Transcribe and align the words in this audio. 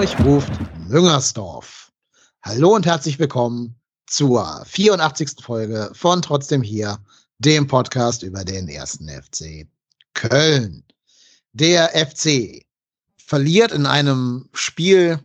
Hamburg 0.00 0.24
ruft 0.24 0.52
Müngersdorf. 0.88 1.92
Hallo 2.42 2.74
und 2.74 2.86
herzlich 2.86 3.18
willkommen 3.18 3.74
zur 4.06 4.64
84. 4.64 5.32
Folge 5.42 5.90
von 5.92 6.22
Trotzdem 6.22 6.62
hier, 6.62 6.98
dem 7.38 7.66
Podcast 7.66 8.22
über 8.22 8.42
den 8.42 8.66
ersten 8.68 9.10
FC 9.10 9.68
Köln. 10.14 10.84
Der 11.52 11.90
FC 11.90 12.64
verliert 13.18 13.72
in 13.72 13.84
einem 13.84 14.48
Spiel, 14.54 15.22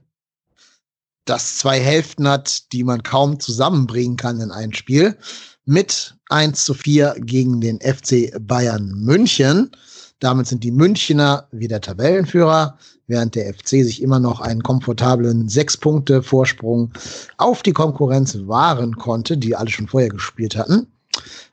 das 1.24 1.58
zwei 1.58 1.80
Hälften 1.80 2.28
hat, 2.28 2.74
die 2.74 2.84
man 2.84 3.02
kaum 3.02 3.40
zusammenbringen 3.40 4.18
kann 4.18 4.42
in 4.42 4.52
ein 4.52 4.74
Spiel, 4.74 5.18
mit 5.64 6.16
1 6.28 6.66
zu 6.66 6.74
4 6.74 7.16
gegen 7.20 7.62
den 7.62 7.80
FC 7.80 8.34
Bayern 8.42 8.90
München. 8.90 9.72
Damit 10.20 10.48
sind 10.48 10.64
die 10.64 10.72
Münchner 10.72 11.48
wieder 11.52 11.82
Tabellenführer, 11.82 12.78
während 13.08 13.36
der 13.36 13.54
FC 13.54 13.70
sich 13.70 14.02
immer 14.02 14.20
noch 14.20 14.40
einen 14.40 14.64
komfortablen 14.64 15.50
sechs 15.50 15.78
Punkte 15.78 16.24
Vorsprung 16.24 16.92
auf 17.38 17.64
die 17.64 17.74
Konkurrenz 17.74 18.38
wahren 18.48 18.96
konnte, 18.96 19.38
die 19.38 19.56
alle 19.56 19.70
schon 19.70 19.88
vorher 19.88 20.10
gespielt 20.10 20.56
hatten. 20.56 20.88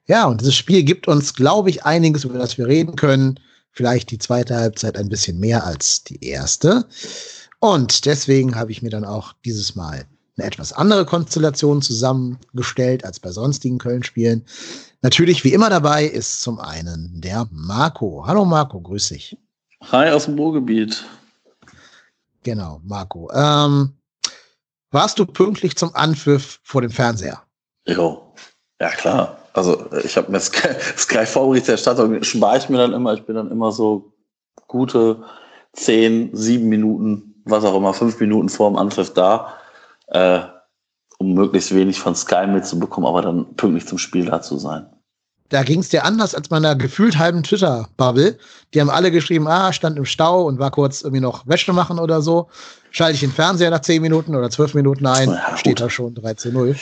Ja, 0.07 0.27
und 0.27 0.41
dieses 0.41 0.55
Spiel 0.55 0.83
gibt 0.83 1.09
uns, 1.09 1.35
glaube 1.35 1.71
ich, 1.71 1.85
einiges, 1.85 2.25
über 2.25 2.39
das 2.39 2.59
wir 2.59 2.67
reden 2.67 2.97
können. 2.97 3.39
Vielleicht 3.71 4.11
die 4.11 4.19
zweite 4.19 4.57
Halbzeit 4.57 4.97
ein 4.97 5.09
bisschen 5.09 5.39
mehr 5.39 5.65
als 5.65 6.05
die 6.05 6.25
erste. 6.25 6.87
Und 7.61 8.07
deswegen 8.07 8.55
habe 8.57 8.73
ich 8.73 8.83
mir 8.83 8.91
dann 8.91 9.05
auch 9.05 9.35
dieses 9.45 9.75
Mal 9.75 10.05
eine 10.37 10.47
etwas 10.47 10.73
andere 10.73 11.05
Konstellation 11.05 11.83
zusammengestellt 11.83 13.05
als 13.05 13.21
bei 13.21 13.31
sonstigen 13.31 13.79
Köln-Spielen. 13.79 14.45
Natürlich, 15.05 15.43
wie 15.43 15.53
immer 15.53 15.69
dabei, 15.69 16.05
ist 16.05 16.41
zum 16.43 16.61
einen 16.61 17.21
der 17.21 17.49
Marco. 17.51 18.25
Hallo 18.25 18.45
Marco, 18.45 18.81
grüß 18.81 19.09
dich. 19.09 19.37
Hi 19.91 20.09
aus 20.11 20.27
dem 20.27 20.39
Ruhrgebiet. 20.39 21.05
Genau, 22.45 22.81
Marco. 22.85 23.29
Ähm, 23.35 23.95
warst 24.93 25.19
du 25.19 25.27
pünktlich 25.27 25.77
zum 25.77 25.93
Anpfiff 25.97 26.61
vor 26.63 26.83
dem 26.83 26.93
Fernseher? 26.93 27.43
Jo, 27.89 28.33
ja 28.81 28.91
klar. 28.91 29.39
Also 29.55 29.91
ich 30.05 30.17
habe 30.17 30.31
mir 30.31 30.39
Sky, 30.39 30.69
Sky 30.97 31.27
Vorberichterstattung 31.27 32.23
spare 32.23 32.59
ich 32.59 32.69
mir 32.69 32.79
dann 32.79 32.93
immer. 32.93 33.15
Ich 33.15 33.25
bin 33.25 33.35
dann 33.35 33.51
immer 33.51 33.73
so 33.73 34.13
gute 34.69 35.25
zehn, 35.73 36.31
sieben 36.33 36.69
Minuten, 36.69 37.43
was 37.45 37.65
auch 37.65 37.77
immer, 37.77 37.93
fünf 37.93 38.21
Minuten 38.21 38.49
vor 38.49 38.71
dem 38.71 38.79
Anpfiff 38.79 39.13
da 39.13 39.53
äh, 40.13 40.43
um 41.23 41.35
möglichst 41.35 41.75
wenig 41.75 42.01
von 42.01 42.17
Sky 42.17 42.47
mitzubekommen, 42.47 43.09
aber 43.09 43.23
dann 43.23 43.55
pünktlich 43.55 43.87
zum 43.87 43.99
Spiel 43.99 44.27
da 44.27 44.43
zu 44.43 44.59
sein. 44.59 44.87
Da 45.49 45.63
ging 45.63 45.81
es 45.81 45.91
dir 45.91 46.05
anders 46.05 46.35
als 46.35 46.51
meiner 46.51 46.75
gefühlt 46.75 47.19
halben 47.19 47.43
Twitter-Bubble. 47.43 48.39
Die 48.73 48.81
haben 48.81 48.91
alle 48.91 49.11
geschrieben, 49.11 49.47
ah, 49.47 49.73
stand 49.73 49.99
im 49.99 50.05
Stau 50.05 50.47
und 50.47 50.59
war 50.59 50.71
kurz 50.71 51.03
irgendwie 51.03 51.21
noch 51.21 51.47
Wäsche 51.47 51.73
machen 51.73 51.99
oder 51.99 52.23
so. 52.23 52.49
Schalte 52.91 53.15
ich 53.15 53.21
den 53.21 53.31
Fernseher 53.31 53.71
nach 53.71 53.81
10 53.81 54.03
Minuten 54.03 54.35
oder 54.35 54.51
12 54.51 54.75
Minuten 54.75 55.07
ein, 55.07 55.29
ja, 55.29 55.57
steht 55.57 55.81
da 55.81 55.89
schon 55.91 56.15
3 56.15 56.35
zu 56.35 56.53
0. 56.53 56.75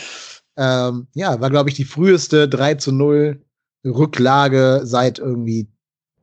Ähm, 0.56 1.08
ja, 1.14 1.40
war, 1.40 1.50
glaube 1.50 1.68
ich, 1.68 1.74
die 1.74 1.84
früheste 1.84 2.48
3 2.48 2.76
zu 2.76 2.92
0 2.92 3.42
Rücklage 3.84 4.82
seit 4.84 5.18
irgendwie 5.18 5.68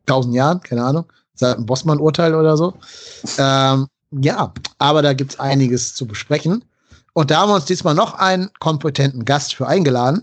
1000 0.07 0.33
Jahren, 0.33 0.61
keine 0.61 0.83
Ahnung, 0.85 1.05
seit 1.33 1.57
dem 1.57 1.65
Bossmann-Urteil 1.65 2.33
oder 2.33 2.55
so. 2.55 2.73
Ähm, 3.37 3.87
ja, 4.11 4.53
aber 4.77 5.01
da 5.01 5.13
gibt 5.13 5.33
es 5.33 5.39
einiges 5.39 5.95
zu 5.95 6.07
besprechen. 6.07 6.63
Und 7.17 7.31
da 7.31 7.39
haben 7.39 7.49
wir 7.49 7.55
uns 7.55 7.65
diesmal 7.65 7.95
noch 7.95 8.13
einen 8.13 8.51
kompetenten 8.59 9.25
Gast 9.25 9.55
für 9.55 9.65
eingeladen. 9.65 10.21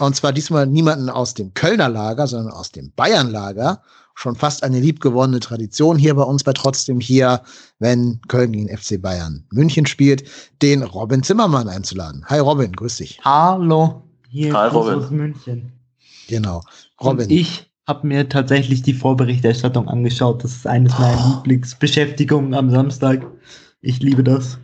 Und 0.00 0.16
zwar 0.16 0.32
diesmal 0.32 0.66
niemanden 0.66 1.08
aus 1.08 1.34
dem 1.34 1.54
Kölner 1.54 1.88
Lager, 1.88 2.26
sondern 2.26 2.52
aus 2.52 2.72
dem 2.72 2.90
Bayern 2.96 3.30
Lager. 3.30 3.80
Schon 4.16 4.34
fast 4.34 4.64
eine 4.64 4.80
liebgewonnene 4.80 5.38
Tradition 5.38 5.98
hier 5.98 6.16
bei 6.16 6.24
uns 6.24 6.42
bei 6.42 6.52
trotzdem 6.52 6.98
hier, 6.98 7.42
wenn 7.78 8.20
Köln 8.26 8.50
gegen 8.50 8.76
FC 8.76 9.00
Bayern 9.00 9.44
München 9.52 9.86
spielt, 9.86 10.24
den 10.62 10.82
Robin 10.82 11.22
Zimmermann 11.22 11.68
einzuladen. 11.68 12.24
Hi 12.26 12.40
Robin, 12.40 12.72
grüß 12.72 12.96
dich. 12.96 13.20
Hallo, 13.24 14.02
hier 14.28 14.52
Hi, 14.52 14.66
Robin. 14.66 14.94
aus 14.94 15.10
München. 15.12 15.70
Genau. 16.26 16.64
Robin. 17.00 17.26
Und 17.26 17.30
ich 17.30 17.70
habe 17.86 18.04
mir 18.04 18.28
tatsächlich 18.28 18.82
die 18.82 18.94
Vorberichterstattung 18.94 19.86
angeschaut. 19.86 20.42
Das 20.42 20.50
ist 20.50 20.66
eines 20.66 20.98
meiner 20.98 21.24
oh. 21.24 21.36
Lieblingsbeschäftigungen 21.36 22.52
am 22.52 22.68
Samstag. 22.68 23.24
Ich 23.80 24.00
liebe 24.02 24.24
das. 24.24 24.58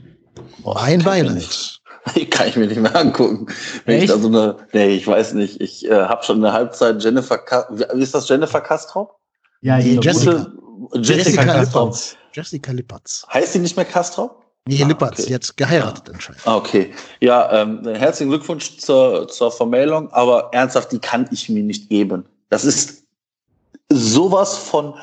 Oh, 0.62 0.74
mein 0.74 1.02
Beileid. 1.02 1.80
Kann 2.30 2.48
ich 2.48 2.56
mir 2.56 2.66
nicht 2.66 2.80
mehr 2.80 2.94
angucken. 2.96 3.46
Wenn 3.84 3.96
Echt? 3.96 4.04
ich 4.04 4.10
da 4.10 4.18
so 4.18 4.28
eine, 4.28 4.56
nee, 4.72 4.88
ich 4.88 5.06
weiß 5.06 5.34
nicht. 5.34 5.60
Ich 5.60 5.84
äh, 5.86 5.94
habe 5.94 6.24
schon 6.24 6.38
eine 6.38 6.52
Halbzeit 6.52 7.02
Jennifer, 7.02 7.38
wie 7.94 8.02
ist 8.02 8.14
das 8.14 8.28
Jennifer 8.28 8.60
Kastrop? 8.60 9.16
Ja, 9.60 9.78
die 9.78 9.96
Jessica, 9.96 10.46
Jessica, 10.94 11.16
Jessica 11.16 11.60
Lippertz. 11.60 12.16
Jessica 12.32 12.72
Lippertz. 12.72 13.26
Heißt 13.32 13.52
sie 13.52 13.58
nicht 13.58 13.76
mehr 13.76 13.84
Kastrop? 13.84 14.44
Nee, 14.66 14.82
ah, 14.82 14.86
Lippertz, 14.86 15.20
okay. 15.20 15.30
jetzt 15.30 15.56
geheiratet 15.56 16.10
anscheinend. 16.12 16.46
Ah, 16.46 16.56
okay. 16.56 16.92
Ja, 17.20 17.50
ähm, 17.52 17.86
herzlichen 17.86 18.30
Glückwunsch 18.30 18.76
zur, 18.78 19.26
zur 19.28 19.50
Vermählung, 19.50 20.10
aber 20.12 20.50
ernsthaft, 20.52 20.92
die 20.92 20.98
kann 20.98 21.28
ich 21.32 21.48
mir 21.48 21.62
nicht 21.62 21.88
geben. 21.88 22.26
Das 22.50 22.64
ist 22.64 23.04
sowas 23.88 24.56
von 24.56 24.94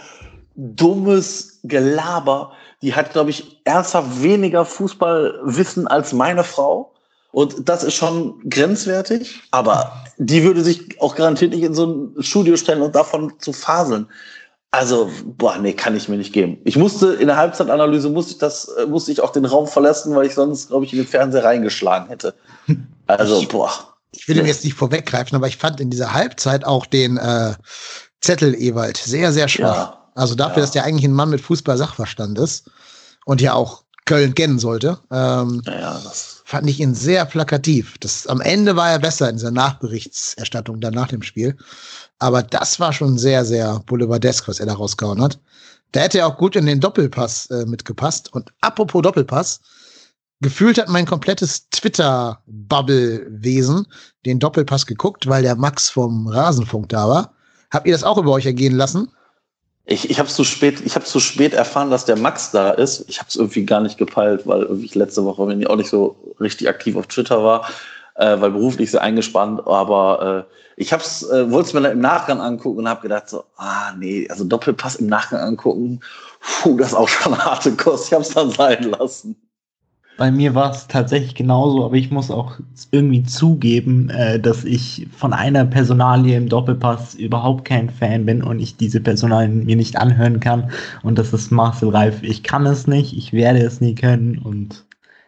dummes 0.56 1.60
Gelaber 1.64 2.54
die 2.82 2.96
hat, 2.96 3.14
glaube 3.14 3.30
ich, 3.30 3.62
ernsthaft 3.64 4.22
weniger 4.22 4.66
Fußballwissen 4.66 5.88
als 5.88 6.14
meine 6.14 6.44
Frau. 6.44 6.94
Und 7.32 7.68
das 7.68 7.84
ist 7.84 7.96
schon 7.96 8.40
grenzwertig. 8.50 9.42
Aber 9.52 10.06
die 10.18 10.44
würde 10.44 10.64
sich 10.64 11.02
auch 11.02 11.16
garantiert 11.16 11.52
nicht 11.52 11.64
in 11.64 11.74
so 11.74 11.86
ein 11.86 12.24
Studio 12.24 12.56
stellen 12.56 12.82
und 12.82 12.96
davon 12.96 13.34
zu 13.40 13.52
faseln. 13.52 14.08
Also, 14.72 15.10
boah, 15.24 15.58
nee, 15.58 15.74
kann 15.74 15.96
ich 15.96 16.10
mir 16.10 16.18
nicht 16.18 16.34
geben. 16.34 16.58
Ich 16.66 16.76
musste 16.76 17.14
in 17.14 17.28
der 17.28 17.38
Halbzeitanalyse 17.38 18.10
musste 18.10 18.34
ich 18.34 18.38
das, 18.40 18.68
äh, 18.68 18.86
musste 18.86 19.12
ich 19.12 19.22
auch 19.22 19.32
den 19.32 19.46
Raum 19.46 19.68
verlassen, 19.68 20.14
weil 20.16 20.26
ich 20.26 20.34
sonst, 20.34 20.68
glaube 20.68 20.84
ich, 20.84 20.92
in 20.92 21.00
den 21.00 21.08
Fernseher 21.08 21.46
reingeschlagen 21.46 22.10
hätte. 22.10 22.36
Also, 23.08 23.46
boah. 23.48 23.72
Ich 24.12 24.28
will 24.28 24.38
ihm 24.38 24.46
jetzt 24.46 24.64
nicht 24.64 24.76
vorweggreifen, 24.76 25.36
aber 25.36 25.48
ich 25.48 25.58
fand 25.58 25.80
in 25.80 25.90
dieser 25.92 26.14
Halbzeit 26.14 26.66
auch 26.66 26.86
den 26.86 27.18
äh, 27.18 27.54
Zettel 28.22 28.56
Ewald 28.56 28.98
sehr, 28.98 29.32
sehr 29.32 29.48
schwach. 29.48 29.76
Ja. 29.76 30.05
Also 30.16 30.34
dafür, 30.34 30.58
ja. 30.58 30.62
dass 30.62 30.72
der 30.72 30.86
eigentlich 30.86 31.06
ein 31.06 31.14
Mann 31.14 31.30
mit 31.30 31.42
Fußball-Sachverstand 31.42 32.40
ist 32.40 32.72
und 33.26 33.42
ja 33.42 33.54
auch 33.54 33.86
Köln 34.06 34.34
kennen 34.36 34.60
sollte, 34.60 35.00
ähm, 35.12 35.64
ja, 35.66 36.00
fand 36.46 36.70
ich 36.70 36.80
ihn 36.80 36.94
sehr 36.94 37.26
plakativ. 37.26 37.98
Das, 38.00 38.28
am 38.28 38.40
Ende 38.40 38.76
war 38.76 38.92
er 38.92 39.00
besser 39.00 39.28
in 39.30 39.38
dieser 39.38 39.50
Nachberichtserstattung 39.52 40.80
dann 40.80 40.94
nach 40.94 41.08
dem 41.08 41.24
Spiel. 41.24 41.58
Aber 42.20 42.44
das 42.44 42.80
war 42.80 42.94
schon 42.94 43.18
sehr, 43.18 43.44
sehr 43.46 43.80
boulevardesk, 43.88 44.48
was 44.48 44.60
er 44.60 44.68
da 44.68 44.76
rausgehauen 44.76 45.20
hat. 45.22 45.40
Da 45.92 46.02
hätte 46.02 46.20
er 46.20 46.28
auch 46.28 46.38
gut 46.38 46.56
in 46.56 46.68
den 46.68 46.80
Doppelpass 46.80 47.48
äh, 47.48 47.66
mitgepasst. 47.66 48.32
Und 48.32 48.54
apropos 48.62 49.02
Doppelpass, 49.02 49.60
gefühlt 50.40 50.78
hat 50.78 50.88
mein 50.88 51.08
komplettes 51.08 51.68
Twitter-Bubble-Wesen 51.70 53.88
den 54.26 54.40
Doppelpass 54.40 54.86
geguckt, 54.86 55.28
weil 55.28 55.42
der 55.42 55.56
Max 55.56 55.90
vom 55.90 56.28
Rasenfunk 56.28 56.90
da 56.90 57.10
war. 57.10 57.34
Habt 57.72 57.88
ihr 57.88 57.94
das 57.94 58.04
auch 58.04 58.20
über 58.20 58.32
euch 58.32 58.46
ergehen 58.46 58.76
lassen? 58.76 59.10
Ich, 59.88 60.10
ich 60.10 60.18
habe 60.18 60.30
zu 60.30 60.44
spät, 60.44 60.82
ich 60.84 60.96
habe 60.96 61.06
zu 61.06 61.20
spät 61.20 61.54
erfahren, 61.54 61.92
dass 61.92 62.06
der 62.06 62.18
Max 62.18 62.52
da 62.52 62.72
ist. 62.72 63.06
Ich 63.08 63.20
habe 63.20 63.30
es 63.30 63.36
irgendwie 63.36 63.66
gar 63.66 63.82
nicht 63.82 63.98
gepeilt, 63.98 64.48
weil 64.48 64.64
irgendwie 64.64 64.98
letzte 64.98 65.24
Woche, 65.24 65.54
ich 65.54 65.68
auch 65.70 65.76
nicht 65.76 65.90
so 65.90 66.16
richtig 66.40 66.68
aktiv 66.68 66.96
auf 66.96 67.06
Twitter 67.06 67.44
war, 67.44 67.70
äh, 68.16 68.40
weil 68.42 68.52
beruflich 68.52 68.90
sehr 68.90 69.04
eingespannt. 69.04 69.62
Aber 69.68 70.48
äh, 70.48 70.54
ich 70.76 70.92
hab's, 70.92 71.24
äh, 71.30 71.52
wollte 71.52 71.68
es 71.68 71.74
mir 71.74 71.82
dann 71.82 71.92
im 71.92 72.00
Nachgang 72.00 72.42
angucken 72.42 72.80
und 72.80 72.90
habe 72.90 73.02
gedacht 73.02 73.30
so, 73.30 73.44
ah 73.58 73.94
nee, 73.98 74.28
also 74.30 74.44
Doppelpass 74.44 74.96
im 74.96 75.06
Nachgang 75.06 75.40
angucken, 75.40 76.00
puh, 76.42 76.78
das 76.78 76.90
ist 76.90 76.96
auch 76.96 77.08
schon 77.08 77.38
harte 77.46 77.72
Kost. 77.74 78.08
Ich 78.08 78.14
habe 78.14 78.24
es 78.24 78.30
dann 78.30 78.50
sein 78.50 78.84
lassen. 78.84 79.36
Bei 80.18 80.32
mir 80.32 80.56
war 80.56 80.72
es 80.72 80.88
tatsächlich 80.88 81.36
genauso, 81.36 81.84
aber 81.84 81.96
ich 81.96 82.10
muss 82.10 82.32
auch 82.32 82.58
irgendwie 82.92 83.24
zugeben, 83.24 84.10
äh, 84.10 84.40
dass 84.40 84.64
ich 84.64 85.08
von 85.12 85.34
einer 85.34 85.66
Personalie 85.66 86.38
im 86.38 86.48
Doppelpass 86.48 87.16
überhaupt 87.16 87.66
kein 87.66 87.90
Fan 87.90 88.26
bin 88.26 88.42
und 88.42 88.60
ich 88.60 88.78
diese 88.78 89.02
Personalien 89.02 89.66
mir 89.66 89.76
nicht 89.76 89.98
anhören 89.98 90.40
kann. 90.40 90.72
Und 91.04 91.18
das 91.20 91.34
ist 91.34 91.52
Marcel 91.52 91.90
Reif. 91.90 92.24
Ich 92.24 92.44
kann 92.44 92.66
es 92.66 92.88
nicht, 92.88 93.18
ich 93.18 93.34
werde 93.34 93.60
es 93.60 93.82
nie 93.82 93.94
können. 93.94 94.38
Und 94.38 94.86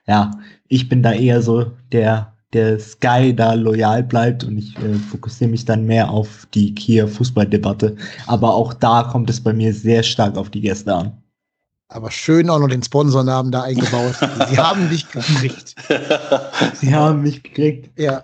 ja, 0.07 0.31
ich 0.69 0.87
bin 0.87 1.03
da 1.03 1.11
eher 1.11 1.41
so 1.41 1.71
der, 1.91 2.33
der 2.53 2.79
Sky 2.79 3.35
da 3.35 3.53
loyal 3.55 4.03
bleibt 4.03 4.45
und 4.45 4.57
ich 4.57 4.77
äh, 4.77 4.93
fokussiere 4.93 5.51
mich 5.51 5.65
dann 5.65 5.85
mehr 5.85 6.09
auf 6.09 6.47
die 6.53 6.73
Kia 6.73 7.07
Fußballdebatte. 7.07 7.97
Aber 8.25 8.53
auch 8.53 8.73
da 8.73 9.03
kommt 9.03 9.29
es 9.29 9.41
bei 9.43 9.51
mir 9.51 9.73
sehr 9.73 10.03
stark 10.03 10.37
auf 10.37 10.49
die 10.49 10.61
Gäste 10.61 10.95
an. 10.95 11.17
Aber 11.89 12.11
schön 12.11 12.49
auch 12.49 12.59
noch 12.59 12.67
den 12.67 12.83
Sponsornamen 12.83 13.51
da 13.51 13.63
eingebaut. 13.63 14.15
Sie 14.49 14.57
haben 14.57 14.89
dich 14.89 15.09
gekriegt. 15.09 15.75
Sie 16.73 16.93
haben 16.93 17.21
mich 17.21 17.43
gekriegt. 17.43 17.97
Ja. 17.97 18.21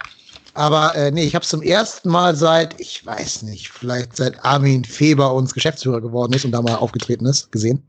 Aber 0.54 0.96
äh, 0.96 1.10
nee, 1.12 1.24
ich 1.24 1.34
habe 1.34 1.44
es 1.44 1.50
zum 1.50 1.64
ersten 1.64 2.10
Mal 2.10 2.36
seit, 2.36 2.80
ich 2.80 3.04
weiß 3.06 3.44
nicht, 3.44 3.70
vielleicht 3.70 4.16
seit 4.16 4.44
Armin 4.46 4.84
Feber 4.84 5.34
uns 5.34 5.54
Geschäftsführer 5.54 6.02
geworden 6.02 6.34
ist 6.34 6.46
und 6.46 6.52
da 6.52 6.62
mal 6.62 6.76
aufgetreten 6.76 7.26
ist, 7.26 7.52
gesehen. 7.52 7.82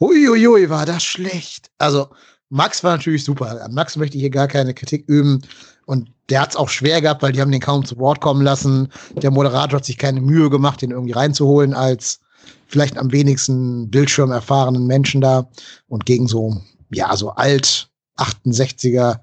Huiuiui, 0.00 0.70
war 0.70 0.86
das 0.86 1.04
schlecht. 1.04 1.70
Also, 1.78 2.08
Max 2.50 2.82
war 2.82 2.96
natürlich 2.96 3.24
super. 3.24 3.62
An 3.62 3.74
Max 3.74 3.96
möchte 3.96 4.16
ich 4.16 4.22
hier 4.22 4.30
gar 4.30 4.48
keine 4.48 4.74
Kritik 4.74 5.04
üben. 5.06 5.42
Und 5.86 6.10
der 6.30 6.42
hat 6.42 6.50
es 6.50 6.56
auch 6.56 6.68
schwer 6.68 7.00
gehabt, 7.00 7.22
weil 7.22 7.32
die 7.32 7.40
haben 7.40 7.52
den 7.52 7.60
kaum 7.60 7.84
zu 7.84 7.98
Wort 7.98 8.20
kommen 8.20 8.42
lassen. 8.42 8.88
Der 9.14 9.30
Moderator 9.30 9.78
hat 9.78 9.84
sich 9.84 9.98
keine 9.98 10.20
Mühe 10.20 10.50
gemacht, 10.50 10.82
den 10.82 10.90
irgendwie 10.90 11.12
reinzuholen 11.12 11.74
als 11.74 12.20
vielleicht 12.66 12.98
am 12.98 13.12
wenigsten 13.12 13.90
Bildschirm 13.90 14.30
erfahrenen 14.30 14.86
Menschen 14.86 15.20
da 15.20 15.48
und 15.88 16.06
gegen 16.06 16.28
so 16.28 16.60
ja, 16.90 17.14
so 17.16 17.30
alt 17.30 17.88
68er, 18.16 19.20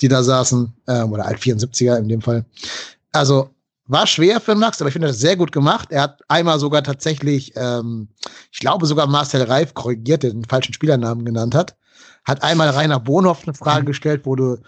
die 0.00 0.08
da 0.08 0.22
saßen, 0.22 0.72
ähm, 0.86 1.12
oder 1.12 1.26
alt 1.26 1.38
74er 1.38 1.96
in 1.98 2.08
dem 2.08 2.20
Fall. 2.20 2.44
Also 3.12 3.50
war 3.86 4.06
schwer 4.06 4.40
für 4.40 4.54
Max, 4.54 4.80
aber 4.80 4.88
ich 4.88 4.92
finde 4.92 5.08
das 5.08 5.18
sehr 5.18 5.36
gut 5.36 5.50
gemacht. 5.50 5.88
Er 5.90 6.02
hat 6.02 6.20
einmal 6.28 6.58
sogar 6.58 6.82
tatsächlich, 6.82 7.52
ähm, 7.56 8.08
ich 8.52 8.60
glaube 8.60 8.86
sogar 8.86 9.06
Marcel 9.06 9.42
Reif 9.42 9.74
korrigiert, 9.74 10.22
der 10.22 10.30
den 10.30 10.44
falschen 10.44 10.74
Spielernamen 10.74 11.24
genannt 11.24 11.54
hat. 11.54 11.76
Hat 12.24 12.42
einmal 12.42 12.68
Rainer 12.68 13.00
Bonhoff 13.00 13.44
eine 13.44 13.54
Frage 13.54 13.86
gestellt, 13.86 14.22
wo 14.24 14.36
du 14.36 14.58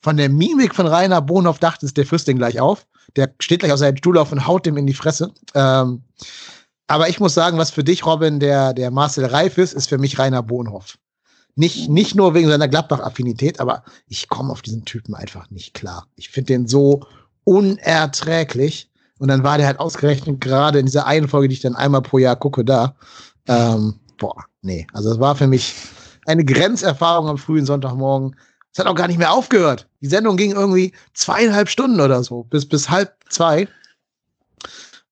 von 0.00 0.16
der 0.16 0.28
Mimik 0.28 0.74
von 0.74 0.86
Rainer 0.86 1.20
Bonhoff 1.20 1.58
dachtest, 1.58 1.96
der 1.96 2.06
frisst 2.06 2.28
den 2.28 2.38
gleich 2.38 2.60
auf. 2.60 2.86
Der 3.16 3.34
steht 3.40 3.60
gleich 3.60 3.72
aus 3.72 3.80
seinem 3.80 3.96
Stuhl 3.96 4.16
auf 4.16 4.30
und 4.30 4.46
haut 4.46 4.64
dem 4.64 4.76
in 4.76 4.86
die 4.86 4.94
Fresse. 4.94 5.32
Ähm, 5.54 6.04
aber 6.88 7.08
ich 7.08 7.20
muss 7.20 7.34
sagen, 7.34 7.58
was 7.58 7.70
für 7.70 7.84
dich, 7.84 8.04
Robin, 8.04 8.40
der, 8.40 8.72
der 8.72 8.90
Marcel 8.90 9.26
Reif 9.26 9.58
ist, 9.58 9.74
ist 9.74 9.88
für 9.88 9.98
mich 9.98 10.18
Rainer 10.18 10.42
Bonhoff. 10.42 10.98
Nicht, 11.54 11.88
nicht 11.88 12.14
nur 12.14 12.34
wegen 12.34 12.48
seiner 12.48 12.68
Gladbach-Affinität, 12.68 13.60
aber 13.60 13.84
ich 14.06 14.28
komme 14.28 14.52
auf 14.52 14.62
diesen 14.62 14.84
Typen 14.84 15.14
einfach 15.14 15.50
nicht 15.50 15.74
klar. 15.74 16.06
Ich 16.16 16.30
finde 16.30 16.54
den 16.54 16.66
so 16.66 17.06
unerträglich. 17.44 18.90
Und 19.18 19.28
dann 19.28 19.42
war 19.42 19.58
der 19.58 19.66
halt 19.66 19.80
ausgerechnet 19.80 20.40
gerade 20.40 20.78
in 20.78 20.86
dieser 20.86 21.06
einen 21.06 21.28
Folge, 21.28 21.48
die 21.48 21.54
ich 21.54 21.60
dann 21.60 21.74
einmal 21.74 22.02
pro 22.02 22.18
Jahr 22.18 22.36
gucke, 22.36 22.64
da. 22.64 22.94
Ähm, 23.48 23.98
boah, 24.16 24.44
nee. 24.62 24.86
Also 24.92 25.12
es 25.12 25.18
war 25.18 25.34
für 25.34 25.48
mich 25.48 25.74
eine 26.26 26.44
Grenzerfahrung 26.44 27.28
am 27.28 27.38
frühen 27.38 27.66
Sonntagmorgen. 27.66 28.36
Es 28.72 28.78
hat 28.78 28.86
auch 28.86 28.94
gar 28.94 29.08
nicht 29.08 29.18
mehr 29.18 29.32
aufgehört. 29.32 29.88
Die 30.00 30.06
Sendung 30.06 30.36
ging 30.36 30.52
irgendwie 30.52 30.92
zweieinhalb 31.12 31.68
Stunden 31.68 32.00
oder 32.00 32.22
so, 32.22 32.44
bis, 32.44 32.68
bis 32.68 32.88
halb 32.88 33.12
zwei. 33.28 33.66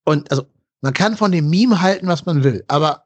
Und 0.05 0.31
also, 0.31 0.47
man 0.81 0.93
kann 0.93 1.17
von 1.17 1.33
dem 1.33 1.49
Meme 1.49 1.81
halten, 1.81 2.07
was 2.07 2.27
man 2.27 2.45
will, 2.45 2.65
aber 2.69 3.05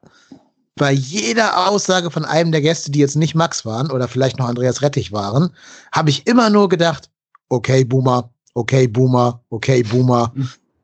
bei 0.75 0.91
jeder 0.91 1.67
Aussage 1.67 2.09
von 2.11 2.25
einem 2.25 2.51
der 2.51 2.61
Gäste, 2.61 2.91
die 2.91 2.99
jetzt 2.99 3.15
nicht 3.15 3.35
Max 3.35 3.65
waren 3.65 3.91
oder 3.91 4.07
vielleicht 4.07 4.39
noch 4.39 4.47
Andreas 4.47 4.81
Rettich 4.81 5.11
waren, 5.11 5.53
habe 5.91 6.09
ich 6.09 6.25
immer 6.27 6.49
nur 6.49 6.69
gedacht, 6.69 7.09
okay, 7.49 7.83
Boomer, 7.83 8.31
okay, 8.53 8.87
Boomer, 8.87 9.43
okay, 9.49 9.83
Boomer. 9.83 10.33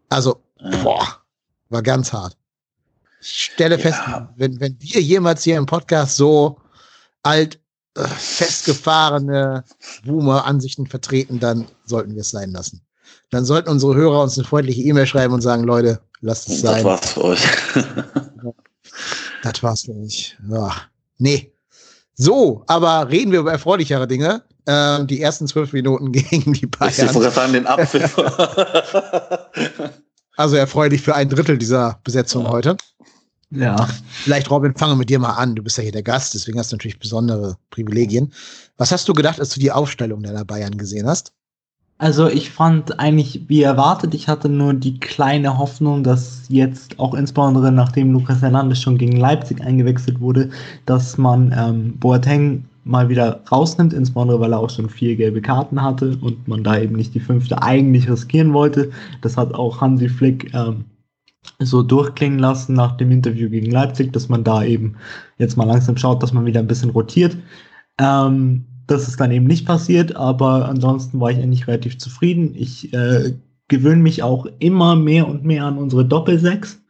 Also, 0.09 0.41
boah, 0.83 1.21
war 1.69 1.81
ganz 1.81 2.13
hart. 2.13 2.37
Ich 3.21 3.45
stelle 3.45 3.75
ja. 3.75 3.81
fest, 3.81 3.99
wenn, 4.35 4.59
wenn 4.59 4.77
wir 4.79 5.01
jemals 5.01 5.43
hier 5.43 5.57
im 5.57 5.65
Podcast 5.65 6.15
so 6.15 6.59
alt, 7.23 7.59
äh, 7.95 8.07
festgefahrene 8.07 9.63
Boomer-Ansichten 10.05 10.85
vertreten, 10.85 11.39
dann 11.39 11.65
sollten 11.85 12.13
wir 12.13 12.21
es 12.21 12.29
sein 12.29 12.51
lassen. 12.51 12.81
Dann 13.29 13.45
sollten 13.45 13.69
unsere 13.69 13.95
Hörer 13.95 14.23
uns 14.23 14.37
eine 14.37 14.47
freundliche 14.47 14.81
E-Mail 14.81 15.05
schreiben 15.05 15.33
und 15.33 15.41
sagen, 15.41 15.63
Leute, 15.63 15.99
lasst 16.21 16.49
es 16.49 16.61
sein. 16.61 16.75
Das 16.75 16.83
war's 16.83 17.11
für 17.11 17.23
euch. 17.23 17.41
das 19.43 19.63
war's 19.63 19.81
für 19.81 19.93
mich. 19.93 20.37
Ja. 20.49 20.71
Nee. 21.17 21.51
So, 22.15 22.63
aber 22.67 23.09
reden 23.09 23.31
wir 23.31 23.39
über 23.39 23.51
erfreulichere 23.51 24.07
Dinge. 24.07 24.43
Ähm, 24.65 25.07
die 25.07 25.21
ersten 25.21 25.47
zwölf 25.47 25.71
Minuten 25.73 26.11
gegen 26.13 26.53
die 26.53 26.67
Bayern. 26.67 26.93
Ich 27.07 27.13
wollte 27.13 27.31
sagen, 27.31 27.53
den 27.53 27.67
Apfel. 27.67 28.01
also 30.37 30.55
erfreulich 30.55 31.01
für 31.01 31.15
ein 31.15 31.29
Drittel 31.29 31.57
dieser 31.57 31.99
Besetzung 32.03 32.45
ja. 32.45 32.51
heute. 32.51 32.77
Ja. 33.49 33.87
Vielleicht, 34.23 34.49
Robin, 34.51 34.75
fange 34.75 34.95
mit 34.95 35.09
dir 35.09 35.19
mal 35.19 35.33
an. 35.33 35.55
Du 35.55 35.63
bist 35.63 35.77
ja 35.77 35.83
hier 35.83 35.93
der 35.93 36.03
Gast, 36.03 36.33
deswegen 36.33 36.59
hast 36.59 36.71
du 36.71 36.75
natürlich 36.75 36.99
besondere 36.99 37.57
Privilegien. 37.69 38.33
Was 38.77 38.91
hast 38.91 39.07
du 39.07 39.13
gedacht, 39.13 39.39
als 39.39 39.53
du 39.53 39.59
die 39.59 39.71
Aufstellung 39.71 40.21
deiner 40.23 40.43
Bayern 40.43 40.77
gesehen 40.77 41.07
hast? 41.07 41.33
Also 41.99 42.27
ich 42.27 42.51
fand 42.51 42.99
eigentlich 42.99 43.41
wie 43.47 43.63
erwartet, 43.63 44.13
ich 44.13 44.27
hatte 44.27 44.49
nur 44.49 44.75
die 44.75 44.99
kleine 44.99 45.57
Hoffnung, 45.57 46.03
dass 46.03 46.45
jetzt 46.47 46.99
auch 46.99 47.15
insbesondere 47.15 47.71
nachdem 47.71 48.11
Lukas 48.11 48.41
Hernandez 48.43 48.79
schon 48.79 48.99
gegen 48.99 49.17
Leipzig 49.17 49.61
eingewechselt 49.61 50.21
wurde, 50.21 50.49
dass 50.85 51.17
man 51.17 51.51
ähm, 51.57 51.97
Boateng 51.97 52.65
mal 52.83 53.09
wieder 53.09 53.41
rausnimmt, 53.51 53.93
insbesondere 53.93 54.39
weil 54.39 54.53
er 54.53 54.59
auch 54.59 54.69
schon 54.69 54.89
vier 54.89 55.15
gelbe 55.15 55.41
Karten 55.41 55.81
hatte 55.81 56.17
und 56.21 56.47
man 56.47 56.63
da 56.63 56.77
eben 56.77 56.95
nicht 56.95 57.15
die 57.15 57.19
fünfte 57.19 57.61
eigentlich 57.63 58.09
riskieren 58.09 58.53
wollte. 58.53 58.91
Das 59.21 59.35
hat 59.35 59.55
auch 59.55 59.81
Hansi 59.81 60.07
Flick 60.07 60.53
ähm, 60.53 60.85
so 61.59 61.81
durchklingen 61.81 62.39
lassen 62.39 62.73
nach 62.73 62.95
dem 62.97 63.11
Interview 63.11 63.49
gegen 63.49 63.71
Leipzig, 63.71 64.13
dass 64.13 64.29
man 64.29 64.43
da 64.43 64.63
eben 64.63 64.95
jetzt 65.39 65.57
mal 65.57 65.65
langsam 65.65 65.97
schaut, 65.97 66.21
dass 66.21 66.33
man 66.33 66.45
wieder 66.45 66.59
ein 66.59 66.67
bisschen 66.67 66.91
rotiert. 66.91 67.35
Ähm, 67.99 68.65
das 68.87 69.07
ist 69.07 69.19
dann 69.19 69.31
eben 69.31 69.45
nicht 69.45 69.65
passiert, 69.65 70.15
aber 70.15 70.67
ansonsten 70.67 71.19
war 71.19 71.31
ich 71.31 71.37
eigentlich 71.37 71.67
relativ 71.67 71.97
zufrieden. 71.97 72.53
Ich 72.55 72.93
äh, 72.93 73.33
gewöhne 73.67 74.01
mich 74.01 74.23
auch 74.23 74.47
immer 74.59 74.95
mehr 74.95 75.27
und 75.27 75.43
mehr 75.43 75.65
an 75.65 75.77
unsere 75.77 76.05
Doppelsechs. 76.05 76.81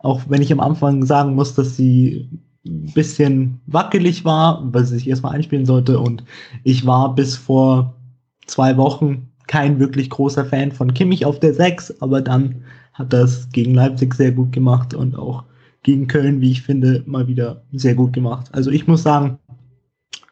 Auch 0.00 0.22
wenn 0.28 0.42
ich 0.42 0.52
am 0.52 0.60
Anfang 0.60 1.04
sagen 1.04 1.34
muss, 1.34 1.54
dass 1.54 1.76
sie 1.76 2.28
ein 2.66 2.92
bisschen 2.92 3.60
wackelig 3.66 4.24
war, 4.24 4.62
weil 4.72 4.84
sie 4.84 4.94
sich 4.94 5.08
erstmal 5.08 5.34
einspielen 5.34 5.66
sollte. 5.66 5.98
Und 5.98 6.22
ich 6.64 6.86
war 6.86 7.14
bis 7.14 7.34
vor 7.34 7.94
zwei 8.46 8.76
Wochen 8.76 9.28
kein 9.46 9.80
wirklich 9.80 10.10
großer 10.10 10.44
Fan 10.44 10.72
von 10.72 10.92
Kimmich 10.92 11.24
auf 11.24 11.40
der 11.40 11.54
6, 11.54 12.02
aber 12.02 12.20
dann 12.20 12.62
hat 12.92 13.12
das 13.12 13.48
gegen 13.50 13.74
Leipzig 13.74 14.14
sehr 14.14 14.32
gut 14.32 14.52
gemacht 14.52 14.92
und 14.92 15.16
auch 15.18 15.44
gegen 15.82 16.06
Köln, 16.06 16.40
wie 16.40 16.50
ich 16.50 16.62
finde, 16.62 17.02
mal 17.06 17.26
wieder 17.28 17.62
sehr 17.72 17.94
gut 17.94 18.12
gemacht. 18.12 18.48
Also 18.52 18.70
ich 18.70 18.86
muss 18.86 19.02
sagen, 19.02 19.38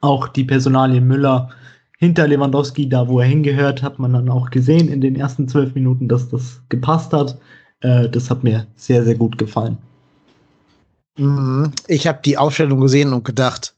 auch 0.07 0.29
die 0.29 0.45
Personalie 0.45 1.01
Müller 1.01 1.51
hinter 1.99 2.29
Lewandowski, 2.29 2.89
da 2.89 3.09
wo 3.09 3.21
er 3.21 3.27
hingehört, 3.27 3.83
hat 3.83 3.99
man 3.99 4.13
dann 4.13 4.29
auch 4.29 4.51
gesehen 4.51 4.89
in 4.89 5.01
den 5.01 5.17
ersten 5.17 5.49
zwölf 5.49 5.75
Minuten, 5.75 6.09
dass 6.09 6.29
das 6.29 6.61
gepasst 6.69 7.13
hat. 7.13 7.39
Äh, 7.81 8.09
das 8.09 8.31
hat 8.31 8.45
mir 8.45 8.67
sehr, 8.77 9.05
sehr 9.05 9.15
gut 9.15 9.39
gefallen. 9.39 9.79
Mhm. 11.19 11.73
Ich 11.89 12.07
habe 12.07 12.21
die 12.25 12.37
Aufstellung 12.37 12.81
gesehen 12.81 13.13
und 13.13 13.25
gedacht, 13.25 13.75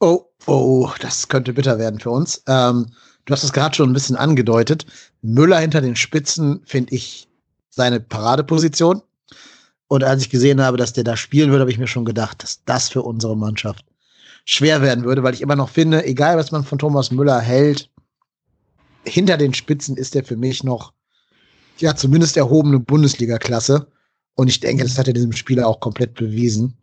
oh, 0.00 0.24
oh, 0.46 0.90
das 1.00 1.28
könnte 1.28 1.52
bitter 1.52 1.78
werden 1.78 2.00
für 2.00 2.10
uns. 2.10 2.42
Ähm, 2.48 2.86
du 3.24 3.32
hast 3.32 3.44
es 3.44 3.52
gerade 3.52 3.74
schon 3.74 3.90
ein 3.90 3.94
bisschen 3.94 4.16
angedeutet. 4.16 4.86
Müller 5.22 5.58
hinter 5.58 5.80
den 5.80 5.96
Spitzen 5.96 6.60
finde 6.64 6.94
ich 6.94 7.28
seine 7.70 8.00
Paradeposition. 8.00 9.02
Und 9.88 10.02
als 10.02 10.22
ich 10.22 10.30
gesehen 10.30 10.60
habe, 10.60 10.76
dass 10.76 10.92
der 10.92 11.04
da 11.04 11.16
spielen 11.16 11.50
würde, 11.50 11.60
habe 11.60 11.70
ich 11.70 11.78
mir 11.78 11.86
schon 11.86 12.04
gedacht, 12.04 12.42
dass 12.42 12.64
das 12.64 12.88
für 12.88 13.02
unsere 13.02 13.36
Mannschaft 13.36 13.84
schwer 14.46 14.80
werden 14.80 15.04
würde, 15.04 15.22
weil 15.22 15.34
ich 15.34 15.42
immer 15.42 15.56
noch 15.56 15.68
finde, 15.68 16.06
egal 16.06 16.38
was 16.38 16.52
man 16.52 16.64
von 16.64 16.78
Thomas 16.78 17.10
Müller 17.10 17.40
hält, 17.40 17.90
hinter 19.04 19.36
den 19.36 19.52
Spitzen 19.52 19.96
ist 19.96 20.16
er 20.16 20.24
für 20.24 20.36
mich 20.36 20.64
noch, 20.64 20.92
ja, 21.78 21.94
zumindest 21.94 22.36
erhobene 22.38 22.78
Bundesliga-Klasse. 22.78 23.88
Und 24.34 24.48
ich 24.48 24.60
denke, 24.60 24.84
das 24.84 24.98
hat 24.98 25.08
er 25.08 25.12
diesem 25.12 25.32
Spieler 25.32 25.66
auch 25.66 25.80
komplett 25.80 26.14
bewiesen. 26.14 26.74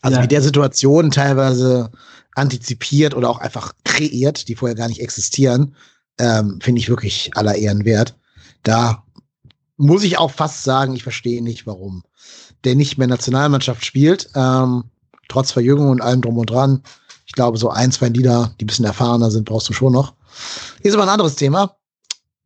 Also 0.00 0.16
ja. 0.16 0.22
wie 0.22 0.28
der 0.28 0.40
Situation 0.40 1.10
teilweise 1.10 1.90
antizipiert 2.34 3.14
oder 3.14 3.28
auch 3.28 3.38
einfach 3.38 3.72
kreiert, 3.84 4.48
die 4.48 4.54
vorher 4.54 4.76
gar 4.76 4.88
nicht 4.88 5.00
existieren, 5.00 5.74
ähm, 6.18 6.60
finde 6.62 6.80
ich 6.80 6.88
wirklich 6.88 7.30
aller 7.34 7.56
Ehren 7.56 7.84
wert. 7.84 8.16
Da 8.62 9.04
muss 9.76 10.04
ich 10.04 10.18
auch 10.18 10.30
fast 10.30 10.62
sagen, 10.62 10.94
ich 10.94 11.02
verstehe 11.02 11.42
nicht, 11.42 11.66
warum 11.66 12.04
der 12.64 12.76
nicht 12.76 12.98
mehr 12.98 13.08
Nationalmannschaft 13.08 13.84
spielt. 13.84 14.30
Ähm, 14.34 14.84
trotz 15.28 15.52
Verjüngung 15.52 15.90
und 15.90 16.00
allem 16.00 16.22
drum 16.22 16.38
und 16.38 16.50
dran. 16.50 16.82
Ich 17.26 17.32
glaube, 17.32 17.58
so 17.58 17.68
ein, 17.68 17.92
zwei 17.92 18.08
Lieder, 18.08 18.54
die 18.58 18.64
ein 18.64 18.66
bisschen 18.66 18.86
erfahrener 18.86 19.30
sind, 19.30 19.44
brauchst 19.44 19.68
du 19.68 19.72
schon 19.72 19.92
noch. 19.92 20.14
Hier 20.80 20.90
ist 20.90 20.94
aber 20.94 21.04
ein 21.04 21.10
anderes 21.10 21.36
Thema. 21.36 21.76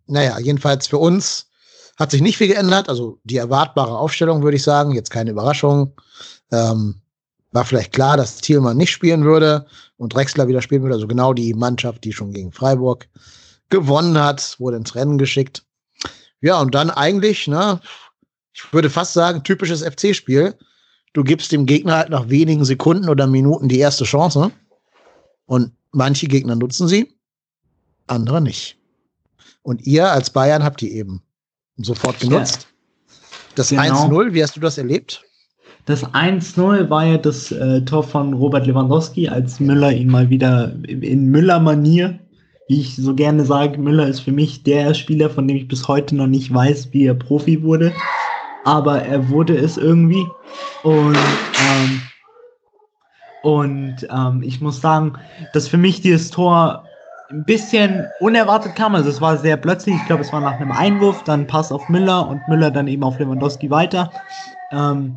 Naja, 0.06 0.38
jedenfalls 0.38 0.88
für 0.88 0.98
uns 0.98 1.46
hat 1.96 2.10
sich 2.10 2.20
nicht 2.20 2.36
viel 2.36 2.48
geändert. 2.48 2.88
Also 2.88 3.18
die 3.24 3.36
erwartbare 3.36 3.96
Aufstellung, 3.96 4.42
würde 4.42 4.56
ich 4.56 4.62
sagen. 4.62 4.92
Jetzt 4.92 5.10
keine 5.10 5.30
Überraschung. 5.30 5.94
Ähm, 6.50 7.00
war 7.52 7.64
vielleicht 7.64 7.92
klar, 7.92 8.16
dass 8.16 8.38
Thielmann 8.38 8.76
nicht 8.76 8.90
spielen 8.90 9.24
würde 9.24 9.66
und 9.96 10.14
Drexler 10.14 10.48
wieder 10.48 10.62
spielen 10.62 10.82
würde. 10.82 10.94
Also 10.94 11.06
genau 11.06 11.32
die 11.32 11.54
Mannschaft, 11.54 12.02
die 12.04 12.12
schon 12.12 12.32
gegen 12.32 12.50
Freiburg 12.50 13.08
gewonnen 13.68 14.18
hat, 14.18 14.56
wurde 14.58 14.78
ins 14.78 14.94
Rennen 14.94 15.18
geschickt. 15.18 15.64
Ja, 16.40 16.60
und 16.60 16.74
dann 16.74 16.90
eigentlich, 16.90 17.46
ne, 17.46 17.80
ich 18.52 18.72
würde 18.72 18.90
fast 18.90 19.12
sagen, 19.12 19.44
typisches 19.44 19.82
FC-Spiel 19.82 20.54
du 21.12 21.24
gibst 21.24 21.52
dem 21.52 21.66
Gegner 21.66 21.96
halt 21.96 22.10
nach 22.10 22.28
wenigen 22.28 22.64
Sekunden 22.64 23.08
oder 23.08 23.26
Minuten 23.26 23.68
die 23.68 23.78
erste 23.78 24.04
Chance. 24.04 24.50
Und 25.46 25.72
manche 25.92 26.26
Gegner 26.26 26.56
nutzen 26.56 26.88
sie, 26.88 27.14
andere 28.06 28.40
nicht. 28.40 28.78
Und 29.62 29.86
ihr 29.86 30.10
als 30.10 30.30
Bayern 30.30 30.64
habt 30.64 30.80
die 30.80 30.92
eben 30.94 31.22
sofort 31.76 32.20
genutzt. 32.20 32.62
Ja. 32.62 32.68
Das 33.54 33.68
genau. 33.68 34.08
1-0, 34.08 34.32
wie 34.32 34.42
hast 34.42 34.56
du 34.56 34.60
das 34.60 34.78
erlebt? 34.78 35.22
Das 35.84 36.04
1-0 36.04 36.88
war 36.88 37.04
ja 37.04 37.18
das 37.18 37.50
äh, 37.52 37.82
Tor 37.82 38.02
von 38.04 38.32
Robert 38.34 38.66
Lewandowski, 38.66 39.28
als 39.28 39.60
Müller 39.60 39.92
ihn 39.92 40.08
mal 40.08 40.30
wieder 40.30 40.72
in 40.86 41.26
Müller-Manier, 41.26 42.18
wie 42.68 42.80
ich 42.80 42.96
so 42.96 43.14
gerne 43.14 43.44
sage, 43.44 43.78
Müller 43.78 44.06
ist 44.06 44.20
für 44.20 44.32
mich 44.32 44.62
der 44.62 44.94
Spieler, 44.94 45.28
von 45.28 45.48
dem 45.48 45.56
ich 45.56 45.68
bis 45.68 45.88
heute 45.88 46.14
noch 46.14 46.28
nicht 46.28 46.54
weiß, 46.54 46.92
wie 46.92 47.06
er 47.06 47.14
Profi 47.14 47.62
wurde 47.62 47.92
aber 48.64 49.02
er 49.02 49.28
wurde 49.28 49.56
es 49.56 49.76
irgendwie. 49.76 50.26
Und, 50.82 51.16
ähm, 51.16 52.02
und 53.42 54.08
ähm, 54.10 54.42
ich 54.42 54.60
muss 54.60 54.80
sagen, 54.80 55.14
dass 55.52 55.68
für 55.68 55.78
mich 55.78 56.00
dieses 56.00 56.30
Tor 56.30 56.84
ein 57.30 57.44
bisschen 57.44 58.06
unerwartet 58.20 58.76
kam. 58.76 58.94
Also 58.94 59.08
es 59.08 59.20
war 59.20 59.36
sehr 59.36 59.56
plötzlich, 59.56 59.96
ich 59.96 60.06
glaube, 60.06 60.22
es 60.22 60.32
war 60.32 60.40
nach 60.40 60.60
einem 60.60 60.72
Einwurf, 60.72 61.24
dann 61.24 61.46
Pass 61.46 61.72
auf 61.72 61.88
Müller 61.88 62.28
und 62.28 62.46
Müller 62.48 62.70
dann 62.70 62.86
eben 62.86 63.02
auf 63.02 63.18
Lewandowski 63.18 63.70
weiter. 63.70 64.10
Ähm, 64.70 65.16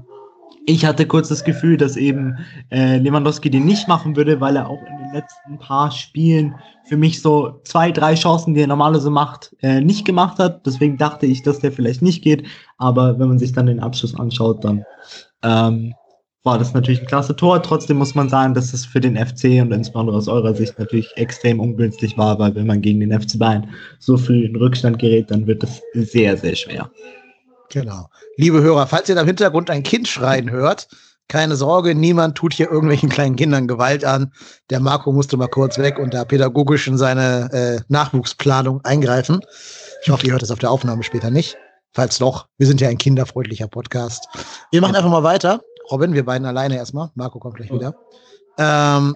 ich 0.65 0.85
hatte 0.85 1.05
kurz 1.05 1.29
das 1.29 1.43
Gefühl, 1.43 1.77
dass 1.77 1.95
eben 1.95 2.37
äh, 2.71 2.97
Lewandowski 2.97 3.49
den 3.49 3.65
nicht 3.65 3.87
machen 3.87 4.15
würde, 4.15 4.39
weil 4.41 4.55
er 4.55 4.67
auch 4.67 4.81
in 4.81 4.94
letzten 5.15 5.57
paar 5.57 5.91
Spielen 5.91 6.55
für 6.83 6.97
mich 6.97 7.21
so 7.21 7.61
zwei, 7.63 7.91
drei 7.91 8.15
Chancen, 8.15 8.53
die 8.53 8.61
er 8.61 8.67
normalerweise 8.67 9.09
macht, 9.09 9.55
äh, 9.61 9.81
nicht 9.81 10.05
gemacht 10.05 10.37
hat. 10.37 10.65
Deswegen 10.65 10.97
dachte 10.97 11.25
ich, 11.25 11.41
dass 11.41 11.59
der 11.59 11.71
vielleicht 11.71 12.01
nicht 12.01 12.23
geht. 12.23 12.45
Aber 12.77 13.17
wenn 13.17 13.29
man 13.29 13.39
sich 13.39 13.53
dann 13.53 13.65
den 13.65 13.79
Abschluss 13.79 14.15
anschaut, 14.15 14.63
dann 14.63 14.85
ähm, 15.41 15.93
war 16.43 16.59
das 16.59 16.73
natürlich 16.73 17.01
ein 17.01 17.07
klasse 17.07 17.35
Tor. 17.35 17.63
Trotzdem 17.63 17.97
muss 17.97 18.13
man 18.13 18.29
sagen, 18.29 18.53
dass 18.53 18.73
es 18.73 18.85
für 18.85 18.99
den 18.99 19.17
FC 19.17 19.61
und 19.61 19.71
insbesondere 19.71 20.17
aus 20.17 20.27
eurer 20.27 20.53
Sicht 20.53 20.77
natürlich 20.77 21.09
extrem 21.15 21.59
ungünstig 21.59 22.17
war, 22.17 22.37
weil 22.37 22.53
wenn 22.53 22.67
man 22.67 22.81
gegen 22.81 22.99
den 22.99 23.19
FC 23.19 23.39
Bayern 23.39 23.69
so 23.99 24.17
früh 24.17 24.45
in 24.45 24.55
Rückstand 24.55 24.99
gerät, 24.99 25.31
dann 25.31 25.47
wird 25.47 25.63
es 25.63 25.81
sehr, 25.93 26.37
sehr 26.37 26.55
schwer. 26.55 26.91
Genau. 27.71 28.09
Liebe 28.37 28.61
Hörer, 28.61 28.85
falls 28.85 29.09
ihr 29.09 29.15
da 29.15 29.21
im 29.21 29.27
Hintergrund 29.27 29.71
ein 29.71 29.81
Kind 29.81 30.07
schreien 30.07 30.51
hört, 30.51 30.87
keine 31.27 31.55
Sorge, 31.55 31.95
niemand 31.95 32.35
tut 32.35 32.53
hier 32.53 32.69
irgendwelchen 32.69 33.09
kleinen 33.09 33.35
Kindern 33.35 33.67
Gewalt 33.67 34.05
an. 34.05 34.31
Der 34.69 34.79
Marco 34.79 35.11
musste 35.11 35.37
mal 35.37 35.47
kurz 35.47 35.77
weg 35.77 35.97
und 35.97 36.13
da 36.13 36.23
pädagogisch 36.25 36.87
in 36.87 36.97
seine 36.97 37.51
äh, 37.51 37.81
Nachwuchsplanung 37.87 38.81
eingreifen. 38.83 39.39
Ich 40.03 40.09
hoffe, 40.09 40.25
ihr 40.25 40.33
hört 40.33 40.43
es 40.43 40.51
auf 40.51 40.59
der 40.59 40.71
Aufnahme 40.71 41.03
später 41.03 41.31
nicht. 41.31 41.57
Falls 41.93 42.17
doch, 42.17 42.47
wir 42.57 42.67
sind 42.67 42.81
ja 42.81 42.89
ein 42.89 42.97
kinderfreundlicher 42.97 43.67
Podcast. 43.67 44.27
Wir 44.71 44.81
machen 44.81 44.95
einfach 44.95 45.09
mal 45.09 45.23
weiter. 45.23 45.61
Robin, 45.89 46.13
wir 46.13 46.25
beiden 46.25 46.45
alleine 46.45 46.75
erstmal. 46.75 47.09
Marco 47.15 47.39
kommt 47.39 47.55
gleich 47.55 47.71
wieder. 47.71 47.95
Ähm, 48.57 49.15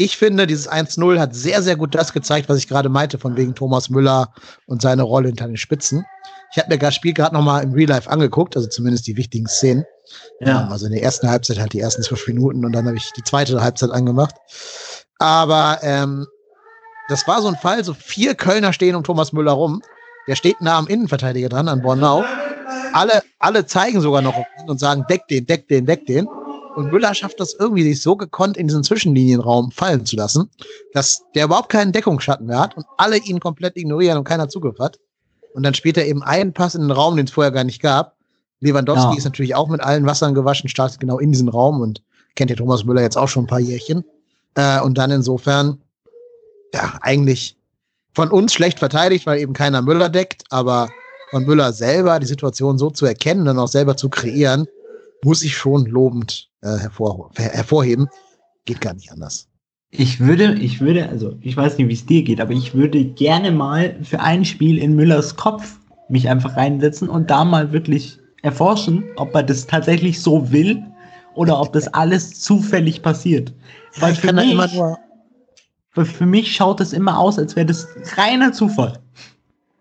ich 0.00 0.16
finde, 0.16 0.46
dieses 0.46 0.70
1-0 0.70 1.18
hat 1.18 1.34
sehr, 1.34 1.60
sehr 1.60 1.76
gut 1.76 1.94
das 1.94 2.12
gezeigt, 2.12 2.48
was 2.48 2.58
ich 2.58 2.68
gerade 2.68 2.88
meinte, 2.88 3.18
von 3.18 3.36
wegen 3.36 3.54
Thomas 3.54 3.90
Müller 3.90 4.32
und 4.66 4.80
seine 4.80 5.02
Rolle 5.02 5.28
hinter 5.28 5.46
den 5.46 5.56
Spitzen. 5.56 6.04
Ich 6.52 6.58
habe 6.58 6.72
mir 6.72 6.78
das 6.78 6.94
Spiel 6.94 7.12
gerade 7.12 7.34
nochmal 7.34 7.64
im 7.64 7.72
Real 7.72 7.88
Life 7.88 8.08
angeguckt, 8.08 8.56
also 8.56 8.68
zumindest 8.68 9.06
die 9.06 9.16
wichtigen 9.16 9.48
Szenen. 9.48 9.84
Ja. 10.40 10.68
Also 10.68 10.86
in 10.86 10.92
der 10.92 11.02
ersten 11.02 11.28
Halbzeit 11.28 11.58
halt 11.58 11.72
die 11.72 11.80
ersten 11.80 12.02
zwölf 12.02 12.26
Minuten 12.26 12.64
und 12.64 12.72
dann 12.72 12.86
habe 12.86 12.96
ich 12.96 13.12
die 13.16 13.22
zweite 13.22 13.60
Halbzeit 13.60 13.90
angemacht. 13.90 14.34
Aber 15.18 15.78
ähm, 15.82 16.26
das 17.08 17.26
war 17.26 17.42
so 17.42 17.48
ein 17.48 17.56
Fall, 17.56 17.82
so 17.84 17.94
vier 17.94 18.34
Kölner 18.34 18.72
stehen 18.72 18.94
um 18.94 19.02
Thomas 19.02 19.32
Müller 19.32 19.52
rum. 19.52 19.82
Der 20.26 20.36
steht 20.36 20.60
nah 20.60 20.78
am 20.78 20.86
Innenverteidiger 20.86 21.48
dran, 21.48 21.68
an 21.68 21.82
Bornau. 21.82 22.22
Alle, 22.92 23.22
alle 23.38 23.66
zeigen 23.66 24.00
sogar 24.00 24.22
noch 24.22 24.34
und 24.66 24.78
sagen, 24.78 25.04
deck 25.08 25.26
den, 25.28 25.46
deck 25.46 25.68
den, 25.68 25.86
deck 25.86 26.06
den. 26.06 26.28
Und 26.76 26.92
Müller 26.92 27.14
schafft 27.14 27.40
das 27.40 27.54
irgendwie, 27.58 27.82
sich 27.82 28.02
so 28.02 28.14
gekonnt 28.14 28.56
in 28.56 28.68
diesen 28.68 28.84
Zwischenlinienraum 28.84 29.72
fallen 29.72 30.06
zu 30.06 30.16
lassen, 30.16 30.50
dass 30.92 31.24
der 31.34 31.46
überhaupt 31.46 31.70
keinen 31.70 31.92
Deckungsschatten 31.92 32.46
mehr 32.46 32.60
hat 32.60 32.76
und 32.76 32.86
alle 32.98 33.16
ihn 33.16 33.40
komplett 33.40 33.76
ignorieren 33.76 34.18
und 34.18 34.24
keiner 34.24 34.48
Zugriff 34.48 34.78
hat. 34.78 34.98
Und 35.54 35.64
dann 35.64 35.74
spielt 35.74 35.96
er 35.96 36.06
eben 36.06 36.22
einen 36.22 36.52
Pass 36.52 36.74
in 36.74 36.82
den 36.82 36.90
Raum, 36.90 37.16
den 37.16 37.24
es 37.24 37.32
vorher 37.32 37.50
gar 37.50 37.64
nicht 37.64 37.82
gab. 37.82 38.17
Lewandowski 38.60 39.12
ja. 39.12 39.16
ist 39.16 39.24
natürlich 39.24 39.54
auch 39.54 39.68
mit 39.68 39.80
allen 39.80 40.06
Wassern 40.06 40.34
gewaschen, 40.34 40.68
startet 40.68 41.00
genau 41.00 41.18
in 41.18 41.32
diesen 41.32 41.48
Raum 41.48 41.80
und 41.80 42.02
kennt 42.34 42.50
ja 42.50 42.56
Thomas 42.56 42.84
Müller 42.84 43.02
jetzt 43.02 43.16
auch 43.16 43.28
schon 43.28 43.44
ein 43.44 43.48
paar 43.48 43.60
Jährchen. 43.60 44.04
Äh, 44.54 44.80
und 44.80 44.98
dann 44.98 45.10
insofern, 45.10 45.78
ja, 46.74 46.98
eigentlich 47.00 47.56
von 48.14 48.30
uns 48.30 48.52
schlecht 48.52 48.78
verteidigt, 48.78 49.26
weil 49.26 49.40
eben 49.40 49.52
keiner 49.52 49.82
Müller 49.82 50.08
deckt, 50.08 50.44
aber 50.50 50.88
von 51.30 51.44
Müller 51.44 51.72
selber 51.72 52.18
die 52.18 52.26
Situation 52.26 52.78
so 52.78 52.90
zu 52.90 53.06
erkennen 53.06 53.46
und 53.46 53.58
auch 53.58 53.68
selber 53.68 53.96
zu 53.96 54.08
kreieren, 54.08 54.66
muss 55.22 55.42
ich 55.42 55.56
schon 55.56 55.86
lobend 55.86 56.48
äh, 56.62 56.78
hervor, 56.78 57.30
hervorheben. 57.36 58.08
Geht 58.64 58.80
gar 58.80 58.94
nicht 58.94 59.12
anders. 59.12 59.48
Ich 59.90 60.20
würde, 60.20 60.54
ich 60.54 60.80
würde, 60.80 61.08
also 61.08 61.36
ich 61.40 61.56
weiß 61.56 61.78
nicht, 61.78 61.88
wie 61.88 61.94
es 61.94 62.06
dir 62.06 62.22
geht, 62.22 62.40
aber 62.40 62.52
ich 62.52 62.74
würde 62.74 63.04
gerne 63.04 63.50
mal 63.50 63.96
für 64.02 64.20
ein 64.20 64.44
Spiel 64.44 64.78
in 64.78 64.94
Müllers 64.94 65.36
Kopf 65.36 65.78
mich 66.08 66.28
einfach 66.28 66.56
reinsetzen 66.56 67.08
und 67.08 67.30
da 67.30 67.44
mal 67.44 67.72
wirklich 67.72 68.18
erforschen, 68.48 69.04
ob 69.16 69.34
er 69.34 69.42
das 69.42 69.66
tatsächlich 69.66 70.20
so 70.20 70.50
will 70.50 70.82
oder 71.34 71.60
ob 71.60 71.72
das 71.72 71.86
alles 71.94 72.40
zufällig 72.40 73.02
passiert. 73.02 73.52
Weil 74.00 74.14
für 74.14 74.32
mich, 74.32 74.56
weil 75.94 76.04
für 76.04 76.26
mich 76.26 76.54
schaut 76.54 76.80
es 76.80 76.92
immer 76.92 77.18
aus, 77.18 77.38
als 77.38 77.56
wäre 77.56 77.66
das 77.66 77.86
reiner 78.16 78.52
Zufall. 78.52 78.98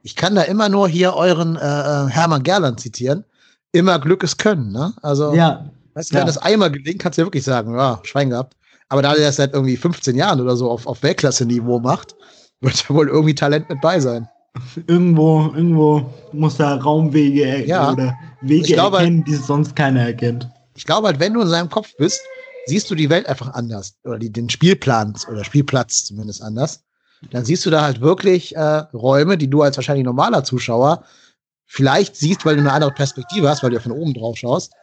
Ich 0.03 0.15
kann 0.15 0.36
da 0.36 0.41
immer 0.43 0.69
nur 0.69 0.88
hier 0.88 1.13
euren 1.13 1.55
äh, 1.55 1.59
äh 1.59 2.09
Hermann 2.09 2.43
Gerland 2.43 2.79
zitieren. 2.79 3.24
Immer 3.71 4.00
Glück 4.00 4.24
ist 4.24 4.38
Können, 4.38 4.71
ne? 4.71 4.93
Also, 5.01 5.33
ja, 5.33 5.69
weißt 5.93 6.12
du, 6.12 6.15
wenn 6.15 6.21
ja. 6.21 6.25
das 6.25 6.38
einmal 6.38 6.71
gelingt, 6.71 7.00
kannst 7.00 7.17
du 7.17 7.21
ja 7.21 7.25
wirklich 7.27 7.43
sagen, 7.43 7.75
ja, 7.75 8.00
Schwein 8.03 8.29
gehabt. 8.29 8.55
Aber 8.89 9.01
da 9.01 9.13
er 9.13 9.25
das 9.25 9.36
seit 9.36 9.53
irgendwie 9.53 9.77
15 9.77 10.15
Jahren 10.15 10.39
oder 10.39 10.55
so 10.55 10.69
auf, 10.71 10.88
auf 10.88 11.03
Weltklasse-Niveau 11.03 11.79
macht, 11.79 12.15
wird 12.62 12.86
da 12.88 12.93
wohl 12.93 13.07
irgendwie 13.07 13.36
Talent 13.36 13.69
mit 13.69 13.81
bei 13.81 14.00
sein. 14.00 14.27
Irgendwo, 14.88 15.52
irgendwo 15.56 16.14
muss 16.34 16.58
da 16.58 16.76
Raumwege 16.76 17.66
ja. 17.66 17.92
oder 17.92 18.16
Wege 18.42 18.74
glaube, 18.74 18.98
erkennen, 18.98 19.24
die 19.24 19.36
sonst 19.36 19.76
keiner 19.76 20.02
erkennt. 20.02 20.48
Ich 20.76 20.86
glaube 20.86 21.08
halt, 21.08 21.20
wenn 21.20 21.34
du 21.34 21.42
in 21.42 21.48
seinem 21.48 21.70
Kopf 21.70 21.96
bist, 21.98 22.22
siehst 22.68 22.90
du 22.92 22.96
die 22.96 23.10
Welt 23.10 23.28
einfach 23.28 23.54
anders. 23.54 23.96
Oder 24.04 24.20
die, 24.20 24.32
den 24.32 24.50
Spielplan 24.50 25.16
oder 25.32 25.44
Spielplatz 25.44 26.06
zumindest 26.06 26.42
anders. 26.42 26.84
Dann 27.32 27.46
siehst 27.46 27.66
du 27.66 27.70
da 27.70 27.82
halt 27.82 28.02
wirklich 28.02 28.56
äh, 28.56 28.84
Räume, 28.94 29.38
die 29.38 29.50
du 29.50 29.62
als 29.64 29.78
wahrscheinlich 29.78 30.06
normaler 30.06 30.44
Zuschauer 30.44 31.04
vielleicht 31.66 32.16
siehst, 32.16 32.46
weil 32.46 32.56
du 32.56 32.62
eine 32.62 32.72
andere 32.72 32.92
Perspektive 32.92 33.50
hast, 33.50 33.64
weil 33.64 33.72
du 33.72 33.78
ja 33.78 33.82
von 33.82 33.92
oben 33.92 34.14
drauf 34.14 34.38
schaust. 34.38 34.74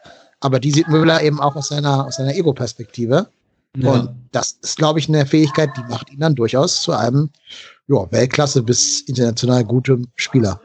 Aber 0.40 0.60
die 0.60 0.72
sieht 0.72 0.88
Müller 0.88 1.22
eben 1.22 1.40
auch 1.40 1.56
aus 1.56 1.68
seiner, 1.68 2.06
aus 2.06 2.16
seiner 2.16 2.34
Ego-Perspektive. 2.34 3.28
Ja. 3.76 3.90
Und 3.90 4.10
das 4.32 4.58
ist, 4.62 4.76
glaube 4.76 4.98
ich, 4.98 5.08
eine 5.08 5.26
Fähigkeit, 5.26 5.70
die 5.76 5.82
macht 5.88 6.12
ihn 6.12 6.20
dann 6.20 6.34
durchaus 6.34 6.82
zu 6.82 6.92
einem 6.92 7.30
ja, 7.88 8.10
Weltklasse 8.10 8.62
bis 8.62 9.00
international 9.02 9.64
gutem 9.64 10.06
Spieler. 10.16 10.60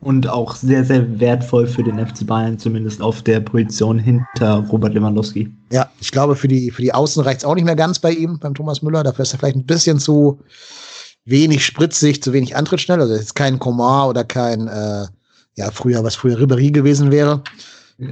Und 0.00 0.28
auch 0.28 0.54
sehr, 0.54 0.84
sehr 0.84 1.18
wertvoll 1.18 1.66
für 1.66 1.82
den 1.82 1.98
FC 1.98 2.24
Bayern, 2.24 2.56
zumindest 2.56 3.02
auf 3.02 3.22
der 3.22 3.40
Position 3.40 3.98
hinter 3.98 4.64
Robert 4.70 4.94
Lewandowski. 4.94 5.52
Ja, 5.72 5.90
ich 6.00 6.12
glaube, 6.12 6.36
für 6.36 6.46
die, 6.46 6.70
für 6.70 6.82
die 6.82 6.94
Außen 6.94 7.22
reicht 7.24 7.38
es 7.38 7.44
auch 7.44 7.56
nicht 7.56 7.64
mehr 7.64 7.74
ganz 7.74 7.98
bei 7.98 8.12
ihm, 8.12 8.38
beim 8.38 8.54
Thomas 8.54 8.80
Müller. 8.80 9.02
Dafür 9.02 9.24
ist 9.24 9.32
er 9.32 9.40
vielleicht 9.40 9.56
ein 9.56 9.66
bisschen 9.66 9.98
zu 9.98 10.38
wenig 11.24 11.64
spritzig, 11.64 12.22
zu 12.22 12.32
wenig 12.32 12.54
antrittsschnell. 12.54 13.00
Also 13.00 13.14
jetzt 13.14 13.34
kein 13.34 13.58
Komar 13.58 14.08
oder 14.08 14.22
kein, 14.22 14.68
äh, 14.68 15.06
ja, 15.56 15.70
früher, 15.72 16.04
was 16.04 16.14
früher 16.14 16.38
Ribéry 16.38 16.70
gewesen 16.70 17.10
wäre. 17.10 17.42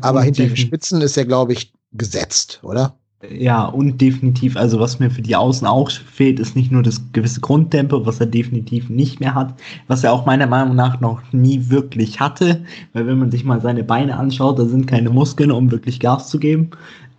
Aber 0.00 0.22
hinter 0.22 0.44
den 0.44 0.56
Spitzen 0.56 1.00
ist 1.00 1.16
er, 1.16 1.24
glaube 1.24 1.52
ich, 1.52 1.72
gesetzt, 1.92 2.58
oder? 2.64 2.98
Ja, 3.30 3.64
und 3.64 3.98
definitiv, 4.00 4.56
also 4.56 4.78
was 4.78 4.98
mir 4.98 5.10
für 5.10 5.22
die 5.22 5.36
Außen 5.36 5.66
auch 5.66 5.90
fehlt, 5.90 6.38
ist 6.38 6.54
nicht 6.54 6.70
nur 6.70 6.82
das 6.82 7.00
gewisse 7.12 7.40
Grundtempo, 7.40 8.04
was 8.04 8.20
er 8.20 8.26
definitiv 8.26 8.90
nicht 8.90 9.20
mehr 9.20 9.34
hat, 9.34 9.54
was 9.88 10.04
er 10.04 10.12
auch 10.12 10.26
meiner 10.26 10.46
Meinung 10.46 10.76
nach 10.76 11.00
noch 11.00 11.22
nie 11.32 11.70
wirklich 11.70 12.20
hatte, 12.20 12.62
weil 12.92 13.06
wenn 13.06 13.18
man 13.18 13.30
sich 13.30 13.42
mal 13.42 13.60
seine 13.62 13.84
Beine 13.84 14.16
anschaut, 14.16 14.58
da 14.58 14.66
sind 14.66 14.86
keine 14.86 15.08
Muskeln, 15.08 15.50
um 15.50 15.70
wirklich 15.70 15.98
Gas 15.98 16.28
zu 16.28 16.38
geben. 16.38 16.70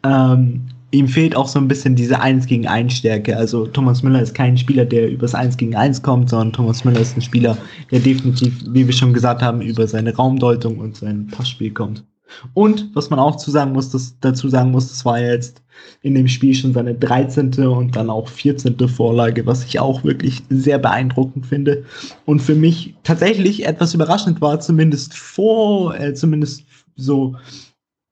Ähm, 0.03 0.61
ihm 0.91 1.07
fehlt 1.07 1.35
auch 1.35 1.47
so 1.47 1.57
ein 1.57 1.67
bisschen 1.67 1.95
diese 1.95 2.19
1 2.19 2.45
gegen 2.45 2.67
1 2.67 2.93
Stärke. 2.93 3.35
Also 3.35 3.65
Thomas 3.65 4.03
Müller 4.03 4.21
ist 4.21 4.35
kein 4.35 4.55
Spieler, 4.55 4.85
der 4.85 5.09
übers 5.09 5.33
1 5.33 5.57
gegen 5.57 5.75
1 5.75 6.03
kommt, 6.03 6.29
sondern 6.29 6.53
Thomas 6.53 6.85
Müller 6.85 6.99
ist 6.99 7.17
ein 7.17 7.21
Spieler, 7.23 7.57
der 7.91 8.01
definitiv, 8.01 8.53
wie 8.69 8.85
wir 8.85 8.93
schon 8.93 9.13
gesagt 9.13 9.41
haben, 9.41 9.61
über 9.61 9.87
seine 9.87 10.15
Raumdeutung 10.15 10.77
und 10.77 10.95
sein 10.95 11.25
Passspiel 11.27 11.73
kommt. 11.73 12.03
Und 12.53 12.89
was 12.93 13.09
man 13.09 13.19
auch 13.19 13.37
zu 13.37 13.51
sagen 13.51 13.73
muss, 13.73 13.89
das, 13.89 14.15
dazu 14.19 14.49
sagen 14.49 14.71
muss, 14.71 14.89
das 14.89 15.05
war 15.05 15.19
jetzt 15.19 15.61
in 16.01 16.15
dem 16.15 16.27
Spiel 16.27 16.53
schon 16.53 16.73
seine 16.73 16.95
13. 16.95 17.53
und 17.67 17.95
dann 17.95 18.09
auch 18.09 18.27
14. 18.27 18.77
Vorlage, 18.87 19.45
was 19.45 19.63
ich 19.63 19.79
auch 19.79 20.03
wirklich 20.03 20.43
sehr 20.49 20.79
beeindruckend 20.79 21.45
finde. 21.45 21.83
Und 22.25 22.41
für 22.41 22.55
mich 22.55 22.95
tatsächlich 23.03 23.65
etwas 23.65 23.93
überraschend 23.93 24.41
war, 24.41 24.59
zumindest 24.59 25.15
vor, 25.15 25.95
äh, 25.99 26.13
zumindest 26.13 26.63
so 26.95 27.35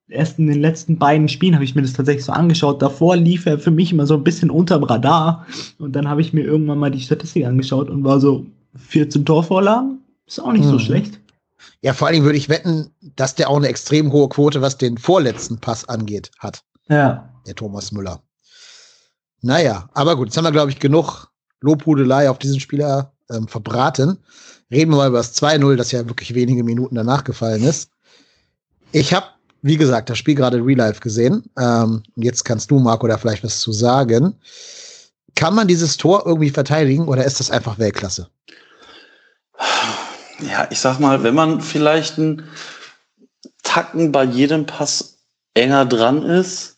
erst 0.07 0.37
in 0.39 0.47
den 0.47 0.61
letzten 0.61 0.97
beiden 0.97 1.27
Spielen 1.27 1.55
habe 1.55 1.63
ich 1.63 1.75
mir 1.75 1.81
das 1.81 1.93
tatsächlich 1.93 2.25
so 2.25 2.31
angeschaut. 2.31 2.81
Davor 2.81 3.15
lief 3.15 3.45
er 3.45 3.57
für 3.57 3.71
mich 3.71 3.91
immer 3.91 4.05
so 4.05 4.15
ein 4.15 4.23
bisschen 4.23 4.49
unterm 4.49 4.83
Radar. 4.83 5.45
Und 5.79 5.95
dann 5.95 6.07
habe 6.07 6.21
ich 6.21 6.33
mir 6.33 6.43
irgendwann 6.43 6.79
mal 6.79 6.91
die 6.91 7.01
Statistik 7.01 7.45
angeschaut 7.45 7.89
und 7.89 8.03
war 8.03 8.19
so 8.19 8.45
14 8.75 9.25
Torvorlagen. 9.25 9.99
Ist 10.27 10.39
auch 10.39 10.53
nicht 10.53 10.65
mhm. 10.65 10.69
so 10.69 10.79
schlecht. 10.79 11.19
Ja, 11.81 11.93
vor 11.93 12.07
allen 12.07 12.15
Dingen 12.15 12.25
würde 12.25 12.37
ich 12.37 12.49
wetten, 12.49 12.91
dass 13.15 13.35
der 13.35 13.49
auch 13.49 13.57
eine 13.57 13.67
extrem 13.67 14.11
hohe 14.11 14.29
Quote, 14.29 14.61
was 14.61 14.77
den 14.77 14.97
vorletzten 14.97 15.59
Pass 15.59 15.87
angeht, 15.87 16.31
hat. 16.39 16.63
Ja. 16.89 17.29
Der 17.45 17.55
Thomas 17.55 17.91
Müller. 17.91 18.21
Naja, 19.41 19.87
aber 19.93 20.15
gut, 20.15 20.27
jetzt 20.27 20.37
haben 20.37 20.45
wir, 20.45 20.51
glaube 20.51 20.71
ich, 20.71 20.79
genug 20.79 21.27
Lobhudelei 21.61 22.29
auf 22.29 22.39
diesen 22.39 22.59
Spieler 22.59 23.13
ähm, 23.29 23.47
verbraten. 23.47 24.17
Reden 24.71 24.91
wir 24.91 24.97
mal 24.97 25.09
über 25.09 25.17
das 25.17 25.35
2-0, 25.35 25.75
das 25.75 25.91
ja 25.91 26.07
wirklich 26.07 26.33
wenige 26.33 26.63
Minuten 26.63 26.95
danach 26.95 27.23
gefallen 27.23 27.63
ist. 27.63 27.91
Ich 28.91 29.13
habe, 29.13 29.27
wie 29.61 29.77
gesagt, 29.77 30.09
das 30.09 30.17
Spiel 30.17 30.35
gerade 30.35 30.57
Real 30.57 30.77
Life 30.77 30.99
gesehen. 31.01 31.43
Ähm, 31.57 32.03
jetzt 32.15 32.45
kannst 32.45 32.71
du, 32.71 32.79
Marco, 32.79 33.07
da 33.07 33.17
vielleicht 33.17 33.43
was 33.43 33.59
zu 33.59 33.71
sagen. 33.71 34.35
Kann 35.35 35.53
man 35.53 35.67
dieses 35.67 35.97
Tor 35.97 36.23
irgendwie 36.25 36.49
verteidigen 36.49 37.07
oder 37.07 37.25
ist 37.25 37.39
das 37.39 37.51
einfach 37.51 37.77
Weltklasse? 37.77 38.29
Ja, 40.39 40.67
ich 40.69 40.79
sag 40.79 40.99
mal, 40.99 41.23
wenn 41.23 41.35
man 41.35 41.61
vielleicht 41.61 42.17
einen 42.17 42.43
Tacken 43.63 44.11
bei 44.11 44.23
jedem 44.23 44.65
Pass 44.65 45.19
enger 45.53 45.85
dran 45.85 46.23
ist, 46.23 46.77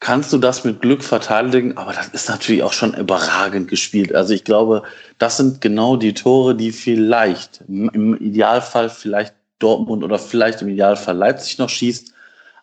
kannst 0.00 0.32
du 0.32 0.38
das 0.38 0.64
mit 0.64 0.80
Glück 0.80 1.04
verteidigen, 1.04 1.76
aber 1.76 1.92
das 1.92 2.08
ist 2.08 2.28
natürlich 2.28 2.64
auch 2.64 2.72
schon 2.72 2.92
überragend 2.94 3.68
gespielt. 3.68 4.12
Also 4.12 4.34
ich 4.34 4.42
glaube, 4.42 4.82
das 5.18 5.36
sind 5.36 5.60
genau 5.60 5.96
die 5.96 6.12
Tore, 6.12 6.56
die 6.56 6.72
vielleicht 6.72 7.62
im 7.68 8.16
Idealfall 8.16 8.90
vielleicht 8.90 9.34
Dortmund 9.60 10.02
oder 10.02 10.18
vielleicht 10.18 10.60
im 10.60 10.68
Idealfall 10.68 11.16
Leipzig 11.16 11.58
noch 11.58 11.68
schießt. 11.68 12.12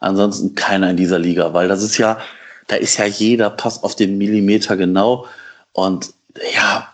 Ansonsten 0.01 0.53
keiner 0.55 0.89
in 0.89 0.97
dieser 0.97 1.17
Liga, 1.17 1.53
weil 1.53 1.69
das 1.69 1.81
ist 1.81 1.97
ja, 1.97 2.19
da 2.67 2.75
ist 2.75 2.97
ja 2.97 3.05
jeder 3.05 3.49
Pass 3.49 3.83
auf 3.83 3.95
den 3.95 4.17
Millimeter 4.17 4.75
genau. 4.75 5.25
Und 5.71 6.13
ja, 6.53 6.91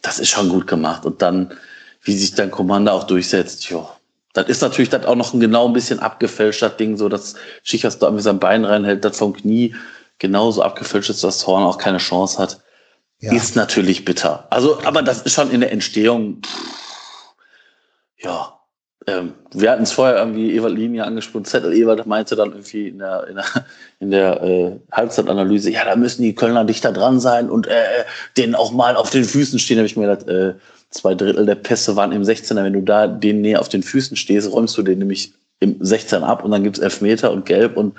das 0.00 0.18
ist 0.18 0.30
schon 0.30 0.48
gut 0.48 0.66
gemacht. 0.66 1.04
Und 1.04 1.20
dann, 1.20 1.52
wie 2.04 2.16
sich 2.16 2.34
dann 2.34 2.50
Commander 2.50 2.92
auch 2.92 3.04
durchsetzt, 3.04 3.68
jo. 3.70 3.88
Das 4.34 4.48
ist 4.48 4.62
natürlich 4.62 4.90
das 4.90 5.06
auch 5.06 5.14
noch 5.14 5.32
ein 5.32 5.40
genau 5.40 5.66
ein 5.66 5.72
bisschen 5.72 6.00
abgefälschter 6.00 6.68
Ding, 6.68 6.96
so 6.96 7.08
dass 7.08 7.34
Schichers 7.62 7.98
da 7.98 8.06
irgendwie 8.06 8.24
sein 8.24 8.40
Bein 8.40 8.64
reinhält, 8.64 9.04
das 9.04 9.18
vom 9.18 9.32
Knie 9.32 9.74
genauso 10.18 10.62
abgefälscht 10.62 11.10
ist, 11.10 11.22
dass 11.22 11.46
Horn 11.46 11.62
auch 11.62 11.78
keine 11.78 11.98
Chance 11.98 12.38
hat. 12.38 12.60
Ja. 13.20 13.32
Ist 13.32 13.54
natürlich 13.54 14.04
bitter. 14.04 14.46
Also, 14.50 14.82
aber 14.84 15.02
das 15.02 15.22
ist 15.22 15.34
schon 15.34 15.50
in 15.50 15.60
der 15.60 15.70
Entstehung, 15.72 16.42
pff, 16.42 17.34
ja, 18.18 18.58
ähm, 19.06 19.34
wir 19.52 19.70
hatten 19.70 19.82
es 19.82 19.92
vorher 19.92 20.16
irgendwie 20.16 20.54
Ewald 20.56 20.74
Linie 20.74 21.04
angesprochen. 21.04 21.44
Zettel 21.44 21.74
Ewald 21.74 22.06
meinte 22.06 22.36
dann 22.36 22.52
irgendwie 22.52 22.88
in 22.88 22.98
der, 22.98 23.26
in 23.28 23.36
der, 23.36 23.44
in 24.00 24.10
der 24.10 24.42
äh, 24.42 24.80
Halbzeitanalyse, 24.90 25.70
ja, 25.70 25.84
da 25.84 25.94
müssen 25.94 26.22
die 26.22 26.34
Kölner 26.34 26.64
dichter 26.64 26.92
dran 26.92 27.20
sein 27.20 27.50
und 27.50 27.66
äh, 27.66 28.04
denen 28.36 28.54
auch 28.54 28.72
mal 28.72 28.96
auf 28.96 29.10
den 29.10 29.24
Füßen 29.24 29.58
stehen. 29.58 29.78
Habe 29.78 29.86
ich 29.86 29.96
mir 29.96 30.08
gedacht, 30.08 30.28
äh, 30.28 30.54
zwei 30.94 31.14
Drittel 31.14 31.46
der 31.46 31.56
Pässe 31.56 31.96
waren 31.96 32.12
im 32.12 32.22
16er. 32.22 32.64
Wenn 32.64 32.72
du 32.72 32.82
da 32.82 33.06
denen 33.06 33.42
näher 33.42 33.60
auf 33.60 33.68
den 33.68 33.82
Füßen 33.82 34.16
stehst, 34.16 34.50
räumst 34.50 34.76
du 34.78 34.82
den 34.82 34.98
nämlich 34.98 35.32
im 35.60 35.76
16 35.80 36.22
ab 36.22 36.44
und 36.44 36.50
dann 36.50 36.62
gibt's 36.62 36.78
Elfmeter 36.78 37.32
und 37.32 37.46
Gelb 37.46 37.76
und 37.76 37.94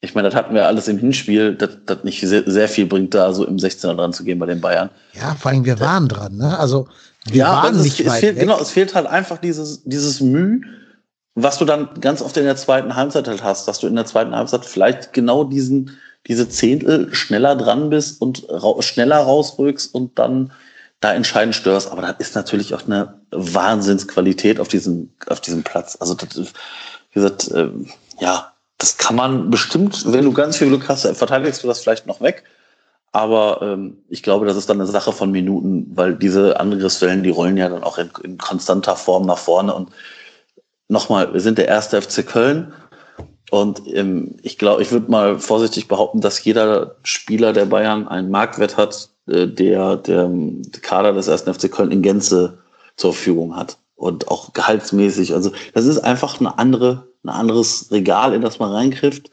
ich 0.00 0.14
meine, 0.14 0.28
das 0.28 0.36
hatten 0.36 0.54
wir 0.54 0.66
alles 0.66 0.86
im 0.86 0.98
Hinspiel, 0.98 1.56
dass 1.56 1.70
das 1.86 2.04
nicht 2.04 2.20
sehr, 2.20 2.48
sehr, 2.48 2.68
viel 2.68 2.86
bringt, 2.86 3.14
da 3.14 3.32
so 3.32 3.44
im 3.44 3.56
16er 3.56 3.94
dran 3.94 4.12
zu 4.12 4.22
gehen 4.22 4.38
bei 4.38 4.46
den 4.46 4.60
Bayern. 4.60 4.90
Ja, 5.14 5.34
vor 5.34 5.50
allem 5.50 5.64
wir 5.64 5.80
waren 5.80 6.06
dran, 6.06 6.36
ne? 6.36 6.56
Also 6.56 6.86
wir 7.26 7.38
ja, 7.38 7.62
waren 7.64 7.82
nicht 7.82 7.98
es, 7.98 8.06
weit 8.06 8.14
es 8.14 8.20
fehlt. 8.20 8.38
Genau, 8.38 8.60
es 8.60 8.70
fehlt 8.70 8.94
halt 8.94 9.06
einfach 9.06 9.38
dieses, 9.38 9.82
dieses 9.82 10.20
Mühe, 10.20 10.60
was 11.34 11.58
du 11.58 11.64
dann 11.64 11.88
ganz 12.00 12.22
oft 12.22 12.36
in 12.36 12.44
der 12.44 12.56
zweiten 12.56 12.94
Halbzeit 12.94 13.26
halt 13.26 13.42
hast, 13.42 13.66
dass 13.66 13.80
du 13.80 13.88
in 13.88 13.96
der 13.96 14.06
zweiten 14.06 14.34
Halbzeit 14.34 14.64
vielleicht 14.64 15.12
genau 15.12 15.42
diesen, 15.42 15.98
diese 16.28 16.48
Zehntel 16.48 17.12
schneller 17.12 17.56
dran 17.56 17.90
bist 17.90 18.20
und 18.20 18.44
ra 18.48 18.80
schneller 18.82 19.18
rausrückst 19.18 19.92
und 19.94 20.16
dann 20.18 20.52
da 21.00 21.12
entscheidend 21.12 21.54
störst. 21.54 21.90
Aber 21.90 22.02
das 22.02 22.16
ist 22.18 22.34
natürlich 22.34 22.74
auch 22.74 22.86
eine 22.86 23.20
Wahnsinnsqualität 23.30 24.60
auf 24.60 24.68
diesem, 24.68 25.12
auf 25.26 25.40
diesem 25.40 25.62
Platz. 25.62 25.96
Also, 26.00 26.14
das, 26.14 26.36
wie 26.36 27.14
gesagt, 27.14 27.48
äh, 27.50 27.70
ja, 28.20 28.52
das 28.78 28.96
kann 28.96 29.16
man 29.16 29.50
bestimmt, 29.50 30.12
wenn 30.12 30.24
du 30.24 30.32
ganz 30.32 30.56
viel 30.56 30.68
Glück 30.68 30.88
hast, 30.88 31.06
verteidigst 31.16 31.62
du 31.62 31.68
das 31.68 31.80
vielleicht 31.80 32.06
noch 32.06 32.20
weg. 32.20 32.44
Aber 33.12 33.60
ähm, 33.62 33.98
ich 34.08 34.22
glaube, 34.22 34.46
das 34.46 34.56
ist 34.56 34.68
dann 34.68 34.80
eine 34.80 34.88
Sache 34.88 35.12
von 35.12 35.30
Minuten, 35.30 35.86
weil 35.94 36.14
diese 36.14 36.60
Angriffswellen, 36.60 37.22
die 37.22 37.30
rollen 37.30 37.56
ja 37.56 37.68
dann 37.68 37.82
auch 37.82 37.98
in, 37.98 38.10
in 38.22 38.38
konstanter 38.38 38.96
Form 38.96 39.26
nach 39.26 39.38
vorne. 39.38 39.74
Und 39.74 39.90
nochmal, 40.88 41.32
wir 41.32 41.40
sind 41.40 41.58
der 41.58 41.68
erste 41.68 42.00
FC 42.00 42.26
Köln. 42.26 42.72
Und 43.50 43.82
ähm, 43.86 44.36
ich 44.42 44.58
glaube, 44.58 44.82
ich 44.82 44.92
würde 44.92 45.10
mal 45.10 45.38
vorsichtig 45.38 45.88
behaupten, 45.88 46.20
dass 46.20 46.44
jeder 46.44 46.96
Spieler 47.02 47.52
der 47.52 47.64
Bayern 47.64 48.06
einen 48.06 48.30
Marktwert 48.30 48.76
hat, 48.76 49.08
der, 49.28 49.46
der, 49.46 49.96
der 49.96 50.30
Kader 50.82 51.12
des 51.12 51.28
ersten 51.28 51.52
FC 51.52 51.70
Köln 51.70 51.90
in 51.90 52.02
Gänze 52.02 52.58
zur 52.96 53.12
Verfügung 53.12 53.56
hat. 53.56 53.78
Und 53.96 54.28
auch 54.28 54.52
gehaltsmäßig. 54.52 55.34
Also 55.34 55.52
das 55.74 55.84
ist 55.84 55.98
einfach 55.98 56.40
eine 56.40 56.58
andere, 56.58 57.08
ein 57.24 57.30
anderes 57.30 57.90
Regal, 57.90 58.32
in 58.32 58.42
das 58.42 58.58
man 58.58 58.70
reingrifft 58.70 59.30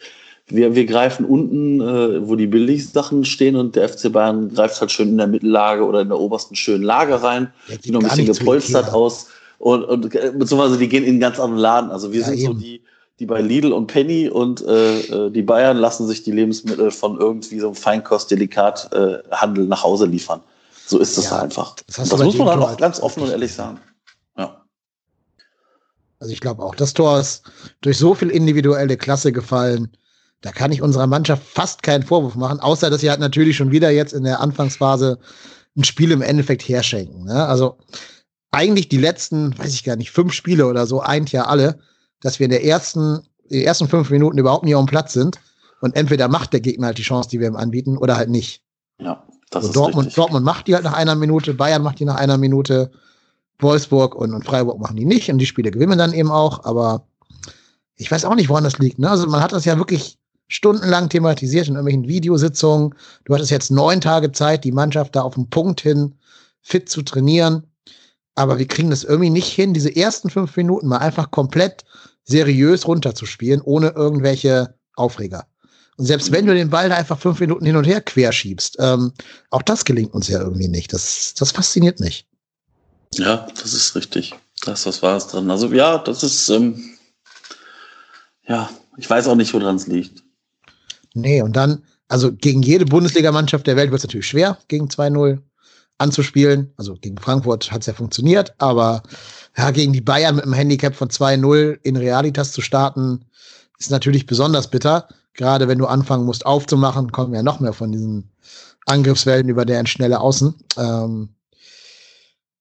wir, 0.48 0.76
wir 0.76 0.86
greifen 0.86 1.26
unten, 1.26 1.82
äh, 1.82 2.28
wo 2.28 2.36
die 2.36 2.48
Billigsachen 2.48 3.26
stehen 3.26 3.56
und 3.56 3.76
der 3.76 3.90
FC 3.90 4.12
Bayern 4.12 4.54
greift 4.54 4.80
halt 4.80 4.92
schön 4.92 5.10
in 5.10 5.18
der 5.18 5.28
Mittellage 5.28 5.84
oder 5.84 6.02
in 6.02 6.10
der 6.10 6.20
obersten 6.20 6.56
schönen 6.56 6.84
Lage 6.84 7.22
rein, 7.24 7.52
ja, 7.68 7.78
die 7.78 7.92
noch 7.92 8.02
ein 8.02 8.08
bisschen 8.08 8.28
gepolstert 8.28 8.94
aus 8.94 9.28
und, 9.58 9.84
und 9.84 10.02
beziehungsweise 10.12 10.78
die 10.78 10.88
gehen 10.88 11.04
in 11.04 11.12
einen 11.12 11.20
ganz 11.20 11.40
anderen 11.40 11.62
Laden. 11.62 11.92
Also 11.92 12.14
wir 12.14 12.22
ja, 12.22 12.28
sind 12.28 12.38
eben. 12.38 12.54
so 12.54 12.60
die, 12.60 12.82
die 13.20 13.26
bei 13.26 13.42
Lidl 13.42 13.72
und 13.72 13.88
Penny 13.88 14.30
und 14.30 14.62
äh, 14.66 15.00
äh, 15.00 15.32
die 15.32 15.42
Bayern 15.42 15.78
lassen 15.78 16.08
sich 16.08 16.24
die 16.24 16.32
Lebensmittel 16.32 16.92
von 16.92 17.18
irgendwie 17.18 17.60
so 17.60 17.68
einem 17.68 17.76
Feinkost-Delikat-Handel 17.76 19.64
äh, 19.66 19.68
nach 19.68 19.84
Hause 19.84 20.06
liefern. 20.06 20.42
So 20.86 21.00
ist 21.00 21.18
es 21.18 21.26
ja, 21.26 21.42
einfach. 21.42 21.76
Das, 21.88 22.10
das 22.10 22.24
muss 22.24 22.38
man 22.38 22.48
dann 22.48 22.62
auch 22.62 22.78
ganz 22.78 23.00
offen 23.00 23.24
und 23.24 23.30
ehrlich 23.30 23.54
sagen. 23.54 23.80
Ja. 24.38 24.66
Also 26.20 26.34
ich 26.34 26.42
glaube 26.42 26.62
auch, 26.62 26.76
das 26.76 26.94
Tor 26.94 27.20
ist 27.20 27.44
durch 27.82 27.98
so 27.98 28.14
viel 28.14 28.30
individuelle 28.30 28.98
Klasse 28.98 29.32
gefallen 29.32 29.96
da 30.46 30.52
kann 30.52 30.72
ich 30.72 30.84
unserer 30.84 31.08
Mannschaft 31.08 31.42
fast 31.44 31.82
keinen 31.82 32.04
Vorwurf 32.04 32.36
machen, 32.36 32.60
außer 32.60 32.92
dass 32.92 33.02
sie 33.02 33.10
halt 33.10 33.20
natürlich 33.20 33.58
schon 33.58 33.72
wieder 33.72 33.90
jetzt 33.90 34.14
in 34.14 34.24
der 34.24 34.42
Anfangsphase 34.42 35.18
ein 35.76 35.84
Spiel 35.84 36.12
im 36.12 36.22
Endeffekt 36.22 36.62
herschenken. 36.62 37.26
Ne? 37.26 37.48
Also 37.48 37.80
eigentlich 38.52 38.88
die 38.88 38.98
letzten, 38.98 39.58
weiß 39.58 39.74
ich 39.74 39.84
gar 39.84 39.96
nicht, 39.96 40.12
fünf 40.12 40.34
Spiele 40.34 40.68
oder 40.68 40.86
so, 40.86 41.02
eint 41.02 41.32
ja 41.32 41.46
alle, 41.46 41.80
dass 42.26 42.40
wir 42.40 42.46
in 42.46 42.52
der 42.52 42.66
ersten, 42.66 43.22
den 43.52 43.62
ersten 43.62 43.88
fünf 43.88 44.10
Minuten 44.10 44.40
überhaupt 44.40 44.66
nie 44.66 44.74
auf 44.74 44.84
dem 44.84 44.90
Platz 44.90 45.14
sind. 45.14 45.40
Und 45.80 45.96
entweder 45.96 46.28
macht 46.28 46.54
der 46.54 46.60
Gegner 46.60 46.88
halt 46.88 46.98
die 46.98 47.04
Chance, 47.04 47.30
die 47.30 47.40
wir 47.40 47.48
ihm 47.48 47.56
anbieten, 47.56 47.98
oder 47.98 48.18
halt 48.18 48.30
nicht. 48.30 48.64
Ja, 49.00 49.24
das 49.52 49.58
also 49.58 49.68
ist 49.68 49.76
Dortmund, 49.76 50.08
richtig. 50.08 50.16
Dortmund 50.16 50.44
macht 50.44 50.68
die 50.68 50.74
halt 50.74 50.86
nach 50.86 50.94
einer 50.94 51.14
Minute, 51.14 51.54
Bayern 51.54 51.84
macht 51.84 52.00
die 52.00 52.06
nach 52.06 52.16
einer 52.16 52.38
Minute, 52.38 52.92
Wolfsburg 53.60 54.16
und, 54.16 54.34
und 54.34 54.44
Freiburg 54.44 54.80
machen 54.80 54.98
die 54.98 55.06
nicht 55.06 55.30
und 55.30 55.38
die 55.38 55.46
Spiele 55.46 55.70
gewinnen 55.70 56.00
dann 56.00 56.14
eben 56.14 56.32
auch, 56.32 56.66
aber 56.66 57.08
ich 57.96 58.12
weiß 58.12 58.26
auch 58.26 58.36
nicht, 58.36 58.50
woran 58.50 58.64
das 58.64 58.80
liegt. 58.80 58.98
Ne? 58.98 59.10
Also 59.10 59.28
man 59.28 59.42
hat 59.42 59.54
das 59.54 59.66
ja 59.66 59.78
wirklich 59.78 60.18
stundenlang 60.48 61.08
thematisiert 61.10 61.68
in 61.68 61.76
irgendwelchen 61.76 62.08
Videositzungen. 62.08 62.96
Du 63.24 63.34
hattest 63.34 63.52
jetzt 63.52 63.72
neun 63.72 64.02
Tage 64.02 64.32
Zeit, 64.32 64.64
die 64.64 64.72
Mannschaft 64.72 65.16
da 65.16 65.22
auf 65.22 65.36
den 65.36 65.50
Punkt 65.50 65.80
hin 65.80 66.16
fit 66.62 66.90
zu 66.90 67.04
trainieren. 67.04 67.64
Aber 68.34 68.58
wir 68.58 68.68
kriegen 68.68 68.90
das 68.90 69.04
irgendwie 69.04 69.30
nicht 69.30 69.48
hin, 69.48 69.74
diese 69.74 69.96
ersten 69.96 70.30
fünf 70.30 70.58
Minuten 70.58 70.88
mal 70.88 70.98
einfach 70.98 71.32
komplett 71.32 71.86
seriös 72.26 72.88
runterzuspielen, 72.88 73.62
ohne 73.62 73.90
irgendwelche 73.90 74.76
Aufreger. 74.96 75.48
Und 75.98 76.06
selbst 76.06 76.32
wenn 76.32 76.46
du 76.46 76.54
den 76.54 76.70
Ball 76.70 76.90
da 76.90 76.96
einfach 76.96 77.20
fünf 77.20 77.40
Minuten 77.40 77.66
hin 77.66 77.78
und 77.78 77.86
her 77.86 78.02
querschiebst, 78.02 78.78
ähm, 78.80 79.14
auch 79.50 79.62
das 79.62 79.86
gelingt 79.86 80.14
uns 80.14 80.28
ja 80.28 80.42
irgendwie 80.42 80.68
nicht. 80.68 80.92
Das, 80.92 81.34
das 81.36 81.52
fasziniert 81.52 82.00
mich. 82.00 82.28
Ja, 83.14 83.48
das 83.56 83.74
ist 83.74 83.96
richtig. 83.96 84.34
Das, 84.66 84.86
was 84.86 85.02
war 85.02 85.16
es 85.16 85.28
dran. 85.28 85.50
Also 85.50 85.68
ja, 85.74 85.98
das 86.00 86.24
ist, 86.24 86.50
ähm, 86.50 86.98
ja, 88.48 88.70
ich 88.98 89.10
weiß 89.10 89.28
auch 89.28 89.36
nicht, 89.36 89.54
woran 89.54 89.78
es 89.78 89.88
liegt. 89.88 90.24
Nee, 91.14 91.42
und 91.42 91.56
dann, 91.56 91.84
also 92.10 92.34
gegen 92.34 92.62
jede 92.62 92.86
Bundesligamannschaft 92.86 93.66
der 93.68 93.78
Welt 93.78 93.92
wird 93.92 94.00
es 94.00 94.06
natürlich 94.06 94.28
schwer, 94.28 94.58
gegen 94.68 94.88
2-0 94.88 95.40
anzuspielen. 95.98 96.74
Also 96.78 96.96
gegen 96.96 97.18
Frankfurt 97.18 97.72
hat 97.72 97.82
es 97.82 97.88
ja 97.88 97.94
funktioniert, 97.94 98.54
aber 98.58 99.04
ja, 99.58 99.72
gegen 99.72 99.94
die 99.94 100.02
Bayern 100.02 100.36
mit 100.36 100.44
einem 100.44 100.54
Handicap 100.54 100.96
von 100.96 101.10
2-0 101.10 101.80
in 101.84 101.96
Realitas 101.96 102.52
zu 102.52 102.62
starten, 102.62 103.26
ist 103.80 103.92
natürlich 103.92 104.26
besonders 104.26 104.70
bitter. 104.70 105.08
Gerade 105.34 105.68
wenn 105.68 105.78
du 105.78 105.86
anfangen 105.86 106.26
musst 106.26 106.46
aufzumachen, 106.46 107.12
kommen 107.12 107.34
ja 107.34 107.44
noch 107.44 107.60
mehr 107.60 107.74
von 107.74 107.92
diesen 107.92 108.32
Angriffswellen 108.86 109.50
über 109.50 109.66
deren 109.66 109.88
schnelle 109.88 110.20
Außen. 110.20 110.56
Ähm 110.78 111.30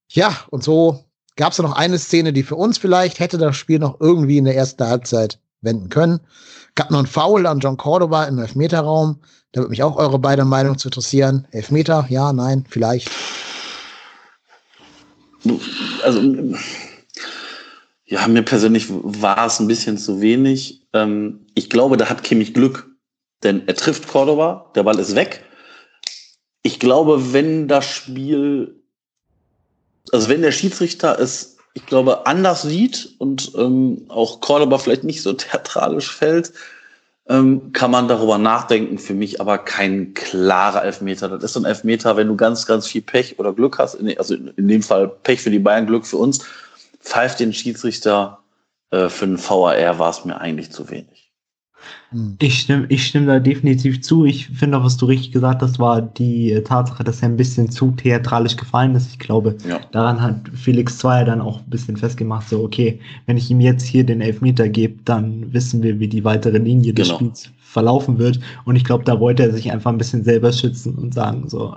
ja, 0.09 0.37
und 0.51 0.63
so 0.63 1.05
gab 1.37 1.53
es 1.53 1.59
noch 1.59 1.73
eine 1.73 1.99
Szene, 1.99 2.33
die 2.33 2.43
für 2.43 2.57
uns 2.57 2.79
vielleicht 2.79 3.19
hätte 3.19 3.39
das 3.39 3.57
Spiel 3.57 3.79
noch 3.79 4.01
irgendwie 4.01 4.39
in 4.39 4.45
der 4.45 4.57
ersten 4.57 4.85
Halbzeit 4.85 5.41
wenden 5.65 5.89
können. 5.89 6.21
Gab 6.75 6.91
noch 6.91 6.99
einen 6.99 7.07
Foul 7.07 7.47
an 7.47 7.61
John 7.61 7.77
Cordoba 7.77 8.25
im 8.25 8.39
Elfmeterraum. 8.39 9.21
Da 9.53 9.61
würde 9.61 9.71
mich 9.71 9.83
auch 9.83 9.97
eure 9.97 10.19
beiden 10.19 10.49
Meinung 10.49 10.79
zu 10.79 10.89
interessieren. 10.89 11.47
Elfmeter, 11.53 12.07
ja, 12.09 12.33
nein, 12.33 12.65
vielleicht. 12.69 13.11
Also, 16.03 16.21
ja, 18.07 18.27
mir 18.29 18.43
persönlich 18.43 18.87
war 18.89 19.47
es 19.47 19.61
ein 19.61 19.69
bisschen 19.69 19.99
zu 19.99 20.21
wenig. 20.21 20.87
Ähm, 20.93 21.47
ich 21.55 21.71
glaube, 21.71 21.97
da 21.97 22.09
hat 22.09 22.23
Kimmich 22.23 22.55
Glück, 22.55 22.91
denn 23.43 23.67
er 23.67 23.75
trifft 23.75 24.09
Cordoba, 24.09 24.71
der 24.75 24.83
Ball 24.83 24.99
ist 24.99 25.15
weg. 25.15 25.45
Ich 26.63 26.81
glaube, 26.81 27.33
wenn 27.33 27.69
das 27.69 27.85
Spiel, 27.85 28.83
also 30.13 30.29
wenn 30.29 30.43
der 30.43 30.53
Schiedsrichter 30.53 31.19
es 31.19 31.54
ich 31.75 31.87
glaube, 31.87 32.27
anders 32.27 32.63
sieht 32.63 33.15
und 33.19 33.53
ähm, 33.57 34.07
auch 34.09 34.41
Cordoba 34.41 34.79
vielleicht 34.79 35.05
nicht 35.05 35.23
so 35.23 35.33
theatralisch 35.33 36.11
fällt, 36.15 36.53
ähm, 37.29 37.73
kann 37.73 37.91
man 37.91 38.07
darüber 38.07 38.39
nachdenken. 38.39 38.99
Für 38.99 39.15
mich 39.15 39.41
aber 39.41 39.59
kein 39.59 40.15
klarer 40.15 40.85
Elfmeter. 40.85 41.29
Das 41.29 41.51
ist 41.51 41.57
ein 41.57 41.65
Elfmeter, 41.65 42.17
wenn 42.17 42.29
du 42.29 42.37
ganz, 42.37 42.67
ganz 42.67 42.87
viel 42.87 43.03
Pech 43.03 43.39
oder 43.39 43.53
Glück 43.53 43.79
hast, 43.79 43.99
also 44.19 44.35
in 44.35 44.69
dem 44.69 44.83
Fall 44.83 45.09
Pech 45.09 45.41
für 45.41 45.51
die 45.51 45.59
Bayern, 45.59 45.87
Glück 45.87 46.07
für 46.07 46.19
uns, 46.19 46.45
pfeift 47.01 47.41
den 47.41 47.53
Schiedsrichter 47.53 48.39
äh, 48.91 49.09
für 49.09 49.25
einen 49.25 49.39
VAR 49.39 49.99
war 49.99 50.11
es 50.11 50.25
mir 50.25 50.41
eigentlich 50.41 50.71
zu 50.71 50.91
wenig. 50.91 51.24
Hm. 52.11 52.37
Ich 52.41 52.61
stimme, 52.61 52.87
ich 52.89 53.07
stimme 53.07 53.27
da 53.27 53.41
definitiv 53.41 54.03
zu. 54.03 54.25
Ich 54.25 54.49
finde 54.49 54.79
auch, 54.79 54.85
was 54.85 54.97
du 54.97 55.07
richtig 55.07 55.33
gesagt 55.33 55.63
hast, 55.63 55.79
war 55.79 56.03
die 56.03 56.53
äh, 56.53 56.63
Tatsache, 56.63 57.05
dass 57.05 57.23
er 57.23 57.29
ein 57.29 57.37
bisschen 57.37 57.71
zu 57.71 57.91
theatralisch 57.93 58.57
gefallen 58.57 58.95
ist. 58.95 59.11
Ich 59.11 59.19
glaube, 59.19 59.57
ja. 59.69 59.81
daran 59.93 60.21
hat 60.21 60.49
Felix 60.55 60.99
Zweier 60.99 61.25
dann 61.25 61.41
auch 61.41 61.59
ein 61.59 61.71
bisschen 61.71 61.97
festgemacht, 61.97 62.49
so, 62.49 62.63
okay, 62.63 63.01
wenn 63.27 63.37
ich 63.37 63.51
ihm 63.51 63.61
jetzt 63.61 63.85
hier 63.85 64.05
den 64.05 64.21
Elfmeter 64.21 64.69
gebe, 64.69 64.99
dann 65.05 65.53
wissen 65.53 65.83
wir, 65.83 65.99
wie 65.99 66.09
die 66.09 66.25
weitere 66.25 66.59
Linie 66.59 66.95
des 66.95 67.09
genau. 67.09 67.19
Spiels 67.19 67.51
verlaufen 67.61 68.19
wird. 68.19 68.39
Und 68.65 68.77
ich 68.77 68.85
glaube, 68.85 69.05
da 69.05 69.19
wollte 69.19 69.43
er 69.43 69.53
sich 69.53 69.73
einfach 69.73 69.91
ein 69.91 69.99
bisschen 69.99 70.25
selber 70.25 70.53
schützen 70.53 70.95
und 70.95 71.13
sagen, 71.13 71.49
so, 71.49 71.75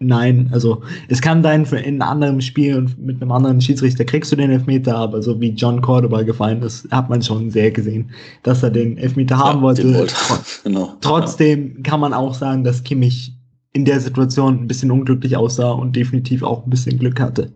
Nein, 0.00 0.48
also 0.52 0.80
es 1.08 1.20
kann 1.20 1.42
sein, 1.42 1.64
in 1.64 2.00
einem 2.00 2.02
anderen 2.02 2.40
Spiel 2.40 2.76
und 2.76 2.96
mit 3.04 3.20
einem 3.20 3.32
anderen 3.32 3.60
Schiedsrichter 3.60 4.04
kriegst 4.04 4.30
du 4.30 4.36
den 4.36 4.52
Elfmeter, 4.52 4.96
aber 4.96 5.20
so 5.22 5.40
wie 5.40 5.48
John 5.48 5.82
Cordoba 5.82 6.22
gefallen 6.22 6.62
ist, 6.62 6.88
hat 6.92 7.10
man 7.10 7.20
schon 7.20 7.50
sehr 7.50 7.72
gesehen, 7.72 8.08
dass 8.44 8.62
er 8.62 8.70
den 8.70 8.96
Elfmeter 8.96 9.34
ja, 9.34 9.44
haben 9.44 9.60
wollte. 9.60 9.92
wollte. 9.92 10.14
genau. 10.62 10.94
Trotzdem 11.00 11.74
ja. 11.76 11.82
kann 11.82 11.98
man 11.98 12.14
auch 12.14 12.32
sagen, 12.32 12.62
dass 12.62 12.84
Kimmich 12.84 13.34
in 13.72 13.84
der 13.84 14.00
Situation 14.00 14.60
ein 14.60 14.68
bisschen 14.68 14.92
unglücklich 14.92 15.36
aussah 15.36 15.72
und 15.72 15.96
definitiv 15.96 16.44
auch 16.44 16.64
ein 16.64 16.70
bisschen 16.70 16.96
Glück 17.00 17.18
hatte. 17.18 17.52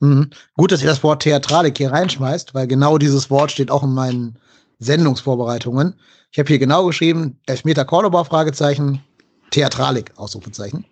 Mhm. 0.00 0.30
Gut, 0.56 0.72
dass 0.72 0.82
ihr 0.82 0.88
das 0.88 1.04
Wort 1.04 1.22
Theatralik 1.22 1.78
hier 1.78 1.92
reinschmeißt, 1.92 2.52
weil 2.54 2.66
genau 2.66 2.98
dieses 2.98 3.30
Wort 3.30 3.52
steht 3.52 3.70
auch 3.70 3.84
in 3.84 3.94
meinen 3.94 4.38
Sendungsvorbereitungen. 4.80 5.94
Ich 6.32 6.38
habe 6.40 6.48
hier 6.48 6.58
genau 6.58 6.86
geschrieben, 6.86 7.38
Elfmeter 7.46 7.84
Cordoba, 7.84 8.24
Fragezeichen, 8.24 9.00
Theatralik, 9.50 10.12
Ausrufezeichen. 10.16 10.84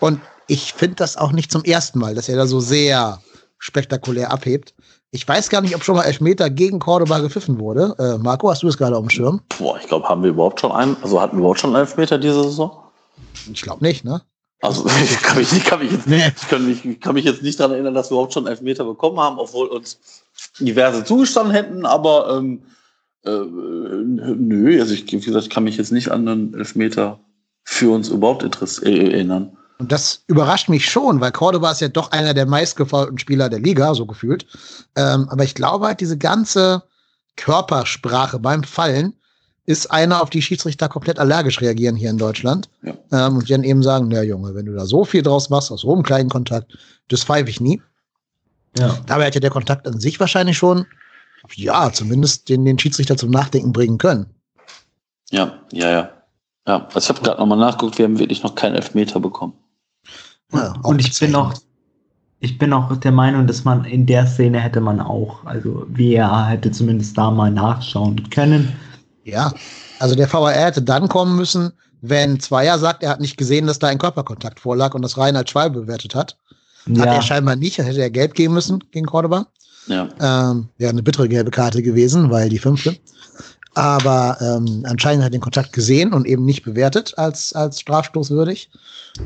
Und 0.00 0.20
ich 0.46 0.72
finde 0.72 0.96
das 0.96 1.16
auch 1.16 1.32
nicht 1.32 1.52
zum 1.52 1.64
ersten 1.64 1.98
Mal, 1.98 2.14
dass 2.14 2.28
er 2.28 2.36
da 2.36 2.46
so 2.46 2.60
sehr 2.60 3.20
spektakulär 3.58 4.32
abhebt. 4.32 4.74
Ich 5.10 5.26
weiß 5.26 5.48
gar 5.48 5.62
nicht, 5.62 5.74
ob 5.74 5.84
schon 5.84 5.96
mal 5.96 6.04
Elfmeter 6.04 6.50
gegen 6.50 6.78
Cordoba 6.78 7.18
gepfiffen 7.20 7.58
wurde. 7.58 7.94
Äh, 7.98 8.18
Marco, 8.18 8.50
hast 8.50 8.62
du 8.62 8.68
es 8.68 8.76
gerade 8.76 8.96
auf 8.96 9.02
dem 9.02 9.10
Schirm? 9.10 9.40
Boah, 9.58 9.78
ich 9.78 9.86
glaube, 9.86 10.08
haben 10.08 10.22
wir 10.22 10.30
überhaupt 10.30 10.60
schon 10.60 10.72
einen, 10.72 10.96
also 11.02 11.20
hatten 11.20 11.36
wir 11.36 11.40
überhaupt 11.40 11.60
schon 11.60 11.74
einen 11.74 11.86
Elfmeter 11.86 12.18
diese 12.18 12.42
Saison? 12.44 12.78
Ich 13.50 13.62
glaube 13.62 13.84
nicht, 13.84 14.04
ne? 14.04 14.22
Also 14.60 14.86
ich 15.02 15.22
kann 15.22 15.38
mich, 15.38 15.52
ich 15.52 15.64
kann 15.64 15.78
mich, 15.78 15.92
jetzt, 15.92 16.06
nee. 16.06 16.32
ich 16.36 16.48
kann 16.48 16.66
mich, 16.66 16.84
ich 16.84 17.00
kann 17.00 17.14
mich 17.14 17.24
jetzt 17.24 17.42
nicht 17.42 17.58
daran 17.58 17.72
erinnern, 17.72 17.94
dass 17.94 18.10
wir 18.10 18.14
überhaupt 18.14 18.34
schon 18.34 18.46
Elfmeter 18.46 18.84
bekommen 18.84 19.18
haben, 19.20 19.38
obwohl 19.38 19.68
uns 19.68 19.98
diverse 20.60 21.04
zugestanden 21.04 21.54
hätten, 21.54 21.86
aber 21.86 22.36
ähm, 22.36 22.62
äh, 23.24 23.30
nö, 23.30 24.80
also 24.80 24.94
ich, 24.94 25.10
wie 25.10 25.20
gesagt, 25.20 25.44
ich 25.44 25.50
kann 25.50 25.64
mich 25.64 25.76
jetzt 25.76 25.92
nicht 25.92 26.10
an 26.10 26.28
einen 26.28 26.54
Elfmeter 26.54 27.20
für 27.70 27.90
uns 27.90 28.08
überhaupt 28.08 28.42
äh, 28.42 28.98
erinnern. 28.98 29.54
Und 29.78 29.92
das 29.92 30.24
überrascht 30.26 30.70
mich 30.70 30.90
schon, 30.90 31.20
weil 31.20 31.32
Cordoba 31.32 31.70
ist 31.70 31.82
ja 31.82 31.88
doch 31.88 32.10
einer 32.10 32.32
der 32.32 32.46
meistgefaulten 32.46 33.18
Spieler 33.18 33.50
der 33.50 33.60
Liga, 33.60 33.94
so 33.94 34.06
gefühlt. 34.06 34.46
Ähm, 34.96 35.28
aber 35.28 35.44
ich 35.44 35.54
glaube 35.54 35.86
halt, 35.86 36.00
diese 36.00 36.16
ganze 36.16 36.82
Körpersprache 37.36 38.38
beim 38.38 38.64
Fallen 38.64 39.12
ist 39.66 39.90
einer, 39.90 40.22
auf 40.22 40.30
die 40.30 40.40
Schiedsrichter 40.40 40.88
komplett 40.88 41.18
allergisch 41.18 41.60
reagieren 41.60 41.94
hier 41.94 42.08
in 42.08 42.16
Deutschland. 42.16 42.70
Ja. 42.82 42.94
Ähm, 43.12 43.36
und 43.36 43.48
die 43.48 43.52
dann 43.52 43.64
eben 43.64 43.82
sagen, 43.82 44.08
na 44.08 44.22
Junge, 44.22 44.54
wenn 44.54 44.64
du 44.64 44.72
da 44.72 44.86
so 44.86 45.04
viel 45.04 45.22
draus 45.22 45.50
machst, 45.50 45.70
aus 45.70 45.82
so 45.82 45.92
einem 45.92 46.02
kleinen 46.02 46.30
Kontakt, 46.30 46.76
das 47.08 47.22
pfeife 47.22 47.50
ich 47.50 47.60
nie. 47.60 47.82
Ja. 48.78 48.98
Dabei 49.06 49.28
ja 49.28 49.40
der 49.40 49.50
Kontakt 49.50 49.86
an 49.86 50.00
sich 50.00 50.18
wahrscheinlich 50.18 50.56
schon, 50.56 50.86
ja, 51.54 51.92
zumindest 51.92 52.48
den, 52.48 52.64
den 52.64 52.78
Schiedsrichter 52.78 53.16
zum 53.18 53.30
Nachdenken 53.30 53.72
bringen 53.72 53.98
können. 53.98 54.26
Ja, 55.30 55.60
ja, 55.70 55.90
ja. 55.90 56.17
Ja, 56.68 56.86
also 56.92 56.98
ich 56.98 57.08
habe 57.08 57.22
gerade 57.22 57.40
nochmal 57.40 57.56
nachgeguckt, 57.56 57.96
wir 57.96 58.04
haben 58.04 58.18
wirklich 58.18 58.42
noch 58.42 58.54
keinen 58.54 58.74
Elfmeter 58.74 59.18
bekommen. 59.18 59.54
Ja, 60.52 60.74
und 60.82 61.00
ich 61.00 61.18
bin 61.18 61.34
auch, 61.34 61.54
ich 62.40 62.58
bin 62.58 62.74
auch 62.74 62.94
der 62.94 63.10
Meinung, 63.10 63.46
dass 63.46 63.64
man 63.64 63.86
in 63.86 64.04
der 64.04 64.26
Szene 64.26 64.60
hätte 64.60 64.82
man 64.82 65.00
auch, 65.00 65.44
also 65.46 65.86
VAR 65.88 66.46
hätte 66.46 66.70
zumindest 66.70 67.16
da 67.16 67.30
mal 67.30 67.50
nachschauen 67.50 68.28
können. 68.28 68.76
Ja, 69.24 69.52
also 69.98 70.14
der 70.14 70.30
VAR 70.30 70.52
hätte 70.52 70.82
dann 70.82 71.08
kommen 71.08 71.36
müssen, 71.36 71.72
wenn 72.02 72.38
Zweier 72.38 72.78
sagt, 72.78 73.02
er 73.02 73.10
hat 73.10 73.20
nicht 73.20 73.38
gesehen, 73.38 73.66
dass 73.66 73.78
da 73.78 73.86
ein 73.86 73.98
Körperkontakt 73.98 74.60
vorlag 74.60 74.94
und 74.94 75.00
das 75.00 75.16
rein 75.16 75.36
als 75.36 75.50
Schwalbe 75.50 75.80
bewertet 75.80 76.14
hat. 76.14 76.36
Ja. 76.84 77.00
Hat 77.00 77.08
er 77.08 77.22
scheinbar 77.22 77.56
nicht, 77.56 77.78
dann 77.78 77.86
hätte 77.86 78.02
er 78.02 78.10
gelb 78.10 78.34
geben 78.34 78.52
müssen 78.52 78.84
gegen 78.90 79.06
Cordoba. 79.06 79.46
Ja. 79.86 80.06
Ähm, 80.20 80.68
Wäre 80.76 80.90
eine 80.90 81.02
bittere 81.02 81.28
gelbe 81.28 81.50
Karte 81.50 81.82
gewesen, 81.82 82.30
weil 82.30 82.50
die 82.50 82.58
fünfte 82.58 82.94
aber 83.78 84.38
ähm, 84.40 84.82
anscheinend 84.86 85.22
hat 85.22 85.28
er 85.28 85.38
den 85.38 85.40
Kontakt 85.40 85.72
gesehen 85.72 86.12
und 86.12 86.26
eben 86.26 86.44
nicht 86.44 86.64
bewertet 86.64 87.16
als, 87.16 87.52
als 87.52 87.80
strafstoßwürdig. 87.80 88.70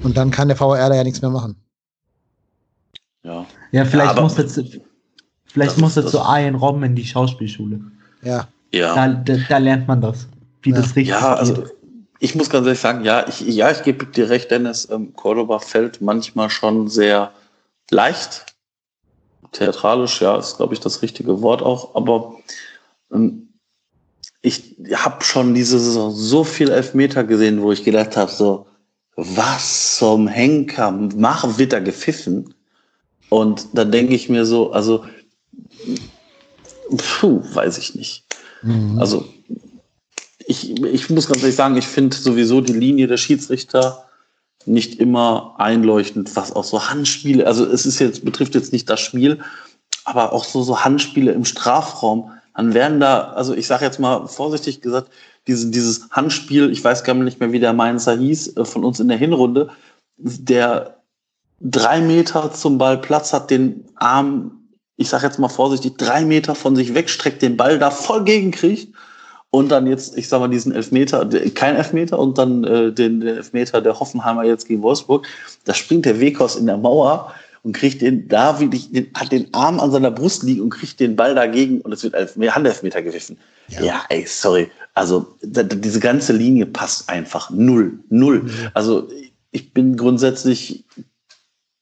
Und 0.03 0.19
dann 0.19 0.31
kann 0.31 0.49
der 0.49 0.59
VR 0.59 0.91
da 0.91 0.95
ja 0.95 1.05
nichts 1.05 1.23
mehr 1.23 1.31
machen. 1.31 1.57
Ja, 3.25 3.47
ja 3.71 3.87
vielleicht 3.87 4.17
ja, 4.17 4.21
muss 4.21 4.37
jetzt, 4.37 4.61
vielleicht 5.47 5.79
muss 5.79 5.97
er 5.97 6.07
zu 6.07 6.19
Ian 6.19 6.57
Robben 6.57 6.83
in 6.83 6.95
die 6.95 7.05
Schauspielschule. 7.07 7.81
Ja. 8.23 8.47
ja. 8.75 8.95
Da, 8.95 9.09
da, 9.09 9.37
da 9.49 9.57
lernt 9.57 9.89
man 9.89 10.03
das, 10.03 10.27
wie 10.61 10.71
ja. 10.71 10.77
das 10.77 10.97
richtig 10.97 11.09
Ja, 11.09 11.35
also 11.35 11.65
ich 12.19 12.35
muss 12.35 12.51
ganz 12.51 12.67
ehrlich 12.67 12.81
sagen, 12.81 13.05
ja, 13.05 13.27
ich, 13.27 13.41
ja, 13.41 13.71
ich 13.71 13.83
gebe 13.85 14.05
dir 14.05 14.29
recht, 14.29 14.51
Dennis, 14.51 14.87
ähm, 14.91 15.15
Cordoba 15.15 15.61
fällt 15.61 16.03
manchmal 16.03 16.51
schon 16.51 16.89
sehr 16.89 17.33
leicht. 17.91 18.45
Theatralisch, 19.53 20.21
ja, 20.21 20.37
ist, 20.37 20.59
glaube 20.59 20.75
ich, 20.75 20.81
das 20.81 21.01
richtige 21.01 21.41
Wort 21.41 21.63
auch, 21.63 21.95
aber 21.95 22.37
ähm, 23.11 23.49
ich 24.43 24.77
habe 24.95 25.25
schon 25.25 25.55
diese 25.55 25.79
Saison 25.79 26.13
so 26.13 26.43
viel 26.43 26.71
Elfmeter 26.71 27.23
gesehen, 27.25 27.63
wo 27.63 27.71
ich 27.71 27.85
gedacht 27.85 28.17
habe, 28.17 28.31
so, 28.31 28.67
was 29.15 29.97
zum 29.99 30.27
Henker, 30.27 30.91
machen 30.91 31.59
wird 31.59 31.73
da 31.73 31.79
gepfiffen? 31.79 32.55
Und 33.29 33.69
dann 33.73 33.93
denke 33.93 34.15
ich 34.15 34.29
mir 34.29 34.45
so, 34.45 34.73
also, 34.73 35.05
puh, 36.97 37.43
weiß 37.55 37.79
ich 37.79 37.95
nicht. 37.95 38.25
Mhm. 38.63 38.99
Also, 38.99 39.25
ich, 40.45 40.83
ich 40.83 41.09
muss 41.09 41.29
ganz 41.29 41.41
ehrlich 41.43 41.57
sagen, 41.57 41.77
ich 41.77 41.87
finde 41.87 42.17
sowieso 42.17 42.61
die 42.61 42.73
Linie 42.73 43.07
der 43.07 43.17
Schiedsrichter 43.17 44.09
nicht 44.67 44.99
immer 44.99 45.55
einleuchtend, 45.59 46.35
was 46.35 46.53
auch 46.53 46.65
so 46.65 46.89
Handspiele, 46.89 47.47
also 47.47 47.65
es 47.65 47.87
ist 47.87 47.99
jetzt, 48.01 48.25
betrifft 48.25 48.55
jetzt 48.55 48.73
nicht 48.73 48.89
das 48.89 49.01
Spiel, 49.01 49.41
aber 50.05 50.33
auch 50.33 50.45
so, 50.45 50.63
so 50.63 50.81
Handspiele 50.81 51.33
im 51.33 51.45
Strafraum 51.45 52.31
dann 52.55 52.75
werden 52.75 53.01
da, 53.01 53.33
also 53.33 53.55
ich 53.55 53.67
sage 53.67 53.85
jetzt 53.85 53.99
mal 53.99 54.27
vorsichtig 54.27 54.81
gesagt, 54.81 55.11
diese, 55.47 55.71
dieses 55.71 56.09
Handspiel, 56.11 56.71
ich 56.71 56.83
weiß 56.83 57.05
gar 57.05 57.15
nicht 57.15 57.41
mehr, 57.41 57.53
wie 57.53 57.61
der 57.61 57.73
Mainzer 57.73 58.17
hieß, 58.17 58.57
äh, 58.57 58.65
von 58.65 58.85
uns 58.85 59.01
in 59.01 59.09
der 59.09 59.19
Hinrunde, 59.19 59.71
der 60.17 60.99
drei 61.61 62.01
Meter 62.01 62.53
zum 62.53 62.79
Ball 62.79 62.99
Platz 62.99 63.33
hat, 63.33 63.51
den 63.51 63.85
Arm, 63.97 64.69
ich 64.97 65.09
sage 65.09 65.27
jetzt 65.27 65.39
mal 65.39 65.49
vorsichtig, 65.49 65.97
drei 65.97 66.25
Meter 66.25 66.55
von 66.55 66.77
sich 66.77 66.95
wegstreckt, 66.95 67.43
den 67.43 67.57
Ball 67.57 67.79
da 67.79 67.91
voll 67.91 68.25
gegenkriegt 68.25 68.95
und 69.51 69.71
dann 69.71 69.87
jetzt, 69.87 70.17
ich 70.17 70.29
sag 70.29 70.41
mal, 70.41 70.49
diesen 70.49 70.73
Elfmeter, 70.73 71.29
kein 71.55 71.77
Elfmeter 71.77 72.19
und 72.19 72.39
dann 72.39 72.65
äh, 72.65 72.93
den, 72.93 73.21
den 73.21 73.37
Elfmeter 73.37 73.81
der 73.81 73.99
Hoffenheimer 73.99 74.45
jetzt 74.45 74.67
gegen 74.67 74.83
Wolfsburg, 74.83 75.27
da 75.65 75.75
springt 75.75 76.05
der 76.05 76.21
Wekos 76.21 76.57
in 76.57 76.67
der 76.67 76.79
Mauer 76.79 77.33
und 77.63 77.73
kriegt 77.77 78.03
den 78.03 78.29
da 78.29 78.61
wirklich, 78.61 78.91
den, 78.91 79.11
hat 79.15 79.33
den 79.33 79.53
Arm 79.55 79.81
an 79.81 79.93
seiner 79.93 80.11
Brust 80.11 80.43
liegen 80.43 80.63
und 80.63 80.71
kriegt 80.71 80.99
den 81.01 81.17
Ball 81.17 81.35
dagegen 81.35 81.81
und 81.81 81.93
es 81.93 82.03
wird 82.03 82.15
als 82.15 82.37
Handelfmeter 82.37 83.03
gewiffen. 83.03 83.39
Ja. 83.69 83.83
ja, 83.83 84.05
ey, 84.09 84.27
sorry. 84.27 84.71
Also 84.95 85.37
da, 85.43 85.63
diese 85.63 86.01
ganze 86.01 86.33
Linie 86.33 86.67
passt 86.67 87.09
einfach 87.09 87.51
null, 87.51 88.01
null. 88.09 88.47
Ja. 88.47 88.71
Also 88.75 89.09
ich 89.53 89.73
bin 89.73 89.97
grundsätzlich 89.97 90.85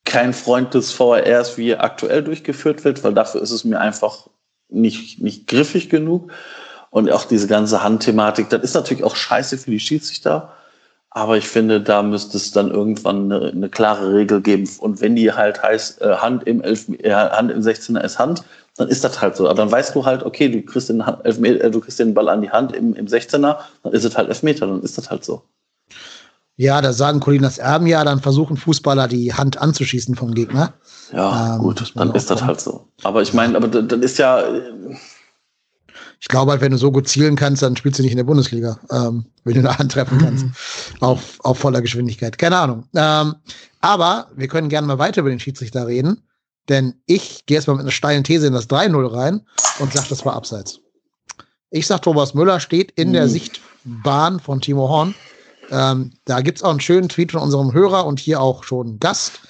kein 0.05 0.33
Freund 0.33 0.75
des 0.75 0.93
VRs, 0.93 1.57
wie 1.57 1.71
er 1.71 1.83
aktuell 1.83 2.23
durchgeführt 2.23 2.85
wird, 2.85 3.03
weil 3.05 3.15
dafür 3.15 3.43
ist 3.43 3.51
es 3.51 3.65
mir 3.65 3.81
einfach 3.81 4.29
nicht, 4.69 5.21
nicht 5.21 5.47
griffig 5.47 5.89
genug. 5.89 6.33
Und 6.91 7.11
auch 7.11 7.25
diese 7.25 7.47
ganze 7.47 7.85
Handthematik, 7.85 8.51
das 8.51 8.63
ist 8.63 8.75
natürlich 8.75 9.05
auch 9.05 9.15
scheiße 9.15 9.59
für 9.59 9.71
die 9.71 9.79
Schiedsrichter. 9.79 10.53
Aber 11.13 11.37
ich 11.37 11.49
finde, 11.49 11.81
da 11.81 12.03
müsste 12.03 12.37
es 12.37 12.53
dann 12.53 12.71
irgendwann 12.71 13.33
eine, 13.33 13.51
eine 13.51 13.69
klare 13.69 14.15
Regel 14.15 14.41
geben. 14.41 14.69
Und 14.79 15.01
wenn 15.01 15.17
die 15.17 15.33
halt 15.33 15.61
heißt, 15.61 16.01
äh, 16.03 16.17
Hand 16.17 16.45
im 16.45 16.63
Elf, 16.63 16.89
äh, 16.89 17.13
Hand 17.13 17.51
im 17.51 17.61
16er 17.61 18.01
ist 18.01 18.19
Hand, 18.19 18.45
dann 18.77 18.89
ist 18.89 19.03
das 19.03 19.21
halt 19.21 19.37
so. 19.37 19.47
Aber 19.47 19.57
dann 19.57 19.73
weißt 19.73 19.95
du 19.95 20.05
halt, 20.05 20.23
okay, 20.23 20.49
du 20.49 20.63
kriegst 20.63 20.89
den, 20.89 21.01
Elfmeter, 21.01 21.65
äh, 21.65 21.71
du 21.71 21.81
kriegst 21.81 21.99
den 21.99 22.15
Ball 22.15 22.29
an 22.29 22.43
die 22.43 22.51
Hand 22.51 22.73
im, 22.73 22.95
im 22.95 23.07
16er, 23.07 23.59
dann 23.83 23.93
ist 23.93 24.05
es 24.05 24.17
halt 24.17 24.29
Elfmeter, 24.29 24.69
dann 24.69 24.83
ist 24.83 24.99
das 24.99 25.11
halt 25.11 25.25
so. 25.25 25.43
Ja, 26.57 26.81
da 26.81 26.93
sagen 26.93 27.21
Colinas 27.21 27.59
Erben 27.59 27.87
ja, 27.87 28.05
dann 28.05 28.21
versuchen 28.21 28.57
Fußballer 28.57 29.09
die 29.09 29.33
Hand 29.33 29.59
anzuschießen 29.59 30.15
vom 30.15 30.35
Gegner. 30.35 30.75
Ja, 31.13 31.55
ähm, 31.55 31.63
gut, 31.63 31.93
dann 31.97 32.15
ist 32.15 32.31
das 32.31 32.45
halt 32.45 32.61
so. 32.61 32.87
Aber 33.03 33.23
ich 33.23 33.33
meine, 33.33 33.57
aber 33.57 33.67
dann 33.67 34.03
ist 34.03 34.19
ja, 34.19 34.45
ich 36.21 36.29
glaube 36.29 36.53
halt, 36.53 36.61
wenn 36.61 36.73
du 36.73 36.79
so 36.79 36.93
gut 36.93 37.09
zielen 37.09 37.35
kannst, 37.35 37.63
dann 37.63 37.77
spielst 37.77 37.99
du 37.99 38.03
nicht 38.03 38.13
in 38.13 38.19
der 38.19 38.25
Bundesliga, 38.25 38.79
ähm, 38.91 39.25
wenn 39.45 39.55
du 39.55 39.61
eine 39.61 39.79
Hand 39.79 39.93
treffen 39.93 40.19
kannst. 40.19 40.45
Mhm. 40.45 40.53
Auf, 41.01 41.39
auf 41.41 41.59
voller 41.59 41.81
Geschwindigkeit. 41.81 42.37
Keine 42.37 42.59
Ahnung. 42.59 42.85
Ähm, 42.95 43.37
aber 43.81 44.29
wir 44.37 44.47
können 44.47 44.69
gerne 44.69 44.87
mal 44.87 44.99
weiter 44.99 45.23
über 45.23 45.31
den 45.31 45.41
Schiedsrichter 45.41 45.87
reden, 45.87 46.23
denn 46.69 46.95
ich 47.07 47.47
gehe 47.47 47.57
erstmal 47.57 47.77
mit 47.77 47.85
einer 47.85 47.91
steilen 47.91 48.23
These 48.23 48.47
in 48.47 48.53
das 48.53 48.69
3-0 48.69 49.15
rein 49.15 49.47
und 49.79 49.95
sage, 49.95 50.09
das 50.11 50.27
war 50.27 50.35
abseits. 50.35 50.81
Ich 51.71 51.87
sag, 51.87 52.03
Thomas 52.03 52.35
Müller 52.35 52.61
steht 52.61 52.91
in 52.93 53.09
mhm. 53.09 53.13
der 53.15 53.29
Sichtbahn 53.29 54.41
von 54.41 54.61
Timo 54.61 54.91
Horn. 54.91 55.15
Ähm, 55.71 56.13
da 56.27 56.43
gibt's 56.43 56.63
auch 56.63 56.71
einen 56.71 56.81
schönen 56.81 57.09
Tweet 57.09 57.33
von 57.33 57.41
unserem 57.41 57.73
Hörer 57.73 58.05
und 58.05 58.21
hier 58.21 58.43
auch 58.43 58.65
schon 58.65 58.99
Gast, 58.99 59.41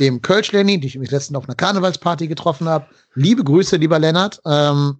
dem 0.00 0.22
Kölsch 0.22 0.50
Lenny, 0.50 0.80
die 0.80 0.88
ich 0.88 0.98
mich 0.98 1.10
letztens 1.10 1.38
auf 1.38 1.44
einer 1.44 1.54
Karnevalsparty 1.54 2.26
getroffen 2.26 2.68
habe. 2.68 2.86
Liebe 3.14 3.44
Grüße, 3.44 3.76
lieber 3.76 3.98
Lennart. 3.98 4.40
Ähm, 4.44 4.98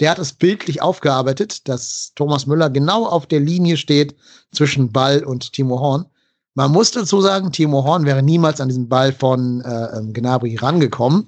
der 0.00 0.10
hat 0.10 0.18
es 0.18 0.32
bildlich 0.32 0.82
aufgearbeitet, 0.82 1.68
dass 1.68 2.12
Thomas 2.14 2.46
Müller 2.46 2.70
genau 2.70 3.06
auf 3.06 3.26
der 3.26 3.40
Linie 3.40 3.76
steht 3.76 4.14
zwischen 4.52 4.92
Ball 4.92 5.24
und 5.24 5.52
Timo 5.52 5.80
Horn. 5.80 6.06
Man 6.54 6.72
muss 6.72 6.90
dazu 6.90 7.20
sagen, 7.20 7.52
Timo 7.52 7.84
Horn 7.84 8.06
wäre 8.06 8.22
niemals 8.22 8.60
an 8.60 8.68
diesen 8.68 8.88
Ball 8.88 9.12
von 9.12 9.60
äh, 9.60 9.98
ähm, 9.98 10.14
Gnabry 10.14 10.56
rangekommen. 10.56 11.26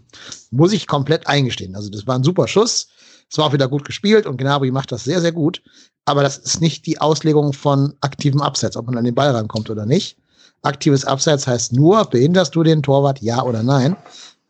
Muss 0.50 0.72
ich 0.72 0.86
komplett 0.86 1.26
eingestehen. 1.26 1.76
Also 1.76 1.90
das 1.90 2.06
war 2.06 2.14
ein 2.14 2.24
super 2.24 2.48
Schuss. 2.48 2.88
Es 3.30 3.36
war 3.36 3.46
auch 3.46 3.52
wieder 3.52 3.68
gut 3.68 3.84
gespielt 3.84 4.26
und 4.26 4.38
Gnabry 4.38 4.70
macht 4.70 4.90
das 4.90 5.04
sehr, 5.04 5.20
sehr 5.20 5.32
gut. 5.32 5.62
Aber 6.06 6.22
das 6.22 6.38
ist 6.38 6.62
nicht 6.62 6.86
die 6.86 6.98
Auslegung 7.02 7.52
von 7.52 7.92
aktivem 8.00 8.40
Abseits, 8.40 8.76
ob 8.78 8.86
man 8.86 8.96
an 8.96 9.04
den 9.04 9.14
Ball 9.14 9.30
rankommt 9.30 9.68
oder 9.68 9.84
nicht. 9.84 10.16
Aktives 10.62 11.04
Abseits 11.04 11.46
heißt 11.46 11.74
nur, 11.74 12.06
behinderst 12.06 12.54
du 12.54 12.62
den 12.62 12.82
Torwart, 12.82 13.20
ja 13.20 13.42
oder 13.42 13.62
nein. 13.62 13.96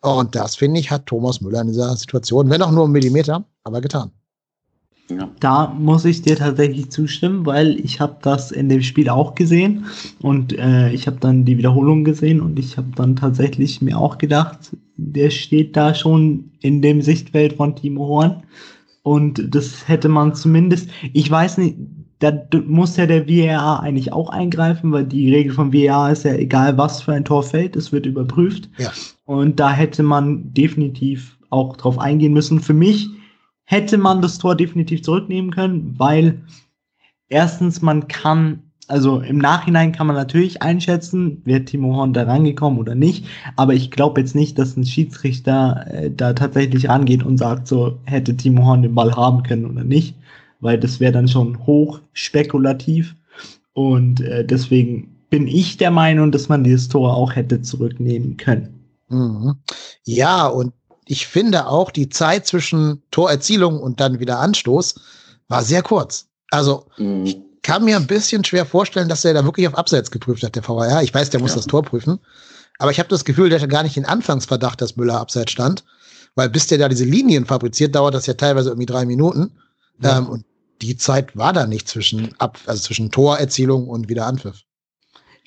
Und 0.00 0.34
das, 0.34 0.56
finde 0.56 0.80
ich, 0.80 0.90
hat 0.90 1.06
Thomas 1.06 1.40
Müller 1.40 1.60
in 1.60 1.68
dieser 1.68 1.96
Situation, 1.96 2.50
wenn 2.50 2.62
auch 2.62 2.70
nur 2.70 2.84
einen 2.84 2.92
Millimeter, 2.92 3.44
aber 3.64 3.80
getan. 3.80 4.12
Ja. 5.10 5.30
Da 5.40 5.68
muss 5.68 6.04
ich 6.04 6.20
dir 6.22 6.36
tatsächlich 6.36 6.90
zustimmen, 6.90 7.46
weil 7.46 7.80
ich 7.80 7.98
habe 7.98 8.18
das 8.20 8.50
in 8.50 8.68
dem 8.68 8.82
Spiel 8.82 9.08
auch 9.08 9.34
gesehen 9.34 9.86
und 10.20 10.52
äh, 10.58 10.90
ich 10.92 11.06
habe 11.06 11.16
dann 11.18 11.46
die 11.46 11.56
Wiederholung 11.56 12.04
gesehen 12.04 12.42
und 12.42 12.58
ich 12.58 12.76
habe 12.76 12.88
dann 12.94 13.16
tatsächlich 13.16 13.80
mir 13.80 13.98
auch 13.98 14.18
gedacht, 14.18 14.76
der 14.96 15.30
steht 15.30 15.76
da 15.76 15.94
schon 15.94 16.50
in 16.60 16.82
dem 16.82 17.00
Sichtfeld 17.00 17.54
von 17.54 17.74
Timo 17.74 18.06
Horn 18.06 18.42
und 19.02 19.54
das 19.54 19.88
hätte 19.88 20.10
man 20.10 20.34
zumindest, 20.34 20.90
ich 21.14 21.30
weiß 21.30 21.56
nicht, 21.56 21.78
da 22.20 22.32
muss 22.66 22.96
ja 22.96 23.06
der 23.06 23.28
VAR 23.28 23.80
eigentlich 23.80 24.12
auch 24.12 24.30
eingreifen, 24.30 24.90
weil 24.90 25.04
die 25.04 25.32
Regel 25.32 25.52
vom 25.52 25.72
VAR 25.72 26.10
ist 26.10 26.24
ja 26.24 26.34
egal, 26.34 26.76
was 26.76 27.02
für 27.02 27.12
ein 27.12 27.24
Tor 27.24 27.42
fällt, 27.42 27.76
es 27.76 27.92
wird 27.92 28.06
überprüft. 28.06 28.68
Ja. 28.78 28.90
Und 29.24 29.60
da 29.60 29.70
hätte 29.70 30.02
man 30.02 30.52
definitiv 30.52 31.38
auch 31.50 31.76
drauf 31.76 31.98
eingehen 31.98 32.32
müssen. 32.32 32.60
Für 32.60 32.74
mich 32.74 33.08
hätte 33.64 33.98
man 33.98 34.22
das 34.22 34.38
Tor 34.38 34.56
definitiv 34.56 35.02
zurücknehmen 35.02 35.50
können, 35.50 35.94
weil 35.98 36.40
erstens 37.28 37.82
man 37.82 38.08
kann, 38.08 38.62
also 38.88 39.20
im 39.20 39.38
Nachhinein 39.38 39.92
kann 39.92 40.06
man 40.06 40.16
natürlich 40.16 40.62
einschätzen, 40.62 41.42
wird 41.44 41.68
Timo 41.68 41.94
Horn 41.94 42.14
da 42.14 42.22
rangekommen 42.22 42.78
oder 42.78 42.94
nicht, 42.94 43.26
aber 43.56 43.74
ich 43.74 43.90
glaube 43.90 44.20
jetzt 44.20 44.34
nicht, 44.34 44.58
dass 44.58 44.76
ein 44.76 44.86
Schiedsrichter 44.86 45.86
äh, 45.90 46.10
da 46.10 46.32
tatsächlich 46.32 46.88
rangeht 46.88 47.22
und 47.22 47.36
sagt, 47.36 47.68
so 47.68 47.98
hätte 48.04 48.36
Timo 48.36 48.64
Horn 48.64 48.82
den 48.82 48.94
Ball 48.94 49.14
haben 49.14 49.42
können 49.42 49.66
oder 49.66 49.84
nicht, 49.84 50.16
weil 50.60 50.78
das 50.78 51.00
wäre 51.00 51.12
dann 51.12 51.28
schon 51.28 51.66
hoch 51.66 52.00
spekulativ 52.12 53.14
und 53.72 54.20
äh, 54.20 54.44
deswegen 54.44 55.14
bin 55.30 55.46
ich 55.46 55.76
der 55.76 55.90
Meinung, 55.90 56.32
dass 56.32 56.48
man 56.48 56.64
dieses 56.64 56.88
Tor 56.88 57.14
auch 57.14 57.36
hätte 57.36 57.62
zurücknehmen 57.62 58.36
können. 58.36 58.84
Mhm. 59.08 59.56
Ja, 60.04 60.46
und 60.46 60.72
ich 61.06 61.26
finde 61.26 61.66
auch, 61.66 61.90
die 61.90 62.08
Zeit 62.08 62.46
zwischen 62.46 63.02
Torerzielung 63.10 63.80
und 63.80 64.00
dann 64.00 64.20
wieder 64.20 64.38
Anstoß 64.40 64.96
war 65.48 65.62
sehr 65.62 65.82
kurz. 65.82 66.26
Also 66.50 66.86
mhm. 66.98 67.24
ich 67.24 67.38
kann 67.62 67.84
mir 67.84 67.96
ein 67.96 68.06
bisschen 68.06 68.44
schwer 68.44 68.66
vorstellen, 68.66 69.08
dass 69.08 69.24
er 69.24 69.34
da 69.34 69.44
wirklich 69.44 69.68
auf 69.68 69.76
Abseits 69.76 70.10
geprüft 70.10 70.42
hat, 70.42 70.56
der 70.56 70.66
VAR. 70.66 71.02
Ich 71.02 71.12
weiß, 71.12 71.30
der 71.30 71.40
muss 71.40 71.50
ja. 71.50 71.56
das 71.56 71.66
Tor 71.66 71.82
prüfen. 71.82 72.18
Aber 72.78 72.90
ich 72.90 72.98
habe 72.98 73.08
das 73.08 73.24
Gefühl, 73.24 73.50
der 73.50 73.60
hat 73.60 73.68
gar 73.68 73.82
nicht 73.82 73.96
den 73.96 74.06
Anfangsverdacht, 74.06 74.80
dass 74.80 74.96
Müller 74.96 75.20
abseits 75.20 75.52
stand. 75.52 75.84
Weil 76.34 76.48
bis 76.48 76.68
der 76.68 76.78
da 76.78 76.88
diese 76.88 77.04
Linien 77.04 77.46
fabriziert, 77.46 77.94
dauert 77.94 78.14
das 78.14 78.26
ja 78.26 78.34
teilweise 78.34 78.70
irgendwie 78.70 78.86
drei 78.86 79.04
Minuten. 79.04 79.52
Ja. 80.02 80.18
Ähm, 80.18 80.28
und 80.28 80.44
die 80.82 80.96
Zeit 80.96 81.36
war 81.36 81.52
da 81.52 81.66
nicht 81.66 81.88
zwischen, 81.88 82.34
Ab 82.38 82.58
also 82.66 82.82
zwischen 82.82 83.10
Torerzielung 83.10 83.88
und 83.88 84.08
wieder 84.08 84.26
Anpfiff 84.26 84.64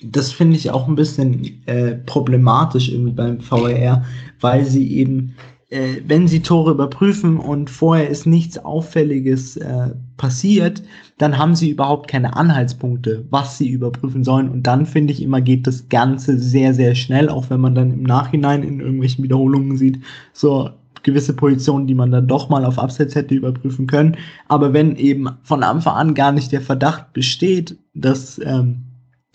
das 0.03 0.31
finde 0.31 0.57
ich 0.57 0.71
auch 0.71 0.87
ein 0.87 0.95
bisschen 0.95 1.65
äh, 1.67 1.95
problematisch 1.95 2.89
irgendwie 2.89 3.13
beim 3.13 3.39
VAR, 3.39 4.03
weil 4.39 4.65
sie 4.65 4.91
eben, 4.97 5.35
äh, 5.69 5.97
wenn 6.07 6.27
sie 6.27 6.41
Tore 6.41 6.71
überprüfen 6.71 7.37
und 7.37 7.69
vorher 7.69 8.09
ist 8.09 8.25
nichts 8.25 8.57
Auffälliges 8.57 9.57
äh, 9.57 9.91
passiert, 10.17 10.81
dann 11.17 11.37
haben 11.37 11.55
sie 11.55 11.69
überhaupt 11.69 12.09
keine 12.09 12.35
Anhaltspunkte, 12.35 13.25
was 13.29 13.57
sie 13.57 13.69
überprüfen 13.69 14.23
sollen. 14.23 14.49
Und 14.49 14.65
dann 14.65 14.85
finde 14.85 15.13
ich 15.13 15.21
immer, 15.21 15.39
geht 15.39 15.67
das 15.67 15.87
Ganze 15.89 16.37
sehr, 16.39 16.73
sehr 16.73 16.95
schnell, 16.95 17.29
auch 17.29 17.49
wenn 17.49 17.61
man 17.61 17.75
dann 17.75 17.93
im 17.93 18.03
Nachhinein 18.03 18.63
in 18.63 18.79
irgendwelchen 18.79 19.23
Wiederholungen 19.23 19.77
sieht, 19.77 19.99
so 20.33 20.71
gewisse 21.03 21.33
Positionen, 21.33 21.87
die 21.87 21.95
man 21.95 22.11
dann 22.11 22.27
doch 22.27 22.49
mal 22.49 22.65
auf 22.65 22.79
Abseits 22.79 23.15
hätte 23.15 23.35
überprüfen 23.35 23.87
können. 23.87 24.17
Aber 24.47 24.73
wenn 24.73 24.95
eben 24.95 25.29
von 25.43 25.63
Anfang 25.63 25.95
an 25.95 26.13
gar 26.13 26.31
nicht 26.31 26.51
der 26.51 26.61
Verdacht 26.61 27.13
besteht, 27.13 27.77
dass 27.93 28.39
ähm, 28.43 28.83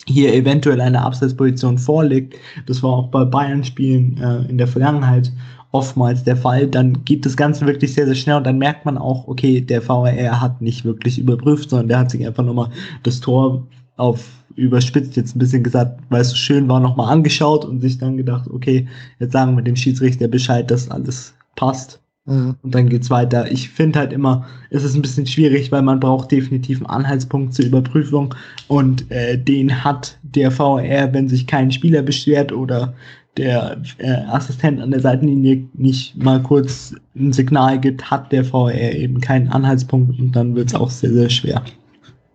hier 0.05 0.33
eventuell 0.33 0.81
eine 0.81 1.01
Abseitsposition 1.01 1.77
vorliegt, 1.77 2.35
das 2.65 2.81
war 2.83 2.91
auch 2.91 3.07
bei 3.07 3.25
Bayern-Spielen 3.25 4.17
äh, 4.21 4.49
in 4.49 4.57
der 4.57 4.67
Vergangenheit 4.67 5.31
oftmals 5.71 6.23
der 6.23 6.37
Fall, 6.37 6.67
dann 6.67 7.03
geht 7.03 7.25
das 7.25 7.35
Ganze 7.35 7.65
wirklich 7.65 7.93
sehr, 7.93 8.05
sehr 8.05 8.15
schnell 8.15 8.37
und 8.37 8.45
dann 8.45 8.57
merkt 8.57 8.85
man 8.85 8.97
auch, 8.97 9.27
okay, 9.27 9.61
der 9.61 9.87
VAR 9.87 10.41
hat 10.41 10.61
nicht 10.61 10.85
wirklich 10.85 11.19
überprüft, 11.19 11.69
sondern 11.69 11.89
der 11.89 11.99
hat 11.99 12.11
sich 12.11 12.25
einfach 12.25 12.45
nochmal 12.45 12.69
das 13.03 13.19
Tor 13.19 13.67
auf 13.97 14.25
überspitzt 14.55 15.15
jetzt 15.15 15.35
ein 15.35 15.39
bisschen 15.39 15.63
gesagt, 15.63 16.01
weil 16.09 16.21
es 16.21 16.31
so 16.31 16.35
schön 16.35 16.67
war, 16.67 16.79
nochmal 16.79 17.13
angeschaut 17.13 17.63
und 17.63 17.79
sich 17.79 17.99
dann 17.99 18.17
gedacht, 18.17 18.49
okay, 18.49 18.87
jetzt 19.19 19.33
sagen 19.33 19.55
wir 19.55 19.61
dem 19.61 19.75
Schiedsrichter 19.75 20.27
Bescheid, 20.27 20.69
dass 20.71 20.89
alles 20.89 21.35
passt. 21.57 21.99
Mhm. 22.25 22.55
Und 22.61 22.75
dann 22.75 22.87
geht's 22.87 23.09
weiter. 23.09 23.51
Ich 23.51 23.69
finde 23.69 23.99
halt 23.99 24.13
immer, 24.13 24.45
es 24.69 24.83
ist 24.83 24.95
ein 24.95 25.01
bisschen 25.01 25.25
schwierig, 25.25 25.71
weil 25.71 25.81
man 25.81 25.99
braucht 25.99 26.31
definitiv 26.31 26.77
einen 26.77 26.87
Anhaltspunkt 26.87 27.53
zur 27.53 27.65
Überprüfung 27.65 28.33
und 28.67 29.09
äh, 29.11 29.37
den 29.37 29.83
hat 29.83 30.17
der 30.23 30.51
VR, 30.51 31.13
wenn 31.13 31.27
sich 31.27 31.47
kein 31.47 31.71
Spieler 31.71 32.01
beschwert 32.01 32.51
oder 32.51 32.93
der 33.37 33.81
äh, 33.99 34.11
Assistent 34.29 34.81
an 34.81 34.91
der 34.91 34.99
Seitenlinie 34.99 35.67
nicht 35.73 36.17
mal 36.17 36.41
kurz 36.41 36.95
ein 37.15 37.31
Signal 37.33 37.79
gibt, 37.79 38.09
hat 38.09 38.31
der 38.31 38.43
VR 38.43 38.93
eben 38.93 39.21
keinen 39.21 39.47
Anhaltspunkt 39.49 40.19
und 40.19 40.31
dann 40.31 40.55
wird's 40.55 40.75
auch 40.75 40.89
sehr, 40.89 41.13
sehr 41.13 41.29
schwer. 41.29 41.63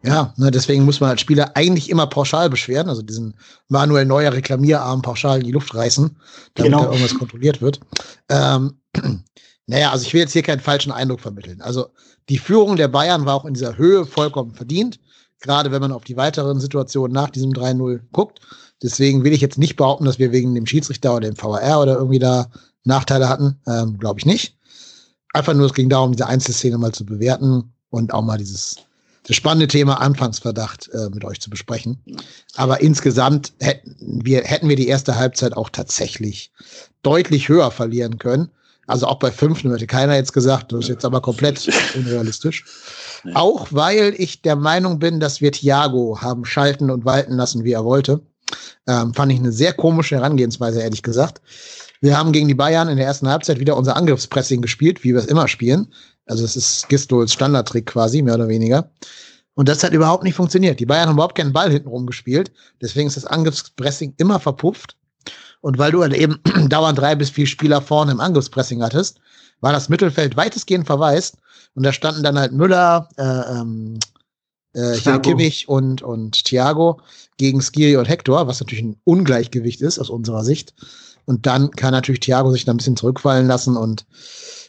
Ja, 0.04 0.32
ne, 0.36 0.50
deswegen 0.50 0.84
muss 0.84 1.00
man 1.00 1.10
als 1.10 1.20
Spieler 1.20 1.52
eigentlich 1.54 1.88
immer 1.88 2.08
pauschal 2.08 2.50
beschweren, 2.50 2.88
also 2.88 3.02
diesen 3.02 3.34
Manuel 3.68 4.04
Neuer 4.04 4.32
Reklamierarm 4.32 5.02
pauschal 5.02 5.38
in 5.38 5.46
die 5.46 5.52
Luft 5.52 5.74
reißen, 5.74 6.16
damit 6.54 6.72
genau. 6.72 6.84
da 6.84 6.90
irgendwas 6.90 7.14
kontrolliert 7.14 7.62
wird. 7.62 7.80
Ähm, 8.28 8.74
naja, 9.66 9.90
also 9.90 10.04
ich 10.04 10.12
will 10.12 10.20
jetzt 10.20 10.32
hier 10.32 10.42
keinen 10.42 10.60
falschen 10.60 10.92
Eindruck 10.92 11.20
vermitteln. 11.20 11.60
Also 11.60 11.88
die 12.28 12.38
Führung 12.38 12.76
der 12.76 12.88
Bayern 12.88 13.26
war 13.26 13.34
auch 13.34 13.44
in 13.44 13.54
dieser 13.54 13.76
Höhe 13.76 14.06
vollkommen 14.06 14.54
verdient, 14.54 15.00
gerade 15.40 15.72
wenn 15.72 15.80
man 15.80 15.92
auf 15.92 16.04
die 16.04 16.16
weiteren 16.16 16.60
Situationen 16.60 17.12
nach 17.12 17.30
diesem 17.30 17.52
3-0 17.52 18.00
guckt. 18.12 18.40
Deswegen 18.82 19.24
will 19.24 19.32
ich 19.32 19.40
jetzt 19.40 19.58
nicht 19.58 19.76
behaupten, 19.76 20.04
dass 20.04 20.18
wir 20.18 20.32
wegen 20.32 20.54
dem 20.54 20.66
Schiedsrichter 20.66 21.14
oder 21.14 21.30
dem 21.30 21.40
VAR 21.40 21.80
oder 21.80 21.94
irgendwie 21.94 22.18
da 22.18 22.50
Nachteile 22.84 23.28
hatten. 23.28 23.60
Ähm, 23.66 23.98
Glaube 23.98 24.18
ich 24.18 24.26
nicht. 24.26 24.56
Einfach 25.32 25.54
nur, 25.54 25.66
es 25.66 25.74
ging 25.74 25.88
darum, 25.88 26.12
diese 26.12 26.26
Einzelszene 26.26 26.78
mal 26.78 26.92
zu 26.92 27.06
bewerten 27.06 27.72
und 27.90 28.12
auch 28.12 28.22
mal 28.22 28.38
dieses 28.38 28.76
das 29.24 29.36
spannende 29.36 29.68
Thema 29.68 30.00
Anfangsverdacht 30.00 30.90
äh, 30.92 31.08
mit 31.10 31.24
euch 31.24 31.40
zu 31.40 31.48
besprechen. 31.48 32.02
Aber 32.56 32.80
insgesamt 32.80 33.52
hätten 33.60 34.20
wir, 34.24 34.42
hätten 34.42 34.68
wir 34.68 34.76
die 34.76 34.88
erste 34.88 35.16
Halbzeit 35.16 35.56
auch 35.56 35.70
tatsächlich 35.70 36.50
deutlich 37.02 37.48
höher 37.48 37.70
verlieren 37.70 38.18
können. 38.18 38.50
Also 38.86 39.06
auch 39.06 39.18
bei 39.18 39.30
fünf 39.30 39.62
hätte 39.62 39.86
keiner 39.86 40.16
jetzt 40.16 40.32
gesagt, 40.32 40.72
das 40.72 40.80
ist 40.80 40.88
jetzt 40.88 41.04
aber 41.04 41.20
komplett 41.20 41.68
unrealistisch. 41.94 42.64
Nee. 43.24 43.32
Auch 43.34 43.68
weil 43.70 44.14
ich 44.16 44.42
der 44.42 44.56
Meinung 44.56 44.98
bin, 44.98 45.20
dass 45.20 45.40
wir 45.40 45.52
Thiago 45.52 46.20
haben 46.20 46.44
schalten 46.44 46.90
und 46.90 47.04
walten 47.04 47.34
lassen, 47.34 47.64
wie 47.64 47.72
er 47.72 47.84
wollte. 47.84 48.20
Ähm, 48.86 49.14
fand 49.14 49.32
ich 49.32 49.38
eine 49.38 49.52
sehr 49.52 49.72
komische 49.72 50.16
Herangehensweise, 50.16 50.82
ehrlich 50.82 51.02
gesagt. 51.02 51.40
Wir 52.00 52.18
haben 52.18 52.32
gegen 52.32 52.48
die 52.48 52.54
Bayern 52.54 52.88
in 52.88 52.96
der 52.96 53.06
ersten 53.06 53.28
Halbzeit 53.28 53.60
wieder 53.60 53.76
unser 53.76 53.96
Angriffspressing 53.96 54.60
gespielt, 54.60 55.04
wie 55.04 55.12
wir 55.12 55.20
es 55.20 55.26
immer 55.26 55.46
spielen. 55.46 55.92
Also 56.26 56.44
es 56.44 56.56
ist 56.56 56.88
Gistols 56.88 57.32
Standardtrick 57.32 57.86
quasi, 57.86 58.22
mehr 58.22 58.34
oder 58.34 58.48
weniger. 58.48 58.90
Und 59.54 59.68
das 59.68 59.84
hat 59.84 59.92
überhaupt 59.92 60.24
nicht 60.24 60.34
funktioniert. 60.34 60.80
Die 60.80 60.86
Bayern 60.86 61.08
haben 61.08 61.14
überhaupt 61.14 61.36
keinen 61.36 61.52
Ball 61.52 61.70
hinten 61.70 62.06
gespielt. 62.06 62.50
Deswegen 62.80 63.06
ist 63.06 63.16
das 63.16 63.26
Angriffspressing 63.26 64.14
immer 64.16 64.40
verpufft. 64.40 64.96
Und 65.62 65.78
weil 65.78 65.92
du 65.92 66.04
eben 66.04 66.40
dauernd 66.68 66.98
drei 66.98 67.14
bis 67.14 67.30
vier 67.30 67.46
Spieler 67.46 67.80
vorne 67.80 68.12
im 68.12 68.20
Angriffspressing 68.20 68.82
hattest, 68.82 69.18
war 69.60 69.72
das 69.72 69.88
Mittelfeld 69.88 70.36
weitestgehend 70.36 70.86
verwaist. 70.86 71.38
Und 71.74 71.84
da 71.84 71.92
standen 71.92 72.22
dann 72.22 72.38
halt 72.38 72.52
Müller, 72.52 73.08
äh, 73.16 73.22
ähm, 73.22 73.98
äh, 74.74 74.94
hier 74.94 75.18
Kimmich 75.20 75.68
und, 75.68 76.02
und 76.02 76.44
Thiago 76.44 77.00
gegen 77.38 77.62
Skiri 77.62 77.96
und 77.96 78.08
Hector, 78.08 78.46
was 78.46 78.60
natürlich 78.60 78.84
ein 78.84 79.00
Ungleichgewicht 79.04 79.80
ist 79.80 79.98
aus 79.98 80.10
unserer 80.10 80.44
Sicht. 80.44 80.74
Und 81.24 81.46
dann 81.46 81.70
kann 81.70 81.92
natürlich 81.92 82.20
Thiago 82.20 82.50
sich 82.50 82.64
da 82.64 82.72
ein 82.72 82.78
bisschen 82.78 82.96
zurückfallen 82.96 83.46
lassen. 83.46 83.76
Und 83.76 84.04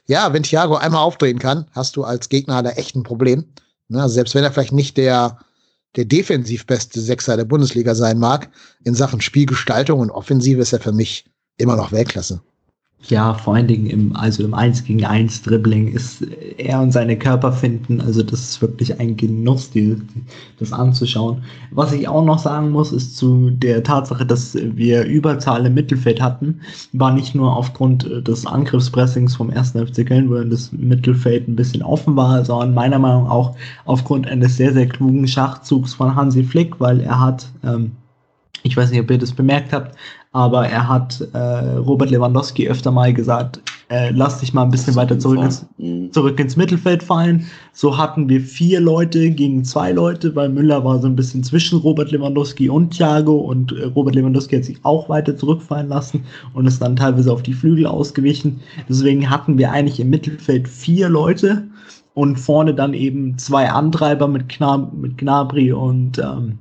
ja, 0.06 0.32
wenn 0.32 0.44
Thiago 0.44 0.76
einmal 0.76 1.02
aufdrehen 1.02 1.40
kann, 1.40 1.66
hast 1.72 1.96
du 1.96 2.04
als 2.04 2.30
Gegner 2.30 2.62
da 2.62 2.70
echt 2.72 2.96
ein 2.96 3.04
Problem. 3.04 3.46
Ne? 3.88 4.02
Also 4.02 4.14
selbst 4.14 4.36
wenn 4.36 4.44
er 4.44 4.52
vielleicht 4.52 4.74
nicht 4.74 4.98
der 4.98 5.40
der 5.96 6.06
defensiv 6.06 6.66
beste 6.66 7.00
Sechser 7.00 7.38
der 7.38 7.46
Bundesliga 7.46 7.96
sein 7.96 8.20
mag, 8.20 8.50
in 8.84 8.96
Sachen 8.96 9.22
Spielgestaltung 9.22 10.00
und 10.00 10.12
Offensive 10.12 10.62
ist 10.62 10.74
er 10.74 10.80
für 10.80 10.92
mich 10.92 11.26
immer 11.58 11.76
noch 11.76 11.92
Weltklasse. 11.92 12.42
Ja, 13.10 13.34
vor 13.34 13.56
allen 13.56 13.68
Dingen 13.68 13.88
im, 13.88 14.16
also 14.16 14.46
im 14.46 14.54
1 14.54 14.86
gegen 14.86 15.04
1 15.04 15.42
Dribbling 15.42 15.90
ist 15.90 16.22
er 16.58 16.80
und 16.80 16.92
seine 16.94 17.18
Körper 17.20 17.52
finden, 17.52 18.00
also 18.00 18.24
das 18.24 18.40
ist 18.40 18.62
wirklich 18.62 18.98
ein 18.98 19.18
Genuss, 19.18 19.72
die, 19.72 19.98
das 20.58 20.72
anzuschauen. 20.72 21.44
Was 21.72 21.92
ich 21.92 22.08
auch 22.08 22.24
noch 22.24 22.40
sagen 22.40 22.72
muss, 22.72 22.94
ist 22.94 23.18
zu 23.18 23.50
der 23.50 23.84
Tatsache, 23.84 24.26
dass 24.26 24.56
wir 24.56 25.04
Überzahl 25.04 25.66
im 25.66 25.74
Mittelfeld 25.74 26.22
hatten, 26.22 26.62
war 26.94 27.12
nicht 27.14 27.36
nur 27.36 27.54
aufgrund 27.54 28.10
des 28.26 28.46
Angriffspressings 28.46 29.36
vom 29.36 29.50
1. 29.50 29.72
FC 29.72 30.08
Köln, 30.08 30.30
wo 30.30 30.42
das 30.42 30.72
Mittelfeld 30.72 31.50
ein 31.50 31.58
bisschen 31.58 31.84
offen 31.84 32.16
war, 32.16 32.46
sondern 32.46 32.74
meiner 32.74 33.00
Meinung 33.00 33.26
nach 33.26 33.32
auch 33.32 33.56
aufgrund 33.84 34.28
eines 34.28 34.56
sehr, 34.56 34.72
sehr 34.72 34.88
klugen 34.88 35.28
Schachzugs 35.28 35.94
von 35.94 36.16
Hansi 36.16 36.44
Flick, 36.44 36.80
weil 36.80 37.02
er 37.02 37.20
hat, 37.20 37.48
ähm, 37.66 37.92
ich 38.64 38.78
weiß 38.78 38.92
nicht, 38.92 39.02
ob 39.02 39.12
ihr 39.12 39.18
das 39.18 39.34
bemerkt 39.34 39.74
habt, 39.74 39.94
aber 40.34 40.68
er 40.68 40.90
hat 40.90 41.26
äh, 41.34 41.38
Robert 41.38 42.10
Lewandowski 42.10 42.68
öfter 42.68 42.92
mal 42.92 43.14
gesagt, 43.14 43.62
äh, 43.90 44.10
lass 44.10 44.40
dich 44.40 44.54
mal 44.54 44.64
ein 44.64 44.72
bisschen 44.72 44.96
weiter 44.96 45.20
zurück 45.20 45.40
ins, 45.40 45.66
mhm. 45.78 46.12
zurück 46.12 46.40
ins 46.40 46.56
Mittelfeld 46.56 47.04
fallen. 47.04 47.46
So 47.72 47.96
hatten 47.98 48.28
wir 48.28 48.42
vier 48.42 48.82
Leute 48.82 49.30
gegen 49.30 49.64
zwei 49.64 49.92
Leute, 49.92 50.36
weil 50.36 50.50
Müller 50.50 50.84
war 50.84 51.00
so 51.00 51.08
ein 51.08 51.16
bisschen 51.16 51.44
zwischen 51.44 51.78
Robert 51.80 52.12
Lewandowski 52.12 52.68
und 52.68 52.92
Thiago 52.92 53.36
und 53.36 53.72
äh, 53.74 53.86
Robert 53.86 54.16
Lewandowski 54.16 54.56
hat 54.56 54.66
sich 54.66 54.80
auch 54.84 55.08
weiter 55.10 55.38
zurückfallen 55.38 55.90
lassen 55.90 56.24
und 56.54 56.66
ist 56.66 56.82
dann 56.82 56.96
teilweise 56.96 57.32
auf 57.32 57.44
die 57.44 57.54
Flügel 57.54 57.86
ausgewichen. 57.86 58.60
Deswegen 58.90 59.30
hatten 59.30 59.60
wir 59.60 59.72
eigentlich 59.72 60.00
im 60.00 60.10
Mittelfeld 60.10 60.68
vier 60.68 61.10
Leute 61.10 61.68
und 62.16 62.38
vorne 62.38 62.74
dann 62.74 62.96
eben 62.96 63.38
zwei 63.38 63.70
Antreiber 63.70 64.28
mit, 64.28 64.50
Knab 64.50 64.94
mit 64.94 65.20
Gnabry 65.20 65.72
und, 65.72 66.18
ähm, 66.18 66.58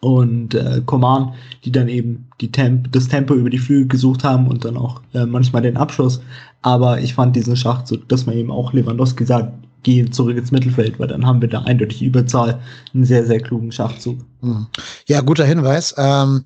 und 0.00 0.54
äh, 0.54 0.80
Coman, 0.86 1.34
die 1.64 1.72
dann 1.72 1.88
eben 1.88 2.26
die 2.40 2.52
Temp 2.52 2.92
das 2.92 3.08
Tempo 3.08 3.34
über 3.34 3.50
die 3.50 3.58
Flügel 3.58 3.88
gesucht 3.88 4.24
haben 4.24 4.46
und 4.46 4.64
dann 4.64 4.76
auch 4.76 5.00
äh, 5.14 5.26
manchmal 5.26 5.62
den 5.62 5.76
Abschluss. 5.76 6.20
Aber 6.62 7.00
ich 7.00 7.14
fand 7.14 7.36
diesen 7.36 7.56
Schachzug, 7.56 8.08
dass 8.08 8.26
man 8.26 8.36
eben 8.36 8.50
auch 8.50 8.72
Lewandowski 8.72 9.24
sagt, 9.24 9.52
geh 9.82 10.08
zurück 10.10 10.36
ins 10.36 10.50
Mittelfeld, 10.50 10.98
weil 10.98 11.08
dann 11.08 11.26
haben 11.26 11.40
wir 11.40 11.48
da 11.48 11.62
eindeutig 11.62 12.02
Überzahl, 12.02 12.60
einen 12.94 13.04
sehr, 13.04 13.26
sehr 13.26 13.40
klugen 13.40 13.72
Schachzug. 13.72 14.18
Hm. 14.40 14.66
Ja, 15.06 15.20
guter 15.20 15.44
Hinweis. 15.44 15.94
Ähm, 15.96 16.44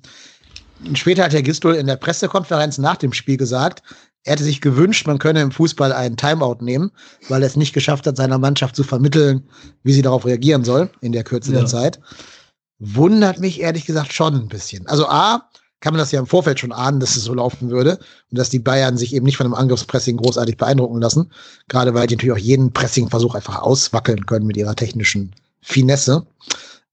später 0.93 1.23
hat 1.23 1.33
Herr 1.33 1.41
Gistol 1.41 1.75
in 1.75 1.87
der 1.87 1.95
Pressekonferenz 1.95 2.77
nach 2.77 2.97
dem 2.97 3.13
Spiel 3.13 3.37
gesagt, 3.37 3.83
er 4.25 4.33
hätte 4.33 4.43
sich 4.43 4.61
gewünscht, 4.61 5.05
man 5.05 5.19
könne 5.19 5.41
im 5.41 5.51
Fußball 5.51 5.91
einen 5.91 6.15
Timeout 6.15 6.59
nehmen, 6.61 6.91
weil 7.27 7.41
er 7.41 7.47
es 7.47 7.57
nicht 7.57 7.73
geschafft 7.73 8.07
hat, 8.07 8.15
seiner 8.15 8.37
Mannschaft 8.37 8.75
zu 8.75 8.83
vermitteln, 8.83 9.43
wie 9.83 9.91
sie 9.91 10.01
darauf 10.01 10.25
reagieren 10.25 10.63
soll 10.63 10.89
in 11.01 11.11
der 11.11 11.25
Kürze 11.25 11.51
ja. 11.51 11.59
der 11.59 11.67
Zeit. 11.67 11.99
Wundert 12.85 13.39
mich 13.39 13.61
ehrlich 13.61 13.85
gesagt 13.85 14.11
schon 14.11 14.35
ein 14.35 14.47
bisschen. 14.49 14.85
Also 14.87 15.07
A, 15.07 15.49
kann 15.79 15.93
man 15.93 15.99
das 15.99 16.11
ja 16.11 16.19
im 16.19 16.27
Vorfeld 16.27 16.59
schon 16.59 16.71
ahnen, 16.71 16.99
dass 16.99 17.15
es 17.15 17.23
so 17.23 17.33
laufen 17.33 17.69
würde 17.69 17.97
und 18.31 18.37
dass 18.37 18.49
die 18.49 18.59
Bayern 18.59 18.97
sich 18.97 19.13
eben 19.13 19.25
nicht 19.25 19.37
von 19.37 19.45
einem 19.45 19.53
Angriffspressing 19.53 20.17
großartig 20.17 20.57
beeindrucken 20.57 20.99
lassen. 20.99 21.31
Gerade 21.69 21.93
weil 21.93 22.07
die 22.07 22.15
natürlich 22.15 22.33
auch 22.33 22.45
jeden 22.45 22.73
Pressingversuch 22.73 23.35
einfach 23.35 23.61
auswackeln 23.61 24.25
können 24.25 24.47
mit 24.47 24.57
ihrer 24.57 24.75
technischen 24.75 25.33
Finesse. 25.61 26.25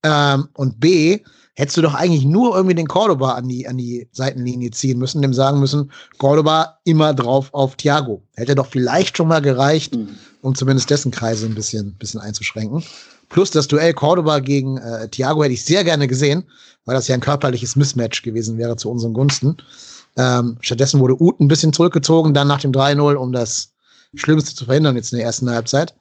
Ähm, 0.04 0.48
und 0.54 0.78
B, 0.78 1.20
hättest 1.54 1.76
du 1.76 1.82
doch 1.82 1.94
eigentlich 1.94 2.24
nur 2.24 2.54
irgendwie 2.54 2.74
den 2.74 2.88
Cordoba 2.88 3.32
an 3.32 3.48
die, 3.48 3.66
an 3.66 3.76
die 3.76 4.08
Seitenlinie 4.12 4.70
ziehen 4.70 4.98
müssen, 4.98 5.22
dem 5.22 5.34
sagen 5.34 5.60
müssen, 5.60 5.90
Cordoba 6.18 6.78
immer 6.84 7.14
drauf 7.14 7.52
auf 7.52 7.76
Thiago. 7.76 8.22
Hätte 8.34 8.54
doch 8.54 8.66
vielleicht 8.66 9.16
schon 9.16 9.28
mal 9.28 9.42
gereicht, 9.42 9.94
mhm. 9.94 10.10
um 10.42 10.54
zumindest 10.54 10.88
dessen 10.88 11.10
Kreise 11.10 11.46
ein 11.46 11.54
bisschen, 11.54 11.94
bisschen 11.94 12.20
einzuschränken. 12.20 12.84
Plus 13.30 13.50
das 13.50 13.68
Duell 13.68 13.94
Cordoba 13.94 14.40
gegen 14.40 14.76
äh, 14.76 15.08
Thiago 15.08 15.42
hätte 15.42 15.54
ich 15.54 15.64
sehr 15.64 15.84
gerne 15.84 16.06
gesehen, 16.06 16.44
weil 16.84 16.96
das 16.96 17.08
ja 17.08 17.14
ein 17.14 17.20
körperliches 17.20 17.76
Mismatch 17.76 18.22
gewesen 18.22 18.58
wäre 18.58 18.76
zu 18.76 18.90
unseren 18.90 19.14
Gunsten. 19.14 19.56
Ähm, 20.16 20.58
stattdessen 20.60 21.00
wurde 21.00 21.20
Uth 21.20 21.40
ein 21.40 21.48
bisschen 21.48 21.72
zurückgezogen, 21.72 22.34
dann 22.34 22.48
nach 22.48 22.60
dem 22.60 22.72
3-0, 22.72 23.14
um 23.14 23.32
das 23.32 23.72
Schlimmste 24.14 24.54
zu 24.54 24.64
verhindern 24.64 24.96
jetzt 24.96 25.12
in 25.12 25.18
der 25.18 25.26
ersten 25.26 25.48
Halbzeit. 25.48 25.94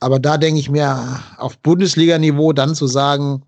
Aber 0.00 0.18
da 0.18 0.36
denke 0.36 0.58
ich 0.58 0.68
mir, 0.68 1.20
auf 1.38 1.56
Bundesliga-Niveau 1.58 2.52
dann 2.52 2.74
zu 2.74 2.88
sagen, 2.88 3.44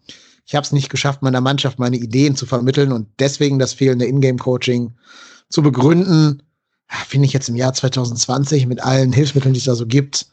ich 0.47 0.55
habe 0.55 0.65
es 0.65 0.71
nicht 0.71 0.89
geschafft, 0.89 1.21
meiner 1.21 1.41
Mannschaft 1.41 1.81
meine 1.81 1.97
Ideen 1.97 2.37
zu 2.37 2.47
vermitteln 2.47 2.93
und 2.93 3.09
deswegen 3.19 3.59
das 3.59 3.73
fehlende 3.73 4.07
Ingame-Coaching 4.07 4.93
zu 5.51 5.63
begründen, 5.63 6.43
finde 7.09 7.27
ich 7.27 7.33
jetzt 7.33 7.49
im 7.49 7.57
Jahr 7.57 7.75
2020 7.75 8.69
mit 8.69 8.81
allen 8.81 9.13
Hilfsmitteln, 9.13 9.55
die 9.55 9.59
es 9.59 9.65
da 9.65 9.75
so 9.75 9.87
gibt, 9.87 10.27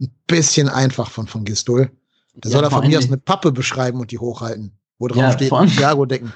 ein 0.00 0.10
bisschen 0.26 0.68
einfach 0.68 1.08
von, 1.08 1.28
von 1.28 1.44
Gistol. 1.44 1.92
Da 2.34 2.48
ja, 2.48 2.52
soll 2.54 2.64
er 2.64 2.70
von 2.70 2.86
mir 2.86 2.98
aus 2.98 3.06
eine 3.06 3.18
Pappe 3.18 3.52
beschreiben 3.52 4.00
und 4.00 4.10
die 4.10 4.18
hochhalten, 4.18 4.72
wo 4.98 5.08
drauf 5.08 5.18
ja, 5.18 5.32
steht, 5.32 5.50
Thiago 5.50 6.06
decken. 6.06 6.32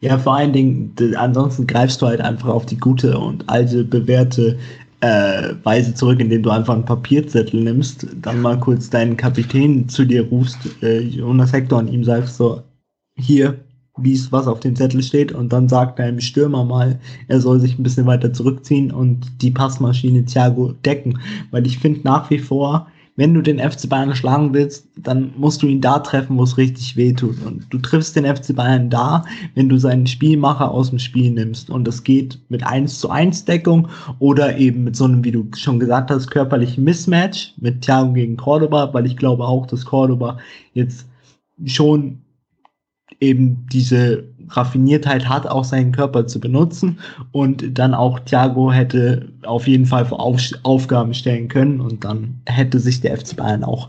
Ja, 0.00 0.18
vor 0.18 0.34
allen 0.34 0.52
Dingen, 0.52 0.94
ansonsten 1.16 1.66
greifst 1.66 2.02
du 2.02 2.06
halt 2.06 2.20
einfach 2.20 2.48
auf 2.48 2.66
die 2.66 2.76
gute 2.76 3.18
und 3.18 3.48
alte, 3.48 3.84
bewährte 3.84 4.58
äh, 5.00 5.54
Weise 5.62 5.94
zurück, 5.94 6.20
indem 6.20 6.42
du 6.42 6.50
einfach 6.50 6.74
einen 6.74 6.84
Papierzettel 6.84 7.62
nimmst, 7.62 8.06
dann 8.20 8.40
mal 8.40 8.58
kurz 8.58 8.90
deinen 8.90 9.16
Kapitän 9.16 9.88
zu 9.88 10.04
dir 10.04 10.26
rufst, 10.28 10.58
äh, 10.82 11.00
Jonas 11.00 11.52
Hector, 11.52 11.78
und 11.78 11.88
ihm 11.88 12.04
sagst 12.04 12.36
so, 12.36 12.62
hier, 13.16 13.58
liest, 13.98 14.32
was 14.32 14.46
auf 14.46 14.60
dem 14.60 14.74
Zettel 14.74 15.02
steht, 15.02 15.32
und 15.32 15.52
dann 15.52 15.68
sagt 15.68 15.98
deinem 15.98 16.20
Stürmer 16.20 16.64
mal, 16.64 16.98
er 17.28 17.40
soll 17.40 17.60
sich 17.60 17.78
ein 17.78 17.82
bisschen 17.82 18.06
weiter 18.06 18.32
zurückziehen 18.32 18.90
und 18.90 19.42
die 19.42 19.50
Passmaschine 19.50 20.24
Thiago 20.24 20.72
decken. 20.84 21.18
Weil 21.50 21.66
ich 21.66 21.78
finde 21.78 22.00
nach 22.02 22.28
wie 22.30 22.38
vor, 22.38 22.88
wenn 23.16 23.32
du 23.32 23.42
den 23.42 23.58
FC 23.58 23.88
Bayern 23.88 24.14
schlagen 24.14 24.52
willst, 24.52 24.88
dann 24.96 25.32
musst 25.36 25.62
du 25.62 25.68
ihn 25.68 25.80
da 25.80 26.00
treffen, 26.00 26.36
wo 26.36 26.42
es 26.42 26.56
richtig 26.56 26.96
weh 26.96 27.12
tut. 27.12 27.40
Und 27.44 27.66
du 27.70 27.78
triffst 27.78 28.16
den 28.16 28.24
FC 28.24 28.54
Bayern 28.56 28.90
da, 28.90 29.24
wenn 29.54 29.68
du 29.68 29.78
seinen 29.78 30.06
Spielmacher 30.06 30.70
aus 30.70 30.90
dem 30.90 30.98
Spiel 30.98 31.30
nimmst. 31.30 31.70
Und 31.70 31.86
das 31.86 32.02
geht 32.02 32.38
mit 32.48 32.66
1 32.66 32.98
zu 32.98 33.10
1 33.10 33.44
Deckung 33.44 33.88
oder 34.18 34.58
eben 34.58 34.84
mit 34.84 34.96
so 34.96 35.04
einem, 35.04 35.22
wie 35.22 35.30
du 35.30 35.46
schon 35.56 35.78
gesagt 35.78 36.10
hast, 36.10 36.30
körperlichen 36.30 36.82
Mismatch 36.82 37.54
mit 37.58 37.82
Thiago 37.82 38.12
gegen 38.12 38.36
Cordoba, 38.36 38.92
weil 38.92 39.06
ich 39.06 39.16
glaube 39.16 39.44
auch, 39.44 39.66
dass 39.66 39.84
Cordoba 39.84 40.38
jetzt 40.72 41.06
schon 41.66 42.18
eben 43.20 43.66
diese 43.72 44.24
Raffiniertheit 44.50 45.28
hat, 45.28 45.46
auch 45.46 45.64
seinen 45.64 45.92
Körper 45.92 46.26
zu 46.26 46.40
benutzen 46.40 46.98
und 47.32 47.78
dann 47.78 47.94
auch 47.94 48.18
Thiago 48.20 48.72
hätte 48.72 49.28
auf 49.44 49.66
jeden 49.66 49.86
Fall 49.86 50.06
vor 50.06 50.20
Auf 50.20 50.40
Aufgaben 50.62 51.14
stellen 51.14 51.48
können 51.48 51.80
und 51.80 52.04
dann 52.04 52.40
hätte 52.46 52.80
sich 52.80 53.00
der 53.00 53.16
FC 53.16 53.36
Bayern 53.36 53.64
auch 53.64 53.88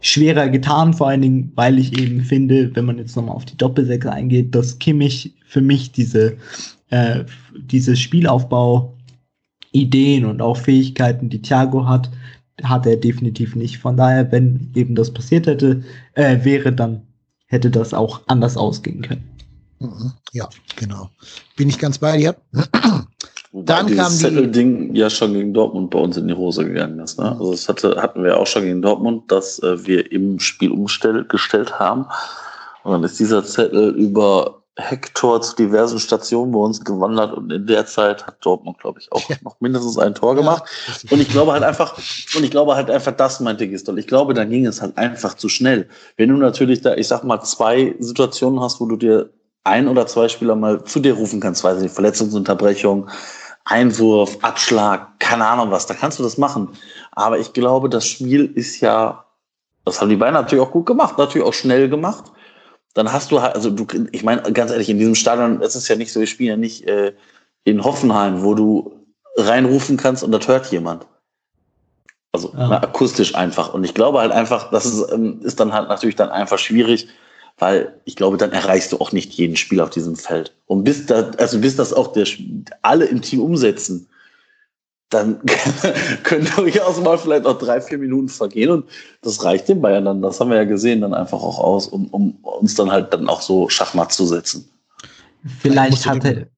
schwerer 0.00 0.48
getan, 0.48 0.94
vor 0.94 1.08
allen 1.08 1.22
Dingen, 1.22 1.52
weil 1.54 1.78
ich 1.78 1.98
eben 1.98 2.22
finde, 2.22 2.74
wenn 2.74 2.86
man 2.86 2.98
jetzt 2.98 3.16
nochmal 3.16 3.36
auf 3.36 3.44
die 3.44 3.56
Doppelsechs 3.56 4.06
eingeht, 4.06 4.54
dass 4.54 4.78
Kimmich 4.78 5.34
für 5.46 5.60
mich 5.60 5.92
diese, 5.92 6.36
äh, 6.88 7.24
diese 7.54 7.96
Spielaufbau 7.96 8.94
Ideen 9.72 10.24
und 10.24 10.42
auch 10.42 10.56
Fähigkeiten, 10.56 11.28
die 11.28 11.42
Thiago 11.42 11.86
hat, 11.86 12.10
hat 12.62 12.86
er 12.86 12.96
definitiv 12.96 13.54
nicht. 13.56 13.78
Von 13.78 13.96
daher, 13.96 14.30
wenn 14.32 14.70
eben 14.74 14.94
das 14.94 15.12
passiert 15.12 15.46
hätte, 15.46 15.82
äh, 16.14 16.38
wäre, 16.44 16.72
dann 16.72 17.02
hätte 17.46 17.70
das 17.70 17.94
auch 17.94 18.20
anders 18.26 18.56
ausgehen 18.56 19.02
können. 19.02 19.24
Mhm. 19.80 20.12
Ja, 20.32 20.48
genau. 20.76 21.10
Bin 21.56 21.68
ich 21.68 21.78
ganz 21.78 21.98
bei 21.98 22.16
dir. 22.16 22.36
Dann 23.52 23.96
kam 23.96 24.16
die 24.16 24.50
Ding 24.52 24.94
ja 24.94 25.10
schon 25.10 25.32
gegen 25.32 25.52
Dortmund 25.52 25.90
bei 25.90 25.98
uns 25.98 26.16
in 26.16 26.28
die 26.28 26.34
Hose 26.34 26.64
gegangen 26.64 27.00
ist. 27.00 27.18
Ne? 27.18 27.32
Also 27.32 27.50
das 27.50 27.68
hatte, 27.68 28.00
hatten 28.00 28.22
wir 28.22 28.38
auch 28.38 28.46
schon 28.46 28.62
gegen 28.62 28.80
Dortmund, 28.80 29.32
dass 29.32 29.58
äh, 29.60 29.84
wir 29.86 30.12
im 30.12 30.38
Spiel 30.38 30.70
umgestellt 30.70 31.78
haben. 31.78 32.06
Und 32.84 32.92
dann 32.92 33.02
ist 33.02 33.18
dieser 33.18 33.44
Zettel 33.44 33.90
über 33.96 34.62
Hector 34.76 35.42
zu 35.42 35.56
diversen 35.56 35.98
Stationen 35.98 36.52
bei 36.52 36.58
uns 36.58 36.84
gewandert 36.84 37.34
und 37.34 37.50
in 37.52 37.66
der 37.66 37.86
Zeit 37.86 38.26
hat 38.26 38.36
Dortmund, 38.40 38.78
glaube 38.78 39.00
ich, 39.00 39.10
auch 39.12 39.28
ja. 39.28 39.36
noch 39.42 39.60
mindestens 39.60 39.98
ein 39.98 40.14
Tor 40.14 40.36
gemacht. 40.36 40.64
Ja, 40.86 41.12
und 41.12 41.20
ich 41.20 41.28
glaube 41.28 41.52
halt 41.52 41.64
einfach, 41.64 41.98
und 42.36 42.44
ich 42.44 42.50
glaube 42.50 42.76
halt 42.76 42.88
einfach, 42.90 43.12
das 43.12 43.40
meinte 43.40 43.68
Gistol. 43.68 43.98
Ich 43.98 44.06
glaube, 44.06 44.32
dann 44.32 44.48
ging 44.48 44.64
es 44.66 44.80
halt 44.80 44.96
einfach 44.96 45.34
zu 45.34 45.48
schnell. 45.48 45.88
Wenn 46.16 46.30
du 46.30 46.36
natürlich 46.36 46.80
da, 46.80 46.94
ich 46.94 47.08
sag 47.08 47.24
mal, 47.24 47.42
zwei 47.42 47.94
Situationen 47.98 48.60
hast, 48.60 48.80
wo 48.80 48.86
du 48.86 48.96
dir 48.96 49.30
ein 49.64 49.88
oder 49.88 50.06
zwei 50.06 50.28
Spieler 50.28 50.56
mal 50.56 50.84
zu 50.84 51.00
dir 51.00 51.14
rufen 51.14 51.40
kannst, 51.40 51.64
weiß 51.64 51.82
ich, 51.82 51.92
Verletzungsunterbrechung, 51.92 53.08
Einwurf, 53.64 54.38
Abschlag, 54.42 55.18
keine 55.20 55.46
Ahnung 55.46 55.70
was, 55.70 55.86
da 55.86 55.94
kannst 55.94 56.18
du 56.18 56.22
das 56.22 56.38
machen. 56.38 56.68
Aber 57.12 57.38
ich 57.38 57.52
glaube, 57.52 57.88
das 57.88 58.06
Spiel 58.06 58.46
ist 58.54 58.80
ja, 58.80 59.24
das 59.84 60.00
haben 60.00 60.08
die 60.08 60.16
beiden 60.16 60.34
natürlich 60.34 60.64
auch 60.64 60.72
gut 60.72 60.86
gemacht, 60.86 61.18
natürlich 61.18 61.46
auch 61.46 61.54
schnell 61.54 61.88
gemacht. 61.88 62.24
Dann 62.94 63.12
hast 63.12 63.30
du 63.30 63.40
halt, 63.40 63.54
also 63.54 63.70
du, 63.70 63.86
ich 64.12 64.24
meine, 64.24 64.42
ganz 64.52 64.70
ehrlich, 64.70 64.88
in 64.88 64.98
diesem 64.98 65.14
Stadion, 65.14 65.62
es 65.62 65.76
ist 65.76 65.88
ja 65.88 65.96
nicht 65.96 66.12
so, 66.12 66.20
ich 66.20 66.30
spiele 66.30 66.50
ja 66.50 66.56
nicht 66.56 66.86
äh, 66.88 67.12
in 67.64 67.84
Hoffenheim, 67.84 68.42
wo 68.42 68.54
du 68.54 68.92
reinrufen 69.36 69.96
kannst 69.96 70.24
und 70.24 70.32
das 70.32 70.48
hört 70.48 70.66
jemand. 70.72 71.06
Also 72.32 72.52
ja. 72.56 72.68
na, 72.68 72.82
akustisch 72.82 73.34
einfach. 73.34 73.74
Und 73.74 73.84
ich 73.84 73.94
glaube 73.94 74.20
halt 74.20 74.32
einfach, 74.32 74.70
das 74.70 74.86
ist, 74.86 75.12
ähm, 75.12 75.40
ist 75.42 75.60
dann 75.60 75.72
halt 75.72 75.88
natürlich 75.88 76.16
dann 76.16 76.30
einfach 76.30 76.58
schwierig, 76.58 77.08
weil 77.60 77.94
ich 78.04 78.16
glaube, 78.16 78.36
dann 78.38 78.52
erreichst 78.52 78.90
du 78.92 78.98
auch 78.98 79.12
nicht 79.12 79.32
jeden 79.34 79.54
Spieler 79.54 79.84
auf 79.84 79.90
diesem 79.90 80.16
Feld. 80.16 80.54
Und 80.66 80.82
bis 80.84 81.06
da, 81.06 81.30
also 81.38 81.60
bis 81.60 81.76
das 81.76 81.92
auch 81.92 82.08
der, 82.12 82.26
alle 82.82 83.04
im 83.04 83.22
Team 83.22 83.40
umsetzen, 83.40 84.08
dann 85.10 85.40
können 86.22 86.48
durchaus 86.56 87.00
mal 87.00 87.18
vielleicht 87.18 87.44
auch 87.44 87.58
drei, 87.58 87.80
vier 87.80 87.98
Minuten 87.98 88.28
vergehen 88.28 88.70
und 88.70 88.88
das 89.22 89.44
reicht 89.44 89.68
den 89.68 89.82
Bayern 89.82 90.04
dann, 90.04 90.22
das 90.22 90.40
haben 90.40 90.50
wir 90.50 90.56
ja 90.56 90.64
gesehen, 90.64 91.00
dann 91.00 91.14
einfach 91.14 91.42
auch 91.42 91.58
aus, 91.58 91.86
um, 91.88 92.06
um 92.08 92.32
uns 92.42 92.76
dann 92.76 92.90
halt 92.90 93.12
dann 93.12 93.28
auch 93.28 93.42
so 93.42 93.68
Schachmatt 93.68 94.12
zu 94.12 94.24
setzen. 94.24 94.68
Vielleicht 95.60 96.06
hatte, 96.06 96.48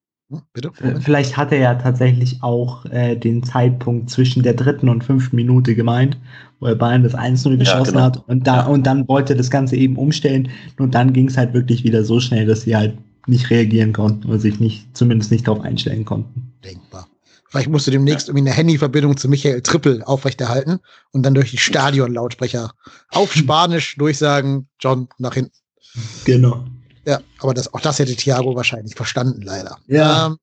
Bitte? 0.53 0.72
Vielleicht 1.01 1.37
hat 1.37 1.53
er 1.53 1.59
ja 1.59 1.74
tatsächlich 1.74 2.43
auch 2.43 2.85
äh, 2.87 3.16
den 3.16 3.43
Zeitpunkt 3.43 4.11
zwischen 4.11 4.43
der 4.43 4.55
dritten 4.55 4.89
und 4.89 5.05
fünften 5.05 5.37
Minute 5.37 5.74
gemeint, 5.74 6.18
wo 6.61 6.66
er 6.66 6.74
Bayern 6.74 7.03
das 7.03 7.14
1-0 7.14 7.57
geschossen 7.57 7.95
ja, 7.95 8.01
genau. 8.01 8.01
hat 8.03 8.28
und, 8.28 8.47
da, 8.47 8.66
und 8.66 8.87
dann 8.87 9.09
wollte 9.09 9.35
das 9.35 9.51
Ganze 9.51 9.76
eben 9.76 9.97
umstellen 9.97 10.49
und 10.78 10.95
dann 10.95 11.12
ging 11.12 11.28
es 11.28 11.37
halt 11.37 11.55
wirklich 11.55 11.85
wieder 11.85 12.05
so 12.05 12.20
schnell, 12.20 12.47
dass 12.47 12.62
sie 12.62 12.76
halt 12.76 12.97
nicht 13.26 13.51
reagieren 13.51 13.93
konnten 13.93 14.28
oder 14.28 14.39
sich 14.39 14.61
nicht, 14.61 14.97
zumindest 14.97 15.30
nicht 15.30 15.47
darauf 15.47 15.62
einstellen 15.62 16.05
konnten. 16.05 16.53
Denkbar. 16.64 17.09
Vielleicht 17.49 17.68
musst 17.68 17.87
du 17.87 17.91
demnächst 17.91 18.28
irgendwie 18.28 18.49
eine 18.49 18.57
Handyverbindung 18.57 19.16
zu 19.18 19.28
Michael 19.28 19.61
Trippel 19.61 20.03
aufrechterhalten 20.03 20.78
und 21.11 21.22
dann 21.24 21.35
durch 21.35 21.51
die 21.51 21.59
Stadionlautsprecher 21.59 22.72
auf 23.11 23.35
Spanisch 23.35 23.97
durchsagen, 23.97 24.68
John, 24.80 25.09
nach 25.18 25.35
hinten. 25.35 25.53
Genau. 26.24 26.64
Ja, 27.05 27.20
aber 27.40 27.55
das, 27.55 27.72
auch 27.72 27.80
das 27.80 27.98
hätte 27.98 28.14
Thiago 28.14 28.55
wahrscheinlich 28.55 28.94
verstanden, 28.94 29.42
leider. 29.42 29.76
Ja. 29.88 30.26
Ähm, 30.26 30.36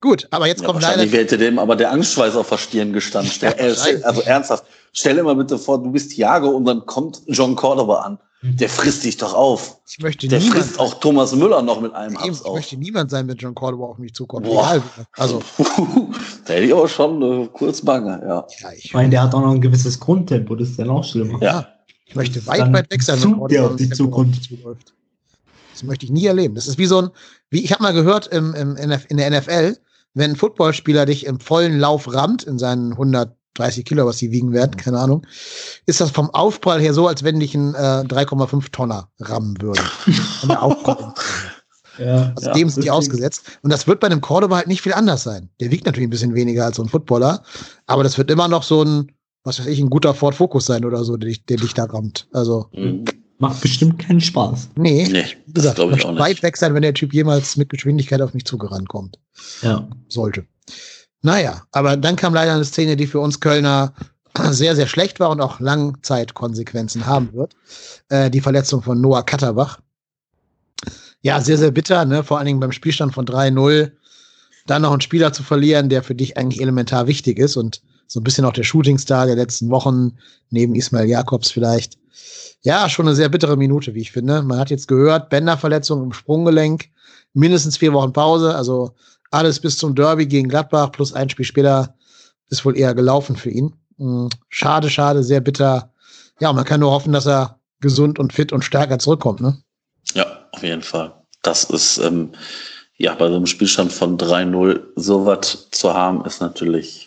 gut, 0.00 0.28
aber 0.30 0.46
jetzt 0.46 0.60
ja, 0.60 0.66
kommt 0.66 0.82
leider. 0.82 1.04
hätte 1.04 1.36
dem 1.38 1.58
aber 1.58 1.74
der 1.76 1.90
Angstschweiß 1.90 2.36
auf 2.36 2.48
der 2.48 2.58
Stirn 2.58 2.92
gestanden. 2.92 3.32
Stell, 3.34 3.54
äh, 3.58 4.02
also 4.02 4.20
ernsthaft, 4.22 4.64
stell 4.92 5.16
dir 5.16 5.22
mal 5.24 5.36
bitte 5.36 5.58
vor, 5.58 5.82
du 5.82 5.90
bist 5.90 6.12
Thiago 6.12 6.48
und 6.48 6.64
dann 6.64 6.86
kommt 6.86 7.22
John 7.26 7.56
Cordoba 7.56 8.02
an. 8.02 8.18
Der 8.42 8.68
frisst 8.68 9.02
dich 9.02 9.16
doch 9.16 9.34
auf. 9.34 9.78
Ich 9.88 9.98
möchte 9.98 10.28
Der 10.28 10.38
niemand 10.38 10.62
frisst 10.62 10.78
auch 10.78 11.00
Thomas 11.00 11.34
Müller 11.34 11.62
noch 11.62 11.80
mit 11.80 11.94
einem 11.94 12.16
Haps 12.18 12.40
ich 12.40 12.46
auf. 12.46 12.54
möchte 12.54 12.76
niemand 12.76 13.10
sein, 13.10 13.26
wenn 13.26 13.36
John 13.36 13.54
Cordoba 13.54 13.86
auf 13.86 13.98
mich 13.98 14.14
zukommt. 14.14 14.46
Boah. 14.46 14.74
Egal. 14.74 14.82
Also, 15.16 15.42
da 16.44 16.52
hätte 16.52 16.64
ich 16.64 16.72
aber 16.72 16.86
schon 16.86 17.22
äh, 17.22 17.48
kurz 17.52 17.80
Bange, 17.80 18.20
ja. 18.22 18.46
ja, 18.60 18.72
ich, 18.72 18.84
Ich 18.84 18.94
meine, 18.94 19.08
der 19.08 19.22
hat 19.22 19.34
auch 19.34 19.40
noch 19.40 19.52
ein 19.52 19.60
gewisses 19.60 19.98
Grundtempo, 19.98 20.54
das 20.54 20.68
ist 20.68 20.78
dann 20.78 20.90
auch 20.90 21.02
schlimmer. 21.02 21.42
Ja. 21.42 21.66
ich 22.04 22.14
möchte 22.14 22.46
weit, 22.46 22.72
weit 22.72 22.90
weg 22.90 23.02
sein, 23.02 23.18
zuckt 23.18 23.50
der 23.50 23.64
auf 23.64 23.72
auf 23.72 23.80
mich 23.80 23.92
zuläuft. 23.94 24.92
Das 25.76 25.82
möchte 25.82 26.06
ich 26.06 26.10
nie 26.10 26.24
erleben. 26.24 26.54
Das 26.54 26.66
ist 26.66 26.78
wie 26.78 26.86
so 26.86 27.02
ein, 27.02 27.10
wie 27.50 27.62
ich 27.62 27.70
habe 27.70 27.82
mal 27.82 27.92
gehört 27.92 28.28
im, 28.28 28.54
im, 28.54 28.76
NF 28.76 29.04
in 29.10 29.18
der 29.18 29.30
NFL, 29.30 29.76
wenn 30.14 30.30
ein 30.30 30.36
Footballspieler 30.36 31.04
dich 31.04 31.26
im 31.26 31.38
vollen 31.38 31.78
Lauf 31.78 32.10
rammt, 32.10 32.44
in 32.44 32.58
seinen 32.58 32.92
130 32.92 33.84
Kilo, 33.84 34.06
was 34.06 34.16
sie 34.16 34.30
wiegen 34.32 34.54
werden, 34.54 34.78
keine 34.78 34.98
Ahnung, 34.98 35.26
ist 35.84 36.00
das 36.00 36.10
vom 36.10 36.30
Aufprall 36.30 36.80
her 36.80 36.94
so, 36.94 37.06
als 37.06 37.24
wenn 37.24 37.38
dich 37.40 37.54
ein 37.54 37.74
äh, 37.74 38.04
3,5 38.08 38.70
Tonner 38.72 39.10
rammen 39.20 39.60
würde. 39.60 39.82
Von 40.40 40.48
der 40.48 40.62
Aufprall. 40.62 41.12
Ja. 41.98 42.34
Also 42.36 42.48
Ja, 42.48 42.52
dem 42.52 42.68
sind 42.68 42.84
die 42.84 42.90
ausgesetzt. 42.90 43.58
Und 43.62 43.72
das 43.72 43.86
wird 43.86 44.00
bei 44.00 44.06
einem 44.06 44.20
Cordoba 44.20 44.56
halt 44.56 44.66
nicht 44.66 44.82
viel 44.82 44.92
anders 44.92 45.22
sein. 45.22 45.48
Der 45.60 45.70
wiegt 45.70 45.86
natürlich 45.86 46.06
ein 46.06 46.10
bisschen 46.10 46.34
weniger 46.34 46.66
als 46.66 46.76
so 46.76 46.82
ein 46.82 46.90
Footballer, 46.90 47.42
aber 47.86 48.02
das 48.02 48.18
wird 48.18 48.30
immer 48.30 48.48
noch 48.48 48.64
so 48.64 48.84
ein, 48.84 49.12
was 49.44 49.58
weiß 49.58 49.66
ich, 49.66 49.80
ein 49.80 49.88
guter 49.88 50.12
Ford 50.12 50.34
Focus 50.34 50.66
sein 50.66 50.84
oder 50.84 51.04
so, 51.04 51.16
der 51.16 51.28
dich, 51.28 51.46
der 51.46 51.56
dich 51.56 51.72
da 51.72 51.84
rammt. 51.84 52.28
Also, 52.32 52.68
Mhm. 52.72 53.04
Macht 53.38 53.60
bestimmt 53.60 53.98
keinen 53.98 54.20
Spaß. 54.20 54.70
nee, 54.76 55.06
Nee, 55.10 55.24
wie 55.46 55.52
das 55.52 55.54
gesagt, 55.62 55.76
glaube 55.76 55.94
ich 55.96 56.04
auch 56.04 56.10
nicht. 56.12 56.20
weit 56.20 56.42
weg 56.42 56.56
sein, 56.56 56.74
wenn 56.74 56.82
der 56.82 56.94
Typ 56.94 57.12
jemals 57.12 57.56
mit 57.56 57.68
Geschwindigkeit 57.68 58.20
auf 58.22 58.32
mich 58.32 58.44
zugerannt 58.46 58.88
kommt. 58.88 59.18
Ja. 59.62 59.86
Sollte. 60.08 60.46
Naja, 61.22 61.62
aber 61.72 61.96
dann 61.96 62.16
kam 62.16 62.32
leider 62.34 62.54
eine 62.54 62.64
Szene, 62.64 62.96
die 62.96 63.06
für 63.06 63.20
uns 63.20 63.40
Kölner 63.40 63.92
sehr, 64.50 64.74
sehr 64.76 64.86
schlecht 64.86 65.20
war 65.20 65.30
und 65.30 65.40
auch 65.40 65.60
Langzeitkonsequenzen 65.60 67.04
haben 67.06 67.32
wird. 67.34 67.54
Äh, 68.08 68.30
die 68.30 68.40
Verletzung 68.40 68.82
von 68.82 69.00
Noah 69.00 69.24
Katterbach. 69.24 69.80
Ja, 71.22 71.40
sehr, 71.40 71.58
sehr 71.58 71.72
bitter, 71.72 72.04
ne? 72.04 72.22
vor 72.22 72.38
allen 72.38 72.46
Dingen 72.46 72.60
beim 72.60 72.72
Spielstand 72.72 73.12
von 73.14 73.26
3-0. 73.26 73.92
Dann 74.66 74.82
noch 74.82 74.92
einen 74.92 75.00
Spieler 75.00 75.32
zu 75.32 75.42
verlieren, 75.42 75.88
der 75.88 76.02
für 76.02 76.14
dich 76.14 76.36
eigentlich 76.36 76.60
elementar 76.60 77.06
wichtig 77.06 77.38
ist 77.38 77.56
und 77.56 77.82
so 78.06 78.20
ein 78.20 78.24
bisschen 78.24 78.44
auch 78.44 78.52
der 78.52 78.62
Shootingstar 78.62 79.26
der 79.26 79.36
letzten 79.36 79.70
Wochen, 79.70 80.16
neben 80.50 80.74
Ismail 80.74 81.08
Jakobs 81.08 81.50
vielleicht. 81.50 81.98
Ja, 82.62 82.88
schon 82.88 83.06
eine 83.06 83.14
sehr 83.14 83.28
bittere 83.28 83.56
Minute, 83.56 83.94
wie 83.94 84.00
ich 84.00 84.12
finde. 84.12 84.42
Man 84.42 84.58
hat 84.58 84.70
jetzt 84.70 84.88
gehört, 84.88 85.30
Bänderverletzung 85.30 86.02
im 86.02 86.12
Sprunggelenk, 86.12 86.86
mindestens 87.32 87.76
vier 87.76 87.92
Wochen 87.92 88.12
Pause, 88.12 88.54
also 88.54 88.94
alles 89.30 89.60
bis 89.60 89.78
zum 89.78 89.94
Derby 89.94 90.26
gegen 90.26 90.48
Gladbach 90.48 90.92
plus 90.92 91.12
ein 91.12 91.28
Spiel 91.28 91.44
später 91.44 91.94
ist 92.48 92.64
wohl 92.64 92.76
eher 92.76 92.94
gelaufen 92.94 93.36
für 93.36 93.50
ihn. 93.50 93.74
Mm, 93.98 94.28
Schade, 94.48 94.88
schade, 94.88 95.22
sehr 95.22 95.40
bitter. 95.40 95.92
Ja, 96.40 96.52
man 96.52 96.64
kann 96.64 96.80
nur 96.80 96.92
hoffen, 96.92 97.12
dass 97.12 97.26
er 97.26 97.58
gesund 97.80 98.18
und 98.18 98.32
fit 98.32 98.52
und 98.52 98.64
stärker 98.64 98.98
zurückkommt, 98.98 99.40
ne? 99.40 99.58
Ja, 100.14 100.26
auf 100.52 100.62
jeden 100.62 100.82
Fall. 100.82 101.12
Das 101.42 101.64
ist, 101.64 101.98
ähm, 101.98 102.32
ja, 102.96 103.14
bei 103.14 103.28
so 103.28 103.36
einem 103.36 103.46
Spielstand 103.46 103.92
von 103.92 104.16
3-0 104.16 104.80
sowas 104.96 105.68
zu 105.70 105.92
haben, 105.92 106.24
ist 106.24 106.40
natürlich 106.40 107.05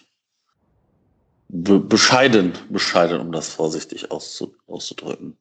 be 1.50 1.80
bescheiden, 1.80 2.54
bescheiden, 2.70 3.20
um 3.20 3.32
das 3.32 3.50
vorsichtig 3.50 4.12
auszu 4.12 4.54
auszudrücken. 4.68 5.36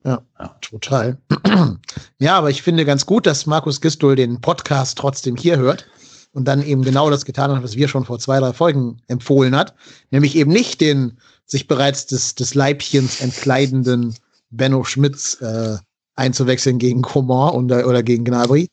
Total. 0.63 1.19
ja, 2.19 2.37
aber 2.37 2.51
ich 2.51 2.63
finde 2.63 2.85
ganz 2.85 3.07
gut, 3.07 3.27
dass 3.27 3.47
Markus 3.47 3.81
Gistol 3.81 4.17
den 4.17 4.41
Podcast 4.41 4.99
trotzdem 4.99 5.37
hier 5.37 5.59
hört 5.59 5.87
und 6.33 6.47
dann 6.47 6.63
eben 6.63 6.83
genau 6.83 7.11
das 7.11 7.25
getan 7.25 7.51
hat, 7.55 7.63
was 7.63 7.77
wir 7.77 7.89
schon 7.89 8.05
vor 8.05 8.19
zwei, 8.19 8.41
drei 8.41 8.53
Folgen 8.53 9.03
empfohlen 9.09 9.55
hat. 9.55 9.75
Nämlich 10.11 10.35
eben 10.35 10.51
nicht 10.51 10.81
den 10.81 11.19
sich 11.45 11.67
bereits 11.67 12.07
des, 12.07 12.35
des 12.35 12.55
Leibchens 12.55 13.21
entkleidenden 13.21 14.15
Benno 14.51 14.85
Schmitz 14.85 15.41
äh, 15.41 15.77
einzuwechseln 16.15 16.79
gegen 16.79 17.03
Coman 17.03 17.55
oder, 17.55 17.87
oder 17.87 18.03
gegen 18.03 18.25
Gnabry, 18.25 18.69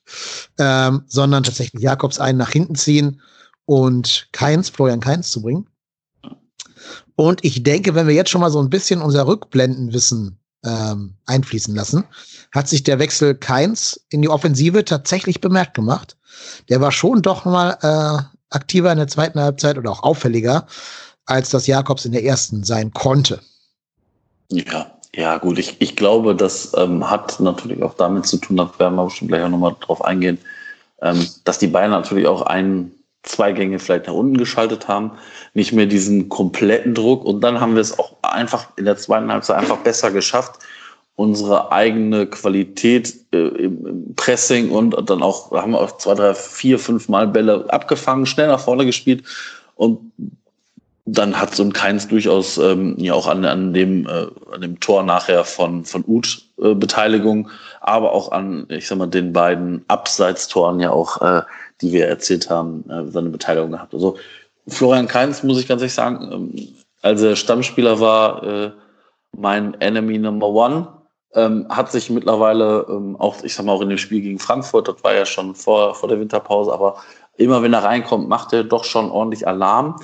ähm, 0.57 1.03
sondern 1.07 1.43
tatsächlich 1.43 1.81
Jakobs 1.81 2.19
einen 2.19 2.37
nach 2.37 2.51
hinten 2.51 2.75
ziehen 2.75 3.21
und 3.65 4.29
Keins, 4.31 4.69
Florian 4.69 4.99
Keins 4.99 5.31
zu 5.31 5.41
bringen. 5.41 5.67
Und 7.15 7.43
ich 7.43 7.63
denke, 7.63 7.95
wenn 7.95 8.07
wir 8.07 8.13
jetzt 8.13 8.29
schon 8.29 8.41
mal 8.41 8.51
so 8.51 8.59
ein 8.59 8.69
bisschen 8.69 9.01
unser 9.01 9.27
Rückblendenwissen 9.27 10.37
ähm, 10.65 11.15
einfließen 11.25 11.73
lassen, 11.75 12.03
hat 12.51 12.67
sich 12.67 12.83
der 12.83 12.99
Wechsel 12.99 13.35
Keins 13.35 13.99
in 14.09 14.21
die 14.21 14.29
Offensive 14.29 14.83
tatsächlich 14.83 15.41
bemerkt 15.41 15.75
gemacht. 15.75 16.17
Der 16.69 16.81
war 16.81 16.91
schon 16.91 17.21
doch 17.21 17.45
mal 17.45 17.77
äh, 17.81 18.55
aktiver 18.55 18.91
in 18.91 18.97
der 18.97 19.07
zweiten 19.07 19.39
Halbzeit 19.39 19.77
oder 19.77 19.91
auch 19.91 20.03
auffälliger, 20.03 20.67
als 21.25 21.49
das 21.49 21.67
Jakobs 21.67 22.05
in 22.05 22.11
der 22.11 22.23
ersten 22.23 22.63
sein 22.63 22.91
konnte. 22.91 23.39
Ja, 24.49 24.91
ja, 25.15 25.37
gut. 25.37 25.57
Ich, 25.57 25.77
ich 25.79 25.95
glaube, 25.95 26.35
das 26.35 26.73
ähm, 26.77 27.09
hat 27.09 27.39
natürlich 27.39 27.81
auch 27.81 27.93
damit 27.95 28.25
zu 28.25 28.37
tun, 28.37 28.57
da 28.57 28.69
werden 28.77 28.95
wir 28.95 29.05
bestimmt 29.05 29.29
gleich 29.29 29.43
auch 29.43 29.49
nochmal 29.49 29.75
drauf 29.79 30.03
eingehen, 30.03 30.37
ähm, 31.01 31.25
dass 31.45 31.59
die 31.59 31.67
Bayern 31.67 31.91
natürlich 31.91 32.27
auch 32.27 32.41
ein, 32.43 32.91
zwei 33.25 33.51
Gänge 33.51 33.79
vielleicht 33.79 34.07
nach 34.07 34.13
unten 34.13 34.37
geschaltet 34.37 34.87
haben, 34.87 35.11
nicht 35.53 35.73
mehr 35.73 35.85
diesen 35.85 36.29
kompletten 36.29 36.93
Druck. 36.93 37.25
Und 37.25 37.41
dann 37.41 37.59
haben 37.59 37.75
wir 37.75 37.81
es 37.81 37.97
auch 37.97 38.13
einfach 38.21 38.67
in 38.77 38.85
der 38.85 38.97
zweiten 38.97 39.31
Halbzeit 39.31 39.57
einfach 39.57 39.77
besser 39.77 40.11
geschafft, 40.11 40.59
unsere 41.15 41.71
eigene 41.71 42.27
Qualität 42.27 43.15
äh, 43.31 43.47
im, 43.47 44.13
Pressing 44.15 44.71
und 44.71 45.09
dann 45.09 45.21
auch, 45.21 45.51
haben 45.51 45.71
wir 45.71 45.81
auch 45.81 45.97
zwei, 45.97 46.13
drei, 46.13 46.33
vier, 46.33 46.79
fünf 46.79 47.09
Mal 47.09 47.27
Bälle 47.27 47.65
abgefangen, 47.69 48.25
schnell 48.25 48.47
nach 48.47 48.59
vorne 48.59 48.85
gespielt. 48.85 49.23
Und 49.75 49.99
dann 51.05 51.39
hat 51.39 51.53
so 51.53 51.63
ein 51.63 51.73
Keins 51.73 52.07
durchaus 52.07 52.57
ähm, 52.57 52.95
ja 52.97 53.13
auch 53.13 53.27
an, 53.27 53.45
an, 53.45 53.73
dem, 53.73 54.07
äh, 54.07 54.27
an 54.51 54.61
dem 54.61 54.79
Tor 54.79 55.03
nachher 55.03 55.43
von, 55.43 55.85
von 55.85 56.03
Uth 56.07 56.43
äh, 56.61 56.73
Beteiligung, 56.73 57.49
aber 57.81 58.11
auch 58.11 58.31
an, 58.31 58.65
ich 58.69 58.87
sag 58.87 58.97
mal, 58.97 59.07
den 59.07 59.31
beiden 59.31 59.85
Abseitstoren 59.87 60.79
ja 60.79 60.89
auch, 60.89 61.21
äh, 61.21 61.41
die 61.81 61.91
wir 61.91 62.07
erzählt 62.07 62.49
haben, 62.49 62.89
äh, 62.89 63.09
seine 63.11 63.29
Beteiligung 63.29 63.71
gehabt. 63.71 63.93
Also 63.93 64.17
Florian 64.67 65.07
Keins, 65.07 65.43
muss 65.43 65.59
ich 65.59 65.67
ganz 65.67 65.81
ehrlich 65.81 65.93
sagen, 65.93 66.29
ähm, 66.31 66.67
als 67.01 67.21
er 67.21 67.35
Stammspieler 67.35 67.99
war, 67.99 68.43
äh, 68.43 68.71
mein 69.37 69.79
Enemy 69.81 70.17
Number 70.17 70.47
One, 70.47 70.87
ähm, 71.33 71.67
hat 71.69 71.91
sich 71.91 72.09
mittlerweile 72.09 72.85
ähm, 72.89 73.15
auch, 73.17 73.43
ich 73.43 73.53
sag 73.53 73.65
mal, 73.65 73.73
auch 73.73 73.81
in 73.81 73.89
dem 73.89 73.97
Spiel 73.97 74.21
gegen 74.21 74.39
Frankfurt, 74.39 74.87
das 74.87 75.03
war 75.03 75.13
ja 75.13 75.25
schon 75.25 75.53
vor, 75.53 75.93
vor 75.93 76.09
der 76.09 76.19
Winterpause, 76.19 76.71
aber 76.71 76.95
immer 77.37 77.61
wenn 77.61 77.73
er 77.73 77.83
reinkommt, 77.83 78.29
macht 78.29 78.53
er 78.53 78.63
doch 78.63 78.85
schon 78.85 79.11
ordentlich 79.11 79.47
Alarm. 79.47 79.97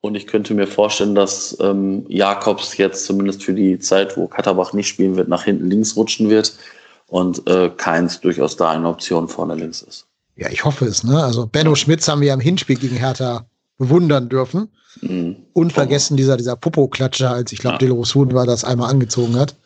Und 0.00 0.16
ich 0.16 0.26
könnte 0.26 0.52
mir 0.52 0.66
vorstellen, 0.66 1.14
dass 1.14 1.56
ähm, 1.60 2.04
Jakobs 2.08 2.76
jetzt 2.76 3.06
zumindest 3.06 3.44
für 3.44 3.54
die 3.54 3.78
Zeit, 3.78 4.16
wo 4.16 4.26
Katterbach 4.26 4.72
nicht 4.72 4.88
spielen 4.88 5.16
wird, 5.16 5.28
nach 5.28 5.44
hinten 5.44 5.70
links 5.70 5.96
rutschen 5.96 6.28
wird 6.28 6.58
und 7.06 7.48
äh, 7.48 7.70
Keins 7.70 8.20
durchaus 8.20 8.56
da 8.56 8.70
eine 8.70 8.88
Option 8.88 9.28
vorne 9.28 9.54
links 9.54 9.82
ist. 9.82 10.08
Ja, 10.36 10.48
ich 10.50 10.64
hoffe 10.64 10.86
es. 10.86 11.04
Ne? 11.04 11.22
Also 11.22 11.46
Benno 11.46 11.74
Schmitz 11.74 12.08
haben 12.08 12.20
wir 12.20 12.28
ja 12.28 12.34
im 12.34 12.40
Hinspiel 12.40 12.76
gegen 12.76 12.96
Hertha 12.96 13.46
bewundern 13.78 14.28
dürfen. 14.28 14.68
Mhm. 15.00 15.36
Unvergessen 15.52 16.16
dieser, 16.16 16.36
dieser 16.36 16.56
Popo-Klatscher, 16.56 17.30
als 17.30 17.52
ich 17.52 17.58
glaube, 17.58 17.74
Ja. 17.74 17.78
Delors 17.78 18.14
Huhn 18.14 18.32
war, 18.32 18.46
das 18.46 18.64
einmal 18.64 18.90
angezogen 18.90 19.38
hat. 19.38 19.56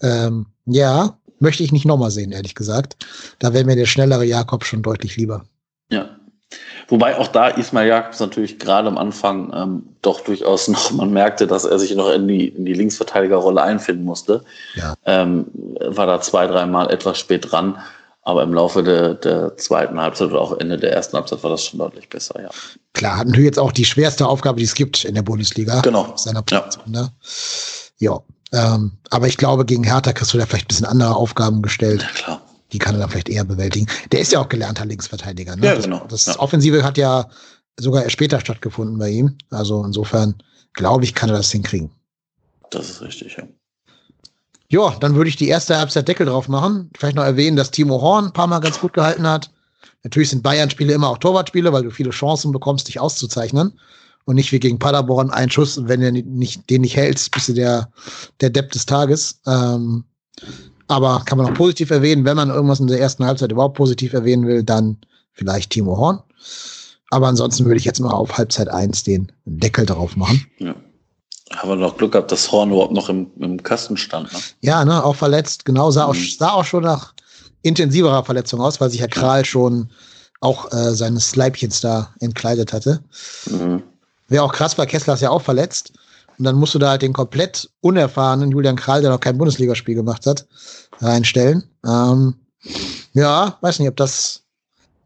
Ähm, 0.00 0.46
ja, 0.66 1.18
möchte 1.38 1.62
ich 1.62 1.72
nicht 1.72 1.84
nochmal 1.84 2.10
sehen, 2.10 2.32
ehrlich 2.32 2.54
gesagt. 2.54 2.96
Da 3.38 3.52
wäre 3.52 3.64
mir 3.64 3.76
der 3.76 3.86
schnellere 3.86 4.24
Jakob 4.24 4.64
schon 4.64 4.82
deutlich 4.82 5.16
lieber. 5.16 5.44
Ja. 5.90 6.08
Wobei 6.88 7.16
auch 7.16 7.28
da 7.28 7.48
Ismail 7.48 7.88
Jakobs 7.88 8.20
natürlich 8.20 8.58
gerade 8.58 8.88
am 8.88 8.98
Anfang 8.98 9.52
ähm, 9.54 9.82
doch 10.02 10.20
durchaus 10.20 10.68
noch, 10.68 10.92
man 10.92 11.12
merkte, 11.12 11.46
dass 11.46 11.64
er 11.64 11.78
sich 11.78 11.94
noch 11.94 12.10
in 12.10 12.28
die, 12.28 12.48
in 12.48 12.64
die 12.64 12.74
Linksverteidigerrolle 12.74 13.62
einfinden 13.62 14.04
musste. 14.04 14.44
Ja. 14.74 14.94
Ähm, 15.04 15.46
war 15.80 16.06
da 16.06 16.20
zwei, 16.20 16.46
dreimal 16.46 16.90
etwas 16.90 17.18
spät 17.18 17.50
dran. 17.50 17.78
Aber 18.26 18.42
im 18.42 18.54
Laufe 18.54 18.82
der, 18.82 19.14
der 19.14 19.56
zweiten 19.58 20.00
Halbzeit 20.00 20.30
oder 20.30 20.40
auch 20.40 20.58
Ende 20.58 20.78
der 20.78 20.92
ersten 20.92 21.16
Halbzeit 21.16 21.42
war 21.42 21.50
das 21.50 21.64
schon 21.64 21.78
deutlich 21.78 22.08
besser, 22.08 22.40
ja. 22.40 22.48
Klar, 22.94 23.18
hat 23.18 23.26
natürlich 23.26 23.46
jetzt 23.46 23.58
auch 23.58 23.72
die 23.72 23.84
schwerste 23.84 24.26
Aufgabe, 24.26 24.58
die 24.58 24.64
es 24.64 24.74
gibt 24.74 25.04
in 25.04 25.14
der 25.14 25.22
Bundesliga. 25.22 25.82
Genau. 25.82 26.16
Seiner 26.16 26.42
Position, 26.42 26.90
ne? 26.90 27.12
Ja. 27.98 28.20
Ähm, 28.52 28.92
aber 29.10 29.26
ich 29.26 29.36
glaube, 29.36 29.64
gegen 29.66 29.84
Hertha 29.84 30.12
kriegst 30.12 30.32
du 30.32 30.38
da 30.38 30.46
vielleicht 30.46 30.66
ein 30.66 30.68
bisschen 30.68 30.86
andere 30.86 31.14
Aufgaben 31.16 31.60
gestellt. 31.60 32.02
Ja, 32.02 32.08
klar. 32.08 32.40
Die 32.72 32.78
kann 32.78 32.94
er 32.94 33.00
dann 33.00 33.10
vielleicht 33.10 33.28
eher 33.28 33.44
bewältigen. 33.44 33.86
Der 34.10 34.20
ist 34.20 34.32
ja 34.32 34.40
auch 34.40 34.48
gelernter 34.48 34.84
Linksverteidiger. 34.86 35.56
Ne? 35.56 35.66
Ja, 35.66 35.74
das, 35.74 35.84
genau. 35.84 36.06
Das 36.08 36.26
Ja. 36.26 36.38
Offensive 36.38 36.82
hat 36.82 36.96
ja 36.96 37.28
sogar 37.78 38.08
später 38.08 38.40
stattgefunden 38.40 38.98
bei 38.98 39.10
ihm. 39.10 39.36
Also 39.50 39.84
insofern 39.84 40.36
glaube 40.72 41.04
ich, 41.04 41.14
kann 41.14 41.28
er 41.28 41.36
das 41.36 41.50
hinkriegen. 41.50 41.90
Das 42.70 42.88
ist 42.88 43.02
richtig, 43.02 43.36
ja. 43.36 43.44
Ja, 44.74 44.90
dann 44.98 45.14
würde 45.14 45.28
ich 45.28 45.36
die 45.36 45.46
erste 45.46 45.78
Halbzeit 45.78 46.08
Deckel 46.08 46.26
drauf 46.26 46.48
machen. 46.48 46.90
Vielleicht 46.98 47.14
noch 47.14 47.22
erwähnen, 47.22 47.56
dass 47.56 47.70
Timo 47.70 48.00
Horn 48.00 48.24
ein 48.24 48.32
paar 48.32 48.48
Mal 48.48 48.58
ganz 48.58 48.80
gut 48.80 48.92
gehalten 48.92 49.24
hat. 49.24 49.48
Natürlich 50.02 50.30
sind 50.30 50.42
Bayern-Spiele 50.42 50.92
immer 50.92 51.10
auch 51.10 51.18
Torwartspiele, 51.18 51.72
weil 51.72 51.84
du 51.84 51.92
viele 51.92 52.10
Chancen 52.10 52.50
bekommst, 52.50 52.88
dich 52.88 52.98
auszuzeichnen. 52.98 53.78
Und 54.24 54.34
nicht 54.34 54.50
wie 54.50 54.58
gegen 54.58 54.80
Paderborn 54.80 55.30
ein 55.30 55.48
Schuss, 55.48 55.78
wenn 55.84 56.00
du 56.00 56.10
nicht, 56.10 56.68
den 56.70 56.80
nicht 56.80 56.96
hältst, 56.96 57.30
bist 57.30 57.50
du 57.50 57.52
der, 57.52 57.88
der 58.40 58.50
Depp 58.50 58.72
des 58.72 58.84
Tages. 58.84 59.38
Ähm, 59.46 60.02
aber 60.88 61.22
kann 61.24 61.38
man 61.38 61.46
auch 61.46 61.54
positiv 61.54 61.92
erwähnen, 61.92 62.24
wenn 62.24 62.36
man 62.36 62.50
irgendwas 62.50 62.80
in 62.80 62.88
der 62.88 62.98
ersten 62.98 63.24
Halbzeit 63.24 63.52
überhaupt 63.52 63.76
positiv 63.76 64.12
erwähnen 64.12 64.44
will, 64.48 64.64
dann 64.64 64.96
vielleicht 65.34 65.70
Timo 65.70 65.96
Horn. 65.96 66.20
Aber 67.10 67.28
ansonsten 67.28 67.64
würde 67.66 67.78
ich 67.78 67.84
jetzt 67.84 68.00
mal 68.00 68.10
auf 68.10 68.36
Halbzeit 68.36 68.68
1 68.68 69.04
den 69.04 69.30
Deckel 69.44 69.86
drauf 69.86 70.16
machen. 70.16 70.44
ja. 70.58 70.74
Haben 71.52 71.68
wir 71.68 71.76
noch 71.76 71.96
Glück 71.98 72.12
gehabt, 72.12 72.32
dass 72.32 72.50
Horn 72.50 72.70
überhaupt 72.70 72.92
noch 72.92 73.08
im, 73.08 73.30
im 73.38 73.62
Kasten 73.62 73.96
stand. 73.96 74.32
Ne? 74.32 74.38
Ja, 74.62 74.84
ne, 74.84 75.04
auch 75.04 75.16
verletzt. 75.16 75.64
Genau, 75.64 75.90
sah, 75.90 76.04
mhm. 76.04 76.10
auch, 76.10 76.14
sah 76.14 76.52
auch 76.52 76.64
schon 76.64 76.84
nach 76.84 77.12
intensiverer 77.62 78.24
Verletzung 78.24 78.60
aus, 78.60 78.80
weil 78.80 78.90
sich 78.90 79.00
Herr 79.00 79.08
Kral 79.08 79.44
schon 79.44 79.90
auch 80.40 80.72
äh, 80.72 80.94
seines 80.94 81.36
Leibchens 81.36 81.80
da 81.80 82.14
entkleidet 82.20 82.72
hatte. 82.72 83.02
Mhm. 83.46 83.82
Wäre 84.28 84.42
auch 84.42 84.52
krass, 84.52 84.76
weil 84.78 84.86
Kessler 84.86 85.14
ist 85.14 85.20
ja 85.20 85.30
auch 85.30 85.42
verletzt. 85.42 85.92
Und 86.38 86.44
dann 86.44 86.56
musst 86.56 86.74
du 86.74 86.78
da 86.78 86.90
halt 86.90 87.02
den 87.02 87.12
komplett 87.12 87.70
unerfahrenen 87.80 88.50
Julian 88.50 88.76
Kral, 88.76 89.02
der 89.02 89.10
noch 89.10 89.20
kein 89.20 89.38
Bundesligaspiel 89.38 89.94
gemacht 89.94 90.26
hat, 90.26 90.46
reinstellen. 91.00 91.62
Ähm, 91.86 92.34
ja, 93.12 93.58
weiß 93.60 93.78
nicht, 93.78 93.88
ob 93.88 93.96
das 93.96 94.42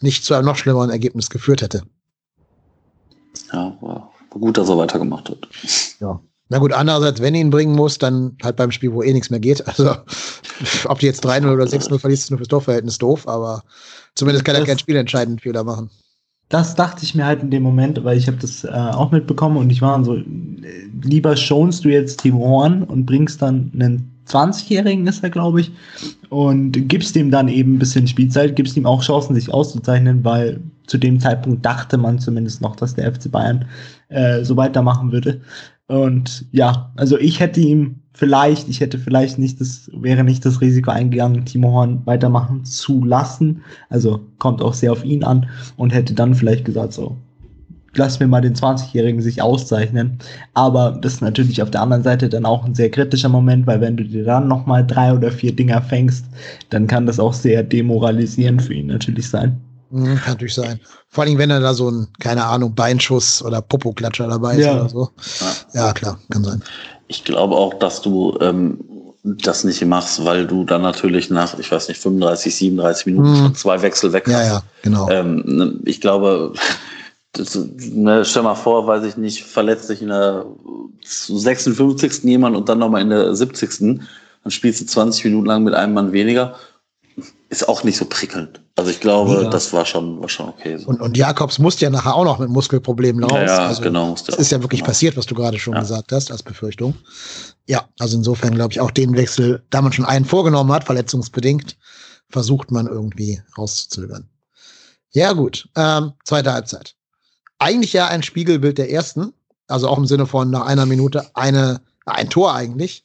nicht 0.01 0.25
zu 0.25 0.35
einem 0.35 0.47
noch 0.47 0.57
schlimmeren 0.57 0.91
Ergebnis 0.91 1.29
geführt 1.29 1.63
hätte. 1.63 1.83
Ja, 3.53 3.77
war 3.81 4.11
gut, 4.31 4.59
dass 4.59 4.69
er 4.69 4.79
weitergemacht 4.79 5.29
hat. 5.29 5.49
Ja. 6.01 6.21
Na 6.51 6.59
gut, 6.59 6.73
andererseits, 6.73 7.21
wenn 7.21 7.35
ihn 7.35 7.51
bringen 7.51 7.75
muss, 7.75 7.99
dann 7.99 8.37
halt 8.43 8.57
beim 8.57 8.71
Spiel, 8.71 8.93
wo 8.93 9.03
eh 9.03 9.13
nichts 9.13 9.29
mehr 9.31 9.41
geht. 9.41 9.67
Also, 9.69 9.95
ob 10.87 10.99
die 10.99 11.07
jetzt 11.07 11.25
3-0 11.27 11.53
oder 11.53 11.65
6-0 11.65 11.99
verliest, 11.99 12.25
ist 12.25 12.31
nur 12.31 12.39
fürs 12.39 12.49
Torverhältnis 12.49 12.99
doof, 12.99 13.29
aber 13.29 13.63
zumindest 14.15 14.45
kann 14.45 14.57
er 14.57 14.65
kein 14.65 14.79
Spiel 14.79 14.97
entscheidend 14.97 15.43
Fehler 15.43 15.65
machen. 15.65 15.91
Das 16.49 16.75
dachte 16.75 17.05
ich 17.05 17.15
mir 17.15 17.27
halt 17.27 17.43
in 17.43 17.51
dem 17.51 17.63
Moment, 17.63 18.03
weil 18.05 18.17
ich 18.17 18.27
habe 18.27 18.39
das 18.39 18.65
äh, 18.65 18.69
auch 18.69 19.11
mitbekommen 19.11 19.59
und 19.59 19.69
ich 19.69 19.83
war 19.83 20.03
so, 20.03 20.19
lieber 21.03 21.37
schonst 21.37 21.85
du 21.85 21.91
jetzt 21.91 22.21
Timo 22.21 22.39
Horn 22.39 22.85
und 22.85 23.05
bringst 23.05 23.43
dann 23.43 23.71
einen 23.75 24.19
20-Jährigen 24.29 25.07
ist 25.07 25.23
er, 25.23 25.31
glaube 25.31 25.61
ich, 25.61 25.73
und 26.31 26.73
gibst 26.89 27.17
ihm 27.17 27.31
dann 27.31 27.49
eben 27.49 27.75
ein 27.75 27.79
bisschen 27.79 28.07
Spielzeit, 28.07 28.57
gibst 28.57 28.77
ihm 28.77 28.87
auch 28.87 29.03
Chancen, 29.03 29.35
sich 29.35 29.53
auszuzeichnen, 29.53 30.25
weil 30.25 30.61
zu 30.87 30.99
dem 30.99 31.21
Zeitpunkt 31.21 31.65
dachte 31.65 31.99
man 31.99 32.19
zumindest 32.19 32.61
noch, 32.61 32.77
dass 32.77 32.95
der 32.95 33.13
FC 33.13 33.31
Bayern 33.31 33.67
äh, 34.09 34.45
so 34.45 34.57
weitermachen 34.57 35.13
würde. 35.13 35.41
Und 35.89 36.45
ja, 36.53 36.93
also 36.97 37.19
ich 37.19 37.41
hätte 37.41 37.61
ihm 37.61 37.97
vielleicht, 38.13 38.69
ich 38.69 38.81
hätte 38.81 38.99
vielleicht 38.99 39.39
nicht 39.39 39.61
das, 39.61 39.91
wäre 39.95 40.23
nicht 40.23 40.45
das 40.45 40.61
Risiko 40.61 40.91
eingegangen, 40.91 41.47
Timo 41.47 41.73
Horn 41.73 42.03
weitermachen 42.05 42.65
zu 42.65 43.05
lassen. 43.05 43.63
Also 43.89 44.21
kommt 44.39 44.61
auch 44.61 44.75
sehr 44.75 44.93
auf 44.93 45.05
ihn 45.05 45.25
an 45.25 45.47
und 45.77 45.95
hätte 45.95 46.15
dann 46.15 46.35
vielleicht 46.35 46.65
gesagt, 46.65 46.93
so, 46.93 47.17
lass 47.95 48.21
mir 48.21 48.27
mal 48.27 48.41
den 48.41 48.55
20-Jährigen 48.55 49.23
sich 49.23 49.41
auszeichnen. 49.41 50.19
Aber 50.55 50.99
das 51.01 51.15
ist 51.15 51.21
natürlich 51.23 51.63
auf 51.63 51.71
der 51.71 51.83
anderen 51.83 52.03
Seite 52.03 52.29
dann 52.29 52.45
auch 52.45 52.65
ein 52.65 52.75
sehr 52.75 52.91
kritischer 52.91 53.29
Moment, 53.29 53.67
weil 53.67 53.81
wenn 53.81 53.97
du 53.97 54.05
dir 54.05 54.25
dann 54.25 54.49
nochmal 54.49 54.87
drei 54.87 55.15
oder 55.15 55.31
vier 55.31 55.55
Dinger 55.55 55.81
fängst, 55.81 56.27
dann 56.71 56.87
kann 56.87 57.07
das 57.07 57.19
auch 57.19 57.33
sehr 57.33 57.63
demoralisierend 57.63 58.63
für 58.63 58.75
ihn 58.75 58.89
natürlich 58.89 59.29
sein. 59.29 59.61
Mhm, 59.91 60.17
kann 60.17 60.33
natürlich 60.35 60.55
sein. 60.55 60.81
Vor 61.09 61.25
allem, 61.25 61.39
wenn 61.39 61.51
er 61.51 61.61
da 61.61 61.75
so 61.75 61.91
ein, 61.91 62.09
keine 62.21 62.45
Ahnung, 62.45 62.75
Beinschuss 62.75 63.43
oder 63.43 63.63
Popoklatscher 63.63 64.29
dabei 64.29 64.57
ist 64.57 64.67
ja. 64.67 64.75
oder 64.75 64.89
so. 64.89 65.11
Ja. 65.75 65.87
ja. 65.87 65.93
klar, 65.93 66.19
kann 66.31 66.45
sein. 66.45 66.63
Ich 67.09 67.25
glaube 67.25 67.55
auch, 67.55 67.75
dass 67.75 68.03
du 68.03 68.37
ähm, 68.41 68.79
das 69.25 69.65
nicht 69.65 69.85
machst, 69.85 70.25
weil 70.25 70.47
du 70.47 70.65
dann 70.65 70.83
natürlich 70.83 71.31
nach, 71.31 71.59
ich 71.59 71.71
weiß 71.71 71.89
nicht, 71.89 72.01
35, 72.01 72.55
37 72.55 73.07
Minuten 73.07 73.29
hm. 73.29 73.37
schon 73.37 73.55
zwei 73.55 73.83
Wechsel 73.83 74.13
weg 74.13 74.25
hast. 74.27 74.33
Ja, 74.33 74.45
ja, 74.45 74.63
genau. 74.83 75.09
Ähm, 75.11 75.43
ne, 75.45 75.75
ich 75.85 76.01
glaube, 76.01 76.53
das, 77.33 77.59
ne, 77.77 78.25
stell 78.25 78.43
mal 78.43 78.55
vor, 78.55 78.87
weiß 78.87 79.05
ich 79.05 79.17
nicht, 79.17 79.45
verletzt 79.45 79.87
sich 79.87 80.03
in 80.03 80.09
der 80.09 80.45
56. 81.03 82.25
jemand 82.25 82.57
und 82.57 82.69
dann 82.69 82.79
nochmal 82.79 83.03
in 83.03 83.11
der 83.11 83.35
70. 83.35 83.79
Dann 83.79 84.51
spielst 84.51 84.81
du 84.81 84.87
20 84.87 85.25
Minuten 85.25 85.47
lang 85.47 85.65
mit 85.65 85.75
einem 85.75 85.95
Mann 85.95 86.13
weniger 86.13 86.55
ist 87.51 87.69
auch 87.69 87.83
nicht 87.83 87.97
so 87.97 88.05
prickelnd. 88.05 88.61
Also 88.77 88.91
ich 88.91 89.01
glaube, 89.01 89.43
ja. 89.45 89.51
das 89.51 89.73
war 89.73 89.87
schon, 89.87 90.21
war 90.21 90.29
schon 90.29 90.49
okay. 90.51 90.77
So. 90.77 90.89
Und, 90.89 91.01
und 91.01 91.17
Jakobs 91.17 91.59
musste 91.59 91.85
ja 91.85 91.91
nachher 91.91 92.15
auch 92.15 92.25
noch 92.25 92.39
mit 92.39 92.51
Muskelproblemen 92.51 93.25
raus. 93.25 93.41
Ja, 93.47 93.67
also, 93.67 93.83
genau. 93.83 94.15
Das 94.27 94.37
ist 94.37 94.53
ja 94.53 94.61
wirklich 94.63 94.81
genau. 94.81 94.89
passiert, 94.89 95.17
was 95.17 95.27
du 95.27 95.35
gerade 95.35 95.59
schon 95.59 95.75
ja. 95.75 95.81
gesagt 95.81 96.13
hast, 96.13 96.31
als 96.31 96.43
Befürchtung. 96.43 96.95
Ja, 97.67 97.89
also 97.99 98.17
insofern 98.19 98.55
glaube 98.55 98.73
ich 98.73 98.81
auch 98.81 98.91
den 98.91 99.17
Wechsel, 99.17 99.65
da 99.71 99.81
man 99.81 99.93
schon 99.93 100.05
einen 100.05 100.27
vorgenommen 100.27 100.73
hat, 100.73 100.85
verletzungsbedingt, 100.85 101.77
versucht 102.29 102.71
man 102.71 102.87
irgendwie 102.87 103.41
rauszuzögern. 103.57 104.29
Ja, 105.13 105.33
gut. 105.33 105.69
Ähm, 105.75 106.13
zweite 106.25 106.53
Halbzeit. 106.53 106.95
Eigentlich 107.59 107.95
ja 107.95 108.09
ein 108.09 108.23
Spiegelbild 108.23 108.79
der 108.79 108.91
ersten. 108.91 109.33
Also 109.67 109.89
auch 109.89 109.99
im 109.99 110.07
Sinne 110.07 110.27
von 110.27 110.51
nach 110.51 110.67
einer 110.67 110.87
Minute 110.87 111.31
eine, 111.35 111.81
ein 112.05 112.29
Tor 112.29 112.55
eigentlich. 112.55 113.05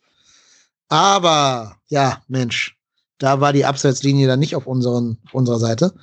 Aber 0.89 1.77
ja, 1.87 2.21
Mensch, 2.27 2.77
da 3.23 3.39
war 3.39 3.53
die 3.53 3.63
Abseitslinie 3.63 4.27
dann 4.27 4.41
nicht 4.41 4.53
auf, 4.53 4.67
unseren, 4.67 5.17
auf 5.25 5.33
unserer 5.33 5.57
Seite. 5.57 5.93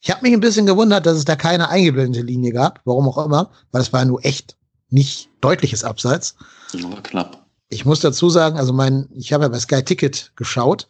Ich 0.00 0.08
habe 0.08 0.22
mich 0.22 0.32
ein 0.32 0.38
bisschen 0.38 0.66
gewundert, 0.66 1.04
dass 1.04 1.16
es 1.16 1.24
da 1.24 1.34
keine 1.34 1.68
eingeblendete 1.68 2.24
Linie 2.24 2.52
gab, 2.52 2.80
warum 2.84 3.08
auch 3.08 3.26
immer, 3.26 3.50
weil 3.72 3.82
es 3.82 3.92
war 3.92 4.04
nur 4.04 4.24
echt 4.24 4.56
nicht 4.88 5.30
deutliches 5.40 5.82
Abseits. 5.82 6.36
Aber 6.84 7.02
knapp. 7.02 7.44
Ich 7.70 7.84
muss 7.84 7.98
dazu 7.98 8.30
sagen, 8.30 8.56
also 8.56 8.72
mein, 8.72 9.08
ich 9.16 9.32
habe 9.32 9.42
ja 9.42 9.48
bei 9.48 9.58
Sky 9.58 9.82
Ticket 9.82 10.30
geschaut 10.36 10.86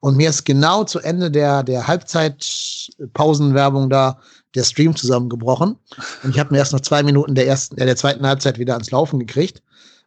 und 0.00 0.18
mir 0.18 0.28
ist 0.28 0.44
genau 0.44 0.84
zu 0.84 0.98
Ende 0.98 1.30
der, 1.30 1.62
der 1.62 1.86
Halbzeitpausenwerbung 1.86 3.88
da 3.88 4.20
der 4.54 4.64
Stream 4.64 4.94
zusammengebrochen. 4.94 5.78
Und 6.24 6.30
ich 6.30 6.38
habe 6.38 6.52
mir 6.52 6.58
erst 6.58 6.74
noch 6.74 6.80
zwei 6.80 7.02
Minuten 7.02 7.34
der 7.34 7.46
ersten, 7.46 7.78
äh, 7.78 7.86
der 7.86 7.96
zweiten 7.96 8.26
Halbzeit 8.26 8.58
wieder 8.58 8.74
ans 8.74 8.90
Laufen 8.90 9.18
gekriegt 9.18 9.62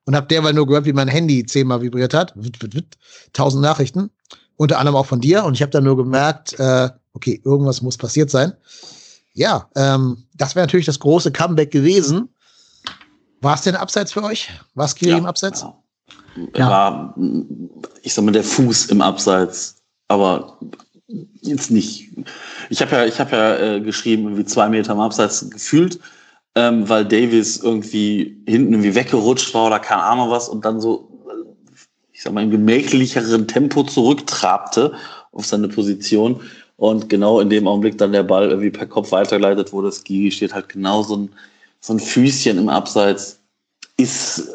und 0.05 0.15
habe 0.15 0.27
derweil 0.27 0.53
nur 0.53 0.67
gehört, 0.67 0.85
wie 0.85 0.93
mein 0.93 1.07
Handy 1.07 1.47
zehnmal 1.47 1.81
vibriert 1.81 2.13
hat. 2.13 2.31
Witt, 2.35 2.61
witt, 2.61 2.75
witt, 2.75 2.97
tausend 3.33 3.63
Nachrichten 3.63 4.11
unter 4.57 4.79
anderem 4.79 4.95
auch 4.95 5.05
von 5.05 5.21
dir. 5.21 5.43
Und 5.43 5.53
ich 5.53 5.61
habe 5.61 5.71
dann 5.71 5.83
nur 5.83 5.97
gemerkt, 5.97 6.59
äh, 6.59 6.89
okay, 7.13 7.41
irgendwas 7.43 7.81
muss 7.81 7.97
passiert 7.97 8.29
sein. 8.29 8.53
Ja, 9.33 9.69
ähm, 9.75 10.23
das 10.35 10.55
wäre 10.55 10.65
natürlich 10.65 10.85
das 10.85 10.99
große 10.99 11.31
Comeback 11.31 11.71
gewesen. 11.71 12.29
War 13.41 13.55
es 13.55 13.61
denn 13.61 13.75
abseits 13.75 14.13
für 14.13 14.23
euch? 14.23 14.49
War 14.75 14.85
es 14.85 14.95
Kiri 14.95 15.11
ja, 15.11 15.17
im 15.17 15.25
Abseits? 15.25 15.61
Ja. 15.61 15.75
ja. 16.55 16.69
War, 16.69 17.15
ich 18.01 18.13
sag 18.13 18.23
mal, 18.23 18.31
der 18.31 18.43
Fuß 18.43 18.85
im 18.85 19.01
Abseits, 19.01 19.75
aber 20.07 20.57
jetzt 21.41 21.69
nicht. 21.69 22.11
Ich 22.69 22.81
habe 22.81 22.95
ja, 22.95 23.05
ich 23.05 23.19
habe 23.19 23.35
ja 23.35 23.57
äh, 23.57 23.81
geschrieben, 23.81 24.23
irgendwie 24.23 24.45
zwei 24.45 24.69
Meter 24.69 24.93
im 24.93 24.99
Abseits 24.99 25.49
gefühlt, 25.49 25.99
ähm, 26.55 26.87
weil 26.87 27.05
Davis 27.05 27.57
irgendwie 27.57 28.41
hinten 28.47 28.73
irgendwie 28.73 28.95
weggerutscht 28.95 29.53
war 29.53 29.67
oder 29.67 29.79
keine 29.79 30.03
Ahnung 30.03 30.29
was 30.29 30.49
und 30.49 30.65
dann 30.65 30.79
so 30.79 31.14
ich 32.15 32.23
sag 32.23 32.31
mal, 32.31 32.43
im 32.43 32.51
gemächlicheren 32.51 33.45
Tempo 33.45 33.83
zurücktrabte 33.83 34.93
auf 35.33 35.45
seine 35.45 35.67
Position. 35.67 36.39
Und 36.77 37.09
genau 37.09 37.41
in 37.41 37.49
dem 37.49 37.67
Augenblick 37.67 37.97
dann 37.97 38.13
der 38.13 38.23
Ball 38.23 38.49
irgendwie 38.49 38.69
per 38.69 38.85
Kopf 38.85 39.11
weitergeleitet 39.11 39.73
wurde. 39.73 39.89
Das 39.89 40.03
Gigi 40.03 40.31
steht 40.31 40.53
halt 40.53 40.69
genau 40.69 41.03
so 41.03 41.17
ein, 41.17 41.29
so 41.81 41.93
ein 41.93 41.99
Füßchen 41.99 42.57
im 42.57 42.69
Abseits. 42.69 43.41
Ist 43.97 44.49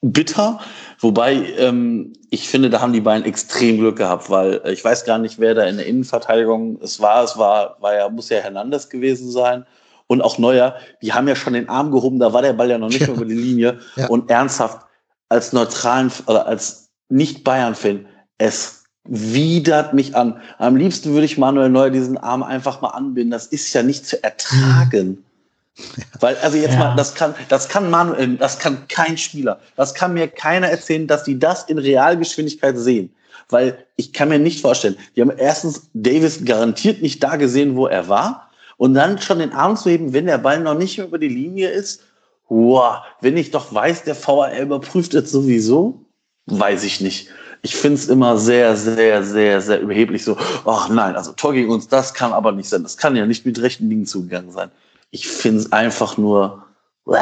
bitter. 0.00 0.58
Wobei 0.98 1.34
ähm, 1.56 2.14
ich 2.30 2.48
finde, 2.48 2.68
da 2.68 2.80
haben 2.80 2.92
die 2.92 3.00
beiden 3.00 3.24
extrem 3.24 3.78
Glück 3.78 3.96
gehabt, 3.96 4.28
weil 4.28 4.60
äh, 4.64 4.72
ich 4.72 4.84
weiß 4.84 5.04
gar 5.04 5.18
nicht, 5.18 5.38
wer 5.38 5.54
da 5.54 5.64
in 5.64 5.76
der 5.76 5.86
Innenverteidigung 5.86 6.80
es 6.82 7.00
war. 7.00 7.22
Es 7.22 7.38
war, 7.38 7.76
war 7.80 7.94
ja, 7.94 8.08
muss 8.08 8.28
ja 8.28 8.38
Hernandez 8.38 8.88
gewesen 8.88 9.30
sein. 9.30 9.64
Und 10.08 10.20
auch 10.20 10.38
Neuer, 10.38 10.74
die 11.00 11.12
haben 11.12 11.28
ja 11.28 11.36
schon 11.36 11.52
den 11.52 11.68
Arm 11.68 11.92
gehoben, 11.92 12.18
da 12.18 12.32
war 12.32 12.42
der 12.42 12.52
Ball 12.54 12.70
ja 12.70 12.78
noch 12.78 12.88
nicht 12.88 13.02
ja. 13.02 13.08
über 13.08 13.24
die 13.24 13.34
Linie. 13.34 13.78
Ja. 13.94 14.08
Und 14.08 14.30
ernsthaft, 14.30 14.84
als 15.28 15.52
neutralen 15.52 16.12
oder 16.26 16.46
als 16.46 16.83
nicht-Bayern-Fan, 17.08 18.06
es 18.38 18.84
widert 19.04 19.92
mich 19.92 20.16
an. 20.16 20.40
Am 20.58 20.76
liebsten 20.76 21.12
würde 21.12 21.26
ich 21.26 21.38
Manuel 21.38 21.68
Neuer 21.68 21.90
diesen 21.90 22.16
Arm 22.16 22.42
einfach 22.42 22.80
mal 22.80 22.90
anbinden. 22.90 23.30
Das 23.30 23.46
ist 23.46 23.72
ja 23.74 23.82
nicht 23.82 24.06
zu 24.06 24.22
ertragen. 24.22 25.18
Ja. 25.18 25.30
Weil, 26.20 26.36
also 26.36 26.56
jetzt 26.56 26.74
ja. 26.74 26.78
mal, 26.78 26.96
das 26.96 27.14
kann, 27.14 27.34
das 27.48 27.68
kann 27.68 27.90
Manuel, 27.90 28.36
das 28.36 28.58
kann 28.58 28.86
kein 28.88 29.18
Spieler. 29.18 29.60
Das 29.76 29.92
kann 29.92 30.14
mir 30.14 30.28
keiner 30.28 30.68
erzählen, 30.68 31.06
dass 31.06 31.24
die 31.24 31.38
das 31.38 31.64
in 31.64 31.78
Realgeschwindigkeit 31.78 32.78
sehen. 32.78 33.12
Weil 33.48 33.76
ich 33.96 34.12
kann 34.12 34.28
mir 34.28 34.38
nicht 34.38 34.60
vorstellen, 34.60 34.96
die 35.14 35.20
haben 35.20 35.32
erstens 35.36 35.88
Davis 35.92 36.44
garantiert 36.44 37.02
nicht 37.02 37.22
da 37.22 37.36
gesehen, 37.36 37.76
wo 37.76 37.86
er 37.86 38.08
war. 38.08 38.50
Und 38.76 38.94
dann 38.94 39.20
schon 39.20 39.40
den 39.40 39.52
Arm 39.52 39.76
zu 39.76 39.90
heben, 39.90 40.12
wenn 40.12 40.26
der 40.26 40.38
Ball 40.38 40.60
noch 40.60 40.74
nicht 40.74 40.98
über 40.98 41.18
die 41.18 41.28
Linie 41.28 41.68
ist. 41.70 42.02
Wow, 42.48 42.98
wenn 43.20 43.36
ich 43.36 43.50
doch 43.50 43.74
weiß, 43.74 44.04
der 44.04 44.16
VAR 44.16 44.56
überprüft 44.58 45.14
es 45.14 45.30
sowieso 45.30 46.04
weiß 46.46 46.84
ich 46.84 47.00
nicht. 47.00 47.28
Ich 47.62 47.76
finde 47.76 47.98
es 47.98 48.08
immer 48.08 48.36
sehr, 48.36 48.76
sehr, 48.76 49.22
sehr, 49.22 49.60
sehr 49.60 49.80
überheblich 49.80 50.22
so, 50.24 50.36
ach 50.66 50.88
nein, 50.90 51.16
also 51.16 51.32
Tor 51.32 51.54
gegen 51.54 51.70
uns, 51.70 51.88
das 51.88 52.12
kann 52.12 52.32
aber 52.32 52.52
nicht 52.52 52.68
sein. 52.68 52.82
Das 52.82 52.96
kann 52.96 53.16
ja 53.16 53.24
nicht 53.24 53.46
mit 53.46 53.60
rechten 53.60 53.88
Dingen 53.88 54.04
zugegangen 54.04 54.52
sein. 54.52 54.70
Ich 55.10 55.26
finde 55.26 55.60
es 55.60 55.72
einfach 55.72 56.18
nur 56.18 56.64
äh, 57.06 57.18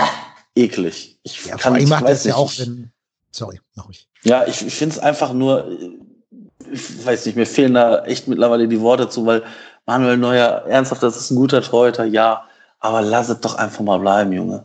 eklig. 0.57 1.19
Ich 1.23 1.47
ja, 1.47 1.57
kann, 1.57 1.77
ich 1.77 1.89
mache 1.89 2.05
das 2.05 2.25
ja 2.25 2.35
auch, 2.35 2.53
wenn. 2.59 2.91
Sorry, 3.31 3.61
mach 3.77 3.89
ich. 3.89 4.09
Ja, 4.25 4.47
ich, 4.47 4.67
ich 4.67 4.75
finde 4.75 4.97
es 4.97 5.03
einfach 5.03 5.33
nur, 5.33 5.69
ich 6.71 7.07
weiß 7.07 7.27
nicht, 7.27 7.37
mir 7.37 7.47
fehlen 7.47 7.75
da 7.75 8.05
echt 8.05 8.29
mittlerweile 8.29 8.69
die 8.69 8.81
Worte 8.81 9.09
zu, 9.09 9.25
weil 9.25 9.43
Manuel 9.87 10.17
Neuer, 10.17 10.65
ernsthaft, 10.67 11.03
das 11.03 11.17
ist 11.17 11.31
ein 11.31 11.37
guter 11.37 11.63
Torhüter, 11.63 12.05
ja, 12.05 12.45
aber 12.79 13.01
lass 13.03 13.29
es 13.29 13.41
doch 13.41 13.55
einfach 13.55 13.81
mal 13.81 13.99
bleiben, 13.99 14.33
Junge. 14.33 14.65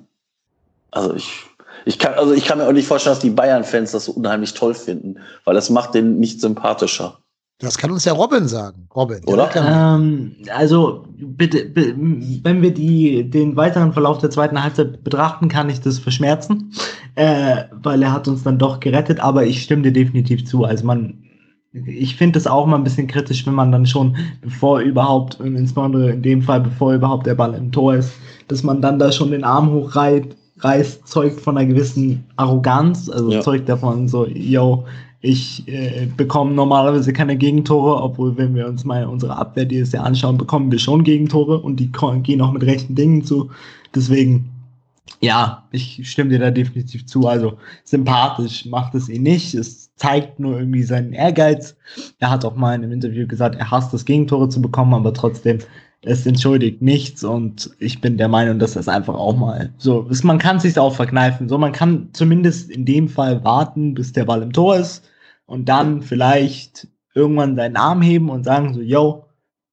Also 0.92 1.14
ich 1.14 1.47
ich 1.88 2.00
kann, 2.00 2.14
also 2.16 2.34
ich 2.34 2.46
kann 2.46 2.58
mir 2.58 2.68
auch 2.68 2.74
nicht 2.74 2.88
vorstellen, 2.88 3.16
dass 3.16 3.22
die 3.22 3.30
Bayern-Fans 3.30 3.92
das 3.92 4.06
so 4.06 4.12
unheimlich 4.12 4.54
toll 4.54 4.74
finden, 4.74 5.16
weil 5.46 5.56
das 5.56 5.70
macht 5.70 5.94
den 5.94 6.20
nicht 6.20 6.42
sympathischer. 6.42 7.20
Das 7.60 7.80
kann 7.80 7.90
uns 7.90 8.06
ja 8.06 8.14
Robin 8.14 8.48
sagen. 8.48 8.88
Robin, 8.96 9.24
oder? 9.26 9.50
Ähm, 9.56 10.36
also 10.54 11.06
bitte, 11.18 11.72
wenn 11.74 12.62
wir 12.62 12.72
die, 12.72 13.28
den 13.28 13.56
weiteren 13.56 13.94
Verlauf 13.94 14.20
der 14.20 14.30
zweiten 14.30 14.62
Halbzeit 14.62 15.04
betrachten, 15.04 15.50
kann 15.50 15.70
ich 15.70 15.82
das 15.82 15.98
verschmerzen. 15.98 16.72
äh, 17.18 17.64
weil 17.72 18.04
er 18.04 18.14
hat 18.14 18.28
uns 18.28 18.44
dann 18.44 18.60
doch 18.60 18.80
gerettet, 18.80 19.20
aber 19.20 19.44
ich 19.44 19.64
stimme 19.64 19.82
dir 19.82 19.92
definitiv 19.92 20.46
zu. 20.46 20.66
Also 20.66 20.86
man, 20.86 21.24
ich 21.74 22.16
finde 22.16 22.38
es 22.38 22.46
auch 22.46 22.68
mal 22.68 22.76
ein 22.76 22.84
bisschen 22.84 23.08
kritisch, 23.08 23.46
wenn 23.48 23.56
man 23.56 23.72
dann 23.72 23.88
schon, 23.88 24.16
bevor 24.42 24.82
überhaupt, 24.82 25.40
insbesondere 25.40 26.12
in 26.12 26.22
dem 26.22 26.44
Fall, 26.44 26.62
bevor 26.62 26.94
überhaupt 26.94 27.26
der 27.26 27.34
Ball 27.34 27.56
im 27.56 27.72
Tor 27.72 27.96
ist, 27.96 28.14
dass 28.50 28.62
man 28.62 28.84
dann 28.84 29.00
da 29.00 29.12
schon 29.12 29.32
den 29.32 29.44
Arm 29.44 29.72
hochreißt, 29.72 30.28
reißt, 30.60 31.08
zeugt 31.08 31.40
von 31.40 31.58
einer 31.58 31.68
gewissen 31.68 32.26
Arroganz, 32.36 33.10
also 33.10 33.32
ja. 33.32 33.42
zeugt 33.42 33.70
davon 33.70 34.08
so, 34.08 34.26
yo, 34.28 34.86
ich 35.22 35.68
äh, 35.68 36.08
bekomme 36.16 36.54
normalerweise 36.54 37.12
keine 37.12 37.38
Gegentore, 37.38 38.02
obwohl, 38.02 38.38
wenn 38.38 38.56
wir 38.56 38.68
uns 38.68 38.86
mal 38.86 39.06
unsere 39.06 39.36
Abwehr 39.36 39.66
dieses 39.66 39.92
Jahr 39.92 40.06
anschauen, 40.06 40.38
bekommen 40.38 40.72
wir 40.72 40.80
schon 40.80 41.04
Gegentore 41.04 41.60
und 41.60 41.80
die 41.80 41.92
gehen 42.24 42.42
auch 42.42 42.52
mit 42.52 42.64
rechten 42.64 42.96
Dingen 42.96 43.24
zu. 43.24 43.50
Deswegen, 43.96 44.50
ja, 45.20 45.64
ich 45.72 46.08
stimme 46.10 46.30
dir 46.30 46.40
da 46.40 46.52
definitiv 46.52 47.08
zu. 47.08 47.28
Also 47.28 47.58
sympathisch 47.84 48.66
macht 48.68 48.94
es 48.94 49.10
ihn 49.10 49.24
nicht. 49.24 49.56
Es 49.56 49.96
zeigt 49.96 50.40
nur 50.40 50.60
irgendwie 50.60 50.84
seinen 50.84 51.14
Ehrgeiz. 51.14 51.76
Er 52.20 52.30
hat 52.30 52.46
auch 52.46 52.56
mal 52.56 52.76
in 52.76 52.84
einem 52.84 52.92
Interview 52.92 53.26
gesagt, 53.26 53.56
er 53.56 53.72
hasst 53.72 53.94
es, 53.96 54.06
Gegentore 54.06 54.50
zu 54.50 54.62
bekommen, 54.62 54.94
aber 54.94 55.14
trotzdem 55.14 55.60
es 56.04 56.26
entschuldigt 56.26 56.82
nichts 56.82 57.24
und 57.24 57.72
ich 57.80 58.02
bin 58.02 58.18
der 58.18 58.28
Meinung, 58.28 58.60
dass 58.60 58.74
das 58.74 58.88
einfach 58.88 59.16
auch 59.16 59.36
mal 59.36 59.74
so 59.78 60.04
ist. 60.04 60.24
Man 60.24 60.38
kann 60.38 60.60
sich 60.60 60.78
auch 60.78 60.96
verkneifen. 60.96 61.50
So, 61.50 61.58
man 61.58 61.72
kann 61.72 62.10
zumindest 62.14 62.70
in 62.70 62.86
dem 62.86 63.10
Fall 63.10 63.44
warten, 63.44 63.94
bis 63.94 64.14
der 64.14 64.26
Ball 64.26 64.42
im 64.44 64.54
Tor 64.54 64.78
ist 64.78 65.10
und 65.46 65.68
dann 65.68 66.02
vielleicht 66.02 66.88
irgendwann 67.16 67.56
seinen 67.56 67.78
Arm 67.78 68.02
heben 68.02 68.30
und 68.30 68.44
sagen 68.44 68.74
so, 68.74 68.82
yo, 68.82 69.26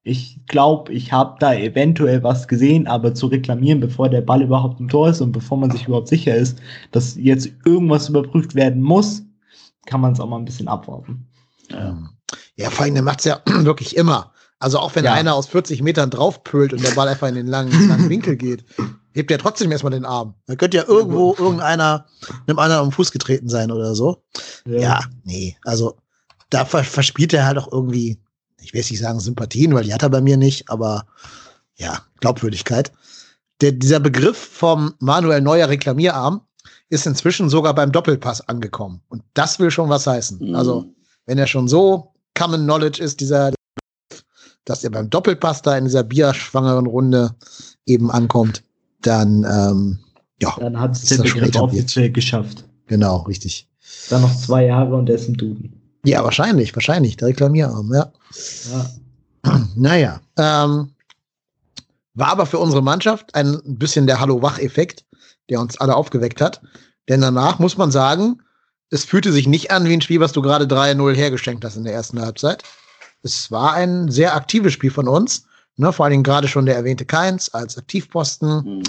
ich 0.02 0.40
glaube, 0.46 0.92
ich 0.92 1.12
habe 1.12 1.36
da 1.40 1.54
eventuell 1.54 2.22
was 2.22 2.46
gesehen, 2.46 2.86
aber 2.86 3.14
zu 3.14 3.26
reklamieren, 3.26 3.80
bevor 3.80 4.08
der 4.10 4.20
Ball 4.20 4.42
überhaupt 4.42 4.78
im 4.78 4.88
Tor 4.88 5.08
ist 5.08 5.22
und 5.22 5.32
bevor 5.32 5.56
man 5.56 5.70
sich 5.70 5.86
überhaupt 5.86 6.08
sicher 6.08 6.34
ist, 6.34 6.60
dass 6.90 7.16
jetzt 7.16 7.50
irgendwas 7.64 8.10
überprüft 8.10 8.54
werden 8.54 8.82
muss, 8.82 9.22
kann 9.86 10.02
man 10.02 10.12
es 10.12 10.20
auch 10.20 10.28
mal 10.28 10.38
ein 10.38 10.44
bisschen 10.44 10.68
abwarten. 10.68 11.26
Ja, 11.70 11.98
ja 12.56 12.70
vor 12.70 12.84
allem, 12.84 12.94
der 12.94 13.02
macht 13.02 13.20
es 13.20 13.24
ja 13.24 13.40
wirklich 13.46 13.96
immer. 13.96 14.33
Also 14.64 14.78
auch 14.78 14.94
wenn 14.94 15.04
ja. 15.04 15.12
einer 15.12 15.34
aus 15.34 15.46
40 15.48 15.82
Metern 15.82 16.08
draufpölt 16.08 16.72
und 16.72 16.82
der 16.82 16.92
Ball 16.92 17.06
einfach 17.06 17.28
in 17.28 17.34
den 17.34 17.46
langen, 17.46 17.86
langen 17.86 18.08
Winkel 18.08 18.34
geht, 18.34 18.64
hebt 19.12 19.30
er 19.30 19.36
trotzdem 19.36 19.70
erstmal 19.70 19.92
den 19.92 20.06
Arm. 20.06 20.36
Da 20.46 20.56
könnte 20.56 20.78
ja 20.78 20.84
irgendwo 20.88 21.34
irgendeiner 21.38 22.06
einem 22.46 22.58
anderen 22.58 22.86
am 22.86 22.90
Fuß 22.90 23.12
getreten 23.12 23.50
sein 23.50 23.70
oder 23.70 23.94
so. 23.94 24.24
Ja, 24.64 24.80
ja 24.80 25.00
nee, 25.22 25.54
also 25.64 25.98
da 26.48 26.64
verspielt 26.64 27.34
er 27.34 27.44
halt 27.44 27.58
auch 27.58 27.70
irgendwie, 27.70 28.18
ich 28.62 28.72
will 28.72 28.80
jetzt 28.80 28.90
nicht 28.90 29.00
sagen 29.00 29.20
Sympathien, 29.20 29.74
weil 29.74 29.84
die 29.84 29.92
hat 29.92 30.02
er 30.02 30.08
bei 30.08 30.22
mir 30.22 30.38
nicht, 30.38 30.70
aber 30.70 31.04
ja, 31.76 32.00
Glaubwürdigkeit. 32.20 32.90
Der, 33.60 33.72
dieser 33.72 34.00
Begriff 34.00 34.38
vom 34.38 34.94
Manuel 34.98 35.42
Neuer 35.42 35.68
Reklamierarm 35.68 36.40
ist 36.88 37.06
inzwischen 37.06 37.50
sogar 37.50 37.74
beim 37.74 37.92
Doppelpass 37.92 38.48
angekommen. 38.48 39.02
Und 39.10 39.24
das 39.34 39.58
will 39.58 39.70
schon 39.70 39.90
was 39.90 40.06
heißen. 40.06 40.38
Mhm. 40.38 40.54
Also, 40.54 40.86
wenn 41.26 41.36
er 41.36 41.46
schon 41.46 41.68
so 41.68 42.14
Common 42.34 42.62
Knowledge 42.62 43.02
ist, 43.02 43.20
dieser 43.20 43.52
dass 44.64 44.84
er 44.84 44.90
beim 44.90 45.10
Doppelpass 45.10 45.62
da 45.62 45.76
in 45.76 45.84
dieser 45.84 46.02
bierschwangeren 46.02 46.86
Runde 46.86 47.34
eben 47.86 48.10
ankommt, 48.10 48.62
dann, 49.02 49.44
ähm, 49.44 49.98
ja. 50.40 50.54
Dann 50.58 50.80
hat 50.80 50.96
es 50.96 51.04
den 51.04 51.22
Begriff 51.22 51.56
offiziell 51.56 52.10
geschafft. 52.10 52.64
Genau, 52.86 53.18
richtig. 53.22 53.68
Dann 54.10 54.22
noch 54.22 54.34
zwei 54.36 54.66
Jahre 54.66 54.94
und 54.94 55.08
er 55.08 55.16
ist 55.16 55.28
im 55.28 55.36
Duden. 55.36 55.80
Ja, 56.04 56.22
wahrscheinlich, 56.24 56.74
wahrscheinlich, 56.74 57.16
der 57.16 57.28
Reklamierarm, 57.28 57.92
ja. 57.92 58.12
ja. 58.72 59.60
Naja, 59.76 60.20
ähm, 60.38 60.90
war 62.14 62.28
aber 62.28 62.46
für 62.46 62.58
unsere 62.58 62.82
Mannschaft 62.82 63.34
ein 63.34 63.60
bisschen 63.64 64.06
der 64.06 64.20
Hallo-Wach-Effekt, 64.20 65.04
der 65.50 65.60
uns 65.60 65.78
alle 65.78 65.94
aufgeweckt 65.94 66.40
hat. 66.40 66.62
Denn 67.08 67.20
danach 67.20 67.58
muss 67.58 67.76
man 67.76 67.90
sagen, 67.90 68.40
es 68.90 69.04
fühlte 69.04 69.32
sich 69.32 69.46
nicht 69.46 69.70
an 69.70 69.86
wie 69.86 69.92
ein 69.92 70.00
Spiel, 70.00 70.20
was 70.20 70.32
du 70.32 70.40
gerade 70.40 70.64
3-0 70.64 71.14
hergeschenkt 71.14 71.64
hast 71.64 71.76
in 71.76 71.84
der 71.84 71.92
ersten 71.92 72.20
Halbzeit 72.20 72.62
es 73.24 73.50
war 73.50 73.72
ein 73.72 74.10
sehr 74.10 74.36
aktives 74.36 74.72
Spiel 74.72 74.90
von 74.90 75.08
uns. 75.08 75.46
Ne, 75.76 75.92
vor 75.92 76.04
allen 76.04 76.12
Dingen 76.12 76.22
gerade 76.22 76.46
schon 76.46 76.66
der 76.66 76.76
erwähnte 76.76 77.04
Keins 77.04 77.52
als 77.52 77.76
Aktivposten. 77.76 78.78
Mhm. 78.78 78.82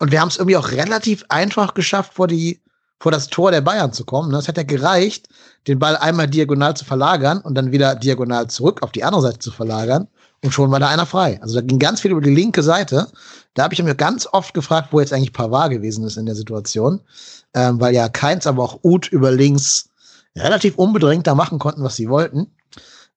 Und 0.00 0.10
wir 0.10 0.20
haben 0.20 0.28
es 0.28 0.38
irgendwie 0.38 0.56
auch 0.56 0.72
relativ 0.72 1.24
einfach 1.28 1.74
geschafft, 1.74 2.14
vor, 2.14 2.26
die, 2.26 2.60
vor 2.98 3.12
das 3.12 3.28
Tor 3.28 3.52
der 3.52 3.60
Bayern 3.60 3.92
zu 3.92 4.04
kommen. 4.04 4.32
Ne? 4.32 4.38
Es 4.38 4.48
hat 4.48 4.56
ja 4.56 4.64
gereicht, 4.64 5.28
den 5.68 5.78
Ball 5.78 5.96
einmal 5.96 6.26
diagonal 6.26 6.74
zu 6.74 6.84
verlagern 6.84 7.38
und 7.38 7.54
dann 7.54 7.70
wieder 7.70 7.94
diagonal 7.94 8.48
zurück 8.48 8.82
auf 8.82 8.90
die 8.90 9.04
andere 9.04 9.22
Seite 9.22 9.38
zu 9.38 9.52
verlagern. 9.52 10.08
Und 10.42 10.52
schon 10.52 10.70
war 10.70 10.80
da 10.80 10.88
einer 10.88 11.06
frei. 11.06 11.38
Also 11.42 11.54
da 11.54 11.60
ging 11.60 11.78
ganz 11.78 12.00
viel 12.00 12.10
über 12.10 12.22
die 12.22 12.34
linke 12.34 12.62
Seite. 12.62 13.06
Da 13.54 13.64
habe 13.64 13.74
ich 13.74 13.82
mir 13.82 13.94
ganz 13.94 14.26
oft 14.32 14.54
gefragt, 14.54 14.88
wo 14.90 14.98
jetzt 14.98 15.12
eigentlich 15.12 15.34
Pavard 15.34 15.70
gewesen 15.70 16.02
ist 16.04 16.16
in 16.16 16.26
der 16.26 16.34
Situation. 16.34 17.00
Ähm, 17.54 17.78
weil 17.80 17.94
ja 17.94 18.08
Keins, 18.08 18.46
aber 18.46 18.64
auch 18.64 18.80
Uth 18.82 19.08
über 19.08 19.30
links 19.30 19.90
relativ 20.36 20.76
unbedingt 20.76 21.26
da 21.26 21.34
machen 21.34 21.58
konnten, 21.58 21.84
was 21.84 21.96
sie 21.96 22.08
wollten. 22.08 22.50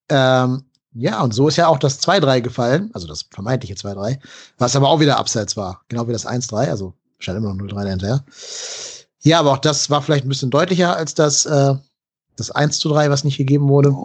Ähm, 0.08 0.64
ja, 0.94 1.22
und 1.22 1.34
so 1.34 1.48
ist 1.48 1.56
ja 1.56 1.66
auch 1.66 1.78
das 1.78 2.00
2-3 2.02 2.40
gefallen, 2.40 2.90
also 2.92 3.06
das 3.06 3.26
vermeintliche 3.30 3.74
2-3, 3.74 4.18
was 4.58 4.76
aber 4.76 4.88
auch 4.88 5.00
wieder 5.00 5.18
abseits 5.18 5.56
war, 5.56 5.82
genau 5.88 6.06
wie 6.06 6.12
das 6.12 6.26
1-3, 6.26 6.68
also 6.68 6.94
stand 7.18 7.38
immer 7.38 7.52
noch 7.52 7.64
0-3 7.64 7.84
dahinter. 7.84 8.24
Ja, 9.22 9.40
aber 9.40 9.52
auch 9.52 9.58
das 9.58 9.90
war 9.90 10.02
vielleicht 10.02 10.24
ein 10.24 10.28
bisschen 10.28 10.50
deutlicher 10.50 10.96
als 10.96 11.14
das, 11.14 11.46
äh, 11.46 11.74
das 12.36 12.50
1 12.50 12.78
3, 12.78 13.10
was 13.10 13.24
nicht 13.24 13.38
gegeben 13.38 13.68
wurde. 13.68 13.96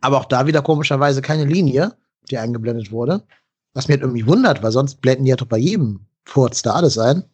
Aber 0.00 0.18
auch 0.18 0.26
da 0.26 0.46
wieder 0.46 0.62
komischerweise 0.62 1.22
keine 1.22 1.44
Linie, 1.44 1.94
die 2.30 2.38
eingeblendet 2.38 2.92
wurde. 2.92 3.22
Was 3.74 3.88
mir 3.88 3.94
halt 3.94 4.02
irgendwie 4.02 4.26
wundert, 4.26 4.62
weil 4.62 4.72
sonst 4.72 5.00
blenden 5.00 5.24
die 5.24 5.30
ja 5.30 5.36
doch 5.36 5.46
bei 5.46 5.58
jedem 5.58 6.00
Furz 6.24 6.62
da 6.62 6.74
alles 6.74 6.98
ein. 6.98 7.24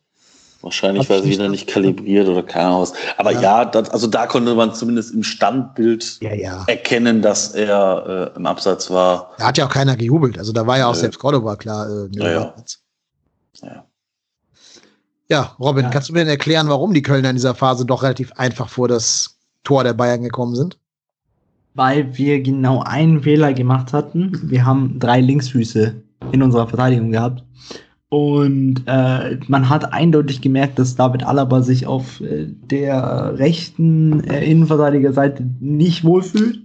Wahrscheinlich 0.62 1.10
war 1.10 1.20
sie 1.20 1.30
wieder 1.30 1.48
nicht 1.48 1.68
kalibriert 1.68 2.28
oder 2.28 2.42
keine 2.44 2.66
Ahnung 2.66 2.82
was. 2.82 2.92
Aber 3.18 3.32
ja, 3.32 3.40
ja 3.40 3.64
das, 3.64 3.90
also 3.90 4.06
da 4.06 4.26
konnte 4.26 4.54
man 4.54 4.74
zumindest 4.74 5.12
im 5.12 5.24
Standbild 5.24 6.18
ja, 6.20 6.34
ja. 6.34 6.64
erkennen, 6.68 7.20
dass 7.20 7.52
er 7.54 8.30
äh, 8.32 8.36
im 8.36 8.46
Absatz 8.46 8.88
war. 8.88 9.32
Da 9.38 9.48
hat 9.48 9.58
ja 9.58 9.66
auch 9.66 9.72
keiner 9.72 9.96
gejubelt. 9.96 10.38
Also 10.38 10.52
da 10.52 10.66
war 10.66 10.78
ja 10.78 10.86
auch 10.86 10.94
selbst 10.94 11.18
Cordoba 11.18 11.56
klar. 11.56 11.88
Äh, 11.88 12.08
ja, 12.12 12.54
ja. 13.62 13.84
ja, 15.28 15.56
Robin, 15.58 15.90
kannst 15.90 16.08
du 16.08 16.12
mir 16.12 16.20
denn 16.20 16.28
erklären, 16.28 16.68
warum 16.68 16.94
die 16.94 17.02
Kölner 17.02 17.30
in 17.30 17.36
dieser 17.36 17.56
Phase 17.56 17.84
doch 17.84 18.04
relativ 18.04 18.32
einfach 18.34 18.68
vor 18.68 18.86
das 18.86 19.38
Tor 19.64 19.82
der 19.82 19.94
Bayern 19.94 20.22
gekommen 20.22 20.54
sind? 20.54 20.78
Weil 21.74 22.16
wir 22.16 22.40
genau 22.40 22.82
einen 22.82 23.22
Fehler 23.22 23.52
gemacht 23.52 23.92
hatten. 23.92 24.38
Wir 24.44 24.64
haben 24.64 25.00
drei 25.00 25.20
Linksfüße 25.20 25.94
in 26.30 26.42
unserer 26.42 26.68
Verteidigung 26.68 27.10
gehabt. 27.10 27.42
Und 28.12 28.82
äh, 28.84 29.38
man 29.48 29.70
hat 29.70 29.94
eindeutig 29.94 30.42
gemerkt, 30.42 30.78
dass 30.78 30.96
David 30.96 31.24
Alaba 31.24 31.62
sich 31.62 31.86
auf 31.86 32.20
äh, 32.20 32.46
der 32.46 33.38
rechten 33.38 34.22
äh, 34.24 34.44
Innenverteidigerseite 34.44 35.48
nicht 35.60 36.04
wohlfühlt. 36.04 36.60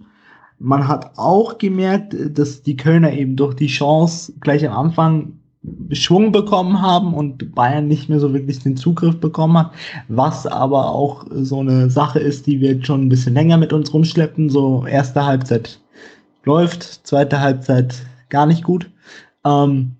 Man 0.59 0.89
hat 0.89 1.11
auch 1.15 1.57
gemerkt, 1.57 2.13
dass 2.37 2.63
die 2.63 2.75
Kölner 2.75 3.13
eben 3.13 3.37
durch 3.37 3.53
die 3.53 3.67
Chance 3.67 4.33
gleich 4.41 4.67
am 4.67 4.77
Anfang 4.77 5.39
Schwung 5.93 6.33
bekommen 6.33 6.81
haben 6.81 7.13
und 7.13 7.55
Bayern 7.55 7.87
nicht 7.87 8.09
mehr 8.09 8.19
so 8.19 8.33
wirklich 8.33 8.59
den 8.59 8.75
Zugriff 8.75 9.17
bekommen 9.17 9.57
hat, 9.57 9.71
was 10.09 10.45
aber 10.45 10.89
auch 10.91 11.27
so 11.31 11.61
eine 11.61 11.89
Sache 11.89 12.19
ist, 12.19 12.45
die 12.45 12.59
wir 12.59 12.73
jetzt 12.73 12.87
schon 12.87 13.03
ein 13.03 13.09
bisschen 13.09 13.35
länger 13.35 13.55
mit 13.55 13.71
uns 13.71 13.93
rumschleppen. 13.93 14.49
So 14.49 14.85
erste 14.85 15.25
Halbzeit 15.25 15.79
läuft, 16.43 17.07
zweite 17.07 17.39
Halbzeit 17.39 18.05
gar 18.27 18.45
nicht 18.45 18.65
gut. 18.65 18.89
Ähm, 19.45 19.93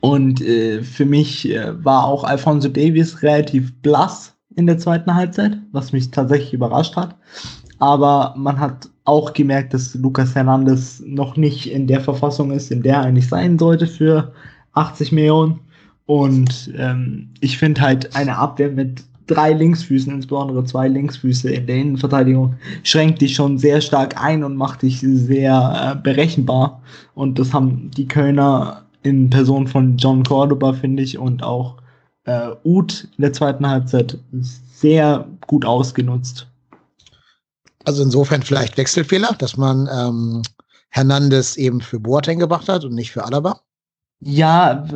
und 0.00 0.40
äh, 0.42 0.82
für 0.82 1.04
mich 1.04 1.50
äh, 1.50 1.84
war 1.84 2.04
auch 2.04 2.24
Alfonso 2.24 2.68
Davies 2.68 3.22
relativ 3.22 3.72
blass 3.80 4.34
in 4.56 4.66
der 4.66 4.78
zweiten 4.78 5.14
Halbzeit, 5.14 5.56
was 5.72 5.92
mich 5.92 6.10
tatsächlich 6.10 6.52
überrascht 6.52 6.96
hat. 6.96 7.16
Aber 7.78 8.34
man 8.36 8.58
hat 8.60 8.88
auch 9.04 9.32
gemerkt, 9.32 9.74
dass 9.74 9.94
Lucas 9.94 10.34
Hernandez 10.34 11.02
noch 11.06 11.36
nicht 11.36 11.70
in 11.70 11.86
der 11.86 12.00
Verfassung 12.00 12.50
ist, 12.52 12.70
in 12.70 12.82
der 12.82 12.96
er 12.96 13.02
eigentlich 13.02 13.28
sein 13.28 13.58
sollte 13.58 13.86
für 13.86 14.32
80 14.74 15.12
Millionen. 15.12 15.60
Und 16.06 16.72
ähm, 16.76 17.30
ich 17.40 17.58
finde 17.58 17.80
halt 17.80 18.14
eine 18.14 18.36
Abwehr 18.36 18.70
mit 18.70 19.04
drei 19.26 19.52
Linksfüßen, 19.52 20.12
insbesondere 20.12 20.64
zwei 20.64 20.88
Linksfüße 20.88 21.50
in 21.50 21.66
der 21.66 21.76
Innenverteidigung, 21.76 22.56
schränkt 22.82 23.22
dich 23.22 23.34
schon 23.34 23.58
sehr 23.58 23.80
stark 23.80 24.22
ein 24.22 24.44
und 24.44 24.56
macht 24.56 24.82
dich 24.82 25.00
sehr 25.00 25.94
äh, 25.96 26.02
berechenbar. 26.02 26.82
Und 27.14 27.38
das 27.38 27.52
haben 27.52 27.90
die 27.96 28.06
Kölner 28.06 28.83
in 29.04 29.30
Person 29.30 29.66
von 29.66 29.96
John 29.96 30.24
Cordoba, 30.24 30.72
finde 30.72 31.02
ich, 31.02 31.16
und 31.16 31.42
auch 31.42 31.76
äh, 32.24 32.50
Uth 32.64 33.06
in 33.16 33.22
der 33.22 33.32
zweiten 33.32 33.68
Halbzeit 33.68 34.18
sehr 34.32 35.28
gut 35.46 35.64
ausgenutzt. 35.64 36.48
Also 37.84 38.02
insofern 38.02 38.42
vielleicht 38.42 38.76
Wechselfehler, 38.76 39.34
dass 39.38 39.56
man 39.56 39.88
ähm, 39.92 40.42
Hernandez 40.88 41.56
eben 41.56 41.80
für 41.80 42.00
Boateng 42.00 42.38
gebracht 42.38 42.68
hat 42.68 42.84
und 42.84 42.94
nicht 42.94 43.12
für 43.12 43.24
Alaba? 43.24 43.60
Ja, 44.20 44.86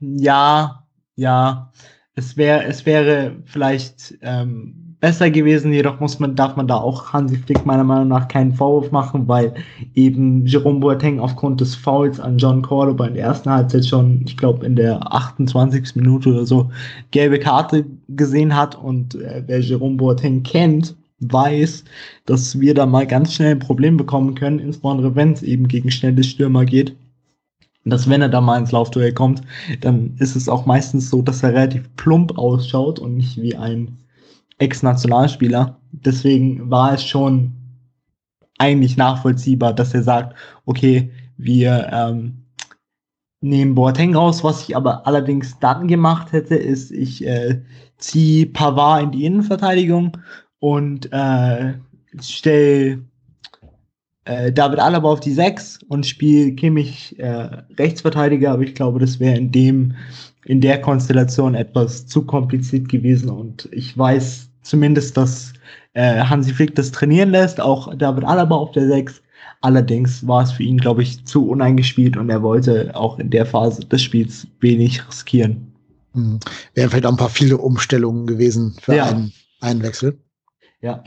ja, 0.00 0.86
ja. 1.16 1.72
Es 2.14 2.36
wäre, 2.36 2.64
es 2.64 2.86
wäre 2.86 3.36
vielleicht 3.44 4.14
ähm, 4.22 4.85
besser 5.00 5.30
gewesen, 5.30 5.72
jedoch 5.72 6.00
muss 6.00 6.18
man, 6.18 6.34
darf 6.36 6.56
man 6.56 6.66
da 6.68 6.76
auch 6.76 7.12
Hansi 7.12 7.36
Flick 7.36 7.66
meiner 7.66 7.84
Meinung 7.84 8.08
nach 8.08 8.28
keinen 8.28 8.54
Vorwurf 8.54 8.90
machen, 8.90 9.28
weil 9.28 9.54
eben 9.94 10.46
Jerome 10.46 10.80
Boateng 10.80 11.20
aufgrund 11.20 11.60
des 11.60 11.74
Fouls 11.74 12.18
an 12.18 12.38
John 12.38 12.62
Cordoba 12.62 13.06
in 13.06 13.14
der 13.14 13.24
ersten 13.24 13.50
Halbzeit 13.50 13.86
schon, 13.86 14.22
ich 14.26 14.36
glaube, 14.36 14.64
in 14.64 14.76
der 14.76 15.12
28. 15.12 15.96
Minute 15.96 16.30
oder 16.30 16.46
so 16.46 16.70
gelbe 17.10 17.38
Karte 17.38 17.84
gesehen 18.08 18.56
hat 18.56 18.74
und 18.74 19.14
äh, 19.16 19.42
wer 19.46 19.60
Jerome 19.60 19.96
Boateng 19.96 20.42
kennt, 20.42 20.96
weiß, 21.20 21.84
dass 22.26 22.60
wir 22.60 22.74
da 22.74 22.86
mal 22.86 23.06
ganz 23.06 23.34
schnell 23.34 23.52
ein 23.52 23.58
Problem 23.58 23.96
bekommen 23.96 24.34
können, 24.34 24.58
insbesondere 24.58 25.14
wenn 25.14 25.32
es 25.32 25.42
eben 25.42 25.68
gegen 25.68 25.90
schnelle 25.90 26.24
Stürmer 26.24 26.64
geht 26.64 26.94
dass 27.88 28.10
wenn 28.10 28.20
er 28.20 28.28
da 28.28 28.40
mal 28.40 28.58
ins 28.58 28.72
Laufduell 28.72 29.12
kommt, 29.12 29.42
dann 29.80 30.16
ist 30.18 30.34
es 30.34 30.48
auch 30.48 30.66
meistens 30.66 31.08
so, 31.08 31.22
dass 31.22 31.44
er 31.44 31.54
relativ 31.54 31.88
plump 31.94 32.36
ausschaut 32.36 32.98
und 32.98 33.16
nicht 33.16 33.40
wie 33.40 33.54
ein 33.54 33.96
Ex-Nationalspieler. 34.58 35.80
Deswegen 35.92 36.70
war 36.70 36.94
es 36.94 37.04
schon 37.04 37.52
eigentlich 38.58 38.96
nachvollziehbar, 38.96 39.74
dass 39.74 39.94
er 39.94 40.02
sagt, 40.02 40.36
okay, 40.64 41.10
wir 41.36 41.88
ähm, 41.92 42.46
nehmen 43.40 43.74
Boateng 43.74 44.14
raus. 44.14 44.42
Was 44.44 44.68
ich 44.68 44.76
aber 44.76 45.06
allerdings 45.06 45.58
dann 45.58 45.88
gemacht 45.88 46.32
hätte, 46.32 46.54
ist, 46.54 46.90
ich 46.90 47.26
äh, 47.26 47.62
ziehe 47.98 48.46
Pavard 48.46 49.02
in 49.02 49.10
die 49.12 49.24
Innenverteidigung 49.24 50.16
und 50.58 51.12
äh, 51.12 51.74
stelle 52.20 53.04
äh, 54.24 54.52
David 54.52 54.80
Alaba 54.80 55.10
auf 55.10 55.20
die 55.20 55.32
6 55.32 55.80
und 55.88 56.06
spiele 56.06 56.52
Kimmich 56.54 57.18
äh, 57.18 57.48
Rechtsverteidiger, 57.78 58.52
aber 58.52 58.62
ich 58.62 58.74
glaube, 58.74 58.98
das 58.98 59.20
wäre 59.20 59.36
in 59.36 59.52
dem, 59.52 59.94
in 60.46 60.60
der 60.60 60.80
Konstellation 60.80 61.54
etwas 61.54 62.06
zu 62.06 62.22
kompliziert 62.22 62.88
gewesen 62.88 63.28
und 63.28 63.68
ich 63.72 63.96
weiß 63.98 64.48
zumindest, 64.62 65.16
dass 65.16 65.52
äh, 65.94 66.20
Hansi 66.20 66.54
Flick 66.54 66.74
das 66.74 66.92
trainieren 66.92 67.30
lässt, 67.30 67.60
auch 67.60 67.92
David 67.94 68.24
Alaba 68.24 68.54
auf 68.54 68.70
der 68.72 68.86
6. 68.86 69.22
Allerdings 69.62 70.26
war 70.26 70.44
es 70.44 70.52
für 70.52 70.62
ihn, 70.62 70.78
glaube 70.78 71.02
ich, 71.02 71.24
zu 71.24 71.48
uneingespielt 71.48 72.16
und 72.16 72.30
er 72.30 72.42
wollte 72.42 72.94
auch 72.94 73.18
in 73.18 73.30
der 73.30 73.46
Phase 73.46 73.84
des 73.84 74.02
Spiels 74.02 74.46
wenig 74.60 75.06
riskieren. 75.08 75.72
Hm. 76.12 76.38
Wären 76.74 76.90
vielleicht 76.90 77.06
auch 77.06 77.12
ein 77.12 77.16
paar 77.16 77.28
viele 77.28 77.58
Umstellungen 77.58 78.26
gewesen 78.26 78.76
für 78.80 78.94
ja. 78.94 79.06
einen, 79.06 79.32
einen 79.60 79.82
Wechsel. 79.82 80.18
Ja. 80.80 81.02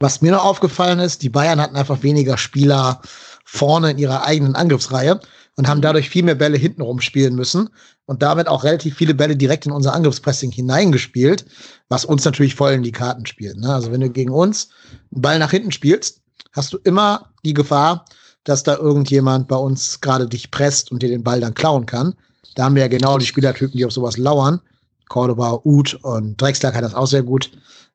Was 0.00 0.20
mir 0.20 0.32
noch 0.32 0.44
aufgefallen 0.44 0.98
ist, 0.98 1.22
die 1.22 1.30
Bayern 1.30 1.60
hatten 1.60 1.76
einfach 1.76 2.02
weniger 2.02 2.36
Spieler 2.36 3.00
vorne 3.44 3.92
in 3.92 3.98
ihrer 3.98 4.24
eigenen 4.26 4.56
Angriffsreihe 4.56 5.20
und 5.56 5.68
haben 5.68 5.80
dadurch 5.80 6.10
viel 6.10 6.24
mehr 6.24 6.34
Bälle 6.34 6.56
hintenrum 6.56 7.00
spielen 7.00 7.34
müssen 7.34 7.70
und 8.06 8.22
damit 8.22 8.48
auch 8.48 8.64
relativ 8.64 8.96
viele 8.96 9.14
Bälle 9.14 9.36
direkt 9.36 9.66
in 9.66 9.72
unser 9.72 9.94
Angriffspressing 9.94 10.50
hineingespielt, 10.50 11.44
was 11.88 12.04
uns 12.04 12.24
natürlich 12.24 12.54
voll 12.54 12.72
in 12.72 12.82
die 12.82 12.92
Karten 12.92 13.26
spielt. 13.26 13.58
Ne? 13.58 13.72
Also 13.72 13.92
wenn 13.92 14.00
du 14.00 14.10
gegen 14.10 14.30
uns 14.30 14.68
einen 15.12 15.22
Ball 15.22 15.38
nach 15.38 15.50
hinten 15.50 15.72
spielst, 15.72 16.20
hast 16.52 16.72
du 16.72 16.78
immer 16.78 17.30
die 17.44 17.54
Gefahr, 17.54 18.04
dass 18.44 18.62
da 18.62 18.76
irgendjemand 18.76 19.48
bei 19.48 19.56
uns 19.56 20.00
gerade 20.00 20.28
dich 20.28 20.50
presst 20.50 20.92
und 20.92 21.02
dir 21.02 21.08
den 21.08 21.24
Ball 21.24 21.40
dann 21.40 21.54
klauen 21.54 21.86
kann. 21.86 22.14
Da 22.54 22.64
haben 22.64 22.74
wir 22.74 22.82
ja 22.82 22.88
genau 22.88 23.18
die 23.18 23.26
Spielertypen, 23.26 23.76
die 23.76 23.84
auf 23.84 23.92
sowas 23.92 24.16
lauern. 24.16 24.60
Cordoba, 25.08 25.60
Uth 25.64 25.94
und 26.02 26.40
Drexler 26.40 26.72
kann 26.72 26.82
das 26.82 26.94
auch 26.94 27.06
sehr 27.06 27.22
gut. 27.22 27.50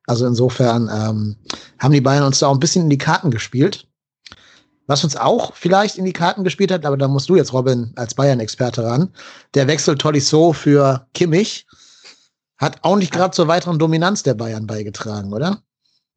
Also 0.06 0.26
insofern 0.26 0.90
ähm, 0.92 1.36
haben 1.78 1.92
die 1.92 2.00
Bayern 2.00 2.24
uns 2.24 2.40
da 2.40 2.48
auch 2.48 2.54
ein 2.54 2.60
bisschen 2.60 2.84
in 2.84 2.90
die 2.90 2.98
Karten 2.98 3.30
gespielt. 3.30 3.86
Was 4.90 5.04
uns 5.04 5.14
auch 5.14 5.54
vielleicht 5.54 5.98
in 5.98 6.04
die 6.04 6.12
Karten 6.12 6.42
gespielt 6.42 6.72
hat, 6.72 6.84
aber 6.84 6.96
da 6.96 7.06
musst 7.06 7.28
du 7.28 7.36
jetzt, 7.36 7.52
Robin, 7.52 7.92
als 7.94 8.14
Bayern-Experte 8.14 8.82
ran. 8.82 9.10
Der 9.54 9.68
Wechsel 9.68 9.96
Tolisso 9.96 10.52
für 10.52 11.06
Kimmich 11.14 11.64
hat 12.58 12.80
auch 12.82 12.96
nicht 12.96 13.12
gerade 13.12 13.30
zur 13.30 13.46
weiteren 13.46 13.78
Dominanz 13.78 14.24
der 14.24 14.34
Bayern 14.34 14.66
beigetragen, 14.66 15.32
oder? 15.32 15.62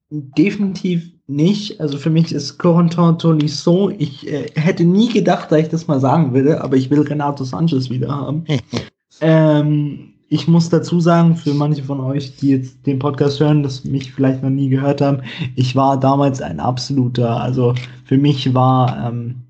Definitiv 0.09 1.03
nicht. 1.28 1.80
Also 1.80 1.99
für 1.99 2.09
mich 2.09 2.34
ist 2.34 2.57
Corentin 2.57 3.19
Tolisso, 3.19 3.91
ich 3.95 4.26
äh, 4.26 4.49
hätte 4.55 4.86
nie 4.86 5.09
gedacht, 5.09 5.51
dass 5.51 5.59
ich 5.59 5.69
das 5.69 5.86
mal 5.86 5.99
sagen 5.99 6.34
würde, 6.34 6.59
aber 6.61 6.76
ich 6.76 6.89
will 6.89 7.01
Renato 7.01 7.43
Sanchez 7.43 7.91
wieder 7.91 8.09
haben. 8.09 8.43
ähm, 9.21 10.12
ich 10.34 10.47
muss 10.47 10.67
dazu 10.69 10.99
sagen, 10.99 11.36
für 11.36 11.53
manche 11.53 11.84
von 11.84 11.99
euch, 11.99 12.36
die 12.38 12.49
jetzt 12.49 12.88
den 12.88 12.97
Podcast 12.97 13.39
hören, 13.39 13.61
das 13.61 13.84
mich 13.84 14.11
vielleicht 14.11 14.41
noch 14.41 14.49
nie 14.49 14.67
gehört 14.67 14.99
haben, 14.99 15.21
ich 15.55 15.75
war 15.75 15.99
damals 15.99 16.41
ein 16.41 16.59
absoluter, 16.59 17.39
also 17.39 17.75
für 18.03 18.17
mich 18.17 18.51
war 18.51 19.09
ähm, 19.09 19.43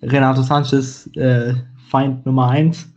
Renato 0.00 0.40
Sanchez 0.40 1.06
äh, 1.16 1.52
Feind 1.90 2.24
Nummer 2.24 2.48
eins. 2.48 2.88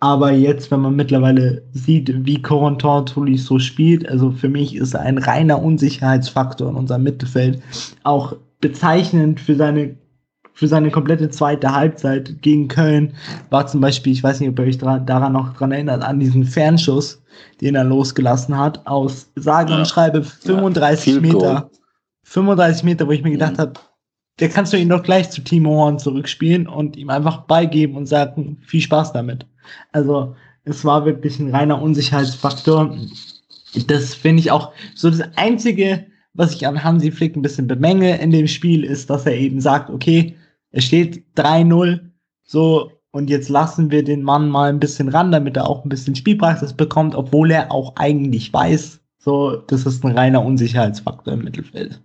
Aber 0.00 0.30
jetzt, 0.32 0.70
wenn 0.70 0.80
man 0.80 0.94
mittlerweile 0.94 1.62
sieht, 1.72 2.12
wie 2.26 2.42
Corentin 2.42 3.38
so 3.38 3.58
spielt, 3.58 4.06
also 4.06 4.30
für 4.30 4.50
mich 4.50 4.76
ist 4.76 4.92
er 4.92 5.00
ein 5.00 5.16
reiner 5.16 5.62
Unsicherheitsfaktor 5.62 6.68
in 6.68 6.76
unserem 6.76 7.04
Mittelfeld. 7.04 7.62
Auch 8.02 8.36
bezeichnend 8.60 9.40
für 9.40 9.56
seine 9.56 9.96
für 10.54 10.68
seine 10.68 10.90
komplette 10.90 11.30
zweite 11.30 11.74
Halbzeit 11.74 12.42
gegen 12.42 12.68
Köln 12.68 13.14
war 13.50 13.66
zum 13.66 13.80
Beispiel, 13.80 14.12
ich 14.12 14.22
weiß 14.22 14.40
nicht, 14.40 14.50
ob 14.50 14.58
ihr 14.58 14.66
euch 14.66 14.78
daran 14.78 15.32
noch 15.32 15.54
dran 15.54 15.72
erinnert, 15.72 16.02
an 16.02 16.20
diesen 16.20 16.44
Fernschuss, 16.44 17.22
den 17.60 17.74
er 17.74 17.84
losgelassen 17.84 18.56
hat, 18.56 18.86
aus 18.86 19.30
sage 19.36 19.74
und 19.74 19.88
schreibe 19.88 20.22
35 20.22 21.14
ja, 21.14 21.20
Meter. 21.20 21.38
Goal. 21.38 21.70
35 22.24 22.84
Meter, 22.84 23.06
wo 23.06 23.12
ich 23.12 23.22
mir 23.22 23.30
gedacht 23.30 23.54
mhm. 23.54 23.58
habe, 23.58 23.72
der 24.40 24.48
kannst 24.48 24.72
du 24.72 24.78
ihn 24.78 24.88
doch 24.88 25.02
gleich 25.02 25.30
zu 25.30 25.42
Timo 25.42 25.70
Horn 25.70 25.98
zurückspielen 25.98 26.66
und 26.66 26.96
ihm 26.96 27.10
einfach 27.10 27.42
beigeben 27.42 27.96
und 27.96 28.06
sagen, 28.06 28.58
viel 28.66 28.80
Spaß 28.80 29.12
damit. 29.12 29.46
Also, 29.92 30.34
es 30.64 30.84
war 30.84 31.04
wirklich 31.04 31.38
ein 31.38 31.54
reiner 31.54 31.80
Unsicherheitsfaktor. 31.80 32.96
Das 33.86 34.14
finde 34.14 34.40
ich 34.40 34.50
auch 34.50 34.72
so 34.94 35.10
das 35.10 35.22
einzige, 35.36 36.06
was 36.34 36.54
ich 36.54 36.66
an 36.66 36.82
Hansi 36.82 37.10
Flick 37.10 37.36
ein 37.36 37.42
bisschen 37.42 37.66
bemänge 37.66 38.18
in 38.20 38.30
dem 38.30 38.46
Spiel, 38.46 38.84
ist, 38.84 39.10
dass 39.10 39.26
er 39.26 39.34
eben 39.34 39.60
sagt, 39.60 39.90
okay, 39.90 40.34
es 40.72 40.84
steht 40.84 41.24
3-0, 41.36 42.00
so, 42.42 42.90
und 43.12 43.28
jetzt 43.28 43.48
lassen 43.48 43.90
wir 43.90 44.02
den 44.02 44.22
Mann 44.22 44.48
mal 44.48 44.70
ein 44.70 44.80
bisschen 44.80 45.08
ran, 45.08 45.30
damit 45.30 45.56
er 45.56 45.68
auch 45.68 45.84
ein 45.84 45.88
bisschen 45.88 46.14
Spielpraxis 46.14 46.72
bekommt, 46.72 47.14
obwohl 47.14 47.50
er 47.50 47.70
auch 47.70 47.94
eigentlich 47.96 48.52
weiß, 48.52 49.00
so, 49.18 49.56
das 49.56 49.86
ist 49.86 50.04
ein 50.04 50.16
reiner 50.18 50.44
Unsicherheitsfaktor 50.44 51.34
im 51.34 51.44
Mittelfeld. 51.44 52.00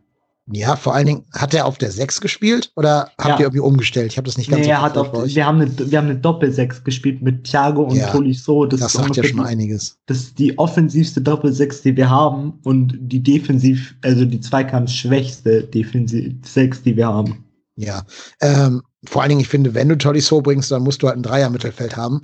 Ja, 0.49 0.77
vor 0.77 0.95
allen 0.95 1.07
Dingen, 1.07 1.25
hat 1.33 1.53
er 1.53 1.65
auf 1.65 1.77
der 1.77 1.91
6 1.91 2.21
gespielt 2.21 2.71
oder 2.75 3.09
habt 3.17 3.27
ja. 3.31 3.35
ihr 3.37 3.41
irgendwie 3.41 3.59
umgestellt? 3.59 4.11
Ich 4.11 4.17
habe 4.17 4.25
das 4.27 4.37
nicht 4.37 4.49
ganz 4.49 4.65
nee, 4.65 4.71
er 4.71 4.81
hat 4.81 4.97
auf, 4.97 5.11
wir 5.11 5.45
haben 5.45 5.59
eine, 5.59 5.91
wir 5.91 5.97
haben 5.97 6.09
eine 6.09 6.19
Doppel-6 6.19 6.83
gespielt 6.83 7.21
mit 7.21 7.43
Thiago 7.43 7.83
und 7.83 7.97
ja, 7.97 8.09
Tolisso. 8.11 8.65
Das, 8.65 8.79
das 8.79 8.93
sagt 8.93 9.17
ja 9.17 9.25
schon 9.25 9.41
einiges. 9.41 9.97
Das 10.05 10.19
ist 10.19 10.39
die 10.39 10.57
offensivste 10.57 11.19
Doppel-6, 11.19 11.83
die 11.83 11.97
wir 11.97 12.09
haben 12.09 12.59
und 12.63 12.97
die 12.97 13.21
defensiv, 13.21 13.95
also 14.03 14.23
die 14.23 14.39
zweikampfschwächste 14.39 15.63
Defensiv-6, 15.63 16.83
die 16.83 16.95
wir 16.95 17.07
haben. 17.07 17.43
Ja, 17.77 18.05
ähm, 18.41 18.81
vor 19.05 19.21
allen 19.21 19.29
Dingen, 19.29 19.41
ich 19.41 19.47
finde, 19.47 19.75
wenn 19.75 19.87
du 19.87 19.97
Tolisso 19.97 20.41
bringst, 20.41 20.71
dann 20.71 20.81
musst 20.81 21.01
du 21.01 21.07
halt 21.07 21.17
ein 21.17 21.23
Dreier-Mittelfeld 21.23 21.95
haben. 21.95 22.21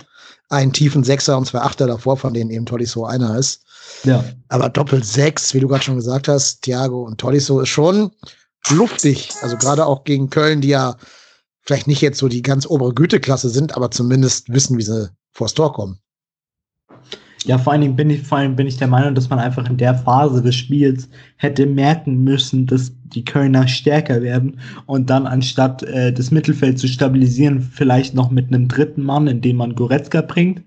Einen 0.48 0.72
tiefen 0.72 1.04
Sechser 1.04 1.38
und 1.38 1.46
zwei 1.46 1.60
Achter 1.60 1.86
davor, 1.86 2.16
von 2.16 2.34
denen 2.34 2.50
eben 2.50 2.66
Tolisso 2.66 3.06
einer 3.06 3.38
ist. 3.38 3.62
Ja. 4.02 4.24
Aber 4.48 4.68
Doppel 4.68 5.02
sechs, 5.04 5.54
wie 5.54 5.60
du 5.60 5.68
gerade 5.68 5.84
schon 5.84 5.96
gesagt 5.96 6.26
hast, 6.26 6.62
Thiago 6.62 7.04
und 7.04 7.18
Tolisso 7.18 7.60
ist 7.60 7.68
schon 7.68 8.10
luftig. 8.70 9.30
Also 9.42 9.56
gerade 9.56 9.86
auch 9.86 10.02
gegen 10.04 10.28
Köln, 10.28 10.60
die 10.60 10.68
ja 10.68 10.96
vielleicht 11.62 11.86
nicht 11.86 12.00
jetzt 12.00 12.18
so 12.18 12.28
die 12.28 12.42
ganz 12.42 12.66
obere 12.66 12.92
Güteklasse 12.92 13.48
sind, 13.48 13.76
aber 13.76 13.90
zumindest 13.90 14.52
wissen, 14.52 14.76
wie 14.76 14.82
sie 14.82 15.10
vors 15.32 15.54
Tor 15.54 15.72
kommen. 15.72 16.00
Ja, 17.44 17.58
vor 17.58 17.74
allen 17.74 17.82
Dingen 17.82 17.96
bin 17.96 18.08
ich, 18.08 18.22
vor 18.22 18.38
allem 18.38 18.56
bin 18.56 18.66
ich 18.66 18.78
der 18.78 18.88
Meinung, 18.88 19.14
dass 19.14 19.28
man 19.28 19.38
einfach 19.38 19.68
in 19.68 19.76
der 19.76 19.94
Phase 19.94 20.42
des 20.42 20.54
Spiels 20.54 21.10
hätte 21.36 21.66
merken 21.66 22.24
müssen, 22.24 22.66
dass 22.66 22.92
die 23.04 23.24
Kölner 23.24 23.68
stärker 23.68 24.22
werden 24.22 24.58
und 24.86 25.10
dann 25.10 25.26
anstatt 25.26 25.82
äh, 25.82 26.10
das 26.10 26.30
Mittelfeld 26.30 26.78
zu 26.78 26.88
stabilisieren, 26.88 27.60
vielleicht 27.60 28.14
noch 28.14 28.30
mit 28.30 28.48
einem 28.48 28.66
dritten 28.66 29.02
Mann, 29.02 29.26
indem 29.26 29.56
man 29.56 29.74
Goretzka 29.74 30.22
bringt 30.22 30.62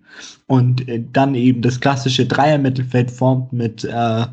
und 0.46 0.88
äh, 0.88 1.04
dann 1.12 1.34
eben 1.34 1.64
das 1.64 1.80
klassische 1.80 2.28
Dreier-Mittelfeld 2.28 3.10
formt 3.10 3.52
mit 3.54 3.84
äh, 3.84 4.26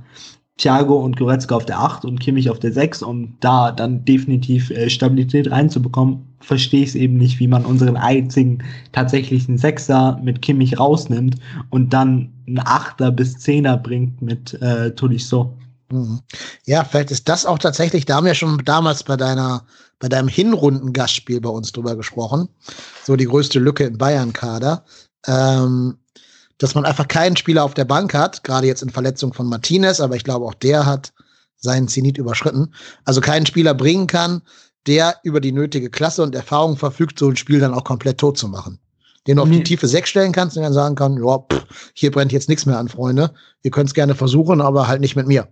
Thiago 0.56 0.96
und 0.96 1.16
Goretzka 1.16 1.56
auf 1.56 1.66
der 1.66 1.80
8 1.80 2.04
und 2.04 2.20
Kimmich 2.20 2.48
auf 2.48 2.60
der 2.60 2.72
6, 2.72 3.02
um 3.02 3.36
da 3.40 3.72
dann 3.72 4.04
definitiv 4.04 4.70
äh, 4.70 4.88
Stabilität 4.88 5.50
reinzubekommen, 5.50 6.24
verstehe 6.40 6.82
ich 6.82 6.90
es 6.90 6.94
eben 6.94 7.16
nicht, 7.16 7.40
wie 7.40 7.48
man 7.48 7.64
unseren 7.64 7.96
einzigen 7.96 8.62
tatsächlichen 8.92 9.58
Sechser 9.58 10.20
mit 10.22 10.42
Kimmich 10.42 10.78
rausnimmt 10.78 11.36
und 11.70 11.92
dann 11.92 12.32
einen 12.46 12.60
Achter 12.60 13.10
bis 13.10 13.38
Zehner 13.38 13.76
bringt 13.76 14.22
mit 14.22 14.54
äh, 14.62 14.94
Tolisso. 14.94 15.56
Mhm. 15.90 16.20
Ja, 16.66 16.84
vielleicht 16.84 17.10
ist 17.10 17.28
das 17.28 17.46
auch 17.46 17.58
tatsächlich, 17.58 18.04
da 18.04 18.16
haben 18.16 18.26
wir 18.26 18.34
schon 18.34 18.58
damals 18.64 19.02
bei 19.02 19.16
deiner, 19.16 19.64
bei 19.98 20.08
deinem 20.08 20.28
Hinrunden-Gastspiel 20.28 21.40
bei 21.40 21.50
uns 21.50 21.72
drüber 21.72 21.96
gesprochen. 21.96 22.48
So 23.04 23.16
die 23.16 23.26
größte 23.26 23.58
Lücke 23.58 23.84
im 23.84 23.98
Bayern-Kader. 23.98 24.84
Ähm, 25.26 25.96
dass 26.58 26.74
man 26.74 26.84
einfach 26.84 27.08
keinen 27.08 27.36
Spieler 27.36 27.64
auf 27.64 27.74
der 27.74 27.84
Bank 27.84 28.14
hat, 28.14 28.44
gerade 28.44 28.66
jetzt 28.66 28.82
in 28.82 28.90
Verletzung 28.90 29.32
von 29.32 29.46
Martinez, 29.46 30.00
aber 30.00 30.16
ich 30.16 30.24
glaube 30.24 30.46
auch 30.46 30.54
der 30.54 30.86
hat 30.86 31.12
seinen 31.56 31.88
Zenit 31.88 32.18
überschritten. 32.18 32.72
Also 33.04 33.20
keinen 33.20 33.46
Spieler 33.46 33.74
bringen 33.74 34.06
kann, 34.06 34.42
der 34.86 35.16
über 35.22 35.40
die 35.40 35.52
nötige 35.52 35.90
Klasse 35.90 36.22
und 36.22 36.34
Erfahrung 36.34 36.76
verfügt, 36.76 37.18
so 37.18 37.28
ein 37.28 37.36
Spiel 37.36 37.58
dann 37.58 37.74
auch 37.74 37.84
komplett 37.84 38.18
tot 38.18 38.38
zu 38.38 38.48
machen. 38.48 38.78
Den 39.26 39.36
du 39.36 39.42
auf 39.42 39.50
die 39.50 39.62
tiefe 39.62 39.88
Sechs 39.88 40.10
stellen 40.10 40.32
kannst 40.32 40.56
und 40.56 40.62
dann 40.62 40.74
sagen 40.74 40.96
kann, 40.96 41.16
ja, 41.16 41.38
pff, 41.38 41.64
hier 41.94 42.10
brennt 42.10 42.32
jetzt 42.32 42.50
nichts 42.50 42.66
mehr 42.66 42.78
an, 42.78 42.88
Freunde. 42.88 43.32
Ihr 43.62 43.70
könnt 43.70 43.88
es 43.88 43.94
gerne 43.94 44.14
versuchen, 44.14 44.60
aber 44.60 44.86
halt 44.86 45.00
nicht 45.00 45.16
mit 45.16 45.26
mir. 45.26 45.48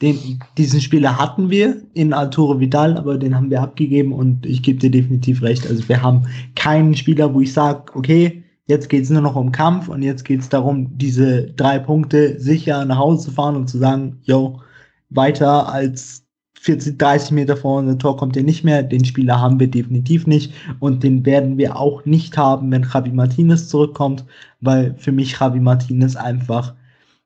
Den, 0.00 0.40
diesen 0.56 0.80
Spieler 0.80 1.18
hatten 1.18 1.50
wir 1.50 1.82
in 1.94 2.12
Arturo 2.12 2.60
Vidal, 2.60 2.96
aber 2.96 3.18
den 3.18 3.34
haben 3.34 3.50
wir 3.50 3.62
abgegeben 3.62 4.12
und 4.12 4.46
ich 4.46 4.62
gebe 4.62 4.78
dir 4.78 4.90
definitiv 4.90 5.42
recht. 5.42 5.66
Also 5.66 5.88
wir 5.88 6.02
haben 6.02 6.28
keinen 6.54 6.94
Spieler, 6.94 7.34
wo 7.34 7.40
ich 7.40 7.52
sage, 7.52 7.92
okay, 7.94 8.43
jetzt 8.66 8.88
geht 8.88 9.04
es 9.04 9.10
nur 9.10 9.22
noch 9.22 9.36
um 9.36 9.52
Kampf 9.52 9.88
und 9.88 10.02
jetzt 10.02 10.24
geht 10.24 10.40
es 10.40 10.48
darum, 10.48 10.96
diese 10.96 11.46
drei 11.52 11.78
Punkte 11.78 12.38
sicher 12.40 12.84
nach 12.84 12.98
Hause 12.98 13.26
zu 13.26 13.30
fahren 13.32 13.56
und 13.56 13.68
zu 13.68 13.78
sagen, 13.78 14.20
yo, 14.22 14.60
weiter 15.10 15.68
als 15.72 16.24
40, 16.64 16.98
30 16.98 17.32
Meter 17.32 17.56
vor 17.58 17.78
unser 17.78 17.98
Tor 17.98 18.16
kommt 18.16 18.36
er 18.38 18.42
nicht 18.42 18.64
mehr. 18.64 18.82
Den 18.82 19.04
Spieler 19.04 19.38
haben 19.38 19.60
wir 19.60 19.68
definitiv 19.68 20.26
nicht. 20.26 20.54
Und 20.80 21.02
den 21.02 21.26
werden 21.26 21.58
wir 21.58 21.76
auch 21.76 22.06
nicht 22.06 22.38
haben, 22.38 22.70
wenn 22.70 22.86
Javi 22.90 23.10
Martinez 23.10 23.68
zurückkommt, 23.68 24.24
weil 24.62 24.94
für 24.96 25.12
mich 25.12 25.38
Javi 25.38 25.60
Martinez 25.60 26.16
einfach 26.16 26.74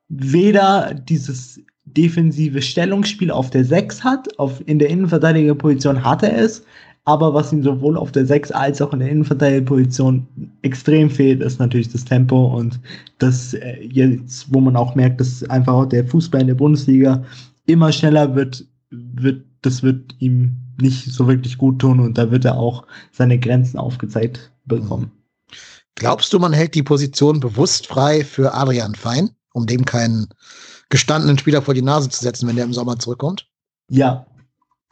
weder 0.09 0.93
dieses 0.93 1.61
defensive 1.85 2.61
Stellungsspiel 2.61 3.31
auf 3.31 3.49
der 3.49 3.63
6 3.63 4.03
hat, 4.03 4.37
auf, 4.37 4.61
in 4.67 4.77
der 4.77 4.89
Innenverteidigerposition 4.89 6.03
hat 6.03 6.21
er 6.21 6.37
es, 6.37 6.65
aber 7.09 7.33
was 7.33 7.51
ihm 7.51 7.63
sowohl 7.63 7.97
auf 7.97 8.11
der 8.11 8.27
6 8.27 8.51
als 8.51 8.83
auch 8.83 8.93
in 8.93 8.99
der 8.99 9.09
Innenverteidigerposition 9.09 10.27
extrem 10.61 11.09
fehlt, 11.09 11.41
ist 11.41 11.59
natürlich 11.59 11.89
das 11.89 12.05
Tempo 12.05 12.55
und 12.55 12.79
das 13.17 13.55
äh, 13.55 13.81
jetzt, 13.81 14.53
wo 14.53 14.59
man 14.59 14.75
auch 14.75 14.93
merkt, 14.93 15.19
dass 15.19 15.43
einfach 15.49 15.87
der 15.87 16.05
Fußball 16.05 16.41
in 16.41 16.47
der 16.47 16.53
Bundesliga 16.53 17.23
immer 17.65 17.91
schneller 17.91 18.35
wird, 18.35 18.63
wird, 18.91 19.43
das 19.63 19.81
wird 19.81 20.15
ihm 20.19 20.55
nicht 20.79 21.11
so 21.11 21.27
wirklich 21.27 21.57
gut 21.57 21.79
tun 21.79 21.99
und 21.99 22.15
da 22.15 22.29
wird 22.29 22.45
er 22.45 22.57
auch 22.57 22.85
seine 23.11 23.39
Grenzen 23.39 23.79
aufgezeigt 23.79 24.51
bekommen. 24.65 25.11
Glaubst 25.95 26.31
du, 26.31 26.37
man 26.37 26.53
hält 26.53 26.75
die 26.75 26.83
Position 26.83 27.39
bewusst 27.39 27.87
frei 27.87 28.23
für 28.23 28.53
Adrian 28.53 28.93
Fein, 28.93 29.31
um 29.53 29.65
dem 29.65 29.83
keinen 29.83 30.27
gestandenen 30.89 31.39
Spieler 31.39 31.63
vor 31.63 31.73
die 31.73 31.81
Nase 31.81 32.09
zu 32.09 32.21
setzen, 32.23 32.47
wenn 32.47 32.55
der 32.55 32.65
im 32.65 32.73
Sommer 32.73 32.99
zurückkommt? 32.99 33.47
Ja, 33.89 34.27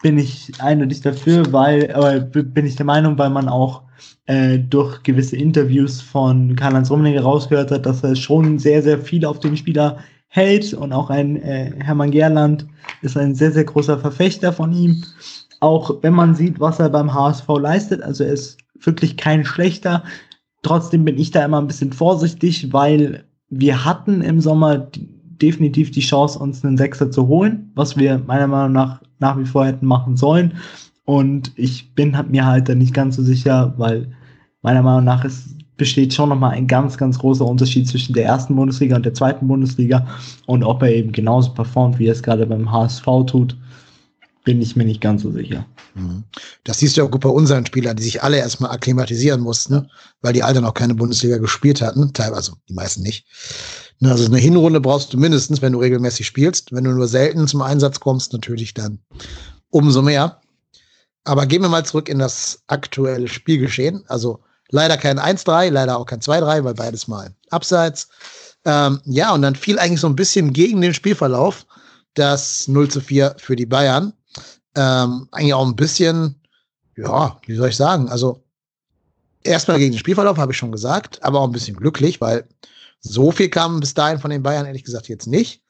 bin 0.02 0.18
ich 0.18 0.52
eindeutig 0.60 1.02
dafür, 1.02 1.52
weil, 1.52 1.92
aber 1.94 2.20
bin 2.20 2.66
ich 2.66 2.76
der 2.76 2.86
Meinung, 2.86 3.18
weil 3.18 3.30
man 3.30 3.50
auch 3.50 3.82
äh, 4.28 4.60
durch 4.60 5.02
gewisse 5.04 5.38
Interviews 5.38 6.02
von 6.02 6.56
Karl-Heinz 6.56 6.92
Rummenigge 6.92 7.22
rausgehört 7.22 7.72
hat, 7.72 7.86
dass 7.86 8.04
er 8.04 8.16
schon 8.16 8.60
sehr, 8.60 8.84
sehr 8.84 9.00
viel 9.00 9.26
auf 9.26 9.40
den 9.40 9.58
Spieler 9.58 9.98
hält 10.30 10.74
und 10.74 10.94
auch 10.94 11.10
ein 11.10 11.38
äh, 11.38 11.72
Hermann 11.80 12.12
Gerland 12.12 12.68
ist 13.02 13.18
ein 13.18 13.34
sehr, 13.34 13.52
sehr 13.52 13.64
großer 13.64 13.98
Verfechter 13.98 14.54
von 14.54 14.72
ihm. 14.74 15.04
Auch 15.62 15.96
wenn 16.02 16.14
man 16.14 16.36
sieht, 16.36 16.60
was 16.60 16.80
er 16.80 16.90
beim 16.90 17.14
HSV 17.14 17.48
leistet, 17.60 18.04
also 18.04 18.24
er 18.24 18.34
ist 18.34 18.58
wirklich 18.82 19.18
kein 19.18 19.44
schlechter. 19.46 20.04
Trotzdem 20.62 21.06
bin 21.06 21.18
ich 21.18 21.32
da 21.32 21.44
immer 21.46 21.60
ein 21.60 21.68
bisschen 21.68 21.94
vorsichtig, 21.94 22.72
weil 22.72 23.24
wir 23.50 23.86
hatten 23.86 24.22
im 24.22 24.42
Sommer 24.42 24.90
definitiv 25.42 25.92
die 25.92 26.02
Chance, 26.02 26.38
uns 26.38 26.64
einen 26.64 26.78
Sechser 26.78 27.10
zu 27.10 27.28
holen, 27.28 27.72
was 27.76 27.98
wir 27.98 28.20
meiner 28.20 28.48
Meinung 28.48 28.74
nach 28.74 29.02
nach 29.20 29.38
wie 29.38 29.46
vor 29.46 29.66
hätten 29.66 29.86
machen 29.86 30.18
sollen. 30.18 30.58
Und 31.06 31.52
ich 31.56 31.94
bin 31.96 32.18
mir 32.30 32.46
halt 32.46 32.68
da 32.68 32.76
nicht 32.76 32.94
ganz 32.94 33.16
so 33.16 33.24
sicher, 33.24 33.74
weil 33.78 34.12
meiner 34.62 34.82
Meinung 34.82 35.06
nach 35.06 35.24
ist 35.24 35.58
besteht 35.78 36.14
schon 36.14 36.30
nochmal 36.30 36.52
ein 36.52 36.68
ganz, 36.68 36.98
ganz 36.98 37.20
großer 37.20 37.46
Unterschied 37.46 37.88
zwischen 37.88 38.14
der 38.14 38.26
ersten 38.26 38.56
Bundesliga 38.56 38.96
und 38.96 39.06
der 39.06 39.14
zweiten 39.14 39.48
Bundesliga. 39.48 40.06
Und 40.48 40.64
ob 40.64 40.82
er 40.82 40.94
eben 40.94 41.12
genauso 41.12 41.54
performt, 41.54 42.00
wie 42.00 42.08
er 42.08 42.14
es 42.14 42.24
gerade 42.24 42.46
beim 42.46 42.72
HSV 42.72 43.06
tut, 43.28 43.56
bin 44.48 44.62
ich 44.62 44.78
mir 44.78 44.86
nicht 44.86 45.02
ganz 45.02 45.24
so 45.24 45.32
sicher. 45.32 45.66
Mhm. 45.94 46.24
Das 46.64 46.80
siehst 46.80 46.96
du 46.96 47.04
auch 47.04 47.12
gut 47.12 47.20
bei 47.20 47.28
unseren 47.30 47.66
Spielern, 47.66 47.98
die 47.98 48.04
sich 48.04 48.24
alle 48.24 48.38
erstmal 48.38 48.72
akklimatisieren 48.72 49.42
mussten, 49.42 49.92
weil 50.22 50.32
die 50.32 50.42
alle 50.42 50.62
noch 50.62 50.74
keine 50.74 50.96
Bundesliga 50.96 51.38
gespielt 51.38 51.82
hatten. 51.82 52.14
Teilweise, 52.14 52.54
die 52.70 52.74
meisten 52.74 53.02
nicht. 53.02 53.26
Also 54.02 54.26
eine 54.26 54.38
Hinrunde 54.38 54.80
brauchst 54.80 55.12
du 55.12 55.18
mindestens, 55.18 55.62
wenn 55.62 55.74
du 55.74 55.80
regelmäßig 55.80 56.26
spielst. 56.26 56.72
Wenn 56.72 56.86
du 56.86 56.92
nur 56.92 57.10
selten 57.10 57.46
zum 57.46 57.62
Einsatz 57.62 58.00
kommst, 58.00 58.32
natürlich 58.32 58.74
dann 58.74 59.00
umso 59.70 60.02
mehr. 60.02 60.40
Aber 61.26 61.46
gehen 61.46 61.62
wir 61.62 61.68
mal 61.68 61.86
zurück 61.86 62.08
in 62.08 62.20
das 62.20 62.62
aktuelle 62.68 63.28
Spielgeschehen. 63.28 64.06
Also 64.08 64.40
Leider 64.70 64.98
kein 64.98 65.20
1-3, 65.20 65.70
leider 65.70 65.98
auch 65.98 66.06
kein 66.06 66.20
2-3, 66.20 66.64
weil 66.64 66.74
beides 66.74 67.08
mal 67.08 67.34
abseits. 67.50 68.10
Ähm, 68.66 69.00
ja, 69.06 69.34
und 69.34 69.42
dann 69.42 69.56
fiel 69.56 69.80
eigentlich 69.80 70.02
so 70.02 70.08
ein 70.08 70.16
bisschen 70.16 70.52
gegen 70.52 70.82
den 70.82 70.94
Spielverlauf 70.94 71.66
das 72.16 72.68
0 72.68 72.90
zu 72.90 73.00
4 73.00 73.36
für 73.38 73.56
die 73.56 73.66
Bayern. 73.66 74.14
Ähm, 74.76 75.28
eigentlich 75.32 75.54
auch 75.54 75.66
ein 75.66 75.76
bisschen, 75.76 76.42
ja, 76.96 77.38
wie 77.46 77.56
soll 77.56 77.70
ich 77.70 77.76
sagen, 77.76 78.10
also 78.10 78.44
erstmal 79.44 79.80
gegen 79.80 79.94
den 79.94 80.00
Spielverlauf, 80.00 80.38
habe 80.38 80.52
ich 80.52 80.58
schon 80.58 80.72
gesagt, 80.72 81.24
aber 81.24 81.40
auch 81.40 81.48
ein 81.48 81.52
bisschen 81.52 81.76
glücklich, 81.76 82.22
weil 82.22 82.48
so 83.00 83.32
viel 83.32 83.50
kam 83.50 83.80
bis 83.80 83.94
dahin 83.94 84.20
von 84.20 84.32
den 84.32 84.44
Bayern 84.44 84.66
ehrlich 84.66 84.84
gesagt 84.84 85.08
jetzt 85.08 85.28
nicht. 85.28 85.62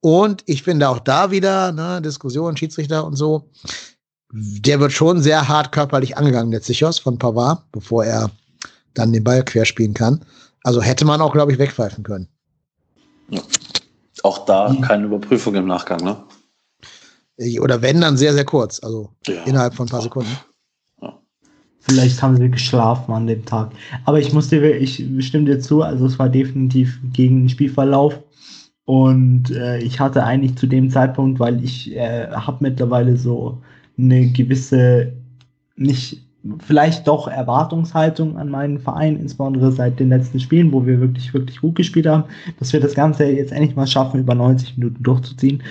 Und 0.00 0.42
ich 0.46 0.62
finde 0.62 0.88
auch 0.88 0.98
da 0.98 1.30
wieder, 1.30 1.72
ne, 1.72 2.00
Diskussion, 2.02 2.56
Schiedsrichter 2.56 3.06
und 3.06 3.16
so, 3.16 3.50
der 4.32 4.80
wird 4.80 4.92
schon 4.92 5.22
sehr 5.22 5.48
hart 5.48 5.72
körperlich 5.72 6.16
angegangen, 6.16 6.50
der 6.50 6.62
Zichos 6.62 6.98
von 6.98 7.18
Pavard, 7.18 7.62
bevor 7.72 8.04
er 8.04 8.30
dann 8.94 9.12
den 9.12 9.24
Ball 9.24 9.44
querspielen 9.44 9.94
kann. 9.94 10.24
Also 10.62 10.82
hätte 10.82 11.04
man 11.04 11.20
auch, 11.20 11.32
glaube 11.32 11.52
ich, 11.52 11.58
wegpfeifen 11.58 12.04
können. 12.04 12.28
Auch 14.22 14.44
da 14.44 14.70
mhm. 14.70 14.80
keine 14.80 15.06
Überprüfung 15.06 15.54
im 15.54 15.66
Nachgang, 15.66 16.02
ne? 16.02 16.22
Oder 17.60 17.82
wenn, 17.82 18.00
dann 18.00 18.16
sehr, 18.16 18.32
sehr 18.32 18.44
kurz. 18.44 18.82
Also 18.82 19.10
ja. 19.26 19.42
innerhalb 19.44 19.74
von 19.74 19.86
ein 19.86 19.90
paar 19.90 20.02
Sekunden. 20.02 20.30
Vielleicht 21.86 22.22
haben 22.22 22.36
sie 22.36 22.50
geschlafen 22.50 23.12
an 23.12 23.26
dem 23.26 23.44
Tag. 23.44 23.72
Aber 24.06 24.18
ich 24.18 24.32
muss 24.32 24.48
dir, 24.48 24.62
ich 24.76 25.04
stimme 25.18 25.44
dir 25.44 25.60
zu, 25.60 25.82
also 25.82 26.06
es 26.06 26.18
war 26.18 26.30
definitiv 26.30 26.98
gegen 27.12 27.42
den 27.42 27.48
Spielverlauf. 27.50 28.18
Und 28.86 29.50
äh, 29.50 29.78
ich 29.78 30.00
hatte 30.00 30.24
eigentlich 30.24 30.56
zu 30.56 30.66
dem 30.66 30.90
Zeitpunkt, 30.90 31.40
weil 31.40 31.62
ich 31.62 31.94
äh, 31.94 32.28
habe 32.30 32.58
mittlerweile 32.60 33.16
so 33.16 33.58
eine 33.98 34.28
gewisse, 34.28 35.12
nicht 35.76 36.22
vielleicht 36.60 37.06
doch 37.06 37.28
Erwartungshaltung 37.28 38.36
an 38.36 38.50
meinen 38.50 38.78
Verein, 38.78 39.16
insbesondere 39.16 39.72
seit 39.72 39.98
den 39.98 40.10
letzten 40.10 40.40
Spielen, 40.40 40.72
wo 40.72 40.84
wir 40.84 41.00
wirklich, 41.00 41.32
wirklich 41.32 41.60
gut 41.60 41.74
gespielt 41.74 42.06
haben, 42.06 42.24
dass 42.58 42.72
wir 42.72 42.80
das 42.80 42.94
Ganze 42.94 43.24
jetzt 43.24 43.52
endlich 43.52 43.76
mal 43.76 43.86
schaffen, 43.86 44.20
über 44.20 44.34
90 44.34 44.76
Minuten 44.76 45.02
durchzuziehen. 45.02 45.62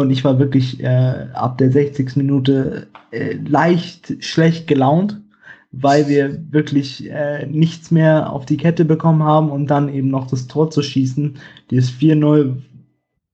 Und 0.00 0.10
ich 0.10 0.24
war 0.24 0.38
wirklich 0.38 0.82
äh, 0.82 1.26
ab 1.34 1.58
der 1.58 1.70
60. 1.70 2.16
Minute 2.16 2.88
äh, 3.10 3.34
leicht 3.34 4.24
schlecht 4.24 4.66
gelaunt, 4.66 5.20
weil 5.72 6.08
wir 6.08 6.40
wirklich 6.50 7.08
äh, 7.10 7.46
nichts 7.46 7.90
mehr 7.90 8.32
auf 8.32 8.46
die 8.46 8.56
Kette 8.56 8.84
bekommen 8.84 9.22
haben 9.22 9.50
und 9.50 9.66
dann 9.68 9.92
eben 9.92 10.08
noch 10.08 10.26
das 10.26 10.46
Tor 10.46 10.70
zu 10.70 10.82
schießen. 10.82 11.36
Dieses 11.70 11.90
4-0, 11.90 12.56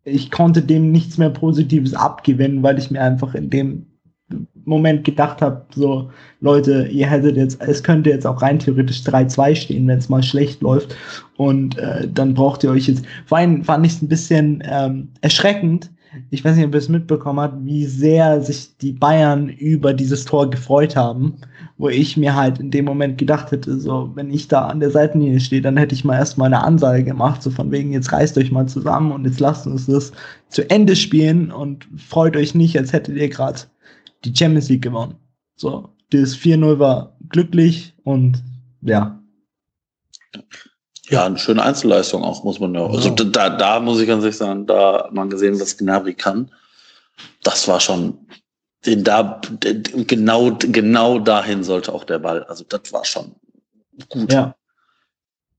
ich 0.04 0.30
konnte 0.30 0.60
dem 0.60 0.90
nichts 0.90 1.18
mehr 1.18 1.30
Positives 1.30 1.94
abgewinnen, 1.94 2.62
weil 2.62 2.78
ich 2.78 2.90
mir 2.90 3.02
einfach 3.02 3.34
in 3.34 3.48
dem 3.48 3.86
Moment 4.64 5.04
gedacht 5.04 5.40
habe, 5.40 5.64
so 5.72 6.10
Leute, 6.40 6.88
ihr 6.88 7.08
hättet 7.08 7.36
jetzt, 7.36 7.62
es 7.62 7.84
könnte 7.84 8.10
jetzt 8.10 8.26
auch 8.26 8.42
rein 8.42 8.58
theoretisch 8.58 9.02
3-2 9.02 9.54
stehen, 9.54 9.86
wenn 9.86 9.98
es 9.98 10.08
mal 10.08 10.24
schlecht 10.24 10.62
läuft. 10.62 10.96
Und 11.36 11.78
äh, 11.78 12.08
dann 12.12 12.34
braucht 12.34 12.64
ihr 12.64 12.70
euch 12.70 12.88
jetzt, 12.88 13.04
vor 13.24 13.38
allem 13.38 13.62
fand 13.62 13.86
ich 13.86 13.92
es 13.92 14.02
ein 14.02 14.08
bisschen 14.08 14.64
ähm, 14.66 15.10
erschreckend. 15.20 15.90
Ich 16.30 16.44
weiß 16.44 16.56
nicht, 16.56 16.66
ob 16.66 16.74
ihr 16.74 16.78
es 16.78 16.88
mitbekommen 16.88 17.40
habt, 17.40 17.64
wie 17.64 17.84
sehr 17.84 18.40
sich 18.42 18.76
die 18.78 18.92
Bayern 18.92 19.48
über 19.48 19.94
dieses 19.94 20.24
Tor 20.24 20.50
gefreut 20.50 20.96
haben, 20.96 21.36
wo 21.78 21.88
ich 21.88 22.16
mir 22.16 22.34
halt 22.34 22.58
in 22.58 22.70
dem 22.70 22.84
Moment 22.84 23.18
gedacht 23.18 23.50
hätte, 23.50 23.78
so, 23.78 24.10
wenn 24.14 24.30
ich 24.30 24.48
da 24.48 24.66
an 24.66 24.80
der 24.80 24.90
Seitenlinie 24.90 25.40
stehe, 25.40 25.62
dann 25.62 25.76
hätte 25.76 25.94
ich 25.94 26.04
mal 26.04 26.16
erstmal 26.16 26.46
eine 26.46 26.62
Ansage 26.62 27.04
gemacht, 27.04 27.42
so 27.42 27.50
von 27.50 27.70
wegen, 27.70 27.92
jetzt 27.92 28.12
reißt 28.12 28.38
euch 28.38 28.50
mal 28.50 28.66
zusammen 28.66 29.12
und 29.12 29.24
jetzt 29.24 29.40
lasst 29.40 29.66
uns 29.66 29.86
das 29.86 30.12
zu 30.48 30.68
Ende 30.70 30.96
spielen 30.96 31.50
und 31.50 31.86
freut 31.96 32.36
euch 32.36 32.54
nicht, 32.54 32.78
als 32.78 32.92
hättet 32.92 33.16
ihr 33.16 33.28
gerade 33.28 33.60
die 34.24 34.34
Champions 34.34 34.68
League 34.68 34.82
gewonnen. 34.82 35.14
So, 35.56 35.90
das 36.10 36.36
4-0 36.36 36.78
war 36.78 37.16
glücklich 37.28 37.94
und 38.04 38.42
ja. 38.82 39.22
Ja, 41.08 41.24
eine 41.24 41.38
schöne 41.38 41.62
Einzelleistung 41.62 42.22
auch, 42.24 42.42
muss 42.42 42.58
man 42.58 42.74
ja. 42.74 42.86
Also 42.86 43.10
da, 43.10 43.50
da 43.50 43.80
muss 43.80 44.00
ich 44.00 44.08
ganz 44.08 44.24
ehrlich 44.24 44.36
sagen, 44.36 44.66
da 44.66 45.04
hat 45.04 45.12
man 45.12 45.30
gesehen, 45.30 45.60
was 45.60 45.76
Gnabry 45.76 46.14
kann. 46.14 46.50
Das 47.42 47.68
war 47.68 47.80
schon, 47.80 48.18
da, 48.82 49.40
genau, 50.06 50.56
genau 50.58 51.18
dahin 51.18 51.62
sollte 51.62 51.92
auch 51.92 52.04
der 52.04 52.18
Ball. 52.18 52.42
Also 52.44 52.64
das 52.68 52.92
war 52.92 53.04
schon 53.04 53.36
gut. 54.08 54.32
Ja. 54.32 54.54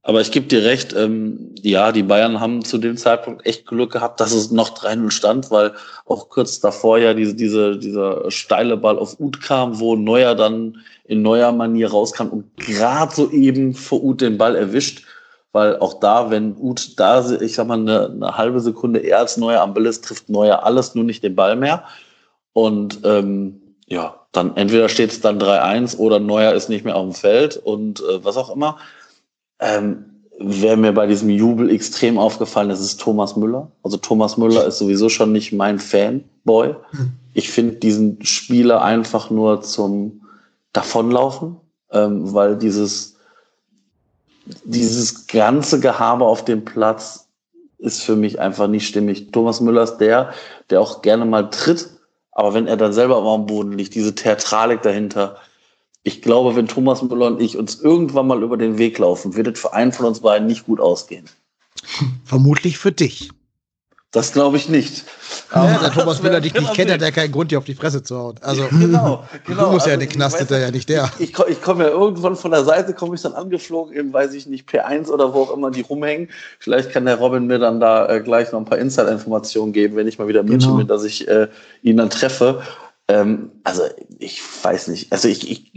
Aber 0.08 0.22
ich 0.22 0.32
gebe 0.32 0.48
dir 0.48 0.64
recht, 0.64 0.94
ähm, 0.94 1.54
ja, 1.62 1.92
die 1.92 2.04
Bayern 2.04 2.40
haben 2.40 2.64
zu 2.64 2.78
dem 2.78 2.96
Zeitpunkt 2.96 3.46
echt 3.46 3.66
Glück 3.66 3.92
gehabt, 3.92 4.22
dass 4.22 4.32
es 4.32 4.52
noch 4.52 4.70
3-0 4.70 5.12
stand, 5.12 5.52
weil 5.52 5.74
auch 6.06 6.30
kurz 6.30 6.62
davor 6.62 6.98
ja 6.98 7.14
diese, 7.14 7.36
diese, 7.36 7.78
dieser 7.78 8.32
steile 8.32 8.78
Ball 8.78 8.98
auf 8.98 9.20
Ut 9.20 9.42
kam, 9.42 9.82
wo 9.82 9.98
Neuer 9.98 10.34
dann 10.34 10.78
in 11.04 11.24
neuer 11.24 11.52
Manier 11.52 11.90
rauskam 11.90 12.28
und 12.28 12.56
gerade 12.56 13.14
so 13.14 13.32
eben 13.32 13.74
vor 13.74 14.02
Ut 14.02 14.22
den 14.22 14.38
Ball 14.38 14.56
erwischt. 14.56 15.04
Weil 15.58 15.80
auch 15.80 15.96
da, 15.96 16.30
wenn 16.30 16.56
Ut 16.56 17.00
da, 17.00 17.32
ich 17.32 17.56
sag 17.56 17.66
mal, 17.66 17.80
eine, 17.80 18.12
eine 18.12 18.38
halbe 18.38 18.60
Sekunde 18.60 19.00
eher 19.00 19.18
als 19.18 19.38
Neuer 19.38 19.62
am 19.62 19.74
Ball 19.74 19.88
ist, 19.88 20.06
trifft 20.06 20.30
Neuer 20.30 20.62
alles, 20.62 20.94
nur 20.94 21.04
nicht 21.04 21.24
den 21.24 21.36
Ball 21.36 21.56
mehr. 21.56 21.84
Und 22.54 23.00
ähm, 23.04 23.60
ja, 23.88 24.28
dann 24.34 24.56
entweder 24.56 24.88
steht 24.88 25.12
es 25.12 25.20
dann 25.20 25.40
3-1 25.40 25.98
oder 25.98 26.20
Neuer 26.20 26.54
ist 26.54 26.70
nicht 26.70 26.86
mehr 26.86 26.96
auf 26.96 27.06
dem 27.06 27.16
Feld 27.16 27.58
und 27.58 28.02
äh, 28.02 28.24
was 28.24 28.38
auch 28.38 28.56
immer. 28.56 28.78
Ähm, 29.60 30.06
wer 30.38 30.78
mir 30.78 30.92
bei 30.92 31.08
diesem 31.08 31.32
Jubel 31.32 31.72
extrem 31.72 32.20
aufgefallen 32.20 32.70
ist, 32.70 32.80
ist 32.80 33.02
Thomas 33.02 33.36
Müller. 33.36 33.72
Also 33.82 33.98
Thomas 33.98 34.38
Müller 34.38 34.64
ist 34.68 34.78
sowieso 34.78 35.10
schon 35.10 35.32
nicht 35.32 35.54
mein 35.54 35.80
Fanboy. 35.80 36.76
Ich 37.34 37.50
finde 37.50 37.78
diesen 37.78 38.24
Spieler 38.24 38.84
einfach 38.84 39.32
nur 39.32 39.64
zum 39.64 40.22
Davonlaufen, 40.72 41.56
ähm, 41.90 42.32
weil 42.32 42.58
dieses, 42.58 43.17
dieses 44.64 45.28
ganze 45.28 45.80
Gehabe 45.80 46.26
auf 46.26 46.46
dem 46.46 46.66
Platz 46.66 47.28
ist 47.78 48.04
für 48.04 48.16
mich 48.16 48.40
einfach 48.40 48.68
nicht 48.68 48.88
stimmig. 48.88 49.32
Thomas 49.32 49.62
Müller 49.62 49.84
ist 49.84 49.98
der, 49.98 50.34
der 50.70 50.82
auch 50.82 51.02
gerne 51.02 51.26
mal 51.26 51.50
tritt, 51.50 51.90
aber 52.32 52.54
wenn 52.54 52.68
er 52.68 52.78
dann 52.78 52.94
selber 52.94 53.18
am 53.18 53.46
Boden 53.46 53.74
liegt, 53.74 53.96
diese 53.96 54.16
Theatralik 54.16 54.82
dahinter, 54.82 55.38
ich 56.04 56.22
glaube, 56.22 56.56
wenn 56.56 56.68
Thomas 56.68 57.02
Müller 57.02 57.28
und 57.28 57.42
ich 57.42 57.58
uns 57.58 57.82
irgendwann 57.82 58.28
mal 58.28 58.42
über 58.42 58.58
den 58.58 58.78
Weg 58.78 58.98
laufen, 58.98 59.36
wird 59.36 59.48
es 59.48 59.60
für 59.60 59.74
einen 59.74 59.92
von 59.92 60.06
uns 60.06 60.22
beiden 60.22 60.48
nicht 60.48 60.66
gut 60.66 60.80
ausgehen. 60.80 61.26
Vermutlich 62.24 62.78
für 62.78 62.92
dich. 62.92 63.30
Das 64.12 64.32
glaube 64.32 64.56
ich 64.56 64.70
nicht. 64.70 65.04
Aber 65.52 65.70
ja, 65.70 65.80
der 65.80 65.92
Thomas 65.94 66.24
Müller 66.24 66.40
dich 66.40 66.54
nicht 66.54 66.74
kennt, 66.74 66.90
hat 66.90 67.02
ja 67.02 67.12
keinen 67.12 67.32
Grund, 67.32 67.52
dir 67.52 67.58
auf 67.58 67.66
die 67.66 67.76
Fresse 67.76 68.02
zu 68.02 68.18
hauen. 68.18 68.36
Also, 68.42 68.66
genau, 68.70 69.26
genau. 69.46 69.66
Du 69.66 69.72
musst 69.72 69.86
ja 69.86 69.94
also, 69.94 69.94
in 69.94 70.00
den 70.00 70.10
Knast, 70.10 70.40
ist 70.40 70.50
ja 70.50 70.72
nicht 70.72 70.88
der. 70.88 71.12
Ich, 71.20 71.32
ich, 71.32 71.40
ich 71.50 71.62
komme 71.62 71.84
ja 71.84 71.90
irgendwann 71.90 72.38
von 72.38 72.52
der 72.52 72.64
Seite, 72.64 72.94
komme 72.94 73.16
ich 73.16 73.22
dann 73.22 73.34
angeflogen, 73.34 73.94
eben 73.94 74.14
weiß 74.14 74.34
ich 74.34 74.48
nicht, 74.48 74.70
P1 74.70 75.10
oder 75.10 75.34
wo 75.34 75.42
auch 75.42 75.54
immer 75.54 75.72
die 75.72 75.82
rumhängen. 75.82 76.30
Vielleicht 76.60 76.92
kann 76.92 77.06
der 77.06 77.18
Robin 77.18 77.48
mir 77.48 77.60
dann 77.60 77.82
da 77.82 78.08
äh, 78.08 78.22
gleich 78.22 78.52
noch 78.54 78.60
ein 78.60 78.66
paar 78.66 78.78
Insider-Informationen 78.78 79.74
geben, 79.74 79.98
wenn 79.98 80.08
ich 80.08 80.18
mal 80.18 80.30
wieder 80.30 80.44
München 80.44 80.70
genau. 80.70 80.78
bin, 80.78 80.88
dass 80.88 81.04
ich 81.04 81.28
äh, 81.28 81.50
ihn 81.82 81.98
dann 81.98 82.10
treffe. 82.10 82.62
Ähm, 83.10 83.52
also 83.66 83.84
ich 84.20 84.42
weiß 84.64 84.88
nicht. 84.88 85.12
Also 85.12 85.28
ich, 85.28 85.52
ich 85.52 85.74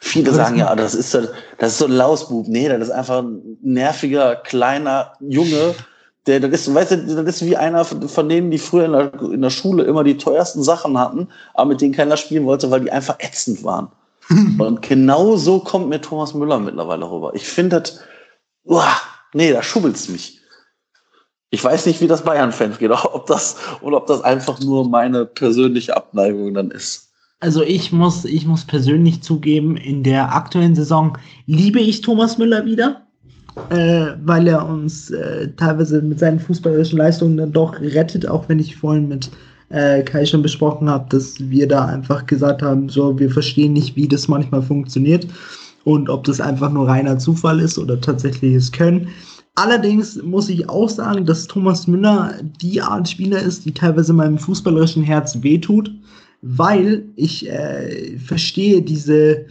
viele 0.00 0.32
sagen 0.32 0.56
ja, 0.56 0.74
das 0.76 0.94
ist 0.94 1.10
so, 1.10 1.22
das 1.58 1.72
ist 1.72 1.78
so 1.78 1.86
ein 1.86 1.92
Lausbub. 1.92 2.48
Nee, 2.48 2.68
das 2.68 2.88
ist 2.88 2.90
einfach 2.90 3.22
ein 3.22 3.58
nerviger, 3.62 4.36
kleiner 4.36 5.12
Junge. 5.20 5.74
Der, 6.26 6.40
das 6.40 6.50
ist, 6.52 6.74
weißt 6.74 6.90
du, 6.92 6.96
das 7.24 7.36
ist 7.36 7.46
wie 7.46 7.56
einer 7.56 7.84
von 7.84 8.28
denen, 8.28 8.50
die 8.50 8.58
früher 8.58 8.84
in 8.84 8.92
der, 8.92 9.22
in 9.32 9.42
der 9.42 9.50
Schule 9.50 9.84
immer 9.84 10.04
die 10.04 10.18
teuersten 10.18 10.62
Sachen 10.62 10.98
hatten, 10.98 11.28
aber 11.54 11.70
mit 11.70 11.80
denen 11.80 11.94
keiner 11.94 12.16
spielen 12.16 12.44
wollte, 12.44 12.70
weil 12.70 12.82
die 12.82 12.92
einfach 12.92 13.18
ätzend 13.20 13.64
waren. 13.64 13.88
Und 14.58 14.82
genau 14.82 15.36
so 15.36 15.60
kommt 15.60 15.88
mir 15.88 16.00
Thomas 16.00 16.34
Müller 16.34 16.58
mittlerweile 16.58 17.10
rüber. 17.10 17.34
Ich 17.34 17.48
finde 17.48 17.80
das, 17.80 18.00
uah, 18.64 19.00
nee, 19.32 19.52
da 19.52 19.62
schubbelt's 19.62 20.08
mich. 20.08 20.40
Ich 21.50 21.64
weiß 21.64 21.86
nicht, 21.86 22.00
wie 22.00 22.06
das 22.06 22.22
Bayern-Fans 22.22 22.78
geht, 22.78 22.90
ob 23.12 23.26
das, 23.26 23.56
oder 23.80 23.96
ob 23.96 24.06
das 24.06 24.22
einfach 24.22 24.60
nur 24.60 24.88
meine 24.88 25.26
persönliche 25.26 25.96
Abneigung 25.96 26.54
dann 26.54 26.70
ist. 26.70 27.08
Also 27.40 27.62
ich 27.62 27.90
muss, 27.90 28.26
ich 28.26 28.46
muss 28.46 28.66
persönlich 28.66 29.22
zugeben, 29.22 29.78
in 29.78 30.02
der 30.02 30.34
aktuellen 30.34 30.74
Saison 30.74 31.16
liebe 31.46 31.80
ich 31.80 32.02
Thomas 32.02 32.36
Müller 32.36 32.66
wieder, 32.66 33.06
äh, 33.70 34.06
weil 34.24 34.46
er 34.46 34.68
uns 34.68 35.10
äh, 35.10 35.48
teilweise 35.56 36.02
mit 36.02 36.18
seinen 36.18 36.40
fußballerischen 36.40 36.98
Leistungen 36.98 37.36
dann 37.36 37.52
doch 37.52 37.80
rettet, 37.80 38.26
auch 38.28 38.48
wenn 38.48 38.58
ich 38.58 38.76
vorhin 38.76 39.08
mit 39.08 39.30
äh, 39.70 40.02
Kai 40.02 40.26
schon 40.26 40.42
besprochen 40.42 40.88
habe, 40.88 41.06
dass 41.08 41.38
wir 41.38 41.66
da 41.66 41.86
einfach 41.86 42.26
gesagt 42.26 42.62
haben, 42.62 42.88
so, 42.88 43.18
wir 43.18 43.30
verstehen 43.30 43.72
nicht, 43.72 43.96
wie 43.96 44.08
das 44.08 44.28
manchmal 44.28 44.62
funktioniert 44.62 45.26
und 45.84 46.08
ob 46.08 46.24
das 46.24 46.40
einfach 46.40 46.70
nur 46.70 46.88
reiner 46.88 47.18
Zufall 47.18 47.60
ist 47.60 47.78
oder 47.78 48.00
tatsächliches 48.00 48.72
Können. 48.72 49.08
Allerdings 49.54 50.22
muss 50.22 50.48
ich 50.48 50.68
auch 50.68 50.88
sagen, 50.88 51.26
dass 51.26 51.46
Thomas 51.46 51.86
Müller 51.86 52.34
die 52.62 52.80
Art 52.80 53.08
Spieler 53.08 53.40
ist, 53.40 53.64
die 53.64 53.72
teilweise 53.72 54.12
meinem 54.12 54.38
fußballerischen 54.38 55.02
Herz 55.02 55.42
wehtut, 55.42 55.90
weil 56.42 57.04
ich 57.16 57.48
äh, 57.50 58.16
verstehe 58.18 58.80
diese 58.80 59.46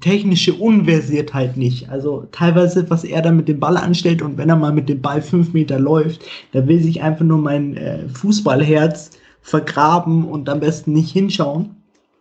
technische 0.00 0.54
Unversiertheit 0.54 1.56
nicht. 1.56 1.88
Also 1.90 2.26
teilweise, 2.32 2.88
was 2.90 3.04
er 3.04 3.22
da 3.22 3.32
mit 3.32 3.48
dem 3.48 3.60
Ball 3.60 3.76
anstellt 3.76 4.22
und 4.22 4.38
wenn 4.38 4.48
er 4.48 4.56
mal 4.56 4.72
mit 4.72 4.88
dem 4.88 5.00
Ball 5.00 5.22
fünf 5.22 5.52
Meter 5.52 5.78
läuft, 5.78 6.22
da 6.52 6.66
will 6.66 6.82
sich 6.82 7.02
einfach 7.02 7.24
nur 7.24 7.38
mein 7.38 7.76
äh, 7.76 8.08
Fußballherz 8.08 9.10
vergraben 9.42 10.24
und 10.24 10.48
am 10.48 10.60
besten 10.60 10.92
nicht 10.92 11.10
hinschauen. 11.10 11.76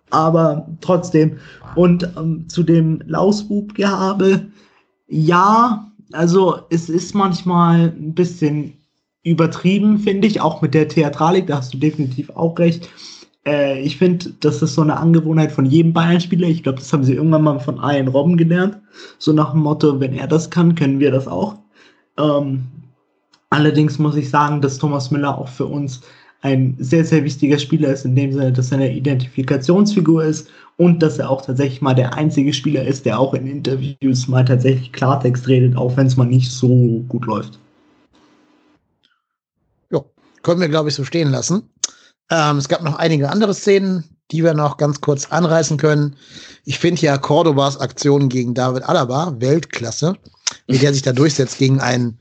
Aber 0.10 0.68
trotzdem. 0.82 1.38
Und 1.76 2.10
ähm, 2.18 2.50
zu 2.50 2.64
dem 2.64 3.02
Lausbub-Gehabe, 3.06 4.48
ja, 5.08 5.92
also 6.12 6.60
es 6.70 6.90
ist 6.90 7.16
manchmal 7.16 7.94
ein 7.98 8.14
bisschen 8.14 8.74
übertrieben, 9.24 10.00
finde 10.00 10.28
ich, 10.28 10.42
auch 10.42 10.62
mit 10.62 10.74
der 10.74 10.88
Theatralik, 10.88 11.48
da 11.48 11.58
hast 11.58 11.74
du 11.74 11.78
definitiv 11.78 12.30
auch 12.32 12.58
recht. 12.60 12.90
Äh, 13.46 13.82
ich 13.82 13.98
finde, 13.98 14.34
das 14.40 14.62
ist 14.62 14.76
so 14.76 14.82
eine 14.82 14.98
Angewohnheit 14.98 15.52
von 15.52 15.66
jedem 15.66 15.94
Bayern-Spieler. 15.94 16.48
Ich 16.48 16.64
glaube, 16.64 16.80
das 16.80 16.92
haben 16.94 17.04
sie 17.04 17.14
irgendwann 17.14 17.44
mal 17.44 17.60
von 17.60 17.78
Ian 17.78 18.08
Robben 18.08 18.38
gelernt. 18.38 18.78
So 19.18 19.34
nach 19.34 19.52
dem 19.52 19.62
Motto, 19.62 20.00
wenn 20.00 20.14
er 20.14 20.28
das 20.28 20.50
kann, 20.50 20.76
können 20.76 21.00
wir 21.00 21.12
das 21.12 21.28
auch. 21.28 21.56
Ähm, 22.18 22.64
allerdings 23.50 24.00
muss 24.00 24.16
ich 24.16 24.30
sagen, 24.30 24.62
dass 24.62 24.78
Thomas 24.78 25.12
Müller 25.12 25.38
auch 25.38 25.48
für 25.48 25.66
uns 25.66 26.02
ein 26.42 26.76
sehr, 26.80 27.06
sehr 27.06 27.24
wichtiger 27.24 27.60
Spieler 27.60 27.90
ist, 27.90 28.06
in 28.06 28.16
dem 28.16 28.32
Sinne, 28.32 28.52
dass 28.52 28.72
er 28.72 28.80
eine 28.80 28.94
Identifikationsfigur 28.94 30.24
ist 30.24 30.50
und 30.78 31.04
dass 31.04 31.20
er 31.20 31.30
auch 31.30 31.44
tatsächlich 31.44 31.82
mal 31.82 31.94
der 31.94 32.16
einzige 32.16 32.54
Spieler 32.54 32.84
ist, 32.84 33.06
der 33.06 33.20
auch 33.20 33.36
in 33.36 33.46
Interviews 33.46 34.28
mal 34.28 34.44
tatsächlich 34.44 34.92
Klartext 34.92 35.48
redet, 35.48 35.78
auch 35.78 35.96
wenn 35.98 36.08
es 36.08 36.18
mal 36.18 36.26
nicht 36.26 36.52
so 36.52 37.04
gut 37.08 37.26
läuft. 37.26 37.60
Ja, 39.92 40.04
können 40.42 40.62
wir, 40.62 40.70
glaube 40.70 40.90
ich, 40.90 40.96
so 40.96 41.04
stehen 41.04 41.30
lassen. 41.30 41.70
Ähm, 42.32 42.58
es 42.58 42.70
gab 42.70 42.82
noch 42.82 42.96
einige 42.96 43.30
andere 43.30 43.54
Szenen, 43.54 44.04
die 44.32 44.44
wir 44.44 44.54
noch 44.54 44.78
ganz 44.78 45.02
kurz 45.02 45.28
anreißen 45.28 45.78
können. 45.78 46.16
Ich 46.64 46.80
finde 46.80 47.02
ja 47.02 47.18
Cordobas 47.18 47.80
Aktion 47.80 48.30
gegen 48.30 48.54
David 48.54 48.84
Alaba 48.84 49.36
Weltklasse, 49.40 50.16
wie 50.68 50.80
der 50.80 50.94
sich 50.94 51.02
da 51.02 51.12
durchsetzt 51.12 51.58
gegen 51.58 51.82
einen 51.82 52.20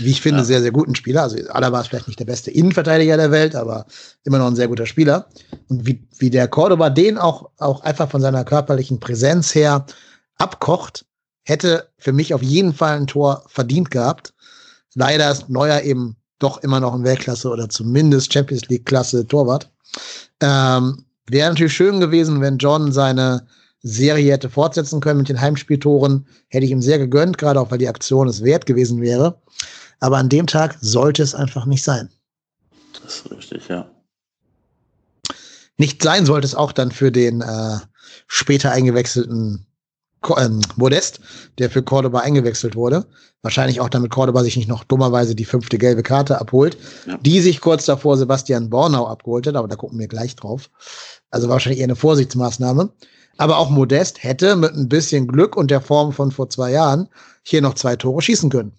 wie 0.00 0.10
ich 0.10 0.20
finde, 0.20 0.40
ja. 0.40 0.44
sehr, 0.44 0.62
sehr 0.62 0.70
guten 0.70 0.94
Spieler. 0.94 1.22
Also 1.22 1.38
Alaba 1.48 1.80
ist 1.80 1.88
vielleicht 1.88 2.08
nicht 2.08 2.20
der 2.20 2.24
beste 2.24 2.50
Innenverteidiger 2.50 3.16
der 3.16 3.30
Welt, 3.30 3.54
aber 3.54 3.86
immer 4.24 4.38
noch 4.38 4.46
ein 4.46 4.54
sehr 4.54 4.68
guter 4.68 4.86
Spieler. 4.86 5.28
Und 5.68 5.86
wie, 5.86 6.06
wie 6.18 6.30
der 6.30 6.48
Cordoba 6.48 6.90
den 6.90 7.18
auch, 7.18 7.50
auch 7.58 7.82
einfach 7.82 8.08
von 8.10 8.20
seiner 8.20 8.44
körperlichen 8.44 9.00
Präsenz 9.00 9.54
her 9.54 9.86
abkocht, 10.36 11.04
hätte 11.42 11.88
für 11.98 12.12
mich 12.12 12.34
auf 12.34 12.42
jeden 12.42 12.74
Fall 12.74 12.96
ein 12.96 13.06
Tor 13.06 13.44
verdient 13.48 13.90
gehabt. 13.90 14.34
Leider 14.94 15.30
ist 15.30 15.48
Neuer 15.48 15.82
eben 15.82 16.16
doch 16.38 16.62
immer 16.62 16.80
noch 16.80 16.94
ein 16.94 17.04
Weltklasse 17.04 17.48
oder 17.48 17.68
zumindest 17.68 18.32
Champions 18.32 18.68
League-Klasse 18.68 19.26
Torwart. 19.26 19.70
Ähm, 20.40 21.04
Wäre 21.30 21.50
natürlich 21.50 21.74
schön 21.74 22.00
gewesen, 22.00 22.40
wenn 22.40 22.58
John 22.58 22.90
seine 22.90 23.46
Serie 23.82 24.32
hätte 24.32 24.48
fortsetzen 24.48 25.00
können 25.00 25.18
mit 25.18 25.28
den 25.28 25.40
Heimspieltoren. 25.40 26.26
Hätte 26.48 26.64
ich 26.64 26.70
ihm 26.70 26.82
sehr 26.82 26.98
gegönnt, 26.98 27.38
gerade 27.38 27.60
auch 27.60 27.70
weil 27.70 27.78
die 27.78 27.88
Aktion 27.88 28.28
es 28.28 28.42
wert 28.42 28.66
gewesen 28.66 29.00
wäre. 29.00 29.40
Aber 30.00 30.16
an 30.16 30.28
dem 30.28 30.46
Tag 30.46 30.76
sollte 30.80 31.22
es 31.22 31.34
einfach 31.34 31.66
nicht 31.66 31.82
sein. 31.82 32.08
Das 33.02 33.16
ist 33.16 33.30
richtig, 33.30 33.68
ja. 33.68 33.90
Nicht 35.76 36.02
sein 36.02 36.26
sollte 36.26 36.46
es 36.46 36.54
auch 36.54 36.72
dann 36.72 36.90
für 36.90 37.12
den 37.12 37.40
äh, 37.40 37.78
später 38.26 38.72
eingewechselten 38.72 39.66
ähm, 40.38 40.60
Modest, 40.76 41.20
der 41.58 41.70
für 41.70 41.82
Cordoba 41.82 42.20
eingewechselt 42.20 42.76
wurde. 42.76 43.06
Wahrscheinlich 43.42 43.80
auch 43.80 43.88
damit 43.88 44.10
Cordoba 44.10 44.42
sich 44.42 44.56
nicht 44.56 44.68
noch 44.68 44.84
dummerweise 44.84 45.34
die 45.34 45.44
fünfte 45.44 45.78
gelbe 45.78 46.02
Karte 46.02 46.40
abholt, 46.40 46.76
ja. 47.06 47.18
die 47.18 47.40
sich 47.40 47.60
kurz 47.60 47.84
davor 47.84 48.16
Sebastian 48.16 48.68
Bornau 48.68 49.06
abgeholt 49.06 49.46
hat, 49.46 49.54
aber 49.54 49.68
da 49.68 49.76
gucken 49.76 49.98
wir 49.98 50.08
gleich 50.08 50.34
drauf. 50.34 50.70
Also 51.30 51.48
wahrscheinlich 51.48 51.80
eher 51.80 51.86
eine 51.86 51.96
Vorsichtsmaßnahme. 51.96 52.90
Aber 53.36 53.58
auch 53.58 53.70
Modest 53.70 54.24
hätte 54.24 54.56
mit 54.56 54.74
ein 54.74 54.88
bisschen 54.88 55.28
Glück 55.28 55.56
und 55.56 55.70
der 55.70 55.80
Form 55.80 56.12
von 56.12 56.32
vor 56.32 56.50
zwei 56.50 56.72
Jahren 56.72 57.08
hier 57.44 57.62
noch 57.62 57.74
zwei 57.74 57.94
Tore 57.94 58.20
schießen 58.20 58.50
können. 58.50 58.72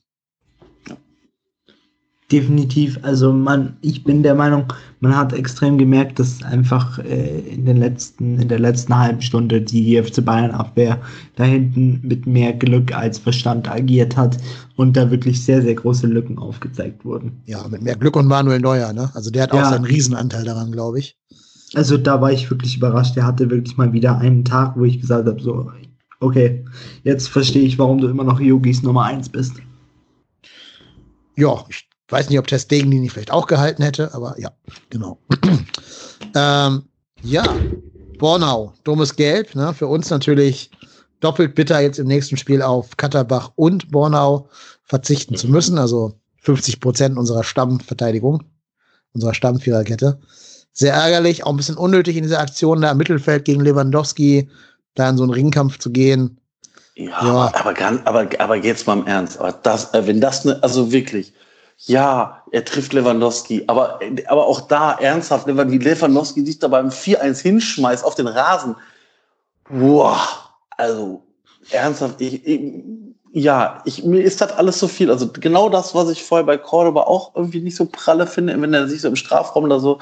Definitiv. 2.31 2.99
Also 3.01 3.33
man, 3.33 3.75
ich 3.81 4.03
bin 4.03 4.21
der 4.21 4.35
Meinung, 4.35 4.71
man 4.99 5.17
hat 5.17 5.33
extrem 5.33 5.79
gemerkt, 5.79 6.19
dass 6.19 6.43
einfach 6.43 6.99
äh, 6.99 7.39
in 7.39 7.65
den 7.65 7.77
letzten, 7.77 8.39
in 8.39 8.47
der 8.47 8.59
letzten 8.59 8.95
halben 8.95 9.21
Stunde 9.21 9.59
die 9.61 9.99
FC 10.01 10.23
Bayern 10.23 10.51
Abwehr 10.51 11.01
da 11.37 11.45
hinten 11.45 11.99
mit 12.03 12.27
mehr 12.27 12.53
Glück 12.53 12.95
als 12.95 13.17
Verstand 13.17 13.67
agiert 13.67 14.15
hat 14.15 14.37
und 14.75 14.95
da 14.95 15.09
wirklich 15.09 15.43
sehr, 15.43 15.63
sehr 15.63 15.73
große 15.73 16.05
Lücken 16.05 16.37
aufgezeigt 16.37 17.03
wurden. 17.03 17.41
Ja, 17.47 17.67
mit 17.67 17.81
mehr 17.81 17.95
Glück 17.95 18.15
und 18.15 18.27
Manuel 18.27 18.59
Neuer, 18.59 18.93
ne? 18.93 19.09
Also 19.15 19.31
der 19.31 19.43
hat 19.43 19.53
ja. 19.53 19.63
auch 19.63 19.69
seinen 19.71 19.85
Riesenanteil 19.85 20.45
daran, 20.45 20.71
glaube 20.71 20.99
ich. 20.99 21.17
Also 21.73 21.97
da 21.97 22.21
war 22.21 22.31
ich 22.31 22.49
wirklich 22.51 22.77
überrascht. 22.77 23.15
Der 23.15 23.25
hatte 23.25 23.49
wirklich 23.49 23.75
mal 23.75 23.91
wieder 23.91 24.19
einen 24.19 24.45
Tag, 24.45 24.75
wo 24.75 24.85
ich 24.85 25.01
gesagt 25.01 25.27
habe, 25.27 25.41
so, 25.41 25.71
okay, 26.19 26.63
jetzt 27.03 27.27
verstehe 27.27 27.63
ich, 27.63 27.79
warum 27.79 27.99
du 27.99 28.07
immer 28.07 28.23
noch 28.23 28.39
Yogis 28.39 28.83
Nummer 28.83 29.05
1 29.05 29.29
bist. 29.29 29.53
Ja, 31.35 31.63
ich 31.69 31.88
weiß 32.09 32.29
nicht, 32.29 32.39
ob 32.39 32.47
Testegen 32.47 32.91
die 32.91 32.99
nicht 32.99 33.13
vielleicht 33.13 33.31
auch 33.31 33.47
gehalten 33.47 33.83
hätte, 33.83 34.13
aber 34.13 34.35
ja, 34.39 34.51
genau. 34.89 35.19
ähm, 36.35 36.83
ja, 37.21 37.43
Bornau, 38.17 38.73
dummes 38.83 39.15
Gelb, 39.15 39.55
ne? 39.55 39.73
für 39.73 39.87
uns 39.87 40.09
natürlich 40.09 40.71
doppelt 41.19 41.55
bitter, 41.55 41.79
jetzt 41.79 41.99
im 41.99 42.07
nächsten 42.07 42.37
Spiel 42.37 42.61
auf 42.61 42.97
Katterbach 42.97 43.51
und 43.55 43.91
Bornau 43.91 44.49
verzichten 44.83 45.35
zu 45.35 45.47
müssen, 45.47 45.77
also 45.77 46.13
50 46.41 46.79
Prozent 46.79 47.17
unserer 47.17 47.43
Stammverteidigung, 47.43 48.43
unserer 49.13 49.33
Stammviererkette. 49.33 50.19
Sehr 50.71 50.93
ärgerlich, 50.93 51.43
auch 51.43 51.51
ein 51.51 51.57
bisschen 51.57 51.77
unnötig 51.77 52.15
in 52.15 52.23
dieser 52.23 52.39
Aktion 52.39 52.81
da 52.81 52.91
im 52.91 52.97
Mittelfeld 52.97 53.45
gegen 53.45 53.61
Lewandowski, 53.61 54.49
da 54.95 55.09
in 55.09 55.17
so 55.17 55.23
einen 55.23 55.33
Ringkampf 55.33 55.77
zu 55.79 55.91
gehen. 55.91 56.39
Ja, 56.95 57.09
ja. 57.09 57.51
Aber, 57.53 57.77
aber, 57.79 58.07
aber, 58.07 58.29
aber 58.39 58.55
jetzt 58.55 58.87
mal 58.87 58.97
im 58.99 59.07
Ernst. 59.07 59.39
Aber 59.39 59.51
das, 59.51 59.93
äh, 59.93 60.05
wenn 60.05 60.21
das 60.21 60.45
ne, 60.45 60.61
also 60.61 60.91
wirklich, 60.91 61.33
ja, 61.85 62.43
er 62.51 62.65
trifft 62.65 62.93
Lewandowski, 62.93 63.63
aber, 63.67 63.99
aber 64.27 64.45
auch 64.45 64.61
da 64.61 64.93
ernsthaft, 64.93 65.47
wie 65.47 65.77
Lewandowski 65.77 66.45
sich 66.45 66.59
da 66.59 66.67
beim 66.67 66.89
4-1 66.89 67.41
hinschmeißt 67.41 68.03
auf 68.03 68.15
den 68.15 68.27
Rasen. 68.27 68.75
Boah, 69.69 70.19
also 70.77 71.23
ernsthaft, 71.71 72.19
ich, 72.19 72.45
ich, 72.45 72.73
ja, 73.31 73.81
ich, 73.85 74.03
mir 74.03 74.21
ist 74.21 74.41
das 74.41 74.51
alles 74.51 74.79
so 74.79 74.87
viel. 74.87 75.09
Also 75.09 75.29
genau 75.31 75.69
das, 75.69 75.95
was 75.95 76.09
ich 76.09 76.23
vorher 76.23 76.45
bei 76.45 76.57
Cordoba 76.57 77.03
auch 77.03 77.35
irgendwie 77.35 77.61
nicht 77.61 77.75
so 77.75 77.85
pralle 77.85 78.27
finde, 78.27 78.59
wenn 78.61 78.73
er 78.73 78.87
sich 78.87 79.01
so 79.01 79.07
im 79.07 79.15
Strafraum 79.15 79.69
da 79.69 79.79
so 79.79 79.99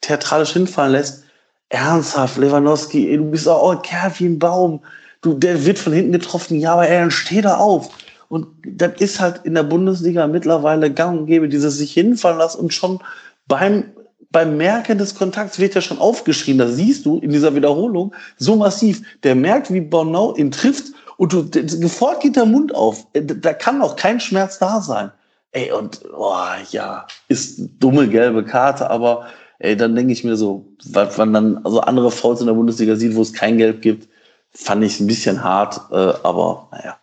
theatralisch 0.00 0.52
hinfallen 0.52 0.92
lässt. 0.92 1.24
Ernsthaft, 1.68 2.38
Lewandowski, 2.38 3.08
ey, 3.08 3.18
du 3.18 3.30
bist 3.30 3.48
auch 3.48 3.70
ein 3.70 3.82
Kerl 3.82 4.12
wie 4.18 4.26
ein 4.26 4.38
Baum. 4.38 4.80
Du, 5.20 5.34
der 5.34 5.64
wird 5.64 5.78
von 5.78 5.92
hinten 5.92 6.12
getroffen, 6.12 6.58
ja, 6.58 6.72
aber 6.72 6.88
er 6.88 7.10
steht 7.10 7.44
da 7.44 7.58
auf. 7.58 7.90
Und 8.30 8.46
das 8.64 8.92
ist 9.00 9.18
halt 9.18 9.40
in 9.42 9.54
der 9.54 9.64
Bundesliga 9.64 10.28
mittlerweile 10.28 10.92
gang 10.92 11.18
und 11.18 11.26
gäbe, 11.26 11.48
dieses 11.48 11.78
sich 11.78 11.92
hinfallen 11.92 12.38
lassen 12.38 12.60
und 12.60 12.72
schon 12.72 13.00
beim, 13.48 13.86
beim 14.30 14.56
Merken 14.56 14.98
des 14.98 15.16
Kontakts 15.16 15.58
wird 15.58 15.74
ja 15.74 15.80
schon 15.80 15.98
aufgeschrien. 15.98 16.56
Das 16.56 16.76
siehst 16.76 17.04
du 17.04 17.18
in 17.18 17.30
dieser 17.30 17.56
Wiederholung 17.56 18.14
so 18.38 18.54
massiv. 18.54 19.02
Der 19.24 19.34
merkt, 19.34 19.72
wie 19.72 19.80
Bornau 19.80 20.36
ihn 20.36 20.52
trifft 20.52 20.92
und 21.16 21.32
du, 21.32 21.44
sofort 21.66 22.20
geht 22.20 22.36
der 22.36 22.46
Mund 22.46 22.72
auf. 22.72 23.04
Äh, 23.14 23.22
da 23.22 23.52
kann 23.52 23.82
auch 23.82 23.96
kein 23.96 24.20
Schmerz 24.20 24.60
da 24.60 24.80
sein. 24.80 25.10
Ey, 25.50 25.72
und, 25.72 26.00
boah, 26.12 26.54
ja, 26.70 27.08
ist 27.26 27.58
dumme 27.80 28.06
gelbe 28.06 28.44
Karte, 28.44 28.88
aber 28.88 29.26
ey, 29.58 29.76
dann 29.76 29.96
denke 29.96 30.12
ich 30.12 30.22
mir 30.22 30.36
so, 30.36 30.68
was 30.84 31.18
man 31.18 31.32
dann 31.32 31.60
also 31.64 31.80
andere 31.80 32.12
Fouls 32.12 32.40
in 32.40 32.46
der 32.46 32.54
Bundesliga 32.54 32.94
sieht, 32.94 33.16
wo 33.16 33.22
es 33.22 33.32
kein 33.32 33.58
Gelb 33.58 33.82
gibt, 33.82 34.08
fand 34.52 34.84
ich 34.84 35.00
ein 35.00 35.08
bisschen 35.08 35.42
hart, 35.42 35.80
äh, 35.90 36.12
aber 36.22 36.68
naja, 36.70 36.96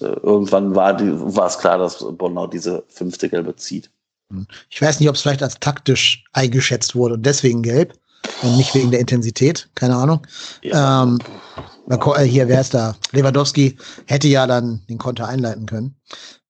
irgendwann 0.00 0.74
war, 0.74 0.96
die, 0.96 1.10
war 1.10 1.46
es 1.46 1.58
klar, 1.58 1.78
dass 1.78 2.04
Bonnau 2.16 2.46
diese 2.46 2.84
fünfte 2.88 3.28
Gelbe 3.28 3.56
zieht. 3.56 3.90
Hm. 4.30 4.46
Ich 4.70 4.80
weiß 4.80 5.00
nicht, 5.00 5.08
ob 5.08 5.14
es 5.14 5.22
vielleicht 5.22 5.42
als 5.42 5.58
taktisch 5.60 6.24
eingeschätzt 6.32 6.94
wurde 6.94 7.14
und 7.14 7.26
deswegen 7.26 7.62
gelb 7.62 7.94
und 8.42 8.56
nicht 8.56 8.74
wegen 8.74 8.90
der 8.90 9.00
Intensität, 9.00 9.68
keine 9.74 9.96
Ahnung. 9.96 10.26
Ja. 10.62 11.02
Ähm, 11.02 11.18
äh, 11.88 12.22
hier, 12.24 12.48
wer 12.48 12.60
ist 12.60 12.74
da? 12.74 12.96
Lewandowski 13.12 13.76
hätte 14.06 14.28
ja 14.28 14.46
dann 14.46 14.82
den 14.88 14.98
Konter 14.98 15.28
einleiten 15.28 15.66
können. 15.66 15.96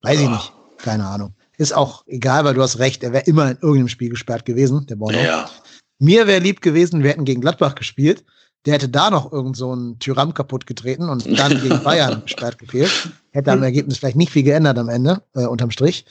Weiß 0.02 0.20
ich 0.20 0.28
nicht. 0.28 0.52
Keine 0.78 1.06
Ahnung. 1.06 1.34
Ist 1.56 1.74
auch 1.74 2.04
egal, 2.06 2.44
weil 2.44 2.54
du 2.54 2.62
hast 2.62 2.78
recht, 2.78 3.02
er 3.02 3.12
wäre 3.12 3.24
immer 3.24 3.50
in 3.50 3.56
irgendeinem 3.56 3.88
Spiel 3.88 4.10
gesperrt 4.10 4.44
gewesen, 4.44 4.86
der 4.86 4.96
Bordeaux. 4.96 5.20
Ja. 5.20 5.50
Mir 5.98 6.26
wäre 6.28 6.40
lieb 6.40 6.60
gewesen, 6.60 7.02
wir 7.02 7.10
hätten 7.10 7.24
gegen 7.24 7.40
Gladbach 7.40 7.74
gespielt. 7.74 8.24
Der 8.68 8.74
hätte 8.74 8.90
da 8.90 9.08
noch 9.08 9.32
irgend 9.32 9.56
so 9.56 9.72
einen 9.72 9.98
Tyram 9.98 10.34
kaputt 10.34 10.66
getreten 10.66 11.08
und 11.08 11.26
dann 11.38 11.58
gegen 11.58 11.82
Bayern 11.84 12.20
gesperrt 12.22 12.58
gefehlt. 12.58 13.08
Hätte 13.30 13.50
am 13.50 13.62
Ergebnis 13.62 13.96
vielleicht 13.96 14.18
nicht 14.18 14.30
viel 14.30 14.42
geändert 14.42 14.76
am 14.76 14.90
Ende, 14.90 15.22
äh, 15.34 15.46
unterm 15.46 15.70
Strich. 15.70 16.04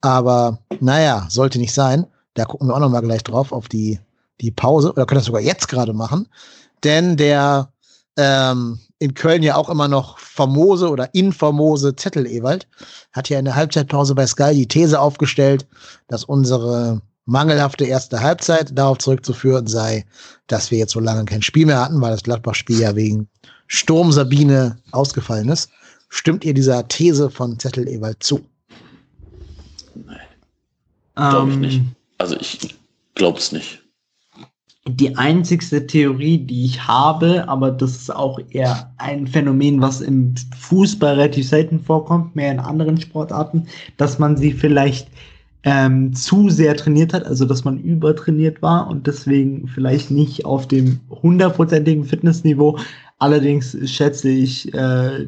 Aber 0.00 0.58
naja, 0.80 1.26
sollte 1.28 1.60
nicht 1.60 1.72
sein. 1.72 2.08
Da 2.34 2.44
gucken 2.44 2.66
wir 2.66 2.74
auch 2.74 2.80
noch 2.80 2.88
mal 2.88 3.02
gleich 3.02 3.22
drauf 3.22 3.52
auf 3.52 3.68
die, 3.68 4.00
die 4.40 4.50
Pause. 4.50 4.90
Oder 4.90 5.06
können 5.06 5.20
das 5.20 5.26
sogar 5.26 5.42
jetzt 5.42 5.68
gerade 5.68 5.92
machen. 5.92 6.26
Denn 6.82 7.16
der 7.16 7.72
ähm, 8.16 8.80
in 8.98 9.14
Köln 9.14 9.44
ja 9.44 9.54
auch 9.54 9.68
immer 9.68 9.86
noch 9.86 10.18
famose 10.18 10.90
oder 10.90 11.14
infamose 11.14 11.94
Zettel 11.94 12.26
Ewald, 12.26 12.66
hat 13.12 13.28
ja 13.28 13.38
in 13.38 13.44
der 13.44 13.54
Halbzeitpause 13.54 14.16
bei 14.16 14.26
Sky 14.26 14.54
die 14.54 14.66
These 14.66 14.98
aufgestellt, 14.98 15.68
dass 16.08 16.24
unsere 16.24 17.00
mangelhafte 17.24 17.84
erste 17.84 18.20
Halbzeit 18.20 18.76
darauf 18.76 18.98
zurückzuführen 18.98 19.66
sei, 19.66 20.04
dass 20.46 20.70
wir 20.70 20.78
jetzt 20.78 20.92
so 20.92 21.00
lange 21.00 21.24
kein 21.24 21.42
Spiel 21.42 21.66
mehr 21.66 21.80
hatten, 21.80 22.00
weil 22.00 22.10
das 22.10 22.22
Gladbach-Spiel 22.22 22.80
ja 22.80 22.96
wegen 22.96 23.28
Sturm 23.66 24.12
Sabine 24.12 24.78
ausgefallen 24.90 25.48
ist. 25.48 25.70
Stimmt 26.08 26.44
ihr 26.44 26.54
dieser 26.54 26.86
These 26.88 27.30
von 27.30 27.58
Zettel 27.58 27.88
Ewald 27.88 28.22
zu? 28.22 28.40
Nein. 29.94 30.18
Glaube 31.14 31.50
ich 31.52 31.56
nicht. 31.58 31.76
Ähm. 31.76 31.92
Also 32.18 32.36
ich 32.36 32.76
glaube 33.14 33.38
es 33.38 33.52
nicht 33.52 33.82
die 34.86 35.16
einzigste 35.16 35.86
Theorie, 35.86 36.38
die 36.38 36.64
ich 36.64 36.86
habe, 36.86 37.48
aber 37.48 37.70
das 37.70 37.92
ist 37.92 38.14
auch 38.14 38.40
eher 38.50 38.92
ein 38.98 39.28
Phänomen, 39.28 39.80
was 39.80 40.00
im 40.00 40.34
Fußball 40.58 41.14
relativ 41.14 41.48
selten 41.48 41.78
vorkommt, 41.78 42.34
mehr 42.34 42.50
in 42.50 42.58
anderen 42.58 43.00
Sportarten, 43.00 43.68
dass 43.96 44.18
man 44.18 44.36
sie 44.36 44.52
vielleicht 44.52 45.06
ähm, 45.64 46.12
zu 46.12 46.48
sehr 46.48 46.76
trainiert 46.76 47.12
hat, 47.12 47.24
also 47.24 47.44
dass 47.44 47.64
man 47.64 47.78
übertrainiert 47.78 48.62
war 48.62 48.88
und 48.88 49.06
deswegen 49.06 49.68
vielleicht 49.68 50.10
nicht 50.10 50.44
auf 50.44 50.66
dem 50.66 51.00
hundertprozentigen 51.10 52.04
Fitnessniveau. 52.04 52.78
Allerdings 53.18 53.76
schätze 53.90 54.28
ich 54.28 54.72
äh, 54.74 55.26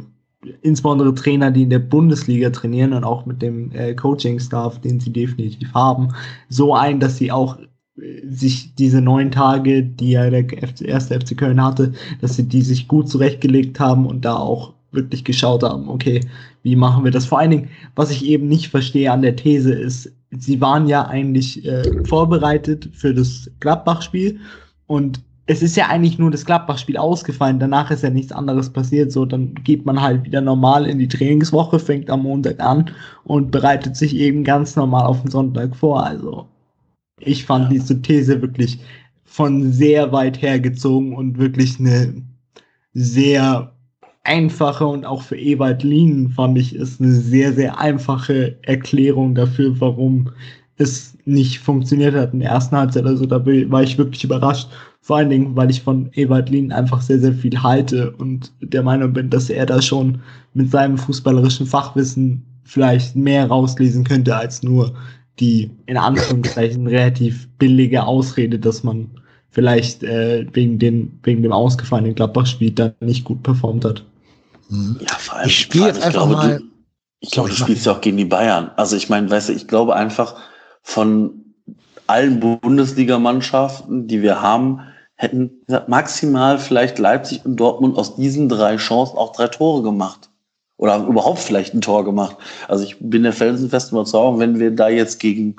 insbesondere 0.63 1.15
Trainer, 1.15 1.51
die 1.51 1.63
in 1.63 1.71
der 1.71 1.79
Bundesliga 1.79 2.51
trainieren 2.51 2.93
und 2.93 3.05
auch 3.05 3.27
mit 3.27 3.41
dem 3.41 3.71
äh, 3.73 3.95
Coaching-Staff, 3.95 4.81
den 4.81 5.01
sie 5.01 5.13
definitiv 5.13 5.73
haben, 5.73 6.09
so 6.49 6.75
ein, 6.75 7.01
dass 7.01 7.17
sie 7.17 7.31
auch 7.31 7.57
sich 8.27 8.75
diese 8.75 9.01
neun 9.01 9.31
Tage, 9.31 9.85
die 9.85 10.11
ja 10.11 10.29
der 10.29 10.45
erste 10.83 11.21
FC 11.21 11.37
Köln 11.37 11.63
hatte, 11.63 11.93
dass 12.21 12.37
sie 12.37 12.49
die 12.49 12.63
sich 12.63 12.89
gut 12.89 13.09
zurechtgelegt 13.09 13.79
haben 13.79 14.07
und 14.07 14.25
da 14.25 14.35
auch 14.35 14.73
wirklich 14.91 15.25
geschaut 15.25 15.63
haben, 15.63 15.89
okay, 15.89 16.21
wie 16.63 16.77
machen 16.77 17.05
wir 17.05 17.11
das? 17.11 17.27
Vor 17.27 17.39
allen 17.39 17.51
Dingen, 17.51 17.69
was 17.95 18.11
ich 18.11 18.25
eben 18.25 18.49
nicht 18.49 18.69
verstehe 18.69 19.13
an 19.13 19.23
der 19.23 19.37
These 19.37 19.73
ist, 19.73 20.13
sie 20.39 20.61
waren 20.61 20.87
ja 20.87 21.07
eigentlich 21.07 21.65
äh, 21.65 22.05
vorbereitet 22.05 22.89
für 22.93 23.15
das 23.15 23.51
Gladbach-Spiel. 23.61 24.39
Und 24.87 25.23
es 25.47 25.63
ist 25.63 25.77
ja 25.77 25.89
eigentlich 25.89 26.19
nur 26.19 26.31
das 26.31 26.45
Gladbach-Spiel 26.45 26.97
ausgefallen, 26.97 27.59
danach 27.59 27.91
ist 27.91 28.03
ja 28.03 28.11
nichts 28.11 28.33
anderes 28.33 28.71
passiert, 28.71 29.13
so 29.13 29.27
dann 29.27 29.55
geht 29.55 29.85
man 29.85 30.01
halt 30.01 30.25
wieder 30.25 30.41
normal 30.41 30.87
in 30.87 30.99
die 30.99 31.09
Trainingswoche, 31.09 31.79
fängt 31.79 32.09
am 32.09 32.23
Montag 32.23 32.61
an 32.61 32.91
und 33.25 33.51
bereitet 33.51 33.97
sich 33.97 34.17
eben 34.17 34.43
ganz 34.43 34.75
normal 34.75 35.05
auf 35.05 35.21
den 35.21 35.31
Sonntag 35.31 35.77
vor, 35.77 36.03
also 36.03 36.47
ich 37.21 37.45
fand 37.45 37.65
ja. 37.65 37.71
diese 37.71 38.01
These 38.01 38.41
wirklich 38.41 38.81
von 39.25 39.73
sehr 39.73 40.13
weit 40.13 40.41
her 40.41 40.61
gezogen 40.61 41.15
und 41.15 41.39
wirklich 41.39 41.79
eine 41.79 42.15
sehr 42.93 43.74
einfache 44.25 44.87
und 44.87 45.05
auch 45.05 45.23
für 45.23 45.37
Ewald 45.37 45.83
Lien 45.83 46.31
fand 46.31 46.59
ich 46.59 46.75
ist 46.75 47.01
eine 47.01 47.13
sehr, 47.13 47.53
sehr 47.53 47.79
einfache 47.79 48.57
Erklärung 48.63 49.35
dafür, 49.35 49.79
warum 49.81 50.31
es 50.77 51.17
nicht 51.25 51.61
funktioniert 51.61 52.15
hat 52.15 52.33
in 52.33 52.41
der 52.41 52.51
ersten 52.51 52.77
Halbzeit. 52.77 53.05
Also 53.05 53.27
da 53.27 53.45
war 53.47 53.83
ich 53.83 53.97
wirklich 53.97 54.25
überrascht. 54.25 54.69
Vor 55.03 55.19
allen 55.19 55.31
Dingen, 55.31 55.55
weil 55.55 55.71
ich 55.71 55.83
von 55.83 56.09
Ewald 56.15 56.49
Lien 56.49 56.73
einfach 56.73 57.03
sehr, 57.03 57.19
sehr 57.19 57.35
viel 57.35 57.63
halte 57.63 58.11
und 58.13 58.51
der 58.61 58.83
Meinung 58.83 59.13
bin, 59.13 59.31
dass 59.31 59.51
er 59.51 59.67
da 59.67 59.81
schon 59.81 60.21
mit 60.55 60.71
seinem 60.71 60.97
fußballerischen 60.97 61.67
Fachwissen 61.67 62.43
vielleicht 62.65 63.15
mehr 63.15 63.47
rauslesen 63.47 64.05
könnte 64.05 64.35
als 64.35 64.63
nur 64.63 64.95
die 65.41 65.71
in 65.87 65.97
Anführungszeichen 65.97 66.87
relativ 66.87 67.49
billige 67.59 68.05
Ausrede, 68.05 68.59
dass 68.59 68.83
man 68.83 69.11
vielleicht 69.51 70.03
äh, 70.03 70.47
wegen, 70.53 70.79
den, 70.79 71.19
wegen 71.23 71.43
dem 71.43 71.53
ausgefallenen 71.53 72.15
Gladbach-Spiel 72.15 72.71
dann 72.71 72.95
nicht 73.01 73.25
gut 73.25 73.43
performt 73.43 73.85
hat. 73.85 74.05
Mhm. 74.69 74.99
Ja, 75.01 75.17
vor 75.17 75.37
allem, 75.37 75.49
ich 75.49 75.59
spiele 75.59 75.87
jetzt 75.87 76.03
einfach 76.03 76.13
glaube, 76.13 76.33
mal. 76.35 76.59
Du, 76.59 76.65
ich 77.21 77.31
glaube, 77.31 77.49
du 77.49 77.55
spielst 77.57 77.87
ja 77.87 77.93
auch 77.93 78.01
gegen 78.01 78.17
die 78.17 78.25
Bayern. 78.25 78.71
Also 78.77 78.97
ich 78.97 79.09
meine, 79.09 79.31
weißt 79.31 79.49
du, 79.49 79.53
ich 79.53 79.67
glaube 79.67 79.97
einfach 79.97 80.37
von 80.83 81.45
allen 82.07 82.41
Bundesligamannschaften, 82.41 84.07
die 84.07 84.21
wir 84.21 84.43
haben, 84.43 84.81
hätten 85.17 85.65
maximal 85.87 86.59
vielleicht 86.59 86.99
Leipzig 86.99 87.45
und 87.45 87.57
Dortmund 87.57 87.97
aus 87.97 88.17
diesen 88.17 88.49
drei 88.49 88.77
Chancen 88.77 89.17
auch 89.17 89.33
drei 89.33 89.49
Tore 89.49 89.83
gemacht 89.83 90.29
oder 90.77 90.97
überhaupt 91.07 91.39
vielleicht 91.39 91.73
ein 91.75 91.81
Tor 91.81 92.05
gemacht. 92.05 92.37
Also 92.69 92.85
ich 92.85 92.97
bin 93.01 93.23
der 93.23 93.33
felsenfesten 93.33 93.97
Überzeugung, 93.97 94.39
wenn 94.39 94.59
wir 94.59 94.71
da 94.71 94.89
jetzt 94.89 95.21
gegen, 95.21 95.57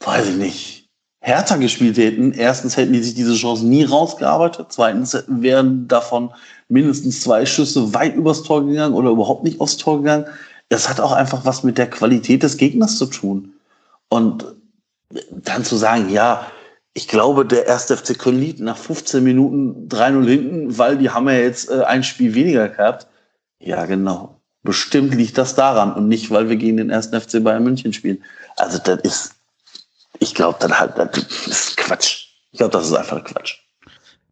weiß 0.00 0.28
ich 0.28 0.36
nicht, 0.36 0.82
Hertha 1.20 1.56
gespielt 1.56 1.96
hätten, 1.98 2.32
erstens 2.32 2.76
hätten 2.76 2.92
die 2.92 3.02
sich 3.02 3.14
diese 3.14 3.36
Chance 3.36 3.64
nie 3.64 3.84
rausgearbeitet, 3.84 4.66
zweitens 4.70 5.16
wären 5.28 5.86
davon 5.86 6.32
mindestens 6.72 7.20
zwei 7.20 7.46
Schüsse 7.46 7.94
weit 7.94 8.16
übers 8.16 8.42
Tor 8.42 8.66
gegangen 8.66 8.94
oder 8.94 9.10
überhaupt 9.10 9.44
nicht 9.44 9.60
aufs 9.60 9.76
Tor 9.76 9.98
gegangen. 9.98 10.26
Das 10.68 10.88
hat 10.88 11.00
auch 11.00 11.12
einfach 11.12 11.44
was 11.44 11.62
mit 11.62 11.78
der 11.78 11.90
Qualität 11.90 12.42
des 12.42 12.56
Gegners 12.56 12.96
zu 12.98 13.06
tun. 13.06 13.52
Und 14.08 14.46
dann 15.30 15.64
zu 15.64 15.76
sagen, 15.76 16.08
ja, 16.10 16.46
ich 16.94 17.08
glaube, 17.08 17.46
der 17.46 17.66
erste 17.66 17.96
FC 17.96 18.18
Köln 18.18 18.38
liegt 18.38 18.60
nach 18.60 18.76
15 18.76 19.22
Minuten 19.22 19.88
3-0 19.88 20.26
hinten, 20.26 20.78
weil 20.78 20.98
die 20.98 21.10
haben 21.10 21.28
ja 21.28 21.36
jetzt 21.36 21.70
äh, 21.70 21.82
ein 21.84 22.02
Spiel 22.02 22.34
weniger 22.34 22.68
gehabt. 22.68 23.06
Ja, 23.60 23.86
genau. 23.86 24.40
Bestimmt 24.62 25.14
liegt 25.14 25.38
das 25.38 25.54
daran 25.54 25.94
und 25.94 26.08
nicht, 26.08 26.30
weil 26.30 26.48
wir 26.48 26.56
gegen 26.56 26.76
den 26.76 26.90
ersten 26.90 27.18
FC 27.18 27.42
Bayern 27.42 27.64
München 27.64 27.92
spielen. 27.92 28.22
Also 28.56 28.78
das 28.78 29.00
ist, 29.00 29.34
ich 30.18 30.34
glaube, 30.34 30.58
dann 30.60 30.78
halt, 30.78 30.92
das 30.96 31.46
ist 31.46 31.76
Quatsch. 31.76 32.28
Ich 32.52 32.58
glaube, 32.58 32.72
das 32.72 32.86
ist 32.86 32.94
einfach 32.94 33.24
Quatsch. 33.24 33.61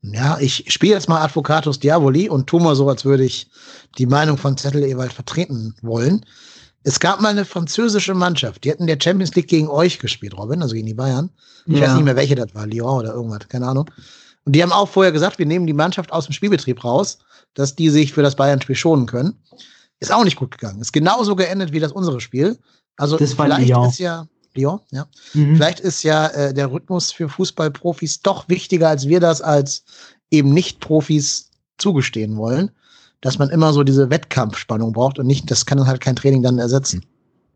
Ja, 0.02 0.38
ich 0.40 0.64
spiele 0.68 0.94
jetzt 0.94 1.08
mal 1.08 1.22
Advocatus 1.22 1.78
Diaboli 1.78 2.28
und 2.28 2.46
tu 2.46 2.58
mal 2.58 2.74
so, 2.74 2.88
als 2.88 3.04
würde 3.04 3.24
ich 3.24 3.50
die 3.98 4.06
Meinung 4.06 4.38
von 4.38 4.56
Zettel 4.56 4.82
Ewald 4.84 5.12
vertreten 5.12 5.74
wollen. 5.82 6.24
Es 6.82 7.00
gab 7.00 7.20
mal 7.20 7.28
eine 7.28 7.44
französische 7.44 8.14
Mannschaft, 8.14 8.64
die 8.64 8.70
hatten 8.70 8.86
der 8.86 8.98
Champions 9.00 9.34
League 9.34 9.48
gegen 9.48 9.68
euch 9.68 9.98
gespielt, 9.98 10.36
Robin, 10.36 10.62
also 10.62 10.74
gegen 10.74 10.86
die 10.86 10.94
Bayern. 10.94 11.28
Ich 11.66 11.74
ja. 11.74 11.82
weiß 11.82 11.94
nicht 11.96 12.04
mehr, 12.04 12.16
welche 12.16 12.34
das 12.34 12.54
war, 12.54 12.66
Lyon 12.66 13.00
oder 13.00 13.12
irgendwas, 13.12 13.46
keine 13.48 13.68
Ahnung. 13.68 13.90
Und 14.46 14.56
die 14.56 14.62
haben 14.62 14.72
auch 14.72 14.88
vorher 14.88 15.12
gesagt, 15.12 15.38
wir 15.38 15.44
nehmen 15.44 15.66
die 15.66 15.74
Mannschaft 15.74 16.10
aus 16.12 16.24
dem 16.24 16.32
Spielbetrieb 16.32 16.82
raus, 16.82 17.18
dass 17.52 17.76
die 17.76 17.90
sich 17.90 18.14
für 18.14 18.22
das 18.22 18.36
Bayern-Spiel 18.36 18.76
schonen 18.76 19.04
können. 19.04 19.34
Ist 19.98 20.12
auch 20.12 20.24
nicht 20.24 20.36
gut 20.36 20.52
gegangen. 20.52 20.80
Ist 20.80 20.92
genauso 20.92 21.36
geendet 21.36 21.72
wie 21.72 21.80
das 21.80 21.92
unsere 21.92 22.22
Spiel. 22.22 22.58
Also 22.96 23.18
Das 23.18 23.36
war 23.36 23.46
vielleicht 23.46 23.70
ist 23.70 23.98
ja 23.98 24.26
Lyon, 24.54 24.80
ja. 24.90 25.06
Mhm. 25.34 25.56
Vielleicht 25.56 25.80
ist 25.80 26.02
ja 26.02 26.26
äh, 26.28 26.54
der 26.54 26.70
Rhythmus 26.70 27.12
für 27.12 27.28
Fußballprofis 27.28 28.22
doch 28.22 28.48
wichtiger, 28.48 28.88
als 28.88 29.08
wir 29.08 29.20
das 29.20 29.40
als 29.40 29.84
eben 30.30 30.52
Nicht-Profis 30.52 31.50
zugestehen 31.78 32.36
wollen. 32.36 32.70
Dass 33.20 33.38
man 33.38 33.50
immer 33.50 33.74
so 33.74 33.84
diese 33.84 34.08
Wettkampfspannung 34.08 34.92
braucht 34.92 35.18
und 35.18 35.26
nicht, 35.26 35.50
das 35.50 35.66
kann 35.66 35.76
dann 35.76 35.86
halt 35.86 36.00
kein 36.00 36.16
Training 36.16 36.42
dann 36.42 36.58
ersetzen. 36.58 37.04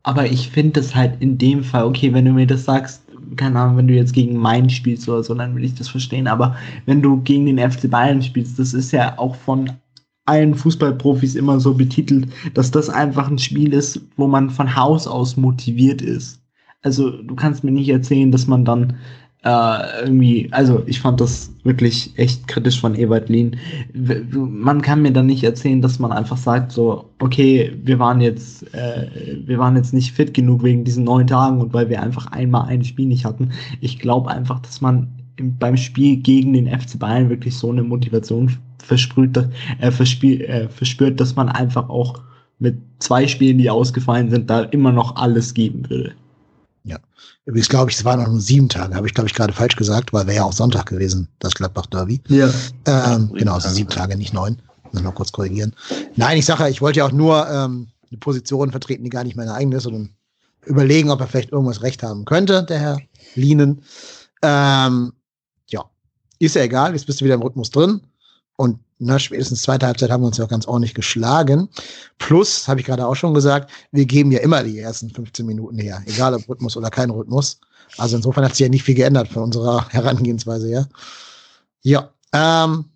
Aber 0.03 0.27
ich 0.27 0.51
finde 0.51 0.81
es 0.81 0.95
halt 0.95 1.21
in 1.21 1.39
dem 1.39 1.65
Fall, 1.65 1.85
okay, 1.85 2.13
wenn 2.13 2.27
du 2.27 2.33
mir 2.33 2.47
das 2.47 2.67
sagst, 2.67 3.01
keine 3.37 3.59
Ahnung, 3.59 3.79
wenn 3.79 3.89
du 3.89 3.95
jetzt 3.95 4.13
gegen 4.13 4.37
Main 4.37 4.69
spielst 4.69 5.09
oder 5.09 5.23
so, 5.23 5.35
dann 5.35 5.57
will 5.57 5.65
ich 5.65 5.75
das 5.75 5.89
verstehen. 5.89 6.29
Aber 6.29 6.57
wenn 6.85 7.01
du 7.01 7.23
gegen 7.23 7.47
den 7.47 7.59
FC 7.59 7.91
Bayern 7.91 8.23
spielst, 8.23 8.59
das 8.59 8.75
ist 8.75 8.93
ja 8.93 9.19
auch 9.19 9.35
von 9.35 9.71
allen 10.27 10.55
Fußballprofis 10.55 11.35
immer 11.35 11.61
so 11.61 11.75
betitelt, 11.75 12.29
dass 12.55 12.71
das 12.71 12.89
einfach 12.89 13.29
ein 13.29 13.39
Spiel 13.39 13.73
ist, 13.73 14.01
wo 14.17 14.27
man 14.27 14.51
von 14.51 14.75
Haus 14.75 15.07
aus 15.07 15.37
motiviert 15.37 16.03
ist. 16.03 16.41
Also 16.85 17.11
du 17.11 17.35
kannst 17.35 17.65
mir 17.65 17.73
nicht 17.73 17.89
erzählen, 17.89 18.31
dass 18.31 18.47
man 18.47 18.65
dann 18.65 18.99
äh, 19.43 20.05
irgendwie, 20.05 20.49
also 20.53 20.83
ich 20.87 21.01
fand 21.01 21.21
das 21.21 21.51
wirklich 21.65 22.13
echt 22.17 22.47
kritisch 22.47 22.79
von 22.79 22.95
Ebert 22.95 23.31
Lien. 23.31 23.57
Man 24.33 24.83
kann 24.83 25.03
mir 25.03 25.13
dann 25.13 25.27
nicht 25.27 25.45
erzählen, 25.45 25.81
dass 25.81 25.99
man 25.99 26.13
einfach 26.13 26.37
sagt, 26.37 26.73
so, 26.73 27.11
okay, 27.21 27.73
wir 27.83 27.99
waren 27.99 28.21
jetzt, 28.21 28.75
äh, 28.75 29.07
wir 29.47 29.59
waren 29.59 29.77
jetzt 29.77 29.95
nicht 29.95 30.13
fit 30.13 30.35
genug 30.35 30.63
wegen 30.63 30.85
diesen 30.85 31.05
neun 31.05 31.27
Tagen 31.27 31.61
und 31.61 31.73
weil 31.73 31.89
wir 31.89 32.03
einfach 32.03 32.27
einmal 32.33 32.69
ein 32.69 32.85
Spiel 32.85 33.07
nicht 33.07 33.25
hatten. 33.25 33.51
Ich 33.81 33.99
glaube 33.99 34.31
einfach, 34.31 34.61
dass 34.61 34.83
man 34.83 35.09
im, 35.37 35.57
beim 35.59 35.79
Spiel 35.79 36.17
gegen 36.17 36.53
den 36.53 36.69
FC 36.69 36.99
Bayern 36.99 37.31
wirklich 37.31 37.57
so 37.57 37.71
eine 37.71 37.83
Motivation 37.83 38.51
versprüht, 38.83 39.39
äh, 39.79 39.91
verspiel, 39.91 40.43
äh, 40.43 40.69
verspürt, 40.69 41.19
dass 41.19 41.35
man 41.35 41.49
einfach 41.49 41.89
auch 41.89 42.21
mit 42.59 42.79
zwei 42.99 43.27
Spielen, 43.27 43.59
die 43.59 43.71
ausgefallen 43.71 44.31
sind, 44.31 44.49
da 44.49 44.63
immer 44.65 44.93
noch 44.93 45.17
alles 45.17 45.55
geben 45.55 45.89
würde. 45.89 46.15
Übrigens 47.47 47.69
glaube 47.69 47.91
ich, 47.91 47.97
es 47.99 48.05
waren 48.05 48.21
noch 48.21 48.29
nur 48.29 48.41
sieben 48.41 48.69
Tage, 48.69 48.95
habe 48.95 49.07
ich 49.07 49.15
glaube 49.15 49.29
ich 49.29 49.35
gerade 49.35 49.53
falsch 49.53 49.77
gesagt, 49.77 50.13
weil 50.13 50.27
wäre 50.27 50.39
ja 50.39 50.45
auch 50.45 50.53
Sonntag 50.53 50.87
gewesen, 50.87 51.29
das 51.41 51.55
Gladbach-Derby. 51.55 52.23
Ja. 52.29 52.51
Ähm, 52.87 53.33
genau, 53.35 53.55
also 53.55 53.69
sieben 53.69 53.91
Tage, 53.91 54.17
nicht 54.17 54.33
neun. 54.33 54.61
Muss 54.93 55.03
noch 55.03 55.15
kurz 55.15 55.33
korrigieren. 55.33 55.75
Nein, 56.17 56.39
ich 56.39 56.47
sage 56.47 56.63
ja, 56.63 56.69
ich 56.69 56.81
wollte 56.81 57.01
ja 57.01 57.07
auch 57.07 57.13
nur 57.13 57.49
ähm, 57.51 57.89
eine 58.11 58.19
Position 58.19 58.71
vertreten, 58.71 59.05
die 59.05 59.11
gar 59.11 59.25
nicht 59.25 59.37
meine 59.37 59.53
eigene 59.53 59.77
ist, 59.77 59.83
sondern 59.83 60.11
überlegen, 60.65 61.11
ob 61.11 61.21
er 61.21 61.27
vielleicht 61.27 61.53
irgendwas 61.53 61.83
recht 61.83 62.03
haben 62.03 62.25
könnte, 62.25 62.63
der 62.63 62.79
Herr 62.79 62.99
Lienen. 63.35 63.83
Ähm, 64.43 65.13
ja, 65.69 65.85
ist 66.39 66.55
ja 66.55 66.63
egal, 66.63 66.93
jetzt 66.93 67.07
bist 67.07 67.21
du 67.21 67.25
wieder 67.25 67.35
im 67.35 67.43
Rhythmus 67.43 67.71
drin. 67.71 68.01
Und 68.57 68.79
na, 68.99 69.19
spätestens 69.19 69.63
zweite 69.63 69.87
Halbzeit 69.87 70.11
haben 70.11 70.23
wir 70.23 70.29
uns 70.29 70.39
ja 70.39 70.45
auch 70.45 70.51
ganz 70.51 70.67
ordentlich 70.67 70.95
geschlagen. 70.95 71.69
Plus, 72.19 72.69
habe 72.69 72.81
ich 72.81 72.87
gerade 72.87 73.07
auch 73.07 73.17
schon 73.17 73.35
gesagt, 73.35 73.71
wir 73.93 74.07
geben 74.07 74.31
ja 74.31 74.41
immer 74.41 74.63
die 74.63 74.79
ersten 74.79 75.11
15 75.11 75.45
Minuten 75.45 75.79
her, 75.79 76.03
egal 76.07 76.35
ob 76.35 76.49
Rhythmus 76.49 76.77
oder 76.77 76.91
kein 76.91 77.11
Rhythmus. 77.11 77.59
Also 77.99 78.17
insofern 78.17 78.45
hat 78.45 78.53
sich 78.53 78.61
ja 78.61 78.69
nicht 78.69 78.85
viel 78.85 78.95
geändert 78.95 79.29
von 79.29 79.43
unserer 79.43 79.89
Herangehensweise 79.91 80.69
her. 80.69 80.89
Ja, 81.83 82.11
ähm, 82.33 82.87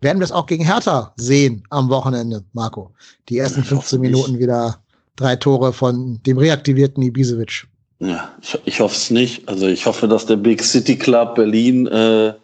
werden 0.00 0.18
wir 0.18 0.24
es 0.24 0.32
auch 0.32 0.46
gegen 0.46 0.64
Hertha 0.64 1.12
sehen 1.16 1.62
am 1.70 1.88
Wochenende, 1.88 2.44
Marco. 2.52 2.92
Die 3.28 3.38
ersten 3.38 3.62
15 3.62 3.78
Hoffentlich. 3.78 4.12
Minuten 4.12 4.38
wieder 4.38 4.82
drei 5.16 5.36
Tore 5.36 5.72
von 5.72 6.20
dem 6.24 6.38
reaktivierten 6.38 7.02
Ibisevic. 7.02 7.66
Ja, 8.00 8.32
ich, 8.42 8.58
ich 8.64 8.80
hoffe 8.80 8.96
es 8.96 9.10
nicht. 9.10 9.48
Also 9.48 9.68
ich 9.68 9.86
hoffe, 9.86 10.08
dass 10.08 10.26
der 10.26 10.36
Big 10.36 10.62
City 10.62 10.96
Club 10.96 11.36
Berlin 11.36 11.86
äh, 11.86 12.34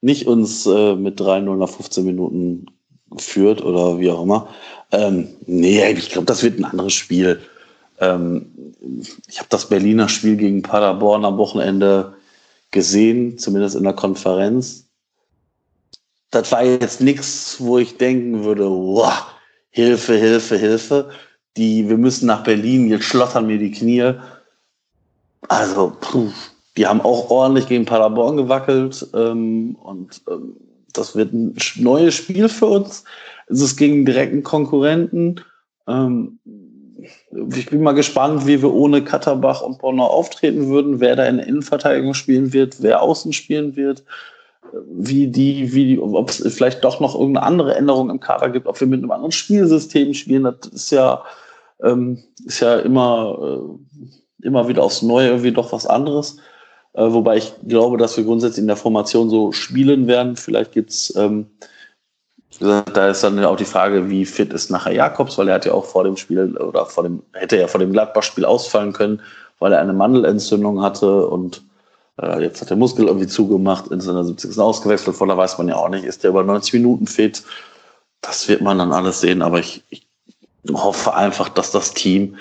nicht 0.00 0.26
uns 0.26 0.66
äh, 0.66 0.94
mit 0.94 1.20
3-0 1.20 1.56
nach 1.56 1.68
15 1.68 2.04
Minuten 2.04 2.66
führt 3.16 3.62
oder 3.62 3.98
wie 3.98 4.10
auch 4.10 4.22
immer. 4.22 4.48
Ähm, 4.92 5.28
nee, 5.46 5.90
ich 5.90 6.10
glaube, 6.10 6.26
das 6.26 6.42
wird 6.42 6.58
ein 6.58 6.64
anderes 6.64 6.94
Spiel. 6.94 7.40
Ähm, 8.00 8.74
ich 9.26 9.38
habe 9.38 9.48
das 9.48 9.68
Berliner 9.68 10.08
Spiel 10.08 10.36
gegen 10.36 10.62
Paderborn 10.62 11.24
am 11.24 11.38
Wochenende 11.38 12.14
gesehen, 12.70 13.38
zumindest 13.38 13.76
in 13.76 13.84
der 13.84 13.94
Konferenz. 13.94 14.86
Das 16.30 16.52
war 16.52 16.62
jetzt 16.62 17.00
nichts, 17.00 17.56
wo 17.58 17.78
ich 17.78 17.96
denken 17.96 18.44
würde, 18.44 18.68
wow, 18.68 19.26
Hilfe, 19.70 20.14
Hilfe, 20.14 20.56
Hilfe. 20.56 21.10
Die, 21.56 21.88
wir 21.88 21.96
müssen 21.96 22.26
nach 22.26 22.44
Berlin, 22.44 22.88
jetzt 22.88 23.04
schlottern 23.04 23.46
mir 23.46 23.58
die 23.58 23.72
Knie. 23.72 24.12
Also, 25.48 25.96
puh, 25.98 26.30
die 26.78 26.86
haben 26.86 27.00
auch 27.00 27.28
ordentlich 27.28 27.66
gegen 27.66 27.84
Paderborn 27.84 28.36
gewackelt 28.36 29.04
ähm, 29.12 29.76
und 29.82 30.22
ähm, 30.30 30.56
das 30.92 31.16
wird 31.16 31.32
ein 31.32 31.56
neues 31.76 32.14
Spiel 32.14 32.48
für 32.48 32.66
uns. 32.66 33.02
Es 33.48 33.60
ist 33.60 33.76
gegen 33.76 34.06
direkten 34.06 34.44
Konkurrenten. 34.44 35.40
Ähm, 35.88 36.38
ich 37.52 37.66
bin 37.68 37.82
mal 37.82 37.92
gespannt, 37.92 38.46
wie 38.46 38.62
wir 38.62 38.72
ohne 38.72 39.02
Katterbach 39.02 39.60
und 39.60 39.78
Bonner 39.78 40.04
auftreten 40.04 40.68
würden, 40.68 41.00
wer 41.00 41.16
da 41.16 41.24
in 41.24 41.38
der 41.38 41.48
Innenverteidigung 41.48 42.14
spielen 42.14 42.52
wird, 42.52 42.80
wer 42.80 43.02
außen 43.02 43.32
spielen 43.32 43.74
wird, 43.74 44.04
wie 44.88 45.26
die, 45.26 45.72
wie 45.72 45.84
die, 45.84 45.98
ob 45.98 46.30
es 46.30 46.54
vielleicht 46.54 46.84
doch 46.84 47.00
noch 47.00 47.16
irgendeine 47.16 47.46
andere 47.46 47.74
Änderung 47.74 48.08
im 48.08 48.20
Kader 48.20 48.50
gibt, 48.50 48.68
ob 48.68 48.78
wir 48.78 48.86
mit 48.86 49.00
einem 49.00 49.10
anderen 49.10 49.32
Spielsystem 49.32 50.14
spielen. 50.14 50.44
Das 50.44 50.70
ist 50.72 50.92
ja, 50.92 51.24
ähm, 51.82 52.22
ist 52.44 52.60
ja 52.60 52.78
immer, 52.78 53.36
äh, 53.40 54.46
immer 54.46 54.68
wieder 54.68 54.84
aufs 54.84 55.02
Neue 55.02 55.28
irgendwie 55.28 55.52
doch 55.52 55.72
was 55.72 55.84
anderes. 55.84 56.38
Äh, 56.98 57.12
wobei 57.12 57.36
ich 57.36 57.52
glaube, 57.66 57.96
dass 57.96 58.16
wir 58.16 58.24
grundsätzlich 58.24 58.62
in 58.62 58.66
der 58.66 58.76
Formation 58.76 59.30
so 59.30 59.52
spielen 59.52 60.08
werden. 60.08 60.36
Vielleicht 60.36 60.72
gibt's 60.72 61.14
ähm, 61.16 61.46
wie 62.50 62.64
gesagt, 62.64 62.96
da 62.96 63.08
ist 63.08 63.22
dann 63.22 63.44
auch 63.44 63.56
die 63.56 63.64
Frage, 63.64 64.10
wie 64.10 64.26
fit 64.26 64.52
ist 64.52 64.68
nachher 64.68 64.92
Jakobs, 64.92 65.38
weil 65.38 65.46
er 65.48 65.54
hat 65.54 65.64
ja 65.64 65.72
auch 65.74 65.84
vor 65.84 66.02
dem 66.02 66.16
Spiel 66.16 66.56
oder 66.56 66.86
vor 66.86 67.04
dem, 67.04 67.22
hätte 67.32 67.56
ja 67.56 67.68
vor 67.68 67.78
dem 67.78 67.92
Gladbach-Spiel 67.92 68.44
ausfallen 68.44 68.92
können, 68.92 69.20
weil 69.60 69.72
er 69.72 69.80
eine 69.80 69.92
Mandelentzündung 69.92 70.82
hatte 70.82 71.28
und 71.28 71.62
äh, 72.20 72.42
jetzt 72.42 72.60
hat 72.60 72.70
der 72.70 72.76
Muskel 72.76 73.06
irgendwie 73.06 73.28
zugemacht, 73.28 73.92
in 73.92 74.00
seiner 74.00 74.24
70. 74.24 74.58
ausgewechselt, 74.58 75.16
von 75.16 75.28
da 75.28 75.36
weiß 75.36 75.56
man 75.58 75.68
ja 75.68 75.76
auch 75.76 75.88
nicht, 75.88 76.04
ist 76.04 76.24
der 76.24 76.30
über 76.30 76.42
90 76.42 76.72
Minuten 76.72 77.06
fit. 77.06 77.44
Das 78.22 78.48
wird 78.48 78.60
man 78.60 78.78
dann 78.78 78.92
alles 78.92 79.20
sehen, 79.20 79.42
aber 79.42 79.60
ich, 79.60 79.84
ich 79.90 80.04
hoffe 80.72 81.14
einfach, 81.14 81.48
dass 81.48 81.70
das 81.70 81.94
Team 81.94 82.34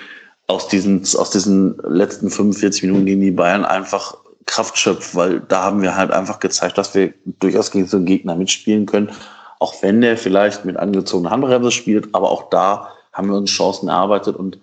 aus 0.47 0.67
diesen, 0.67 1.03
aus 1.15 1.29
diesen 1.29 1.77
letzten 1.83 2.31
45 2.31 2.81
Minuten 2.83 3.05
gegen 3.05 3.21
die 3.21 3.31
Bayern 3.31 3.65
einfach 3.65 4.17
Kraft 4.47 4.77
schöpft, 4.77 5.13
weil 5.15 5.41
da 5.41 5.63
haben 5.63 5.81
wir 5.83 5.95
halt 5.95 6.11
einfach 6.11 6.39
gezeigt, 6.39 6.77
dass 6.77 6.95
wir 6.95 7.13
durchaus 7.25 7.69
gegen 7.69 7.85
so 7.85 7.97
einen 7.97 8.07
Gegner 8.07 8.35
mitspielen 8.35 8.87
können, 8.87 9.11
auch 9.59 9.75
wenn 9.83 10.01
der 10.01 10.17
vielleicht 10.17 10.65
mit 10.65 10.77
angezogener 10.77 11.29
Handbremse 11.29 11.71
spielt, 11.71 12.15
aber 12.15 12.31
auch 12.31 12.49
da 12.49 12.89
haben 13.13 13.29
wir 13.29 13.35
uns 13.35 13.51
Chancen 13.51 13.89
erarbeitet 13.89 14.35
und 14.35 14.59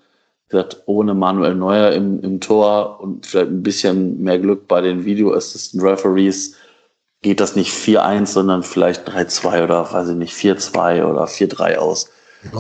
gesagt, 0.48 0.82
ohne 0.86 1.14
Manuel 1.14 1.54
Neuer 1.54 1.92
im, 1.92 2.20
im 2.20 2.40
Tor 2.40 3.00
und 3.00 3.26
vielleicht 3.26 3.50
ein 3.50 3.62
bisschen 3.62 4.22
mehr 4.22 4.38
Glück 4.38 4.68
bei 4.68 4.80
den 4.80 5.04
Video 5.04 5.32
Assistant 5.32 5.82
Referees 5.82 6.56
geht 7.22 7.40
das 7.40 7.56
nicht 7.56 7.72
4-1, 7.72 8.26
sondern 8.26 8.62
vielleicht 8.62 9.08
3-2 9.08 9.64
oder 9.64 9.92
weiß 9.92 10.10
ich 10.10 10.16
nicht, 10.16 10.34
4-2 10.34 11.04
oder 11.04 11.24
4-3 11.24 11.76
aus. 11.76 12.10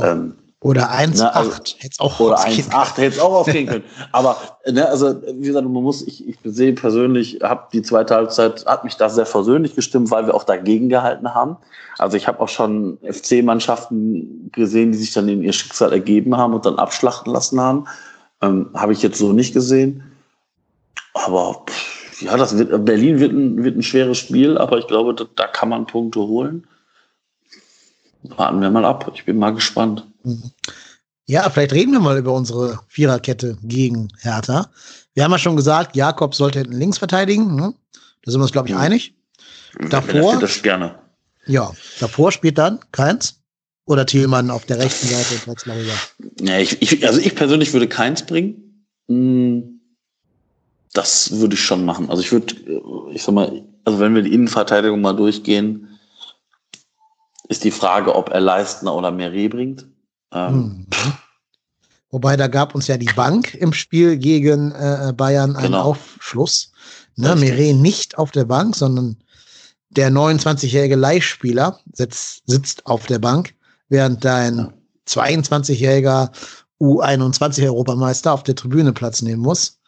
Ähm, 0.02 0.34
Oder 0.64 0.90
1-8. 0.90 1.18
Na, 1.18 1.28
also- 1.28 1.52
Hätt's 1.78 2.00
auch 2.00 2.18
oder 2.20 2.36
ausgehen 2.36 2.64
1,8 2.70 2.96
hätte 2.96 3.16
es 3.16 3.20
auch 3.20 3.34
aufgehen 3.34 3.66
können. 3.66 3.84
Aber 4.12 4.38
ne, 4.66 4.88
also 4.88 5.20
wie 5.22 5.48
gesagt, 5.48 5.68
man 5.68 5.82
muss, 5.82 6.00
ich, 6.00 6.26
ich 6.26 6.38
sehe 6.42 6.72
persönlich, 6.72 7.40
habe 7.42 7.68
die 7.74 7.82
zweite 7.82 8.14
Halbzeit, 8.14 8.64
hat 8.64 8.82
mich 8.82 8.96
da 8.96 9.10
sehr 9.10 9.26
versöhnlich 9.26 9.74
gestimmt, 9.74 10.10
weil 10.10 10.24
wir 10.26 10.34
auch 10.34 10.44
dagegen 10.44 10.88
gehalten 10.88 11.34
haben. 11.34 11.58
Also 11.98 12.16
ich 12.16 12.26
habe 12.26 12.40
auch 12.40 12.48
schon 12.48 12.96
FC-Mannschaften 13.02 14.48
gesehen, 14.52 14.92
die 14.92 14.98
sich 14.98 15.12
dann 15.12 15.28
in 15.28 15.42
ihr 15.42 15.52
Schicksal 15.52 15.92
ergeben 15.92 16.34
haben 16.38 16.54
und 16.54 16.64
dann 16.64 16.78
abschlachten 16.78 17.30
lassen 17.30 17.60
haben. 17.60 17.84
Ähm, 18.40 18.70
habe 18.72 18.94
ich 18.94 19.02
jetzt 19.02 19.18
so 19.18 19.34
nicht 19.34 19.52
gesehen. 19.52 20.02
Aber 21.12 21.62
pff, 21.68 22.22
ja, 22.22 22.38
das 22.38 22.56
wird, 22.56 22.86
Berlin 22.86 23.20
wird 23.20 23.32
ein, 23.32 23.62
wird 23.64 23.76
ein 23.76 23.82
schweres 23.82 24.16
Spiel, 24.16 24.56
aber 24.56 24.78
ich 24.78 24.86
glaube, 24.86 25.12
da, 25.12 25.24
da 25.36 25.46
kann 25.46 25.68
man 25.68 25.86
Punkte 25.86 26.20
holen. 26.20 26.66
Warten 28.24 28.60
wir 28.60 28.70
mal 28.70 28.84
ab. 28.84 29.10
Ich 29.14 29.24
bin 29.24 29.38
mal 29.38 29.50
gespannt. 29.54 30.06
Mhm. 30.22 30.50
Ja, 31.26 31.48
vielleicht 31.48 31.72
reden 31.72 31.92
wir 31.92 32.00
mal 32.00 32.18
über 32.18 32.32
unsere 32.32 32.80
Viererkette 32.88 33.56
gegen 33.62 34.08
Hertha. 34.20 34.70
Wir 35.14 35.24
haben 35.24 35.32
ja 35.32 35.38
schon 35.38 35.56
gesagt, 35.56 35.96
Jakob 35.96 36.34
sollte 36.34 36.58
hinten 36.60 36.76
links 36.78 36.98
verteidigen. 36.98 37.54
Ne? 37.54 37.74
Da 38.22 38.30
sind 38.30 38.40
wir 38.40 38.44
uns, 38.44 38.52
glaube 38.52 38.68
ich, 38.68 38.74
Mhm. 38.74 38.80
einig. 38.80 39.14
Davor? 39.90 40.32
Wer 40.34 40.40
Das 40.40 40.62
gerne. 40.62 40.96
Ja, 41.46 41.72
davor 42.00 42.32
spielt 42.32 42.58
dann 42.58 42.80
Keins 42.92 43.40
oder 43.86 44.06
Thielmann 44.06 44.50
auf 44.50 44.64
der 44.64 44.78
rechten 44.78 45.06
Seite 45.08 45.34
und. 45.46 45.64
Ja, 46.40 46.58
ich, 46.58 46.80
ich, 46.80 47.06
also 47.06 47.20
ich 47.20 47.34
persönlich 47.34 47.72
würde 47.72 47.88
keins 47.88 48.24
bringen. 48.24 48.86
Hm, 49.08 49.80
Das 50.94 51.32
würde 51.32 51.54
ich 51.54 51.60
schon 51.60 51.84
machen. 51.84 52.08
Also 52.08 52.22
ich 52.22 52.30
würde, 52.32 52.54
ich 53.12 53.22
sag 53.22 53.34
mal, 53.34 53.62
also 53.84 53.98
wenn 53.98 54.14
wir 54.14 54.22
die 54.22 54.32
Innenverteidigung 54.32 55.00
mal 55.00 55.12
durchgehen, 55.12 55.93
ist 57.48 57.64
die 57.64 57.70
Frage, 57.70 58.14
ob 58.14 58.30
er 58.30 58.40
Leistner 58.40 58.94
oder 58.94 59.10
Meret 59.10 59.50
bringt. 59.50 59.86
Ähm, 60.32 60.86
Mhm. 60.88 61.12
Wobei 62.10 62.36
da 62.36 62.46
gab 62.46 62.76
uns 62.76 62.86
ja 62.86 62.96
die 62.96 63.10
Bank 63.16 63.54
im 63.54 63.72
Spiel 63.72 64.16
gegen 64.18 64.70
äh, 64.70 65.12
Bayern 65.16 65.56
einen 65.56 65.66
Genau. 65.72 65.82
Aufschluss. 65.82 66.70
Ne. 67.16 67.34
Meret 67.34 67.74
nicht 67.76 68.18
auf 68.18 68.30
der 68.30 68.44
Bank, 68.44 68.76
sondern 68.76 69.16
der 69.90 70.10
29-jährige 70.10 70.94
Leihspieler 70.94 71.80
sitzt, 71.92 72.42
sitzt 72.46 72.86
auf 72.86 73.06
der 73.06 73.18
Bank, 73.18 73.54
während 73.88 74.24
dein 74.24 74.72
22-jähriger 75.08 76.30
U21-Europameister 76.80 78.32
auf 78.32 78.44
der 78.44 78.54
Tribüne 78.54 78.92
Platz 78.92 79.20
nehmen 79.22 79.42
muss. 79.42 79.80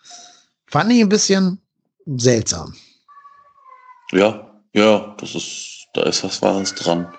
Fand 0.66 0.90
ich 0.92 1.00
ein 1.00 1.08
bisschen 1.08 1.60
seltsam. 2.06 2.74
Ja, 4.12 4.50
ja, 4.72 5.14
das 5.18 5.34
ist, 5.34 5.86
da 5.94 6.02
ist 6.02 6.22
was 6.24 6.42
Wahres 6.42 6.74
dran. 6.74 7.12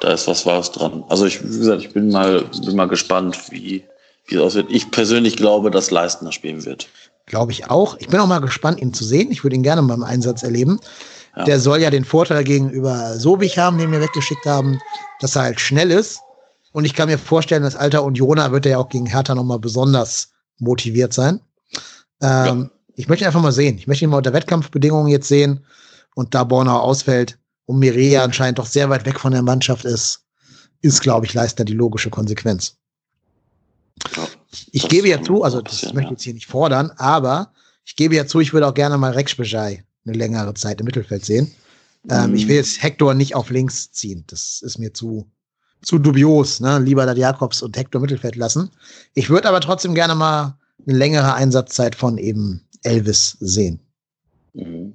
Da 0.00 0.12
ist 0.12 0.28
was 0.28 0.46
Wahres 0.46 0.70
dran. 0.70 1.04
Also 1.08 1.26
ich, 1.26 1.42
wie 1.42 1.58
gesagt, 1.58 1.82
ich 1.82 1.92
bin 1.92 2.10
mal, 2.10 2.44
bin 2.64 2.76
mal 2.76 2.88
gespannt, 2.88 3.36
wie, 3.50 3.84
wie 4.26 4.34
es 4.36 4.40
aussieht. 4.40 4.66
Ich 4.68 4.90
persönlich 4.90 5.36
glaube, 5.36 5.70
dass 5.70 5.90
Leistner 5.90 6.30
spielen 6.32 6.64
wird. 6.64 6.88
Glaube 7.26 7.52
ich 7.52 7.68
auch. 7.68 7.96
Ich 7.98 8.08
bin 8.08 8.20
auch 8.20 8.26
mal 8.26 8.40
gespannt, 8.40 8.80
ihn 8.80 8.94
zu 8.94 9.04
sehen. 9.04 9.30
Ich 9.30 9.42
würde 9.44 9.56
ihn 9.56 9.62
gerne 9.62 9.82
mal 9.82 9.94
im 9.94 10.04
Einsatz 10.04 10.42
erleben. 10.42 10.80
Ja. 11.36 11.44
Der 11.44 11.60
soll 11.60 11.80
ja 11.80 11.90
den 11.90 12.04
Vorteil 12.04 12.44
gegenüber 12.44 13.18
Sobich 13.18 13.58
haben, 13.58 13.78
den 13.78 13.92
wir 13.92 14.00
weggeschickt 14.00 14.46
haben, 14.46 14.80
dass 15.20 15.36
er 15.36 15.42
halt 15.42 15.60
schnell 15.60 15.90
ist. 15.90 16.20
Und 16.72 16.84
ich 16.84 16.94
kann 16.94 17.08
mir 17.08 17.18
vorstellen, 17.18 17.62
dass 17.62 17.76
alter 17.76 18.04
Unioner 18.04 18.52
wird 18.52 18.66
er 18.66 18.72
ja 18.72 18.78
auch 18.78 18.88
gegen 18.88 19.06
Hertha 19.06 19.34
nochmal 19.34 19.58
besonders 19.58 20.30
motiviert 20.58 21.12
sein. 21.12 21.40
Ähm, 22.22 22.62
ja. 22.62 22.70
Ich 22.94 23.08
möchte 23.08 23.24
ihn 23.24 23.28
einfach 23.28 23.42
mal 23.42 23.52
sehen. 23.52 23.78
Ich 23.78 23.86
möchte 23.86 24.04
ihn 24.04 24.10
mal 24.10 24.18
unter 24.18 24.32
Wettkampfbedingungen 24.32 25.08
jetzt 25.08 25.28
sehen. 25.28 25.64
Und 26.14 26.34
da 26.34 26.44
Bornau 26.44 26.78
ausfällt 26.78 27.38
und 27.68 27.80
Mireia 27.80 28.24
anscheinend 28.24 28.58
doch 28.58 28.66
sehr 28.66 28.88
weit 28.88 29.04
weg 29.04 29.20
von 29.20 29.32
der 29.32 29.42
Mannschaft 29.42 29.84
ist, 29.84 30.24
ist, 30.80 31.02
glaube 31.02 31.26
ich, 31.26 31.34
Leistner 31.34 31.66
die 31.66 31.74
logische 31.74 32.08
Konsequenz. 32.08 32.78
Ich 34.72 34.88
gebe 34.88 35.08
ja 35.08 35.20
zu, 35.22 35.42
also 35.42 35.60
das 35.60 35.82
möchte 35.92 36.04
ich 36.04 36.10
jetzt 36.12 36.22
hier 36.22 36.32
nicht 36.32 36.46
fordern, 36.46 36.90
aber 36.96 37.52
ich 37.84 37.94
gebe 37.94 38.16
ja 38.16 38.26
zu, 38.26 38.40
ich 38.40 38.54
würde 38.54 38.66
auch 38.66 38.74
gerne 38.74 38.96
mal 38.96 39.12
Rex 39.12 39.34
Bejai 39.34 39.84
eine 40.06 40.16
längere 40.16 40.54
Zeit 40.54 40.80
im 40.80 40.86
Mittelfeld 40.86 41.26
sehen. 41.26 41.52
Mhm. 42.04 42.10
Ähm, 42.10 42.34
ich 42.34 42.48
will 42.48 42.54
mhm. 42.54 42.62
jetzt 42.62 42.82
Hector 42.82 43.12
nicht 43.12 43.34
auf 43.34 43.50
links 43.50 43.92
ziehen. 43.92 44.24
Das 44.28 44.62
ist 44.62 44.78
mir 44.78 44.94
zu, 44.94 45.30
zu 45.82 45.98
dubios. 45.98 46.60
Ne? 46.60 46.78
Lieber 46.78 47.04
da 47.04 47.12
Jakobs 47.12 47.60
und 47.60 47.76
Hector 47.76 48.00
Mittelfeld 48.00 48.36
lassen. 48.36 48.70
Ich 49.12 49.28
würde 49.28 49.46
aber 49.46 49.60
trotzdem 49.60 49.94
gerne 49.94 50.14
mal 50.14 50.58
eine 50.86 50.96
längere 50.96 51.34
Einsatzzeit 51.34 51.94
von 51.94 52.16
eben 52.16 52.66
Elvis 52.82 53.36
sehen. 53.40 53.80
Mhm. 54.54 54.94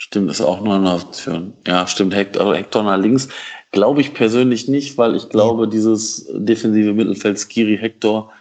Stimmt, 0.00 0.30
ist 0.30 0.40
auch 0.40 0.62
noch 0.62 0.76
eine 0.76 0.94
Option. 0.94 1.54
Ja, 1.66 1.86
stimmt, 1.86 2.14
Hector, 2.14 2.54
Hector 2.54 2.84
nach 2.84 2.96
links. 2.96 3.28
Glaube 3.72 4.00
ich 4.00 4.14
persönlich 4.14 4.68
nicht, 4.68 4.96
weil 4.96 5.16
ich 5.16 5.28
glaube, 5.28 5.64
ja. 5.64 5.70
dieses 5.70 6.26
defensive 6.32 6.94
Mittelfeld 6.94 7.38
Skiri 7.38 7.76
Hector 7.76 8.32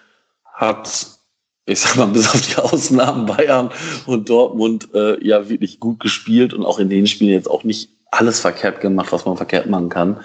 hat 0.46 1.18
ich 1.66 1.82
sag 1.82 1.98
mal, 1.98 2.08
bis 2.14 2.30
auf 2.30 2.42
die 2.42 2.56
Ausnahmen 2.56 3.26
Bayern 3.26 3.72
und 4.06 4.30
Dortmund 4.30 4.88
äh, 4.94 5.22
ja 5.26 5.50
wirklich 5.50 5.80
gut 5.80 6.00
gespielt 6.00 6.54
und 6.54 6.66
auch 6.66 6.80
in 6.80 6.90
den 6.90 7.08
Spielen 7.08 7.34
jetzt 7.34 7.50
auch 7.50 7.64
nicht 7.64 7.90
alles 8.12 8.40
verkehrt 8.40 8.80
gemacht, 8.80 9.12
was 9.12 9.26
man 9.26 9.36
verkehrt 9.36 9.68
machen 9.68 9.90
kann. 9.90 10.18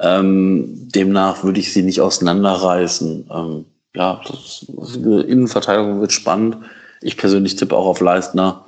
Ähm, 0.00 0.88
demnach 0.90 1.44
würde 1.44 1.60
ich 1.60 1.72
sie 1.72 1.82
nicht 1.82 2.00
auseinanderreißen. 2.00 3.30
Ähm, 3.30 3.64
ja, 3.94 4.20
das, 4.26 4.66
das, 4.68 4.96
Innenverteidigung 4.96 6.00
wird 6.00 6.12
spannend. 6.12 6.56
Ich 7.00 7.16
persönlich 7.16 7.56
tippe 7.56 7.76
auch 7.76 7.86
auf 7.86 8.00
Leistner 8.00 8.64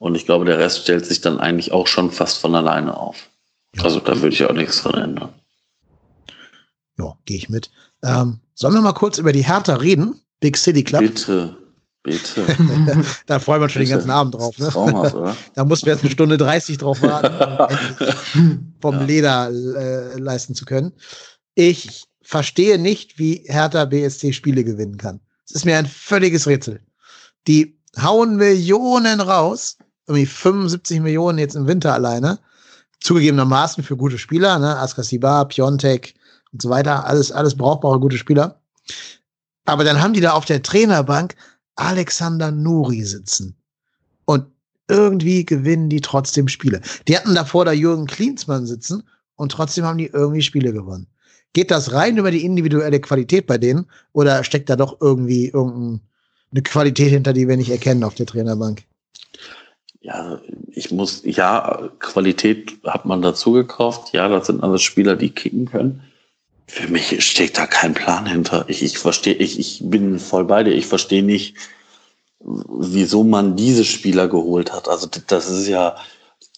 und 0.00 0.14
ich 0.14 0.24
glaube, 0.24 0.46
der 0.46 0.58
Rest 0.58 0.80
stellt 0.80 1.04
sich 1.04 1.20
dann 1.20 1.38
eigentlich 1.38 1.72
auch 1.72 1.86
schon 1.86 2.10
fast 2.10 2.38
von 2.38 2.54
alleine 2.54 2.96
auf. 2.96 3.28
Ja. 3.76 3.84
Also 3.84 4.00
da 4.00 4.16
würde 4.16 4.34
ich 4.34 4.44
auch 4.44 4.54
nichts 4.54 4.82
dran 4.82 5.00
ändern. 5.00 5.28
Ja, 6.98 7.18
gehe 7.26 7.36
ich 7.36 7.50
mit. 7.50 7.70
Ähm, 8.02 8.40
sollen 8.54 8.74
wir 8.74 8.80
mal 8.80 8.94
kurz 8.94 9.18
über 9.18 9.32
die 9.32 9.44
Hertha 9.44 9.74
reden? 9.74 10.18
Big 10.40 10.56
City 10.56 10.82
Club. 10.84 11.02
Bitte. 11.02 11.54
Bitte. 12.02 12.46
da 13.26 13.38
freuen 13.40 13.60
wir 13.60 13.64
uns 13.64 13.72
schon 13.72 13.82
den 13.82 13.90
ganzen 13.90 14.10
Abend 14.10 14.34
drauf. 14.34 14.56
Ne? 14.58 14.70
da 15.54 15.64
mussten 15.66 15.84
wir 15.84 15.92
jetzt 15.92 16.02
eine 16.02 16.10
Stunde 16.10 16.38
30 16.38 16.78
drauf 16.78 17.02
warten, 17.02 17.68
um 18.34 18.74
vom 18.80 18.94
ja. 18.94 19.02
Leder 19.02 19.50
äh, 19.50 20.18
leisten 20.18 20.54
zu 20.54 20.64
können. 20.64 20.92
Ich 21.54 22.04
verstehe 22.22 22.78
nicht, 22.78 23.18
wie 23.18 23.44
Hertha 23.46 23.84
BSC 23.84 24.32
Spiele 24.32 24.64
gewinnen 24.64 24.96
kann. 24.96 25.20
Es 25.44 25.56
ist 25.56 25.66
mir 25.66 25.76
ein 25.76 25.86
völliges 25.86 26.46
Rätsel. 26.46 26.80
Die 27.46 27.78
hauen 28.00 28.36
Millionen 28.36 29.20
raus, 29.20 29.76
irgendwie 30.10 30.26
75 30.26 31.00
Millionen 31.00 31.38
jetzt 31.38 31.54
im 31.54 31.66
Winter 31.66 31.94
alleine, 31.94 32.38
zugegebenermaßen 33.00 33.84
für 33.84 33.96
gute 33.96 34.18
Spieler, 34.18 34.58
ne? 34.58 34.76
Askasiba, 34.76 35.44
Piontek 35.44 36.14
und 36.52 36.60
so 36.60 36.68
weiter, 36.68 37.06
alles, 37.06 37.30
alles 37.30 37.56
brauchbare 37.56 38.00
gute 38.00 38.18
Spieler. 38.18 38.60
Aber 39.64 39.84
dann 39.84 40.02
haben 40.02 40.12
die 40.12 40.20
da 40.20 40.32
auf 40.32 40.44
der 40.44 40.62
Trainerbank 40.62 41.36
Alexander 41.76 42.50
Nuri 42.50 43.04
sitzen. 43.04 43.56
Und 44.24 44.46
irgendwie 44.88 45.44
gewinnen 45.44 45.88
die 45.88 46.00
trotzdem 46.00 46.48
Spiele. 46.48 46.80
Die 47.06 47.16
hatten 47.16 47.34
davor 47.34 47.64
da 47.64 47.72
Jürgen 47.72 48.06
Klinsmann 48.06 48.66
sitzen 48.66 49.04
und 49.36 49.52
trotzdem 49.52 49.84
haben 49.84 49.98
die 49.98 50.06
irgendwie 50.06 50.42
Spiele 50.42 50.72
gewonnen. 50.72 51.06
Geht 51.52 51.70
das 51.70 51.92
rein 51.92 52.16
über 52.16 52.32
die 52.32 52.44
individuelle 52.44 53.00
Qualität 53.00 53.46
bei 53.46 53.58
denen 53.58 53.86
oder 54.12 54.42
steckt 54.42 54.68
da 54.68 54.76
doch 54.76 55.00
irgendwie 55.00 55.48
irgendeine 55.48 56.00
Qualität 56.64 57.10
hinter, 57.10 57.32
die 57.32 57.46
wir 57.46 57.56
nicht 57.56 57.70
erkennen 57.70 58.02
auf 58.02 58.16
der 58.16 58.26
Trainerbank? 58.26 58.82
Ja, 60.02 60.40
ich 60.68 60.90
muss, 60.90 61.22
ja, 61.24 61.90
Qualität 61.98 62.78
hat 62.84 63.04
man 63.04 63.20
dazu 63.20 63.52
gekauft. 63.52 64.14
Ja, 64.14 64.28
das 64.28 64.46
sind 64.46 64.62
alles 64.62 64.82
Spieler, 64.82 65.14
die 65.16 65.30
kicken 65.30 65.66
können. 65.66 66.02
Für 66.66 66.88
mich 66.88 67.22
steckt 67.28 67.58
da 67.58 67.66
kein 67.66 67.92
Plan 67.94 68.24
hinter. 68.26 68.64
Ich, 68.68 68.82
ich 68.82 68.98
verstehe, 68.98 69.34
ich, 69.34 69.58
ich 69.58 69.80
bin 69.84 70.18
voll 70.18 70.44
bei 70.44 70.62
dir. 70.62 70.72
Ich 70.72 70.86
verstehe 70.86 71.22
nicht, 71.22 71.56
wieso 72.40 73.24
man 73.24 73.56
diese 73.56 73.84
Spieler 73.84 74.28
geholt 74.28 74.72
hat. 74.72 74.88
Also 74.88 75.06
das 75.26 75.50
ist 75.50 75.68
ja, 75.68 75.96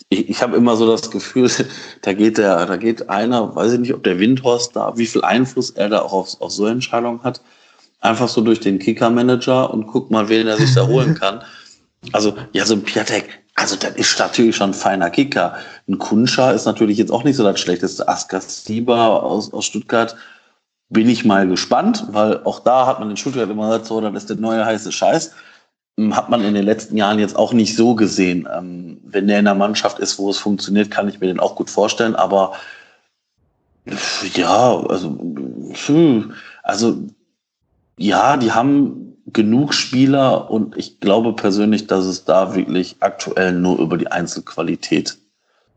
ich, 0.08 0.28
ich 0.28 0.42
habe 0.42 0.56
immer 0.56 0.76
so 0.76 0.86
das 0.86 1.10
Gefühl, 1.10 1.50
da 2.02 2.12
geht 2.12 2.38
der, 2.38 2.64
da 2.66 2.76
geht 2.76 3.08
einer, 3.08 3.56
weiß 3.56 3.72
ich 3.72 3.80
nicht, 3.80 3.94
ob 3.94 4.04
der 4.04 4.20
Windhorst 4.20 4.76
da, 4.76 4.96
wie 4.96 5.06
viel 5.06 5.22
Einfluss 5.22 5.70
er 5.70 5.88
da 5.88 6.02
auch 6.02 6.12
auf, 6.12 6.40
auf 6.40 6.52
so 6.52 6.66
Entscheidungen 6.66 7.24
hat, 7.24 7.40
einfach 8.00 8.28
so 8.28 8.40
durch 8.40 8.60
den 8.60 8.78
Kicker-Manager 8.78 9.72
und 9.72 9.86
guck 9.88 10.12
mal, 10.12 10.28
wen 10.28 10.46
er 10.46 10.58
sich 10.58 10.74
da 10.74 10.86
holen 10.86 11.14
kann. 11.14 11.42
Also, 12.10 12.36
ja, 12.52 12.66
so 12.66 12.74
ein 12.74 12.82
Piatek, 12.82 13.42
also 13.54 13.76
das 13.76 13.94
ist 13.94 14.18
natürlich 14.18 14.56
schon 14.56 14.70
ein 14.70 14.74
feiner 14.74 15.10
Kicker. 15.10 15.56
Ein 15.88 15.98
Kunscher 15.98 16.52
ist 16.52 16.64
natürlich 16.64 16.98
jetzt 16.98 17.12
auch 17.12 17.22
nicht 17.22 17.36
so 17.36 17.44
das 17.44 17.60
schlechteste. 17.60 18.08
Asker 18.08 18.40
Stieber 18.40 19.22
aus, 19.22 19.52
aus 19.52 19.66
Stuttgart 19.66 20.16
bin 20.88 21.08
ich 21.08 21.24
mal 21.24 21.46
gespannt, 21.46 22.04
weil 22.10 22.42
auch 22.44 22.60
da 22.60 22.86
hat 22.86 23.00
man 23.00 23.10
in 23.10 23.16
Stuttgart 23.16 23.48
immer 23.48 23.68
gesagt, 23.68 23.86
so, 23.86 24.00
das 24.00 24.14
ist 24.14 24.30
der 24.30 24.36
neue 24.36 24.64
heiße 24.64 24.92
Scheiß. 24.92 25.32
Hm, 25.98 26.16
hat 26.16 26.28
man 26.28 26.44
in 26.44 26.54
den 26.54 26.64
letzten 26.64 26.96
Jahren 26.96 27.18
jetzt 27.18 27.36
auch 27.36 27.52
nicht 27.52 27.76
so 27.76 27.94
gesehen. 27.94 28.48
Ähm, 28.52 29.00
wenn 29.04 29.28
der 29.28 29.38
in 29.38 29.44
der 29.44 29.54
Mannschaft 29.54 29.98
ist, 29.98 30.18
wo 30.18 30.30
es 30.30 30.38
funktioniert, 30.38 30.90
kann 30.90 31.08
ich 31.08 31.20
mir 31.20 31.28
den 31.28 31.40
auch 31.40 31.54
gut 31.56 31.70
vorstellen. 31.70 32.16
Aber 32.16 32.54
ja, 34.34 34.76
also, 34.88 35.18
also 36.62 37.02
ja, 37.98 38.36
die 38.36 38.52
haben 38.52 39.11
genug 39.26 39.74
Spieler 39.74 40.50
und 40.50 40.76
ich 40.76 41.00
glaube 41.00 41.34
persönlich, 41.34 41.86
dass 41.86 42.04
es 42.04 42.24
da 42.24 42.54
wirklich 42.54 42.96
aktuell 43.00 43.52
nur 43.52 43.78
über 43.78 43.96
die 43.96 44.08
Einzelqualität 44.08 45.18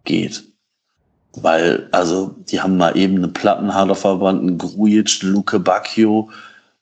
geht. 0.03 0.43
Weil, 1.33 1.89
also, 1.91 2.33
die 2.49 2.61
haben 2.61 2.77
mal 2.77 2.97
eben 2.97 3.17
eine 3.17 3.27
Plattenhader 3.27 3.95
verbannt, 3.95 4.41
einen 4.41 4.57
Grujic, 4.57 5.21
Luke 5.21 5.59
Bacchio, 5.59 6.29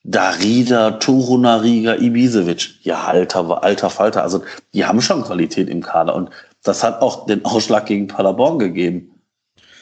Darida, 0.03 0.91
Torunariga, 0.91 1.95
Ibisevic. 1.95 2.76
Ja, 2.84 3.06
alter, 3.06 3.64
alter 3.64 3.90
Falter. 3.90 4.22
Also, 4.22 4.44
die 4.73 4.85
haben 4.85 5.02
schon 5.02 5.23
Qualität 5.23 5.69
im 5.69 5.81
Kader 5.81 6.15
und 6.15 6.30
das 6.64 6.84
hat 6.84 7.02
auch 7.02 7.26
den 7.26 7.44
Ausschlag 7.45 7.88
gegen 7.88 8.07
Paderborn 8.07 8.60
gegeben. 8.60 9.10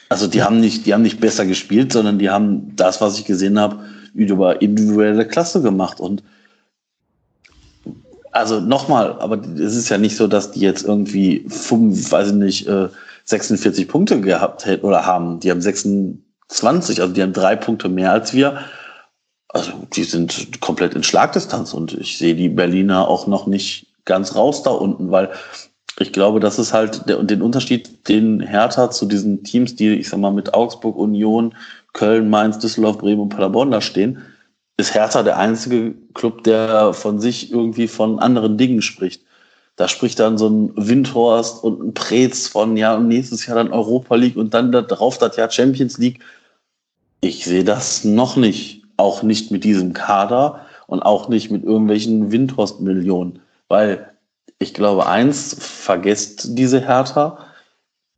Also, 0.08 0.26
die 0.26 0.42
haben 0.42 0.60
nicht, 0.60 0.86
die 0.86 0.94
haben 0.94 1.02
nicht 1.02 1.20
besser 1.20 1.44
gespielt, 1.44 1.92
sondern 1.92 2.18
die 2.18 2.30
haben 2.30 2.74
das, 2.74 3.00
was 3.00 3.18
ich 3.18 3.26
gesehen 3.26 3.58
habe, 3.58 3.84
über 4.14 4.62
individuelle 4.62 5.26
Klasse 5.26 5.60
gemacht 5.62 6.00
und 6.00 6.22
also 8.32 8.60
nochmal, 8.60 9.20
aber 9.20 9.38
es 9.38 9.76
ist 9.76 9.90
ja 9.90 9.98
nicht 9.98 10.16
so, 10.16 10.26
dass 10.26 10.50
die 10.50 10.60
jetzt 10.60 10.84
irgendwie, 10.84 11.46
fünf, 11.48 12.10
weiß 12.10 12.28
ich 12.28 12.34
nicht, 12.34 12.68
46 13.24 13.84
äh, 13.84 13.88
Punkte 13.88 14.20
gehabt 14.20 14.64
hätten 14.66 14.86
oder 14.86 15.06
haben. 15.06 15.38
Die 15.40 15.50
haben 15.50 15.60
26, 15.60 17.00
also 17.00 17.12
die 17.12 17.22
haben 17.22 17.34
drei 17.34 17.56
Punkte 17.56 17.88
mehr 17.88 18.12
als 18.12 18.32
wir. 18.32 18.64
Also 19.48 19.72
die 19.92 20.04
sind 20.04 20.60
komplett 20.60 20.94
in 20.94 21.02
Schlagdistanz 21.02 21.74
und 21.74 21.92
ich 21.92 22.16
sehe 22.16 22.34
die 22.34 22.48
Berliner 22.48 23.06
auch 23.06 23.26
noch 23.26 23.46
nicht 23.46 23.86
ganz 24.06 24.34
raus 24.34 24.62
da 24.62 24.70
unten, 24.70 25.10
weil 25.10 25.30
ich 25.98 26.12
glaube, 26.12 26.40
das 26.40 26.58
ist 26.58 26.72
halt 26.72 27.06
der, 27.08 27.22
den 27.22 27.42
Unterschied, 27.42 28.08
den 28.08 28.40
Hertha 28.40 28.90
zu 28.90 29.04
diesen 29.04 29.44
Teams, 29.44 29.76
die, 29.76 29.90
ich 29.90 30.08
sag 30.08 30.18
mal, 30.20 30.32
mit 30.32 30.54
Augsburg, 30.54 30.96
Union, 30.96 31.54
Köln, 31.92 32.30
Mainz, 32.30 32.58
Düsseldorf, 32.58 32.96
Bremen 32.96 33.20
und 33.20 33.28
Paderborn 33.28 33.70
da 33.70 33.82
stehen, 33.82 34.22
ist 34.76 34.94
Hertha 34.94 35.22
der 35.22 35.38
einzige 35.38 35.94
Club, 36.14 36.44
der 36.44 36.94
von 36.94 37.20
sich 37.20 37.52
irgendwie 37.52 37.88
von 37.88 38.18
anderen 38.18 38.56
Dingen 38.56 38.82
spricht. 38.82 39.22
Da 39.76 39.88
spricht 39.88 40.18
dann 40.18 40.38
so 40.38 40.48
ein 40.48 40.72
Windhorst 40.76 41.64
und 41.64 41.82
ein 41.82 41.94
Preetz 41.94 42.48
von, 42.48 42.76
ja, 42.76 42.98
nächstes 42.98 43.46
Jahr 43.46 43.56
dann 43.56 43.72
Europa 43.72 44.14
League 44.16 44.36
und 44.36 44.54
dann 44.54 44.72
darauf 44.72 45.18
das 45.18 45.36
Jahr 45.36 45.50
Champions 45.50 45.98
League. 45.98 46.20
Ich 47.20 47.44
sehe 47.44 47.64
das 47.64 48.04
noch 48.04 48.36
nicht. 48.36 48.82
Auch 48.98 49.22
nicht 49.22 49.50
mit 49.50 49.64
diesem 49.64 49.94
Kader 49.94 50.66
und 50.86 51.02
auch 51.02 51.28
nicht 51.28 51.50
mit 51.50 51.64
irgendwelchen 51.64 52.30
Windhorst-Millionen. 52.30 53.40
Weil 53.68 54.12
ich 54.58 54.74
glaube, 54.74 55.06
eins 55.06 55.56
vergesst 55.58 56.58
diese 56.58 56.80
Hertha, 56.80 57.38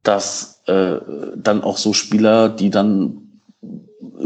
dass 0.02 0.62
äh, 0.66 0.96
dann 1.36 1.62
auch 1.62 1.78
so 1.78 1.92
Spieler, 1.92 2.48
die 2.48 2.70
dann 2.70 3.23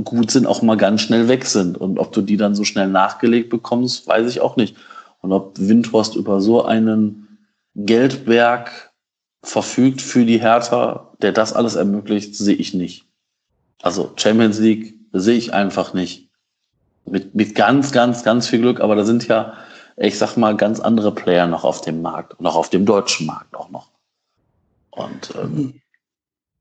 gut 0.05 0.31
sind, 0.31 0.47
auch 0.47 0.63
mal 0.63 0.77
ganz 0.77 1.03
schnell 1.03 1.29
weg 1.29 1.45
sind. 1.45 1.79
Und 1.79 1.99
ob 1.99 2.13
du 2.13 2.23
die 2.23 2.37
dann 2.37 2.55
so 2.55 2.65
schnell 2.65 2.89
nachgelegt 2.89 3.51
bekommst, 3.51 4.07
weiß 4.07 4.29
ich 4.31 4.41
auch 4.41 4.57
nicht. 4.57 4.77
Und 5.21 5.33
ob 5.33 5.59
Windhorst 5.59 6.17
über 6.17 6.41
so 6.41 6.65
einen 6.65 7.39
Geldberg 7.75 8.93
verfügt 9.43 10.01
für 10.03 10.25
die 10.25 10.41
Hertha, 10.41 11.13
der 11.23 11.33
das 11.33 11.53
alles 11.53 11.75
ermöglicht, 11.75 12.35
sehe 12.35 12.55
ich 12.55 12.75
nicht. 12.75 13.07
Also 13.83 14.13
Champions 14.17 14.59
League 14.59 14.95
sehe 15.13 15.37
ich 15.37 15.55
einfach 15.55 15.95
nicht. 15.95 16.29
Mit, 17.05 17.35
mit 17.35 17.55
ganz, 17.55 17.93
ganz, 17.93 18.23
ganz 18.23 18.49
viel 18.49 18.61
Glück, 18.61 18.81
aber 18.81 18.95
da 18.95 19.05
sind 19.05 19.27
ja, 19.29 19.55
ich 19.97 20.19
sag 20.19 20.37
mal, 20.37 20.57
ganz 20.57 20.79
andere 20.81 21.15
Player 21.15 21.47
noch 21.47 21.65
auf 21.65 21.81
dem 21.81 22.03
Markt, 22.03 22.41
noch 22.41 22.55
auf 22.55 22.69
dem 22.69 22.85
deutschen 22.85 23.27
Markt 23.27 23.57
auch 23.57 23.71
noch. 23.71 23.91
Und 24.91 25.33
ähm, 25.41 25.81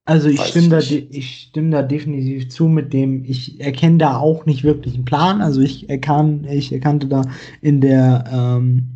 also 0.08 0.30
ich 0.30 0.42
stimme, 0.42 0.70
da, 0.70 0.78
ich 0.80 1.48
stimme 1.50 1.70
da 1.72 1.82
definitiv 1.82 2.48
zu 2.50 2.70
mit 2.70 2.94
dem, 2.94 3.26
ich 3.26 3.60
erkenne 3.60 3.98
da 3.98 4.16
auch 4.16 4.46
nicht 4.46 4.64
wirklich 4.64 4.96
einen 4.96 5.04
Plan. 5.04 5.42
Also 5.42 5.60
ich 5.60 5.90
erkan, 5.90 6.48
ich 6.50 6.72
erkannte 6.72 7.08
da 7.08 7.24
in 7.62 7.82
der 7.82 8.24
ähm, 8.32 8.88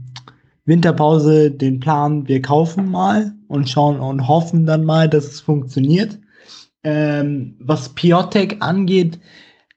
Winterpause 0.64 1.52
den 1.52 1.82
Plan, 1.82 2.30
wir 2.30 2.42
kaufen 2.42 2.90
mal 2.90 3.34
und 3.50 3.70
schauen 3.70 4.00
und 4.00 4.30
hoffen 4.30 4.66
dann 4.66 4.86
mal, 4.86 5.10
dass 5.10 5.26
es 5.26 5.42
funktioniert. 5.42 6.18
Ähm, 6.86 7.56
was 7.60 7.90
Piotek 7.90 8.58
angeht, 8.62 9.20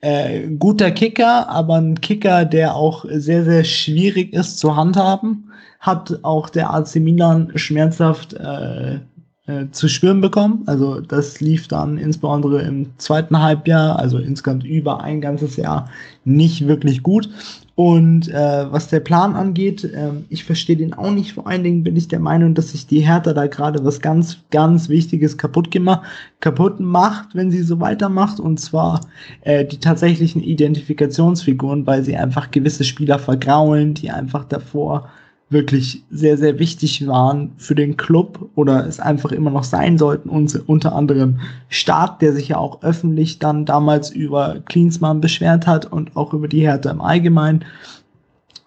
äh, 0.02 0.46
guter 0.56 0.92
Kicker, 0.92 1.48
aber 1.48 1.78
ein 1.78 2.00
Kicker, 2.00 2.44
der 2.44 2.76
auch 2.76 3.06
sehr, 3.08 3.42
sehr 3.42 3.64
schwierig 3.64 4.32
ist 4.32 4.60
zu 4.60 4.76
handhaben, 4.76 5.50
hat 5.80 6.16
auch 6.22 6.48
der 6.48 6.72
AC 6.72 6.94
Milan 6.96 7.50
schmerzhaft 7.56 8.34
äh, 8.34 9.00
äh, 9.46 9.66
zu 9.72 9.88
spüren 9.88 10.20
bekommen. 10.20 10.62
Also 10.66 11.00
das 11.00 11.40
lief 11.40 11.68
dann 11.68 11.98
insbesondere 11.98 12.62
im 12.62 12.86
zweiten 12.98 13.38
Halbjahr, 13.38 13.98
also 13.98 14.18
insgesamt 14.18 14.64
über 14.64 15.02
ein 15.02 15.20
ganzes 15.20 15.56
Jahr, 15.56 15.90
nicht 16.24 16.66
wirklich 16.66 17.02
gut. 17.02 17.28
Und 17.76 18.28
äh, 18.28 18.72
was 18.72 18.88
der 18.88 19.00
Plan 19.00 19.34
angeht, 19.34 19.82
äh, 19.82 20.12
ich 20.28 20.44
verstehe 20.44 20.76
den 20.76 20.94
auch 20.94 21.10
nicht. 21.10 21.32
Vor 21.32 21.46
allen 21.48 21.64
Dingen 21.64 21.82
bin 21.82 21.96
ich 21.96 22.06
der 22.06 22.20
Meinung, 22.20 22.54
dass 22.54 22.70
sich 22.70 22.86
die 22.86 23.00
Hertha 23.00 23.32
da 23.32 23.48
gerade 23.48 23.84
was 23.84 24.00
ganz, 24.00 24.38
ganz 24.50 24.88
Wichtiges 24.88 25.36
kaputt 25.36 25.72
gemacht, 25.72 26.02
kaputt 26.38 26.78
macht, 26.78 27.34
wenn 27.34 27.50
sie 27.50 27.62
so 27.62 27.80
weitermacht. 27.80 28.38
Und 28.38 28.60
zwar 28.60 29.00
äh, 29.40 29.64
die 29.64 29.78
tatsächlichen 29.78 30.40
Identifikationsfiguren, 30.42 31.84
weil 31.84 32.04
sie 32.04 32.16
einfach 32.16 32.52
gewisse 32.52 32.84
Spieler 32.84 33.18
vergraulen, 33.18 33.94
die 33.94 34.10
einfach 34.10 34.44
davor 34.44 35.08
wirklich 35.50 36.02
sehr, 36.10 36.36
sehr 36.36 36.58
wichtig 36.58 37.06
waren 37.06 37.52
für 37.56 37.74
den 37.74 37.96
Club 37.96 38.50
oder 38.54 38.86
es 38.86 38.98
einfach 38.98 39.30
immer 39.32 39.50
noch 39.50 39.64
sein 39.64 39.98
sollten. 39.98 40.28
Und 40.28 40.62
unter 40.66 40.94
anderem 40.94 41.40
Staat, 41.68 42.22
der 42.22 42.32
sich 42.32 42.48
ja 42.48 42.56
auch 42.56 42.82
öffentlich 42.82 43.38
dann 43.38 43.66
damals 43.66 44.10
über 44.10 44.60
Klinsmann 44.66 45.20
beschwert 45.20 45.66
hat 45.66 45.90
und 45.90 46.16
auch 46.16 46.32
über 46.32 46.48
die 46.48 46.66
Härte 46.66 46.88
im 46.88 47.00
Allgemeinen. 47.00 47.64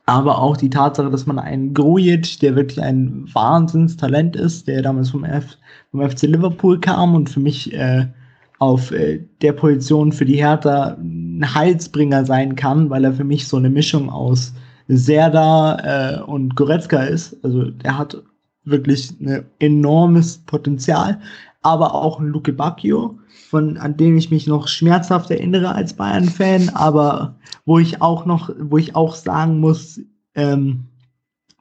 Aber 0.05 0.39
auch 0.39 0.55
die 0.55 0.69
Tatsache, 0.69 1.09
dass 1.09 1.25
man 1.25 1.37
einen 1.37 1.73
Grujic, 1.73 2.39
der 2.39 2.55
wirklich 2.55 2.81
ein 2.81 3.25
Wahnsinnstalent 3.33 4.35
ist, 4.37 4.67
der 4.67 4.81
damals 4.81 5.09
vom, 5.09 5.25
F 5.25 5.57
vom 5.91 6.09
FC 6.09 6.23
Liverpool 6.23 6.79
kam 6.79 7.13
und 7.13 7.29
für 7.29 7.41
mich 7.41 7.73
äh, 7.73 8.07
auf 8.59 8.91
äh, 8.91 9.19
der 9.41 9.51
Position 9.51 10.11
für 10.13 10.25
die 10.25 10.37
Hertha 10.37 10.95
ein 10.99 11.43
Heilsbringer 11.53 12.25
sein 12.25 12.55
kann, 12.55 12.89
weil 12.89 13.03
er 13.03 13.13
für 13.13 13.25
mich 13.25 13.47
so 13.47 13.57
eine 13.57 13.69
Mischung 13.69 14.09
aus 14.09 14.53
Serda 14.87 16.17
äh, 16.17 16.21
und 16.21 16.55
Goretzka 16.55 17.03
ist. 17.03 17.37
Also 17.43 17.71
er 17.83 17.97
hat 17.97 18.21
wirklich 18.63 19.11
ein 19.19 19.45
enormes 19.59 20.39
Potenzial. 20.39 21.19
Aber 21.61 21.95
auch 21.95 22.19
ein 22.19 22.27
Luke 22.27 22.53
Bacchio, 22.53 23.17
von, 23.49 23.77
an 23.77 23.97
den 23.97 24.17
ich 24.17 24.31
mich 24.31 24.47
noch 24.47 24.67
schmerzhaft 24.67 25.31
erinnere 25.31 25.73
als 25.73 25.93
Bayern-Fan, 25.93 26.69
aber 26.69 27.35
wo 27.65 27.79
ich 27.79 28.01
auch 28.01 28.25
noch, 28.25 28.49
wo 28.59 28.77
ich 28.77 28.95
auch 28.95 29.15
sagen 29.15 29.59
muss, 29.59 29.99
ähm, 30.35 30.85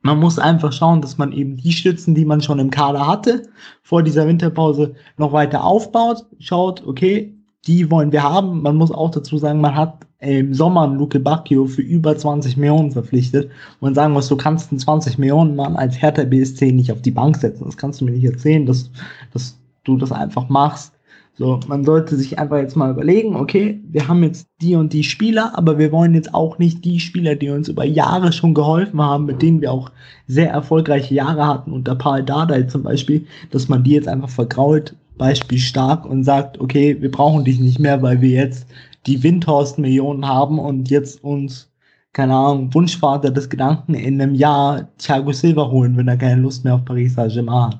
man 0.03 0.21
muss 0.21 0.39
einfach 0.39 0.73
schauen, 0.73 1.01
dass 1.01 1.19
man 1.19 1.33
eben 1.33 1.57
die 1.57 1.73
Stützen, 1.73 2.15
die 2.15 2.25
man 2.25 2.41
schon 2.41 2.61
im 2.61 2.71
Kader 2.71 3.07
hatte, 3.07 3.49
vor 3.83 4.03
dieser 4.03 4.27
Winterpause 4.29 4.95
noch 5.17 5.33
weiter 5.33 5.65
aufbaut, 5.65 6.25
schaut, 6.39 6.87
okay, 6.87 7.36
die 7.67 7.91
wollen 7.91 8.13
wir 8.13 8.23
haben. 8.23 8.63
Man 8.63 8.77
muss 8.77 8.91
auch 8.91 9.11
dazu 9.11 9.39
sagen, 9.39 9.61
man 9.61 9.75
hat 9.75 10.07
im 10.21 10.55
Sommer 10.55 10.85
einen 10.85 10.99
Luke 10.99 11.21
Bacchio 11.21 11.67
für 11.67 11.83
über 11.83 12.17
20 12.17 12.57
Millionen 12.57 12.93
verpflichtet 12.93 13.51
und 13.81 13.95
sagen 13.95 14.13
muss, 14.13 14.29
du 14.29 14.37
kannst 14.37 14.71
einen 14.71 14.79
20 14.79 15.19
Millionen 15.19 15.57
Mann 15.57 15.77
als 15.77 16.01
Hertha 16.01 16.25
BSC 16.25 16.73
nicht 16.73 16.91
auf 16.91 17.03
die 17.03 17.11
Bank 17.11 17.37
setzen. 17.37 17.65
Das 17.65 17.77
kannst 17.77 18.01
du 18.01 18.05
mir 18.05 18.13
nicht 18.13 18.25
erzählen, 18.25 18.65
dass, 18.67 18.91
dass 19.33 19.59
du 19.85 19.97
das 19.97 20.13
einfach 20.13 20.49
machst. 20.49 20.93
So, 21.39 21.61
man 21.67 21.85
sollte 21.85 22.17
sich 22.17 22.39
einfach 22.39 22.57
jetzt 22.57 22.77
mal 22.77 22.91
überlegen, 22.91 23.37
okay, 23.37 23.79
wir 23.91 24.09
haben 24.09 24.23
jetzt 24.23 24.49
die 24.63 24.75
und 24.75 24.95
die 24.95 25.05
Spieler, 25.05 25.53
aber 25.55 25.79
wir 25.79 25.93
wollen 25.93 26.15
jetzt 26.15 26.33
auch 26.33 26.59
nicht 26.59 26.83
die 26.83 26.99
Spieler, 26.99 27.35
die 27.35 27.51
uns 27.51 27.69
über 27.69 27.85
Jahre 27.85 28.33
schon 28.33 28.55
geholfen 28.55 29.03
haben, 29.03 29.27
mit 29.27 29.43
denen 29.43 29.61
wir 29.61 29.71
auch 29.71 29.91
sehr 30.27 30.51
erfolgreiche 30.51 31.15
Jahre 31.15 31.47
hatten, 31.47 31.73
unter 31.73 31.95
Paul 31.95 32.23
Dardai 32.23 32.63
zum 32.63 32.85
Beispiel, 32.85 33.27
dass 33.51 33.69
man 33.69 33.85
die 33.85 33.91
jetzt 33.91 34.09
einfach 34.09 34.31
vergrault, 34.31 34.97
Beispiel 35.19 35.59
stark 35.59 36.05
und 36.05 36.25
sagt, 36.25 36.61
okay, 36.61 36.97
wir 37.01 37.11
brauchen 37.11 37.45
dich 37.45 37.59
nicht 37.59 37.79
mehr, 37.79 38.03
weil 38.03 38.21
wir 38.21 38.31
jetzt 38.31 38.67
die 39.07 39.23
Windhorst-Millionen 39.23 40.27
haben 40.27 40.59
und 40.59 40.91
jetzt 40.91 41.23
uns, 41.23 41.71
keine 42.13 42.35
Ahnung, 42.35 42.75
Wunschvater 42.75 43.31
des 43.31 43.49
Gedanken 43.49 43.95
in 43.95 44.21
einem 44.21 44.35
Jahr 44.35 44.89
Thiago 44.99 45.33
Silva 45.33 45.71
holen, 45.71 45.97
wenn 45.97 46.09
er 46.09 46.17
keine 46.17 46.41
Lust 46.41 46.65
mehr 46.65 46.75
auf 46.75 46.85
Paris 46.85 47.15
Saint-Germain 47.15 47.73
hat. 47.73 47.79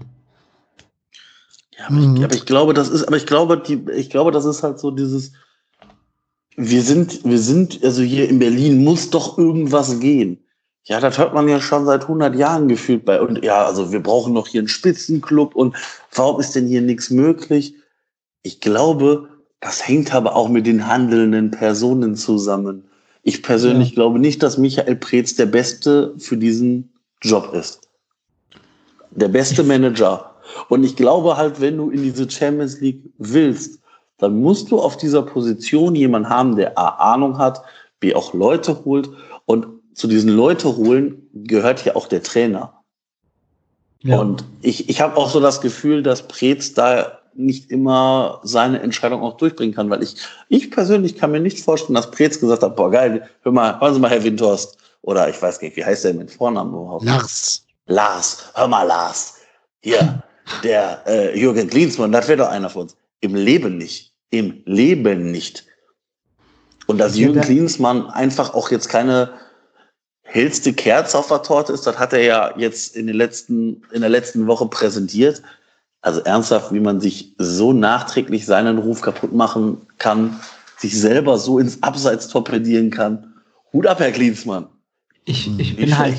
Ja, 1.79 1.87
aber, 1.87 1.97
mhm. 1.97 2.17
ich, 2.17 2.25
aber 2.25 2.35
ich 2.35 2.47
glaube, 2.47 2.75
das 2.75 2.89
ist, 2.89 3.05
aber 3.05 3.17
ich 3.17 3.27
glaube, 3.27 3.59
die, 3.59 3.85
ich 3.97 4.11
glaube, 4.11 4.31
das 4.31 4.45
ist 4.45 4.63
halt 4.63 4.79
so 4.79 4.91
dieses, 4.91 5.33
wir 6.57 6.83
sind, 6.83 7.25
wir 7.25 7.39
sind, 7.39 7.83
also 7.85 8.03
hier 8.03 8.29
in 8.29 8.39
Berlin 8.39 8.83
muss 8.83 9.11
doch 9.11 9.37
irgendwas 9.37 10.01
gehen. 10.01 10.39
Ja, 10.89 11.01
das 11.01 11.19
hört 11.19 11.35
man 11.35 11.49
ja 11.49 11.61
schon 11.61 11.85
seit 11.85 12.03
100 12.03 12.37
Jahren 12.37 12.69
gefühlt 12.69 13.05
bei, 13.05 13.21
und 13.21 13.45
ja, 13.45 13.65
also 13.65 13.91
wir 13.91 14.01
brauchen 14.01 14.33
noch 14.33 14.47
hier 14.47 14.61
einen 14.61 14.69
Spitzenclub 14.69 15.57
und 15.57 15.75
warum 16.15 16.41
ist 16.41 16.55
denn 16.55 16.69
hier 16.69 16.81
nichts 16.81 17.11
möglich? 17.11 17.75
Ich 18.43 18.61
glaube, 18.61 19.29
das 19.59 19.87
hängt 19.87 20.15
aber 20.15 20.37
auch 20.37 20.49
mit 20.49 20.65
den 20.65 20.87
handelnden 20.87 21.51
Personen 21.51 22.15
zusammen. 22.15 22.85
Ich 23.25 23.43
persönlich 23.43 23.91
ja. 23.91 23.95
glaube 23.97 24.21
nicht, 24.21 24.45
dass 24.45 24.59
Michael 24.59 24.95
Preetz 24.95 25.35
der 25.35 25.47
Beste 25.47 26.15
für 26.19 26.37
diesen 26.37 26.93
Job 27.21 27.53
ist. 27.53 27.89
Der 29.11 29.29
beste 29.29 29.65
Manager. 29.65 30.37
Und 30.69 30.85
ich 30.85 30.95
glaube 30.95 31.37
halt, 31.37 31.61
wenn 31.61 31.79
du 31.79 31.91
in 31.91 32.05
diese 32.05 32.31
Champions 32.31 32.81
League 32.81 33.03
willst, 33.19 33.81
dann 34.19 34.41
musst 34.41 34.71
du 34.71 34.79
auf 34.79 34.97
dieser 34.97 35.23
Position 35.23 35.97
jemanden 35.97 36.29
haben, 36.29 36.55
der 36.55 36.79
A, 36.79 37.15
Ahnung 37.15 37.39
hat, 37.39 37.63
B, 37.99 38.15
auch 38.15 38.33
Leute 38.35 38.85
holt. 38.85 39.11
Und 39.47 39.67
zu 39.97 40.07
diesen 40.07 40.31
Leute 40.31 40.77
holen 40.77 41.27
gehört 41.33 41.85
ja 41.87 41.97
auch 41.97 42.07
der 42.07 42.23
Trainer. 42.23 42.75
Ja. 44.03 44.21
Und 44.21 44.45
ich, 44.61 44.91
ich 44.91 45.01
habe 45.01 45.17
auch 45.17 45.31
so 45.31 45.41
das 45.41 45.63
Gefühl, 45.63 46.03
dass 46.03 46.29
Preetz 46.29 46.75
da 46.75 47.19
nicht 47.35 47.71
immer 47.71 48.41
seine 48.45 48.81
Entscheidung 48.81 49.23
auch 49.23 49.39
durchbringen 49.39 49.75
kann, 49.75 49.89
weil 49.89 50.03
ich, 50.03 50.17
ich 50.49 50.71
persönlich 50.71 51.17
kann 51.17 51.33
mir 51.33 51.41
nicht 51.41 51.61
vorstellen, 51.61 51.95
dass 51.95 52.11
Preetz 52.11 52.39
gesagt 52.39 52.63
hat, 52.63 52.77
boah 52.77 52.91
geil, 52.91 53.29
hör 53.43 53.53
mal, 53.53 53.81
hören 53.81 53.95
Sie 53.95 54.01
mal, 54.01 54.11
Herr 54.11 54.23
Windhorst, 54.23 54.77
oder 55.01 55.29
ich 55.31 55.41
weiß 55.41 55.63
nicht, 55.63 55.77
wie 55.77 55.85
heißt 55.85 56.05
der 56.05 56.15
mit 56.15 56.31
Vornamen 56.31 56.73
überhaupt? 56.73 57.05
Lars. 57.05 57.65
Lars, 57.87 58.51
hör 58.55 58.69
mal, 58.69 58.83
Lars. 58.83 59.37
Hier, 59.83 60.23
der 60.63 61.03
äh, 61.07 61.39
Jürgen 61.39 61.69
Klinsmann, 61.69 62.13
das 62.13 62.29
wäre 62.29 62.39
doch 62.39 62.49
einer 62.49 62.69
von 62.69 62.83
uns. 62.83 62.97
Im 63.21 63.35
Leben 63.35 63.79
nicht. 63.79 64.13
Im 64.31 64.63
Leben 64.67 65.31
nicht. 65.31 65.65
Und 66.87 66.99
dass 66.99 67.17
Jürgen 67.17 67.41
Klinsmann 67.41 68.09
einfach 68.11 68.55
auch 68.55 68.71
jetzt 68.71 68.89
keine 68.89 69.31
hellste 70.37 70.75
Kerze 70.75 71.19
auf 71.19 71.29
der 71.29 71.43
Torte 71.43 71.73
ist, 71.73 71.87
das 71.87 71.99
hat 71.99 72.13
er 72.13 72.23
ja 72.23 72.55
jetzt 72.59 72.95
in, 72.95 73.07
den 73.07 73.17
letzten, 73.17 73.83
in 73.91 74.03
der 74.03 74.11
letzten 74.11 74.47
Woche 74.47 74.67
präsentiert. 74.67 75.43
Also 76.03 76.21
ernsthaft, 76.21 76.73
wie 76.73 76.81
man 76.81 77.01
sich 77.01 77.35
so 77.39 77.73
nachträglich 77.73 78.45
seinen 78.45 78.79
Ruf 78.79 79.01
kaputt 79.01 79.33
machen 79.33 79.79
kann, 79.99 80.39
sich 80.77 81.01
selber 81.01 81.39
so 81.39 81.59
ins 81.59 81.83
Abseits 81.83 82.29
torpedieren 82.29 82.91
kann. 82.91 83.35
Hut 83.73 83.87
ab, 83.87 83.99
Herr 83.99 84.13
Klinsmann. 84.13 84.67
Ich, 85.25 85.51
ich, 85.59 85.75
bin 85.75 85.97
halt 85.97 86.15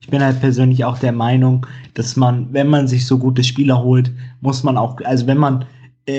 ich 0.00 0.08
bin 0.10 0.22
halt 0.22 0.40
persönlich 0.40 0.84
auch 0.84 0.98
der 0.98 1.12
Meinung, 1.12 1.64
dass 1.94 2.16
man, 2.16 2.52
wenn 2.52 2.66
man 2.66 2.88
sich 2.88 3.06
so 3.06 3.18
gute 3.18 3.44
Spieler 3.44 3.82
holt, 3.82 4.10
muss 4.40 4.64
man 4.64 4.76
auch, 4.76 5.00
also 5.04 5.26
wenn 5.26 5.38
man 5.38 5.64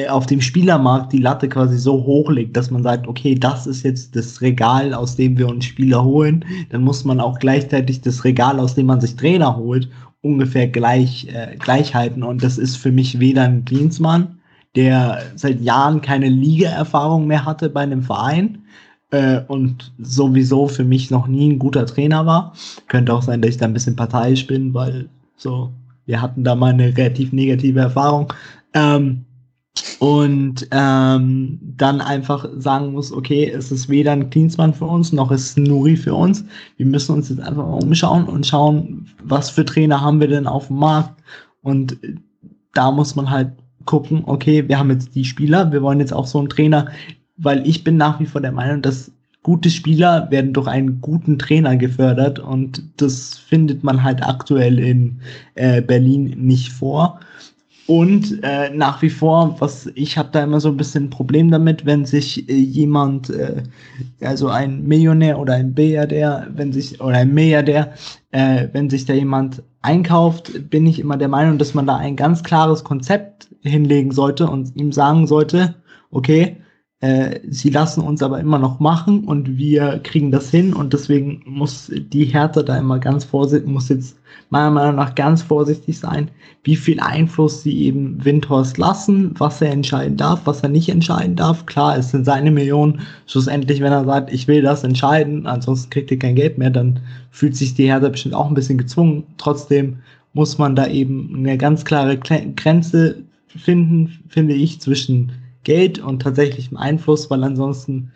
auf 0.09 0.27
dem 0.27 0.39
Spielermarkt 0.39 1.13
die 1.13 1.17
Latte 1.17 1.49
quasi 1.49 1.77
so 1.77 2.03
hochlegt, 2.03 2.55
dass 2.55 2.69
man 2.69 2.83
sagt, 2.83 3.07
okay, 3.07 3.33
das 3.33 3.65
ist 3.65 3.83
jetzt 3.83 4.15
das 4.15 4.41
Regal, 4.41 4.93
aus 4.93 5.15
dem 5.15 5.37
wir 5.37 5.47
uns 5.47 5.65
Spieler 5.65 6.03
holen, 6.03 6.45
dann 6.69 6.83
muss 6.83 7.05
man 7.05 7.19
auch 7.19 7.39
gleichzeitig 7.39 8.01
das 8.01 8.23
Regal, 8.23 8.59
aus 8.59 8.75
dem 8.75 8.85
man 8.85 9.01
sich 9.01 9.15
Trainer 9.15 9.57
holt 9.57 9.89
ungefähr 10.21 10.67
gleich, 10.67 11.27
äh, 11.33 11.55
gleich 11.57 11.95
halten. 11.95 12.23
Und 12.23 12.43
das 12.43 12.57
ist 12.57 12.75
für 12.75 12.91
mich 12.91 13.19
weder 13.19 13.43
ein 13.43 13.65
Klinsmann, 13.65 14.39
der 14.75 15.21
seit 15.35 15.61
Jahren 15.61 16.01
keine 16.01 16.29
Liga-Erfahrung 16.29 17.27
mehr 17.27 17.45
hatte 17.45 17.69
bei 17.69 17.81
einem 17.81 18.03
Verein 18.03 18.63
äh, 19.11 19.41
und 19.47 19.93
sowieso 19.97 20.67
für 20.67 20.83
mich 20.83 21.09
noch 21.09 21.27
nie 21.27 21.49
ein 21.51 21.59
guter 21.59 21.85
Trainer 21.85 22.25
war. 22.25 22.53
Könnte 22.87 23.13
auch 23.13 23.21
sein, 23.21 23.41
dass 23.41 23.51
ich 23.51 23.57
da 23.57 23.65
ein 23.65 23.73
bisschen 23.73 23.95
parteiisch 23.95 24.45
bin, 24.45 24.73
weil 24.73 25.09
so, 25.35 25.71
wir 26.05 26.21
hatten 26.21 26.43
da 26.43 26.55
mal 26.55 26.73
eine 26.73 26.97
relativ 26.97 27.31
negative 27.31 27.79
Erfahrung. 27.79 28.33
Ähm, 28.73 29.25
und 29.99 30.67
ähm, 30.71 31.59
dann 31.61 32.01
einfach 32.01 32.47
sagen 32.57 32.93
muss, 32.93 33.11
okay, 33.11 33.49
es 33.49 33.71
ist 33.71 33.89
weder 33.89 34.11
ein 34.11 34.29
Klinsmann 34.29 34.73
für 34.73 34.85
uns, 34.85 35.11
noch 35.11 35.31
ist 35.31 35.57
Nuri 35.57 35.95
für 35.95 36.13
uns. 36.13 36.45
Wir 36.77 36.85
müssen 36.85 37.15
uns 37.15 37.29
jetzt 37.29 37.41
einfach 37.41 37.67
mal 37.67 37.83
umschauen 37.83 38.25
und 38.25 38.45
schauen, 38.45 39.07
was 39.23 39.49
für 39.49 39.65
Trainer 39.65 40.01
haben 40.01 40.19
wir 40.19 40.27
denn 40.27 40.47
auf 40.47 40.67
dem 40.67 40.77
Markt. 40.77 41.21
Und 41.61 41.97
da 42.73 42.91
muss 42.91 43.15
man 43.15 43.29
halt 43.29 43.51
gucken, 43.85 44.23
okay, 44.25 44.67
wir 44.67 44.79
haben 44.79 44.91
jetzt 44.91 45.15
die 45.15 45.25
Spieler, 45.25 45.71
wir 45.71 45.81
wollen 45.81 45.99
jetzt 45.99 46.13
auch 46.13 46.27
so 46.27 46.39
einen 46.39 46.49
Trainer, 46.49 46.87
weil 47.37 47.65
ich 47.67 47.83
bin 47.83 47.97
nach 47.97 48.19
wie 48.19 48.25
vor 48.25 48.41
der 48.41 48.51
Meinung, 48.51 48.81
dass 48.81 49.11
gute 49.43 49.69
Spieler 49.69 50.29
werden 50.29 50.53
durch 50.53 50.67
einen 50.67 51.01
guten 51.01 51.39
Trainer 51.39 51.75
gefördert 51.77 52.39
und 52.39 52.83
das 52.97 53.37
findet 53.37 53.83
man 53.83 54.03
halt 54.03 54.21
aktuell 54.21 54.79
in 54.79 55.19
äh, 55.55 55.81
Berlin 55.81 56.35
nicht 56.37 56.71
vor. 56.71 57.19
Und 57.89 58.43
äh, 58.43 58.69
nach 58.69 59.01
wie 59.01 59.09
vor, 59.09 59.55
was 59.57 59.89
ich 59.95 60.15
habe 60.15 60.29
da 60.31 60.43
immer 60.43 60.59
so 60.59 60.69
ein 60.69 60.77
bisschen 60.77 61.05
ein 61.05 61.09
Problem 61.09 61.49
damit, 61.49 61.87
wenn 61.87 62.05
sich 62.05 62.47
äh, 62.47 62.53
jemand, 62.53 63.31
äh, 63.31 63.63
also 64.21 64.47
ein 64.47 64.83
Millionär 64.83 65.39
oder 65.39 65.55
ein 65.55 65.73
Milliardär, 65.73 66.45
wenn 66.53 66.71
sich 66.71 67.01
oder 67.01 67.17
ein 67.17 67.33
Milliardär, 67.33 67.93
äh, 68.29 68.67
wenn 68.73 68.91
sich 68.91 69.05
da 69.05 69.13
jemand 69.13 69.63
einkauft, 69.81 70.69
bin 70.69 70.85
ich 70.85 70.99
immer 70.99 71.17
der 71.17 71.29
Meinung, 71.29 71.57
dass 71.57 71.73
man 71.73 71.87
da 71.87 71.97
ein 71.97 72.15
ganz 72.15 72.43
klares 72.43 72.83
Konzept 72.83 73.49
hinlegen 73.63 74.11
sollte 74.11 74.45
und 74.45 74.75
ihm 74.75 74.91
sagen 74.91 75.25
sollte, 75.25 75.73
okay, 76.11 76.57
äh, 76.99 77.39
sie 77.49 77.71
lassen 77.71 78.01
uns 78.01 78.21
aber 78.21 78.39
immer 78.39 78.59
noch 78.59 78.79
machen 78.79 79.23
und 79.23 79.57
wir 79.57 79.99
kriegen 80.03 80.29
das 80.29 80.51
hin 80.51 80.75
und 80.75 80.93
deswegen 80.93 81.41
muss 81.47 81.91
die 81.91 82.25
Hertha 82.25 82.61
da 82.61 82.77
immer 82.77 82.99
ganz 82.99 83.23
vorsichtig, 83.23 83.67
muss 83.67 83.89
jetzt 83.89 84.18
meiner 84.49 84.71
Meinung 84.71 84.95
nach 84.95 85.15
ganz 85.15 85.41
vorsichtig 85.41 85.99
sein, 85.99 86.29
wie 86.63 86.75
viel 86.75 86.99
Einfluss 86.99 87.63
sie 87.63 87.77
eben 87.83 88.23
Windhorst 88.23 88.77
lassen, 88.77 89.33
was 89.37 89.61
er 89.61 89.71
entscheiden 89.71 90.17
darf, 90.17 90.41
was 90.45 90.61
er 90.61 90.69
nicht 90.69 90.89
entscheiden 90.89 91.35
darf. 91.35 91.65
Klar, 91.65 91.97
es 91.97 92.11
sind 92.11 92.25
seine 92.25 92.51
Millionen. 92.51 93.01
Schlussendlich, 93.27 93.81
wenn 93.81 93.91
er 93.91 94.05
sagt, 94.05 94.31
ich 94.31 94.47
will 94.47 94.61
das 94.61 94.83
entscheiden, 94.83 95.45
ansonsten 95.47 95.89
kriegt 95.89 96.11
ihr 96.11 96.19
kein 96.19 96.35
Geld 96.35 96.57
mehr, 96.57 96.69
dann 96.69 96.99
fühlt 97.31 97.55
sich 97.55 97.73
die 97.73 97.87
Hertha 97.87 98.09
bestimmt 98.09 98.35
auch 98.35 98.47
ein 98.47 98.55
bisschen 98.55 98.77
gezwungen. 98.77 99.23
Trotzdem 99.37 99.97
muss 100.33 100.57
man 100.57 100.75
da 100.75 100.87
eben 100.87 101.35
eine 101.35 101.57
ganz 101.57 101.85
klare 101.85 102.17
Grenze 102.17 103.23
finden, 103.47 104.19
finde 104.29 104.53
ich, 104.53 104.79
zwischen 104.79 105.31
Geld 105.63 105.99
und 105.99 106.21
tatsächlichem 106.21 106.77
Einfluss, 106.77 107.29
weil 107.29 107.43
ansonsten 107.43 108.11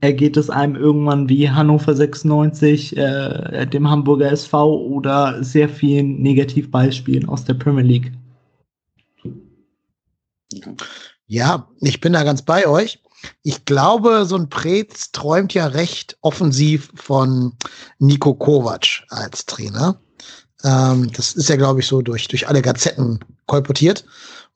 ergeht 0.00 0.36
es 0.36 0.50
einem 0.50 0.76
irgendwann 0.76 1.28
wie 1.28 1.50
Hannover 1.50 1.94
96, 1.94 2.96
äh, 2.96 3.66
dem 3.66 3.88
Hamburger 3.88 4.30
SV 4.30 4.76
oder 4.78 5.42
sehr 5.42 5.68
vielen 5.68 6.20
Negativbeispielen 6.22 7.28
aus 7.28 7.44
der 7.44 7.54
Premier 7.54 7.84
League. 7.84 8.12
Ja, 11.26 11.68
ich 11.80 12.00
bin 12.00 12.12
da 12.12 12.22
ganz 12.22 12.42
bei 12.42 12.66
euch. 12.66 13.00
Ich 13.42 13.64
glaube, 13.64 14.24
so 14.26 14.36
ein 14.36 14.48
Preetz 14.48 15.10
träumt 15.10 15.54
ja 15.54 15.66
recht 15.66 16.16
offensiv 16.20 16.90
von 16.94 17.52
Nico 17.98 18.34
Kovac 18.34 19.02
als 19.08 19.46
Trainer. 19.46 20.00
Ähm, 20.62 21.10
das 21.12 21.32
ist 21.34 21.48
ja, 21.48 21.56
glaube 21.56 21.80
ich, 21.80 21.86
so 21.86 22.02
durch, 22.02 22.28
durch 22.28 22.48
alle 22.48 22.62
Gazetten 22.62 23.18
kolportiert. 23.46 24.04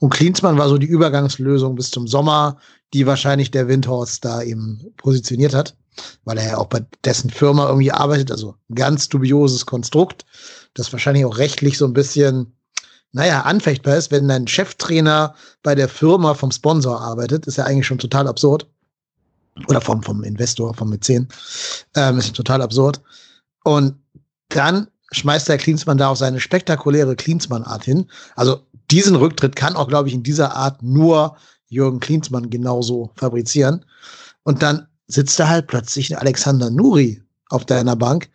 Und 0.00 0.10
Klinsmann 0.10 0.58
war 0.58 0.68
so 0.68 0.78
die 0.78 0.86
Übergangslösung 0.86 1.74
bis 1.74 1.90
zum 1.90 2.08
Sommer, 2.08 2.56
die 2.94 3.06
wahrscheinlich 3.06 3.50
der 3.50 3.68
Windhorst 3.68 4.24
da 4.24 4.42
eben 4.42 4.92
positioniert 4.96 5.54
hat, 5.54 5.76
weil 6.24 6.38
er 6.38 6.48
ja 6.48 6.58
auch 6.58 6.66
bei 6.66 6.84
dessen 7.04 7.30
Firma 7.30 7.68
irgendwie 7.68 7.92
arbeitet, 7.92 8.32
also 8.32 8.56
ganz 8.74 9.08
dubioses 9.08 9.66
Konstrukt, 9.66 10.24
das 10.74 10.92
wahrscheinlich 10.92 11.24
auch 11.26 11.36
rechtlich 11.36 11.76
so 11.76 11.84
ein 11.84 11.92
bisschen, 11.92 12.52
naja, 13.12 13.42
anfechtbar 13.42 13.96
ist, 13.96 14.10
wenn 14.10 14.26
dein 14.26 14.48
Cheftrainer 14.48 15.34
bei 15.62 15.74
der 15.74 15.88
Firma 15.88 16.32
vom 16.32 16.50
Sponsor 16.50 17.00
arbeitet, 17.00 17.46
ist 17.46 17.58
ja 17.58 17.64
eigentlich 17.64 17.86
schon 17.86 17.98
total 17.98 18.26
absurd. 18.26 18.66
Oder 19.68 19.82
vom, 19.82 20.02
vom 20.02 20.24
Investor, 20.24 20.72
vom 20.72 20.88
Mäzen. 20.88 21.28
Ähm, 21.94 22.18
ist 22.18 22.34
total 22.34 22.62
absurd. 22.62 23.02
Und 23.64 23.96
dann 24.48 24.86
schmeißt 25.12 25.48
der 25.48 25.58
Klinsmann 25.58 25.98
da 25.98 26.08
auch 26.08 26.16
seine 26.16 26.40
spektakuläre 26.40 27.16
Klinsmann-Art 27.16 27.84
hin. 27.84 28.06
Also 28.36 28.60
diesen 28.90 29.16
Rücktritt 29.16 29.56
kann 29.56 29.76
auch, 29.76 29.88
glaube 29.88 30.08
ich, 30.08 30.14
in 30.14 30.22
dieser 30.22 30.54
Art 30.54 30.82
nur 30.82 31.36
Jürgen 31.68 32.00
Klinsmann 32.00 32.50
genauso 32.50 33.12
fabrizieren. 33.16 33.84
Und 34.42 34.62
dann 34.62 34.86
sitzt 35.06 35.38
da 35.38 35.48
halt 35.48 35.66
plötzlich 35.66 36.16
Alexander 36.18 36.70
Nuri 36.70 37.22
auf 37.48 37.64
deiner 37.64 37.96
Bank 37.96 38.28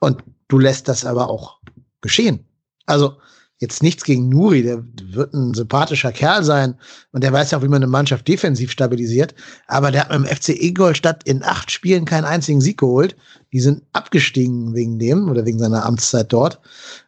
und 0.00 0.22
du 0.48 0.58
lässt 0.58 0.88
das 0.88 1.04
aber 1.04 1.28
auch 1.28 1.58
geschehen. 2.00 2.44
Also 2.86 3.16
jetzt 3.58 3.82
nichts 3.82 4.04
gegen 4.04 4.28
Nuri, 4.28 4.62
der 4.62 4.84
wird 5.02 5.34
ein 5.34 5.52
sympathischer 5.52 6.12
Kerl 6.12 6.44
sein 6.44 6.76
und 7.12 7.24
der 7.24 7.32
weiß 7.32 7.50
ja 7.50 7.58
auch, 7.58 7.62
wie 7.62 7.68
man 7.68 7.82
eine 7.82 7.90
Mannschaft 7.90 8.28
defensiv 8.28 8.70
stabilisiert. 8.70 9.34
Aber 9.66 9.90
der 9.90 10.02
hat 10.04 10.10
mit 10.10 10.30
dem 10.30 10.36
FC 10.36 10.50
Ingolstadt 10.50 11.24
in 11.24 11.42
acht 11.42 11.70
Spielen 11.70 12.04
keinen 12.04 12.24
einzigen 12.24 12.60
Sieg 12.60 12.78
geholt. 12.78 13.16
Die 13.52 13.60
sind 13.60 13.82
abgestiegen 13.92 14.74
wegen 14.74 14.98
dem 14.98 15.28
oder 15.28 15.44
wegen 15.44 15.58
seiner 15.58 15.84
Amtszeit 15.84 16.32
dort. 16.32 16.60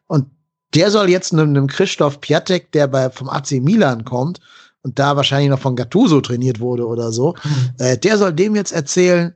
Und 0.07 0.27
der 0.75 0.91
soll 0.91 1.11
jetzt 1.11 1.33
einem, 1.33 1.51
einem 1.51 1.67
Christoph 1.67 2.21
Piatek, 2.21 2.73
der 2.73 2.87
bei, 2.87 3.11
vom 3.11 3.29
AC 3.29 3.53
Milan 3.53 4.05
kommt 4.05 4.41
und 4.83 4.99
da 4.99 5.17
wahrscheinlich 5.17 5.51
noch 5.51 5.59
von 5.59 5.77
Gattuso 5.77 6.21
trainiert 6.21 6.61
wurde 6.61 6.87
oder 6.87 7.13
so, 7.13 7.35
mhm. 7.45 7.71
äh, 7.79 7.99
der 7.99 8.19
soll 8.19 8.33
dem 8.33 8.55
jetzt 8.55 8.73
erzählen, 8.73 9.35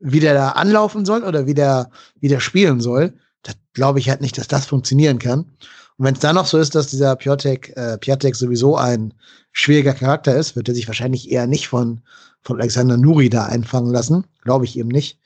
wie 0.00 0.20
der 0.20 0.34
da 0.34 0.50
anlaufen 0.50 1.04
soll 1.04 1.22
oder 1.22 1.46
wie 1.46 1.54
der, 1.54 1.90
wie 2.20 2.28
der 2.28 2.40
spielen 2.40 2.80
soll. 2.80 3.14
Das 3.42 3.56
glaube 3.72 3.98
ich 3.98 4.08
halt 4.08 4.20
nicht, 4.20 4.36
dass 4.38 4.48
das 4.48 4.66
funktionieren 4.66 5.18
kann. 5.18 5.46
Und 5.96 6.06
wenn 6.06 6.14
es 6.14 6.20
dann 6.20 6.34
noch 6.34 6.46
so 6.46 6.58
ist, 6.58 6.74
dass 6.74 6.88
dieser 6.88 7.14
Piatek, 7.14 7.76
äh, 7.76 7.98
Piatek 7.98 8.34
sowieso 8.34 8.76
ein 8.76 9.14
schwieriger 9.52 9.94
Charakter 9.94 10.34
ist, 10.34 10.56
wird 10.56 10.68
er 10.68 10.74
sich 10.74 10.88
wahrscheinlich 10.88 11.30
eher 11.30 11.46
nicht 11.46 11.68
von, 11.68 12.00
von 12.42 12.58
Alexander 12.58 12.96
Nuri 12.96 13.30
da 13.30 13.46
einfangen 13.46 13.92
lassen. 13.92 14.24
Glaube 14.42 14.64
ich 14.64 14.76
eben 14.76 14.88
nicht. 14.88 15.20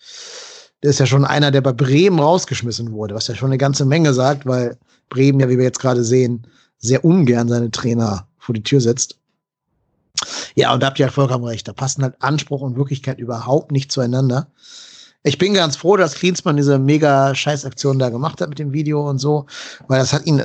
Der 0.82 0.90
ist 0.90 1.00
ja 1.00 1.06
schon 1.06 1.24
einer, 1.24 1.50
der 1.50 1.62
bei 1.62 1.72
Bremen 1.72 2.20
rausgeschmissen 2.20 2.92
wurde, 2.92 3.14
was 3.14 3.26
ja 3.26 3.34
schon 3.34 3.48
eine 3.48 3.58
ganze 3.58 3.84
Menge 3.84 4.12
sagt, 4.12 4.46
weil 4.46 4.78
Bremen 5.08 5.40
ja, 5.40 5.48
wie 5.48 5.58
wir 5.58 5.64
jetzt 5.64 5.80
gerade 5.80 6.04
sehen, 6.04 6.46
sehr 6.78 7.04
ungern 7.04 7.48
seine 7.48 7.70
Trainer 7.70 8.26
vor 8.38 8.54
die 8.54 8.62
Tür 8.62 8.80
setzt. 8.80 9.18
Ja, 10.54 10.72
und 10.72 10.82
da 10.82 10.88
habt 10.88 10.98
ihr 10.98 11.06
halt 11.06 11.14
vollkommen 11.14 11.44
recht. 11.44 11.68
Da 11.68 11.72
passen 11.72 12.02
halt 12.02 12.16
Anspruch 12.20 12.60
und 12.60 12.76
Wirklichkeit 12.76 13.18
überhaupt 13.18 13.70
nicht 13.70 13.92
zueinander. 13.92 14.48
Ich 15.22 15.38
bin 15.38 15.54
ganz 15.54 15.76
froh, 15.76 15.96
dass 15.96 16.14
Klinsmann 16.14 16.56
diese 16.56 16.78
mega 16.78 17.34
Scheißaktion 17.34 17.98
da 17.98 18.08
gemacht 18.08 18.40
hat 18.40 18.48
mit 18.48 18.58
dem 18.58 18.72
Video 18.72 19.08
und 19.08 19.18
so, 19.18 19.46
weil 19.88 19.98
das 19.98 20.12
hat 20.12 20.26
ihn 20.26 20.42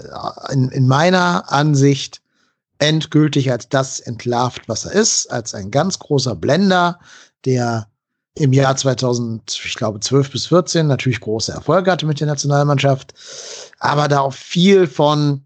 in, 0.52 0.69
in 0.69 0.88
meiner 0.88 1.52
Ansicht 1.52 2.22
endgültig 2.80 3.52
als 3.52 3.69
das 3.69 3.99
entlarvt, 3.99 4.68
was 4.68 4.85
er 4.85 4.94
ist, 4.94 5.31
als 5.31 5.53
ein 5.53 5.72
ganz 5.72 5.99
großer 5.99 6.35
Blender, 6.35 6.99
der 7.45 7.88
im 8.35 8.53
Jahr 8.53 8.76
2000, 8.76 9.61
ich 9.64 9.76
glaube 9.76 9.99
12 9.99 10.31
bis 10.31 10.47
14 10.47 10.88
natürlich 10.88 11.19
große 11.19 11.51
Erfolge 11.51 11.91
hatte 11.91 12.05
mit 12.05 12.19
der 12.19 12.27
Nationalmannschaft, 12.27 13.14
aber 13.80 14.07
da 14.07 14.22
auch 14.22 14.34
viel 14.34 14.88
von, 14.88 15.43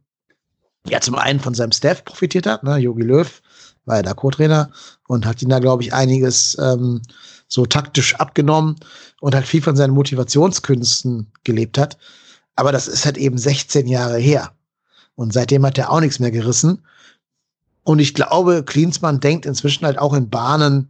ja 0.88 1.02
zum 1.02 1.16
einen 1.16 1.40
von 1.40 1.54
seinem 1.54 1.74
Staff 1.74 2.06
profitiert 2.06 2.46
hat, 2.46 2.64
ne, 2.64 2.78
Jogi 2.78 3.04
Löw 3.04 3.42
war 3.86 3.98
ja 3.98 4.04
da 4.04 4.14
Co-Trainer 4.14 4.72
und 5.08 5.26
hat 5.26 5.42
ihn 5.42 5.50
da, 5.50 5.60
glaube 5.60 5.84
ich, 5.84 5.94
einiges 5.94 6.58
ähm, 6.60 7.02
so 7.48 7.66
taktisch 7.66 8.16
abgenommen 8.16 8.76
und 9.22 9.34
halt 9.34 9.48
viel 9.48 9.62
von 9.62 9.76
seinen 9.76 9.94
Motivationskünsten 9.94 11.32
gelebt 11.44 11.78
hat. 11.78 11.98
Aber 12.56 12.72
das 12.72 12.88
ist 12.88 13.06
halt 13.06 13.18
eben 13.18 13.38
16 13.38 13.88
Jahre 13.88 14.18
her. 14.18 14.52
Und 15.16 15.32
seitdem 15.32 15.66
hat 15.66 15.78
er 15.78 15.90
auch 15.90 16.02
nichts 16.02 16.20
mehr 16.20 16.32
gerissen. 16.32 16.84
Und 17.84 18.00
ich 18.00 18.14
glaube, 18.14 18.64
Klinsmann 18.64 19.22
denkt 19.22 19.46
inzwischen 19.46 19.86
halt 19.86 19.98
auch 19.98 20.14
in 20.14 20.30
Bahnen, 20.30 20.90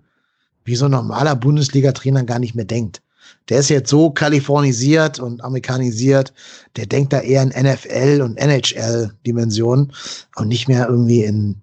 wie 0.68 0.76
so 0.76 0.86
ein 0.86 0.92
normaler 0.92 1.36
Bundesliga-Trainer 1.36 2.24
gar 2.26 2.40
nicht 2.40 2.54
mehr 2.54 2.66
denkt. 2.66 3.02
Der 3.50 3.60
ist 3.60 3.70
jetzt 3.70 3.90
so 3.90 4.12
kalifornisiert 4.12 5.20
und 5.20 5.42
amerikanisiert, 5.44 6.34
der 6.76 6.86
denkt 6.86 7.14
da 7.14 7.22
eher 7.22 7.42
in 7.42 7.50
NFL 7.50 8.22
und 8.22 8.38
NHL-Dimensionen 8.38 9.94
und 10.36 10.48
nicht 10.50 10.68
mehr 10.68 10.90
irgendwie 10.90 11.24
in, 11.24 11.62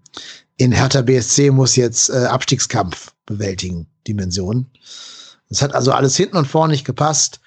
in 0.57 0.73
Hertha 0.73 1.03
BSC 1.03 1.51
muss 1.51 1.77
jetzt 1.77 2.09
äh, 2.09 2.25
Abstiegskampf 2.25 3.13
bewältigen, 3.27 3.87
Dimensionen. 4.09 4.71
Das 5.51 5.61
hat 5.61 5.75
also 5.75 5.93
alles 5.93 6.17
hinten 6.17 6.39
und 6.39 6.47
vorne 6.47 6.73
nicht 6.73 6.87
gepasst. 6.87 7.41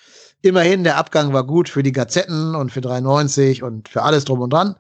Immerhin, 0.44 0.84
der 0.84 0.98
Abgang 0.98 1.34
war 1.34 1.44
gut 1.44 1.68
für 1.68 1.82
die 1.82 1.92
Gazetten 1.92 2.54
und 2.54 2.72
für 2.72 2.82
93 2.82 3.64
und 3.64 3.90
für 3.90 4.04
alles 4.04 4.26
drum 4.26 4.42
und 4.42 4.54
dran. 4.54 4.76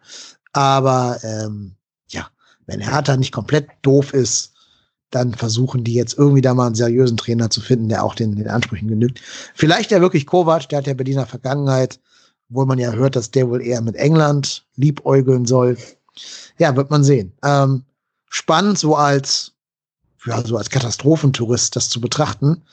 Aber 0.53 1.19
ähm, 1.23 1.75
ja, 2.09 2.27
wenn 2.67 2.79
Hertha 2.79 3.17
nicht 3.17 3.31
komplett 3.31 3.67
doof 3.81 4.13
ist, 4.13 4.53
dann 5.11 5.33
versuchen 5.33 5.83
die 5.83 5.93
jetzt 5.93 6.17
irgendwie 6.17 6.41
da 6.41 6.53
mal 6.53 6.67
einen 6.67 6.75
seriösen 6.75 7.17
Trainer 7.17 7.49
zu 7.49 7.61
finden, 7.61 7.89
der 7.89 8.03
auch 8.03 8.15
den, 8.15 8.35
den 8.35 8.49
Ansprüchen 8.49 8.87
genügt. 8.87 9.21
Vielleicht 9.55 9.91
ja 9.91 10.01
wirklich 10.01 10.25
Kovac, 10.25 10.67
der 10.69 10.79
hat 10.79 10.87
ja 10.87 10.93
Berliner 10.93 11.25
Vergangenheit, 11.25 11.99
obwohl 12.49 12.65
man 12.65 12.79
ja 12.79 12.91
hört, 12.91 13.15
dass 13.15 13.31
der 13.31 13.49
wohl 13.49 13.61
eher 13.61 13.81
mit 13.81 13.95
England 13.95 14.65
liebäugeln 14.75 15.45
soll. 15.45 15.77
Ja, 16.57 16.75
wird 16.75 16.89
man 16.89 17.03
sehen. 17.03 17.31
Ähm, 17.43 17.83
spannend, 18.29 18.79
so 18.79 18.95
als, 18.95 19.53
ja, 20.25 20.43
so 20.43 20.57
als 20.57 20.69
Katastrophentourist 20.69 21.75
das 21.75 21.89
zu 21.89 22.01
betrachten. 22.01 22.63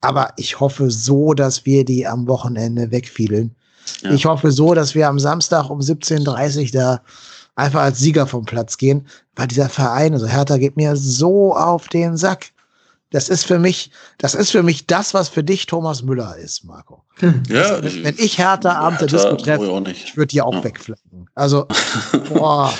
Aber 0.00 0.32
ich 0.36 0.60
hoffe 0.60 0.90
so, 0.90 1.32
dass 1.32 1.64
wir 1.64 1.84
die 1.84 2.06
am 2.06 2.26
Wochenende 2.26 2.90
wegfielen. 2.90 3.54
Ja. 4.02 4.10
Ich 4.10 4.26
hoffe 4.26 4.52
so, 4.52 4.74
dass 4.74 4.94
wir 4.94 5.08
am 5.08 5.18
Samstag 5.18 5.70
um 5.70 5.80
17.30 5.80 6.64
Uhr 6.64 6.70
da 6.72 7.02
einfach 7.58 7.80
als 7.80 7.98
Sieger 7.98 8.26
vom 8.26 8.44
Platz 8.44 8.78
gehen, 8.78 9.06
weil 9.34 9.48
dieser 9.48 9.68
Verein, 9.68 10.14
also 10.14 10.26
Hertha 10.26 10.56
geht 10.56 10.76
mir 10.76 10.96
so 10.96 11.54
auf 11.54 11.88
den 11.88 12.16
Sack. 12.16 12.50
Das 13.10 13.28
ist 13.28 13.46
für 13.46 13.58
mich, 13.58 13.90
das 14.18 14.34
ist 14.34 14.50
für 14.50 14.62
mich 14.62 14.86
das, 14.86 15.14
was 15.14 15.28
für 15.28 15.42
dich 15.42 15.66
Thomas 15.66 16.02
Müller 16.02 16.36
ist, 16.36 16.64
Marco. 16.64 17.02
Ja, 17.48 17.82
wenn, 17.82 18.04
wenn 18.04 18.14
ich 18.18 18.38
Hertha 18.38 18.72
abends 18.72 19.00
der 19.00 19.08
Disco 19.08 19.34
treffe, 19.34 19.82
ich 19.90 20.16
würde 20.16 20.28
die 20.28 20.42
auch 20.42 20.54
ja. 20.54 20.64
wegflecken. 20.64 21.28
Also, 21.34 21.66
boah, 22.28 22.72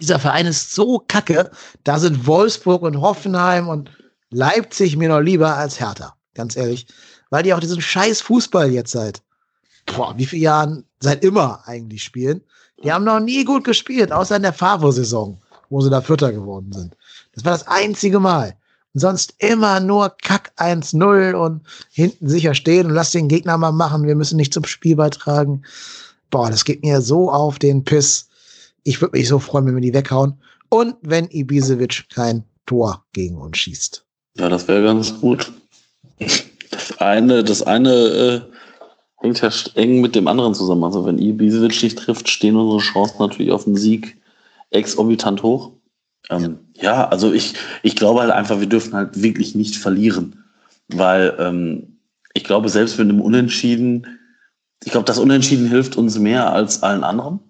dieser 0.00 0.20
Verein 0.20 0.46
ist 0.46 0.74
so 0.74 1.04
kacke. 1.06 1.50
Da 1.84 1.98
sind 1.98 2.26
Wolfsburg 2.26 2.82
und 2.82 3.00
Hoffenheim 3.00 3.68
und 3.68 3.90
Leipzig 4.30 4.96
mir 4.96 5.08
noch 5.08 5.20
lieber 5.20 5.56
als 5.56 5.80
Hertha, 5.80 6.14
ganz 6.34 6.56
ehrlich. 6.56 6.86
Weil 7.30 7.42
die 7.42 7.52
auch 7.52 7.60
diesen 7.60 7.80
scheiß 7.80 8.20
Fußball 8.22 8.70
jetzt 8.70 8.92
seit, 8.92 9.22
boah, 9.86 10.14
wie 10.16 10.26
viele 10.26 10.42
Jahren, 10.42 10.84
seit 11.00 11.24
immer 11.24 11.62
eigentlich 11.66 12.04
spielen. 12.04 12.42
Die 12.82 12.92
haben 12.92 13.04
noch 13.04 13.20
nie 13.20 13.44
gut 13.44 13.64
gespielt, 13.64 14.12
außer 14.12 14.36
in 14.36 14.42
der 14.42 14.52
Favo-Saison, 14.52 15.38
wo 15.70 15.80
sie 15.80 15.90
da 15.90 16.00
Vierter 16.00 16.32
geworden 16.32 16.72
sind. 16.72 16.96
Das 17.34 17.44
war 17.44 17.52
das 17.52 17.66
einzige 17.66 18.20
Mal. 18.20 18.56
Und 18.94 19.00
sonst 19.00 19.34
immer 19.38 19.80
nur 19.80 20.10
Kack 20.22 20.52
1-0 20.56 21.34
und 21.34 21.60
hinten 21.90 22.28
sicher 22.28 22.54
stehen 22.54 22.86
und 22.86 22.94
lass 22.94 23.12
den 23.12 23.28
Gegner 23.28 23.58
mal 23.58 23.72
machen. 23.72 24.06
Wir 24.06 24.16
müssen 24.16 24.36
nicht 24.36 24.54
zum 24.54 24.64
Spiel 24.64 24.96
beitragen. 24.96 25.62
Boah, 26.30 26.50
das 26.50 26.64
geht 26.64 26.82
mir 26.82 27.00
so 27.00 27.30
auf 27.30 27.58
den 27.58 27.84
Piss. 27.84 28.28
Ich 28.84 29.00
würde 29.00 29.18
mich 29.18 29.28
so 29.28 29.38
freuen, 29.38 29.66
wenn 29.66 29.74
wir 29.74 29.82
die 29.82 29.94
weghauen. 29.94 30.40
Und 30.68 30.96
wenn 31.02 31.28
Ibisevic 31.30 32.08
kein 32.14 32.44
Tor 32.66 33.04
gegen 33.12 33.36
uns 33.36 33.58
schießt. 33.58 34.04
Ja, 34.38 34.48
das 34.48 34.66
wäre 34.68 34.82
ganz 34.82 35.18
gut. 35.20 35.52
Das 36.18 36.98
eine, 36.98 37.44
das 37.44 37.62
eine 37.62 37.92
äh, 37.92 38.55
hängt 39.16 39.40
ja 39.40 39.50
eng 39.74 40.00
mit 40.00 40.14
dem 40.14 40.28
anderen 40.28 40.54
zusammen. 40.54 40.84
Also 40.84 41.04
wenn 41.04 41.18
Ibisevic 41.18 41.82
nicht 41.82 41.98
trifft, 41.98 42.28
stehen 42.28 42.56
unsere 42.56 42.80
Chancen 42.80 43.18
natürlich 43.18 43.52
auf 43.52 43.64
den 43.64 43.76
Sieg 43.76 44.16
exorbitant 44.70 45.42
hoch. 45.42 45.72
Ähm, 46.28 46.58
ja, 46.74 47.08
also 47.08 47.32
ich, 47.32 47.54
ich 47.82 47.96
glaube 47.96 48.20
halt 48.20 48.32
einfach, 48.32 48.60
wir 48.60 48.68
dürfen 48.68 48.94
halt 48.94 49.22
wirklich 49.22 49.54
nicht 49.54 49.76
verlieren. 49.76 50.44
Weil 50.88 51.34
ähm, 51.38 51.98
ich 52.34 52.44
glaube, 52.44 52.68
selbst 52.68 52.98
mit 52.98 53.08
einem 53.08 53.20
Unentschieden, 53.20 54.18
ich 54.84 54.92
glaube, 54.92 55.06
das 55.06 55.18
Unentschieden 55.18 55.68
hilft 55.68 55.96
uns 55.96 56.18
mehr 56.18 56.52
als 56.52 56.82
allen 56.82 57.04
anderen 57.04 57.40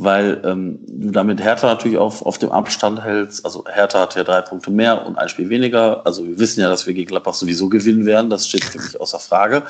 weil 0.00 0.40
ähm, 0.44 0.78
du 0.86 1.10
damit 1.10 1.42
Hertha 1.42 1.66
natürlich 1.66 1.98
auf, 1.98 2.24
auf 2.24 2.38
dem 2.38 2.52
Abstand 2.52 3.02
hältst. 3.02 3.44
Also 3.44 3.64
Hertha 3.66 4.02
hat 4.02 4.14
ja 4.14 4.22
drei 4.22 4.42
Punkte 4.42 4.70
mehr 4.70 5.04
und 5.04 5.18
ein 5.18 5.28
Spiel 5.28 5.48
weniger. 5.48 6.06
Also 6.06 6.24
wir 6.24 6.38
wissen 6.38 6.60
ja, 6.60 6.68
dass 6.68 6.86
wir 6.86 6.94
gegen 6.94 7.08
Gladbach 7.08 7.34
sowieso 7.34 7.68
gewinnen 7.68 8.06
werden. 8.06 8.30
Das 8.30 8.46
steht 8.46 8.62
für 8.62 8.78
mich 8.78 9.00
außer 9.00 9.18
Frage. 9.18 9.64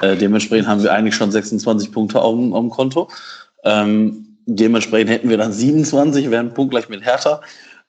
Äh, 0.00 0.16
dementsprechend 0.16 0.68
haben 0.68 0.84
wir 0.84 0.92
eigentlich 0.92 1.16
schon 1.16 1.32
26 1.32 1.90
Punkte 1.90 2.22
auf, 2.22 2.38
auf 2.38 2.60
dem 2.60 2.70
Konto. 2.70 3.08
Ähm, 3.64 4.38
dementsprechend 4.46 5.10
hätten 5.10 5.28
wir 5.28 5.36
dann 5.36 5.52
27, 5.52 6.30
wären 6.30 6.54
punktgleich 6.54 6.88
mit 6.88 7.04
Hertha. 7.04 7.40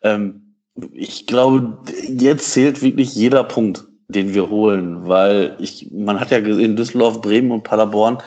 Ähm, 0.01 0.55
ich 0.93 1.27
glaube, 1.27 1.77
jetzt 2.07 2.53
zählt 2.53 2.81
wirklich 2.81 3.13
jeder 3.13 3.43
Punkt, 3.43 3.83
den 4.07 4.33
wir 4.33 4.49
holen, 4.49 5.07
weil 5.07 5.55
ich, 5.59 5.91
man 5.91 6.19
hat 6.19 6.31
ja 6.31 6.39
gesehen, 6.39 6.75
Düsseldorf, 6.75 7.21
Bremen 7.21 7.51
und 7.51 7.63
Paderborn, 7.63 8.17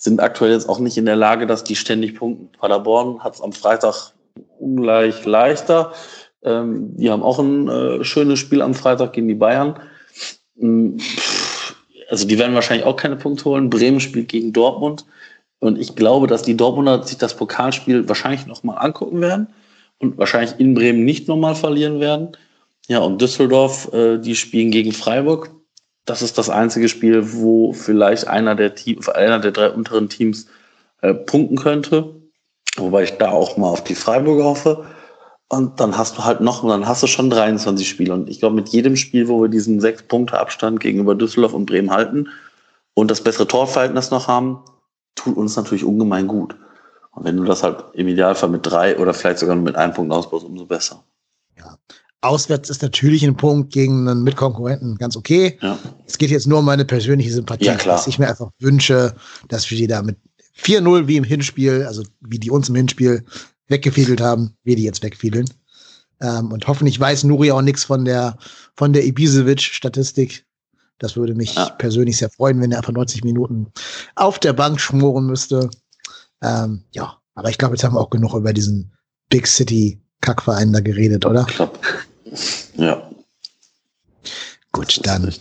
sind 0.00 0.18
aktuell 0.20 0.52
jetzt 0.52 0.66
auch 0.66 0.78
nicht 0.78 0.96
in 0.96 1.04
der 1.04 1.14
Lage, 1.14 1.46
dass 1.46 1.62
die 1.62 1.76
ständig 1.76 2.14
punkten. 2.14 2.48
Paderborn 2.58 3.22
hat 3.22 3.34
es 3.34 3.42
am 3.42 3.52
Freitag 3.52 4.14
ungleich 4.58 5.26
leichter. 5.26 5.92
Ähm, 6.42 6.96
die 6.96 7.10
haben 7.10 7.22
auch 7.22 7.38
ein 7.38 7.68
äh, 7.68 8.02
schönes 8.02 8.38
Spiel 8.38 8.62
am 8.62 8.72
Freitag 8.72 9.12
gegen 9.12 9.28
die 9.28 9.34
Bayern. 9.34 9.78
Ähm, 10.58 10.96
also 12.08 12.26
die 12.26 12.38
werden 12.38 12.54
wahrscheinlich 12.54 12.86
auch 12.86 12.96
keine 12.96 13.16
Punkte 13.16 13.44
holen. 13.44 13.68
Bremen 13.68 14.00
spielt 14.00 14.28
gegen 14.28 14.54
Dortmund. 14.54 15.04
Und 15.58 15.78
ich 15.78 15.94
glaube, 15.96 16.26
dass 16.26 16.40
die 16.40 16.56
Dortmunder 16.56 17.02
sich 17.02 17.18
das 17.18 17.36
Pokalspiel 17.36 18.08
wahrscheinlich 18.08 18.46
nochmal 18.46 18.78
angucken 18.78 19.20
werden 19.20 19.48
und 19.98 20.16
wahrscheinlich 20.16 20.58
in 20.58 20.72
Bremen 20.72 21.04
nicht 21.04 21.28
nochmal 21.28 21.54
verlieren 21.54 22.00
werden. 22.00 22.28
Ja, 22.88 23.00
und 23.00 23.20
Düsseldorf, 23.20 23.92
äh, 23.92 24.16
die 24.16 24.34
spielen 24.34 24.70
gegen 24.70 24.92
Freiburg 24.92 25.50
das 26.10 26.22
ist 26.22 26.38
das 26.38 26.50
einzige 26.50 26.88
Spiel, 26.88 27.34
wo 27.34 27.72
vielleicht 27.72 28.26
einer 28.26 28.56
der, 28.56 28.74
Team, 28.74 28.98
einer 29.14 29.38
der 29.38 29.52
drei 29.52 29.70
unteren 29.70 30.08
Teams 30.08 30.46
äh, 31.02 31.14
punkten 31.14 31.56
könnte. 31.56 32.16
Wobei 32.76 33.04
ich 33.04 33.16
da 33.18 33.30
auch 33.30 33.56
mal 33.56 33.68
auf 33.68 33.84
die 33.84 33.94
Freiburger 33.94 34.42
hoffe. 34.42 34.86
Und 35.48 35.78
dann 35.78 35.96
hast 35.96 36.18
du 36.18 36.24
halt 36.24 36.40
noch, 36.40 36.66
dann 36.66 36.88
hast 36.88 37.04
du 37.04 37.06
schon 37.06 37.30
23 37.30 37.88
Spiele. 37.88 38.12
Und 38.12 38.28
ich 38.28 38.40
glaube, 38.40 38.56
mit 38.56 38.70
jedem 38.70 38.96
Spiel, 38.96 39.28
wo 39.28 39.40
wir 39.40 39.48
diesen 39.48 39.80
sechs 39.80 40.02
Punkte 40.02 40.40
Abstand 40.40 40.80
gegenüber 40.80 41.14
Düsseldorf 41.14 41.54
und 41.54 41.66
Bremen 41.66 41.92
halten 41.92 42.28
und 42.94 43.08
das 43.08 43.22
bessere 43.22 43.46
Torverhältnis 43.46 44.10
noch 44.10 44.26
haben, 44.26 44.64
tut 45.14 45.36
uns 45.36 45.54
natürlich 45.56 45.84
ungemein 45.84 46.26
gut. 46.26 46.56
Und 47.12 47.24
wenn 47.24 47.36
du 47.36 47.44
das 47.44 47.62
halt 47.62 47.84
im 47.92 48.08
Idealfall 48.08 48.48
mit 48.48 48.66
drei 48.66 48.98
oder 48.98 49.14
vielleicht 49.14 49.38
sogar 49.38 49.54
mit 49.54 49.76
einem 49.76 49.94
Punkt 49.94 50.12
ausbaust, 50.12 50.44
umso 50.44 50.66
besser. 50.66 51.04
Auswärts 52.22 52.68
ist 52.68 52.82
natürlich 52.82 53.24
ein 53.24 53.36
Punkt 53.36 53.72
gegen 53.72 54.08
einen 54.08 54.22
Mitkonkurrenten 54.22 54.96
ganz 54.96 55.16
okay. 55.16 55.58
Ja. 55.62 55.78
Es 56.06 56.18
geht 56.18 56.30
jetzt 56.30 56.46
nur 56.46 56.58
um 56.58 56.64
meine 56.66 56.84
persönliche 56.84 57.32
Sympathie, 57.32 57.66
ja, 57.66 57.76
dass 57.76 58.06
ich 58.06 58.18
mir 58.18 58.28
einfach 58.28 58.50
wünsche, 58.58 59.14
dass 59.48 59.70
wir 59.70 59.78
die 59.78 59.86
da 59.86 60.02
mit 60.02 60.18
4-0 60.58 61.06
wie 61.06 61.16
im 61.16 61.24
Hinspiel, 61.24 61.84
also 61.86 62.02
wie 62.20 62.38
die 62.38 62.50
uns 62.50 62.68
im 62.68 62.74
Hinspiel 62.74 63.24
weggefiedelt 63.68 64.20
haben, 64.20 64.54
wir 64.64 64.76
die 64.76 64.82
jetzt 64.82 65.02
wegfiedeln. 65.02 65.48
Ähm, 66.20 66.52
und 66.52 66.66
hoffentlich 66.66 67.00
weiß 67.00 67.24
Nuri 67.24 67.50
auch 67.52 67.62
nichts 67.62 67.84
von 67.84 68.04
der, 68.04 68.36
von 68.76 68.92
der 68.92 69.06
Ibisevic-Statistik. 69.06 70.44
Das 70.98 71.16
würde 71.16 71.34
mich 71.34 71.54
ja. 71.54 71.70
persönlich 71.70 72.18
sehr 72.18 72.28
freuen, 72.28 72.60
wenn 72.60 72.72
er 72.72 72.78
einfach 72.78 72.92
90 72.92 73.24
Minuten 73.24 73.68
auf 74.16 74.38
der 74.38 74.52
Bank 74.52 74.80
schmoren 74.80 75.24
müsste. 75.24 75.70
Ähm, 76.42 76.84
ja, 76.92 77.16
aber 77.34 77.48
ich 77.48 77.56
glaube, 77.56 77.74
jetzt 77.74 77.84
haben 77.84 77.94
wir 77.94 78.00
auch 78.00 78.10
genug 78.10 78.34
über 78.34 78.52
diesen 78.52 78.92
Big 79.30 79.46
City 79.46 80.02
Kackverein 80.20 80.74
da 80.74 80.80
geredet, 80.80 81.24
oder? 81.24 81.46
Ich 81.48 81.56
glaube, 81.56 81.78
ja. 82.76 83.10
Gut, 84.72 85.00
dann 85.04 85.32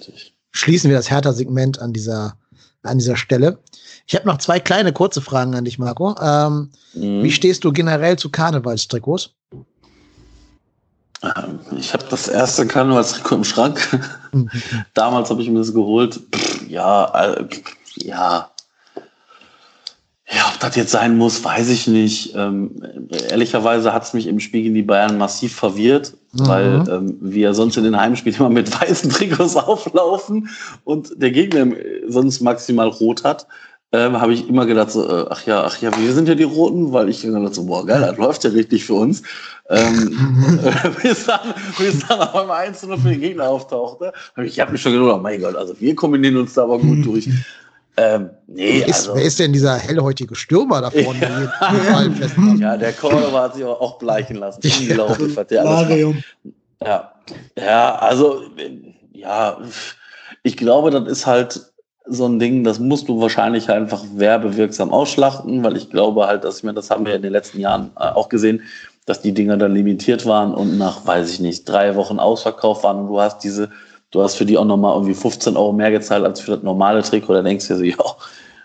schließen 0.51 0.89
wir 0.89 0.97
das 0.97 1.09
Hertha-Segment 1.09 1.79
an 1.79 1.93
dieser, 1.93 2.37
an 2.83 2.97
dieser 2.97 3.15
Stelle. 3.15 3.59
Ich 4.07 4.15
habe 4.15 4.27
noch 4.27 4.39
zwei 4.39 4.59
kleine 4.59 4.91
kurze 4.91 5.21
Fragen 5.21 5.53
an 5.55 5.65
dich, 5.65 5.77
Marco. 5.77 6.15
Ähm, 6.19 6.71
mhm. 6.93 7.23
Wie 7.23 7.31
stehst 7.31 7.63
du 7.63 7.71
generell 7.71 8.17
zu 8.17 8.29
Karnevalstrikots? 8.29 9.31
Ähm, 11.21 11.59
ich 11.77 11.93
habe 11.93 12.05
das 12.09 12.27
erste 12.27 12.65
Karnevalstrikot 12.65 13.35
im 13.35 13.43
Schrank. 13.43 14.09
Damals 14.93 15.29
habe 15.29 15.41
ich 15.41 15.49
mir 15.49 15.59
das 15.59 15.73
geholt. 15.73 16.19
Pff, 16.33 16.67
ja, 16.69 17.33
äh, 17.33 17.47
ja, 17.97 18.49
ja, 20.31 20.51
ob 20.53 20.59
das 20.59 20.75
jetzt 20.75 20.91
sein 20.91 21.17
muss, 21.17 21.43
weiß 21.43 21.69
ich 21.69 21.87
nicht. 21.87 22.35
Ähm, 22.35 22.81
ehrlicherweise 23.29 23.93
hat 23.93 24.03
es 24.03 24.13
mich 24.13 24.27
im 24.27 24.39
Spiel 24.39 24.61
gegen 24.61 24.75
die 24.75 24.83
Bayern 24.83 25.17
massiv 25.17 25.55
verwirrt, 25.55 26.13
mhm. 26.33 26.47
weil 26.47 26.83
ähm, 26.87 27.17
wir 27.19 27.53
sonst 27.55 27.77
in 27.77 27.83
den 27.83 27.97
Heimspielen 27.97 28.37
immer 28.39 28.49
mit 28.49 28.71
weißen 28.81 29.09
Trikots 29.09 29.55
auflaufen 29.55 30.49
und 30.83 31.11
der 31.21 31.31
Gegner 31.31 31.67
sonst 32.07 32.41
maximal 32.41 32.87
rot 32.87 33.23
hat. 33.23 33.47
Ähm, 33.91 34.21
habe 34.21 34.33
ich 34.33 34.47
immer 34.47 34.67
gedacht, 34.67 34.91
so, 34.91 35.09
äh, 35.09 35.25
ach 35.31 35.47
ja, 35.47 35.63
ach 35.63 35.81
ja, 35.81 35.89
wir 35.97 36.13
sind 36.13 36.27
ja 36.27 36.35
die 36.35 36.43
Roten, 36.43 36.93
weil 36.93 37.09
ich 37.09 37.23
gedacht 37.23 37.55
so, 37.55 37.65
boah, 37.65 37.83
geil, 37.83 38.01
das 38.01 38.17
läuft 38.17 38.43
ja 38.43 38.51
richtig 38.51 38.85
für 38.85 38.93
uns. 38.93 39.23
Ähm, 39.67 40.59
bis, 41.01 41.25
dann, 41.25 41.39
bis 41.75 42.07
dann 42.07 42.19
auf 42.19 42.35
einmal 42.35 42.67
einzelne 42.67 42.99
für 42.99 43.09
den 43.09 43.21
Gegner 43.21 43.49
auftauchte. 43.49 44.13
Ich 44.43 44.59
habe 44.59 44.73
mich 44.73 44.81
schon 44.83 44.91
gedacht, 44.91 45.15
oh 45.15 45.17
mein 45.17 45.41
Gott, 45.41 45.55
also 45.55 45.73
wir 45.79 45.95
kombinieren 45.95 46.37
uns 46.37 46.53
da 46.53 46.65
aber 46.65 46.77
gut 46.77 47.03
durch. 47.03 47.29
Ähm, 48.01 48.29
nee, 48.47 48.79
wer, 48.79 48.87
ist, 48.87 48.95
also, 48.99 49.15
wer 49.15 49.23
ist 49.23 49.39
denn 49.39 49.51
dieser 49.51 49.75
hellhäutige 49.75 50.33
Stürmer 50.33 50.79
da 50.79 50.89
vorne? 50.89 51.19
ja, 51.61 52.55
ja 52.57 52.77
der 52.77 52.93
Cordova 52.93 53.43
hat 53.43 53.55
sich 53.55 53.65
auch 53.65 53.97
bleichen 53.97 54.37
lassen. 54.37 54.61
Unglaublich, 54.63 55.35
was 55.35 55.47
der 55.47 55.65
alles 55.65 56.15
Ja. 56.81 57.11
ja, 57.57 57.95
also, 57.95 58.43
ja, 59.11 59.57
ich 60.43 60.55
glaube, 60.55 60.91
das 60.91 61.09
ist 61.09 61.25
halt 61.25 61.59
so 62.05 62.25
ein 62.25 62.39
Ding, 62.39 62.63
das 62.63 62.79
musst 62.79 63.09
du 63.09 63.19
wahrscheinlich 63.19 63.69
einfach 63.69 64.03
werbewirksam 64.15 64.93
ausschlachten, 64.93 65.61
weil 65.63 65.75
ich 65.75 65.89
glaube 65.89 66.25
halt, 66.25 66.45
dass 66.45 66.59
ich 66.59 66.63
mir, 66.63 66.73
das 66.73 66.89
haben 66.89 67.05
wir 67.05 67.15
in 67.15 67.21
den 67.21 67.33
letzten 67.33 67.59
Jahren 67.59 67.91
äh, 67.99 68.03
auch 68.03 68.29
gesehen, 68.29 68.63
dass 69.05 69.21
die 69.21 69.33
Dinger 69.33 69.57
dann 69.57 69.73
limitiert 69.73 70.25
waren 70.25 70.53
und 70.53 70.77
nach, 70.77 71.05
weiß 71.05 71.29
ich 71.31 71.39
nicht, 71.41 71.67
drei 71.67 71.95
Wochen 71.95 72.17
ausverkauft 72.17 72.83
waren 72.83 72.99
und 72.99 73.07
du 73.07 73.19
hast 73.19 73.39
diese 73.39 73.69
du 74.11 74.21
hast 74.21 74.35
für 74.35 74.45
die 74.45 74.57
auch 74.57 74.65
nochmal 74.65 74.95
irgendwie 74.95 75.13
15 75.13 75.55
Euro 75.57 75.73
mehr 75.73 75.91
gezahlt 75.91 76.23
als 76.25 76.39
für 76.39 76.51
das 76.51 76.63
normale 76.63 77.01
Trikot. 77.03 77.33
Da 77.33 77.41
denkst 77.41 77.67
du 77.67 77.73
dir 77.73 77.79
so, 77.79 77.83
ja, 78.03 78.15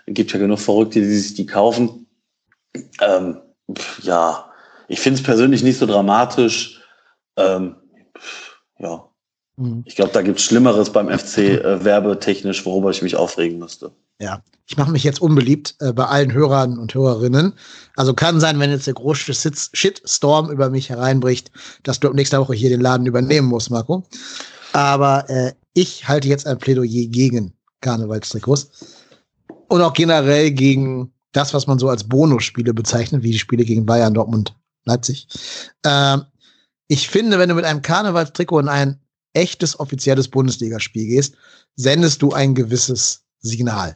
gibt 0.07 0.31
ja 0.33 0.39
genug 0.39 0.59
Verrückte, 0.59 0.99
die 0.99 1.17
sich 1.17 1.33
die 1.33 1.45
kaufen. 1.45 2.07
Ähm, 3.01 3.39
ja, 4.01 4.49
ich 4.87 4.99
finde 4.99 5.19
es 5.19 5.23
persönlich 5.23 5.63
nicht 5.63 5.77
so 5.77 5.85
dramatisch. 5.85 6.81
Ähm, 7.37 7.75
ja, 8.79 9.07
mhm. 9.57 9.83
ich 9.85 9.95
glaube, 9.95 10.11
da 10.13 10.21
gibt 10.21 10.39
es 10.39 10.45
Schlimmeres 10.45 10.91
beim 10.91 11.07
FC 11.07 11.37
äh, 11.37 11.83
werbetechnisch, 11.83 12.65
worüber 12.65 12.91
ich 12.91 13.01
mich 13.01 13.15
aufregen 13.15 13.59
müsste. 13.59 13.91
Ja, 14.19 14.41
ich 14.67 14.77
mache 14.77 14.91
mich 14.91 15.03
jetzt 15.03 15.21
unbeliebt 15.21 15.75
äh, 15.79 15.91
bei 15.91 16.05
allen 16.05 16.33
Hörern 16.33 16.79
und 16.79 16.93
Hörerinnen. 16.93 17.53
Also 17.95 18.13
kann 18.13 18.39
sein, 18.39 18.59
wenn 18.59 18.71
jetzt 18.71 18.87
der 18.87 18.93
große 18.93 19.33
Shitstorm 19.73 20.49
über 20.49 20.69
mich 20.69 20.89
hereinbricht, 20.89 21.51
dass 21.83 21.99
du 21.99 22.07
ab 22.07 22.13
nächster 22.13 22.39
Woche 22.39 22.53
hier 22.53 22.69
den 22.69 22.81
Laden 22.81 23.05
übernehmen 23.05 23.47
musst, 23.47 23.71
Marco. 23.71 24.03
Aber 24.75 25.29
äh, 25.29 25.53
ich 25.73 26.05
halte 26.05 26.27
jetzt 26.27 26.45
ein 26.45 26.59
Plädoyer 26.59 27.07
gegen 27.07 27.53
Karnevalstrikots. 27.79 28.69
Und 29.69 29.81
auch 29.81 29.93
generell 29.93 30.51
gegen 30.51 31.13
das, 31.31 31.53
was 31.53 31.65
man 31.65 31.79
so 31.79 31.87
als 31.87 32.03
Bonusspiele 32.03 32.73
bezeichnet, 32.73 33.23
wie 33.23 33.31
die 33.31 33.39
Spiele 33.39 33.63
gegen 33.63 33.85
Bayern, 33.85 34.13
Dortmund 34.13 34.53
Leipzig. 34.83 35.29
Ähm, 35.85 36.23
ich 36.89 37.07
finde, 37.07 37.39
wenn 37.39 37.47
du 37.47 37.55
mit 37.55 37.63
einem 37.63 37.81
Karnevalstrikot 37.81 38.59
in 38.59 38.67
ein 38.67 38.99
echtes 39.31 39.79
offizielles 39.79 40.27
Bundesligaspiel 40.27 41.07
gehst, 41.07 41.35
sendest 41.77 42.21
du 42.21 42.33
ein 42.33 42.53
gewisses 42.53 43.23
Signal. 43.39 43.95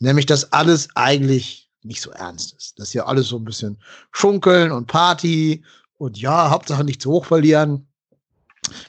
Nämlich, 0.00 0.26
dass 0.26 0.52
alles 0.52 0.88
eigentlich 0.96 1.70
nicht 1.82 2.02
so 2.02 2.10
ernst 2.10 2.54
ist. 2.58 2.78
Dass 2.78 2.90
hier 2.90 3.08
alles 3.08 3.28
so 3.28 3.38
ein 3.38 3.44
bisschen 3.44 3.78
schunkeln 4.12 4.70
und 4.70 4.86
Party 4.86 5.64
und 5.96 6.18
ja, 6.18 6.50
Hauptsache 6.50 6.84
nicht 6.84 7.00
zu 7.00 7.10
hoch 7.10 7.24
verlieren. 7.24 7.86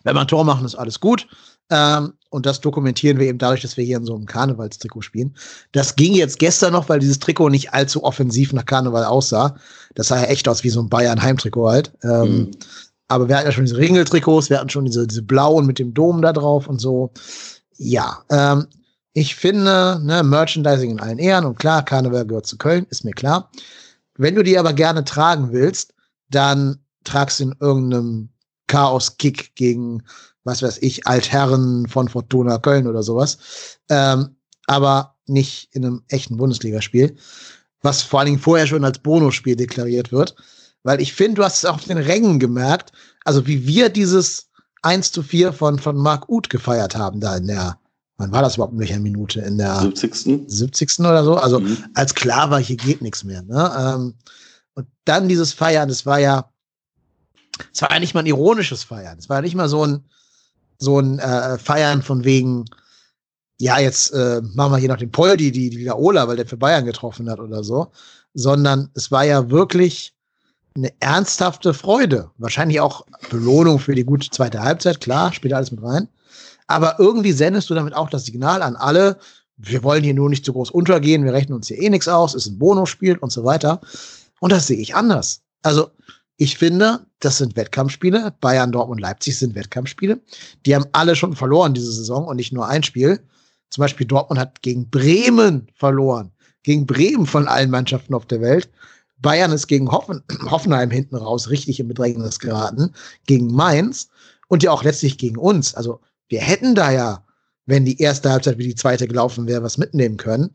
Wenn 0.04 0.16
man 0.16 0.28
Tor 0.28 0.44
machen, 0.44 0.66
ist 0.66 0.76
alles 0.76 1.00
gut. 1.00 1.28
Ähm, 1.70 2.14
und 2.30 2.46
das 2.46 2.62
dokumentieren 2.62 3.18
wir 3.18 3.28
eben 3.28 3.38
dadurch, 3.38 3.62
dass 3.62 3.78
wir 3.78 3.84
hier 3.84 3.98
in 3.98 4.06
so 4.06 4.16
einem 4.16 4.26
Karnevalstrikot 4.26 5.02
spielen. 5.02 5.36
Das 5.72 5.96
ging 5.96 6.14
jetzt 6.14 6.40
gestern 6.40 6.74
noch, 6.74 6.90
weil 6.90 7.00
dieses 7.00 7.20
Trikot 7.20 7.50
nicht 7.50 7.74
allzu 7.74 8.04
offensiv 8.04 8.52
nach 8.54 8.66
Karneval 8.66 9.06
aussah. 9.06 9.56
Das 9.96 10.08
sah 10.08 10.18
ja 10.18 10.26
echt 10.26 10.48
aus 10.48 10.64
wie 10.64 10.70
so 10.70 10.82
ein 10.82 10.90
Bayern-Heimtrikot 10.90 11.70
halt. 11.70 11.94
Ähm, 12.04 12.38
mhm. 12.38 12.52
Aber 13.08 13.28
wir 13.28 13.36
hatten 13.36 13.48
ja 13.48 13.52
schon 13.52 13.66
diese 13.66 13.78
Ringeltrikots, 13.78 14.50
wir 14.50 14.58
hatten 14.58 14.70
schon 14.70 14.86
diese, 14.86 15.08
diese 15.08 15.22
blauen 15.22 15.66
mit 15.66 15.80
dem 15.80 15.94
Dom 15.94 16.22
da 16.22 16.34
drauf 16.34 16.68
und 16.68 16.80
so. 16.80 17.12
Ja, 17.78 18.24
ähm, 18.30 18.68
ich 19.14 19.36
finde, 19.36 20.00
ne, 20.04 20.24
Merchandising 20.24 20.92
in 20.92 21.00
allen 21.00 21.20
Ehren 21.20 21.46
und 21.46 21.60
klar, 21.60 21.84
Karneval 21.84 22.26
gehört 22.26 22.48
zu 22.48 22.58
Köln, 22.58 22.86
ist 22.90 23.04
mir 23.04 23.12
klar. 23.12 23.52
Wenn 24.16 24.36
du 24.36 24.44
die 24.44 24.58
aber 24.58 24.74
gerne 24.74 25.04
tragen 25.04 25.52
willst, 25.52 25.94
dann 26.30 26.80
tragst 27.04 27.40
du 27.40 27.46
in 27.46 27.56
irgendeinem 27.60 28.30
Chaos-Kick 28.72 29.54
gegen, 29.56 30.04
was 30.46 30.64
weiß 30.64 30.78
ich, 30.82 31.06
Altherren 31.06 31.88
von 31.90 32.08
Fortuna 32.08 32.58
Köln 32.58 32.88
oder 32.88 33.04
sowas. 33.04 33.38
Ähm, 33.90 34.38
aber 34.68 35.16
nicht 35.28 35.70
in 35.74 35.86
einem 35.86 36.04
echten 36.08 36.38
Bundesligaspiel, 36.38 37.18
was 37.82 38.02
vor 38.02 38.20
allen 38.20 38.28
Dingen 38.28 38.40
vorher 38.40 38.68
schon 38.68 38.86
als 38.86 39.00
Bonusspiel 39.00 39.58
deklariert 39.58 40.14
wird. 40.14 40.36
Weil 40.84 41.02
ich 41.02 41.14
finde, 41.14 41.36
du 41.36 41.44
hast 41.44 41.58
es 41.58 41.66
auch 41.66 41.76
auf 41.76 41.84
den 41.84 41.98
Rängen 41.98 42.40
gemerkt, 42.40 42.94
also 43.26 43.46
wie 43.46 43.68
wir 43.68 43.90
dieses 43.90 44.50
1 44.84 45.12
zu 45.12 45.22
4 45.22 45.52
von, 45.52 45.78
von 45.78 45.98
Marc 45.98 46.30
Uth 46.30 46.50
gefeiert 46.50 46.96
haben, 46.96 47.20
da 47.20 47.36
in 47.36 47.48
der, 47.48 47.78
wann 48.18 48.32
war 48.32 48.42
das 48.42 48.56
überhaupt 48.56 48.74
in 48.74 48.80
welcher 48.80 49.00
Minute? 49.00 49.42
In 49.42 49.58
der 49.58 49.82
70. 49.82 50.44
70. 50.48 51.00
oder 51.02 51.24
so. 51.24 51.36
Also 51.36 51.60
mhm. 51.60 51.78
als 51.94 52.16
klar 52.16 52.50
war, 52.50 52.60
hier 52.60 52.78
geht 52.78 53.02
nichts 53.02 53.24
mehr. 53.26 53.44
Ne? 53.44 53.72
Ähm, 53.78 54.14
und 54.74 54.88
dann 55.04 55.28
dieses 55.28 55.52
Feiern, 55.54 55.90
das 55.90 56.06
war 56.06 56.20
ja, 56.20 56.50
es 57.74 57.82
war 57.82 57.92
ja 57.92 58.00
nicht 58.00 58.14
mal 58.14 58.22
ein 58.22 58.28
ironisches 58.28 58.84
Feiern. 58.84 59.18
Es 59.18 59.30
war 59.30 59.38
ja 59.38 59.42
nicht 59.42 59.56
mal 59.56 59.70
so 59.70 59.86
ein, 59.86 60.04
so 60.78 61.00
ein 61.00 61.20
äh, 61.20 61.58
Feiern 61.58 62.02
von 62.02 62.24
wegen, 62.24 62.66
ja, 63.60 63.80
jetzt 63.80 64.12
äh, 64.12 64.42
machen 64.54 64.72
wir 64.74 64.78
hier 64.78 64.90
noch 64.90 64.98
den 64.98 65.12
Poldi, 65.12 65.52
die, 65.52 65.70
die 65.70 65.78
Viola, 65.78 66.28
weil 66.28 66.38
der 66.38 66.48
für 66.48 66.58
Bayern 66.58 66.86
getroffen 66.86 67.30
hat 67.30 67.40
oder 67.40 67.64
so. 67.64 67.92
Sondern 68.34 68.90
es 68.96 69.12
war 69.12 69.24
ja 69.24 69.50
wirklich 69.50 70.14
eine 70.76 70.92
ernsthafte 71.00 71.74
Freude. 71.74 72.32
Wahrscheinlich 72.38 72.80
auch 72.80 73.06
Belohnung 73.30 73.80
für 73.80 73.94
die 73.94 74.06
gute 74.06 74.30
zweite 74.30 74.62
Halbzeit, 74.62 75.02
klar, 75.02 75.34
spielt 75.34 75.54
alles 75.54 75.72
mit 75.72 75.84
rein. 75.84 76.08
Aber 76.68 76.96
irgendwie 77.00 77.34
sendest 77.34 77.70
du 77.70 77.74
damit 77.74 77.94
auch 77.94 78.10
das 78.10 78.26
Signal 78.26 78.62
an 78.62 78.76
alle, 78.78 79.20
wir 79.58 79.84
wollen 79.84 80.04
hier 80.04 80.14
nur 80.14 80.30
nicht 80.30 80.46
zu 80.46 80.54
groß 80.54 80.72
untergehen, 80.72 81.24
wir 81.24 81.34
rechnen 81.34 81.56
uns 81.56 81.68
hier 81.68 81.80
eh 81.80 81.90
nichts 81.90 82.08
aus, 82.08 82.34
ist 82.34 82.48
ein 82.48 82.58
Bonusspiel 82.58 83.18
und 83.18 83.32
so 83.32 83.44
weiter. 83.44 83.82
Und 84.40 84.52
das 84.52 84.68
sehe 84.68 84.80
ich 84.80 84.96
anders. 84.96 85.42
Also, 85.62 85.92
ich 86.42 86.58
finde, 86.58 87.06
das 87.20 87.38
sind 87.38 87.56
Wettkampfspiele. 87.56 88.34
Bayern, 88.42 88.72
Dortmund, 88.72 89.00
Leipzig 89.00 89.38
sind 89.38 89.54
Wettkampfspiele. 89.54 90.20
Die 90.66 90.74
haben 90.74 90.88
alle 90.92 91.16
schon 91.16 91.36
verloren 91.36 91.76
diese 91.76 91.92
Saison 91.92 92.26
und 92.26 92.38
nicht 92.38 92.52
nur 92.52 92.68
ein 92.68 92.82
Spiel. 92.82 93.20
Zum 93.70 93.84
Beispiel 93.84 94.08
Dortmund 94.08 94.40
hat 94.40 94.64
gegen 94.64 94.90
Bremen 94.90 95.68
verloren. 95.76 96.32
Gegen 96.64 96.88
Bremen 96.88 97.28
von 97.28 97.48
allen 97.48 97.70
Mannschaften 97.70 98.16
auf 98.16 98.26
der 98.26 98.42
Welt. 98.42 98.72
Bayern 99.20 99.52
ist 99.52 99.68
gegen 99.68 99.92
Hoffen, 99.92 100.24
Hoffenheim 100.50 100.90
hinten 100.90 101.16
raus 101.16 101.52
richtig 101.52 101.80
in 101.80 101.88
Bedrängnis 101.88 102.40
geraten, 102.40 102.92
gegen 103.28 103.54
Mainz 103.54 104.10
und 104.48 104.64
ja 104.64 104.72
auch 104.72 104.84
letztlich 104.84 105.20
gegen 105.20 105.38
uns. 105.38 105.76
Also 105.76 106.02
wir 106.28 106.42
hätten 106.42 106.74
da 106.74 106.90
ja, 106.90 107.24
wenn 107.68 107.86
die 107.86 108.02
erste 108.02 108.32
Halbzeit 108.32 108.58
wie 108.58 108.68
die 108.68 108.74
zweite 108.74 109.08
gelaufen 109.08 109.46
wäre, 109.46 109.62
was 109.62 109.78
mitnehmen 109.78 110.18
können. 110.18 110.50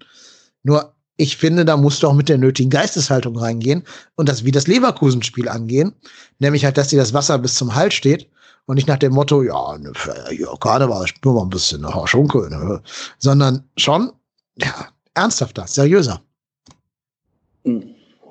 Nur 0.65 0.96
ich 1.17 1.37
finde, 1.37 1.65
da 1.65 1.77
musst 1.77 2.03
du 2.03 2.09
auch 2.09 2.15
mit 2.15 2.29
der 2.29 2.39
nötigen 2.39 2.71
Geisteshaltung 2.71 3.39
reingehen 3.39 3.85
und 4.17 4.29
das 4.29 4.45
wie 4.45 4.51
das 4.51 4.67
Leverkusen-Spiel 4.67 5.49
angehen. 5.49 5.95
Nämlich 6.39 6.65
halt, 6.65 6.77
dass 6.77 6.89
dir 6.89 6.99
das 6.99 7.15
Wasser 7.15 7.39
bis 7.39 7.55
zum 7.55 7.75
Hals 7.75 7.95
steht 7.95 8.29
und 8.67 8.77
nicht 8.77 8.89
nach 8.89 8.99
dem 8.99 9.13
Motto, 9.13 9.43
ja, 9.43 9.79
ne, 9.79 9.93
ja 10.31 10.55
Karneval, 10.61 11.07
nur 11.25 11.35
mal 11.35 11.43
ein 11.43 11.51
bisschen 11.51 11.81
ne, 11.81 12.03
schunkeln, 12.05 12.51
ne, 12.51 12.83
sondern 13.19 13.65
schon, 13.77 14.13
ja, 14.57 14.89
ernsthafter, 15.15 15.67
seriöser. 15.67 16.21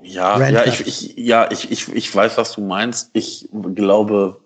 Ja, 0.04 0.48
ja, 0.48 0.66
ich, 0.66 0.86
ich, 0.86 1.18
ja 1.18 1.50
ich, 1.52 1.72
ich, 1.72 1.90
ich 1.90 2.16
weiß, 2.16 2.38
was 2.38 2.54
du 2.54 2.62
meinst. 2.62 3.10
Ich 3.14 3.50
glaube 3.74 4.40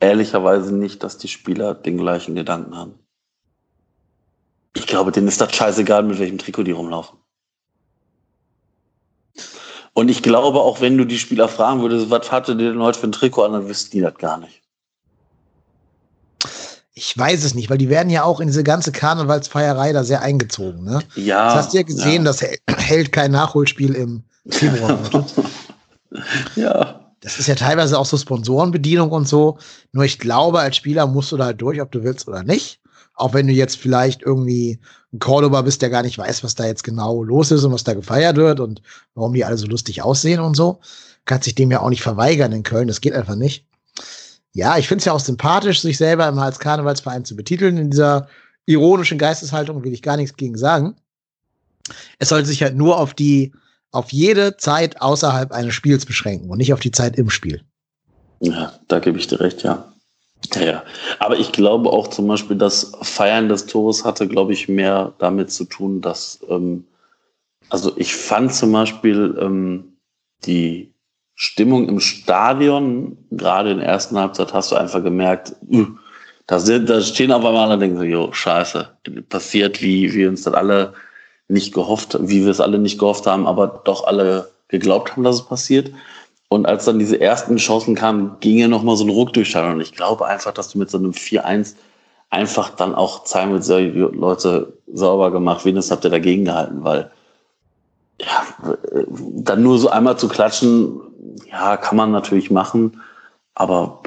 ehrlicherweise 0.00 0.74
nicht, 0.74 1.02
dass 1.02 1.16
die 1.16 1.28
Spieler 1.28 1.74
den 1.74 1.96
gleichen 1.96 2.34
Gedanken 2.34 2.76
haben. 2.76 2.94
Ich 4.74 4.86
glaube, 4.86 5.10
denen 5.10 5.28
ist 5.28 5.40
das 5.40 5.54
scheißegal, 5.54 6.02
mit 6.02 6.18
welchem 6.18 6.36
Trikot 6.36 6.64
die 6.64 6.72
rumlaufen. 6.72 7.18
Und 9.96 10.10
ich 10.10 10.22
glaube, 10.22 10.60
auch 10.60 10.82
wenn 10.82 10.98
du 10.98 11.06
die 11.06 11.18
Spieler 11.18 11.48
fragen 11.48 11.80
würdest, 11.80 12.10
was 12.10 12.30
hatte 12.30 12.52
ihr 12.52 12.58
denn 12.70 12.82
heute 12.82 12.98
für 12.98 13.06
ein 13.06 13.12
Trikot 13.12 13.44
an, 13.44 13.52
dann 13.52 13.66
wüssten 13.66 13.92
die 13.92 14.02
das 14.02 14.14
gar 14.16 14.36
nicht. 14.36 14.60
Ich 16.92 17.16
weiß 17.16 17.42
es 17.44 17.54
nicht, 17.54 17.70
weil 17.70 17.78
die 17.78 17.88
werden 17.88 18.10
ja 18.10 18.22
auch 18.22 18.40
in 18.40 18.48
diese 18.48 18.62
ganze 18.62 18.92
Karnevalsfeierei 18.92 19.94
da 19.94 20.04
sehr 20.04 20.20
eingezogen. 20.20 20.84
Ne? 20.84 21.00
Ja. 21.14 21.46
Das 21.46 21.54
hast 21.54 21.72
du 21.72 21.78
ja 21.78 21.82
gesehen, 21.82 22.26
ja. 22.26 22.30
das 22.30 22.44
hält 22.76 23.10
kein 23.10 23.30
Nachholspiel 23.30 23.94
im 23.94 24.24
Februar. 24.50 24.98
ja. 26.56 27.00
Das 27.20 27.38
ist 27.38 27.46
ja 27.46 27.54
teilweise 27.54 27.98
auch 27.98 28.04
so 28.04 28.18
Sponsorenbedienung 28.18 29.10
und 29.10 29.26
so. 29.26 29.56
Nur 29.92 30.04
ich 30.04 30.18
glaube, 30.18 30.60
als 30.60 30.76
Spieler 30.76 31.06
musst 31.06 31.32
du 31.32 31.38
da 31.38 31.46
halt 31.46 31.62
durch, 31.62 31.80
ob 31.80 31.90
du 31.90 32.04
willst 32.04 32.28
oder 32.28 32.42
nicht. 32.42 32.80
Auch 33.16 33.34
wenn 33.34 33.46
du 33.46 33.52
jetzt 33.52 33.78
vielleicht 33.78 34.22
irgendwie 34.22 34.78
ein 35.12 35.18
Cordoba 35.18 35.62
bist, 35.62 35.82
der 35.82 35.90
gar 35.90 36.02
nicht 36.02 36.18
weiß, 36.18 36.44
was 36.44 36.54
da 36.54 36.66
jetzt 36.66 36.84
genau 36.84 37.24
los 37.24 37.50
ist 37.50 37.64
und 37.64 37.72
was 37.72 37.84
da 37.84 37.94
gefeiert 37.94 38.36
wird 38.36 38.60
und 38.60 38.82
warum 39.14 39.32
die 39.32 39.44
alle 39.44 39.56
so 39.56 39.66
lustig 39.66 40.02
aussehen 40.02 40.40
und 40.40 40.54
so. 40.54 40.80
Kannst 41.24 41.44
sich 41.44 41.54
dem 41.54 41.70
ja 41.70 41.80
auch 41.80 41.88
nicht 41.88 42.02
verweigern 42.02 42.52
in 42.52 42.62
Köln. 42.62 42.88
Das 42.88 43.00
geht 43.00 43.14
einfach 43.14 43.34
nicht. 43.34 43.66
Ja, 44.52 44.78
ich 44.78 44.86
finde 44.86 45.00
es 45.00 45.04
ja 45.06 45.12
auch 45.12 45.20
sympathisch, 45.20 45.80
sich 45.80 45.96
selber 45.96 46.28
immer 46.28 46.42
als 46.42 46.58
Karnevalsverein 46.58 47.24
zu 47.24 47.36
betiteln. 47.36 47.78
In 47.78 47.90
dieser 47.90 48.28
ironischen 48.66 49.18
Geisteshaltung 49.18 49.82
will 49.82 49.92
ich 49.92 50.02
gar 50.02 50.16
nichts 50.16 50.36
gegen 50.36 50.56
sagen. 50.56 50.96
Es 52.18 52.28
sollte 52.28 52.48
sich 52.48 52.62
halt 52.62 52.76
nur 52.76 52.98
auf 52.98 53.14
die 53.14 53.52
auf 53.92 54.12
jede 54.12 54.56
Zeit 54.56 55.00
außerhalb 55.00 55.52
eines 55.52 55.74
Spiels 55.74 56.04
beschränken 56.04 56.50
und 56.50 56.58
nicht 56.58 56.72
auf 56.72 56.80
die 56.80 56.90
Zeit 56.90 57.16
im 57.16 57.30
Spiel. 57.30 57.62
Ja, 58.40 58.74
da 58.88 58.98
gebe 58.98 59.18
ich 59.18 59.26
dir 59.26 59.40
recht, 59.40 59.62
ja. 59.62 59.92
Ja. 60.54 60.82
Aber 61.18 61.38
ich 61.38 61.52
glaube 61.52 61.90
auch 61.90 62.08
zum 62.08 62.28
Beispiel, 62.28 62.56
das 62.56 62.92
Feiern 63.02 63.48
des 63.48 63.66
Tores 63.66 64.04
hatte, 64.04 64.28
glaube 64.28 64.52
ich, 64.52 64.68
mehr 64.68 65.12
damit 65.18 65.50
zu 65.50 65.64
tun, 65.64 66.00
dass, 66.00 66.40
ähm, 66.48 66.84
also 67.68 67.92
ich 67.96 68.14
fand 68.14 68.54
zum 68.54 68.72
Beispiel 68.72 69.36
ähm, 69.40 69.96
die 70.44 70.92
Stimmung 71.34 71.88
im 71.88 72.00
Stadion, 72.00 73.18
gerade 73.30 73.72
in 73.72 73.78
der 73.78 73.88
ersten 73.88 74.18
Halbzeit, 74.18 74.54
hast 74.54 74.72
du 74.72 74.76
einfach 74.76 75.02
gemerkt, 75.02 75.54
uh, 75.70 75.86
da, 76.46 76.58
sind, 76.58 76.88
da 76.88 77.02
stehen 77.02 77.32
auf 77.32 77.44
einmal 77.44 77.64
alle 77.64 77.74
und 77.74 77.80
denken 77.80 77.98
so, 77.98 78.04
jo, 78.04 78.32
scheiße, 78.32 78.88
passiert, 79.28 79.82
wie 79.82 80.12
wir 80.14 80.28
uns 80.28 80.42
das 80.42 80.54
alle 80.54 80.94
nicht 81.48 81.74
gehofft, 81.74 82.16
wie 82.20 82.44
wir 82.44 82.50
es 82.50 82.60
alle 82.60 82.78
nicht 82.78 82.98
gehofft 82.98 83.26
haben, 83.26 83.46
aber 83.46 83.82
doch 83.84 84.06
alle 84.06 84.50
geglaubt 84.68 85.12
haben, 85.12 85.22
dass 85.24 85.36
es 85.36 85.46
passiert. 85.46 85.90
Und 86.56 86.64
als 86.66 86.86
dann 86.86 86.98
diese 86.98 87.20
ersten 87.20 87.58
Chancen 87.58 87.94
kamen, 87.94 88.36
ging 88.40 88.58
ja 88.58 88.66
nochmal 88.66 88.96
so 88.96 89.04
ein 89.04 89.10
Ruck 89.10 89.34
durch 89.34 89.54
Und 89.54 89.82
ich 89.82 89.92
glaube 89.92 90.26
einfach, 90.26 90.52
dass 90.52 90.70
du 90.70 90.78
mit 90.78 90.90
so 90.90 90.96
einem 90.96 91.10
4-1 91.12 91.74
einfach 92.30 92.70
dann 92.70 92.94
auch 92.94 93.24
zeigen 93.24 93.52
willst, 93.52 93.68
Leute, 93.68 94.72
sauber 94.92 95.30
gemacht, 95.30 95.64
wenigstens 95.64 95.92
habt 95.92 96.04
ihr 96.04 96.10
dagegen 96.10 96.46
gehalten, 96.46 96.82
weil 96.82 97.10
ja, 98.20 98.46
dann 99.10 99.62
nur 99.62 99.78
so 99.78 99.90
einmal 99.90 100.18
zu 100.18 100.28
klatschen, 100.28 100.98
ja, 101.50 101.76
kann 101.76 101.96
man 101.96 102.10
natürlich 102.10 102.50
machen, 102.50 103.02
aber 103.54 104.02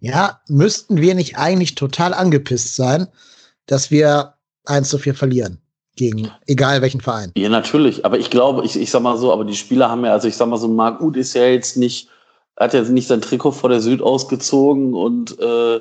ja, 0.00 0.40
müssten 0.48 1.00
wir 1.00 1.14
nicht 1.14 1.38
eigentlich 1.38 1.74
total 1.74 2.12
angepisst 2.12 2.76
sein, 2.76 3.08
dass 3.64 3.90
wir 3.90 4.34
1 4.66 4.90
zu 4.90 4.98
4 4.98 5.14
verlieren? 5.14 5.63
Gegen 5.96 6.30
egal 6.46 6.82
welchen 6.82 7.00
Verein. 7.00 7.32
Ja, 7.36 7.48
natürlich. 7.48 8.04
Aber 8.04 8.18
ich 8.18 8.30
glaube, 8.30 8.64
ich, 8.64 8.76
ich 8.76 8.90
sag 8.90 9.02
mal 9.02 9.16
so, 9.16 9.32
aber 9.32 9.44
die 9.44 9.56
Spieler 9.56 9.90
haben 9.90 10.04
ja, 10.04 10.12
also 10.12 10.28
ich 10.28 10.36
sag 10.36 10.48
mal 10.48 10.56
so, 10.56 10.68
Marc 10.68 11.00
Uth 11.00 11.16
ist 11.16 11.34
ja 11.34 11.46
jetzt 11.46 11.76
nicht, 11.76 12.08
hat 12.56 12.74
ja 12.74 12.82
nicht 12.82 13.08
sein 13.08 13.20
Trikot 13.20 13.52
vor 13.52 13.70
der 13.70 13.80
Süd 13.80 14.02
ausgezogen 14.02 14.94
und 14.94 15.38
äh, 15.38 15.80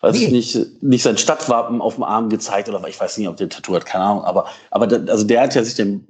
weiß 0.00 0.16
nee. 0.16 0.24
ich 0.24 0.30
nicht, 0.30 0.82
nicht 0.82 1.02
sein 1.02 1.16
Stadtwappen 1.16 1.80
auf 1.80 1.94
dem 1.94 2.04
Arm 2.04 2.28
gezeigt 2.28 2.68
oder 2.68 2.86
ich 2.88 3.00
weiß 3.00 3.18
nicht, 3.18 3.28
ob 3.28 3.36
der 3.36 3.48
Tattoo 3.48 3.74
hat, 3.74 3.86
keine 3.86 4.04
Ahnung. 4.04 4.24
Aber, 4.24 4.46
aber 4.70 4.86
da, 4.86 5.12
also 5.12 5.24
der 5.24 5.42
hat 5.42 5.54
ja 5.54 5.62
sich 5.62 5.74
dem, 5.74 6.06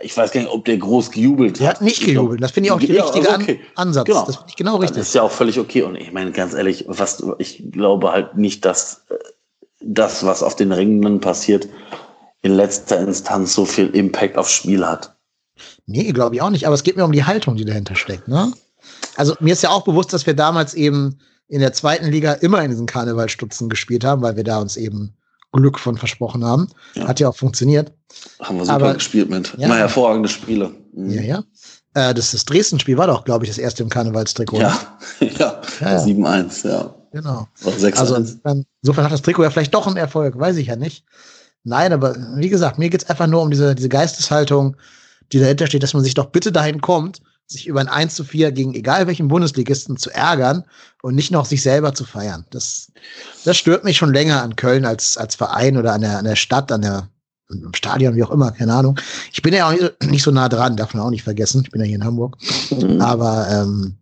ich 0.00 0.16
weiß 0.16 0.32
gar 0.32 0.40
nicht, 0.40 0.50
ob 0.50 0.64
der 0.64 0.78
groß 0.78 1.10
gejubelt 1.10 1.52
hat. 1.52 1.60
Der 1.60 1.68
hat 1.68 1.82
nicht 1.82 2.04
gejubelt. 2.04 2.42
Das 2.42 2.50
finde 2.50 2.68
ich 2.68 2.72
auch 2.72 2.80
der 2.80 3.04
richtige 3.04 3.26
ja, 3.26 3.34
okay. 3.36 3.60
Ansatz. 3.76 4.06
Genau. 4.06 4.24
Das 4.26 4.36
finde 4.36 4.50
ich 4.50 4.56
genau 4.56 4.76
richtig. 4.76 4.98
Das 4.98 5.08
ist 5.08 5.14
ja 5.14 5.22
auch 5.22 5.30
völlig 5.30 5.60
okay. 5.60 5.82
Und 5.82 5.94
ich 5.96 6.12
meine, 6.12 6.32
ganz 6.32 6.54
ehrlich, 6.54 6.86
was, 6.88 7.22
ich 7.38 7.62
glaube 7.70 8.12
halt 8.12 8.36
nicht, 8.36 8.64
dass 8.64 9.04
äh, 9.10 9.14
das, 9.80 10.24
was 10.26 10.42
auf 10.42 10.56
den 10.56 10.72
Ringen 10.72 11.20
passiert, 11.20 11.68
in 12.42 12.52
letzter 12.52 13.00
Instanz 13.00 13.54
so 13.54 13.64
viel 13.64 13.88
Impact 13.88 14.36
aufs 14.36 14.52
Spiel 14.52 14.86
hat. 14.86 15.16
Nee, 15.86 16.12
glaube 16.12 16.36
ich 16.36 16.42
auch 16.42 16.50
nicht. 16.50 16.66
Aber 16.66 16.74
es 16.74 16.82
geht 16.82 16.96
mir 16.96 17.04
um 17.04 17.12
die 17.12 17.24
Haltung, 17.24 17.56
die 17.56 17.64
dahinter 17.64 17.94
steckt. 17.94 18.28
Ne? 18.28 18.52
Also 19.16 19.34
mir 19.40 19.52
ist 19.52 19.62
ja 19.62 19.70
auch 19.70 19.82
bewusst, 19.82 20.12
dass 20.12 20.26
wir 20.26 20.34
damals 20.34 20.74
eben 20.74 21.18
in 21.48 21.60
der 21.60 21.72
zweiten 21.72 22.06
Liga 22.06 22.34
immer 22.34 22.62
in 22.62 22.70
diesen 22.70 22.86
Karnevalstutzen 22.86 23.68
gespielt 23.68 24.04
haben, 24.04 24.22
weil 24.22 24.36
wir 24.36 24.44
da 24.44 24.58
uns 24.58 24.76
eben 24.76 25.16
Glück 25.52 25.78
von 25.78 25.96
versprochen 25.96 26.44
haben. 26.44 26.68
Ja. 26.94 27.08
Hat 27.08 27.20
ja 27.20 27.28
auch 27.28 27.36
funktioniert. 27.36 27.92
Haben 28.40 28.58
wir 28.58 28.66
super 28.66 28.76
Aber, 28.76 28.94
gespielt 28.94 29.30
mit. 29.30 29.54
Ja, 29.56 29.66
Immer 29.66 29.78
hervorragende 29.78 30.28
Spiele. 30.28 30.70
Mhm. 30.92 31.10
Ja, 31.10 31.22
ja. 31.22 31.44
Äh, 31.94 32.14
das, 32.14 32.32
das 32.32 32.44
Dresden-Spiel 32.44 32.98
war 32.98 33.06
doch, 33.06 33.24
glaube 33.24 33.44
ich, 33.44 33.50
das 33.50 33.58
erste 33.58 33.82
im 33.82 33.88
Karnevalstrikot. 33.88 34.58
Ja, 34.60 34.78
ja. 35.20 35.62
ja, 35.80 35.92
ja. 35.92 36.04
7-1, 36.04 36.68
ja. 36.68 36.94
Genau. 37.12 37.48
Also 37.64 37.86
insofern, 37.86 38.66
insofern 38.82 39.04
hat 39.04 39.12
das 39.12 39.22
Trikot 39.22 39.42
ja 39.42 39.50
vielleicht 39.50 39.74
doch 39.74 39.86
einen 39.86 39.96
Erfolg, 39.96 40.38
weiß 40.38 40.56
ich 40.58 40.66
ja 40.66 40.76
nicht. 40.76 41.04
Nein, 41.64 41.92
aber 41.92 42.16
wie 42.36 42.48
gesagt, 42.48 42.78
mir 42.78 42.88
geht 42.88 43.02
es 43.02 43.10
einfach 43.10 43.26
nur 43.26 43.42
um 43.42 43.50
diese, 43.50 43.74
diese 43.74 43.88
Geisteshaltung, 43.88 44.76
die 45.32 45.38
dahinter 45.38 45.66
steht, 45.66 45.82
dass 45.82 45.94
man 45.94 46.02
sich 46.02 46.14
doch 46.14 46.26
bitte 46.26 46.52
dahin 46.52 46.80
kommt, 46.80 47.20
sich 47.46 47.66
über 47.66 47.80
ein 47.80 47.88
1 47.88 48.14
zu 48.14 48.24
4 48.24 48.52
gegen 48.52 48.74
egal 48.74 49.06
welchen 49.06 49.28
Bundesligisten 49.28 49.96
zu 49.96 50.10
ärgern 50.10 50.64
und 51.02 51.14
nicht 51.14 51.30
noch 51.30 51.46
sich 51.46 51.62
selber 51.62 51.94
zu 51.94 52.04
feiern. 52.04 52.44
Das, 52.50 52.92
das 53.44 53.56
stört 53.56 53.84
mich 53.84 53.96
schon 53.96 54.12
länger 54.12 54.42
an 54.42 54.56
Köln 54.56 54.84
als, 54.84 55.16
als 55.16 55.34
Verein 55.34 55.76
oder 55.76 55.94
an 55.94 56.02
der, 56.02 56.18
an 56.18 56.24
der 56.24 56.36
Stadt, 56.36 56.70
an 56.70 56.82
der, 56.82 57.08
im 57.50 57.72
Stadion, 57.74 58.14
wie 58.14 58.22
auch 58.22 58.30
immer, 58.30 58.50
keine 58.52 58.74
Ahnung. 58.74 59.00
Ich 59.32 59.40
bin 59.40 59.54
ja 59.54 59.68
auch 59.68 59.74
nicht, 60.04 60.22
so 60.22 60.30
nah 60.30 60.50
dran, 60.50 60.76
darf 60.76 60.92
man 60.92 61.02
auch 61.02 61.10
nicht 61.10 61.22
vergessen. 61.22 61.62
Ich 61.64 61.70
bin 61.70 61.80
ja 61.80 61.86
hier 61.86 61.96
in 61.96 62.04
Hamburg. 62.04 62.36
Mhm. 62.70 63.00
Aber 63.00 63.48
ähm, 63.50 63.96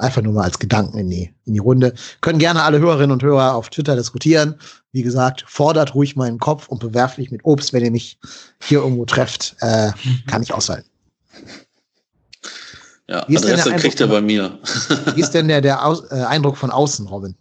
einfach 0.00 0.22
nur 0.22 0.32
mal 0.32 0.44
als 0.44 0.58
Gedanken 0.58 0.98
in 0.98 1.10
die, 1.10 1.32
in 1.44 1.54
die 1.54 1.58
Runde. 1.58 1.94
Können 2.20 2.38
gerne 2.38 2.62
alle 2.62 2.78
Hörerinnen 2.78 3.12
und 3.12 3.22
Hörer 3.22 3.54
auf 3.54 3.70
Twitter 3.70 3.96
diskutieren. 3.96 4.56
Wie 4.92 5.02
gesagt, 5.02 5.44
fordert 5.46 5.94
ruhig 5.94 6.16
meinen 6.16 6.38
Kopf 6.38 6.68
und 6.68 6.80
bewerft 6.80 7.18
mich 7.18 7.30
mit 7.30 7.44
Obst, 7.44 7.72
wenn 7.72 7.84
ihr 7.84 7.90
mich 7.90 8.18
hier 8.62 8.80
irgendwo 8.80 9.04
trefft. 9.04 9.56
Äh, 9.60 9.92
kann 10.26 10.42
ich 10.42 10.52
aushalten. 10.52 10.88
Ja, 13.08 13.24
wie 13.26 13.34
ist 13.34 13.44
Adresse 13.44 13.74
kriegt 13.74 14.00
er 14.00 14.06
bei 14.06 14.20
mir. 14.20 14.58
wie 15.14 15.20
ist 15.20 15.32
denn 15.32 15.48
der, 15.48 15.60
der 15.60 15.84
Aus, 15.84 16.04
äh, 16.10 16.22
Eindruck 16.22 16.56
von 16.56 16.70
außen, 16.70 17.06
Robin? 17.08 17.34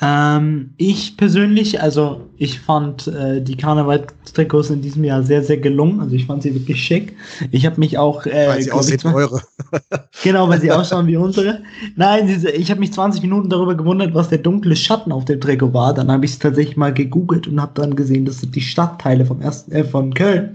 Ähm, 0.00 0.70
ich 0.76 1.16
persönlich, 1.16 1.82
also 1.82 2.28
ich 2.36 2.60
fand 2.60 3.08
äh, 3.08 3.42
die 3.42 3.56
Karnevalstrikots 3.56 4.70
in 4.70 4.80
diesem 4.80 5.02
Jahr 5.02 5.22
sehr, 5.22 5.42
sehr 5.42 5.56
gelungen. 5.56 6.00
Also 6.00 6.14
ich 6.14 6.26
fand 6.26 6.42
sie 6.44 6.54
wirklich 6.54 6.82
schick. 6.82 7.16
Ich 7.50 7.66
habe 7.66 7.80
mich 7.80 7.98
auch. 7.98 8.24
Äh, 8.26 8.48
weil 8.48 8.62
sie 8.62 8.70
aussehen 8.70 9.00
wie 9.02 9.08
eure. 9.08 9.42
genau, 10.22 10.48
weil 10.48 10.60
sie 10.60 10.70
ausschauen 10.70 11.08
wie 11.08 11.16
unsere. 11.16 11.62
Nein, 11.96 12.28
ich 12.54 12.70
habe 12.70 12.80
mich 12.80 12.92
20 12.92 13.22
Minuten 13.22 13.48
darüber 13.48 13.76
gewundert, 13.76 14.14
was 14.14 14.28
der 14.28 14.38
dunkle 14.38 14.76
Schatten 14.76 15.10
auf 15.10 15.24
dem 15.24 15.40
Trikot 15.40 15.74
war. 15.74 15.92
Dann 15.92 16.12
habe 16.12 16.24
ich 16.24 16.32
es 16.32 16.38
tatsächlich 16.38 16.76
mal 16.76 16.94
gegoogelt 16.94 17.48
und 17.48 17.60
habe 17.60 17.72
dann 17.74 17.96
gesehen, 17.96 18.24
das 18.24 18.38
sind 18.38 18.54
die 18.54 18.60
Stadtteile 18.60 19.26
vom 19.26 19.40
ersten, 19.40 19.72
äh, 19.72 19.84
von 19.84 20.14
Köln. 20.14 20.54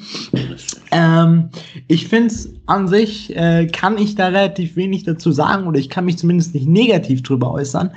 Ähm, 0.92 1.50
ich 1.88 2.08
finde 2.08 2.28
es 2.28 2.50
an 2.68 2.88
sich, 2.88 3.36
äh, 3.36 3.68
kann 3.68 3.98
ich 3.98 4.16
da 4.16 4.28
relativ 4.28 4.78
wenig 4.78 5.04
dazu 5.04 5.34
sagen 5.34 5.68
oder 5.68 5.80
ich 5.80 5.90
kann 5.90 6.06
mich 6.06 6.18
zumindest 6.18 6.54
nicht 6.54 6.68
negativ 6.68 7.24
drüber 7.24 7.52
äußern 7.52 7.92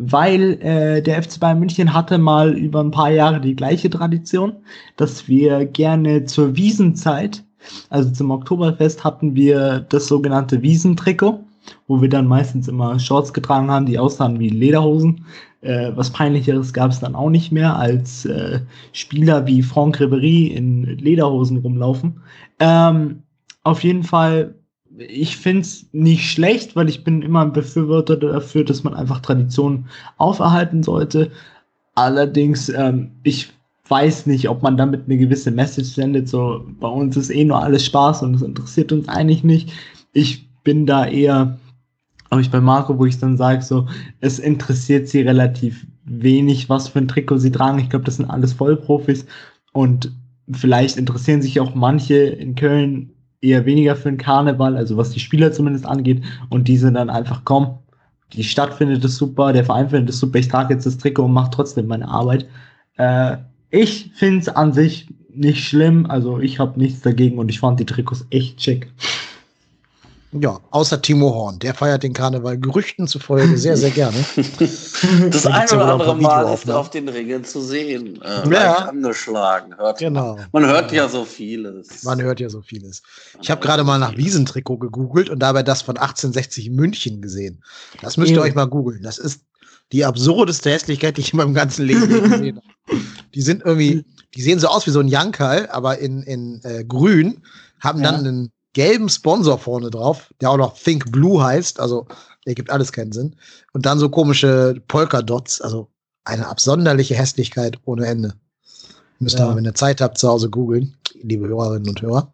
weil 0.00 0.58
äh, 0.62 1.02
der 1.02 1.22
FC 1.22 1.38
Bayern 1.40 1.60
München 1.60 1.92
hatte 1.92 2.16
mal 2.18 2.56
über 2.56 2.80
ein 2.80 2.90
paar 2.90 3.10
Jahre 3.10 3.40
die 3.40 3.54
gleiche 3.54 3.90
Tradition, 3.90 4.54
dass 4.96 5.28
wir 5.28 5.66
gerne 5.66 6.24
zur 6.24 6.56
Wiesenzeit, 6.56 7.44
also 7.90 8.10
zum 8.10 8.30
Oktoberfest, 8.30 9.04
hatten 9.04 9.34
wir 9.34 9.80
das 9.88 10.06
sogenannte 10.06 10.62
Wiesentrikot, 10.62 11.40
wo 11.86 12.00
wir 12.00 12.08
dann 12.08 12.26
meistens 12.26 12.66
immer 12.66 12.98
Shorts 12.98 13.34
getragen 13.34 13.70
haben, 13.70 13.86
die 13.86 13.98
aussahen 13.98 14.38
wie 14.38 14.48
Lederhosen. 14.48 15.26
Äh, 15.60 15.92
was 15.94 16.10
peinlicheres 16.10 16.72
gab 16.72 16.90
es 16.90 17.00
dann 17.00 17.14
auch 17.14 17.28
nicht 17.28 17.52
mehr, 17.52 17.76
als 17.76 18.24
äh, 18.24 18.60
Spieler 18.92 19.46
wie 19.46 19.62
Franck 19.62 20.00
Ribery 20.00 20.46
in 20.46 20.84
Lederhosen 20.84 21.58
rumlaufen. 21.58 22.22
Ähm, 22.58 23.22
auf 23.62 23.84
jeden 23.84 24.04
Fall 24.04 24.54
ich 25.08 25.36
finde 25.36 25.62
es 25.62 25.86
nicht 25.92 26.30
schlecht, 26.30 26.76
weil 26.76 26.88
ich 26.88 27.04
bin 27.04 27.22
immer 27.22 27.42
ein 27.42 27.52
Befürworter 27.52 28.16
dafür, 28.16 28.64
dass 28.64 28.84
man 28.84 28.94
einfach 28.94 29.20
Traditionen 29.20 29.86
auferhalten 30.18 30.82
sollte. 30.82 31.30
Allerdings, 31.94 32.68
ähm, 32.68 33.12
ich 33.22 33.50
weiß 33.88 34.26
nicht, 34.26 34.48
ob 34.48 34.62
man 34.62 34.76
damit 34.76 35.04
eine 35.06 35.16
gewisse 35.16 35.50
Message 35.50 35.88
sendet. 35.88 36.28
So, 36.28 36.64
bei 36.78 36.88
uns 36.88 37.16
ist 37.16 37.30
eh 37.30 37.44
nur 37.44 37.62
alles 37.62 37.84
Spaß 37.86 38.22
und 38.22 38.34
es 38.34 38.42
interessiert 38.42 38.92
uns 38.92 39.08
eigentlich 39.08 39.42
nicht. 39.42 39.72
Ich 40.12 40.46
bin 40.62 40.86
da 40.86 41.06
eher, 41.06 41.58
habe 42.30 42.40
ich 42.40 42.50
bei 42.50 42.60
Marco, 42.60 42.98
wo 42.98 43.06
ich 43.06 43.18
dann 43.18 43.36
sage, 43.36 43.62
so, 43.62 43.86
es 44.20 44.38
interessiert 44.38 45.08
sie 45.08 45.22
relativ 45.22 45.86
wenig, 46.04 46.68
was 46.68 46.88
für 46.88 47.00
ein 47.00 47.08
Trikot 47.08 47.38
sie 47.38 47.50
tragen. 47.50 47.78
Ich 47.78 47.90
glaube, 47.90 48.04
das 48.04 48.16
sind 48.16 48.30
alles 48.30 48.52
Vollprofis 48.52 49.26
und 49.72 50.12
vielleicht 50.52 50.96
interessieren 50.96 51.42
sich 51.42 51.58
auch 51.58 51.74
manche 51.74 52.16
in 52.16 52.54
Köln 52.54 53.10
eher 53.42 53.64
weniger 53.66 53.96
für 53.96 54.10
den 54.10 54.18
Karneval, 54.18 54.76
also 54.76 54.96
was 54.96 55.10
die 55.10 55.20
Spieler 55.20 55.52
zumindest 55.52 55.86
angeht. 55.86 56.22
Und 56.50 56.68
die 56.68 56.76
sind 56.76 56.94
dann 56.94 57.10
einfach, 57.10 57.42
komm, 57.44 57.78
die 58.32 58.44
Stadt 58.44 58.74
findet 58.74 59.04
es 59.04 59.16
super, 59.16 59.52
der 59.52 59.64
Verein 59.64 59.90
findet 59.90 60.10
es 60.10 60.20
super, 60.20 60.38
ich 60.38 60.48
trage 60.48 60.74
jetzt 60.74 60.86
das 60.86 60.98
Trikot 60.98 61.24
und 61.24 61.32
mache 61.32 61.50
trotzdem 61.50 61.86
meine 61.86 62.08
Arbeit. 62.08 62.46
Äh, 62.96 63.38
ich 63.70 64.10
finde 64.14 64.40
es 64.40 64.48
an 64.48 64.72
sich 64.72 65.08
nicht 65.32 65.64
schlimm, 65.64 66.06
also 66.06 66.38
ich 66.40 66.58
habe 66.58 66.78
nichts 66.78 67.00
dagegen 67.00 67.38
und 67.38 67.48
ich 67.48 67.60
fand 67.60 67.80
die 67.80 67.86
Trikots 67.86 68.26
echt 68.30 68.62
schick. 68.62 68.92
Ja, 70.32 70.60
außer 70.70 71.02
Timo 71.02 71.34
Horn. 71.34 71.58
Der 71.58 71.74
feiert 71.74 72.04
den 72.04 72.12
Karneval 72.12 72.56
Gerüchten 72.56 73.08
zufolge 73.08 73.58
sehr, 73.58 73.76
sehr 73.76 73.90
gerne. 73.90 74.16
das 75.30 75.46
eine 75.46 75.72
oder 75.72 75.92
andere 75.92 76.16
Mal 76.16 76.54
ist 76.54 76.68
er 76.68 76.78
auf 76.78 76.90
den 76.90 77.08
Ringen 77.08 77.44
zu 77.44 77.60
sehen. 77.60 78.20
Äh, 78.22 78.48
ja. 78.48 78.74
angeschlagen. 78.74 79.76
Hört 79.76 79.98
genau. 79.98 80.36
Man. 80.36 80.46
man 80.52 80.66
hört 80.66 80.92
ja 80.92 81.08
so 81.08 81.24
vieles. 81.24 82.04
Man 82.04 82.22
hört 82.22 82.38
ja 82.38 82.48
so 82.48 82.62
vieles. 82.62 83.02
Ich 83.42 83.50
habe 83.50 83.60
gerade 83.60 83.82
mal 83.82 83.98
nach 83.98 84.16
Wiesentrikot 84.16 84.78
gegoogelt 84.78 85.30
und 85.30 85.40
dabei 85.40 85.64
das 85.64 85.82
von 85.82 85.96
1860 85.96 86.70
München 86.70 87.20
gesehen. 87.22 87.64
Das 88.00 88.16
müsst 88.16 88.30
ihr 88.30 88.36
ja. 88.36 88.42
euch 88.42 88.54
mal 88.54 88.66
googeln. 88.66 89.02
Das 89.02 89.18
ist 89.18 89.40
die 89.90 90.04
absurdeste 90.04 90.70
Hässlichkeit, 90.70 91.16
die 91.16 91.22
ich 91.22 91.32
in 91.32 91.38
meinem 91.38 91.54
ganzen 91.54 91.86
Leben 91.86 92.08
gesehen 92.08 92.56
habe. 92.56 93.00
Die 93.34 93.42
sind 93.42 93.62
irgendwie, 93.64 94.04
die 94.34 94.42
sehen 94.42 94.60
so 94.60 94.68
aus 94.68 94.86
wie 94.86 94.90
so 94.90 95.00
ein 95.00 95.08
Jankal, 95.08 95.68
aber 95.70 95.98
in, 95.98 96.22
in 96.22 96.60
äh, 96.62 96.84
grün, 96.84 97.42
haben 97.80 98.00
dann 98.02 98.14
einen 98.16 98.52
gelben 98.72 99.08
Sponsor 99.08 99.58
vorne 99.58 99.90
drauf, 99.90 100.32
der 100.40 100.50
auch 100.50 100.56
noch 100.56 100.78
Think 100.78 101.10
Blue 101.10 101.42
heißt, 101.42 101.80
also 101.80 102.06
der 102.46 102.54
gibt 102.54 102.70
alles 102.70 102.92
keinen 102.92 103.12
Sinn. 103.12 103.36
Und 103.72 103.86
dann 103.86 103.98
so 103.98 104.08
komische 104.08 104.80
Polka-Dots, 104.88 105.60
also 105.60 105.88
eine 106.24 106.46
absonderliche 106.46 107.14
Hässlichkeit 107.14 107.78
ohne 107.84 108.06
Ende. 108.06 108.34
Müsst 109.18 109.36
ihr 109.36 109.40
ja. 109.40 109.46
mal, 109.48 109.56
wenn 109.56 109.64
ihr 109.64 109.74
Zeit 109.74 110.00
habt, 110.00 110.18
zu 110.18 110.28
Hause 110.28 110.48
googeln, 110.48 110.96
liebe 111.22 111.48
Hörerinnen 111.48 111.88
und 111.88 112.00
Hörer. 112.00 112.32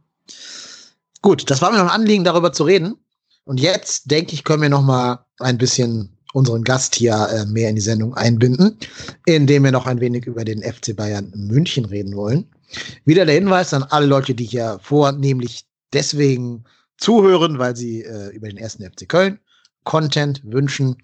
Gut, 1.23 1.51
das 1.51 1.61
war 1.61 1.71
mir 1.71 1.79
noch 1.79 1.85
ein 1.85 2.01
Anliegen, 2.01 2.25
darüber 2.25 2.53
zu 2.53 2.65
reden. 2.65 2.97
Und 3.45 3.61
jetzt, 3.61 4.11
denke 4.11 4.35
ich, 4.35 4.45
können 4.45 4.63
wir 4.63 4.69
noch 4.69 4.83
mal 4.83 5.25
ein 5.39 5.59
bisschen 5.59 6.17
unseren 6.33 6.65
Gast 6.65 6.95
hier 6.95 7.29
äh, 7.33 7.47
mehr 7.47 7.71
in 7.71 7.77
die 7.77 7.83
Sendung 7.83 8.15
einbinden, 8.15 8.79
indem 9.25 9.65
wir 9.65 9.73
noch 9.73 9.87
ein 9.87 10.01
wenig 10.01 10.27
über 10.27 10.45
den 10.45 10.63
FC 10.63 10.95
Bayern 10.95 11.33
München 11.35 11.85
reden 11.85 12.15
wollen. 12.15 12.47
Wieder 13.05 13.25
der 13.25 13.37
Hinweis 13.37 13.73
an 13.73 13.85
alle 13.85 14.07
Leute, 14.07 14.35
die 14.35 14.45
hier 14.45 14.79
vornehmlich 14.83 15.66
deswegen 15.93 16.65
zuhören, 16.99 17.59
weil 17.59 17.77
sie 17.77 18.03
äh, 18.03 18.35
über 18.35 18.49
den 18.49 18.57
ersten 18.57 18.85
FC 18.85 19.09
Köln 19.09 19.39
Content 19.85 20.43
wünschen. 20.45 20.97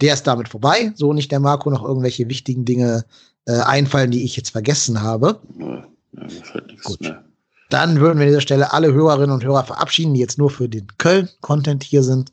Der 0.00 0.14
ist 0.14 0.26
damit 0.26 0.48
vorbei. 0.48 0.92
So 0.94 1.12
nicht 1.12 1.32
der 1.32 1.40
Marco 1.40 1.70
noch 1.70 1.82
irgendwelche 1.82 2.28
wichtigen 2.28 2.64
Dinge 2.64 3.04
äh, 3.46 3.58
einfallen, 3.60 4.10
die 4.10 4.24
ich 4.24 4.36
jetzt 4.36 4.50
vergessen 4.50 5.02
habe. 5.02 5.40
Ja, 5.58 5.88
Gut. 6.84 7.00
Mehr. 7.00 7.24
Dann 7.70 8.00
würden 8.00 8.18
wir 8.18 8.24
an 8.24 8.28
dieser 8.28 8.40
Stelle 8.40 8.72
alle 8.72 8.92
Hörerinnen 8.92 9.30
und 9.30 9.44
Hörer 9.44 9.64
verabschieden, 9.64 10.14
die 10.14 10.20
jetzt 10.20 10.38
nur 10.38 10.50
für 10.50 10.68
den 10.68 10.86
Köln-Content 10.98 11.84
hier 11.84 12.02
sind. 12.02 12.32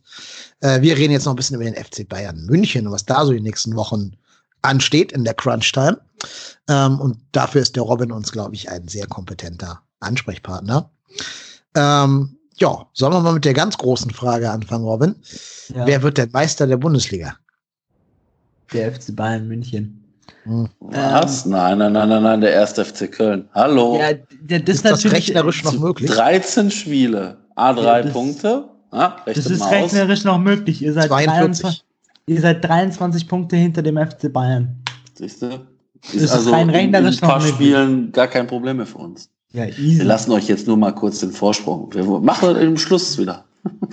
Äh, 0.61 0.81
wir 0.81 0.97
reden 0.97 1.11
jetzt 1.11 1.25
noch 1.25 1.33
ein 1.33 1.35
bisschen 1.35 1.55
über 1.55 1.65
den 1.65 1.75
FC 1.75 2.07
Bayern 2.07 2.45
München 2.45 2.87
und 2.87 2.93
was 2.93 3.05
da 3.05 3.25
so 3.25 3.33
die 3.33 3.41
nächsten 3.41 3.75
Wochen 3.75 4.15
ansteht 4.61 5.11
in 5.11 5.25
der 5.25 5.33
Crunch-Time. 5.33 5.99
Ähm, 6.69 6.99
und 7.01 7.17
dafür 7.33 7.61
ist 7.61 7.75
der 7.75 7.83
Robin 7.83 8.11
uns, 8.11 8.31
glaube 8.31 8.55
ich, 8.55 8.69
ein 8.69 8.87
sehr 8.87 9.07
kompetenter 9.07 9.81
Ansprechpartner. 9.99 10.89
Ähm, 11.75 12.37
ja, 12.57 12.85
sollen 12.93 13.13
wir 13.13 13.19
mal 13.19 13.33
mit 13.33 13.45
der 13.45 13.53
ganz 13.53 13.77
großen 13.77 14.11
Frage 14.11 14.49
anfangen, 14.49 14.85
Robin? 14.85 15.15
Ja. 15.73 15.85
Wer 15.85 16.03
wird 16.03 16.17
der 16.17 16.27
Meister 16.31 16.67
der 16.67 16.77
Bundesliga? 16.77 17.35
Der 18.73 18.93
FC 18.93 19.15
Bayern 19.15 19.47
München. 19.47 20.01
Hm. 20.43 20.69
Was? 20.79 21.45
Ähm, 21.45 21.51
nein, 21.51 21.77
nein, 21.79 21.93
nein, 21.93 22.09
nein, 22.09 22.23
nein, 22.23 22.41
der 22.41 22.53
erste 22.53 22.85
FC 22.85 23.11
Köln. 23.11 23.49
Hallo. 23.53 23.99
Ja, 23.99 24.13
das 24.59 24.75
ist, 24.75 24.85
das 24.85 25.05
rechnerisch 25.05 25.63
noch 25.63 25.77
möglich? 25.79 26.09
13 26.09 26.71
Spiele, 26.71 27.37
A3 27.55 27.83
ja, 27.83 28.01
das, 28.03 28.13
Punkte. 28.13 28.69
Ah, 28.91 29.17
das 29.25 29.37
ist 29.37 29.69
rechnerisch 29.69 30.23
noch 30.23 30.37
möglich. 30.37 30.81
Ihr 30.81 30.93
seid, 30.93 31.09
23, 31.09 31.83
ihr 32.27 32.41
seid 32.41 32.63
23 32.63 33.27
Punkte 33.27 33.55
hinter 33.55 33.81
dem 33.81 33.97
FC 33.97 34.31
Bayern. 34.31 34.75
Siehst 35.15 35.41
du? 35.41 35.65
Ist, 36.13 36.13
ist 36.13 36.31
also 36.31 36.51
rein 36.51 36.69
rechnerisch 36.69 37.17
in 37.17 37.23
ein 37.23 37.29
paar 37.29 37.41
Spielen 37.41 38.11
gar 38.11 38.27
kein 38.27 38.45
Problem 38.47 38.77
mehr 38.77 38.85
für 38.85 38.99
uns. 38.99 39.29
Ja, 39.53 39.65
easy. 39.65 39.99
Wir 39.99 40.05
lassen 40.05 40.31
euch 40.31 40.47
jetzt 40.47 40.67
nur 40.67 40.77
mal 40.77 40.91
kurz 40.91 41.19
den 41.19 41.31
Vorsprung. 41.31 41.93
Wir 41.93 42.03
machen 42.03 42.55
im 42.57 42.77
Schluss 42.77 43.17
wieder. 43.17 43.45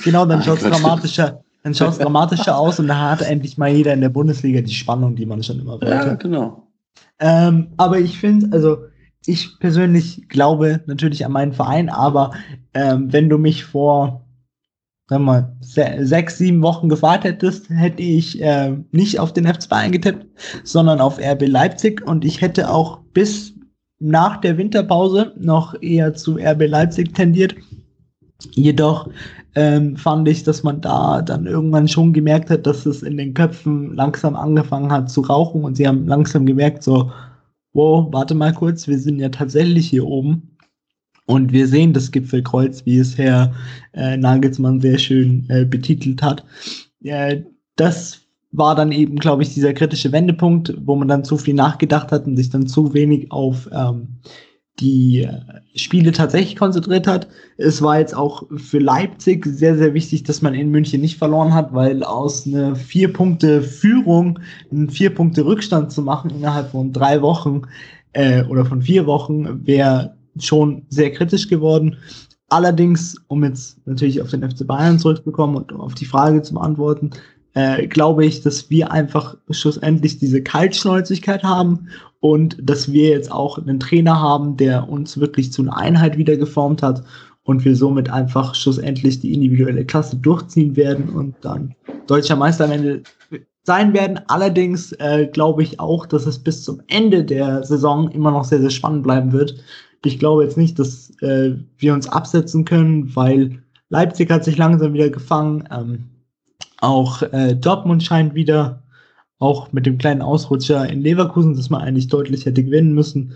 Genau, 0.05 0.27
dann 0.27 0.43
schaut 0.45 0.61
es 0.61 0.69
dramatischer, 0.69 1.43
dann 1.63 1.75
schaut's 1.75 1.99
dramatischer 1.99 2.57
aus 2.57 2.81
und 2.81 2.89
da 2.89 3.11
hat 3.11 3.23
endlich 3.23 3.59
mal 3.59 3.71
jeder 3.71 3.93
in 3.93 4.01
der 4.01 4.09
Bundesliga 4.09 4.61
die 4.61 4.75
Spannung, 4.75 5.15
die 5.15 5.27
man 5.27 5.43
schon 5.43 5.61
immer 5.61 5.73
wollte. 5.73 5.87
Ja, 5.87 6.15
genau. 6.15 6.69
Ähm, 7.21 7.69
aber 7.77 8.01
ich 8.01 8.19
finde, 8.19 8.49
also 8.53 8.79
ich 9.25 9.59
persönlich 9.61 10.29
glaube 10.29 10.81
natürlich 10.87 11.25
an 11.25 11.33
meinen 11.33 11.53
Verein, 11.53 11.89
aber 11.89 12.33
ähm, 12.75 13.13
wenn 13.13 13.29
du 13.29 13.39
mich 13.39 13.65
vor 13.65 14.23
sagen 15.13 15.25
wir 15.25 15.33
mal, 15.33 15.57
sechs, 15.61 16.39
sieben 16.39 16.63
Wochen 16.63 16.89
gewartet 16.89 17.35
hättest, 17.35 17.69
hätte 17.69 18.03
ich 18.03 18.41
äh, 18.41 18.75
nicht 18.93 19.21
auf 19.21 19.33
den 19.33 19.47
F2 19.47 19.73
eingetippt, 19.73 20.27
sondern 20.65 21.03
auf 21.03 21.19
RB 21.19 21.47
Leipzig 21.49 22.03
und 22.07 22.25
ich 22.25 22.41
hätte 22.41 22.71
auch 22.71 23.01
bis 23.13 23.52
nach 24.03 24.41
der 24.41 24.59
Winterpause 24.59 25.33
noch 25.39 25.81
eher 25.81 26.15
zu 26.15 26.37
RB 26.37 26.67
Leipzig 26.67 27.15
tendiert. 27.15 27.55
Jedoch 28.51 29.09
ähm, 29.55 29.97
fand 29.97 30.29
ich, 30.29 30.43
dass 30.43 30.63
man 30.63 30.81
da 30.81 31.23
dann 31.23 31.47
irgendwann 31.47 31.87
schon 31.87 32.13
gemerkt 32.13 32.51
hat, 32.51 32.67
dass 32.67 32.87
es 32.87 33.03
in 33.03 33.17
den 33.17 33.35
Köpfen 33.35 33.95
langsam 33.95 34.35
angefangen 34.35 34.91
hat 34.91 35.11
zu 35.11 35.21
rauchen 35.21 35.65
und 35.65 35.77
sie 35.77 35.87
haben 35.87 36.07
langsam 36.07 36.47
gemerkt, 36.47 36.83
so, 36.83 37.13
wow, 37.73 38.09
warte 38.11 38.35
mal 38.35 38.53
kurz, 38.53 38.89
wir 38.89 38.99
sind 38.99 39.21
ja 39.21 39.29
tatsächlich 39.29 39.89
hier 39.89 40.07
oben. 40.07 40.49
Und 41.27 41.53
wir 41.53 41.69
sehen 41.69 41.93
das 41.93 42.11
Gipfelkreuz, 42.11 42.85
wie 42.85 42.99
es 42.99 43.17
Herr 43.17 43.55
äh, 43.93 44.17
Nagelsmann 44.17 44.81
sehr 44.81 44.99
schön 44.99 45.47
äh, 45.49 45.65
betitelt 45.65 46.21
hat. 46.21 46.45
Äh, 47.05 47.43
das 47.77 48.22
war 48.53 48.75
dann 48.75 48.93
eben, 48.93 49.17
glaube 49.17 49.43
ich, 49.43 49.55
dieser 49.55 49.73
kritische 49.73 50.13
Wendepunkt, 50.13 50.75
wo 50.85 50.95
man 50.95 51.09
dann 51.09 51.25
zu 51.25 51.39
viel 51.39 51.55
nachgedacht 51.55 52.13
hat 52.13 52.27
und 52.27 52.37
sich 52.37 52.51
dann 52.51 52.67
zu 52.67 52.93
wenig 52.95 53.33
auf 53.33 53.69
ähm, 53.73 54.19
die 54.81 55.23
äh, 55.23 55.41
Spiele 55.75 56.13
tatsächlich 56.13 56.57
konzentriert 56.57 57.07
hat. 57.07 57.29
Es 57.57 57.83
war 57.83 57.99
jetzt 57.99 58.15
auch 58.15 58.45
für 58.57 58.79
Leipzig 58.79 59.47
sehr, 59.47 59.77
sehr 59.77 59.95
wichtig, 59.95 60.25
dass 60.25 60.43
man 60.43 60.55
in 60.55 60.71
München 60.71 61.01
nicht 61.01 61.19
verloren 61.19 61.55
hat, 61.55 61.73
weil 61.73 62.03
aus 62.03 62.47
einer 62.47 62.77
vier 62.77 63.13
Punkte 63.13 63.63
Führung 63.63 64.39
einen 64.71 64.91
vier 64.91 65.15
Punkte 65.15 65.45
Rückstand 65.45 65.93
zu 65.93 66.03
machen 66.03 66.31
innerhalb 66.31 66.71
von 66.71 66.93
drei 66.93 67.23
Wochen 67.23 67.63
äh, 68.13 68.45
oder 68.45 68.65
von 68.65 68.83
vier 68.83 69.07
Wochen 69.07 69.67
wäre 69.67 70.17
schon 70.39 70.87
sehr 70.89 71.13
kritisch 71.13 71.49
geworden. 71.49 71.97
Allerdings, 72.49 73.17
um 73.29 73.45
jetzt 73.45 73.87
natürlich 73.87 74.21
auf 74.21 74.29
den 74.29 74.43
FC 74.43 74.67
Bayern 74.67 74.99
zurückzukommen 74.99 75.57
und 75.57 75.73
auf 75.73 75.95
die 75.95 76.05
Frage 76.05 76.43
zu 76.43 76.53
beantworten, 76.53 77.11
äh, 77.55 77.87
glaube 77.87 78.25
ich, 78.25 78.43
dass 78.43 78.71
wir 78.71 78.91
einfach 78.93 79.37
schlussendlich 79.51 80.19
diese 80.19 80.43
Kaltschnäuzigkeit 80.43 81.43
haben 81.43 81.89
und 82.21 82.57
dass 82.63 82.93
wir 82.93 83.11
jetzt 83.11 83.31
auch 83.31 83.59
einen 83.59 83.81
Trainer 83.81 84.21
haben, 84.21 84.57
der 84.57 84.89
uns 84.89 85.19
wirklich 85.19 85.53
zu 85.53 85.63
einer 85.63 85.77
Einheit 85.77 86.17
wieder 86.17 86.37
geformt 86.37 86.83
hat 86.83 87.03
und 87.45 87.65
wir 87.65 87.77
somit 87.77 88.11
einfach 88.11 88.55
schlussendlich 88.55 89.21
die 89.21 89.35
individuelle 89.35 89.85
Klasse 89.85 90.17
durchziehen 90.17 90.77
werden 90.77 91.09
und 91.09 91.35
dann 91.41 91.75
deutscher 92.07 92.37
Meister 92.37 92.65
am 92.65 92.73
Ende 92.73 93.03
sein 93.65 93.93
werden. 93.93 94.21
Allerdings 94.29 94.93
äh, 94.93 95.29
glaube 95.33 95.63
ich 95.63 95.79
auch, 95.81 96.07
dass 96.07 96.27
es 96.27 96.39
bis 96.39 96.65
zum 96.65 96.81
Ende 96.89 97.25
der 97.25 97.65
Saison 97.65 98.11
immer 98.11 98.31
noch 98.31 98.45
sehr, 98.45 98.61
sehr 98.61 98.71
spannend 98.71 99.03
bleiben 99.03 99.33
wird. 99.33 99.63
Ich 100.05 100.19
glaube 100.19 100.43
jetzt 100.43 100.57
nicht, 100.57 100.79
dass 100.79 101.11
äh, 101.21 101.57
wir 101.79 101.95
uns 101.95 102.09
absetzen 102.09 102.65
können, 102.65 103.15
weil 103.15 103.63
Leipzig 103.89 104.31
hat 104.31 104.45
sich 104.45 104.57
langsam 104.57 104.95
wieder 104.95 105.11
gefangen. 105.11 105.69
Ähm, 105.71 106.05
auch 106.83 107.23
äh, 107.23 107.55
Dortmund 107.55 108.03
scheint 108.03 108.35
wieder, 108.35 108.83
auch 109.39 109.73
mit 109.73 109.87
dem 109.87 109.99
kleinen 109.99 110.23
Ausrutscher 110.23 110.89
in 110.89 111.01
Leverkusen, 111.01 111.55
dass 111.57 111.71
man 111.71 111.81
eigentlich 111.81 112.09
deutlich 112.09 112.45
hätte 112.45 112.63
gewinnen 112.63 112.93
müssen, 112.93 113.35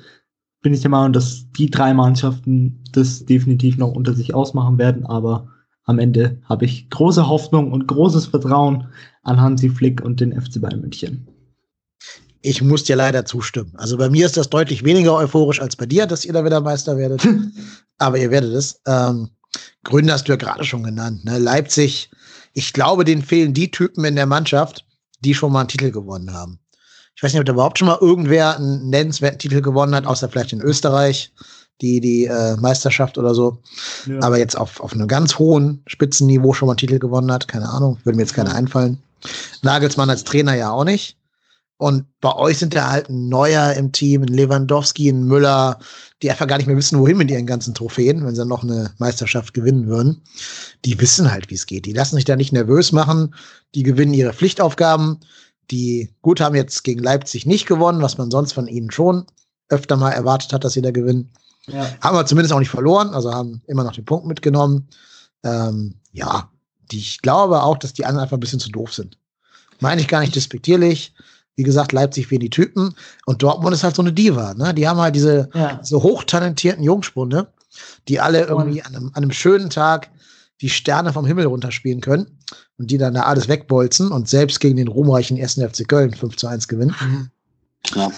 bin 0.63 0.75
ich 0.75 0.81
der 0.81 0.91
Meinung, 0.91 1.13
dass 1.13 1.51
die 1.53 1.71
drei 1.71 1.95
Mannschaften 1.95 2.83
das 2.93 3.25
definitiv 3.25 3.77
noch 3.77 3.93
unter 3.93 4.15
sich 4.15 4.35
ausmachen 4.35 4.79
werden. 4.79 5.07
Aber 5.07 5.49
am 5.85 5.99
Ende 5.99 6.41
habe 6.45 6.65
ich 6.65 6.91
große 6.91 7.29
Hoffnung 7.29 7.73
und 7.73 7.87
großes 7.87 8.27
Vertrauen 8.27 8.89
an 9.23 9.41
Hansi 9.41 9.69
Flick 9.69 10.03
und 10.03 10.21
den 10.21 10.33
FC 10.41 10.61
Bayern 10.61 10.81
München. 10.81 11.29
Ich 12.43 12.63
muss 12.63 12.85
dir 12.85 12.97
leider 12.97 13.25
zustimmen. 13.25 13.73
Also 13.77 13.97
bei 13.97 14.09
mir 14.09 14.27
ist 14.27 14.37
das 14.37 14.51
deutlich 14.51 14.85
weniger 14.85 15.15
euphorisch 15.15 15.61
als 15.61 15.77
bei 15.77 15.87
dir, 15.87 16.07
dass 16.07 16.25
ihr 16.25 16.33
da 16.33 16.45
wieder 16.45 16.61
Meister 16.61 16.97
werdet. 16.97 17.27
Aber 17.99 18.19
ihr 18.19 18.31
werdet 18.31 18.53
es. 18.53 18.81
Ähm, 18.87 19.31
Gründe 19.85 20.13
hast 20.13 20.27
du 20.29 20.33
ja 20.33 20.37
gerade 20.37 20.65
schon 20.65 20.83
genannt. 20.83 21.25
Ne? 21.25 21.39
Leipzig 21.39 22.11
ich 22.57 22.73
glaube, 22.73 23.05
denen 23.05 23.23
fehlen 23.23 23.53
die 23.53 23.71
Typen 23.71 24.05
in 24.07 24.17
der 24.17 24.25
Mannschaft, 24.25 24.87
die 25.21 25.35
schon 25.35 25.53
mal 25.53 25.61
einen 25.61 25.69
Titel 25.69 25.91
gewonnen 25.91 26.33
haben. 26.33 26.59
Ich 27.15 27.23
weiß 27.23 27.33
nicht, 27.33 27.41
ob 27.41 27.45
da 27.45 27.53
überhaupt 27.53 27.79
schon 27.79 27.89
mal 27.89 27.99
irgendwer 28.01 28.57
einen 28.57 28.89
nennenswerten 28.89 29.39
Titel 29.39 29.61
gewonnen 29.61 29.95
hat, 29.95 30.07
außer 30.07 30.31
vielleicht 30.31 30.55
in 30.55 30.63
Österreich, 30.63 31.33
die, 31.83 32.01
die 32.01 32.25
äh, 32.25 32.57
Meisterschaft 32.57 33.19
oder 33.19 33.35
so. 33.35 33.59
Ja. 34.07 34.23
Aber 34.23 34.39
jetzt 34.39 34.57
auf, 34.57 34.81
auf 34.81 34.95
einem 34.95 35.07
ganz 35.07 35.39
hohen 35.39 35.83
Spitzenniveau 35.87 36.55
schon 36.55 36.67
mal 36.67 36.73
einen 36.73 36.79
Titel 36.79 36.99
gewonnen 36.99 37.31
hat, 37.31 37.47
keine 37.47 37.69
Ahnung, 37.69 37.99
würde 38.05 38.17
mir 38.17 38.23
jetzt 38.23 38.35
keiner 38.35 38.55
einfallen. 38.55 39.03
Nagelsmann 39.61 40.09
als 40.09 40.25
Trainer 40.25 40.55
ja 40.55 40.71
auch 40.71 40.85
nicht. 40.85 41.16
Und 41.79 42.07
bei 42.21 42.35
euch 42.35 42.59
sind 42.59 42.75
da 42.75 42.91
halt 42.91 43.11
ein 43.11 43.29
Neuer 43.29 43.75
im 43.75 43.93
Team, 43.93 44.23
ein 44.23 44.29
Lewandowski, 44.29 45.11
ein 45.11 45.25
Müller, 45.25 45.79
die 46.23 46.31
einfach 46.31 46.47
gar 46.47 46.57
nicht 46.57 46.67
mehr 46.67 46.77
wissen, 46.77 46.99
wohin 46.99 47.19
mit 47.19 47.31
ihren 47.31 47.47
ganzen 47.47 47.75
Trophäen, 47.75 48.25
wenn 48.25 48.35
sie 48.35 48.47
noch 48.47 48.63
eine 48.63 48.95
Meisterschaft 48.99 49.53
gewinnen 49.53 49.87
würden. 49.87 50.23
Die 50.87 50.99
wissen 50.99 51.31
halt, 51.31 51.51
wie 51.51 51.55
es 51.55 51.67
geht. 51.67 51.85
Die 51.85 51.93
lassen 51.93 52.17
sich 52.17 52.25
da 52.25 52.35
nicht 52.35 52.53
nervös 52.53 52.93
machen. 52.93 53.35
Die 53.75 53.83
gewinnen 53.83 54.15
ihre 54.15 54.33
Pflichtaufgaben. 54.33 55.21
Die, 55.71 56.15
gut, 56.23 56.41
haben 56.41 56.55
jetzt 56.55 56.83
gegen 56.83 57.03
Leipzig 57.03 57.45
nicht 57.45 57.67
gewonnen, 57.67 58.01
was 58.01 58.17
man 58.17 58.31
sonst 58.31 58.53
von 58.53 58.69
ihnen 58.69 58.91
schon 58.91 59.27
öfter 59.69 59.97
mal 59.97 60.13
erwartet 60.13 60.53
hat, 60.53 60.65
dass 60.65 60.73
sie 60.73 60.83
da 60.83 60.93
gewinnen. 60.93 61.31
Ja. 61.67 61.91
Haben 62.01 62.17
wir 62.17 62.27
zumindest 62.27 62.55
auch 62.55 62.61
nicht 62.61 62.71
verloren, 62.71 63.11
also 63.11 63.35
haben 63.35 63.61
immer 63.67 63.85
noch 63.85 63.93
den 63.93 64.05
Punkt 64.05 64.27
mitgenommen. 64.27 64.89
Ähm, 65.43 65.97
ja, 66.13 66.49
die, 66.93 66.99
ich 66.99 67.21
glaube 67.21 67.63
auch, 67.63 67.77
dass 67.79 67.93
die 67.93 68.05
anderen 68.05 68.23
einfach 68.23 68.37
ein 68.37 68.41
bisschen 68.41 68.61
zu 68.61 68.71
doof 68.71 68.95
sind. 68.95 69.19
Meine 69.81 70.01
ich 70.01 70.09
gar 70.09 70.21
nicht 70.21 70.37
despektierlich. 70.37 71.13
Wie 71.57 71.63
gesagt, 71.63 71.93
Leipzig 71.93 72.31
wie 72.31 72.39
die 72.39 72.51
Typen. 72.51 72.95
Und 73.25 73.43
Dortmund 73.43 73.75
ist 73.75 73.83
halt 73.83 73.97
so 73.97 74.03
eine 74.03 74.13
Diva. 74.13 74.55
Ne? 74.55 74.75
Die 74.75 74.87
haben 74.87 75.01
halt 75.01 75.17
diese 75.17 75.49
ja. 75.55 75.81
so 75.83 76.03
hochtalentierten 76.03 76.85
Jungspunde, 76.85 77.49
die 78.09 78.21
alle 78.21 78.45
irgendwie 78.45 78.83
an 78.83 78.95
einem, 78.95 79.07
an 79.09 79.23
einem 79.23 79.33
schönen 79.33 79.71
Tag 79.71 80.11
die 80.61 80.71
Sterne 80.71 81.13
vom 81.13 81.27
Himmel 81.27 81.47
runterspielen 81.47 82.01
können 82.01 82.27
und 82.79 82.91
die 82.91 82.99
dann 82.99 83.15
da 83.15 83.23
alles 83.23 83.49
wegbolzen 83.49 84.11
und 84.11 84.29
selbst 84.29 84.61
gegen 84.61 84.77
den 84.77 84.89
ruhmreichen 84.89 85.41
1. 85.41 85.55
FC 85.55 85.89
Köln 85.89 86.15
5 86.15 86.37
zu 86.37 86.47
1 86.47 86.69
gewinnen. 86.69 86.95
Mhm. 87.01 87.31
Ja. 87.95 88.11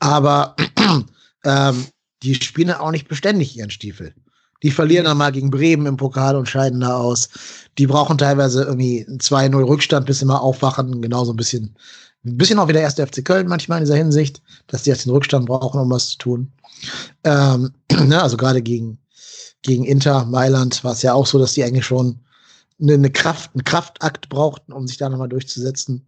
Aber 0.00 0.56
ähm, 1.44 1.86
die 2.22 2.34
spielen 2.34 2.72
auch 2.72 2.90
nicht 2.90 3.08
beständig 3.08 3.56
ihren 3.56 3.70
Stiefel. 3.70 4.14
Die 4.62 4.70
verlieren 4.70 5.04
dann 5.04 5.18
mal 5.18 5.30
gegen 5.30 5.50
Bremen 5.50 5.86
im 5.86 5.98
Pokal 5.98 6.36
und 6.36 6.48
scheiden 6.48 6.80
da 6.80 6.96
aus. 6.96 7.28
Die 7.76 7.86
brauchen 7.86 8.16
teilweise 8.16 8.64
irgendwie 8.64 9.06
2-0 9.06 9.62
Rückstand, 9.62 10.06
bis 10.06 10.20
sie 10.20 10.24
mal 10.24 10.38
aufwachen. 10.38 11.02
Genauso 11.02 11.32
ein 11.32 11.36
bisschen 11.36 11.76
ein 12.24 12.38
bisschen 12.38 12.58
auch 12.58 12.68
wie 12.68 12.72
der 12.72 12.82
erste 12.82 13.06
FC 13.06 13.24
Köln 13.24 13.48
manchmal 13.48 13.78
in 13.78 13.84
dieser 13.84 13.96
Hinsicht, 13.96 14.42
dass 14.66 14.82
die 14.82 14.90
jetzt 14.90 15.04
den 15.04 15.12
Rückstand 15.12 15.46
brauchen, 15.46 15.80
um 15.80 15.90
was 15.90 16.10
zu 16.10 16.18
tun. 16.18 16.52
Ähm, 17.24 17.74
ne, 17.92 18.22
also 18.22 18.36
gerade 18.36 18.62
gegen, 18.62 18.98
gegen 19.62 19.84
Inter, 19.84 20.24
Mailand 20.24 20.82
war 20.84 20.92
es 20.92 21.02
ja 21.02 21.12
auch 21.12 21.26
so, 21.26 21.38
dass 21.38 21.54
die 21.54 21.64
eigentlich 21.64 21.86
schon 21.86 22.20
eine, 22.80 22.94
eine 22.94 23.10
Kraft, 23.10 23.50
einen 23.54 23.64
Kraftakt 23.64 24.28
brauchten, 24.28 24.72
um 24.72 24.86
sich 24.86 24.96
da 24.96 25.08
nochmal 25.08 25.28
durchzusetzen. 25.28 26.06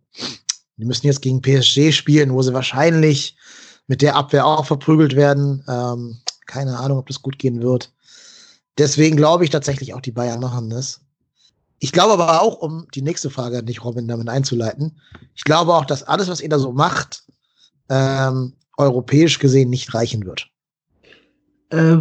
Die 0.76 0.84
müssen 0.84 1.06
jetzt 1.06 1.22
gegen 1.22 1.40
PSG 1.40 1.92
spielen, 1.92 2.32
wo 2.32 2.42
sie 2.42 2.52
wahrscheinlich 2.52 3.36
mit 3.86 4.02
der 4.02 4.16
Abwehr 4.16 4.46
auch 4.46 4.66
verprügelt 4.66 5.16
werden. 5.16 5.64
Ähm, 5.68 6.18
keine 6.46 6.78
Ahnung, 6.78 6.98
ob 6.98 7.06
das 7.06 7.22
gut 7.22 7.38
gehen 7.38 7.62
wird. 7.62 7.92
Deswegen 8.78 9.16
glaube 9.16 9.44
ich 9.44 9.50
tatsächlich 9.50 9.94
auch, 9.94 10.00
die 10.00 10.12
Bayern 10.12 10.40
machen 10.40 10.70
das. 10.70 11.00
Ich 11.78 11.92
glaube 11.92 12.14
aber 12.14 12.42
auch, 12.42 12.58
um 12.58 12.86
die 12.94 13.02
nächste 13.02 13.30
Frage 13.30 13.58
an 13.58 13.66
dich, 13.66 13.84
Robin, 13.84 14.08
damit 14.08 14.28
einzuleiten, 14.28 14.98
ich 15.34 15.44
glaube 15.44 15.74
auch, 15.74 15.84
dass 15.84 16.02
alles, 16.02 16.28
was 16.28 16.40
ihr 16.40 16.48
da 16.48 16.58
so 16.58 16.72
macht, 16.72 17.24
ähm, 17.88 18.54
europäisch 18.78 19.38
gesehen 19.38 19.70
nicht 19.70 19.92
reichen 19.94 20.24
wird. 20.24 20.48
Äh, 21.70 21.98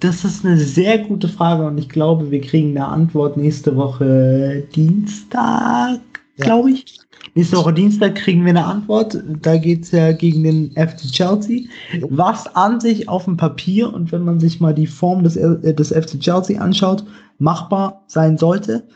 das 0.00 0.24
ist 0.24 0.44
eine 0.44 0.58
sehr 0.58 0.98
gute 0.98 1.28
Frage 1.28 1.66
und 1.66 1.78
ich 1.78 1.88
glaube, 1.88 2.30
wir 2.30 2.40
kriegen 2.40 2.70
eine 2.70 2.86
Antwort 2.86 3.36
nächste 3.36 3.76
Woche 3.76 4.66
Dienstag, 4.74 6.00
ja. 6.36 6.44
glaube 6.44 6.70
ich. 6.70 6.98
Nächste 7.38 7.56
Woche 7.56 7.72
Dienstag 7.72 8.16
kriegen 8.16 8.44
wir 8.44 8.50
eine 8.50 8.64
Antwort. 8.64 9.22
Da 9.42 9.58
geht 9.58 9.84
es 9.84 9.92
ja 9.92 10.10
gegen 10.10 10.42
den 10.42 10.72
FC 10.72 11.02
Chelsea. 11.12 11.68
Was 12.10 12.52
an 12.56 12.80
sich 12.80 13.08
auf 13.08 13.26
dem 13.26 13.36
Papier 13.36 13.94
und 13.94 14.10
wenn 14.10 14.24
man 14.24 14.40
sich 14.40 14.58
mal 14.58 14.74
die 14.74 14.88
Form 14.88 15.22
des, 15.22 15.36
äh, 15.36 15.72
des 15.72 15.90
FC 15.90 16.18
Chelsea 16.18 16.60
anschaut, 16.60 17.04
machbar 17.38 18.02
sein 18.08 18.38
sollte. 18.38 18.88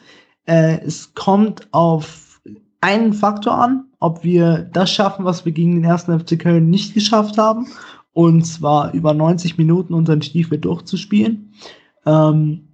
Äh, 0.46 0.80
es 0.84 1.14
kommt 1.14 1.68
auf 1.70 2.40
einen 2.80 3.12
Faktor 3.12 3.54
an, 3.54 3.84
ob 4.00 4.24
wir 4.24 4.68
das 4.72 4.90
schaffen, 4.90 5.24
was 5.24 5.44
wir 5.44 5.52
gegen 5.52 5.76
den 5.76 5.84
ersten 5.84 6.18
FC 6.18 6.36
Köln 6.36 6.68
nicht 6.68 6.94
geschafft 6.94 7.38
haben, 7.38 7.68
und 8.12 8.44
zwar 8.44 8.92
über 8.92 9.14
90 9.14 9.56
Minuten 9.56 9.94
unseren 9.94 10.20
Stiefel 10.20 10.58
durchzuspielen. 10.58 11.52
Ähm, 12.06 12.71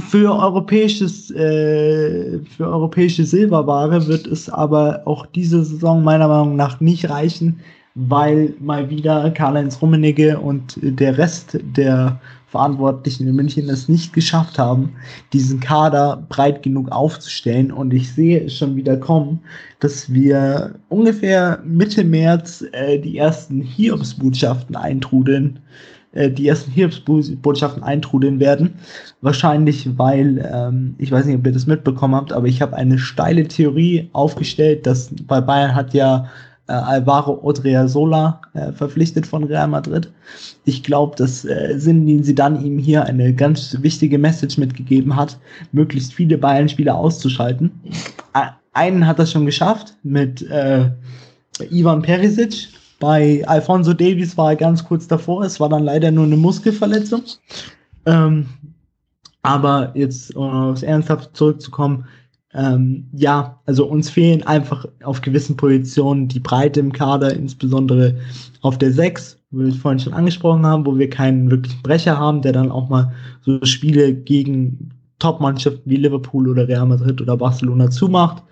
für 0.00 0.34
europäisches, 0.34 1.30
äh, 1.30 2.38
für 2.56 2.66
europäische 2.66 3.24
Silberware 3.24 4.06
wird 4.06 4.26
es 4.26 4.48
aber 4.48 5.02
auch 5.06 5.26
diese 5.26 5.64
Saison 5.64 6.02
meiner 6.02 6.28
Meinung 6.28 6.56
nach 6.56 6.80
nicht 6.80 7.08
reichen, 7.08 7.60
weil 7.94 8.54
mal 8.60 8.88
wieder 8.90 9.30
Karl-Heinz 9.30 9.80
Rummenigge 9.80 10.38
und 10.38 10.78
der 10.82 11.18
Rest 11.18 11.58
der 11.76 12.20
Verantwortlichen 12.50 13.28
in 13.28 13.36
München 13.36 13.68
es 13.68 13.88
nicht 13.88 14.12
geschafft 14.12 14.58
haben, 14.58 14.92
diesen 15.32 15.60
Kader 15.60 16.24
breit 16.28 16.64
genug 16.64 16.90
aufzustellen. 16.90 17.70
Und 17.70 17.94
ich 17.94 18.12
sehe 18.12 18.44
es 18.44 18.56
schon 18.56 18.74
wieder 18.74 18.96
kommen, 18.96 19.38
dass 19.78 20.12
wir 20.12 20.74
ungefähr 20.88 21.62
Mitte 21.64 22.02
März 22.02 22.64
äh, 22.72 22.98
die 22.98 23.18
ersten 23.18 23.60
Hiobsbotschaften 23.62 24.74
eintrudeln 24.74 25.60
äh, 26.12 26.30
die 26.30 26.48
ersten 26.48 26.70
Hilfsbotschaften 26.70 27.82
eintrudeln 27.82 28.40
werden. 28.40 28.74
Wahrscheinlich, 29.20 29.98
weil, 29.98 30.48
ähm, 30.52 30.94
ich 30.98 31.12
weiß 31.12 31.26
nicht, 31.26 31.38
ob 31.38 31.46
ihr 31.46 31.52
das 31.52 31.66
mitbekommen 31.66 32.14
habt, 32.14 32.32
aber 32.32 32.46
ich 32.46 32.60
habe 32.62 32.76
eine 32.76 32.98
steile 32.98 33.46
Theorie 33.46 34.08
aufgestellt, 34.12 34.86
dass 34.86 35.10
bei 35.26 35.40
Bayern 35.40 35.74
hat 35.74 35.94
ja 35.94 36.28
äh, 36.70 36.72
Alvaro 36.72 37.40
Odriozola 37.42 38.40
äh, 38.54 38.72
verpflichtet 38.72 39.26
von 39.26 39.44
Real 39.44 39.66
Madrid. 39.66 40.10
Ich 40.64 40.82
glaube, 40.82 41.16
dass 41.16 41.44
äh, 41.44 41.76
Zinedine 41.78 42.22
Zidane 42.22 42.60
ihm 42.60 42.78
hier 42.78 43.04
eine 43.04 43.34
ganz 43.34 43.76
wichtige 43.80 44.18
Message 44.18 44.56
mitgegeben 44.56 45.16
hat, 45.16 45.38
möglichst 45.72 46.14
viele 46.14 46.38
Bayern-Spieler 46.38 46.94
auszuschalten. 46.94 47.72
Einen 48.72 49.06
hat 49.06 49.18
er 49.18 49.26
schon 49.26 49.46
geschafft 49.46 49.94
mit 50.04 50.42
äh, 50.48 50.90
Ivan 51.70 52.02
Perisic. 52.02 52.68
Bei 53.00 53.42
Alfonso 53.48 53.94
Davies 53.94 54.36
war 54.36 54.50
er 54.50 54.56
ganz 54.56 54.84
kurz 54.84 55.08
davor. 55.08 55.42
Es 55.42 55.58
war 55.58 55.70
dann 55.70 55.84
leider 55.84 56.10
nur 56.12 56.24
eine 56.24 56.36
Muskelverletzung. 56.36 57.22
Ähm, 58.06 58.46
aber 59.42 59.90
jetzt, 59.94 60.36
um 60.36 60.50
aufs 60.50 60.82
Ernsthaft 60.82 61.34
zurückzukommen, 61.34 62.04
ähm, 62.52 63.08
ja, 63.12 63.58
also 63.64 63.86
uns 63.86 64.10
fehlen 64.10 64.42
einfach 64.42 64.84
auf 65.02 65.22
gewissen 65.22 65.56
Positionen 65.56 66.28
die 66.28 66.40
Breite 66.40 66.80
im 66.80 66.92
Kader, 66.92 67.32
insbesondere 67.32 68.16
auf 68.60 68.76
der 68.76 68.92
6, 68.92 69.38
wie 69.52 69.66
wir 69.66 69.72
vorhin 69.72 70.00
schon 70.00 70.12
angesprochen 70.12 70.66
haben, 70.66 70.84
wo 70.84 70.98
wir 70.98 71.08
keinen 71.08 71.50
wirklichen 71.50 71.82
Brecher 71.82 72.18
haben, 72.18 72.42
der 72.42 72.52
dann 72.52 72.70
auch 72.70 72.90
mal 72.90 73.14
so 73.40 73.64
Spiele 73.64 74.14
gegen 74.14 74.90
Top-Mannschaften 75.20 75.88
wie 75.88 75.96
Liverpool 75.96 76.48
oder 76.48 76.68
Real 76.68 76.86
Madrid 76.86 77.20
oder 77.22 77.36
Barcelona 77.36 77.90
zumacht. 77.90 78.42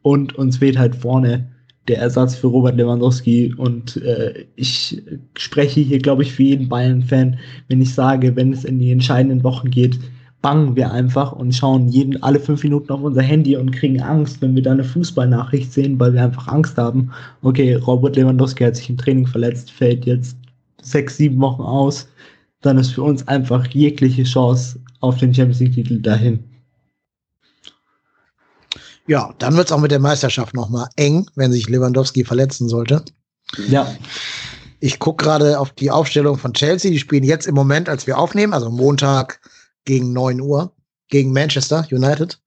Und 0.00 0.34
uns 0.36 0.58
fehlt 0.58 0.78
halt 0.78 0.96
vorne 0.96 1.48
der 1.88 1.98
Ersatz 1.98 2.36
für 2.36 2.48
Robert 2.48 2.76
Lewandowski. 2.76 3.54
Und 3.56 3.96
äh, 3.98 4.46
ich 4.56 5.02
spreche 5.36 5.80
hier, 5.80 5.98
glaube 5.98 6.22
ich, 6.22 6.32
für 6.32 6.42
jeden 6.42 6.68
Bayern-Fan, 6.68 7.38
wenn 7.68 7.80
ich 7.80 7.94
sage, 7.94 8.36
wenn 8.36 8.52
es 8.52 8.64
in 8.64 8.78
die 8.78 8.92
entscheidenden 8.92 9.42
Wochen 9.42 9.70
geht, 9.70 9.98
bangen 10.40 10.76
wir 10.76 10.92
einfach 10.92 11.32
und 11.32 11.54
schauen 11.54 11.88
jeden 11.88 12.22
alle 12.22 12.38
fünf 12.38 12.62
Minuten 12.62 12.92
auf 12.92 13.02
unser 13.02 13.22
Handy 13.22 13.56
und 13.56 13.72
kriegen 13.72 14.00
Angst, 14.00 14.40
wenn 14.40 14.54
wir 14.54 14.62
da 14.62 14.72
eine 14.72 14.84
Fußballnachricht 14.84 15.72
sehen, 15.72 15.98
weil 15.98 16.12
wir 16.12 16.22
einfach 16.22 16.48
Angst 16.48 16.76
haben. 16.76 17.10
Okay, 17.42 17.74
Robert 17.74 18.16
Lewandowski 18.16 18.64
hat 18.64 18.76
sich 18.76 18.88
im 18.88 18.96
Training 18.96 19.26
verletzt, 19.26 19.70
fällt 19.70 20.06
jetzt 20.06 20.36
sechs, 20.80 21.16
sieben 21.16 21.40
Wochen 21.40 21.62
aus. 21.62 22.08
Dann 22.60 22.78
ist 22.78 22.92
für 22.92 23.02
uns 23.02 23.26
einfach 23.26 23.66
jegliche 23.68 24.24
Chance 24.24 24.78
auf 25.00 25.18
den 25.18 25.34
Champions 25.34 25.60
League-Titel 25.60 26.00
dahin. 26.00 26.40
Ja, 29.08 29.34
dann 29.38 29.56
wird 29.56 29.66
es 29.66 29.72
auch 29.72 29.80
mit 29.80 29.90
der 29.90 29.98
Meisterschaft 29.98 30.54
nochmal 30.54 30.88
eng, 30.96 31.28
wenn 31.34 31.50
sich 31.50 31.68
Lewandowski 31.68 32.24
verletzen 32.24 32.68
sollte. 32.68 33.04
Ja. 33.68 33.92
Ich 34.80 34.98
gucke 34.98 35.24
gerade 35.24 35.58
auf 35.58 35.72
die 35.72 35.90
Aufstellung 35.90 36.38
von 36.38 36.52
Chelsea. 36.52 36.90
Die 36.90 36.98
spielen 36.98 37.24
jetzt 37.24 37.46
im 37.46 37.54
Moment, 37.54 37.88
als 37.88 38.06
wir 38.06 38.18
aufnehmen, 38.18 38.52
also 38.52 38.70
Montag 38.70 39.40
gegen 39.84 40.12
9 40.12 40.40
Uhr, 40.40 40.72
gegen 41.08 41.32
Manchester 41.32 41.86
United. 41.90 42.38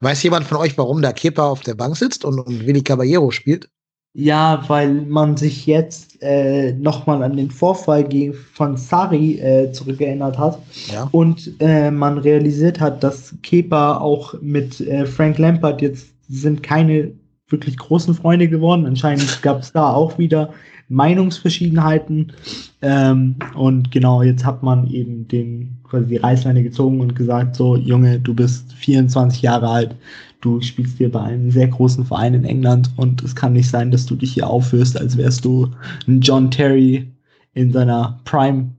Weiß 0.00 0.22
jemand 0.22 0.46
von 0.46 0.58
euch, 0.58 0.76
warum 0.78 1.02
der 1.02 1.14
Kepa 1.14 1.48
auf 1.48 1.60
der 1.60 1.74
Bank 1.74 1.96
sitzt 1.96 2.24
und, 2.24 2.38
und 2.38 2.66
Willi 2.66 2.82
Caballero 2.82 3.30
spielt? 3.30 3.68
Ja, 4.12 4.64
weil 4.66 4.92
man 4.92 5.36
sich 5.36 5.66
jetzt 5.66 6.20
äh, 6.20 6.72
nochmal 6.72 7.22
an 7.22 7.36
den 7.36 7.50
Vorfall 7.50 8.02
gegen, 8.02 8.34
von 8.34 8.76
Sari 8.76 9.38
äh, 9.38 9.70
zurückerinnert 9.70 10.36
hat 10.36 10.58
ja. 10.92 11.08
und 11.12 11.52
äh, 11.60 11.92
man 11.92 12.18
realisiert 12.18 12.80
hat, 12.80 13.04
dass 13.04 13.34
Kepa 13.42 13.98
auch 13.98 14.34
mit 14.40 14.80
äh, 14.80 15.06
Frank 15.06 15.38
Lampard 15.38 15.80
jetzt 15.80 16.08
sind 16.28 16.62
keine 16.62 17.12
wirklich 17.48 17.76
großen 17.76 18.14
Freunde 18.14 18.48
geworden. 18.48 18.84
Anscheinend 18.86 19.42
gab 19.42 19.60
es 19.60 19.72
da 19.72 19.92
auch 19.92 20.18
wieder 20.18 20.50
Meinungsverschiedenheiten. 20.88 22.32
Ähm, 22.82 23.36
und 23.54 23.90
genau, 23.90 24.22
jetzt 24.22 24.44
hat 24.44 24.62
man 24.62 24.88
eben 24.90 25.28
den 25.28 25.78
quasi 25.84 26.06
die 26.06 26.16
Reißleine 26.16 26.62
gezogen 26.62 27.00
und 27.00 27.14
gesagt, 27.14 27.54
so 27.56 27.76
Junge, 27.76 28.18
du 28.18 28.34
bist 28.34 28.72
24 28.72 29.42
Jahre 29.42 29.68
alt, 29.68 29.96
du 30.40 30.60
spielst 30.60 30.98
hier 30.98 31.10
bei 31.10 31.20
einem 31.20 31.50
sehr 31.50 31.68
großen 31.68 32.04
Verein 32.04 32.34
in 32.34 32.44
England 32.44 32.90
und 32.96 33.22
es 33.22 33.34
kann 33.34 33.52
nicht 33.52 33.68
sein, 33.68 33.90
dass 33.90 34.06
du 34.06 34.14
dich 34.14 34.32
hier 34.32 34.48
aufführst, 34.48 34.98
als 34.98 35.16
wärst 35.16 35.44
du 35.44 35.68
ein 36.06 36.20
John 36.20 36.50
Terry 36.50 37.10
in 37.54 37.72
seiner 37.72 38.20
Prime 38.24 38.70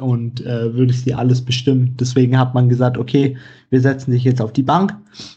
und 0.00 0.44
äh, 0.44 0.74
würdest 0.74 1.06
dir 1.06 1.18
alles 1.18 1.40
bestimmen. 1.40 1.94
Deswegen 1.98 2.38
hat 2.38 2.54
man 2.54 2.68
gesagt, 2.68 2.98
okay, 2.98 3.36
wir 3.70 3.80
setzen 3.80 4.10
dich 4.10 4.24
jetzt 4.24 4.42
auf 4.42 4.52
die 4.52 4.62
Bank. 4.62 4.94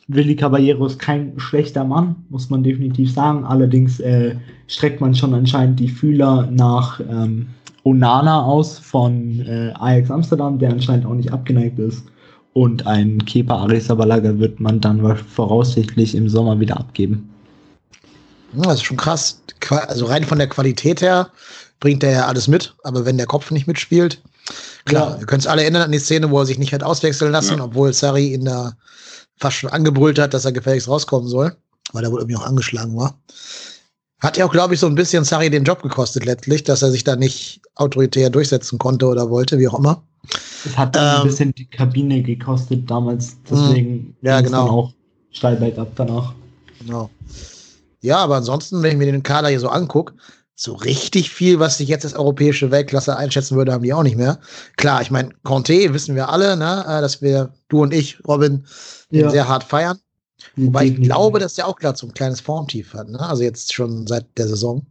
Willi 0.08 0.36
Caballero 0.36 0.86
ist 0.86 1.00
kein 1.00 1.40
schlechter 1.40 1.84
Mann, 1.84 2.16
muss 2.30 2.50
man 2.50 2.64
definitiv 2.64 3.12
sagen. 3.12 3.46
Allerdings 3.46 4.00
äh, 4.00 4.36
streckt 4.68 5.02
man 5.02 5.16
schon 5.16 5.34
anscheinend 5.34 5.80
die 5.80 5.88
Fühler 5.88 6.50
nach 6.52 7.00
ähm, 7.00 7.48
Onana 7.84 8.44
aus 8.44 8.80
von 8.80 9.40
äh, 9.42 9.72
Ajax 9.76 10.12
Amsterdam, 10.12 10.60
der 10.60 10.72
anscheinend 10.72 11.06
auch 11.06 11.16
nicht 11.16 11.32
abgeneigt 11.32 11.80
ist. 11.80 12.06
Und 12.54 12.88
ein 12.88 13.24
Kepa 13.26 13.56
Arrizabalaga 13.56 14.40
wird 14.40 14.60
man 14.60 14.82
dann 14.82 15.18
voraussichtlich 15.18 16.16
im 16.16 16.30
Sommer 16.30 16.60
wieder 16.60 16.78
abgeben. 16.78 17.30
Ja, 18.54 18.64
das 18.64 18.76
ist 18.76 18.84
schon 18.84 18.98
krass. 18.98 19.42
Also 19.70 20.06
rein 20.06 20.24
von 20.24 20.40
der 20.40 20.48
Qualität 20.48 21.02
her 21.02 21.30
bringt 21.80 22.04
er 22.04 22.12
ja 22.12 22.26
alles 22.26 22.48
mit, 22.48 22.76
aber 22.84 23.06
wenn 23.06 23.18
der 23.18 23.28
Kopf 23.28 23.52
nicht 23.52 23.68
mitspielt, 23.68 24.22
klar, 24.86 25.12
ja. 25.12 25.20
wir 25.20 25.28
können 25.28 25.42
es 25.42 25.48
alle 25.48 25.62
erinnern 25.62 25.84
an 25.84 25.92
die 25.92 26.00
Szene, 26.00 26.32
wo 26.32 26.40
er 26.40 26.46
sich 26.46 26.58
nicht 26.58 26.74
hat 26.74 26.84
auswechseln 26.84 27.32
lassen, 27.32 27.60
ja. 27.60 27.64
obwohl 27.64 27.94
Sari 27.94 28.34
ihn 28.34 28.46
da 28.46 28.74
fast 29.38 29.58
schon 29.58 29.70
angebrüllt 29.70 30.20
hat, 30.20 30.34
dass 30.34 30.46
er 30.46 30.52
gefälligst 30.52 30.88
rauskommen 30.88 31.30
soll, 31.30 31.56
weil 31.94 32.04
er 32.04 32.12
wohl 32.12 32.20
irgendwie 32.20 32.38
auch 32.38 32.46
angeschlagen 32.46 32.98
war. 32.98 33.20
Hat 34.20 34.36
ja 34.36 34.46
auch, 34.46 34.52
glaube 34.52 34.74
ich, 34.74 34.80
so 34.80 34.88
ein 34.88 34.96
bisschen 34.96 35.24
Sari 35.24 35.50
den 35.50 35.64
Job 35.64 35.82
gekostet 35.82 36.26
letztlich, 36.26 36.64
dass 36.64 36.82
er 36.82 36.92
sich 36.92 37.06
da 37.06 37.16
nicht 37.16 37.62
autoritär 37.76 38.30
durchsetzen 38.30 38.78
konnte 38.78 39.06
oder 39.06 39.30
wollte, 39.30 39.60
wie 39.60 39.68
auch 39.68 39.80
immer. 39.80 40.04
Es 40.66 40.78
hat 40.78 40.96
ähm, 40.96 41.02
ein 41.02 41.24
bisschen 41.24 41.54
die 41.54 41.66
Kabine 41.66 42.22
gekostet 42.22 42.90
damals, 42.90 43.38
deswegen 43.50 43.90
hm, 43.90 44.16
ja, 44.22 44.42
genau. 44.42 44.66
dann 44.66 44.70
auch 44.70 44.94
steil 45.32 45.56
bergab 45.56 45.92
danach. 45.96 46.34
Genau. 46.80 47.10
Ja, 48.02 48.18
aber 48.18 48.38
ansonsten, 48.38 48.82
wenn 48.82 48.92
ich 48.92 48.98
mir 48.98 49.12
den 49.12 49.24
Kader 49.24 49.50
hier 49.50 49.60
so 49.60 49.70
angucke, 49.70 50.14
so 50.56 50.74
richtig 50.74 51.30
viel, 51.30 51.60
was 51.60 51.80
ich 51.80 51.88
jetzt 51.88 52.04
als 52.04 52.16
europäische 52.16 52.70
Weltklasse 52.72 53.16
einschätzen 53.16 53.56
würde, 53.56 53.72
haben 53.72 53.84
die 53.84 53.94
auch 53.94 54.04
nicht 54.04 54.18
mehr. 54.18 54.40
Klar, 54.76 55.02
ich 55.02 55.10
meine, 55.10 55.30
Conte 55.44 55.94
wissen 55.94 56.16
wir 56.16 56.30
alle, 56.30 56.58
ne, 56.58 56.84
äh, 56.86 57.02
dass 57.02 57.22
wir, 57.22 57.54
du 57.70 57.84
und 57.84 57.94
ich, 57.94 58.20
Robin, 58.28 58.66
ja. 59.10 59.30
sehr 59.30 59.48
hart 59.48 59.64
feiern. 59.64 60.00
Wobei 60.56 60.86
ich 60.86 61.02
glaube, 61.02 61.40
dass 61.40 61.56
der 61.56 61.68
auch 61.68 61.78
gerade 61.78 61.98
so 61.98 62.08
ein 62.08 62.14
kleines 62.14 62.42
Formtief 62.42 62.94
hat, 62.94 63.10
ne? 63.10 63.20
Also 63.20 63.44
jetzt 63.44 63.74
schon 63.74 64.08
seit 64.08 64.26
der 64.38 64.48
Saison. 64.48 64.86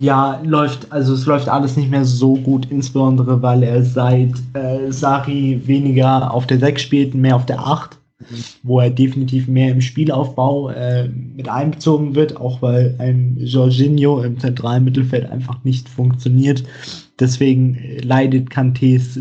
Ja, 0.00 0.40
läuft, 0.44 0.90
also 0.90 1.14
es 1.14 1.24
läuft 1.24 1.48
alles 1.48 1.76
nicht 1.76 1.90
mehr 1.90 2.04
so 2.04 2.34
gut, 2.34 2.66
insbesondere 2.70 3.40
weil 3.42 3.62
er 3.62 3.84
seit 3.84 4.32
äh, 4.54 4.90
Sari 4.90 5.60
weniger 5.64 6.32
auf 6.32 6.46
der 6.46 6.58
6 6.58 6.82
spielt, 6.82 7.14
mehr 7.14 7.36
auf 7.36 7.46
der 7.46 7.60
8, 7.60 7.96
mhm. 8.18 8.24
wo 8.64 8.80
er 8.80 8.90
definitiv 8.90 9.46
mehr 9.46 9.70
im 9.70 9.80
Spielaufbau 9.80 10.70
äh, 10.70 11.08
mit 11.08 11.48
einbezogen 11.48 12.16
wird, 12.16 12.36
auch 12.36 12.60
weil 12.60 12.96
ein 12.98 13.36
Jorginho 13.38 14.20
im 14.22 14.38
zentralen 14.40 14.84
Mittelfeld 14.84 15.30
einfach 15.30 15.62
nicht 15.62 15.88
funktioniert. 15.88 16.64
Deswegen 17.20 17.78
leidet 18.02 18.50
Kantés, 18.50 19.16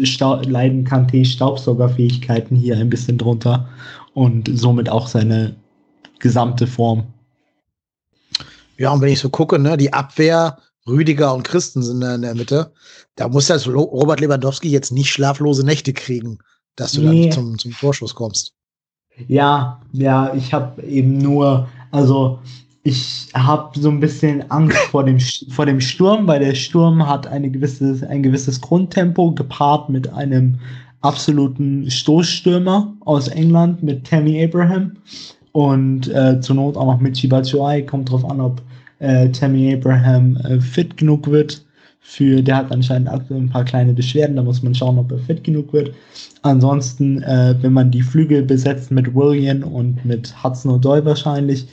leiden 0.50 0.88
Kantés 0.88 1.26
Staubsaugerfähigkeiten 1.26 2.58
hier 2.58 2.78
ein 2.78 2.90
bisschen 2.90 3.20
drunter 3.20 3.70
und 4.16 4.50
somit 4.52 4.90
auch 4.90 5.06
seine 5.06 5.54
gesamte 6.18 6.66
Form. 6.66 7.04
Ja, 8.78 8.91
und 8.91 9.02
wenn 9.02 9.12
ich 9.12 9.20
so 9.20 9.30
gucke, 9.30 9.60
ne, 9.60 9.78
die 9.78 9.94
Abwehr, 9.94 10.58
Rüdiger 10.88 11.34
und 11.34 11.44
Christen 11.44 11.82
sind 11.82 12.02
da 12.02 12.16
in 12.16 12.24
der 12.24 12.36
Mitte, 12.36 12.72
da 13.16 13.28
muss 13.28 13.48
ja 13.48 13.56
Robert 13.56 14.20
Lewandowski 14.20 14.70
jetzt 14.70 14.91
nicht 14.91 15.12
schlaflose 15.12 15.66
Nächte 15.66 15.94
kriegen, 15.94 16.40
dass 16.76 16.94
du 16.94 17.02
nee. 17.02 17.24
dann 17.24 17.32
zum, 17.32 17.60
zum 17.60 17.72
Vorschuss 17.72 18.16
kommst. 18.16 18.54
Ja, 19.28 19.80
ja, 19.91 20.34
ich 20.34 20.54
habe 20.54 20.82
eben 20.84 21.20
nur, 21.20 21.68
also 21.91 22.40
ich 22.84 23.30
habe 23.34 23.80
so 23.80 23.90
ein 23.90 24.00
bisschen 24.00 24.50
Angst 24.52 24.78
vor 24.91 25.06
dem, 25.06 25.20
vor 25.20 25.66
dem 25.66 25.80
Sturm, 25.80 26.28
weil 26.28 26.40
der 26.40 26.56
Sturm 26.56 27.08
hat 27.08 27.28
eine 27.28 27.50
gewisse, 27.50 28.06
ein 28.10 28.24
gewisses 28.24 28.60
Grundtempo 28.60 29.32
gepaart 29.32 29.90
mit 29.90 30.10
einem 30.10 30.60
absoluten 31.02 31.90
Stoßstürmer 31.90 32.94
aus 33.02 33.28
England, 33.28 33.84
mit 33.84 34.06
Tammy 34.06 34.44
Abraham 34.44 34.98
und 35.54 36.10
äh, 36.10 36.42
zur 36.42 36.58
Not 36.58 36.76
auch 36.76 36.86
noch 36.86 37.00
mit 37.00 37.16
Chibachuai. 37.16 37.84
Kommt 37.84 38.12
drauf 38.12 38.30
an, 38.30 38.42
ob 38.42 38.62
äh, 39.00 39.30
Tammy 39.30 39.74
Abraham 39.74 40.36
äh, 40.38 40.60
fit 40.60 40.98
genug 40.98 41.28
wird. 41.30 41.64
Für, 42.06 42.42
der 42.42 42.58
hat 42.58 42.72
anscheinend 42.72 43.08
aktuell 43.08 43.40
ein 43.40 43.50
paar 43.50 43.64
kleine 43.64 43.94
Beschwerden, 43.94 44.36
da 44.36 44.44
muss 44.44 44.62
man 44.62 44.76
schauen, 44.76 45.00
ob 45.00 45.10
er 45.10 45.20
fit 45.20 45.42
genug 45.42 45.72
wird. 45.72 45.94
Ansonsten, 46.42 47.24
äh, 47.24 47.56
wenn 47.62 47.72
man 47.72 47.92
die 47.92 48.02
Flügel 48.02 48.44
besetzt 48.44 48.92
mit 48.92 49.16
William 49.16 49.64
und 49.64 50.04
mit 50.04 50.44
Hudson 50.44 50.72
O'Doy 50.72 51.06
wahrscheinlich 51.06 51.66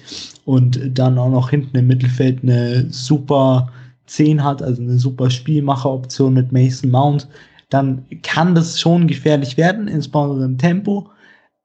und 0.45 0.79
dann 0.97 1.19
auch 1.19 1.31
noch 1.31 1.51
hinten 1.51 1.77
im 1.77 1.89
Mittelfeld 1.89 2.45
eine 2.45 2.87
super 2.91 3.73
10 4.07 4.45
hat, 4.45 4.63
also 4.63 4.81
eine 4.83 4.99
super 4.99 5.31
Spielmacheroption 5.31 6.35
mit 6.35 6.53
Mason 6.53 6.93
Mount, 6.93 7.27
dann 7.71 8.05
kann 8.23 8.55
das 8.55 8.79
schon 8.79 9.09
gefährlich 9.09 9.57
werden, 9.57 9.89
insbesondere 9.89 10.45
im 10.45 10.59
Tempo. 10.59 11.09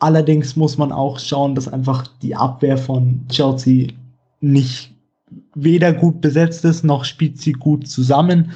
Allerdings 0.06 0.56
muss 0.56 0.77
man 0.77 0.91
auch 0.91 1.18
schauen, 1.18 1.56
dass 1.56 1.68
einfach 1.68 2.06
die 2.22 2.36
Abwehr 2.36 2.77
von 2.77 3.26
Chelsea 3.27 3.91
nicht 4.40 4.94
weder 5.56 5.94
gut 5.94 6.22
besetzt 6.22 6.64
ist, 6.64 6.84
noch 6.84 7.06
spielt 7.06 7.41
sie 7.41 7.53
gut 7.53 7.88
zusammen. 7.88 8.52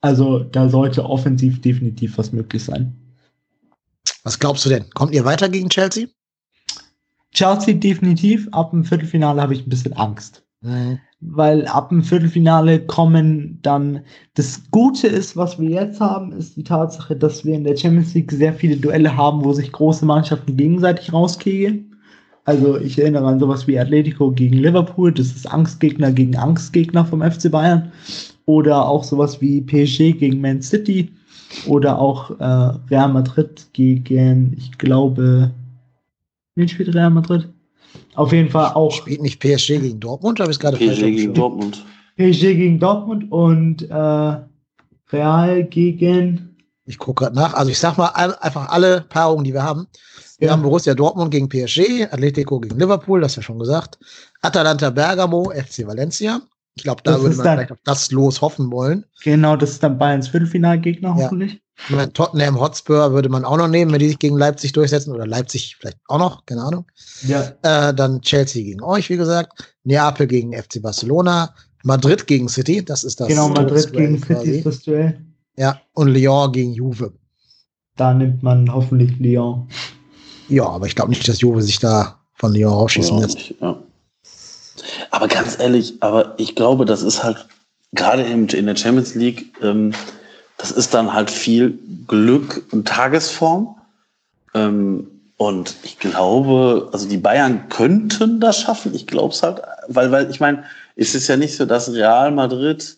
Also 0.00 0.44
da 0.44 0.68
sollte 0.68 1.04
offensiv 1.04 1.60
definitiv 1.60 2.18
was 2.18 2.30
möglich 2.30 2.62
sein. 2.62 2.94
Was 4.22 4.38
glaubst 4.38 4.64
du 4.64 4.68
denn? 4.68 4.88
Kommt 4.90 5.12
ihr 5.12 5.24
weiter 5.24 5.48
gegen 5.48 5.70
Chelsea? 5.70 6.06
Chelsea 7.32 7.74
definitiv. 7.74 8.46
Ab 8.52 8.70
dem 8.70 8.84
Viertelfinale 8.84 9.42
habe 9.42 9.54
ich 9.54 9.66
ein 9.66 9.70
bisschen 9.70 9.94
Angst. 9.94 10.44
Mhm. 10.60 11.00
Weil 11.24 11.66
ab 11.68 11.90
dem 11.90 12.02
Viertelfinale 12.02 12.80
kommen 12.80 13.58
dann. 13.62 14.00
Das 14.34 14.62
Gute 14.72 15.06
ist, 15.06 15.36
was 15.36 15.58
wir 15.58 15.70
jetzt 15.70 16.00
haben, 16.00 16.32
ist 16.32 16.56
die 16.56 16.64
Tatsache, 16.64 17.14
dass 17.14 17.44
wir 17.44 17.54
in 17.54 17.64
der 17.64 17.76
Champions 17.76 18.12
League 18.14 18.32
sehr 18.32 18.52
viele 18.52 18.76
Duelle 18.76 19.16
haben, 19.16 19.44
wo 19.44 19.52
sich 19.52 19.70
große 19.70 20.04
Mannschaften 20.04 20.56
gegenseitig 20.56 21.12
rauskriegen. 21.12 21.92
Also 22.44 22.76
ich 22.76 22.98
erinnere 22.98 23.26
an 23.28 23.38
sowas 23.38 23.68
wie 23.68 23.78
Atletico 23.78 24.32
gegen 24.32 24.56
Liverpool, 24.56 25.12
das 25.12 25.28
ist 25.28 25.46
Angstgegner 25.46 26.10
gegen 26.10 26.36
Angstgegner 26.36 27.04
vom 27.04 27.22
FC 27.22 27.50
Bayern. 27.50 27.92
Oder 28.46 28.84
auch 28.84 29.04
sowas 29.04 29.40
wie 29.40 29.60
PSG 29.60 30.18
gegen 30.18 30.40
Man 30.40 30.60
City. 30.60 31.12
Oder 31.66 31.98
auch 31.98 32.30
äh, 32.40 32.44
Real 32.90 33.12
Madrid 33.12 33.68
gegen, 33.72 34.54
ich 34.56 34.76
glaube, 34.78 35.52
wen 36.56 36.68
spielt 36.68 36.94
Real 36.94 37.10
Madrid? 37.10 37.51
Auf 38.14 38.32
jeden 38.32 38.50
Fall 38.50 38.72
auch. 38.74 38.92
Spielt 38.92 39.22
nicht 39.22 39.40
PSG 39.40 39.80
gegen 39.80 40.00
Dortmund? 40.00 40.40
Habe 40.40 40.50
ich 40.50 40.58
gerade 40.58 40.76
PSG 40.76 41.00
gegen 41.00 41.34
Dortmund. 41.34 41.84
PSG 42.16 42.40
gegen 42.40 42.78
Dortmund 42.78 43.30
und 43.32 43.82
äh, 43.90 44.36
Real 45.12 45.64
gegen. 45.64 46.56
Ich 46.84 46.98
gucke 46.98 47.24
gerade 47.24 47.36
nach. 47.36 47.54
Also 47.54 47.70
ich 47.70 47.78
sag 47.78 47.96
mal 47.96 48.08
einfach 48.08 48.68
alle 48.68 49.02
Paarungen, 49.08 49.44
die 49.44 49.54
wir 49.54 49.62
haben. 49.62 49.86
Wir 50.38 50.48
ja. 50.48 50.52
haben 50.52 50.62
Borussia 50.62 50.94
Dortmund 50.94 51.30
gegen 51.30 51.48
PSG, 51.48 52.08
Atletico 52.10 52.58
gegen 52.58 52.78
Liverpool, 52.78 53.20
das 53.20 53.36
ja 53.36 53.42
schon 53.42 53.60
gesagt. 53.60 53.98
Atalanta 54.42 54.90
Bergamo, 54.90 55.50
FC 55.50 55.86
Valencia. 55.86 56.40
Ich 56.74 56.82
glaube, 56.82 57.02
da 57.04 57.12
das 57.12 57.22
würde 57.22 57.36
man 57.36 57.44
dann, 57.44 57.56
vielleicht 57.58 57.72
auf 57.72 57.78
das 57.84 58.10
Los 58.10 58.40
hoffen 58.40 58.72
wollen. 58.72 59.04
Genau, 59.22 59.56
das 59.56 59.70
ist 59.70 59.82
dann 59.82 59.98
Bayerns 59.98 60.28
Viertelfinalgegner 60.28 61.10
ja. 61.10 61.14
hoffentlich. 61.14 61.61
Meine, 61.88 62.12
Tottenham 62.12 62.60
Hotspur 62.60 63.12
würde 63.12 63.28
man 63.28 63.44
auch 63.44 63.56
noch 63.56 63.68
nehmen, 63.68 63.92
wenn 63.92 63.98
die 63.98 64.08
sich 64.08 64.18
gegen 64.18 64.38
Leipzig 64.38 64.72
durchsetzen 64.72 65.12
oder 65.12 65.26
Leipzig 65.26 65.76
vielleicht 65.80 65.98
auch 66.06 66.18
noch, 66.18 66.46
keine 66.46 66.62
Ahnung. 66.62 66.86
Ja. 67.26 67.52
Äh, 67.62 67.94
dann 67.94 68.20
Chelsea 68.20 68.62
gegen 68.62 68.82
euch, 68.82 69.10
wie 69.10 69.16
gesagt. 69.16 69.76
Neapel 69.84 70.26
gegen 70.26 70.52
FC 70.52 70.80
Barcelona. 70.80 71.54
Madrid 71.82 72.26
gegen 72.26 72.48
City, 72.48 72.84
das 72.84 73.02
ist 73.04 73.20
das. 73.20 73.28
Genau, 73.28 73.48
Madrid 73.48 73.92
gegen 73.92 74.22
City 74.22 74.58
ist 74.58 74.66
das 74.66 74.82
Duell. 74.82 75.20
Ja, 75.56 75.80
und 75.94 76.08
Lyon 76.08 76.52
gegen 76.52 76.72
Juve. 76.72 77.12
Da 77.96 78.14
nimmt 78.14 78.42
man 78.42 78.72
hoffentlich 78.72 79.18
Lyon. 79.18 79.68
Ja, 80.48 80.66
aber 80.66 80.86
ich 80.86 80.94
glaube 80.94 81.10
nicht, 81.10 81.26
dass 81.28 81.40
Juve 81.40 81.62
sich 81.62 81.78
da 81.78 82.20
von 82.34 82.52
Lyon 82.52 82.72
rausschießen 82.72 83.18
ja, 83.18 83.26
lässt. 83.26 83.54
Ja. 83.60 83.82
Aber 85.10 85.28
ganz 85.28 85.58
ehrlich, 85.58 85.94
aber 86.00 86.34
ich 86.38 86.54
glaube, 86.54 86.84
das 86.84 87.02
ist 87.02 87.22
halt 87.22 87.46
gerade 87.92 88.22
in 88.22 88.46
der 88.46 88.76
Champions 88.76 89.14
League, 89.14 89.52
ähm, 89.62 89.92
das 90.62 90.70
ist 90.70 90.94
dann 90.94 91.12
halt 91.12 91.28
viel 91.28 91.76
Glück 92.06 92.62
und 92.70 92.86
Tagesform. 92.86 93.74
Ähm, 94.54 95.08
und 95.36 95.74
ich 95.82 95.98
glaube, 95.98 96.88
also 96.92 97.08
die 97.08 97.16
Bayern 97.16 97.68
könnten 97.68 98.38
das 98.38 98.60
schaffen. 98.60 98.94
Ich 98.94 99.08
glaube 99.08 99.34
es 99.34 99.42
halt, 99.42 99.60
weil, 99.88 100.12
weil 100.12 100.30
ich 100.30 100.38
meine, 100.38 100.62
es 100.94 101.16
ist 101.16 101.26
ja 101.26 101.36
nicht 101.36 101.56
so, 101.56 101.66
dass 101.66 101.92
Real 101.92 102.30
Madrid 102.30 102.96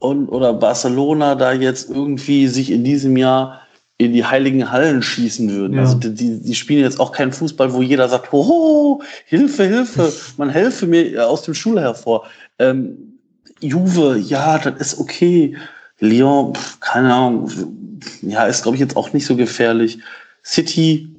und 0.00 0.28
oder 0.28 0.52
Barcelona 0.52 1.36
da 1.36 1.52
jetzt 1.52 1.88
irgendwie 1.88 2.48
sich 2.48 2.72
in 2.72 2.82
diesem 2.82 3.16
Jahr 3.16 3.60
in 3.98 4.12
die 4.12 4.24
heiligen 4.24 4.72
Hallen 4.72 5.02
schießen 5.02 5.48
würden. 5.52 5.74
Ja. 5.74 5.82
Also 5.82 5.98
die, 5.98 6.40
die 6.40 6.54
spielen 6.56 6.82
jetzt 6.82 6.98
auch 6.98 7.12
keinen 7.12 7.32
Fußball, 7.32 7.72
wo 7.72 7.80
jeder 7.80 8.08
sagt, 8.08 8.32
oh, 8.32 9.00
Hilfe, 9.26 9.62
Hilfe, 9.62 10.12
man 10.36 10.50
helfe 10.50 10.88
mir 10.88 11.28
aus 11.28 11.42
dem 11.42 11.54
Schule 11.54 11.80
hervor. 11.80 12.24
Ähm, 12.58 13.20
Juve, 13.60 14.18
ja, 14.18 14.58
das 14.58 14.80
ist 14.80 14.98
okay. 14.98 15.56
Lyon, 16.02 16.52
keine 16.80 17.14
Ahnung, 17.14 17.48
ja, 18.22 18.44
ist, 18.46 18.62
glaube 18.62 18.76
ich, 18.76 18.80
jetzt 18.80 18.96
auch 18.96 19.12
nicht 19.12 19.24
so 19.24 19.36
gefährlich. 19.36 20.00
City, 20.44 21.14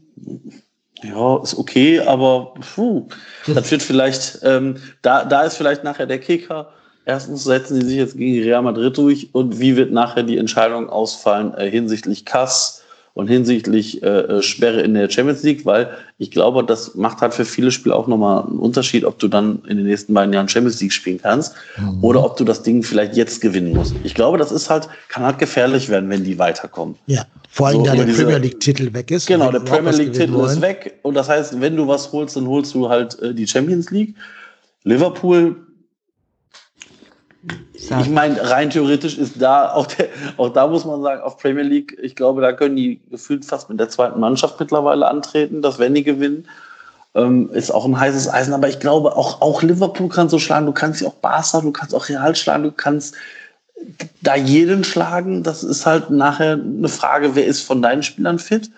ja, 1.01 1.41
ist 1.41 1.57
okay, 1.57 2.01
aber 2.01 2.53
puh, 2.76 3.07
das 3.47 3.72
wird 3.72 3.81
vielleicht, 3.81 4.39
ähm, 4.43 4.76
da, 5.01 5.23
da 5.23 5.43
ist 5.43 5.55
vielleicht 5.55 5.85
nachher 5.85 6.05
der 6.05 6.19
Kicker. 6.19 6.73
Erstens 7.05 7.45
setzen 7.45 7.80
sie 7.80 7.88
sich 7.88 7.97
jetzt 7.97 8.18
gegen 8.18 8.43
Real 8.43 8.61
Madrid 8.61 8.97
durch 8.97 9.30
und 9.34 9.60
wie 9.60 9.77
wird 9.77 9.91
nachher 9.91 10.23
die 10.23 10.38
Entscheidung 10.38 10.89
ausfallen 10.89 11.53
äh, 11.53 11.69
hinsichtlich 11.69 12.26
Kass 12.26 12.82
und 13.14 13.27
hinsichtlich 13.27 14.02
äh, 14.02 14.07
äh, 14.07 14.41
Sperre 14.41 14.81
in 14.81 14.95
der 14.95 15.10
Champions 15.10 15.44
League, 15.44 15.65
weil 15.65 15.91
ich 16.18 16.31
glaube, 16.31 16.64
das 16.64 16.95
macht 16.95 17.22
halt 17.22 17.34
für 17.34 17.45
viele 17.45 17.69
Spiele 17.69 17.95
auch 17.95 18.07
nochmal 18.07 18.44
einen 18.44 18.57
Unterschied, 18.57 19.06
ob 19.06 19.19
du 19.19 19.27
dann 19.27 19.61
in 19.68 19.77
den 19.77 19.85
nächsten 19.85 20.14
beiden 20.14 20.34
Jahren 20.34 20.49
Champions 20.49 20.81
League 20.81 20.94
spielen 20.94 21.19
kannst 21.22 21.53
mhm. 21.77 22.03
oder 22.03 22.23
ob 22.23 22.38
du 22.38 22.44
das 22.44 22.64
Ding 22.64 22.81
vielleicht 22.81 23.15
jetzt 23.15 23.41
gewinnen 23.41 23.73
musst. 23.73 23.95
Ich 24.03 24.15
glaube, 24.15 24.38
das 24.40 24.52
ist 24.52 24.69
halt, 24.69 24.90
kann 25.10 25.23
halt 25.23 25.38
gefährlich 25.38 25.90
werden, 25.90 26.10
wenn 26.10 26.23
die 26.23 26.40
weiterkommen. 26.40 26.95
Ja, 27.06 27.26
vor 27.49 27.68
allem, 27.68 27.77
so, 27.77 27.84
da 27.84 27.95
der 27.95 28.06
diese, 28.06 28.23
Premier 28.23 28.40
League-Titel 28.40 28.94
weg 28.94 29.11
ist. 29.11 29.27
Genau, 29.27 29.52
der 29.52 29.60
Premier 29.60 29.91
League-Titel 29.91 30.44
ist 30.45 30.61
weg 30.61 30.99
und 31.03 31.14
das 31.14 31.30
heißt, 31.30 31.61
wenn 31.61 31.76
du 31.76 31.88
was 31.88 32.11
holst, 32.11 32.35
dann 32.35 32.48
holst 32.48 32.73
du 32.73 32.90
halt 32.90 33.19
äh, 33.22 33.34
die 33.34 33.48
Champions 33.48 33.91
League. 33.91 34.15
Liverpool 34.85 35.56
ich 37.73 38.09
meine, 38.09 38.49
rein 38.49 38.69
theoretisch 38.69 39.17
ist 39.17 39.41
da, 39.41 39.73
auch, 39.73 39.87
der, 39.87 40.07
auch 40.37 40.49
da 40.49 40.67
muss 40.67 40.85
man 40.85 41.01
sagen, 41.01 41.21
auf 41.21 41.37
Premier 41.37 41.63
League, 41.63 41.97
ich 42.01 42.15
glaube, 42.15 42.41
da 42.41 42.53
können 42.53 42.75
die 42.75 43.01
gefühlt 43.11 43.43
fast 43.43 43.69
mit 43.69 43.79
der 43.79 43.89
zweiten 43.89 44.19
Mannschaft 44.19 44.59
mittlerweile 44.59 45.07
antreten, 45.07 45.61
dass 45.61 45.79
wenn 45.79 45.93
die 45.93 46.03
gewinnen, 46.03 46.47
ähm, 47.15 47.49
ist 47.51 47.71
auch 47.71 47.85
ein 47.85 47.99
heißes 47.99 48.29
Eisen. 48.29 48.53
Aber 48.53 48.69
ich 48.69 48.79
glaube, 48.79 49.15
auch, 49.17 49.41
auch 49.41 49.61
Liverpool 49.61 50.09
kann 50.09 50.29
so 50.29 50.39
schlagen, 50.39 50.65
du 50.65 50.71
kannst 50.71 51.01
ja 51.01 51.07
auch 51.09 51.15
Barca, 51.15 51.61
du 51.61 51.71
kannst 51.71 51.93
auch 51.93 52.07
Real 52.07 52.35
schlagen, 52.35 52.63
du 52.63 52.71
kannst 52.71 53.15
da 54.21 54.35
jeden 54.35 54.83
schlagen. 54.83 55.43
Das 55.43 55.63
ist 55.63 55.85
halt 55.85 56.09
nachher 56.09 56.53
eine 56.53 56.89
Frage, 56.89 57.35
wer 57.35 57.45
ist 57.45 57.61
von 57.61 57.81
deinen 57.81 58.03
Spielern 58.03 58.39
fit? 58.39 58.71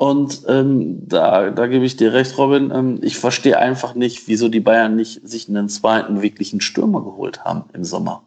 Und 0.00 0.44
ähm, 0.48 1.06
da, 1.06 1.50
da 1.50 1.66
gebe 1.66 1.84
ich 1.84 1.94
dir 1.94 2.14
recht, 2.14 2.38
Robin. 2.38 2.70
Ähm, 2.74 3.00
ich 3.02 3.18
verstehe 3.18 3.58
einfach 3.58 3.94
nicht, 3.94 4.28
wieso 4.28 4.48
die 4.48 4.60
Bayern 4.60 4.96
nicht 4.96 5.28
sich 5.28 5.46
einen 5.46 5.68
zweiten 5.68 6.22
wirklichen 6.22 6.62
Stürmer 6.62 7.04
geholt 7.04 7.44
haben 7.44 7.64
im 7.74 7.84
Sommer. 7.84 8.22